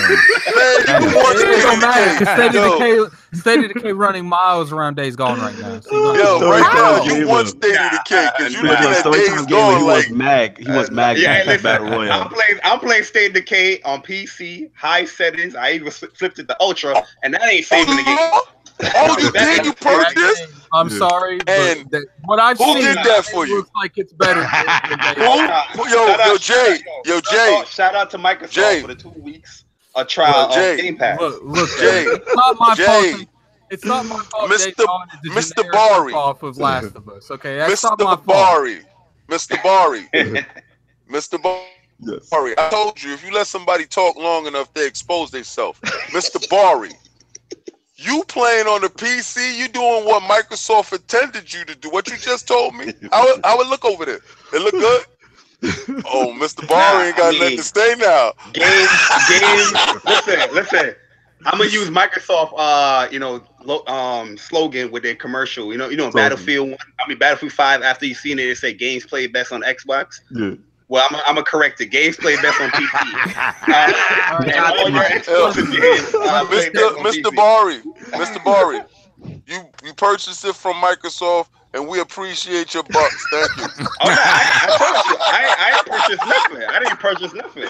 You 0.79 0.85
can 0.87 1.15
watch 1.15 1.37
It 1.37 1.63
don't 1.63 1.81
matter 1.81 2.11
it. 2.11 2.19
because 2.19 2.35
State 2.37 2.55
Yo, 2.55 2.73
of 2.73 2.79
Decay, 2.79 3.17
State 3.41 3.65
of 3.65 3.73
Decay 3.73 3.93
running 3.93 4.27
miles 4.29 4.73
around 4.73 4.97
Days 4.97 5.17
Gone 5.17 5.39
right 5.41 5.59
now. 5.59 5.81
So 5.81 6.15
Yo, 6.15 6.41
gonna- 6.41 6.51
right 6.51 6.75
now 6.75 7.05
you 7.05 7.27
want 7.29 7.49
State 7.49 7.77
of 7.79 7.91
Decay 7.93 8.29
because 8.37 8.53
you 8.55 8.63
Nah, 8.63 8.71
looking 8.71 8.87
at 8.87 9.13
Days 9.13 9.29
Time 9.29 9.45
Gamer, 9.47 9.61
Gone 9.61 9.81
he 9.81 9.87
like 9.87 9.95
wants 9.95 10.11
mag. 10.11 10.59
He 10.59 10.71
wants 10.73 10.91
mag. 10.91 11.19
Yeah, 11.19 11.37
Pack 11.39 11.47
listen, 11.47 11.63
Battle 11.63 12.01
I'm 12.11 12.29
playing. 12.29 12.61
I'm 12.65 12.81
playing 12.81 13.05
State 13.05 13.27
of 13.29 13.35
Decay 13.35 13.81
on 13.83 14.03
PC, 14.03 14.71
high 14.77 15.05
settings. 15.05 15.55
I 15.55 15.73
even 15.73 15.91
flipped 15.91 16.39
it 16.39 16.49
to 16.49 16.57
ultra, 16.61 17.03
and 17.23 17.35
that 17.35 17.43
ain't 17.45 17.65
saving 17.67 17.97
the 17.97 18.03
game. 18.03 18.19
Uh-huh. 18.19 18.41
Oh, 18.95 19.19
you 19.19 19.31
did? 19.33 19.65
You 19.65 19.73
purchased? 19.73 20.43
I'm 20.75 20.91
Yeah. 20.91 20.99
sorry, 20.99 21.39
but 21.39 21.49
And 21.49 21.91
that, 21.93 22.05
what 22.27 22.39
I've 22.39 22.59
who 22.59 22.65
seen 22.75 22.83
did 22.83 22.97
that 22.99 23.25
for 23.25 23.45
it 23.45 23.49
you? 23.49 23.57
looks 23.59 23.71
like 23.75 23.93
it's 23.97 24.13
better. 24.13 24.41
than 24.41 24.99
Days 24.99 25.17
Who? 25.17 25.89
Yo, 25.91 26.17
yo, 26.27 26.37
Jay, 26.37 26.79
yo, 27.07 27.21
Jay, 27.21 27.63
shout 27.71 27.95
out 27.95 28.11
to 28.11 28.19
Microsoft 28.19 28.51
Jay. 28.51 28.81
for 28.83 28.89
the 28.89 28.95
two 28.95 29.09
weeks 29.17 29.65
a 29.97 30.05
trial 30.05 30.49
Yo, 30.51 30.55
Jay. 30.55 30.75
of 30.75 30.81
Game 30.81 30.97
Pass. 30.97 31.21
Look, 31.21 31.43
look, 31.43 31.69
Jay, 31.79 32.05
it's 32.07 32.35
not 32.37 32.57
my 32.59 32.75
Jay. 32.75 33.13
fault. 33.13 33.29
It's 33.71 33.85
not 33.85 34.07
my 34.07 34.19
fault. 34.19 34.51
Mr. 34.51 34.65
Days 34.67 34.75
Gone 34.77 35.09
is 35.25 35.31
a 35.31 35.35
Mr. 35.63 35.73
Bari. 35.73 36.13
knockoff 36.13 36.43
of 36.43 36.57
Last 36.59 36.95
of 36.95 37.09
Us. 37.09 37.31
Okay, 37.31 37.57
that's 37.57 37.83
Mr. 37.85 37.91
not 37.91 37.99
my 37.99 38.05
fault. 38.17 38.27
Bari, 38.27 38.81
Mr. 39.29 39.61
Bari, 39.63 40.09
Mr. 41.11 41.43
Bari. 41.43 41.63
Yes. 41.99 42.31
I 42.33 42.69
told 42.71 43.03
you 43.03 43.13
if 43.15 43.25
you 43.25 43.33
let 43.33 43.47
somebody 43.47 43.87
talk 43.87 44.17
long 44.17 44.47
enough, 44.47 44.73
they 44.75 44.87
expose 44.87 45.31
themselves. 45.31 45.81
Mr. 46.11 46.47
Bari, 46.51 46.91
you 47.97 48.23
playing 48.29 48.67
on 48.67 48.83
the 48.83 48.89
PC, 48.89 49.57
you 49.57 49.67
doing 49.69 50.05
what 50.05 50.23
Microsoft 50.25 50.93
intended 50.93 51.53
you 51.53 51.65
to 51.65 51.75
do. 51.75 51.89
What 51.89 52.09
you 52.09 52.17
just 52.19 52.47
told 52.47 52.75
me. 52.75 52.93
I 53.11 53.25
would, 53.25 53.45
I 53.45 53.55
would 53.57 53.69
look 53.69 53.85
over 53.87 54.05
there. 54.05 54.21
It 54.53 54.61
look 54.61 54.73
good. 54.75 55.05
Oh, 55.63 56.35
Mr. 56.39 56.67
Bari 56.69 57.09
ain't 57.09 57.17
got 57.17 57.35
I 57.35 57.39
nothing 57.39 57.49
mean- 57.49 57.57
to 57.59 57.63
say 57.65 57.95
now. 57.99 58.33
game, 58.53 58.89
game. 59.29 59.99
listen, 60.05 60.55
listen. 60.55 60.95
I'm 61.45 61.59
gonna 61.59 61.71
use 61.71 61.91
Microsoft, 61.91 62.55
uh, 62.57 63.09
you 63.11 63.19
know, 63.19 63.43
lo- 63.63 63.85
um, 63.87 64.37
slogan 64.37 64.91
with 64.91 65.03
their 65.03 65.15
commercial. 65.15 65.71
You 65.71 65.79
know, 65.79 65.89
you 65.89 65.97
know, 65.97 66.05
Slogan. 66.11 66.17
Battlefield 66.31 66.69
One. 66.71 66.79
I 67.05 67.09
mean, 67.09 67.19
Battlefield 67.19 67.53
Five. 67.53 67.83
After 67.83 68.07
you 68.07 68.15
seen 68.15 68.39
it, 68.39 68.49
it 68.49 68.57
say 68.57 68.73
games 68.73 69.07
played 69.07 69.33
best 69.33 69.53
on 69.53 69.63
Xbox. 69.63 70.21
Yeah. 70.31 70.55
Well, 70.89 71.07
I'm, 71.11 71.17
I'm 71.27 71.35
gonna 71.35 71.45
correct 71.45 71.81
it. 71.81 71.87
Games 71.87 72.17
played 72.17 72.41
best 72.43 72.61
on 72.61 72.71
PC. 72.71 72.87
Uh, 73.69 74.43
and 74.45 74.55
all 74.57 74.89
your 74.91 75.03
Yo, 75.03 75.09
games 75.09 75.29
uh, 76.15 76.45
Mr. 76.49 76.97
Mr. 76.97 77.33
Mr. 78.13 78.45
Bari, 78.45 78.81
you 79.47 79.61
you 79.85 79.95
purchased 79.95 80.45
it 80.45 80.55
from 80.55 80.75
Microsoft, 80.77 81.49
and 81.77 81.87
we 81.89 82.01
appreciate 82.01 82.75
your 82.75 82.83
bucks. 82.85 83.27
Thank 83.31 83.57
you. 83.57 83.67
No, 84.07 84.13
I, 84.13 84.63
I 84.63 84.67
told 84.77 85.21
I, 85.21 85.55
I 85.59 85.83
purchased 85.87 86.27
nothing. 86.27 86.69
I 86.69 86.79
didn't 86.81 86.99
purchase 87.01 87.33
nothing. 87.35 87.65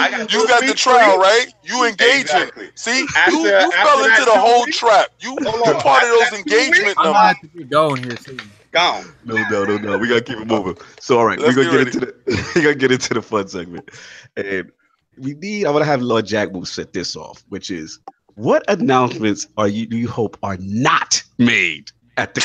I 0.00 0.10
got 0.10 0.32
you 0.32 0.46
got 0.48 0.64
the 0.64 0.74
trial, 0.74 1.12
free. 1.16 1.22
right? 1.22 1.46
You 1.62 1.84
engaging. 1.86 2.20
Exactly. 2.20 2.70
See, 2.74 3.06
After- 3.16 3.32
you, 3.32 3.40
you 3.42 3.48
after 3.48 3.70
fell 3.72 4.04
into 4.04 4.24
the 4.24 4.38
whole 4.38 4.64
weeks- 4.64 4.78
trap. 4.78 5.08
You 5.20 5.30
Hold 5.42 5.66
you 5.66 5.74
on. 5.74 5.80
part 5.80 6.02
of 6.02 6.08
those 6.10 6.20
that 6.20 6.30
two 6.30 6.36
engagement 6.36 6.86
weeks- 6.88 6.94
I'm 6.98 7.04
numbers. 7.12 7.12
gonna 7.12 7.26
have 7.28 7.40
to 7.40 7.46
get 7.58 7.70
going 7.70 8.02
here 8.04 8.16
soon. 8.16 8.40
Gone. 8.70 9.04
No, 9.24 9.34
no, 9.50 9.64
no, 9.64 9.76
no. 9.78 9.98
We 9.98 10.08
gotta 10.08 10.22
keep 10.22 10.38
it 10.38 10.46
moving. 10.46 10.76
So, 11.00 11.18
all 11.18 11.26
right, 11.26 11.38
Let's 11.38 11.56
we're 11.56 11.64
gonna 11.64 11.84
get 11.84 11.92
get, 11.92 11.94
into 11.94 12.06
the 12.06 12.52
we 12.54 12.62
gonna 12.62 12.74
get 12.74 12.90
into 12.92 13.14
the 13.14 13.22
fun 13.22 13.48
segment, 13.48 13.90
and 14.36 14.70
we 15.18 15.34
need. 15.34 15.66
I 15.66 15.70
want 15.70 15.82
to 15.82 15.86
have 15.86 16.00
Lord 16.00 16.24
Jack 16.26 16.52
will 16.52 16.64
set 16.64 16.92
this 16.94 17.14
off, 17.16 17.44
which 17.50 17.70
is 17.70 17.98
what 18.34 18.64
announcements 18.70 19.46
are 19.58 19.68
you 19.68 19.86
do 19.86 19.96
you 19.98 20.08
hope 20.08 20.38
are 20.42 20.56
not 20.60 21.22
made 21.38 21.90
at 22.16 22.34
the 22.34 22.40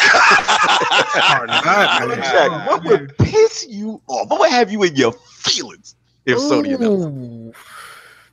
Are 1.29 1.47
not 1.47 2.07
made. 2.07 2.17
Jack, 2.23 2.67
what 2.67 2.83
would 2.85 3.17
piss 3.17 3.65
you 3.67 4.01
off? 4.07 4.29
What 4.29 4.39
would 4.39 4.49
have 4.51 4.71
you 4.71 4.83
in 4.83 4.95
your 4.95 5.11
feelings 5.13 5.95
if 6.25 6.37
Sony 6.37 6.75
announced? 6.75 7.57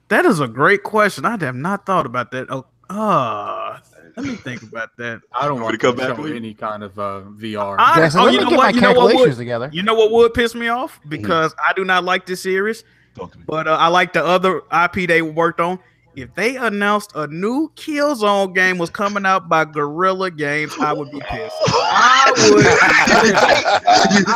That 0.08 0.26
is 0.26 0.40
a 0.40 0.46
great 0.48 0.82
question. 0.82 1.24
I 1.24 1.36
have 1.38 1.56
not 1.56 1.86
thought 1.86 2.06
about 2.06 2.30
that. 2.32 2.46
Oh, 2.50 2.66
uh, 2.90 3.78
let 4.16 4.26
me 4.26 4.34
think 4.36 4.62
about 4.62 4.90
that. 4.98 5.22
I 5.32 5.46
don't 5.46 5.54
want 5.54 5.64
wanna 5.64 5.78
come 5.78 5.96
come 5.96 6.08
back, 6.08 6.16
show 6.16 6.22
Lee? 6.22 6.36
any 6.36 6.54
kind 6.54 6.82
of 6.82 6.96
uh, 6.98 7.22
VR. 7.36 7.76
I, 7.78 7.96
Jason, 7.96 8.20
oh, 8.20 8.24
let 8.24 8.32
you 8.34 8.38
me 8.40 8.44
know 8.44 8.50
get 8.50 8.56
what? 8.58 8.62
my 8.64 8.70
You 8.70 8.80
know 8.82 8.92
what 8.94 9.14
would? 9.16 9.34
together. 9.36 9.70
You 9.72 9.82
know 9.82 9.94
what 9.94 10.10
would 10.12 10.34
piss 10.34 10.54
me 10.54 10.68
off 10.68 11.00
because 11.08 11.54
I 11.58 11.72
do 11.72 11.84
not 11.84 12.04
like 12.04 12.26
this 12.26 12.42
series, 12.42 12.84
Talk 13.16 13.32
to 13.32 13.38
me. 13.38 13.44
but 13.46 13.66
uh, 13.66 13.72
I 13.80 13.88
like 13.88 14.12
the 14.12 14.24
other 14.24 14.62
IP 14.84 15.08
they 15.08 15.22
worked 15.22 15.60
on. 15.60 15.78
If 16.16 16.34
they 16.34 16.56
announced 16.56 17.12
a 17.14 17.26
new 17.26 17.70
Killzone 17.74 18.54
game 18.54 18.78
was 18.78 18.90
coming 18.90 19.26
out 19.26 19.48
by 19.48 19.64
Guerrilla 19.64 20.30
Games, 20.30 20.72
I 20.80 20.92
would 20.92 21.10
be 21.10 21.20
pissed. 21.20 21.56
I 21.66 22.32
would. 22.50 22.64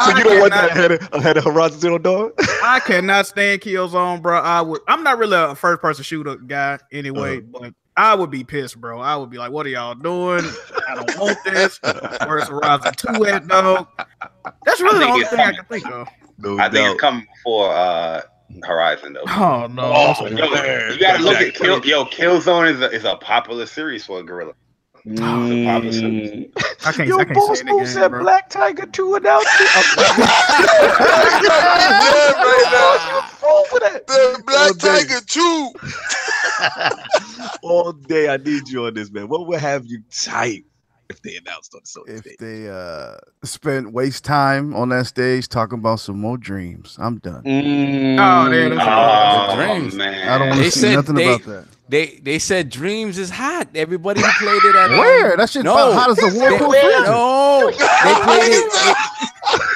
so 0.03 0.19
you 0.19 0.25
don't 0.25 0.41
want 0.41 0.53
that 0.53 0.71
ahead 0.71 0.93
of, 0.93 1.09
ahead 1.13 1.37
of 1.37 1.45
Horizon 1.45 1.81
Zero 1.81 1.99
Dawn? 1.99 2.33
I 2.63 2.81
cannot 2.81 3.27
stand 3.27 3.61
Killzone, 3.61 4.21
bro. 4.21 4.39
I 4.41 4.61
would. 4.61 4.81
I'm 4.89 5.03
not 5.03 5.19
really 5.19 5.37
a 5.37 5.55
first 5.55 5.81
person 5.81 6.03
shooter 6.03 6.37
guy 6.37 6.79
anyway, 6.91 7.41
but 7.41 7.75
I 7.97 8.15
would 8.15 8.31
be 8.31 8.45
pissed, 8.45 8.81
bro. 8.81 9.01
I 9.01 9.17
would 9.17 9.31
be 9.31 9.39
like, 9.39 9.53
"What 9.53 9.67
are 9.67 9.71
y'all 9.71 9.95
doing? 9.95 10.45
I 10.89 10.95
don't 10.95 11.19
want 11.19 11.39
this." 11.45 11.81
Where's 12.27 12.49
Horizon 12.49 12.93
Two 12.97 13.25
at, 13.27 13.47
though? 13.47 13.87
That's 14.65 14.81
really 14.81 14.99
the 14.99 15.07
only 15.07 15.21
it's 15.21 15.31
thing 15.31 15.41
I 15.41 15.53
can 15.53 15.65
think 15.65 15.91
of. 15.91 16.09
No 16.39 16.59
I 16.59 16.69
think 16.69 16.93
it's 16.93 17.01
coming 17.01 17.27
before 17.37 17.73
uh, 17.75 18.23
Horizon 18.63 19.13
though. 19.13 19.25
Oh 19.29 19.67
no! 19.71 19.93
Oh, 19.95 20.27
yo, 20.27 20.47
you 20.93 20.99
gotta 20.99 21.23
look 21.23 21.37
at 21.37 21.55
Kill. 21.55 21.85
Yo, 21.85 22.05
Killzone 22.07 22.73
is 22.73 22.81
a, 22.81 22.91
is 22.91 23.05
a 23.05 23.17
popular 23.17 23.67
series 23.67 24.05
for 24.05 24.21
a 24.21 24.23
Guerrilla. 24.23 24.55
Mm. 25.07 26.51
I 26.85 26.93
can't. 26.93 27.09
Yo, 27.09 27.19
I 27.19 27.25
can't 27.25 27.35
Boss 27.35 27.59
say 27.61 27.65
Move 27.65 27.83
it 27.83 27.87
said 27.87 28.09
bro. 28.09 28.23
Black 28.23 28.51
Tiger 28.51 28.87
2 28.87 29.15
announcement. 29.15 29.71
Yeah, 31.41 32.33
right 32.33 33.29
Roll 33.43 33.65
for 33.67 33.81
that. 33.81 34.07
The 34.07 34.43
Black 34.47 34.69
All 34.69 34.75
day. 34.75 35.05
Tiger 35.05 35.21
too. 35.27 35.73
All 37.63 37.93
day, 37.93 38.29
I 38.29 38.37
need 38.39 38.69
you 38.69 38.87
on 38.87 38.95
this, 38.95 39.11
man. 39.11 39.29
What 39.29 39.47
would 39.47 39.61
have 39.61 39.87
you 39.87 40.03
tight 40.11 40.65
if 41.11 41.23
they 41.23 41.37
announced 41.37 41.75
on 41.75 41.81
the 41.83 41.89
Sony 42.13 42.17
If 42.17 42.21
stage? 42.25 42.37
they 42.39 42.69
uh 42.69 43.17
spent 43.43 43.93
waste 43.93 44.25
time 44.25 44.75
on 44.75 44.91
that 44.91 45.07
stage 45.07 45.49
talking 45.49 45.79
about 45.79 46.01
some 46.01 46.19
more 46.21 46.37
dreams, 46.37 46.97
I'm 47.01 47.19
done. 47.19 47.43
Oh, 47.47 48.51
there, 48.51 48.69
that's 48.75 48.83
Oh, 48.87 49.57
Dreams. 49.57 49.95
man. 49.95 50.29
I 50.29 50.39
don't 50.39 50.49
want 50.49 50.59
They 50.61 50.67
to 50.67 50.71
see 50.71 50.81
said 50.81 50.95
nothing 50.97 51.15
they- 51.15 51.35
about 51.35 51.47
that. 51.47 51.65
They 51.91 52.21
they 52.23 52.39
said 52.39 52.69
Dreams 52.69 53.17
is 53.17 53.31
hot. 53.31 53.69
Everybody 53.75 54.21
who 54.21 54.27
played 54.39 54.63
it 54.63 54.77
at 54.77 54.91
um, 54.91 54.99
Where? 54.99 55.37
That 55.39 55.49
shit 55.49 55.65
no. 55.65 55.73
about 55.73 55.95
hot 55.95 56.11
as 56.11 56.19
a 56.23 56.39
war 56.39 56.51
They, 56.51 56.59
pool 56.59 56.73
no, 56.73 57.71
they 57.71 58.15
played 58.25 58.53
it. 58.53 58.97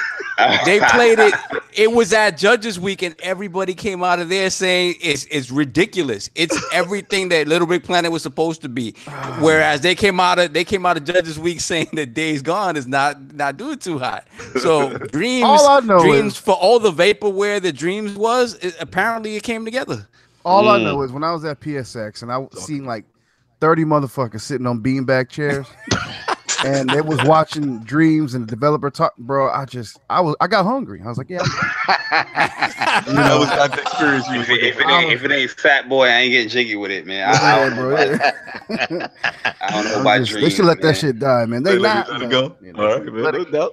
they 0.65 0.79
played 0.91 1.19
it. 1.19 1.33
It 1.75 1.91
was 1.91 2.13
at 2.13 2.37
Judges 2.37 2.79
Week, 2.79 3.01
and 3.01 3.15
everybody 3.21 3.73
came 3.73 4.03
out 4.03 4.19
of 4.19 4.29
there 4.29 4.49
saying 4.49 4.95
it's 5.01 5.25
it's 5.25 5.49
ridiculous. 5.51 6.29
It's 6.35 6.57
everything 6.71 7.29
that 7.29 7.47
Little 7.47 7.67
Big 7.67 7.83
Planet 7.83 8.11
was 8.11 8.21
supposed 8.23 8.61
to 8.61 8.69
be. 8.69 8.91
Whereas 9.39 9.81
they 9.81 9.95
came 9.95 10.19
out 10.19 10.39
of 10.39 10.53
they 10.53 10.63
came 10.63 10.85
out 10.85 10.97
of 10.97 11.03
Judges 11.05 11.39
Week 11.39 11.59
saying 11.71 11.89
that 11.93 12.13
Days 12.13 12.41
Gone 12.41 12.75
is 12.77 12.87
not 12.87 13.33
not 13.33 13.57
doing 13.57 13.77
too 13.79 13.99
hot. 13.99 14.27
So 14.59 14.97
Dreams, 15.11 15.45
All 15.45 15.67
I 15.67 15.79
know 15.81 15.99
Dreams 15.99 16.33
is- 16.33 16.37
for 16.39 16.53
all 16.55 16.79
the 16.79 16.91
vaporware 16.91 17.61
that 17.61 17.73
Dreams 17.73 18.13
was, 18.15 18.55
it, 18.55 18.75
apparently 18.79 19.35
it 19.35 19.43
came 19.43 19.65
together. 19.65 20.07
All 20.45 20.67
I 20.69 20.77
Mm. 20.79 20.83
know 20.83 21.01
is 21.03 21.11
when 21.11 21.23
I 21.23 21.31
was 21.31 21.45
at 21.45 21.59
PSX 21.61 22.21
and 22.21 22.31
I 22.31 22.45
seen 22.59 22.83
like 22.85 23.05
30 23.61 23.85
motherfuckers 23.85 24.41
sitting 24.41 24.67
on 24.67 24.81
beanbag 24.83 25.29
chairs 25.29 25.65
and 26.65 26.89
they 26.89 27.01
was 27.01 27.21
watching 27.23 27.79
dreams 27.79 28.33
and 28.33 28.47
the 28.47 28.49
developer 28.55 28.89
talk, 28.89 29.15
bro. 29.17 29.49
I 29.49 29.65
just 29.65 29.99
I 30.09 30.21
was 30.21 30.35
I 30.41 30.47
got 30.47 30.65
hungry. 30.65 31.01
I 31.03 31.07
was 31.07 31.17
like, 31.17 31.29
yeah, 31.29 31.39
I'm- 32.07 33.15
that 33.15 33.37
was 33.39 33.47
not 33.49 33.71
the 33.71 33.81
experience 33.81 34.27
you 34.29 34.39
If 34.41 34.49
it, 34.49 34.63
if, 34.63 34.79
it 34.79 34.87
ain't, 34.87 35.11
if 35.13 35.23
it 35.23 35.31
ain't 35.31 35.51
Fat 35.51 35.89
Boy, 35.89 36.05
I 36.07 36.09
ain't 36.19 36.31
getting 36.31 36.49
jiggy 36.49 36.75
with 36.75 36.91
it, 36.91 37.05
man. 37.05 37.29
I, 37.29 37.33
I 37.33 37.59
don't 37.59 37.75
know 37.75 37.81
bro. 37.89 38.13
about, 38.13 38.33
yeah. 38.69 39.07
I 39.61 39.71
don't 39.71 39.85
know 39.85 40.01
about 40.01 40.17
just- 40.19 40.31
dreams. 40.31 40.43
they 40.49 40.55
should 40.55 40.65
let 40.65 40.77
man. 40.81 40.87
that 40.93 40.97
shit 40.99 41.19
die, 41.19 41.45
man. 41.45 41.63
They 41.63 41.75
for. 41.75 41.79
Let 41.81 41.95
not 41.95 42.09
it- 42.09 42.11
let 42.13 42.21
it 42.21 42.29
go. 42.29 42.55
you 42.61 42.73
know. 42.73 42.83
All 42.83 42.97
right, 42.99 43.05
man. 43.05 43.23
Let 43.23 43.35
it- 43.35 43.51
doubt. 43.51 43.71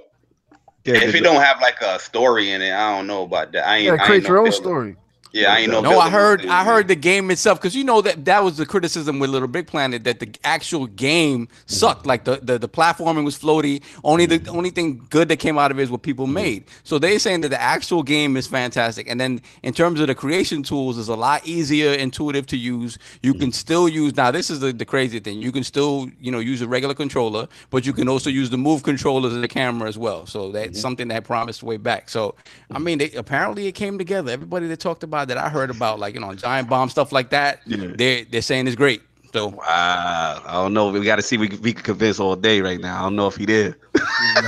Yeah, 0.87 0.95
If 0.95 1.15
it 1.15 1.21
don't 1.21 1.43
have 1.43 1.61
like 1.61 1.79
a 1.83 1.99
story 2.01 2.53
in 2.53 2.63
it, 2.63 2.73
I 2.73 2.97
don't 2.97 3.07
know 3.07 3.25
about 3.25 3.53
that. 3.53 3.69
I 3.69 3.77
ain't. 3.77 3.85
You 3.85 3.91
gotta 3.91 4.03
I 4.03 4.07
create 4.07 4.17
ain't 4.19 4.25
no 4.25 4.29
your 4.31 4.39
own 4.39 4.45
builder. 4.45 4.57
story. 4.57 4.97
Yeah, 5.33 5.53
I 5.53 5.59
ain't 5.59 5.71
no. 5.71 5.81
No, 5.81 5.99
I 5.99 6.11
heard 6.11 6.45
I 6.47 6.65
heard 6.65 6.89
the 6.89 6.97
game 6.97 7.31
itself 7.31 7.61
because 7.61 7.77
you 7.77 7.85
know 7.85 8.01
that 8.03 8.25
that 8.25 8.43
was 8.43 8.57
the 8.57 8.67
criticism 8.67 9.21
with 9.21 9.31
Little 9.31 9.47
Big 9.49 9.67
Planet 9.67 10.03
that 10.05 10.19
the 10.19 10.29
actual 10.43 10.87
game 10.89 11.49
sucked. 11.67 12.05
Like 12.05 12.25
the, 12.25 12.41
the 12.43 12.59
the 12.59 12.69
platforming 12.69 13.25
was 13.25 13.39
floaty. 13.39 13.83
Only 14.03 14.27
the 14.27 14.51
only 14.51 14.71
thing 14.71 15.07
good 15.09 15.29
that 15.29 15.37
came 15.37 15.57
out 15.57 15.71
of 15.71 15.79
it 15.79 15.83
is 15.83 15.91
what 15.91 16.03
people 16.03 16.27
made. 16.27 16.65
So 16.83 16.99
they're 16.99 17.19
saying 17.21 17.43
that 17.43 17.51
the 17.51 17.61
actual 17.61 18.03
game 18.03 18.37
is 18.37 18.49
fantastic. 18.49 19.09
And 19.09 19.21
then 19.21 19.41
in 19.63 19.73
terms 19.73 20.01
of 20.01 20.09
the 20.09 20.15
creation 20.15 20.63
tools, 20.65 20.99
is 20.99 21.09
a 21.09 21.15
lot 21.15 21.47
easier, 21.47 21.93
intuitive 21.93 22.47
to 22.49 22.57
use. 22.57 22.99
You 23.23 23.35
can 23.35 23.53
still 23.53 23.89
use 23.89 24.17
now. 24.17 24.33
This 24.33 24.51
is 24.51 24.59
the, 24.61 24.73
the 24.73 24.85
crazy 24.85 25.21
thing. 25.21 25.41
You 25.41 25.53
can 25.53 25.63
still 25.63 26.11
you 26.21 26.33
know 26.33 26.41
use 26.41 26.61
a 26.61 26.67
regular 26.67 26.95
controller, 26.95 27.47
but 27.71 27.87
you 27.87 27.93
can 27.93 28.09
also 28.09 28.31
use 28.31 28.51
the 28.51 28.59
move 28.59 28.83
controllers 28.83 29.33
and 29.33 29.45
the 29.45 29.49
camera 29.49 29.89
as 29.89 29.97
well. 29.97 30.27
So 30.27 30.51
that's 30.51 30.81
something 30.81 31.07
that 31.09 31.23
promised 31.23 31.63
way 31.63 31.77
back. 31.77 32.09
So 32.09 32.35
I 32.73 32.81
mean, 32.81 32.99
they, 32.99 33.13
apparently 33.13 33.69
it 33.69 33.73
came 33.73 33.97
together. 33.97 34.33
Everybody 34.33 34.67
that 34.67 34.81
talked 34.81 35.05
about 35.05 35.20
that 35.29 35.39
I 35.39 35.49
heard 35.49 35.71
about, 35.71 35.99
like 35.99 36.15
you 36.15 36.21
know, 36.21 36.35
giant 36.35 36.69
bomb 36.69 36.89
stuff 36.89 37.13
like 37.13 37.31
that, 37.31 37.61
Yeah. 37.67 37.89
they 37.97 38.25
they're 38.25 38.43
saying 38.43 38.67
it's 38.67 38.77
great. 38.77 39.03
So 39.33 39.47
Wow, 39.49 40.43
I 40.45 40.53
don't 40.55 40.75
know. 40.75 40.91
We 40.91 41.05
got 41.05 41.17
to 41.17 41.23
see. 41.23 41.37
We 41.39 41.47
we 41.63 41.73
can 41.73 41.85
convince 41.85 42.19
all 42.19 42.35
day 42.35 42.61
right 42.63 42.81
now. 42.81 42.99
I 42.99 43.03
don't 43.03 43.15
know 43.15 43.29
if 43.29 43.37
he 43.37 43.47
did. 43.47 43.77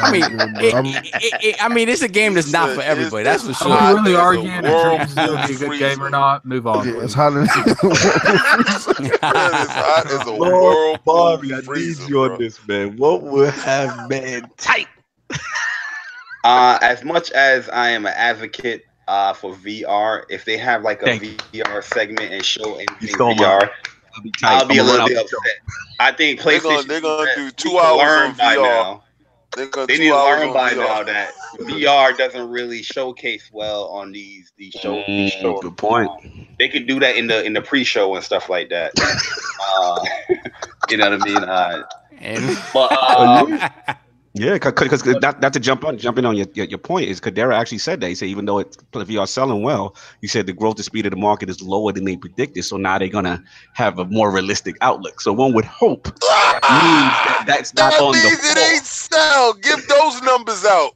I 0.03 0.11
mean, 0.11 0.25
it, 0.25 0.75
it, 0.75 1.07
it, 1.15 1.45
it- 1.45 1.65
I 1.65 1.69
mean, 1.69 1.89
it's 1.89 2.03
a 2.03 2.09
game 2.09 2.35
that's 2.35 2.51
not 2.51 2.67
for 2.71 2.81
It's- 2.81 2.91
everybody. 2.91 3.23
That's 3.23 3.45
for 3.45 3.51
it's 3.51 3.63
Are 3.63 3.69
sure. 3.69 3.77
hot. 3.77 3.95
we 3.95 4.01
really 4.01 4.17
arguing 4.17 4.65
if 4.65 4.65
world 4.65 4.99
Dreams 4.99 5.51
is 5.51 5.63
a 5.63 5.69
good 5.69 5.79
game 5.79 6.03
or 6.03 6.11
not? 6.11 6.45
Move 6.45 6.67
on. 6.67 6.85
Yeah, 6.89 7.01
it's 7.01 7.15
hot 7.15 7.33
it's 7.37 9.21
hot 9.21 10.07
as 10.07 10.27
a 10.27 10.31
Lord 10.33 10.53
world 10.53 10.99
Bobby, 11.05 11.55
I 11.55 11.61
need 11.61 11.99
you 12.09 12.23
on 12.25 12.39
this, 12.39 12.59
man. 12.67 12.97
What 12.97 13.23
would 13.23 13.55
have 13.55 14.09
man 14.11 14.51
tight? 14.57 14.89
Uh, 16.45 16.77
as 16.83 17.05
much 17.05 17.31
as 17.33 17.69
I 17.69 17.91
am 17.91 18.05
an 18.05 18.15
advocate 18.17 18.85
uh, 19.09 19.33
for 19.33 19.55
VR, 19.55 20.25
if 20.31 20.45
they 20.45 20.57
have 20.57 20.83
like 20.83 21.03
a 21.03 21.07
Thank 21.07 21.23
you. 21.53 21.65
VR 21.65 21.83
segment 21.83 22.33
and 22.33 22.45
show 22.45 22.67
You 22.79 22.87
anything 22.89 23.09
stole 23.15 23.35
my- 23.35 23.43
VR, 23.45 23.71
I'll 24.15 24.23
be 24.23 24.31
tight. 24.33 24.53
I'll 24.63 24.67
be 24.69 24.79
a 24.79 24.83
I'ma 24.83 24.93
little 24.93 25.09
bit 25.09 25.17
upset. 25.19 25.39
the 25.99 26.05
I 26.05 26.13
think 26.13 26.41
They're 26.43 26.59
PlayStation. 26.59 26.63
gonna- 26.63 26.83
they're 26.85 27.01
gonna 27.01 27.35
do 27.37 27.51
two 27.53 27.79
hours 27.79 27.99
learn 27.99 28.31
on 28.31 28.37
by 28.37 28.57
VR. 28.57 28.63
now. 28.63 29.03
They're 29.55 29.67
gonna 29.67 29.87
They 29.87 29.97
two 29.97 30.03
need 30.05 30.09
to 30.09 30.15
hours 30.17 30.41
learn 30.45 30.53
by 30.55 30.71
VR. 30.73 30.77
now 30.77 31.03
that 31.05 31.33
VR 31.61 32.13
doesn't 32.17 32.49
really 32.49 32.83
showcase 32.83 33.51
well 33.53 33.85
on 33.89 34.13
these 34.13 34.51
these 34.57 34.73
shows. 34.73 35.05
these 35.07 35.33
Mm, 35.35 35.41
shows. 35.41 35.61
good 35.63 35.77
point. 35.77 36.09
Um, 36.11 36.47
they 36.59 36.69
could 36.69 36.87
do 36.87 36.99
that 37.01 37.17
in 37.17 37.27
the 37.27 37.45
in 37.45 37.53
the 37.53 37.61
pre-show 37.63 38.15
and 38.15 38.25
stuff 38.25 38.49
like 38.49 38.69
that. 38.71 38.93
uh, 39.77 40.05
you 40.91 40.97
know 40.97 41.11
what 41.11 41.23
I 41.23 41.25
mean? 41.25 41.45
Uh, 41.45 41.83
but 42.73 42.93
um, 43.19 43.61
Yeah, 44.35 44.55
because 44.55 45.05
not, 45.21 45.41
not 45.43 45.53
to 45.53 45.61
jump 45.61 45.85
on 45.85 45.99
jumping 45.99 46.25
on 46.25 46.35
your, 46.37 46.47
your, 46.55 46.65
your 46.67 46.79
point 46.79 47.07
is 47.09 47.21
Kodera 47.21 47.55
actually 47.55 47.77
said 47.79 48.01
that 48.01 48.09
he 48.09 48.15
said 48.15 48.29
even 48.31 48.47
though 48.47 48.59
it's 48.61 48.77
VR 48.93 49.29
selling 49.29 49.63
well, 49.63 49.95
he 50.23 50.27
said 50.27 50.47
the 50.47 50.55
growth 50.55 50.77
and 50.77 50.85
speed 50.87 51.05
of 51.07 51.11
the 51.11 51.19
market 51.19 51.51
is 51.51 51.61
lower 51.63 51.93
than 51.93 52.05
they 52.07 52.17
predicted. 52.17 52.65
So 52.65 52.79
now 52.79 52.99
they're 52.99 53.09
gonna 53.09 53.43
have 53.75 53.99
a 53.99 54.07
more 54.07 54.31
realistic 54.33 54.77
outlook. 54.81 55.21
So 55.21 55.33
one 55.35 55.53
would 55.55 55.67
hope 55.67 56.05
that 56.05 56.61
ah, 56.65 56.81
means 56.81 57.13
that 57.27 57.45
that's 57.47 57.75
not 57.75 57.91
That 57.93 58.01
on 58.01 58.13
means 58.15 58.23
the 58.23 58.29
it 58.33 58.39
floor. 58.55 58.67
ain't 58.73 58.85
sell. 58.87 59.53
Give 59.55 59.87
those 59.87 60.23
numbers 60.23 60.65
out. 60.65 60.93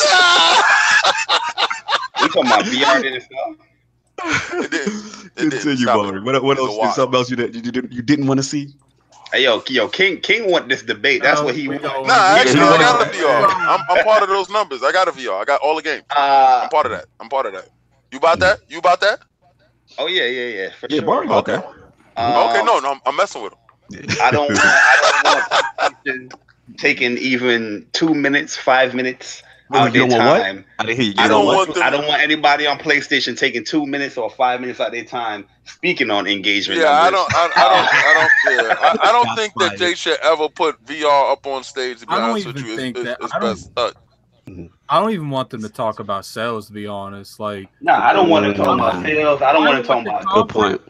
we 2.22 2.28
talking 2.28 2.46
about 2.46 2.64
VR 2.66 3.04
in 3.04 3.14
itself. 3.14 3.56
It 4.62 4.70
did. 4.70 4.88
It 5.36 5.50
did. 5.50 5.52
Continue, 5.52 5.76
Stop 5.76 5.88
Bari. 5.88 6.18
it. 6.18 6.22
What, 6.22 6.42
what 6.44 6.58
else? 6.58 6.76
while. 6.78 6.92
Something 6.92 7.16
else 7.16 7.28
you, 7.30 7.36
did- 7.36 7.54
you, 7.54 7.60
didn't 7.72 7.92
you 7.92 8.02
didn't 8.02 8.26
want 8.28 8.38
to 8.38 8.44
see? 8.44 8.68
Hey, 9.32 9.44
yo, 9.44 9.62
yo, 9.68 9.88
King 9.88 10.20
King 10.20 10.50
want 10.50 10.68
this 10.68 10.82
debate. 10.82 11.22
That's 11.22 11.40
No, 11.40 11.46
what 11.46 11.54
he 11.54 11.68
we 11.68 11.78
wants. 11.78 12.08
Nah, 12.08 12.36
actually, 12.40 12.62
you 12.62 12.68
I 12.74 12.78
got 12.78 13.00
a 13.02 13.04
VR. 13.10 13.50
I'm, 13.68 13.80
I'm 13.90 13.98
part 14.00 14.22
of 14.22 14.28
those 14.28 14.48
numbers. 14.50 14.82
I 14.82 14.92
got 14.92 15.08
a 15.08 15.12
VR. 15.12 15.40
I 15.40 15.44
got 15.44 15.60
all 15.60 15.76
the 15.76 15.82
games. 15.82 16.04
Uh, 16.16 16.60
I'm 16.62 16.68
part 16.70 16.86
of 16.86 16.92
that. 16.92 17.06
I'm 17.20 17.28
part 17.28 17.46
of 17.46 17.52
that. 17.52 17.66
You 18.12 18.18
about 18.18 18.40
that? 18.40 18.58
You 18.68 18.78
about 18.78 19.00
that? 19.00 19.20
oh 19.98 20.06
yeah, 20.06 20.26
yeah, 20.26 20.62
yeah, 20.62 20.70
for 20.72 20.88
Yeah, 20.88 21.00
sure. 21.00 21.08
Bari. 21.08 21.28
Okay. 21.28 21.60
Um, 22.16 22.46
okay, 22.46 22.62
no, 22.62 22.80
no, 22.80 22.92
I'm, 22.92 23.00
I'm 23.06 23.16
messing 23.16 23.42
with 23.42 23.52
him. 23.52 23.58
I 24.20 24.30
don't. 24.30 24.60
I 24.64 24.96
don't 25.02 25.22
want 25.24 25.46
PlayStation 25.80 26.32
taking 26.78 27.18
even 27.18 27.86
two 27.92 28.14
minutes, 28.14 28.56
five 28.56 28.94
minutes 28.94 29.42
Wait, 29.42 29.47
out 29.76 29.92
their 29.92 30.06
don't 30.08 30.10
want 30.18 30.24
what? 30.24 30.42
time. 30.42 30.64
I 30.78 30.86
didn't 30.86 30.96
hear 31.00 31.04
you. 31.06 31.14
You 31.16 31.22
I 31.22 31.28
don't 31.28 31.44
want 31.46 31.56
want. 31.68 31.74
them- 31.74 31.82
I 31.84 31.90
don't 31.90 32.06
want 32.06 32.22
anybody 32.22 32.66
on 32.66 32.78
PlayStation 32.78 33.36
taking 33.36 33.64
two 33.64 33.86
minutes 33.86 34.16
or 34.16 34.30
five 34.30 34.60
minutes 34.60 34.80
out 34.80 34.92
their 34.92 35.04
time 35.04 35.46
speaking 35.64 36.10
on 36.10 36.26
engagement. 36.26 36.80
Yeah, 36.80 36.90
I 36.92 37.10
don't, 37.10 37.34
I, 37.34 37.44
I 37.44 37.48
don't, 37.68 37.88
I 37.94 38.14
don't, 38.54 38.66
yeah, 38.66 38.74
I, 38.80 39.08
I 39.08 39.12
don't 39.12 39.36
think 39.36 39.54
that 39.54 39.68
fired. 39.68 39.78
Jay 39.78 39.94
should 39.94 40.18
ever 40.22 40.48
put 40.48 40.84
VR 40.86 41.32
up 41.32 41.46
on 41.46 41.62
stage. 41.64 42.00
To 42.00 42.06
be 42.06 42.12
I 42.12 42.18
don't 42.18 42.30
honest 42.30 42.46
with 42.46 42.56
even 42.58 42.70
you, 42.70 42.76
think 42.76 42.96
it's, 42.96 43.04
that- 43.06 43.16
it's, 43.20 43.24
it's 43.26 43.34
I 43.34 43.38
don't- 43.38 43.54
best. 43.54 43.70
Uh, 43.76 43.90
I 44.88 44.98
don't 44.98 45.10
even 45.10 45.28
want 45.28 45.50
them 45.50 45.60
to 45.60 45.68
talk 45.68 46.00
about 46.00 46.24
sales. 46.24 46.68
To 46.68 46.72
be 46.72 46.86
honest, 46.86 47.38
like 47.38 47.68
No, 47.82 47.92
I 47.92 48.14
don't 48.14 48.30
want 48.30 48.46
to 48.46 48.54
talk 48.54 48.78
about 48.78 49.02
sales. 49.02 49.42
I 49.42 49.52
don't 49.52 49.64
want 49.64 49.76
to 49.82 49.86
talk 49.86 50.00
about. 50.00 50.24
Good 50.24 50.48
point. 50.48 50.82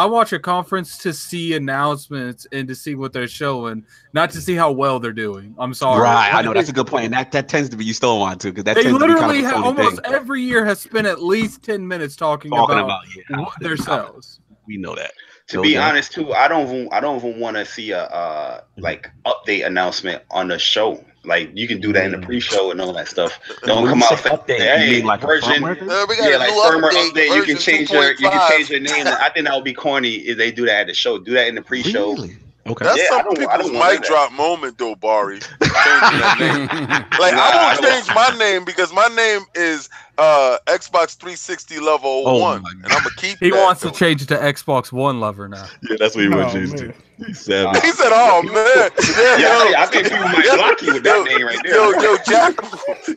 I 0.00 0.06
watch 0.06 0.32
a 0.32 0.38
conference 0.38 0.96
to 0.98 1.12
see 1.12 1.52
announcements 1.54 2.46
and 2.52 2.66
to 2.68 2.74
see 2.74 2.94
what 2.94 3.12
they're 3.12 3.28
showing, 3.28 3.84
not 4.14 4.30
to 4.30 4.40
see 4.40 4.54
how 4.54 4.72
well 4.72 4.98
they're 4.98 5.12
doing. 5.12 5.54
I'm 5.58 5.74
sorry. 5.74 6.00
Right, 6.00 6.32
I 6.32 6.40
know 6.40 6.54
that's 6.54 6.70
a 6.70 6.72
good 6.72 6.86
point, 6.86 7.04
and 7.04 7.12
that, 7.12 7.32
that 7.32 7.48
tends 7.50 7.68
to 7.68 7.76
be 7.76 7.84
you 7.84 7.92
still 7.92 8.18
want 8.18 8.40
to 8.40 8.48
because 8.48 8.64
that 8.64 8.76
They 8.76 8.84
tends 8.84 8.98
to 8.98 9.06
be 9.06 9.12
kind 9.12 9.20
literally 9.28 9.38
of 9.40 9.44
a 9.44 9.48
have, 9.48 9.54
phony 9.56 9.66
almost 9.66 10.02
thing. 10.02 10.14
every 10.14 10.42
year 10.42 10.64
has 10.64 10.80
spent 10.80 11.06
at 11.06 11.22
least 11.22 11.62
ten 11.62 11.86
minutes 11.86 12.16
talking, 12.16 12.50
Talking 12.50 12.78
about, 12.78 12.84
about, 12.84 13.02
yeah, 13.30 13.40
what 13.40 13.52
their 13.60 13.76
sales. 13.76 14.40
we 14.66 14.78
know 14.78 14.94
that. 14.94 15.12
To 15.48 15.56
No 15.56 15.62
be 15.62 15.74
doubt. 15.74 15.90
honest, 15.90 16.12
too, 16.12 16.32
I 16.32 16.48
don't. 16.48 16.66
Even, 16.68 16.88
I 16.92 17.00
don't 17.00 17.16
even 17.18 17.38
want 17.38 17.56
to 17.58 17.66
see 17.66 17.90
a 17.90 18.04
uh, 18.04 18.60
like 18.78 19.10
update 19.26 19.66
announcement 19.66 20.22
on 20.30 20.48
the 20.48 20.58
show. 20.58 21.04
Like 21.24 21.50
you 21.54 21.68
can 21.68 21.80
do 21.80 21.92
that 21.92 22.06
in 22.06 22.12
the 22.12 22.18
pre-show 22.26 22.70
and 22.70 22.80
all 22.80 22.92
that 22.94 23.06
stuff. 23.08 23.38
Don't 23.64 23.86
come 23.86 23.98
you 23.98 24.04
out. 24.04 24.10
say 24.10 24.16
say, 24.16 24.30
update, 24.30 24.58
Hey, 24.60 24.86
you 24.86 24.96
mean 24.98 25.06
like 25.06 25.22
a 25.22 25.26
version. 25.26 25.52
firmware 25.52 25.82
uh, 25.82 26.06
Yeah, 26.28 26.36
like 26.38 26.50
firmware 26.50 26.90
update. 26.90 27.10
update. 27.12 27.26
You 27.36 27.42
can 27.42 27.56
version 27.56 27.58
change 27.58 27.90
your. 27.90 28.10
You 28.12 28.30
can 28.30 28.50
change 28.50 28.70
your 28.70 28.80
name. 28.80 29.06
I 29.06 29.28
think 29.28 29.46
that 29.46 29.54
would 29.54 29.64
be 29.64 29.74
corny 29.74 30.14
if 30.14 30.38
they 30.38 30.50
do 30.50 30.64
that 30.66 30.80
at 30.82 30.86
the 30.86 30.94
show. 30.94 31.18
Do 31.18 31.32
that 31.34 31.46
in 31.48 31.54
the 31.56 31.62
pre-show. 31.62 32.14
Really? 32.14 32.36
Okay. 32.66 32.84
That's 32.84 32.98
Yeah, 32.98 33.08
some 33.08 33.18
I 33.20 33.34
people's 33.34 33.70
don't 33.70 33.72
mic 33.72 34.00
that. 34.00 34.04
drop 34.04 34.32
moment, 34.32 34.78
though, 34.78 34.94
Bari. 34.94 35.40
Changing 35.40 35.60
that 35.60 36.36
name. 36.38 36.68
Like 37.20 37.34
Nah, 37.34 37.40
I 37.42 37.50
I 37.50 37.66
won't 37.72 37.82
don't- 37.82 37.92
change 37.92 38.14
my 38.14 38.38
name 38.38 38.64
because 38.64 38.92
my 38.92 39.08
name 39.08 39.42
is 39.54 39.88
uh 40.20 40.58
Xbox 40.66 41.16
360 41.16 41.80
level 41.80 42.24
Oh 42.26 42.38
one, 42.38 42.62
and 42.66 42.84
I'm 42.92 43.02
gonna 43.02 43.10
keep. 43.16 43.38
He 43.40 43.50
that, 43.50 43.56
wants 43.64 43.80
though. 43.82 43.90
to 43.90 43.96
change 43.98 44.20
it 44.22 44.26
to 44.28 44.36
Xbox 44.36 44.92
One 44.92 45.18
lover 45.18 45.48
now. 45.48 45.64
Yeah, 45.88 45.96
that's 45.98 46.14
what 46.14 46.24
he 46.24 46.30
Oh, 46.32 46.36
wants 46.36 46.52
to. 46.54 46.86
man. 46.86 46.94
He's 47.26 47.40
savage. 47.40 47.82
He 47.82 47.90
said, 47.92 48.10
"Oh 48.12 48.42
man, 48.42 48.54
yeah, 49.16 49.36
Yeah, 49.38 49.68
yo, 49.70 49.74
I 49.76 49.86
think 49.86 50.04
people 50.08 50.24
might 50.28 50.48
block 50.56 50.80
you 50.82 50.92
with 50.94 51.02
that 51.04 51.24
name 51.26 51.46
right 51.46 51.58
there. 51.64 51.74
Yo, 51.74 51.90
yo, 52.00 52.16
Jack, 52.26 52.54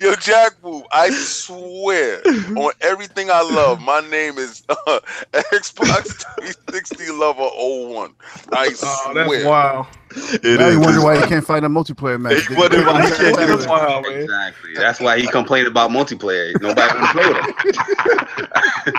yo, 0.01 0.15
Jack 0.15 0.61
Boo, 0.61 0.83
I 0.91 1.09
swear 1.11 2.21
on 2.57 2.71
everything 2.81 3.29
I 3.31 3.41
love, 3.41 3.81
my 3.81 4.01
name 4.09 4.37
is 4.37 4.63
uh, 4.69 4.99
Xbox 5.33 6.23
360 6.39 7.11
Lover 7.11 7.41
01. 7.43 8.13
I 8.51 8.73
Oh, 8.81 9.11
swear. 9.11 9.13
that's 9.13 9.45
wild. 9.45 9.85
It 10.15 10.59
now 10.59 10.67
is. 10.67 10.73
you 10.75 10.79
wonder 10.81 11.01
why 11.01 11.19
he 11.19 11.25
can't 11.27 11.45
find 11.45 11.65
a 11.65 11.67
multiplayer 11.69 12.19
match. 12.19 12.47
He 12.47 12.55
wonder 12.55 12.83
why 12.85 13.03
he 13.05 13.11
can't 13.15 13.37
do 13.37 13.45
That's 13.47 13.63
it. 13.63 13.69
wild, 13.69 14.03
man. 14.03 14.21
Exactly. 14.21 14.73
That's 14.75 14.99
why 14.99 15.19
he 15.19 15.27
complained 15.27 15.67
about 15.67 15.89
multiplayer. 15.91 16.53
Nobody 16.61 16.93
want 16.99 17.07
to 17.07 17.13
play 17.13 17.27
with 17.33 18.95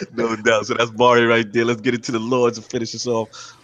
him. 0.00 0.06
no 0.16 0.36
doubt. 0.36 0.66
So 0.66 0.74
that's 0.74 0.90
Bari 0.90 1.24
right 1.26 1.50
there. 1.52 1.64
Let's 1.64 1.80
get 1.80 1.94
into 1.94 2.12
the 2.12 2.18
Lords 2.18 2.58
and 2.58 2.66
finish 2.66 2.92
this 2.92 3.06
off. 3.06 3.56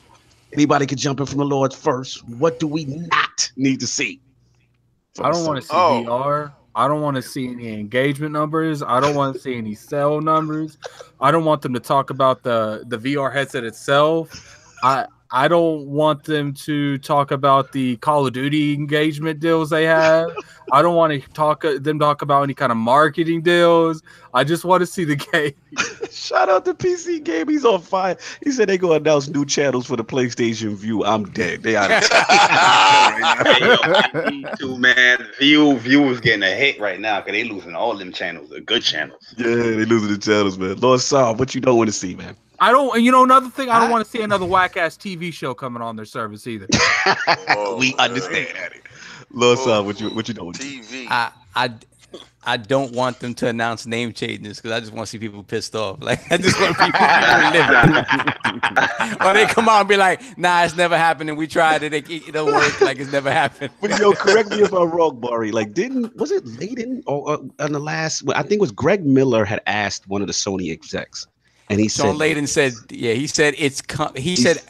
Anybody 0.52 0.86
can 0.86 0.98
jump 0.98 1.20
in 1.20 1.26
from 1.26 1.38
the 1.38 1.44
Lords 1.44 1.74
first. 1.74 2.26
What 2.28 2.60
do 2.60 2.66
we 2.66 2.84
not 2.84 3.50
need 3.56 3.80
to 3.80 3.86
see? 3.86 4.20
I 5.20 5.30
don't 5.30 5.46
want 5.46 5.56
to 5.60 5.62
see 5.66 5.74
Oh. 5.74 6.04
VR. 6.06 6.52
I 6.74 6.88
don't 6.88 7.02
want 7.02 7.16
to 7.16 7.22
see 7.22 7.48
any 7.48 7.78
engagement 7.78 8.32
numbers. 8.32 8.82
I 8.82 8.98
don't 8.98 9.14
want 9.14 9.34
to 9.36 9.40
see 9.42 9.56
any 9.56 9.74
sell 9.74 10.22
numbers. 10.22 10.78
I 11.20 11.30
don't 11.30 11.44
want 11.44 11.60
them 11.60 11.74
to 11.74 11.80
talk 11.80 12.08
about 12.10 12.42
the 12.42 12.84
the 12.86 12.96
VR 12.96 13.30
headset 13.32 13.64
itself. 13.64 14.74
I 14.82 15.04
I 15.34 15.48
don't 15.48 15.86
want 15.86 16.24
them 16.24 16.52
to 16.54 16.98
talk 16.98 17.30
about 17.30 17.72
the 17.72 17.96
Call 17.96 18.26
of 18.26 18.34
Duty 18.34 18.74
engagement 18.74 19.40
deals 19.40 19.70
they 19.70 19.84
have. 19.84 20.30
I 20.72 20.82
don't 20.82 20.94
want 20.94 21.12
to 21.22 21.28
talk 21.30 21.62
them 21.80 21.98
talk 21.98 22.20
about 22.20 22.42
any 22.42 22.52
kind 22.52 22.70
of 22.70 22.76
marketing 22.76 23.40
deals. 23.40 24.02
I 24.34 24.44
just 24.44 24.64
want 24.66 24.82
to 24.82 24.86
see 24.86 25.04
the 25.04 25.16
game. 25.32 25.54
Shout 26.10 26.50
out 26.50 26.66
to 26.66 26.74
PC 26.74 27.24
Game. 27.24 27.48
He's 27.48 27.64
on 27.64 27.80
fire. 27.80 28.16
He 28.44 28.50
said 28.50 28.68
they 28.68 28.76
gonna 28.76 28.94
announce 28.94 29.28
new 29.28 29.46
channels 29.46 29.86
for 29.86 29.96
the 29.96 30.04
PlayStation 30.04 30.76
Vue. 30.76 31.02
I'm 31.02 31.24
dead. 31.30 31.62
They 31.62 31.76
are. 31.76 31.88
Hey, 33.12 33.60
yo, 33.60 33.76
YouTube, 33.76 34.78
man, 34.78 35.26
Vue 35.38 35.76
Vue 35.78 36.10
is 36.10 36.20
getting 36.20 36.42
a 36.42 36.54
hit 36.54 36.78
right 36.80 37.00
now 37.00 37.20
because 37.20 37.32
they 37.32 37.44
losing 37.44 37.74
all 37.74 37.96
them 37.96 38.12
channels, 38.12 38.50
the 38.50 38.60
good 38.60 38.82
channels. 38.82 39.34
yeah, 39.36 39.46
they 39.46 39.84
losing 39.84 40.12
the 40.12 40.18
channels, 40.18 40.58
man. 40.58 40.76
Lord 40.78 41.00
Saul, 41.00 41.34
what 41.36 41.54
you 41.54 41.60
don't 41.60 41.76
want 41.76 41.88
to 41.88 41.92
see, 41.92 42.14
man? 42.14 42.36
I 42.62 42.70
don't. 42.70 42.94
And 42.96 43.04
you 43.04 43.10
know 43.10 43.24
another 43.24 43.50
thing, 43.50 43.70
I 43.70 43.80
don't 43.80 43.90
want 43.90 44.04
to 44.04 44.10
see 44.10 44.22
another 44.22 44.46
whack 44.46 44.76
ass 44.76 44.96
TV 44.96 45.32
show 45.32 45.52
coming 45.52 45.82
on 45.82 45.96
their 45.96 46.04
service 46.04 46.46
either. 46.46 46.68
Oh, 47.48 47.76
we 47.76 47.94
understand 47.96 48.48
that. 48.54 48.72
Lord 49.32 49.58
Oh, 49.58 49.64
Saul, 49.64 49.84
what 49.84 50.00
you 50.00 50.10
what 50.10 50.28
you 50.28 50.34
don't 50.34 50.46
want 50.46 50.56
to 50.58 50.62
see? 50.62 50.80
TV. 50.80 51.06
I 51.10 51.32
I 51.56 51.70
I 52.44 52.56
don't 52.56 52.92
want 52.92 53.18
them 53.20 53.34
to 53.34 53.48
announce 53.48 53.86
name 53.86 54.12
changes 54.12 54.58
because 54.58 54.70
I 54.72 54.80
just 54.80 54.92
want 54.92 55.06
to 55.06 55.10
see 55.10 55.18
people 55.18 55.42
pissed 55.42 55.74
off. 55.74 55.98
Like 56.02 56.20
I 56.30 56.36
just 56.36 56.60
want 56.60 56.76
people 56.78 57.00
to 57.00 57.50
live. 57.52 59.20
or 59.24 59.34
they 59.34 59.46
come 59.46 59.68
out 59.68 59.80
and 59.80 59.88
be 59.88 59.96
like, 59.96 60.20
"Nah, 60.38 60.64
it's 60.64 60.76
never 60.76 60.96
happened, 60.96 61.30
and 61.30 61.38
we 61.38 61.48
tried 61.48 61.82
it. 61.82 61.92
It, 61.92 62.08
it 62.10 62.32
don't 62.32 62.52
work. 62.52 62.80
Like 62.80 62.98
it's 63.00 63.10
never 63.12 63.32
happened." 63.32 63.70
But 63.80 63.98
yo, 63.98 64.12
correct 64.12 64.50
me 64.50 64.62
if 64.62 64.72
I'm 64.72 64.90
wrong, 64.90 65.18
Bari. 65.20 65.50
Like, 65.50 65.72
didn't 65.74 66.14
was 66.16 66.30
it 66.30 66.44
Layden 66.44 67.02
or 67.06 67.28
uh, 67.32 67.38
on 67.64 67.72
the 67.72 67.80
last? 67.80 68.22
I 68.34 68.42
think 68.42 68.54
it 68.54 68.60
was 68.60 68.72
Greg 68.72 69.04
Miller 69.04 69.44
had 69.44 69.60
asked 69.66 70.08
one 70.08 70.20
of 70.20 70.26
the 70.28 70.32
Sony 70.34 70.70
execs, 70.72 71.26
and 71.70 71.80
he 71.80 71.88
Shawn 71.88 72.18
said, 72.18 72.36
Layden 72.36 72.48
said, 72.48 72.72
"Yeah, 72.90 73.12
he 73.14 73.26
said 73.26 73.54
it's 73.58 73.80
com- 73.82 74.14
he 74.14 74.36
said." 74.36 74.60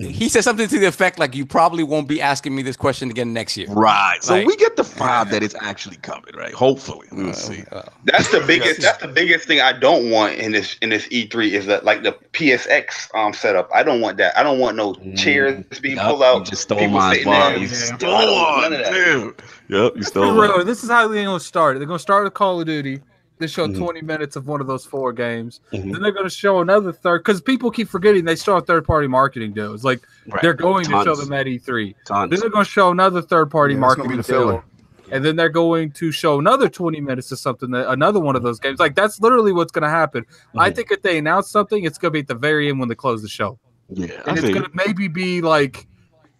He 0.00 0.28
said 0.28 0.44
something 0.44 0.68
to 0.68 0.78
the 0.78 0.86
effect 0.86 1.18
like, 1.18 1.34
"You 1.34 1.44
probably 1.44 1.82
won't 1.82 2.06
be 2.06 2.22
asking 2.22 2.54
me 2.54 2.62
this 2.62 2.76
question 2.76 3.10
again 3.10 3.32
next 3.32 3.56
year." 3.56 3.66
"Right." 3.68 4.18
So 4.22 4.34
Like- 4.34 4.46
we 4.46 4.54
get 4.54 4.76
the 4.76 4.82
vibe 5.00 5.30
that 5.30 5.42
it's 5.42 5.56
actually 5.60 5.96
coming, 5.96 6.36
right? 6.36 6.52
Hopefully, 6.54 7.08
we'll 7.10 7.32
see. 7.32 7.64
Uh, 7.72 7.82
That's 8.04 8.28
the 8.30 8.38
biggest. 8.46 8.80
That's 8.80 9.02
the 9.02 9.08
biggest 9.08 9.48
thing 9.48 9.60
I 9.60 9.72
don't 9.72 10.08
want 10.10 10.34
in 10.34 10.52
this 10.52 10.76
in 10.82 10.90
this 10.90 11.08
E3 11.08 11.50
is 11.50 11.66
that 11.66 11.84
like 11.84 12.04
the 12.04 12.12
PSX 12.32 13.12
um 13.16 13.32
setup. 13.32 13.68
I 13.74 13.82
don't 13.82 14.00
want 14.00 14.18
that. 14.18 14.38
I 14.38 14.44
don't 14.44 14.60
want 14.60 14.76
no 14.76 14.94
chairs 15.16 15.64
being 15.80 15.96
Yup, 15.96 16.06
pulled 16.06 16.20
you 16.20 16.24
out. 16.26 16.46
just 16.46 16.62
stole 16.62 16.78
my 16.78 16.86
mine, 16.86 17.14
sitting 17.14 17.32
Bari. 17.32 17.60
You 17.62 17.66
stole 17.66 18.14
I 18.14 18.24
don't 18.24 18.34
one. 18.52 18.60
none 18.62 18.72
of 18.74 18.78
that. 18.78 18.92
Damn. 18.92 19.34
Yep, 19.82 19.96
you 19.96 20.02
stole 20.04 20.32
Bro, 20.34 20.62
this 20.62 20.84
is 20.84 20.90
how 20.90 21.08
they're 21.08 21.24
gonna 21.24 21.40
start. 21.40 21.76
They're 21.78 21.88
gonna 21.88 21.98
start 21.98 22.22
with 22.22 22.34
Call 22.34 22.60
of 22.60 22.66
Duty. 22.68 23.00
They 23.38 23.46
show 23.46 23.66
Mhm. 23.68 23.76
20 23.78 24.02
minutes 24.02 24.36
of 24.36 24.46
one 24.46 24.60
of 24.60 24.66
those 24.66 24.84
four 24.84 25.12
games. 25.12 25.60
Mhm. 25.72 25.92
Then 25.92 26.02
they're 26.02 26.12
gonna 26.12 26.28
show 26.30 26.60
another 26.60 26.92
third 26.92 27.20
because 27.24 27.40
people 27.40 27.70
keep 27.70 27.88
forgetting 27.88 28.24
they 28.24 28.36
still 28.36 28.54
have 28.54 28.66
third 28.66 28.84
party 28.84 29.06
marketing 29.08 29.52
deals. 29.52 29.84
Like 29.84 30.00
Right. 30.28 30.42
they're 30.42 30.54
going 30.54 30.84
to 30.84 30.90
show 30.90 31.04
Tons. 31.04 31.20
them 31.24 31.32
at 31.32 31.46
E3. 31.46 31.94
Tons. 32.04 32.30
Then 32.30 32.40
they're 32.40 32.50
gonna 32.50 32.64
show 32.64 32.90
another 32.90 33.22
third 33.22 33.50
party 33.50 33.74
Yeah, 33.74 33.80
marketing 33.80 34.10
be 34.10 34.16
the 34.18 34.22
filler. 34.22 34.52
deal. 34.52 34.64
And 35.10 35.24
then 35.24 35.36
they're 35.36 35.48
going 35.48 35.92
to 35.92 36.12
show 36.12 36.38
another 36.38 36.68
20 36.68 37.00
minutes 37.00 37.32
of 37.32 37.38
something 37.38 37.70
that 37.70 37.88
another 37.90 38.20
one 38.20 38.36
of 38.36 38.42
those 38.42 38.60
games. 38.60 38.78
Like 38.78 38.94
that's 38.94 39.20
literally 39.20 39.52
what's 39.52 39.72
gonna 39.72 39.88
happen. 39.88 40.24
I 40.56 40.70
Mhm. 40.70 40.76
think 40.76 40.90
if 40.92 41.02
they 41.02 41.16
announce 41.18 41.48
something, 41.50 41.82
it's 41.84 41.96
gonna 41.98 42.10
be 42.12 42.18
at 42.20 42.26
the 42.28 42.34
very 42.34 42.68
end 42.68 42.78
when 42.78 42.88
they 42.90 42.94
close 42.94 43.22
the 43.22 43.28
show. 43.28 43.58
Yeah, 43.90 44.08
I 44.26 44.30
And 44.30 44.38
it's 44.38 44.50
gonna 44.50 44.68
maybe 44.74 45.08
be 45.08 45.40
like 45.40 45.86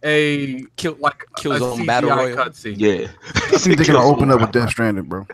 a 0.03 0.63
Kill, 0.77 0.95
like 0.99 1.23
a 1.23 1.39
Killzone 1.41 1.77
CGI 1.79 1.85
Battle 1.87 2.09
Royale. 2.11 2.35
cutscene. 2.37 2.79
you. 2.79 2.87
Yeah. 3.01 3.07
I 3.35 3.39
think 3.57 3.77
they're 3.77 3.85
gonna 3.87 4.03
open 4.05 4.31
up 4.31 4.41
with 4.41 4.51
Death 4.51 4.69
Stranding, 4.69 5.05
bro. 5.05 5.27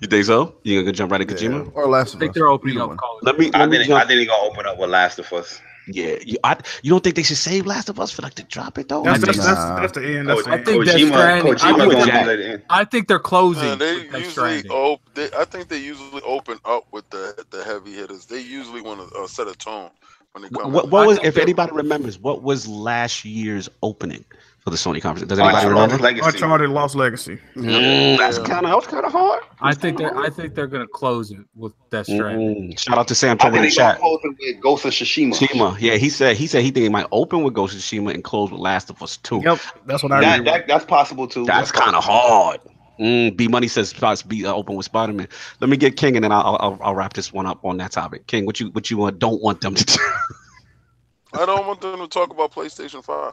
You 0.00 0.08
think 0.08 0.24
so? 0.24 0.54
You 0.62 0.80
gonna 0.82 0.92
jump 0.92 1.12
right 1.12 1.20
at 1.20 1.40
Yeah. 1.40 1.64
Or 1.74 1.86
Last 1.88 2.14
of 2.14 2.14
Us? 2.14 2.14
I 2.14 2.16
of 2.16 2.20
think 2.20 2.30
Us. 2.30 2.34
they're 2.34 2.48
opening 2.48 2.76
Either 2.76 2.82
up 2.84 2.88
one. 2.88 2.96
Call 2.98 3.18
of 3.18 3.24
Let 3.24 3.38
me. 3.38 3.50
I 3.54 3.66
me 3.66 3.76
think 3.78 3.88
jump. 3.88 4.02
I 4.02 4.06
think 4.06 4.18
they're 4.18 4.26
gonna 4.36 4.50
open 4.50 4.66
up 4.66 4.78
with 4.78 4.90
Last 4.90 5.18
of 5.18 5.32
Us. 5.32 5.60
Yeah, 5.88 6.14
you, 6.24 6.36
I, 6.44 6.56
you 6.82 6.90
don't 6.90 7.02
think 7.02 7.16
they 7.16 7.24
should 7.24 7.36
save 7.36 7.66
Last 7.66 7.88
of 7.88 7.98
Us 7.98 8.12
for 8.12 8.22
like 8.22 8.34
to 8.34 8.44
drop 8.44 8.78
it 8.78 8.88
though? 8.88 9.02
That's, 9.02 9.20
I 9.24 9.26
that's, 9.26 9.38
think- 9.38 9.46
that's, 9.48 9.58
Nah. 9.58 9.80
that's 9.80 9.92
the 9.92 10.16
end. 10.16 10.28
That's 10.28 10.42
the 10.44 10.50
Ko- 10.50 10.56
end. 10.56 10.64
think 10.66 10.84
Kojima, 10.84 11.42
Kojima 11.42 11.62
I 11.64 11.76
gonna 11.76 12.24
think- 12.36 12.60
be. 12.60 12.64
I 12.70 12.84
think 12.84 13.08
they're 13.08 13.18
closing. 13.18 13.64
Man, 13.64 13.78
they 13.78 13.94
usually 13.96 14.24
Stranding. 14.30 14.70
op- 14.70 15.00
they, 15.14 15.28
I 15.36 15.44
think 15.44 15.68
they 15.68 15.78
usually 15.78 16.22
open 16.22 16.58
up 16.64 16.84
with 16.92 17.10
the 17.10 17.44
the 17.50 17.64
heavy 17.64 17.94
hitters. 17.94 18.26
They 18.26 18.38
usually 18.40 18.80
want 18.80 19.08
to 19.10 19.16
uh, 19.18 19.26
set 19.26 19.48
a 19.48 19.54
tone 19.56 19.90
when 19.90 19.90
they 19.90 19.90
come. 19.90 20.11
What, 20.34 20.66
in. 20.66 20.72
what 20.72 21.02
I 21.02 21.06
was, 21.06 21.18
if 21.22 21.36
anybody 21.36 21.72
remembers, 21.72 22.18
what 22.18 22.42
was 22.42 22.66
last 22.66 23.24
year's 23.24 23.68
opening 23.82 24.24
for 24.60 24.70
the 24.70 24.76
Sony 24.76 25.02
conference? 25.02 25.28
Does 25.28 25.38
Oh, 25.38 25.44
anybody 25.44 25.66
Uncharted 25.66 25.82
remember? 25.82 26.02
Legacy. 26.02 26.28
Uncharted 26.28 26.70
Lost 26.70 26.94
Legacy. 26.94 27.38
Mm, 27.54 28.16
that's 28.16 28.38
Yeah. 28.38 28.44
kind 28.44 28.64
of 28.64 28.70
that 28.70 28.76
was 28.76 28.86
kind 28.86 29.04
of 29.04 29.12
hard. 29.12 29.42
I 29.60 29.74
think 29.74 29.98
they're 29.98 30.16
I 30.16 30.30
think 30.30 30.54
they're 30.54 30.66
gonna 30.68 30.86
close 30.86 31.30
it 31.32 31.38
with 31.54 31.74
Death 31.90 32.06
Stranding. 32.06 32.70
Mm, 32.72 32.78
shout 32.78 32.96
out 32.96 33.08
to 33.08 33.14
Sam 33.14 33.36
I 33.40 33.44
Tobin 33.44 33.56
in 33.64 33.68
the 33.68 33.76
gonna 33.76 33.92
chat. 33.92 34.00
close 34.00 34.20
it 34.24 34.28
with 34.38 34.62
Ghost 34.62 34.84
of 34.86 34.92
Tsushima. 34.92 35.34
Tsushima, 35.38 35.76
yeah, 35.80 35.96
he 35.96 36.08
said 36.08 36.36
he 36.36 36.46
said 36.46 36.62
he 36.62 36.70
think 36.70 36.86
it 36.86 36.92
might 36.92 37.06
open 37.12 37.42
with 37.42 37.52
Ghost 37.52 37.74
of 37.74 37.80
Tsushima 37.80 38.14
and 38.14 38.24
close 38.24 38.50
with 38.50 38.60
Last 38.60 38.88
of 38.88 39.02
Us 39.02 39.18
Two. 39.18 39.42
Yep, 39.44 39.58
that's 39.84 40.02
what 40.02 40.12
I 40.12 40.20
That, 40.22 40.44
that, 40.46 40.66
that's 40.66 40.84
possible 40.86 41.26
too. 41.28 41.44
That's 41.44 41.70
kind 41.72 41.94
of 41.94 42.02
hard. 42.04 42.60
Mm, 43.00 43.36
B 43.36 43.48
Money 43.48 43.68
says 43.68 43.88
spots 43.90 44.22
be 44.22 44.44
uh, 44.46 44.52
open 44.52 44.76
with 44.76 44.84
Spider 44.86 45.12
Man. 45.12 45.28
Let 45.60 45.70
me 45.70 45.76
get 45.76 45.96
King 45.96 46.16
and 46.16 46.24
then 46.24 46.32
I'll, 46.32 46.56
I'll 46.60 46.78
I'll 46.82 46.94
wrap 46.94 47.14
this 47.14 47.32
one 47.32 47.46
up 47.46 47.64
on 47.64 47.78
that 47.78 47.92
topic. 47.92 48.26
King, 48.26 48.44
what 48.46 48.60
you 48.60 48.68
what 48.70 48.90
you 48.90 49.02
uh, 49.04 49.10
don't 49.10 49.42
want 49.42 49.60
them 49.62 49.74
to 49.74 49.84
do? 49.84 49.94
I 51.34 51.46
don't 51.46 51.66
want 51.66 51.80
them 51.80 51.98
to 51.98 52.06
talk 52.08 52.30
about 52.30 52.52
PlayStation 52.52 53.02
Five. 53.02 53.32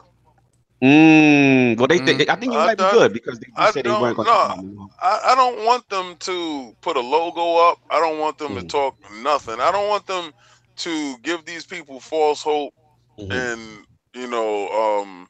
Mm, 0.82 1.76
well, 1.76 1.86
they, 1.88 1.98
they 1.98 2.26
I 2.26 2.36
think 2.36 2.54
it 2.54 2.56
I 2.56 2.66
might 2.66 2.78
be 2.78 2.84
don't- 2.84 2.94
good 2.94 3.12
because 3.12 3.38
they 3.38 3.48
I 3.54 3.64
just 3.64 3.74
said 3.74 3.84
they 3.84 3.90
weren't 3.90 4.16
don't 4.16 4.26
going 4.26 4.78
to. 4.78 4.88
I, 5.02 5.20
I 5.26 5.34
don't 5.34 5.66
want 5.66 5.86
them 5.90 6.16
to 6.20 6.74
put 6.80 6.96
a 6.96 7.00
logo 7.00 7.56
up. 7.70 7.78
I 7.90 8.00
don't 8.00 8.18
want 8.18 8.38
them 8.38 8.54
to 8.54 8.62
Mm. 8.62 8.68
talk 8.68 8.96
nothing. 9.22 9.60
I 9.60 9.70
don't 9.72 9.88
want 9.88 10.06
them 10.06 10.32
to 10.76 11.18
give 11.18 11.44
these 11.44 11.66
people 11.66 12.00
false 12.00 12.42
hope 12.42 12.72
Mhm. 13.18 13.30
and 13.30 13.86
you 14.14 14.26
know 14.26 14.68
um 14.70 15.28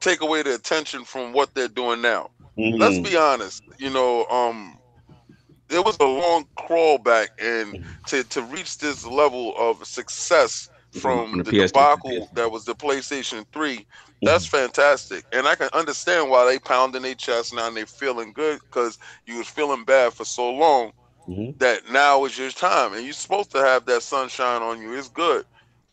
take 0.00 0.22
away 0.22 0.42
the 0.42 0.54
attention 0.54 1.04
from 1.04 1.34
what 1.34 1.54
they're 1.54 1.68
doing 1.68 2.00
now. 2.00 2.30
Let's 2.78 2.98
Mm. 2.98 3.00
be 3.00 3.16
honest. 3.16 3.62
You 3.78 3.90
know, 3.90 4.26
um 4.26 4.78
it 5.70 5.84
was 5.84 5.96
a 6.00 6.04
long 6.04 6.44
crawl 6.56 6.98
back 6.98 7.30
and 7.40 7.76
to 8.06 8.22
to 8.24 8.42
reach 8.42 8.78
this 8.78 9.04
level 9.06 9.54
of 9.58 9.84
success 9.86 10.68
from 10.90 11.30
From 11.30 11.44
the 11.44 11.52
the, 11.52 11.52
debacle 11.52 12.28
that 12.34 12.50
was 12.50 12.64
the 12.64 12.74
PlayStation 12.74 13.44
3 13.52 13.86
that's 14.24 14.46
fantastic 14.46 15.24
and 15.32 15.46
i 15.46 15.54
can 15.54 15.68
understand 15.72 16.30
why 16.30 16.44
they 16.46 16.58
pounding 16.58 17.02
their 17.02 17.14
chest 17.14 17.54
now 17.54 17.68
and 17.68 17.76
they 17.76 17.84
feeling 17.84 18.32
good 18.32 18.58
because 18.70 18.98
you 19.26 19.38
was 19.38 19.48
feeling 19.48 19.84
bad 19.84 20.12
for 20.12 20.24
so 20.24 20.50
long 20.52 20.92
Mhm. 21.26 21.54
that 21.58 21.90
now 21.90 22.24
is 22.24 22.38
your 22.38 22.50
time 22.50 22.92
and 22.94 23.04
you're 23.04 23.12
supposed 23.12 23.50
to 23.52 23.58
have 23.58 23.84
that 23.86 24.02
sunshine 24.02 24.62
on 24.62 24.80
you 24.80 24.92
it's 24.96 25.08
good 25.08 25.44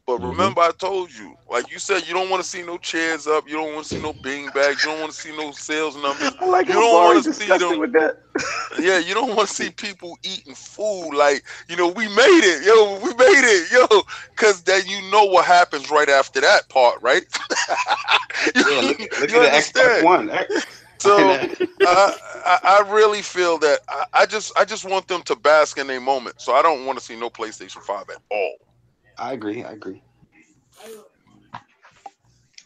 but 0.07 0.19
Mhm. 0.19 0.29
remember 0.31 0.61
i 0.61 0.71
told 0.71 1.11
you 1.13 1.35
like 1.51 1.71
you 1.71 1.77
said 1.79 2.07
you 2.07 2.13
don't 2.13 2.29
want 2.29 2.41
to 2.41 2.49
see 2.49 2.63
no 2.63 2.77
chairs 2.77 3.27
up 3.27 3.47
you 3.47 3.55
don't 3.55 3.73
want 3.73 3.83
to 3.85 3.89
see 3.91 3.99
no 4.01 4.13
bean 4.13 4.49
bags 4.51 4.83
you 4.83 4.89
don't 4.89 4.99
want 5.01 5.11
to 5.11 5.17
see 5.17 5.35
no 5.37 5.51
sales 5.51 5.95
numbers 5.97 6.35
I 6.39 6.45
like 6.47 6.67
You 6.67 6.73
don't 6.73 6.91
Bari 6.93 7.17
wanna 7.17 7.23
see 7.33 7.45
them- 7.57 7.79
with 7.79 7.93
that. 7.93 8.15
yeah, 8.79 8.99
you 8.99 9.13
don't 9.13 9.35
want 9.35 9.49
to 9.49 9.53
see 9.55 9.69
people 9.71 10.17
eating 10.23 10.53
food 10.55 11.11
like, 11.15 11.43
you 11.67 11.75
know, 11.75 11.87
we 11.87 12.07
made 12.09 12.41
it, 12.43 12.63
yo, 12.63 12.99
we 12.99 13.13
made 13.15 13.43
it, 13.45 13.71
yo, 13.71 14.03
because 14.35 14.63
then 14.63 14.85
you 14.85 15.01
know 15.11 15.25
what 15.25 15.45
happens 15.45 15.89
right 15.89 16.09
after 16.09 16.41
that 16.41 16.69
part, 16.69 16.99
right? 17.01 17.23
Yeah, 18.55 18.81
look, 18.81 18.99
look 19.19 19.29
You 19.31 19.41
at 19.41 19.73
the 19.73 19.79
Xbox? 19.79 20.03
One. 20.03 20.29
So 20.99 21.39
I, 21.85 22.13
I, 22.45 22.59
I 22.85 22.91
really 22.93 23.21
feel 23.21 23.57
that 23.59 23.79
I, 23.89 24.05
I 24.13 24.25
just 24.25 24.51
I 24.57 24.65
just 24.65 24.85
want 24.85 25.07
them 25.07 25.23
to 25.23 25.35
bask 25.35 25.77
in 25.77 25.87
their 25.87 26.01
moment. 26.01 26.35
So 26.39 26.53
I 26.53 26.61
don't 26.61 26.85
want 26.85 26.99
to 26.99 27.03
see 27.03 27.19
no 27.19 27.29
PlayStation 27.29 27.81
Five 27.81 28.05
at 28.09 28.17
all. 28.29 28.55
I 29.19 29.33
agree. 29.33 29.63
I 29.63 29.71
agree. 29.71 30.01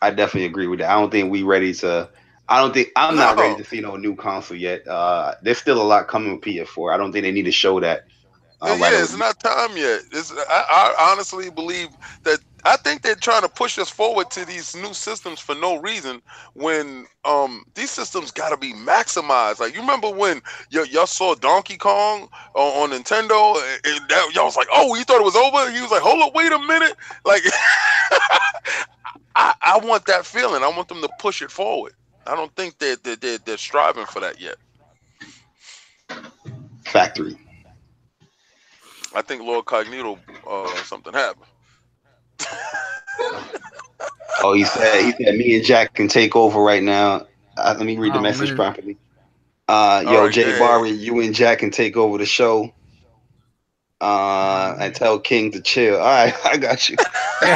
I 0.01 0.11
definitely 0.11 0.45
agree 0.47 0.67
with 0.67 0.79
that. 0.79 0.89
I 0.89 0.99
don't 0.99 1.11
think 1.11 1.31
we 1.31 1.43
ready 1.43 1.73
to. 1.75 2.09
I 2.47 2.61
don't 2.61 2.73
think 2.73 2.89
I'm 2.95 3.17
not 3.17 3.37
No. 3.37 3.37
ready 3.37 3.55
to 3.55 3.63
see 3.63 3.79
no 3.81 3.95
new 3.97 4.15
console 4.15 4.57
yet. 4.57 4.87
Uh, 4.87 5.33
there's 5.41 5.57
still 5.57 5.81
a 5.81 5.83
lot 5.83 6.07
coming 6.07 6.33
with 6.33 6.41
PS4. 6.41 6.93
I 6.93 6.97
don't 6.97 7.11
think 7.11 7.23
they 7.23 7.31
need 7.31 7.45
to 7.45 7.51
show 7.51 7.79
that. 7.81 8.01
Uh, 8.61 8.75
yeah, 8.75 8.79
right 8.79 8.93
yeah, 8.93 9.03
it's 9.03 9.17
not 9.17 9.39
time 9.39 9.77
yet. 9.77 10.01
It's, 10.11 10.31
I, 10.31 10.93
I 10.99 11.11
honestly 11.11 11.49
believe 11.49 11.89
that 12.23 12.39
I 12.65 12.77
think 12.77 13.01
they're 13.01 13.15
trying 13.15 13.43
to 13.43 13.49
push 13.49 13.79
us 13.79 13.89
forward 13.89 14.31
to 14.31 14.45
these 14.45 14.75
new 14.75 14.93
systems 14.93 15.39
for 15.39 15.55
no 15.55 15.77
reason. 15.81 16.21
When 16.55 17.07
um 17.25 17.63
these 17.75 17.91
systems 17.91 18.31
got 18.31 18.49
to 18.49 18.57
be 18.57 18.73
maximized. 18.73 19.59
Like 19.59 19.75
you 19.75 19.81
remember 19.81 20.11
when 20.11 20.41
y- 20.73 20.85
y'all 20.91 21.07
saw 21.07 21.35
Donkey 21.35 21.77
Kong 21.77 22.29
on, 22.55 22.91
on 22.91 22.99
Nintendo, 22.99 23.55
and- 23.85 24.09
that, 24.09 24.31
y'all 24.35 24.45
was 24.45 24.57
like, 24.57 24.69
"Oh, 24.73 24.95
you 24.95 25.03
thought 25.05 25.21
it 25.21 25.25
was 25.25 25.35
over?" 25.35 25.71
He 25.71 25.81
was 25.81 25.91
like, 25.91 26.01
"Hold 26.03 26.23
up, 26.23 26.35
wait 26.35 26.51
a 26.51 26.59
minute!" 26.59 26.95
Like, 27.25 27.43
I, 29.35 29.53
I 29.63 29.79
want 29.83 30.05
that 30.07 30.25
feeling. 30.25 30.63
I 30.63 30.69
want 30.69 30.89
them 30.89 31.01
to 31.01 31.09
push 31.09 31.41
it 31.41 31.51
forward. 31.51 31.93
I 32.27 32.35
don't 32.35 32.55
think 32.55 32.79
they're 32.79 32.97
they're, 33.03 33.17
they're, 33.17 33.39
they're 33.39 33.57
striving 33.57 34.07
for 34.07 34.21
that 34.21 34.39
yet. 34.41 34.55
Factory. 36.85 37.37
I 39.15 39.23
think 39.23 39.43
Lord 39.43 39.65
Cognito 39.65 40.19
uh, 40.47 40.83
something 40.83 41.13
happened. 41.13 41.50
Oh, 44.43 44.53
he 44.53 44.63
said 44.65 45.03
he 45.03 45.11
said 45.23 45.35
me 45.35 45.55
and 45.55 45.65
Jack 45.65 45.93
can 45.93 46.07
take 46.07 46.35
over 46.35 46.59
right 46.61 46.83
now. 46.83 47.27
Uh, 47.57 47.75
let 47.77 47.85
me 47.85 47.97
read 47.97 48.13
the 48.13 48.19
Oh, 48.19 48.21
message 48.21 48.55
man. 48.55 48.55
properly. 48.55 48.97
Uh, 49.67 50.03
yo, 50.05 50.23
Oh, 50.23 50.29
Jay. 50.29 50.57
Bari, 50.57 50.91
you 50.91 51.19
and 51.21 51.33
Jack 51.33 51.59
can 51.59 51.71
take 51.71 51.95
over 51.97 52.17
the 52.17 52.25
show. 52.25 52.73
Uh, 54.01 54.75
and 54.79 54.93
tell 54.95 55.19
King 55.19 55.51
to 55.51 55.61
chill. 55.61 55.95
All 55.97 56.01
right, 56.05 56.33
I 56.45 56.57
got 56.57 56.89
you. 56.89 56.97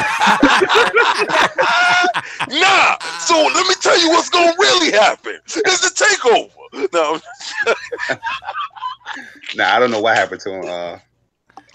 Nah. 2.47 2.97
So 3.19 3.35
let 3.53 3.67
me 3.67 3.75
tell 3.79 3.99
you 3.99 4.09
what's 4.09 4.29
gonna 4.29 4.53
really 4.59 4.91
happen. 4.91 5.37
It's 5.45 5.81
the 5.81 6.05
takeover. 6.05 6.49
No, 6.93 7.19
Nah, 9.55 9.75
I 9.75 9.79
don't 9.79 9.91
know 9.91 10.01
what 10.01 10.15
happened 10.15 10.41
to 10.41 10.51
him. 10.51 10.65
Uh, 10.67 10.97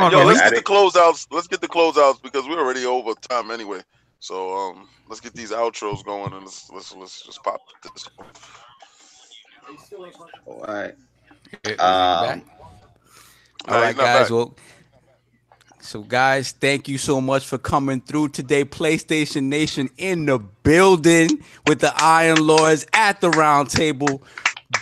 Hold 0.00 0.12
yo, 0.12 0.24
let's 0.24 0.40
let's- 0.40 0.50
get 0.50 0.56
the 0.56 0.64
closeouts. 0.64 1.26
Let's 1.30 1.46
get 1.46 1.60
the 1.60 1.68
closeouts 1.68 2.22
because 2.22 2.46
we're 2.48 2.58
already 2.58 2.86
over 2.86 3.14
time 3.28 3.50
anyway. 3.50 3.80
So 4.18 4.54
um, 4.54 4.88
let's 5.08 5.20
get 5.20 5.32
these 5.32 5.50
outros 5.50 6.04
going 6.04 6.32
and 6.32 6.44
let's 6.44 6.70
let's, 6.70 6.94
let's 6.94 7.22
just 7.24 7.42
pop 7.42 7.60
this. 7.82 8.08
All 10.46 10.60
right. 10.66 10.94
Um, 11.78 12.42
all 13.68 13.80
right, 13.80 13.96
guys. 13.96 13.96
back. 13.96 14.30
Well, 14.30 14.56
so 15.80 16.02
guys, 16.02 16.52
thank 16.52 16.88
you 16.88 16.98
so 16.98 17.20
much 17.20 17.46
for 17.46 17.58
coming 17.58 18.00
through 18.00 18.28
today. 18.28 18.64
PlayStation 18.64 19.44
Nation 19.44 19.88
in 19.96 20.26
the 20.26 20.38
building 20.38 21.42
with 21.66 21.80
the 21.80 21.92
Iron 21.96 22.46
Lords 22.46 22.86
at 22.92 23.20
the 23.20 23.30
round 23.30 23.70
table. 23.70 24.22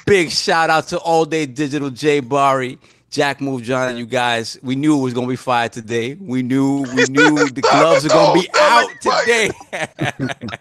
Big 0.04 0.30
shout 0.30 0.68
out 0.68 0.88
to 0.88 0.98
All 0.98 1.24
Day 1.24 1.46
Digital 1.46 1.90
Jay 1.90 2.20
Bari, 2.20 2.78
Jack 3.10 3.40
Move 3.40 3.62
John, 3.62 3.88
and 3.88 3.98
you 3.98 4.06
guys. 4.06 4.58
We 4.62 4.76
knew 4.76 4.98
it 4.98 5.02
was 5.02 5.14
gonna 5.14 5.26
be 5.26 5.36
fire 5.36 5.68
today. 5.68 6.14
We 6.14 6.42
knew 6.42 6.82
we 6.94 7.04
knew 7.06 7.48
the 7.48 7.62
gloves 7.62 8.04
are 8.04 8.10
gonna 8.10 8.40
be 8.40 8.48
out 8.54 8.90
today. 9.00 9.50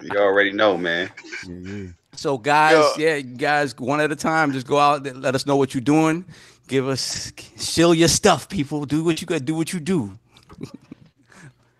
You 0.00 0.18
already 0.18 0.52
know, 0.52 0.76
man. 0.76 1.10
Yeah, 1.48 1.54
yeah. 1.54 1.86
So 2.14 2.36
guys, 2.36 2.84
Yeah. 2.98 3.08
yeah, 3.10 3.16
you 3.16 3.36
guys, 3.36 3.76
one 3.78 4.00
at 4.00 4.10
a 4.10 4.16
time. 4.16 4.52
Just 4.52 4.66
go 4.66 4.78
out, 4.78 5.04
there, 5.04 5.14
let 5.14 5.34
us 5.36 5.46
know 5.46 5.56
what 5.56 5.74
you're 5.74 5.80
doing. 5.80 6.24
Give 6.66 6.88
us, 6.88 7.32
shill 7.56 7.94
your 7.94 8.08
stuff, 8.08 8.48
people. 8.48 8.84
Do 8.84 9.04
what 9.04 9.20
you 9.20 9.26
got. 9.26 9.44
Do 9.44 9.54
what 9.54 9.72
you 9.72 9.78
do. 9.80 10.18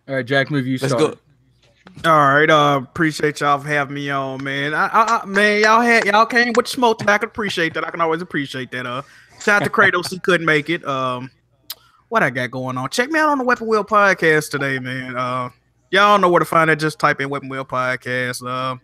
All 0.08 0.14
right, 0.16 0.24
Jack, 0.26 0.50
move 0.50 0.66
you 0.66 0.78
Let's 0.80 0.94
start. 0.94 1.18
go. 2.04 2.10
All 2.10 2.34
right, 2.34 2.48
uh, 2.48 2.80
appreciate 2.82 3.40
y'all 3.40 3.58
for 3.58 3.68
having 3.68 3.94
me 3.94 4.08
on, 4.10 4.42
man. 4.42 4.72
I, 4.72 4.86
I, 4.86 5.20
I 5.22 5.26
man, 5.26 5.60
y'all 5.62 5.80
had 5.80 6.04
y'all 6.04 6.26
came 6.26 6.52
with 6.56 6.66
the 6.66 6.70
smoke. 6.70 7.06
I 7.08 7.18
can 7.18 7.28
appreciate 7.28 7.74
that. 7.74 7.86
I 7.86 7.90
can 7.90 8.00
always 8.00 8.22
appreciate 8.22 8.70
that. 8.70 8.86
Uh, 8.86 9.02
shout 9.42 9.62
out 9.62 9.64
to 9.64 9.70
Kratos, 9.70 10.08
he 10.10 10.18
couldn't 10.18 10.46
make 10.46 10.70
it. 10.70 10.84
Um, 10.84 11.30
what 12.08 12.22
I 12.22 12.30
got 12.30 12.50
going 12.50 12.76
on? 12.78 12.90
Check 12.90 13.10
me 13.10 13.18
out 13.18 13.28
on 13.30 13.38
the 13.38 13.44
Weapon 13.44 13.66
Wheel 13.66 13.84
podcast 13.84 14.50
today, 14.50 14.78
man. 14.78 15.16
Uh, 15.16 15.50
y'all 15.90 16.18
know 16.18 16.28
where 16.30 16.40
to 16.40 16.44
find 16.44 16.70
it. 16.70 16.76
Just 16.78 16.98
type 16.98 17.20
in 17.20 17.30
Weapon 17.30 17.48
Wheel 17.48 17.64
podcast. 17.64 18.46
Uh, 18.46 18.76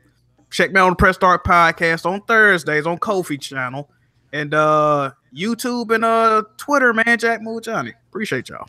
check 0.50 0.72
me 0.72 0.80
out 0.80 0.84
on 0.86 0.92
the 0.92 0.96
Press 0.96 1.16
Start 1.16 1.44
podcast 1.44 2.06
on 2.06 2.22
Thursdays 2.22 2.86
on 2.86 2.98
Kofi 2.98 3.40
channel 3.40 3.90
and 4.32 4.52
uh 4.54 5.10
YouTube 5.34 5.94
and 5.94 6.04
uh 6.04 6.42
Twitter, 6.56 6.92
man. 6.94 7.18
Jack 7.18 7.42
Move 7.42 7.62
Johnny. 7.62 7.92
Appreciate 8.08 8.48
y'all. 8.48 8.68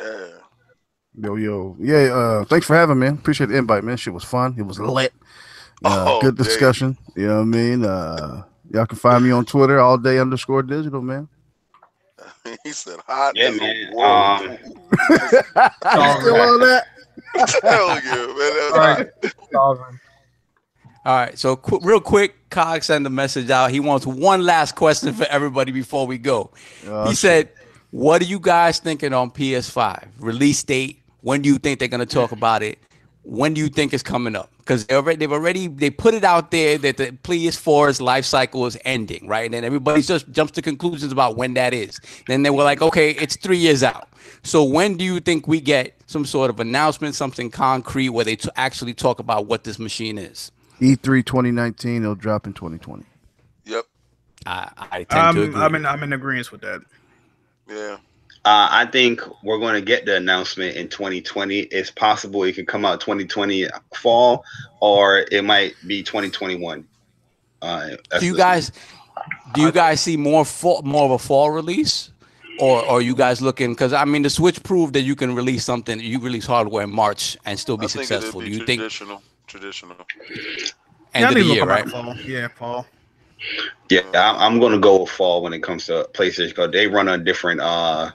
Yeah. 0.00 0.26
Yo, 1.22 1.36
yo. 1.36 1.76
Yeah, 1.80 1.96
uh, 2.14 2.44
thanks 2.44 2.66
for 2.66 2.74
having 2.76 2.98
me, 2.98 3.06
man. 3.06 3.14
Appreciate 3.18 3.48
the 3.48 3.56
invite, 3.56 3.84
man. 3.84 3.96
Shit 3.96 4.14
was 4.14 4.24
fun. 4.24 4.54
It 4.58 4.62
was 4.62 4.78
lit. 4.78 5.12
Uh, 5.84 6.04
Oh, 6.08 6.20
good 6.20 6.36
Dave. 6.36 6.46
discussion. 6.46 6.96
You 7.16 7.26
know 7.26 7.36
what 7.36 7.40
I 7.42 7.44
mean? 7.44 7.84
Uh, 7.84 8.42
y'all 8.70 8.86
can 8.86 8.96
find 8.98 9.24
me 9.24 9.30
on 9.30 9.44
Twitter 9.44 9.78
all 9.80 9.98
day 9.98 10.18
underscore 10.18 10.62
digital, 10.62 11.02
man. 11.02 11.28
he 12.64 12.72
said 12.72 12.98
hot. 13.06 13.32
Yeah, 13.36 13.48
as 13.48 13.56
a 13.56 13.60
man. 13.60 13.90
wall. 13.92 14.42
Um, 14.44 14.50
You 14.92 16.20
still 16.20 16.40
on 16.40 16.60
that? 16.60 16.84
Hell 17.62 18.00
yeah, 18.04 18.26
man. 18.26 18.36
That's 18.36 18.72
All 19.54 19.76
right. 19.76 19.94
all 21.04 21.16
right. 21.16 21.38
So 21.38 21.56
qu- 21.56 21.80
real 21.82 22.00
quick, 22.00 22.48
Cog 22.50 22.82
sent 22.82 23.06
a 23.06 23.10
message 23.10 23.50
out. 23.50 23.70
He 23.70 23.80
wants 23.80 24.06
one 24.06 24.42
last 24.44 24.74
question 24.74 25.12
for 25.14 25.24
everybody 25.26 25.70
before 25.72 26.06
we 26.06 26.18
go. 26.18 26.50
Oh, 26.86 27.08
he 27.08 27.14
said, 27.14 27.50
"What 27.90 28.20
are 28.22 28.26
you 28.26 28.40
guys 28.40 28.78
thinking 28.80 29.12
on 29.12 29.30
PS5 29.30 30.08
release 30.18 30.62
date? 30.64 31.02
When 31.20 31.42
do 31.42 31.48
you 31.48 31.58
think 31.58 31.78
they're 31.78 31.88
gonna 31.88 32.06
talk 32.06 32.32
about 32.32 32.62
it? 32.62 32.78
When 33.22 33.54
do 33.54 33.60
you 33.60 33.68
think 33.68 33.92
it's 33.94 34.02
coming 34.02 34.34
up? 34.34 34.50
Because 34.70 34.86
they 34.86 34.94
already 34.94 35.16
they've 35.18 35.32
already 35.32 35.66
they 35.66 35.90
put 35.90 36.14
it 36.14 36.22
out 36.22 36.52
there 36.52 36.78
that 36.78 36.96
the 36.96 37.10
PS4's 37.10 38.00
life 38.00 38.24
cycle 38.24 38.66
is 38.66 38.78
ending, 38.84 39.26
right? 39.26 39.44
And 39.44 39.52
then 39.52 39.64
everybody 39.64 40.00
just 40.00 40.30
jumps 40.30 40.52
to 40.52 40.62
conclusions 40.62 41.10
about 41.10 41.36
when 41.36 41.54
that 41.54 41.74
is. 41.74 41.98
Then 42.28 42.44
they 42.44 42.50
were 42.50 42.62
like, 42.62 42.80
okay, 42.80 43.10
it's 43.10 43.34
three 43.34 43.56
years 43.58 43.82
out. 43.82 44.08
So 44.44 44.62
when 44.62 44.96
do 44.96 45.04
you 45.04 45.18
think 45.18 45.48
we 45.48 45.60
get 45.60 46.00
some 46.06 46.24
sort 46.24 46.50
of 46.50 46.60
announcement, 46.60 47.16
something 47.16 47.50
concrete, 47.50 48.10
where 48.10 48.24
they 48.24 48.36
t- 48.36 48.48
actually 48.54 48.94
talk 48.94 49.18
about 49.18 49.46
what 49.46 49.64
this 49.64 49.80
machine 49.80 50.18
is? 50.18 50.52
E3 50.80 51.26
2019, 51.26 52.04
it'll 52.04 52.14
drop 52.14 52.46
in 52.46 52.52
2020. 52.52 53.04
Yep. 53.64 53.86
I, 54.46 54.70
I 54.78 55.02
tend 55.02 55.34
to 55.34 55.42
agree. 55.42 55.60
I'm 55.60 55.74
in 55.74 55.84
I'm 55.84 56.04
in 56.04 56.12
agreement 56.12 56.52
with 56.52 56.60
that. 56.60 56.80
Yeah. 57.68 57.96
Uh, 58.44 58.68
I 58.70 58.86
think 58.86 59.20
we're 59.42 59.58
going 59.58 59.74
to 59.74 59.82
get 59.82 60.06
the 60.06 60.16
announcement 60.16 60.76
in 60.76 60.88
2020. 60.88 61.60
It's 61.60 61.90
possible 61.90 62.42
it 62.44 62.54
could 62.54 62.66
come 62.66 62.86
out 62.86 63.00
2020 63.00 63.66
fall, 63.94 64.44
or 64.80 65.26
it 65.30 65.44
might 65.44 65.74
be 65.86 66.02
2021. 66.02 66.86
Uh, 67.62 67.90
do 68.18 68.24
you 68.26 68.36
guys 68.36 68.72
do 69.52 69.60
you 69.60 69.70
guys 69.70 70.00
see 70.00 70.16
more 70.16 70.46
fall, 70.46 70.80
more 70.82 71.04
of 71.04 71.10
a 71.10 71.18
fall 71.18 71.50
release 71.50 72.10
or, 72.58 72.82
or 72.84 72.88
are 72.92 73.02
you 73.02 73.14
guys 73.14 73.42
looking 73.42 73.72
because 73.72 73.92
i 73.92 74.02
mean 74.04 74.22
the 74.22 74.30
switch 74.30 74.62
proved 74.62 74.94
that 74.94 75.02
you 75.02 75.14
can 75.14 75.34
release 75.34 75.62
something 75.62 76.00
you 76.00 76.18
release 76.18 76.46
hardware 76.46 76.84
in 76.84 76.90
march 76.90 77.36
and 77.44 77.58
still 77.58 77.76
be 77.76 77.84
I 77.84 77.88
think 77.88 78.06
successful 78.06 78.40
it'd 78.40 78.50
do 78.52 78.52
be 78.52 78.60
you 78.60 78.66
think 78.66 78.80
traditional. 78.80 79.22
Traditional. 79.46 79.96
end 81.14 81.22
Yeah, 81.22 81.28
of 81.28 81.34
the 81.34 81.42
year 81.42 81.64
right 81.66 81.88
fall. 81.88 82.16
Yeah, 82.18 82.48
fall. 82.48 82.86
Yeah, 83.90 84.02
I'm, 84.14 84.54
I'm 84.54 84.60
going 84.60 84.72
to 84.72 84.78
go 84.78 85.00
with 85.00 85.10
fall 85.10 85.42
when 85.42 85.52
it 85.52 85.62
comes 85.62 85.86
to 85.86 86.08
PlayStation 86.12 86.50
because 86.50 86.70
they 86.70 86.86
run 86.86 87.08
on 87.08 87.24
different 87.24 87.60
uh 87.60 88.10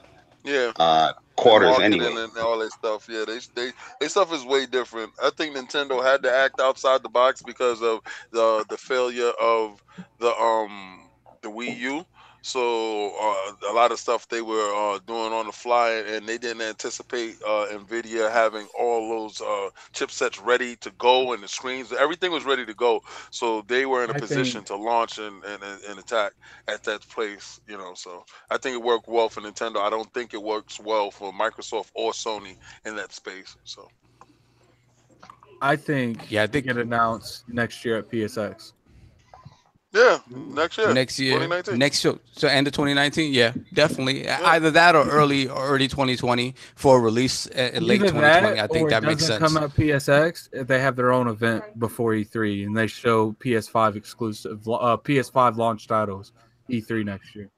Yeah. 0.46 0.72
uh 0.78 1.12
quarters 1.36 1.78
anyway. 1.80 2.14
and 2.16 2.38
all 2.38 2.58
that 2.58 2.72
stuff. 2.72 3.08
Yeah, 3.08 3.24
they 3.26 3.38
they 3.54 3.72
their 4.00 4.08
stuff 4.08 4.32
is 4.32 4.44
way 4.44 4.66
different. 4.66 5.12
I 5.22 5.30
think 5.36 5.56
Nintendo 5.56 6.02
had 6.02 6.22
to 6.22 6.32
act 6.32 6.60
outside 6.60 7.02
the 7.02 7.08
box 7.08 7.42
because 7.42 7.82
of 7.82 8.00
the 8.30 8.64
the 8.70 8.78
failure 8.78 9.32
of 9.40 9.82
the 10.18 10.34
um 10.34 11.10
the 11.42 11.48
Wii 11.48 11.76
U. 11.78 12.06
So 12.46 13.10
uh, 13.20 13.72
a 13.72 13.74
lot 13.74 13.90
of 13.90 13.98
stuff 13.98 14.28
they 14.28 14.40
were 14.40 14.72
uh, 14.72 15.00
doing 15.04 15.32
on 15.32 15.46
the 15.46 15.52
fly, 15.52 15.90
and 16.06 16.28
they 16.28 16.38
didn't 16.38 16.62
anticipate 16.62 17.34
uh, 17.44 17.66
Nvidia 17.72 18.30
having 18.30 18.68
all 18.78 19.08
those 19.08 19.40
uh, 19.40 19.70
chipsets 19.92 20.38
ready 20.46 20.76
to 20.76 20.92
go, 20.92 21.32
and 21.32 21.42
the 21.42 21.48
screens, 21.48 21.92
everything 21.92 22.30
was 22.30 22.44
ready 22.44 22.64
to 22.64 22.72
go. 22.72 23.00
So 23.32 23.62
they 23.66 23.84
were 23.84 24.04
in 24.04 24.10
a 24.10 24.14
I 24.14 24.18
position 24.20 24.62
to 24.66 24.76
launch 24.76 25.18
and, 25.18 25.42
and 25.42 25.60
and 25.88 25.98
attack 25.98 26.34
at 26.68 26.84
that 26.84 27.00
place. 27.08 27.58
You 27.66 27.78
know, 27.78 27.94
so 27.94 28.24
I 28.48 28.58
think 28.58 28.76
it 28.76 28.82
worked 28.82 29.08
well 29.08 29.28
for 29.28 29.40
Nintendo. 29.40 29.78
I 29.78 29.90
don't 29.90 30.14
think 30.14 30.32
it 30.32 30.40
works 30.40 30.78
well 30.78 31.10
for 31.10 31.32
Microsoft 31.32 31.90
or 31.94 32.12
Sony 32.12 32.54
in 32.84 32.94
that 32.94 33.12
space. 33.12 33.56
So 33.64 33.88
I 35.60 35.74
think 35.74 36.30
Yeah, 36.30 36.42
I 36.42 36.44
I 36.44 36.46
think- 36.46 36.66
think 36.66 36.76
get 36.76 36.76
announced 36.86 37.48
next 37.48 37.84
year 37.84 37.98
at 37.98 38.08
PSX. 38.08 38.72
Yeah, 39.96 40.18
next 40.54 40.76
year, 40.78 40.92
next 40.94 41.18
year 41.18 41.34
2019. 41.38 41.78
next 41.78 42.00
show 42.00 42.18
so 42.32 42.48
end 42.48 42.66
of 42.66 42.72
2019 42.74 43.32
yeah 43.32 43.52
definitely 43.72 44.28
either 44.28 44.70
that 44.70 44.94
or 44.94 45.08
early 45.08 45.48
or 45.48 45.66
early 45.68 45.88
2020 45.88 46.54
for 46.74 46.98
a 46.98 47.00
release 47.00 47.46
uh, 47.48 47.70
in 47.72 47.86
late 47.86 48.00
2020 48.00 48.60
i 48.60 48.66
think 48.66 48.90
that 48.90 49.02
makes 49.02 49.22
doesn't 49.26 49.40
sense 49.40 49.52
Come 49.54 49.62
out 49.64 49.74
PSX. 49.74 50.48
if 50.52 50.66
They 50.66 50.80
have 50.80 50.96
their 50.96 51.12
own 51.12 51.28
event 51.28 51.64
before 51.78 52.12
E3, 52.12 52.66
and 52.66 52.76
they 52.76 52.86
show 52.86 53.32
PS5 53.40 53.96
exclusive, 53.96 54.58
uh, 54.68 54.96
PS5 54.98 55.56
launch 55.56 55.86
titles 55.88 56.32
E3 56.70 57.04
next 57.04 57.34
year. 57.34 57.48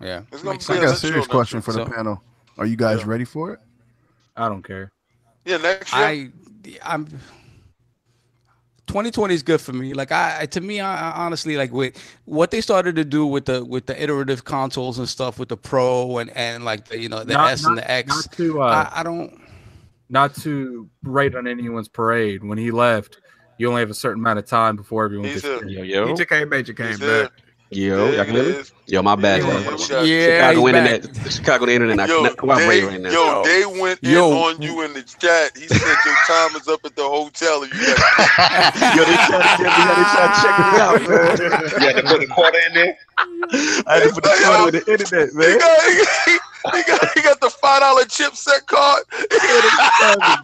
yeah 0.00 0.22
It's 0.32 0.42
gonna 0.42 0.58
be 0.58 0.64
I 0.68 0.84
got 0.86 0.94
a 0.94 0.96
serious 0.96 1.26
question 1.26 1.60
for 1.60 1.72
the 1.72 1.84
So- 1.86 1.92
panel. 1.92 2.22
Are 2.58 2.66
you 2.66 2.76
guys 2.76 3.00
Yeah. 3.00 3.06
ready 3.12 3.24
for 3.24 3.52
it? 3.52 3.60
I 4.36 4.48
don't 4.48 4.62
care. 4.64 4.90
Yeah, 5.44 5.58
next 5.58 5.92
year. 5.92 6.02
I 6.04 6.30
I'm 6.82 7.06
2020 8.88 9.34
is 9.34 9.42
good 9.42 9.60
for 9.60 9.72
me. 9.72 9.94
Like 9.94 10.10
I 10.10 10.40
I- 10.42 10.46
to 10.46 10.60
me, 10.60 10.80
I, 10.80 11.10
I 11.12 11.24
honestly 11.24 11.56
like 11.56 11.72
with 11.72 11.96
what 12.24 12.50
they 12.50 12.60
started 12.60 12.96
to 12.96 13.04
do 13.04 13.24
with 13.26 13.44
the 13.44 13.64
with 13.64 13.86
the 13.86 14.02
iterative 14.02 14.44
consoles 14.44 14.98
and 14.98 15.08
stuff 15.08 15.38
with 15.38 15.48
the 15.50 15.56
Pro 15.56 16.18
and 16.18 16.30
and 16.36 16.64
like 16.64 16.86
the 16.88 16.98
you 16.98 17.08
know 17.08 17.22
the 17.22 17.34
Not- 17.34 17.52
S 17.52 17.64
and 17.64 17.78
the 17.78 17.88
X. 17.90 18.08
Not 18.08 18.32
to 18.32 18.62
uh, 18.62 18.90
I, 18.92 19.00
I 19.00 19.02
don't. 19.04 19.40
not 20.08 20.34
to 20.36 20.88
rate 21.04 21.34
on 21.36 21.46
anyone's 21.46 21.88
parade. 21.88 22.42
When 22.42 22.58
he 22.58 22.70
left, 22.70 23.18
you 23.58 23.68
only 23.68 23.80
have 23.80 23.90
a 23.90 23.94
certain 23.94 24.20
amount 24.22 24.38
of 24.38 24.46
time 24.46 24.74
before 24.76 25.04
everyone 25.04 25.28
He's 25.28 25.42
gets. 25.42 25.62
a- 25.62 25.64
there. 25.64 25.68
Yo, 25.68 25.82
He 25.84 25.90
yo, 25.92 26.16
just 26.16 26.28
came 26.28 26.48
back. 26.48 26.64
Just 26.64 26.78
came 26.78 26.98
back. 26.98 27.30
Here. 27.70 27.96
yo, 27.96 28.10
Yeah, 28.10 28.16
y'all 28.16 28.24
can 28.24 28.34
hear 28.34 28.44
me? 28.44 28.56
Yo, 28.86 29.02
my 29.02 29.16
bad, 29.16 29.42
Yeah, 29.42 30.02
yeah, 30.02 30.52
Chicago 30.52 30.60
he's 30.60 30.66
internet, 30.66 31.02
back. 31.02 31.30
Chicago 31.30 31.66
internet 31.68 31.96
not, 31.96 32.08
Yo, 32.08 32.22
not 32.22 32.36
cooperating 32.36 32.86
they, 32.86 32.88
right 32.88 33.00
now. 33.00 33.12
yo, 33.12 33.42
they 33.44 33.66
went 33.66 34.00
in 34.04 34.12
Yo. 34.12 34.32
on 34.32 34.62
you 34.62 34.82
in 34.82 34.94
the 34.94 35.02
chat. 35.02 35.52
He 35.56 35.68
said 35.68 36.04
your 36.04 36.16
time 36.16 36.56
is 36.56 36.68
up 36.68 36.84
at 36.84 36.96
the 36.96 37.02
hotel. 37.04 37.62
And 37.62 37.72
you 37.72 37.80
got 37.84 38.00
Yo, 38.96 39.04
they 39.04 39.18
tried 39.18 39.42
to 39.42 39.50
get 39.50 39.76
me, 39.76 39.84
yo, 39.84 39.94
they 39.94 40.04
tried 40.04 40.28
to 40.28 40.40
check 40.40 40.58
me 40.58 40.78
out, 40.78 41.02
man. 41.06 41.40
You 41.78 41.86
had 41.86 41.96
to 41.96 42.02
put 42.04 42.22
a 42.22 42.26
quarter 42.26 42.58
in 42.68 42.74
there. 42.74 42.96
I 43.86 43.94
had 43.94 44.02
to 44.04 44.10
put 44.10 44.24
the 44.24 44.30
phone 44.30 44.64
with 44.64 44.74
the 44.74 44.90
internet, 44.92 45.34
he 45.40 45.54
man. 45.54 45.58
got, 45.58 45.80
he, 46.26 46.37
he 46.74 46.82
got 46.84 47.12
he 47.14 47.22
got 47.22 47.40
the 47.40 47.50
five 47.50 47.80
dollar 47.80 48.02
chipset 48.04 48.66
card. 48.66 49.04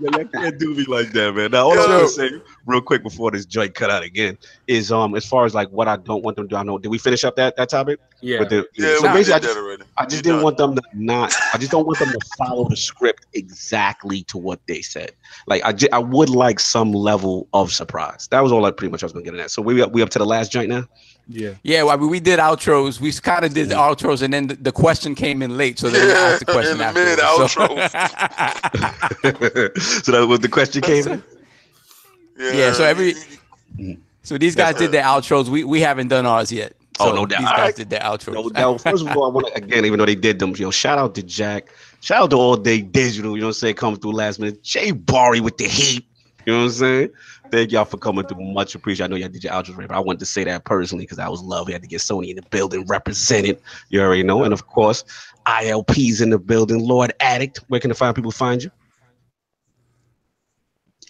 you 0.00 0.28
can't 0.32 0.58
do 0.58 0.74
me 0.74 0.84
like 0.84 1.12
that, 1.12 1.34
man. 1.34 1.50
Now, 1.50 1.64
all 1.66 1.72
I'm 1.72 1.78
Yo. 1.78 1.86
gonna 1.86 2.08
say 2.08 2.30
real 2.66 2.80
quick 2.80 3.02
before 3.02 3.30
this 3.30 3.46
joint 3.46 3.74
cut 3.74 3.90
out 3.90 4.02
again 4.02 4.38
is 4.66 4.92
um 4.92 5.14
as 5.14 5.24
far 5.26 5.44
as 5.44 5.54
like 5.54 5.68
what 5.70 5.88
I 5.88 5.96
don't 5.96 6.22
want 6.24 6.36
them 6.36 6.46
to 6.48 6.54
do. 6.54 6.56
I 6.56 6.62
know. 6.62 6.78
Did 6.78 6.88
we 6.88 6.98
finish 6.98 7.24
up 7.24 7.36
that 7.36 7.56
that 7.56 7.68
topic? 7.68 8.00
Yeah. 8.20 8.40
With 8.40 8.50
the- 8.50 8.66
Yeah, 8.74 8.96
so 8.98 9.08
we 9.08 9.18
basically, 9.18 9.34
I 9.34 9.38
just. 9.38 9.58
I 9.96 10.06
just 10.06 10.24
didn't 10.24 10.36
done. 10.36 10.44
want 10.44 10.56
them 10.56 10.74
to 10.76 10.82
not. 10.94 11.32
I 11.52 11.58
just 11.58 11.70
don't 11.70 11.86
want 11.86 11.98
them 11.98 12.10
to 12.10 12.18
follow 12.38 12.68
the 12.68 12.76
script 12.76 13.26
exactly 13.34 14.22
to 14.24 14.38
what 14.38 14.60
they 14.66 14.82
said. 14.82 15.12
Like 15.46 15.62
I, 15.64 15.74
I 15.92 15.98
would 15.98 16.30
like 16.30 16.58
some 16.60 16.92
level 16.92 17.48
of 17.52 17.72
surprise. 17.72 18.28
That 18.30 18.40
was 18.42 18.50
all 18.52 18.64
I 18.64 18.70
pretty 18.70 18.90
much 18.90 19.02
I 19.02 19.06
was 19.06 19.12
gonna 19.12 19.24
get 19.24 19.34
in 19.34 19.40
at. 19.40 19.50
So 19.50 19.62
we 19.62 19.84
we 19.86 20.02
up 20.02 20.10
to 20.10 20.18
the 20.18 20.26
last 20.26 20.50
joint 20.52 20.68
now. 20.68 20.84
Yeah. 21.28 21.54
Yeah, 21.62 21.84
well, 21.84 21.96
I 21.96 21.96
mean, 22.00 22.10
we 22.10 22.20
did 22.20 22.38
outros. 22.38 23.00
We 23.00 23.10
kind 23.12 23.44
of 23.44 23.54
did 23.54 23.68
the 23.70 23.74
outros, 23.76 24.20
and 24.22 24.32
then 24.34 24.48
the, 24.48 24.56
the 24.56 24.72
question 24.72 25.14
came 25.14 25.40
in 25.42 25.56
late, 25.56 25.78
so 25.78 25.88
they 25.88 26.06
Yeah, 26.06 26.14
asked 26.14 26.40
the 26.46 26.52
question 26.52 26.80
afterwards. 26.80 27.16
mid 27.16 27.18
So- 29.78 30.02
so 30.02 30.12
that 30.12 30.26
was 30.28 30.40
the 30.40 30.48
question 30.48 30.82
came 30.82 31.06
in. 31.08 31.22
Yeah, 32.38 32.72
so 32.72 32.84
every- 32.84 33.14
mm-hmm. 33.14 33.92
so 34.22 34.36
these 34.38 34.54
guys 34.54 34.74
did 34.76 34.92
their 34.92 35.04
outros. 35.04 35.48
We 35.48 35.64
we 35.64 35.80
haven't 35.80 36.08
done 36.08 36.26
ours 36.26 36.50
yet. 36.52 36.74
Oh, 37.00 37.12
no 37.12 37.26
doubt. 37.26 37.40
These 37.40 37.48
guys 37.48 37.58
right. 37.58 37.76
did 37.76 37.90
their 37.90 38.00
outros. 38.00 38.34
No 38.34 38.48
doubt. 38.50 38.80
First 38.80 39.06
of 39.06 39.16
all, 39.16 39.24
I 39.24 39.28
want 39.28 39.46
to 39.48 39.54
again, 39.54 39.84
even 39.84 39.98
though 39.98 40.06
they 40.06 40.14
did 40.14 40.38
them, 40.38 40.50
you 40.56 40.64
know, 40.66 40.70
shout 40.70 40.98
out 40.98 41.14
to 41.16 41.22
Jack, 41.22 41.68
shout 42.00 42.22
out 42.22 42.30
to 42.30 42.36
All 42.36 42.56
Day 42.56 42.80
Digital. 42.82 43.34
You 43.34 43.40
know 43.40 43.46
what 43.46 43.50
I'm 43.50 43.54
saying? 43.54 43.74
Coming 43.76 43.98
through 44.00 44.12
last 44.12 44.38
minute. 44.40 44.62
Jay 44.62 44.90
Bari 44.92 45.40
with 45.40 45.56
the 45.58 45.64
heat. 45.68 46.04
You 46.46 46.52
know 46.52 46.58
what 46.60 46.64
I'm 46.66 46.70
saying? 46.72 47.10
Thank 47.54 47.70
y'all 47.70 47.84
for 47.84 47.98
coming 47.98 48.26
through. 48.26 48.42
Much 48.52 48.74
appreciated. 48.74 49.04
I 49.04 49.14
know 49.14 49.20
y'all 49.20 49.28
did 49.28 49.44
your 49.44 49.52
outros, 49.52 49.76
right? 49.76 49.86
But 49.86 49.96
I 49.96 50.00
wanted 50.00 50.18
to 50.18 50.26
say 50.26 50.42
that 50.42 50.64
personally 50.64 51.04
because 51.04 51.20
I 51.20 51.28
was 51.28 51.40
love. 51.40 51.68
We 51.68 51.72
had 51.72 51.82
to 51.82 51.88
get 51.88 52.00
Sony 52.00 52.30
in 52.30 52.34
the 52.36 52.42
building 52.50 52.84
represented. 52.88 53.60
You 53.90 54.00
already 54.00 54.24
know. 54.24 54.42
And 54.42 54.52
of 54.52 54.66
course, 54.66 55.04
ILP's 55.46 56.20
in 56.20 56.30
the 56.30 56.38
building. 56.40 56.80
Lord 56.80 57.12
Addict. 57.20 57.60
Where 57.68 57.78
can 57.78 57.90
the 57.90 57.94
fine 57.94 58.12
people 58.12 58.32
find 58.32 58.60
you? 58.60 58.72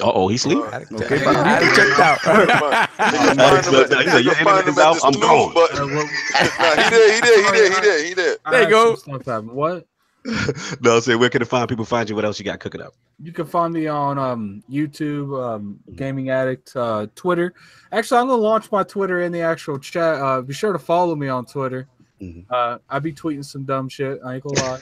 Uh 0.01 0.13
oh, 0.13 0.29
he's 0.29 0.43
sleep. 0.43 0.59
Addict- 0.71 0.93
Okay, 0.93 1.05
Addict- 1.07 1.25
bye. 1.25 1.33
Addict 1.35 1.77
checked 1.77 2.01
out. 2.01 3.39
Alex 3.39 3.71
looked 3.71 3.91
down. 3.93 4.03
He 4.03 4.09
said, 4.11 4.25
"Your 4.25 4.37
internet 4.37 4.69
is 4.69 4.79
out. 4.79 4.99
I'm 5.03 5.13
gone." 5.19 5.55
But 5.55 5.73
well, 5.73 5.87
nah, 5.89 6.83
he 6.83 6.91
did, 6.91 7.15
he 7.15 7.21
did, 7.23 7.45
he 7.47 7.53
did, 7.53 7.73
he 7.73 7.81
did, 7.81 8.07
he 8.09 8.15
did. 8.15 8.39
There 8.51 8.63
you 8.65 8.69
go. 8.69 8.97
some 8.97 9.15
Stuff 9.15 9.25
happen. 9.25 9.55
What? 9.55 9.87
no, 10.81 10.95
I'm 10.97 11.01
saying, 11.03 11.19
where 11.19 11.29
can 11.29 11.41
the 11.41 11.47
fine 11.47 11.67
people 11.67 11.85
find 11.85 12.09
you? 12.09 12.15
What 12.17 12.25
else 12.25 12.39
you 12.39 12.45
got 12.45 12.59
cooking 12.61 12.81
up? 12.81 12.95
You 13.23 13.31
can 13.33 13.45
find 13.47 13.75
me 13.75 13.87
on 13.89 14.19
um, 14.19 14.63
YouTube, 14.71 15.39
um, 15.43 15.79
Gaming 15.97 16.31
Addict, 16.31 16.75
uh, 16.77 17.07
Twitter. 17.15 17.53
Actually, 17.93 18.21
I'm 18.21 18.29
gonna 18.29 18.41
launch 18.41 18.73
my 18.73 18.83
Twitter 18.83 19.21
in 19.23 19.33
the 19.33 19.43
actual 19.43 19.79
chat. 19.79 20.17
Uh, 20.21 20.41
be 20.41 20.55
sure 20.55 20.73
to 20.73 20.79
follow 20.79 21.15
me 21.15 21.29
on 21.29 21.45
Twitter. 21.45 21.87
Mhm. 22.23 22.47
Uh, 22.51 22.79
I 22.89 22.99
be 23.01 23.13
tweeting 23.13 23.45
some 23.45 23.65
dumb 23.65 23.89
shit. 23.89 24.19
I 24.25 24.35
ain't 24.37 24.45
gonna 24.45 24.79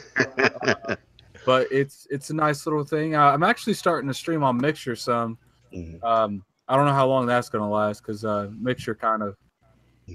lie. 0.66 0.96
But 1.44 1.66
it's 1.72 2.06
it's 2.08 2.30
a 2.30 2.34
nice 2.34 2.66
little 2.66 2.84
thing. 2.84 3.16
Uh, 3.16 3.24
I'm 3.24 3.42
actually 3.42 3.74
starting 3.74 4.06
to 4.06 4.14
stream 4.14 4.44
on 4.44 4.56
Mixer 4.58 4.94
some. 4.94 5.36
Mhm. 5.74 6.00
Um, 6.04 6.44
I 6.68 6.76
don't 6.76 6.86
know 6.86 6.92
how 6.92 7.08
long 7.08 7.26
that's 7.26 7.48
gonna 7.48 7.68
last 7.68 8.00
because 8.00 8.24
uh, 8.24 8.48
Mixer 8.60 8.94
kind 8.94 9.24
of. 9.24 9.36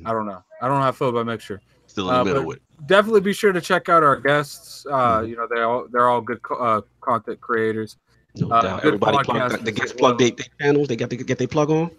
I 0.05 0.13
don't 0.13 0.25
know. 0.25 0.41
I 0.61 0.67
don't 0.69 0.77
know 0.77 0.83
how 0.83 0.87
I 0.87 0.91
feel 0.93 1.09
about 1.09 1.25
Mixer. 1.25 1.59
Still 1.87 2.07
in 2.09 2.13
the 2.15 2.19
Uh, 2.21 2.23
middle 2.23 2.41
but- 2.43 2.47
with. 2.47 2.59
Definitely 2.85 3.21
be 3.21 3.33
sure 3.33 3.51
to 3.51 3.59
check 3.61 3.89
out 3.89 4.03
our 4.03 4.15
guests. 4.17 4.85
Uh, 4.89 5.19
Mhm. 5.21 5.29
you 5.29 5.35
know 5.35 5.47
they're 5.49 5.65
all 5.65 5.87
they're 5.91 6.07
all 6.07 6.21
good 6.21 6.41
co- 6.43 6.55
uh, 6.55 6.81
content 7.01 7.41
creators. 7.41 7.97
No 8.35 8.49
Uh, 8.51 8.61
doubt. 8.61 8.85
Everybody 8.85 9.17
plug, 9.23 9.51
they 9.63 9.71
as 9.71 9.75
get 9.77 9.87
well. 9.89 9.97
plug 9.97 10.19
they, 10.19 10.31
they 10.31 10.43
channels. 10.61 10.87
They 10.87 10.95
got 10.95 11.09
to 11.09 11.17
get 11.17 11.39
their 11.39 11.47
plug 11.47 11.71
on. 11.71 11.89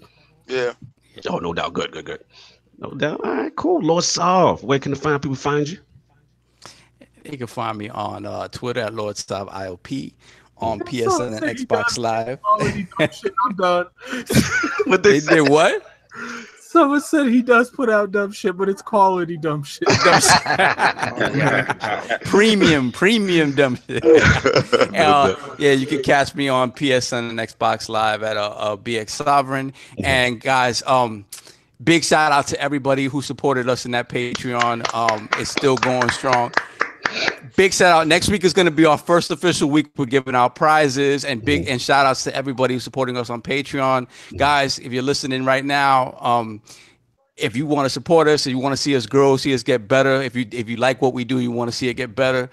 Yeah. 0.46 0.72
Oh, 1.28 1.38
no 1.38 1.52
doubt. 1.52 1.72
Good, 1.74 1.90
good, 1.90 2.04
good. 2.04 2.24
No 2.78 2.90
doubt. 2.92 3.20
All 3.24 3.34
right, 3.34 3.54
cool. 3.56 3.80
Lord 3.82 4.04
Solve. 4.04 4.62
Where 4.62 4.78
can 4.78 4.92
the 4.92 4.98
fine 4.98 5.18
people 5.18 5.34
find 5.34 5.68
you? 5.68 5.78
You 7.24 7.36
can 7.36 7.48
find 7.48 7.76
me 7.76 7.88
on 7.88 8.24
uh, 8.24 8.46
Twitter 8.48 8.80
at 8.80 8.94
Lord 8.94 9.16
Stop 9.16 9.48
IOP, 9.50 10.14
on 10.58 10.78
That's 10.78 10.90
PSN 10.92 11.42
and 11.42 11.58
Xbox 11.58 11.96
you 11.96 12.02
Live. 12.04 12.40
Quality 12.40 12.86
dumb. 12.98 13.08
I'm 13.44 13.56
done. 13.56 13.86
What 14.86 15.02
They 15.02 15.18
did 15.20 15.48
what? 15.48 15.82
Someone 16.68 17.00
said 17.00 17.28
he 17.28 17.40
does 17.40 17.70
put 17.70 17.88
out 17.88 18.12
dumb 18.12 18.30
shit, 18.30 18.54
but 18.54 18.68
it's 18.68 18.82
quality 18.82 19.38
dumb 19.38 19.62
shit. 19.62 19.88
premium, 22.24 22.92
premium 22.92 23.54
dumb 23.54 23.78
shit. 23.88 24.04
Uh, 24.98 25.34
yeah, 25.58 25.72
you 25.72 25.86
can 25.86 26.02
catch 26.02 26.34
me 26.34 26.48
on 26.48 26.72
PSN 26.72 27.30
and 27.30 27.38
Xbox 27.38 27.88
Live 27.88 28.22
at 28.22 28.36
uh, 28.36 28.50
uh, 28.50 28.76
BX 28.76 29.08
Sovereign. 29.10 29.72
And 29.98 30.40
guys, 30.40 30.82
um, 30.86 31.24
big 31.82 32.04
shout 32.04 32.32
out 32.32 32.46
to 32.48 32.60
everybody 32.60 33.06
who 33.06 33.22
supported 33.22 33.66
us 33.68 33.86
in 33.86 33.92
that 33.92 34.10
Patreon. 34.10 34.94
Um, 34.94 35.28
it's 35.38 35.50
still 35.50 35.76
going 35.76 36.10
strong. 36.10 36.52
Big 37.56 37.72
shout 37.72 37.92
out. 37.92 38.06
Next 38.06 38.28
week 38.28 38.44
is 38.44 38.52
going 38.52 38.66
to 38.66 38.72
be 38.72 38.84
our 38.84 38.98
first 38.98 39.30
official 39.30 39.68
week. 39.68 39.88
We're 39.96 40.06
giving 40.06 40.34
out 40.34 40.54
prizes 40.54 41.24
and 41.24 41.44
big 41.44 41.68
and 41.68 41.80
shout 41.80 42.06
outs 42.06 42.24
to 42.24 42.34
everybody 42.34 42.74
who's 42.74 42.84
supporting 42.84 43.16
us 43.16 43.30
on 43.30 43.42
Patreon. 43.42 44.08
Guys, 44.36 44.78
if 44.78 44.92
you're 44.92 45.02
listening 45.02 45.44
right 45.44 45.64
now, 45.64 46.16
um, 46.20 46.62
if 47.36 47.56
you 47.56 47.66
want 47.66 47.86
to 47.86 47.90
support 47.90 48.28
us 48.28 48.46
and 48.46 48.54
you 48.54 48.62
want 48.62 48.72
to 48.72 48.76
see 48.76 48.96
us 48.96 49.06
grow, 49.06 49.36
see 49.36 49.54
us 49.54 49.62
get 49.62 49.88
better, 49.88 50.20
if 50.22 50.34
you 50.36 50.46
if 50.52 50.68
you 50.68 50.76
like 50.76 51.00
what 51.00 51.14
we 51.14 51.24
do, 51.24 51.38
you 51.40 51.50
want 51.50 51.70
to 51.70 51.76
see 51.76 51.88
it 51.88 51.94
get 51.94 52.14
better, 52.14 52.50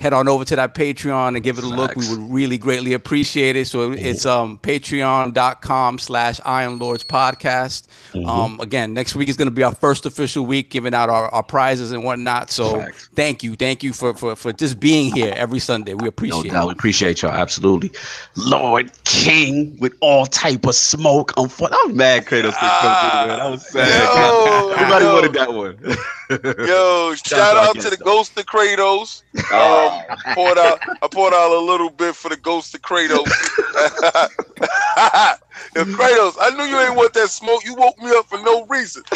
head 0.00 0.12
on 0.12 0.28
over 0.28 0.44
to 0.44 0.56
that 0.56 0.74
Patreon 0.74 1.34
and 1.34 1.42
give 1.42 1.58
it 1.58 1.64
a 1.64 1.68
look. 1.68 1.94
We 1.96 2.08
would 2.08 2.30
really 2.32 2.58
greatly 2.58 2.92
appreciate 2.92 3.56
it. 3.56 3.66
So 3.68 3.92
it's 3.92 4.24
um 4.26 4.58
patreon.com 4.58 5.98
slash 5.98 6.40
Iron 6.44 6.78
Lords 6.78 7.04
podcast. 7.04 7.86
Um 8.26 8.60
again, 8.60 8.94
next 8.94 9.14
week 9.16 9.28
is 9.28 9.36
gonna 9.36 9.50
be 9.50 9.62
our 9.62 9.74
first 9.74 10.06
official 10.06 10.46
week 10.46 10.70
giving 10.70 10.94
out 10.94 11.10
our, 11.10 11.28
our 11.28 11.42
prizes 11.42 11.92
and 11.92 12.04
whatnot. 12.04 12.50
So 12.50 12.80
Facts. 12.80 13.08
thank 13.14 13.42
you. 13.42 13.56
Thank 13.56 13.82
you 13.82 13.92
for, 13.92 14.14
for 14.14 14.36
for 14.36 14.52
just 14.52 14.78
being 14.80 15.12
here 15.14 15.32
every 15.36 15.58
Sunday. 15.58 15.94
We 15.94 16.02
No 16.04 16.08
appreciate 16.08 16.50
doubt. 16.52 16.64
it. 16.64 16.66
We 16.68 16.72
appreciate 16.72 17.22
y'all. 17.22 17.32
Absolutely. 17.32 17.90
Lord 18.36 18.90
King 19.04 19.76
with 19.80 19.94
all 20.00 20.26
type 20.26 20.64
of 20.66 20.74
smoke. 20.74 21.32
I'm, 21.36 21.48
fu- 21.48 21.66
I'm 21.70 21.96
mad 21.96 22.24
Kratos 22.26 22.54
couldn't 22.54 22.80
come 22.80 23.00
through, 23.10 23.28
man. 23.28 23.40
I 23.40 23.48
was 23.50 23.66
sad. 23.66 24.14
Yo, 24.14 24.70
Everybody 24.76 25.04
yo. 25.04 25.14
wanted 25.14 25.32
that 25.34 25.52
one. 25.52 25.78
Yo, 26.68 27.14
shout 27.16 27.56
out 27.56 27.68
out 27.68 27.74
to 27.76 27.82
to 27.82 27.90
the. 27.90 27.96
Ghost 27.98 28.38
of 28.38 28.46
Kratos. 28.46 29.22
Um, 29.36 30.02
poured 30.34 30.58
out, 30.58 30.78
I 31.02 31.08
poured 31.10 31.34
out 31.34 31.50
a 31.50 31.58
little 31.58 31.90
bit 31.90 32.14
for 32.14 32.28
the 32.28 32.36
Ghost 32.36 32.72
of 32.74 32.82
Kratos. 32.82 33.26
Yo, 35.74 35.84
Kratos, 35.84 36.36
I 36.40 36.50
knew 36.56 36.62
you 36.64 36.78
ain't 36.80 36.94
want 36.94 37.12
that 37.14 37.30
smoke. 37.30 37.64
You 37.64 37.74
woke 37.74 37.98
me 37.98 38.10
up 38.10 38.26
for 38.26 38.38
no 38.42 38.64
reason. 38.66 39.02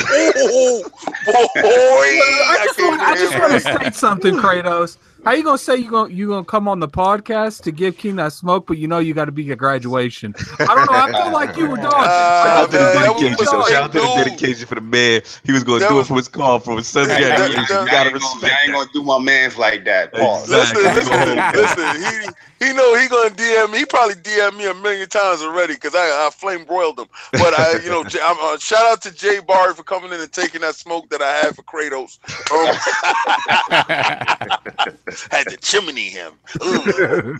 Oh, 1.31 1.47
boy, 1.55 1.61
I 1.63 2.63
just 2.65 2.79
came 2.79 2.87
want, 2.87 3.03
I 3.03 3.15
just 3.15 3.39
want 3.39 3.53
to 3.53 3.61
say 3.61 3.91
something, 3.91 4.35
Kratos. 4.37 4.97
How 5.25 5.33
you 5.33 5.43
gonna 5.43 5.59
say 5.59 5.77
you 5.77 5.91
gonna 5.91 6.13
you 6.13 6.29
gonna 6.29 6.45
come 6.45 6.69
on 6.69 6.79
the 6.81 6.89
podcast 6.89 7.63
to 7.65 7.73
give 7.73 7.99
King 7.99 8.17
that 8.17 8.33
smoke, 8.33 8.67
but 8.67 8.79
you 8.79 8.87
know 8.87 8.99
you 8.99 9.15
got 9.15 9.25
to 9.27 9.33
be 9.33 9.51
at 9.51 9.59
graduation? 9.59 10.35
I 10.61 10.65
don't 10.67 10.87
know. 10.87 10.93
I 10.93 11.11
feel 11.25 11.33
like 11.33 11.57
you 11.57 11.69
were 11.69 11.77
dodging. 11.77 11.91
Uh, 11.93 12.45
Shout 12.45 12.57
out 12.57 12.71
to 12.71 12.77
the 12.79 12.83
man, 12.85 13.03
dedication. 13.21 13.47
So 13.47 13.61
a 13.61 13.69
shout 13.71 13.83
out 13.85 13.93
to 13.93 13.99
the 13.99 14.25
dedication 14.25 14.67
for 14.67 14.75
the 14.77 14.81
man. 14.81 15.21
He 15.45 15.53
was 15.53 15.65
going 15.65 15.81
to 15.81 15.85
That 15.85 15.91
do 15.91 15.97
was- 15.97 16.07
it 16.07 16.09
from 16.09 16.17
his 16.19 16.29
car, 16.29 16.61
from 16.61 16.77
his 16.79 16.87
son's 16.87 17.09
That- 17.09 17.21
graduation. 17.21 17.61
You 17.63 17.67
gotta 17.69 17.77
I 17.77 18.05
ain't, 18.05 18.13
gonna, 18.13 18.13
respect 18.15 18.55
I 18.55 18.65
ain't 18.65 18.73
gonna 18.73 18.91
do 18.95 19.03
my 19.03 19.19
man's 19.19 19.59
like 19.59 19.85
that. 19.85 20.15
Pause. 20.15 20.51
Exactly. 20.51 20.83
Listen, 20.85 21.37
listen, 21.53 22.03
listen. 22.03 22.35
He 22.58 22.58
he 22.59 22.73
know 22.73 22.99
he 22.99 23.09
gonna 23.09 23.31
DM 23.31 23.73
me. 23.73 23.79
He 23.79 23.85
probably 23.85 24.15
DM 24.17 24.57
me 24.57 24.67
a 24.67 24.75
million 24.75 25.09
times 25.09 25.43
already 25.43 25.75
because 25.75 25.95
I, 25.95 26.27
I 26.27 26.31
flame 26.31 26.65
broiled 26.65 26.99
him. 26.99 27.07
But 27.33 27.59
I, 27.59 27.79
you 27.83 27.91
know, 27.91 28.03
uh, 28.03 28.59
shout 28.59 28.87
out 28.87 29.03
to 29.03 29.11
Jay 29.11 29.41
Bari 29.41 29.75
for 29.75 29.83
coming 29.83 30.13
in 30.13 30.21
and 30.21 30.33
taking 30.33 30.61
that 30.63 30.75
smoke 30.75 31.09
that 31.11 31.23
I 31.23 31.31
had 31.33 31.55
for 31.55 31.63
Kratos. 31.63 32.19
Um, 32.51 32.75
had 35.31 35.49
to 35.49 35.57
chimney 35.59 36.09
him. 36.09 36.35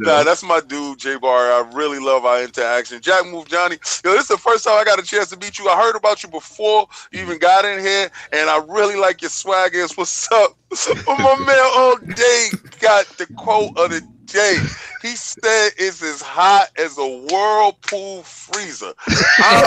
Nah, 0.00 0.24
that's 0.24 0.42
my 0.42 0.60
dude, 0.60 0.98
Jay 0.98 1.16
Bari. 1.18 1.52
I 1.52 1.68
really 1.72 1.98
love 1.98 2.24
our 2.24 2.42
interaction. 2.42 3.00
Jack 3.00 3.26
Move 3.26 3.48
Johnny. 3.48 3.76
Yo, 4.04 4.12
this 4.12 4.22
is 4.22 4.28
the 4.28 4.38
first 4.38 4.64
time 4.64 4.78
I 4.78 4.84
got 4.84 4.98
a 4.98 5.02
chance 5.02 5.28
to 5.30 5.36
meet 5.36 5.58
you. 5.58 5.68
I 5.68 5.76
heard 5.76 5.96
about 5.96 6.22
you 6.22 6.28
before 6.28 6.86
you 7.12 7.20
even 7.20 7.38
got 7.38 7.64
in 7.64 7.80
here, 7.80 8.10
and 8.32 8.50
I 8.50 8.62
really 8.68 8.96
like 8.96 9.22
your 9.22 9.30
swag. 9.30 9.74
Is 9.74 9.96
what's 9.96 10.30
up? 10.32 10.57
But 10.70 11.18
my 11.18 11.36
man 11.46 11.58
um, 11.58 11.72
all 11.74 11.96
day 11.96 12.48
got 12.80 13.06
the 13.16 13.26
quote 13.36 13.76
of 13.78 13.90
the 13.90 14.02
day. 14.26 14.58
He 15.00 15.16
said 15.16 15.70
it's 15.76 16.02
as 16.02 16.20
hot 16.20 16.68
as 16.76 16.98
a 16.98 17.06
whirlpool 17.06 18.22
freezer. 18.22 18.92
I'm 19.38 19.64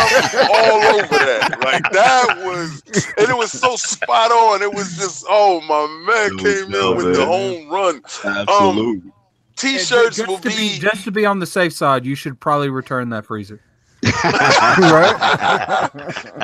all 0.54 1.00
over 1.00 1.18
that. 1.18 1.58
Like 1.64 1.92
that 1.92 2.38
was, 2.46 2.84
and 3.18 3.30
it 3.30 3.38
was 3.38 3.52
so 3.52 3.76
spot 3.76 4.32
on. 4.32 4.62
It 4.62 4.74
was 4.74 4.98
just, 4.98 5.26
oh 5.28 5.62
my 5.62 5.88
man 6.06 6.38
came 6.38 6.66
in 6.66 6.72
doubt, 6.72 6.98
with 6.98 7.16
the 7.16 7.26
home 7.26 7.70
run. 7.70 7.96
Um, 8.24 8.48
Absolutely. 8.48 9.12
T-shirts 9.56 10.18
just 10.18 10.28
will 10.28 10.38
to 10.40 10.50
be, 10.50 10.80
just 10.80 11.04
to 11.04 11.12
be 11.12 11.26
on 11.26 11.40
the 11.40 11.46
safe 11.46 11.74
side, 11.74 12.06
you 12.06 12.16
should 12.16 12.40
probably 12.40 12.70
return 12.70 13.10
that 13.10 13.26
freezer. 13.26 13.62
right? 14.24 15.90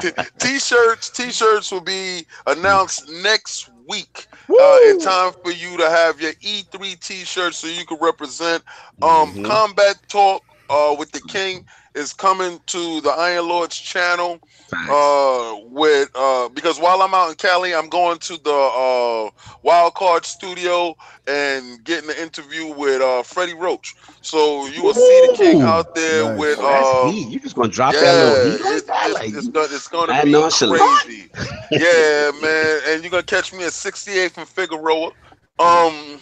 T- 0.02 0.12
t-shirts. 0.40 1.10
T-shirts 1.10 1.72
will 1.72 1.82
be 1.82 2.26
announced 2.46 3.10
next 3.10 3.72
week. 3.88 4.28
Uh, 4.60 4.80
in 4.90 4.98
time 4.98 5.34
for 5.44 5.52
you 5.52 5.78
to 5.78 5.90
have 5.90 6.20
your 6.22 6.34
E3 6.42 6.96
T-shirt, 6.96 7.54
so 7.54 7.68
you 7.68 7.86
can 7.86 7.98
represent 8.02 8.64
um, 9.02 9.34
Mhm. 9.34 9.44
Combat 9.44 9.98
Talk 10.10 10.44
uh, 10.70 10.96
with 10.98 11.12
the 11.12 11.22
King 11.22 11.66
is 11.96 12.14
coming 12.14 12.60
to 12.68 13.02
the 13.02 13.10
Iron 13.12 13.48
Lords 13.48 13.78
channel. 13.78 14.40
Facts. 14.70 14.90
Uh, 14.90 15.56
with 15.72 16.10
uh, 16.16 16.50
because 16.50 16.80
while 16.80 17.02
I'm 17.02 17.14
out 17.14 17.30
in 17.30 17.36
Cali, 17.36 17.74
I'm 17.76 17.90
going 17.90 18.18
to 18.20 18.38
the 18.38 18.52
uh 18.52 19.30
Wild 19.64 19.94
Card 19.96 20.26
Studio 20.26 20.96
and 21.28 21.84
getting 21.84 22.10
an 22.10 22.18
interview 22.18 22.68
with 22.74 23.02
uh 23.02 23.24
Freddie 23.24 23.54
Roach. 23.56 23.96
So 24.22 24.68
you 24.68 24.84
will 24.84 24.94
see 24.94 25.20
the 25.22 25.30
king 25.30 25.62
out 25.62 25.94
there 25.94 26.26
Nice. 26.26 26.38
with 26.38 26.60
That's 26.60 26.94
uh. 26.94 27.12
You 27.32 27.40
just 27.40 27.56
gonna 27.56 27.70
drop 27.70 27.94
Yeah, 27.94 28.00
that 28.00 28.16
little 28.16 28.36
heat 28.36 28.60
like 28.64 28.78
it's, 28.78 28.88
that? 28.88 29.12
it's, 29.12 29.22
it's 29.36 29.48
gonna, 29.48 29.68
it's 29.72 29.88
gonna 29.88 30.14
mad 30.14 30.24
be 30.24 30.32
nonchalant. 30.32 30.82
crazy. 31.04 31.32
yeah, 31.72 32.32
man, 32.42 32.82
and 32.88 33.04
you're 33.04 33.12
gonna 33.12 33.24
catch 33.24 33.54
me 33.54 33.64
at 33.66 33.74
68 33.74 34.32
from 34.32 34.46
Figueroa. 34.46 35.12
Um, 35.60 36.20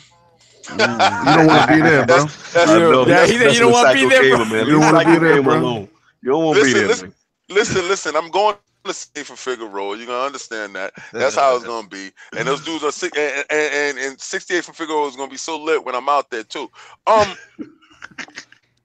Mm, 0.69 1.23
you 1.23 1.33
don't 1.33 1.45
want 1.47 1.61
to 1.61 1.67
be 1.67 1.81
there, 1.81 2.03
bro. 2.03 2.25
that's, 2.27 2.53
I 2.65 2.79
that's, 2.79 2.79
know, 2.79 3.05
yeah, 3.05 3.25
that's- 3.25 3.31
he 3.31 3.37
said 3.37 3.45
that's 3.45 3.53
you 3.53 3.59
don't 3.61 3.71
wanna 3.71 3.91
be 3.91 4.05
there, 4.05 4.23
bro. 4.25 4.45
man. 4.45 4.65
You 4.65 4.73
don't 4.73 4.83
wanna 4.83 5.01
be 5.01 5.17
there, 5.17 5.41
bro. 5.41 5.55
alone. 5.55 5.89
You 6.21 6.31
don't 6.31 6.43
want 6.45 6.59
to 6.59 6.65
be 6.65 6.73
Listen, 6.73 6.87
there. 6.95 7.13
Listen. 7.49 7.87
listen. 7.87 8.15
I'm 8.15 8.29
going 8.29 8.55
to 8.85 8.93
stay 8.93 9.23
for 9.23 9.35
Figueroa. 9.35 9.97
You're 9.97 10.07
gonna 10.07 10.25
understand 10.25 10.75
that. 10.75 10.93
That's 11.11 11.35
how 11.35 11.55
it's 11.55 11.65
gonna 11.67 11.87
be. 11.87 12.11
And 12.37 12.47
those 12.47 12.61
dudes 12.61 12.83
are 12.83 12.91
sick. 12.91 13.17
And 13.17 13.45
and, 13.49 13.73
and, 13.73 13.97
and 13.97 14.21
68 14.21 14.63
from 14.63 14.75
Figueroa 14.75 15.07
is 15.07 15.15
gonna 15.15 15.31
be 15.31 15.37
so 15.37 15.61
lit 15.61 15.83
when 15.83 15.95
I'm 15.95 16.09
out 16.09 16.29
there 16.29 16.43
too. 16.43 16.69
Um. 17.07 17.27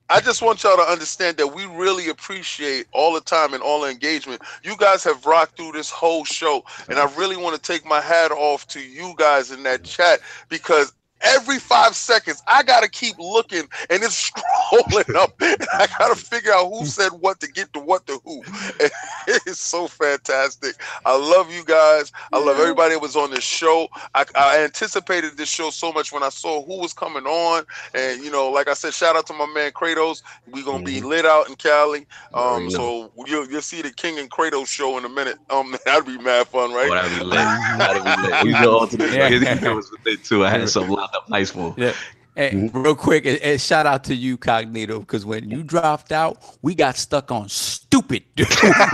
I 0.09 0.19
just 0.19 0.41
want 0.41 0.61
y'all 0.61 0.75
to 0.75 0.83
understand 0.83 1.37
that 1.37 1.47
we 1.47 1.65
really 1.67 2.09
appreciate 2.09 2.85
all 2.91 3.13
the 3.13 3.21
time 3.21 3.53
and 3.53 3.63
all 3.63 3.79
the 3.79 3.89
engagement. 3.89 4.41
You 4.61 4.75
guys 4.75 5.05
have 5.05 5.25
rocked 5.25 5.55
through 5.55 5.71
this 5.71 5.89
whole 5.89 6.25
show, 6.25 6.65
and 6.89 6.99
I 6.99 7.05
really 7.15 7.37
want 7.37 7.55
to 7.55 7.61
take 7.61 7.85
my 7.85 8.01
hat 8.01 8.31
off 8.33 8.67
to 8.69 8.81
you 8.81 9.13
guys 9.15 9.51
in 9.51 9.63
that 9.63 9.85
chat 9.85 10.19
because 10.49 10.91
every 11.23 11.59
five 11.59 11.95
seconds 11.95 12.41
I 12.47 12.63
gotta 12.63 12.89
keep 12.89 13.17
looking 13.19 13.63
and 13.89 14.03
it's 14.03 14.31
scrolling 14.31 15.15
up, 15.15 15.33
and 15.41 15.57
I 15.73 15.87
gotta 15.97 16.15
figure 16.15 16.51
out 16.53 16.69
who 16.69 16.85
said 16.85 17.09
what 17.09 17.39
to 17.41 17.47
get 17.47 17.73
to 17.73 17.79
what 17.79 18.05
to 18.07 18.19
who. 18.23 18.43
And 18.79 18.91
it's 19.27 19.59
so 19.59 19.87
fantastic. 19.87 20.75
I 21.05 21.15
love 21.17 21.51
you 21.51 21.63
guys. 21.63 22.11
I 22.31 22.39
love 22.39 22.59
everybody 22.59 22.93
that 22.93 23.01
was 23.01 23.15
on 23.15 23.31
this 23.31 23.43
show. 23.43 23.87
I, 24.15 24.25
I 24.35 24.63
anticipated 24.63 25.37
this 25.37 25.49
show 25.49 25.69
so 25.69 25.91
much 25.91 26.11
when 26.11 26.23
I 26.23 26.29
saw 26.29 26.63
who 26.63 26.79
was 26.79 26.93
coming 26.93 27.25
on, 27.25 27.65
and 27.93 28.23
you 28.23 28.31
know, 28.31 28.49
like 28.49 28.67
I 28.67 28.73
said, 28.73 28.93
shout 28.93 29.15
out 29.15 29.27
to 29.27 29.33
my 29.33 29.45
man 29.47 29.71
Kratos. 29.71 30.21
We 30.51 30.63
gonna 30.63 30.83
be 30.83 31.01
lit 31.01 31.25
out 31.25 31.49
in 31.49 31.55
Cali. 31.55 32.07
Um, 32.33 32.69
so 32.69 33.11
you'll 33.25 33.49
you'll 33.49 33.61
see 33.61 33.81
the 33.81 33.91
King 33.91 34.19
and 34.19 34.29
Kratos 34.29 34.67
show 34.67 34.97
in 34.97 35.05
a 35.05 35.09
minute. 35.09 35.37
Um, 35.49 35.75
that'd 35.85 36.05
be 36.05 36.17
mad 36.17 36.47
fun, 36.47 36.73
right? 36.73 36.89
Oh, 36.89 36.95
that'd 36.95 37.19
be 37.19 37.25
lit. 37.25 37.37
That'd 37.37 38.03
be 38.03 38.27
lit. 38.27 38.43
We 38.43 38.51
go 38.53 38.79
on 38.79 38.89
to 38.89 38.97
the 38.97 39.07
Yeah. 39.07 39.27
yeah. 39.29 39.55
He 39.55 39.67
was 39.67 39.91
lit 40.05 40.23
too. 40.23 40.45
I 40.45 40.49
had 40.49 40.69
some 40.69 40.89
up 41.13 41.29
nice 41.29 41.51
for. 41.51 41.73
Yeah. 41.77 41.93
Hey, 42.35 42.51
Mhm. 42.51 42.71
real 42.73 42.95
quick, 42.95 43.25
and, 43.25 43.37
and 43.39 43.59
shout 43.59 43.85
out 43.85 44.05
to 44.05 44.15
you, 44.15 44.37
Cognito, 44.37 45.01
because 45.01 45.25
when 45.25 45.49
you 45.49 45.63
dropped 45.63 46.13
out, 46.13 46.37
we 46.61 46.73
got 46.75 46.95
stuck 46.95 47.29
on 47.29 47.49
stupid. 47.49 48.23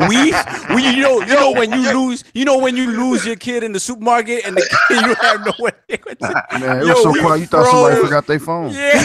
we, 0.09 0.33
we, 0.73 0.89
you 0.89 1.01
know, 1.03 1.21
you 1.21 1.35
know 1.35 1.51
when 1.51 1.71
you 1.71 1.93
lose, 1.93 2.23
you 2.33 2.45
know 2.45 2.57
when 2.57 2.75
you 2.75 2.89
lose 2.89 3.27
your 3.27 3.35
kid 3.35 3.63
in 3.63 3.73
the 3.73 3.79
supermarket 3.79 4.43
and 4.43 4.57
the 4.57 4.77
kid, 4.87 5.05
you 5.05 5.13
have 5.21 5.45
no 5.45 5.53
way. 5.59 5.71
Man, 6.59 6.81
it 6.81 6.87
Yo, 6.87 6.93
was 6.93 7.03
so 7.03 7.11
we 7.11 7.19
quiet. 7.19 7.39
You 7.41 7.45
thought 7.45 7.67
somebody 7.67 8.01
forgot 8.01 8.25
their 8.25 8.39
phone. 8.39 8.71
Yeah. 8.71 8.93
Yo, 8.93 9.01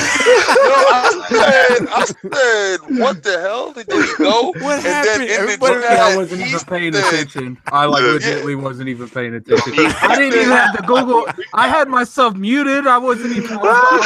I 0.94 1.26
said, 1.28 1.88
I 1.88 2.04
said, 2.06 2.98
what 3.00 3.22
the 3.22 3.38
hell 3.38 3.72
did 3.74 3.86
you 3.88 4.16
go? 4.16 4.52
What 4.52 4.76
And 4.78 4.82
happened? 4.82 5.22
in 5.24 5.28
the 5.28 5.34
Everybody- 5.34 5.80
chat, 5.82 5.98
I 5.98 6.16
wasn't 6.16 6.40
even 6.46 6.60
paying 6.60 6.92
said- 6.94 7.04
attention. 7.12 7.58
I 7.70 7.84
like 7.84 8.02
Yeah. 8.22 8.54
wasn't 8.54 8.88
even 8.88 9.08
paying 9.10 9.34
attention. 9.34 9.74
I 9.76 10.16
didn't 10.16 10.40
even 10.40 10.48
have 10.48 10.74
the 10.76 10.82
Google. 10.84 11.26
I 11.52 11.68
had 11.68 11.88
myself 11.88 12.34
muted. 12.34 12.86
I 12.86 12.96
wasn't 12.96 13.36
even. 13.36 13.52
I 13.52 13.56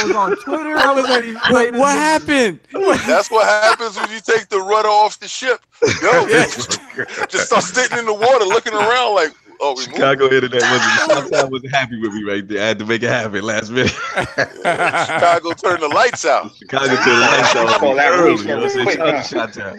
was 0.05 0.16
on 0.17 0.37
Twitter. 0.37 0.77
I 0.77 0.93
wasn't 0.95 1.25
even 1.25 1.35
What, 1.49 1.71
paying 1.71 1.79
what 1.79 1.97
attention. 1.97 2.61
happened? 2.71 3.07
That's 3.07 3.31
what 3.31 3.47
happens 3.47 3.97
when 3.97 4.11
you 4.11 4.21
take 4.21 4.49
the 4.49 4.59
rudder 4.61 4.89
off 4.89 5.19
the 5.21 5.29
ship. 5.29 5.61
Yo, 6.03 6.27
just 7.29 7.47
start 7.47 7.63
sitting 7.65 7.99
in 7.99 8.07
the 8.07 8.15
water, 8.15 8.45
looking 8.45 8.73
around 8.75 9.15
like, 9.15 9.33
oh, 9.61 9.75
we 9.75 9.83
moved. 9.87 9.95
Chicago 9.97 10.25
internet 10.27 10.63
wasn't 10.63 11.11
sometimes 11.11 11.51
wasn't 11.51 11.75
happy 11.75 12.01
with 12.01 12.13
me 12.15 12.23
right 12.25 12.47
there. 12.49 12.63
I 12.63 12.67
had 12.69 12.79
to 12.79 12.87
make 12.87 13.03
it 13.03 13.09
happen 13.09 13.43
last 13.43 13.71
minute. 13.71 13.93
Chicago 13.93 15.53
turned 15.53 15.83
the 15.83 15.89
lights 15.89 16.25
out. 16.25 16.55
Chicago 16.57 16.87
to 16.89 17.11
the 17.11 17.21
lights 17.21 17.57
out 17.57 17.79
Call 17.81 17.95
that 17.97 18.13
early, 18.13 18.31
room 18.31 18.39
you 18.39 18.45
know 18.47 18.57
what 18.57 18.65
I'm 18.65 18.71
saying? 18.71 18.99
quick, 18.99 19.25
Shout 19.25 19.59
out. 19.59 19.77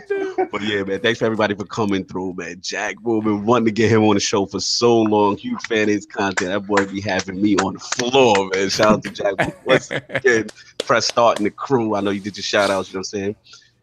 But 0.51 0.61
yeah, 0.61 0.83
man, 0.83 0.99
thanks 0.99 1.19
for 1.19 1.25
everybody 1.25 1.55
for 1.55 1.65
coming 1.65 2.05
through, 2.05 2.33
man. 2.35 2.57
Jack, 2.61 2.97
bro, 2.99 3.21
been 3.21 3.45
wanting 3.45 3.65
to 3.65 3.71
get 3.71 3.91
him 3.91 4.03
on 4.03 4.13
the 4.15 4.19
show 4.19 4.45
for 4.45 4.59
so 4.59 5.01
long. 5.01 5.37
Huge 5.37 5.61
fan 5.63 5.83
of 5.83 5.89
his 5.89 6.05
content. 6.05 6.51
That 6.51 6.61
boy 6.67 6.85
be 6.85 7.01
having 7.01 7.41
me 7.41 7.55
on 7.57 7.73
the 7.73 7.79
floor, 7.79 8.49
man. 8.53 8.69
Shout 8.69 8.87
out 8.93 9.03
to 9.03 9.09
Jack 9.11 9.35
Boo. 9.37 9.51
once 9.65 9.89
again. 9.91 10.21
Press 10.85 11.07
start 11.07 11.37
and 11.37 11.45
the 11.45 11.51
crew. 11.51 11.95
I 11.95 12.01
know 12.01 12.11
you 12.11 12.21
did 12.21 12.37
your 12.37 12.43
shout 12.43 12.69
outs, 12.69 12.89
you 12.89 12.95
know 12.95 12.99
what 12.99 13.13
I'm 13.13 13.19
saying? 13.19 13.35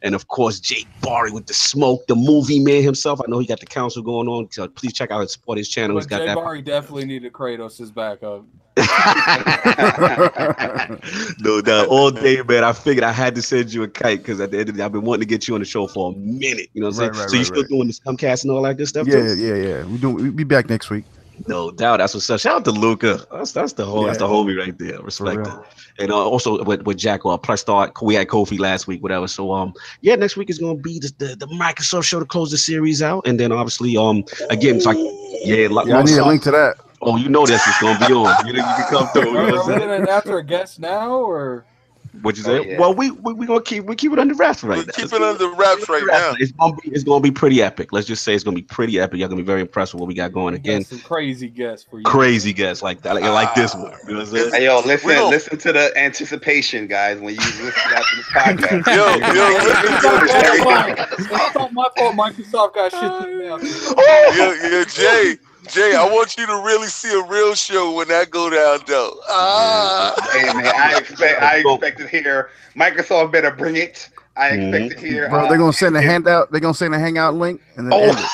And 0.05 0.15
of 0.15 0.29
course, 0.29 0.61
Jake 0.61 0.87
Bari 1.01 1.33
with 1.33 1.47
the 1.47 1.55
smoke, 1.55 2.07
the 2.09 2.15
movie 2.15 2.61
man 2.61 2.83
himself. 2.83 3.21
I 3.21 3.31
know 3.31 3.39
he 3.39 3.47
got 3.47 3.61
the 3.61 3.66
council 3.66 4.03
going 4.03 4.29
on. 4.29 4.51
So 4.51 4.69
please 4.69 4.93
check 4.93 5.11
out 5.11 5.23
and 5.23 5.31
support 5.31 5.57
his 5.57 5.71
channel. 5.71 5.97
He's 5.97 6.05
But 6.05 6.11
got 6.11 6.19
Jay 6.19 6.27
that. 6.27 6.35
Bari 6.35 6.61
definitely 6.61 7.07
needed 7.07 7.33
Kratos' 7.33 7.81
as 7.81 7.91
backup. 7.91 8.45
no 11.41 11.62
doubt. 11.62 11.89
All 11.89 12.11
day, 12.11 12.43
man. 12.43 12.65
I 12.65 12.75
figured 12.75 13.03
I 13.03 13.12
had 13.12 13.35
to 13.37 13.43
send 13.43 13.73
you 13.73 13.83
a 13.83 13.89
kite 13.89 14.19
because 14.19 14.41
at 14.41 14.51
the 14.51 14.59
end 14.59 14.69
of 14.69 14.75
the 14.75 14.81
day, 14.81 14.85
I've 14.85 14.93
been 14.93 15.05
wanting 15.05 15.21
to 15.21 15.27
get 15.27 15.49
you 15.49 15.55
on 15.55 15.61
the 15.61 15.66
show 15.66 15.87
for 15.87 16.12
a 16.12 16.16
minute. 16.16 16.69
You 16.75 16.83
know 16.83 16.89
what 16.89 16.97
I'm 16.97 16.99
saying? 16.99 17.11
Right, 17.12 17.21
right, 17.21 17.31
so 17.31 17.37
you 17.37 17.39
right, 17.39 17.47
still 17.47 17.62
doing 17.62 17.87
this 17.87 18.01
Comcast 18.01 18.43
and 18.43 18.53
all 18.53 18.61
that 18.62 18.77
good 18.77 18.89
stuff? 18.89 19.07
Yeah, 19.07 19.23
too? 19.23 19.37
yeah, 19.37 19.55
yeah. 19.55 19.85
We 19.85 19.97
do. 19.97 20.11
We 20.11 20.29
be 20.29 20.45
back 20.45 20.69
next 20.69 20.91
week. 20.91 21.05
No 21.47 21.70
doubt. 21.70 21.98
That's 21.98 22.15
what's 22.15 22.31
up. 22.31 22.40
Shout 22.40 22.56
out 22.56 22.65
to 22.66 22.70
Luca. 22.70 23.27
That's 23.32 23.52
that's 23.52 23.73
the 23.74 23.85
whole 23.85 24.05
that's 24.05 24.19
the 24.19 24.27
homie 24.27 24.56
right 24.59 24.77
there. 24.78 25.01
Respect 25.01 25.47
it. 25.47 25.52
And 25.98 26.11
uh, 26.11 26.16
also 26.16 26.62
with, 26.65 26.82
with 26.82 26.97
Jack 26.97 27.24
or 27.27 27.39
Plus 27.39 27.61
Start, 27.61 27.93
we 28.02 28.15
had 28.15 28.28
Kofi 28.28 28.59
last 28.59 28.86
week, 28.86 29.02
whatever. 29.02 29.27
So 29.28 29.52
um 29.52 29.74
yeah, 30.01 30.15
next 30.15 30.36
week 30.36 30.48
is 30.51 30.59
gonna 30.59 30.77
be 30.78 30.98
the, 30.98 31.12
the, 31.19 31.36
the 31.36 31.47
Microsoft 31.47 32.05
show 32.05 32.20
to 32.20 32.27
close 32.27 32.51
the 32.51 32.59
series 32.59 33.02
out. 33.02 33.27
And 33.27 33.39
then 33.39 33.52
obviously 33.52 33.97
um 33.97 34.24
again 34.51 34.77
it's 34.77 34.86
like 34.86 34.98
yeah, 35.43 35.69
like 35.70 35.86
Yeah, 35.86 35.98
I 35.98 36.02
need 36.02 36.19
a 36.19 36.24
link 36.27 36.43
to 36.44 36.51
that. 36.52 36.77
Oh, 37.02 37.16
you 37.16 37.28
know 37.28 37.44
this 37.47 37.66
is 37.66 37.74
gonna 37.81 37.98
be 38.06 38.12
on. 38.15 38.47
You 38.47 38.55
know 38.55 38.59
you 38.61 38.74
can 38.77 38.86
come 38.89 39.09
through. 39.09 39.27
You 39.27 39.32
know 39.32 39.40
Are, 39.40 39.44
what 39.44 39.55
are 39.55 39.61
I'm 39.61 39.66
we 39.69 39.74
saying? 39.81 40.01
gonna 40.01 40.11
after 40.11 40.39
a 40.39 40.43
guest 40.44 40.78
now 40.81 41.16
or? 41.16 41.66
What 42.23 42.36
you 42.36 42.43
Oh, 42.47 42.62
say? 42.62 42.70
yeah. 42.70 42.78
Well, 42.81 42.95
we 42.95 43.11
we 43.11 43.32
we 43.35 43.47
gonna 43.47 43.61
keep 43.62 43.85
we 43.85 43.97
keep 43.97 44.12
it 44.12 44.19
under 44.19 44.35
wraps 44.35 44.62
right 44.62 44.78
We 44.78 44.85
now. 44.85 44.93
keep 44.93 45.12
it 45.12 45.23
under 45.23 45.49
wraps 45.51 45.89
right 45.89 46.03
now. 46.07 46.35
It's 46.39 46.53
gonna 46.53 46.74
be 46.77 46.91
it's 46.91 47.05
gonna 47.05 47.20
be 47.20 47.31
pretty 47.31 47.61
epic. 47.62 47.93
Let's 47.93 48.07
just 48.07 48.23
say 48.23 48.35
it's 48.35 48.45
gonna 48.45 48.55
be 48.55 48.62
pretty 48.62 48.99
epic. 49.01 49.19
Y'all 49.19 49.28
gonna 49.28 49.41
be 49.43 49.47
very 49.47 49.61
impressed 49.61 49.95
with 49.95 50.01
what 50.01 50.07
we 50.09 50.15
got 50.15 50.32
going 50.32 50.55
we 50.55 50.59
got 50.61 50.69
again. 50.70 50.85
some 50.85 51.01
crazy 51.01 51.49
guests 51.49 51.86
for 51.91 51.99
you. 51.99 52.05
Crazy 52.05 52.53
guests 52.53 52.82
like 52.82 53.03
that, 53.03 53.15
like, 53.15 53.24
like 53.24 53.55
this 53.55 53.74
one. 53.74 53.93
You 54.07 54.15
know 54.15 54.20
what 54.20 54.28
I'm 54.28 54.35
saying? 54.35 54.51
Ah. 54.53 54.57
Hey 54.57 54.65
yo, 54.65 54.81
listen, 54.86 55.31
listen 55.31 55.59
to 55.59 55.73
the 55.73 55.93
anticipation, 55.99 56.86
guys, 56.86 57.19
when 57.20 57.35
you 57.35 57.41
listen 57.41 57.66
to 57.66 58.16
this 58.16 58.24
podcast. 58.32 58.86
Yo, 58.86 59.07
yo, 59.35 59.49
listen, 59.65 61.07
It's 61.19 61.55
not 61.55 61.73
my 61.73 61.89
fault 61.97 62.15
Microsoft 62.16 62.74
got 62.74 62.91
shit 62.93 63.01
to 63.01 63.27
the 63.31 63.39
mail. 63.39 64.35
yo, 64.36 64.69
yo, 64.78 64.85
Jay, 64.85 65.36
Jay, 65.69 65.95
I 65.95 66.05
want 66.11 66.36
you 66.36 66.47
to 66.47 66.62
really 66.65 66.89
see 66.89 67.12
a 67.19 67.23
real 67.24 67.55
show 67.55 67.95
when 67.95 68.09
that 68.09 68.31
go 68.31 68.51
down, 68.51 68.81
though. 68.86 69.19
Ah. 69.28 70.15
hey 70.32 70.53
man, 70.53 70.66
I 70.66 70.99
expect 70.99 71.43
I 71.43 71.57
expect 71.59 71.99
to 72.01 72.09
hear 72.09 72.51
Microsoft 72.77 73.32
better 73.32 73.51
bring 73.51 73.77
it. 73.77 74.09
I 74.36 74.51
expect 74.51 75.01
to 75.01 75.07
hear. 75.07 75.28
Bro, 75.28 75.47
uh, 75.47 75.49
they're 75.49 75.59
gonna 75.59 75.73
send 75.73 75.97
a 75.97 76.03
handout. 76.03 76.51
They're 76.51 76.61
gonna 76.61 76.74
send 76.74 76.95
a 76.95 76.99
hangout 76.99 77.35
link 77.35 77.61
and 77.77 77.91
then 77.91 77.99
Oh. 77.99 78.03
end 78.03 78.19
it. 78.19 78.27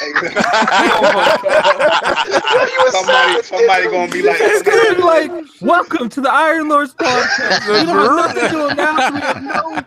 somebody, 2.90 3.42
somebody 3.42 3.84
gonna 3.90 4.10
be 4.10 4.22
like, 4.22 4.36
It's 4.40 4.62
gonna 4.62 4.94
be 4.96 5.02
like, 5.02 5.30
welcome 5.60 6.08
to 6.08 6.20
the 6.20 6.30
Iron 6.32 6.68
Lords 6.68 6.94
podcast. 6.94 7.68
We 7.68 7.84
don't 7.84 7.88
have 7.88 8.36
nothing 8.36 8.50
to 8.50 8.66
announce. 8.68 9.14
We 9.14 9.20
have 9.20 9.42
no 9.42 9.82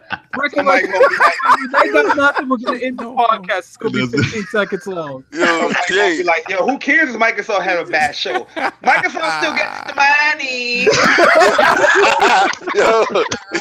somebody 0.56 0.88
recollection. 0.88 0.92
gonna 0.92 1.10
be 1.10 1.16
like, 1.18 1.84
They 1.84 1.90
got 2.04 2.18
nothing. 2.18 2.50
We're 2.50 2.58
gonna 2.58 2.78
end 2.80 2.98
the 3.00 3.04
podcast. 3.06 3.58
It's 3.60 3.78
gonna 3.78 4.08
be 4.08 4.18
15 4.18 4.44
seconds 4.52 4.88
long. 4.88 5.24
Yo, 5.32 5.46
somebody 5.46 5.76
Jay, 5.90 6.18
be 6.18 6.24
like, 6.24 6.50
yo, 6.50 6.58
who 6.66 6.78
cares 6.80 7.14
if 7.14 7.20
Microsoft 7.20 7.64
had 7.64 7.80
a 7.80 7.86
bad 7.90 8.16
show? 8.16 8.46
Microsoft 8.84 9.40
still 9.40 9.54
gets 9.56 9.84
the 9.88 9.96
money. 9.96 10.88
yo, 12.76 13.06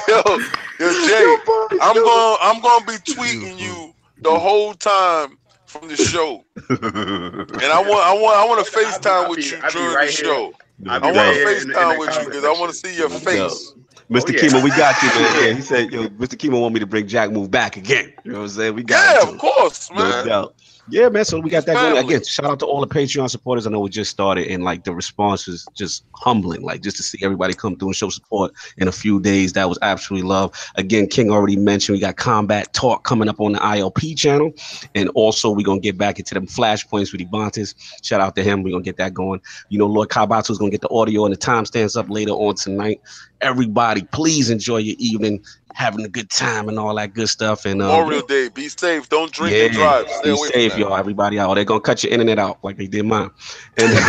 yo, 0.09 0.39
yo, 0.81 1.07
Jay, 1.07 1.36
I'm 1.81 1.94
going, 1.94 2.36
I'm 2.40 2.61
going 2.61 2.81
to 2.81 2.86
be 2.86 3.12
tweeting 3.12 3.59
you 3.59 3.94
the 4.20 4.39
whole 4.39 4.74
time 4.74 5.39
from 5.66 5.89
the 5.89 5.97
show, 5.97 6.44
and 6.69 7.62
I 7.65 7.81
want, 7.81 8.07
I 8.07 8.12
want, 8.12 8.36
I 8.36 8.44
want 8.47 8.66
to 8.66 8.78
I'll 8.78 8.85
be- 8.85 8.90
FaceTime 8.90 9.28
with 9.31 9.51
you 9.51 9.59
I'll 9.62 9.70
during 9.70 9.94
right 9.94 10.07
the 10.11 10.12
here. 10.12 10.24
show. 10.24 10.53
I'll 10.89 11.05
I 11.05 11.11
be 11.11 11.16
want 11.16 11.28
to 11.28 11.35
here 11.35 11.49
in 11.51 11.57
FaceTime 11.69 11.99
with 11.99 12.16
you 12.19 12.24
because 12.27 12.44
I 12.44 12.51
want 12.53 12.70
to 12.73 12.77
see 12.77 12.97
your 12.97 13.09
face. 13.09 13.73
Mr. 14.12 14.24
Oh, 14.24 14.28
yeah. 14.28 14.36
Kimo, 14.36 14.60
we 14.60 14.72
got 14.72 15.02
you, 15.02 15.12
man. 15.12 15.34
Yeah, 15.34 15.52
he 15.52 15.62
said, 15.62 15.93
yo, 15.93 16.09
Mr. 16.10 16.39
Kimo 16.39 16.60
want 16.60 16.74
me 16.74 16.80
to 16.80 16.86
bring 16.86 17.09
Jack 17.09 17.30
Move 17.32 17.51
back 17.51 17.76
again. 17.76 18.14
You 18.24 18.32
know 18.32 18.39
what 18.40 18.44
I'm 18.44 18.51
saying? 18.51 18.74
We 18.76 18.84
got 18.84 19.10
Yeah, 19.10 19.22
him 19.22 19.22
of 19.22 19.39
course, 19.39 19.90
No 19.97 20.12
doubt. 20.12 20.56
Yeah, 20.88 21.09
man. 21.09 21.24
So 21.24 21.38
we 21.40 21.48
got 21.48 21.64
that 21.66 21.74
going. 21.74 22.04
Again, 22.04 22.24
shout 22.24 22.46
out 22.46 22.59
to 22.59 22.66
all 22.66 22.80
the 22.80 22.92
Patreon 22.92 23.30
supporters. 23.30 23.66
I 23.66 23.70
know 23.70 23.80
we 23.80 23.88
just 23.88 24.10
started, 24.10 24.48
and 24.48 24.64
like 24.64 24.84
the 24.84 24.92
response 24.92 25.46
is 25.46 25.66
just 25.74 26.04
humbling. 26.14 26.62
Like 26.62 26.82
just 26.82 26.96
to 26.96 27.02
see 27.02 27.18
everybody 27.22 27.54
come 27.54 27.76
through 27.76 27.88
and 27.88 27.96
show 27.96 28.09
support 28.09 28.52
in 28.78 28.88
a 28.88 28.92
few 28.92 29.20
days, 29.20 29.52
that 29.54 29.68
was 29.68 29.78
absolutely 29.80 30.28
love. 30.28 30.52
Again, 30.74 31.06
King 31.06 31.30
already 31.30 31.56
mentioned 31.56 31.94
we 31.94 32.00
got 32.00 32.16
Combat 32.16 32.72
Talk 32.72 33.04
coming 33.04 33.28
up 33.28 33.40
on 33.40 33.52
the 33.52 33.60
ILP 33.60 34.18
channel, 34.18 34.52
and 34.94 35.09
also 35.10 35.50
we're 35.50 35.64
gonna 35.64 35.80
get 35.80 35.96
back 35.96 36.18
into 36.18 36.34
them 36.34 36.46
flashpoints 36.46 37.12
with 37.12 37.20
Ebontis. 37.20 37.74
Shout 38.02 38.20
out 38.20 38.34
to 38.36 38.42
him. 38.42 38.62
We're 38.62 38.72
gonna 38.72 38.82
get 38.82 38.96
that 38.96 39.14
going. 39.14 39.40
You 39.68 39.78
know, 39.78 39.86
Lord 39.86 40.09
Kabatsu 40.09 40.50
is 40.50 40.59
gonna 40.59 40.70
get 40.70 40.80
the 40.80 40.90
audio 40.90 41.24
and 41.24 41.32
the 41.32 41.38
time 41.38 41.62
timestamps 41.62 41.96
up 41.96 42.09
later 42.10 42.32
on 42.32 42.54
tonight. 42.54 43.00
Everybody, 43.40 44.02
please 44.12 44.50
enjoy 44.50 44.78
your 44.78 44.96
evening. 44.98 45.44
Having 45.74 46.05
a 46.05 46.09
good 46.09 46.31
time 46.31 46.69
and 46.69 46.78
all 46.78 46.94
that 46.97 47.15
good 47.15 47.28
stuff. 47.28 47.65
And 47.65 47.82
um, 47.82 47.89
Memorial 47.89 48.27
Day. 48.27 48.49
Be 48.49 48.69
safe. 48.69 49.09
Don't 49.09 49.32
drink 49.32 49.57
yeah, 49.57 49.65
and 49.65 49.74
drive. 49.74 50.09
Stay 50.11 50.23
be 50.24 50.39
away 50.39 50.49
safe, 50.49 50.73
from 50.73 50.81
y'all. 50.82 50.97
Everybody 50.97 51.39
out. 51.39 51.55
They're 51.55 51.65
gonna 51.65 51.81
cut 51.81 52.03
your 52.03 52.12
internet 52.12 52.39
out 52.39 52.62
like 52.62 52.77
they 52.77 52.86
did 52.86 53.05
mine. 53.05 53.31
And, 53.77 53.93
and 53.93 54.01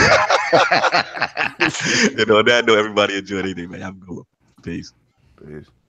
on 2.31 2.45
that 2.45 2.63
note, 2.65 2.77
everybody 2.77 3.17
enjoy 3.17 3.39
anything, 3.39 3.69
man. 3.69 3.81
Have 3.81 3.95
a 3.95 3.99
good 3.99 4.15
one. 4.15 4.25
Peace. 4.61 4.93
Peace. 5.37 5.73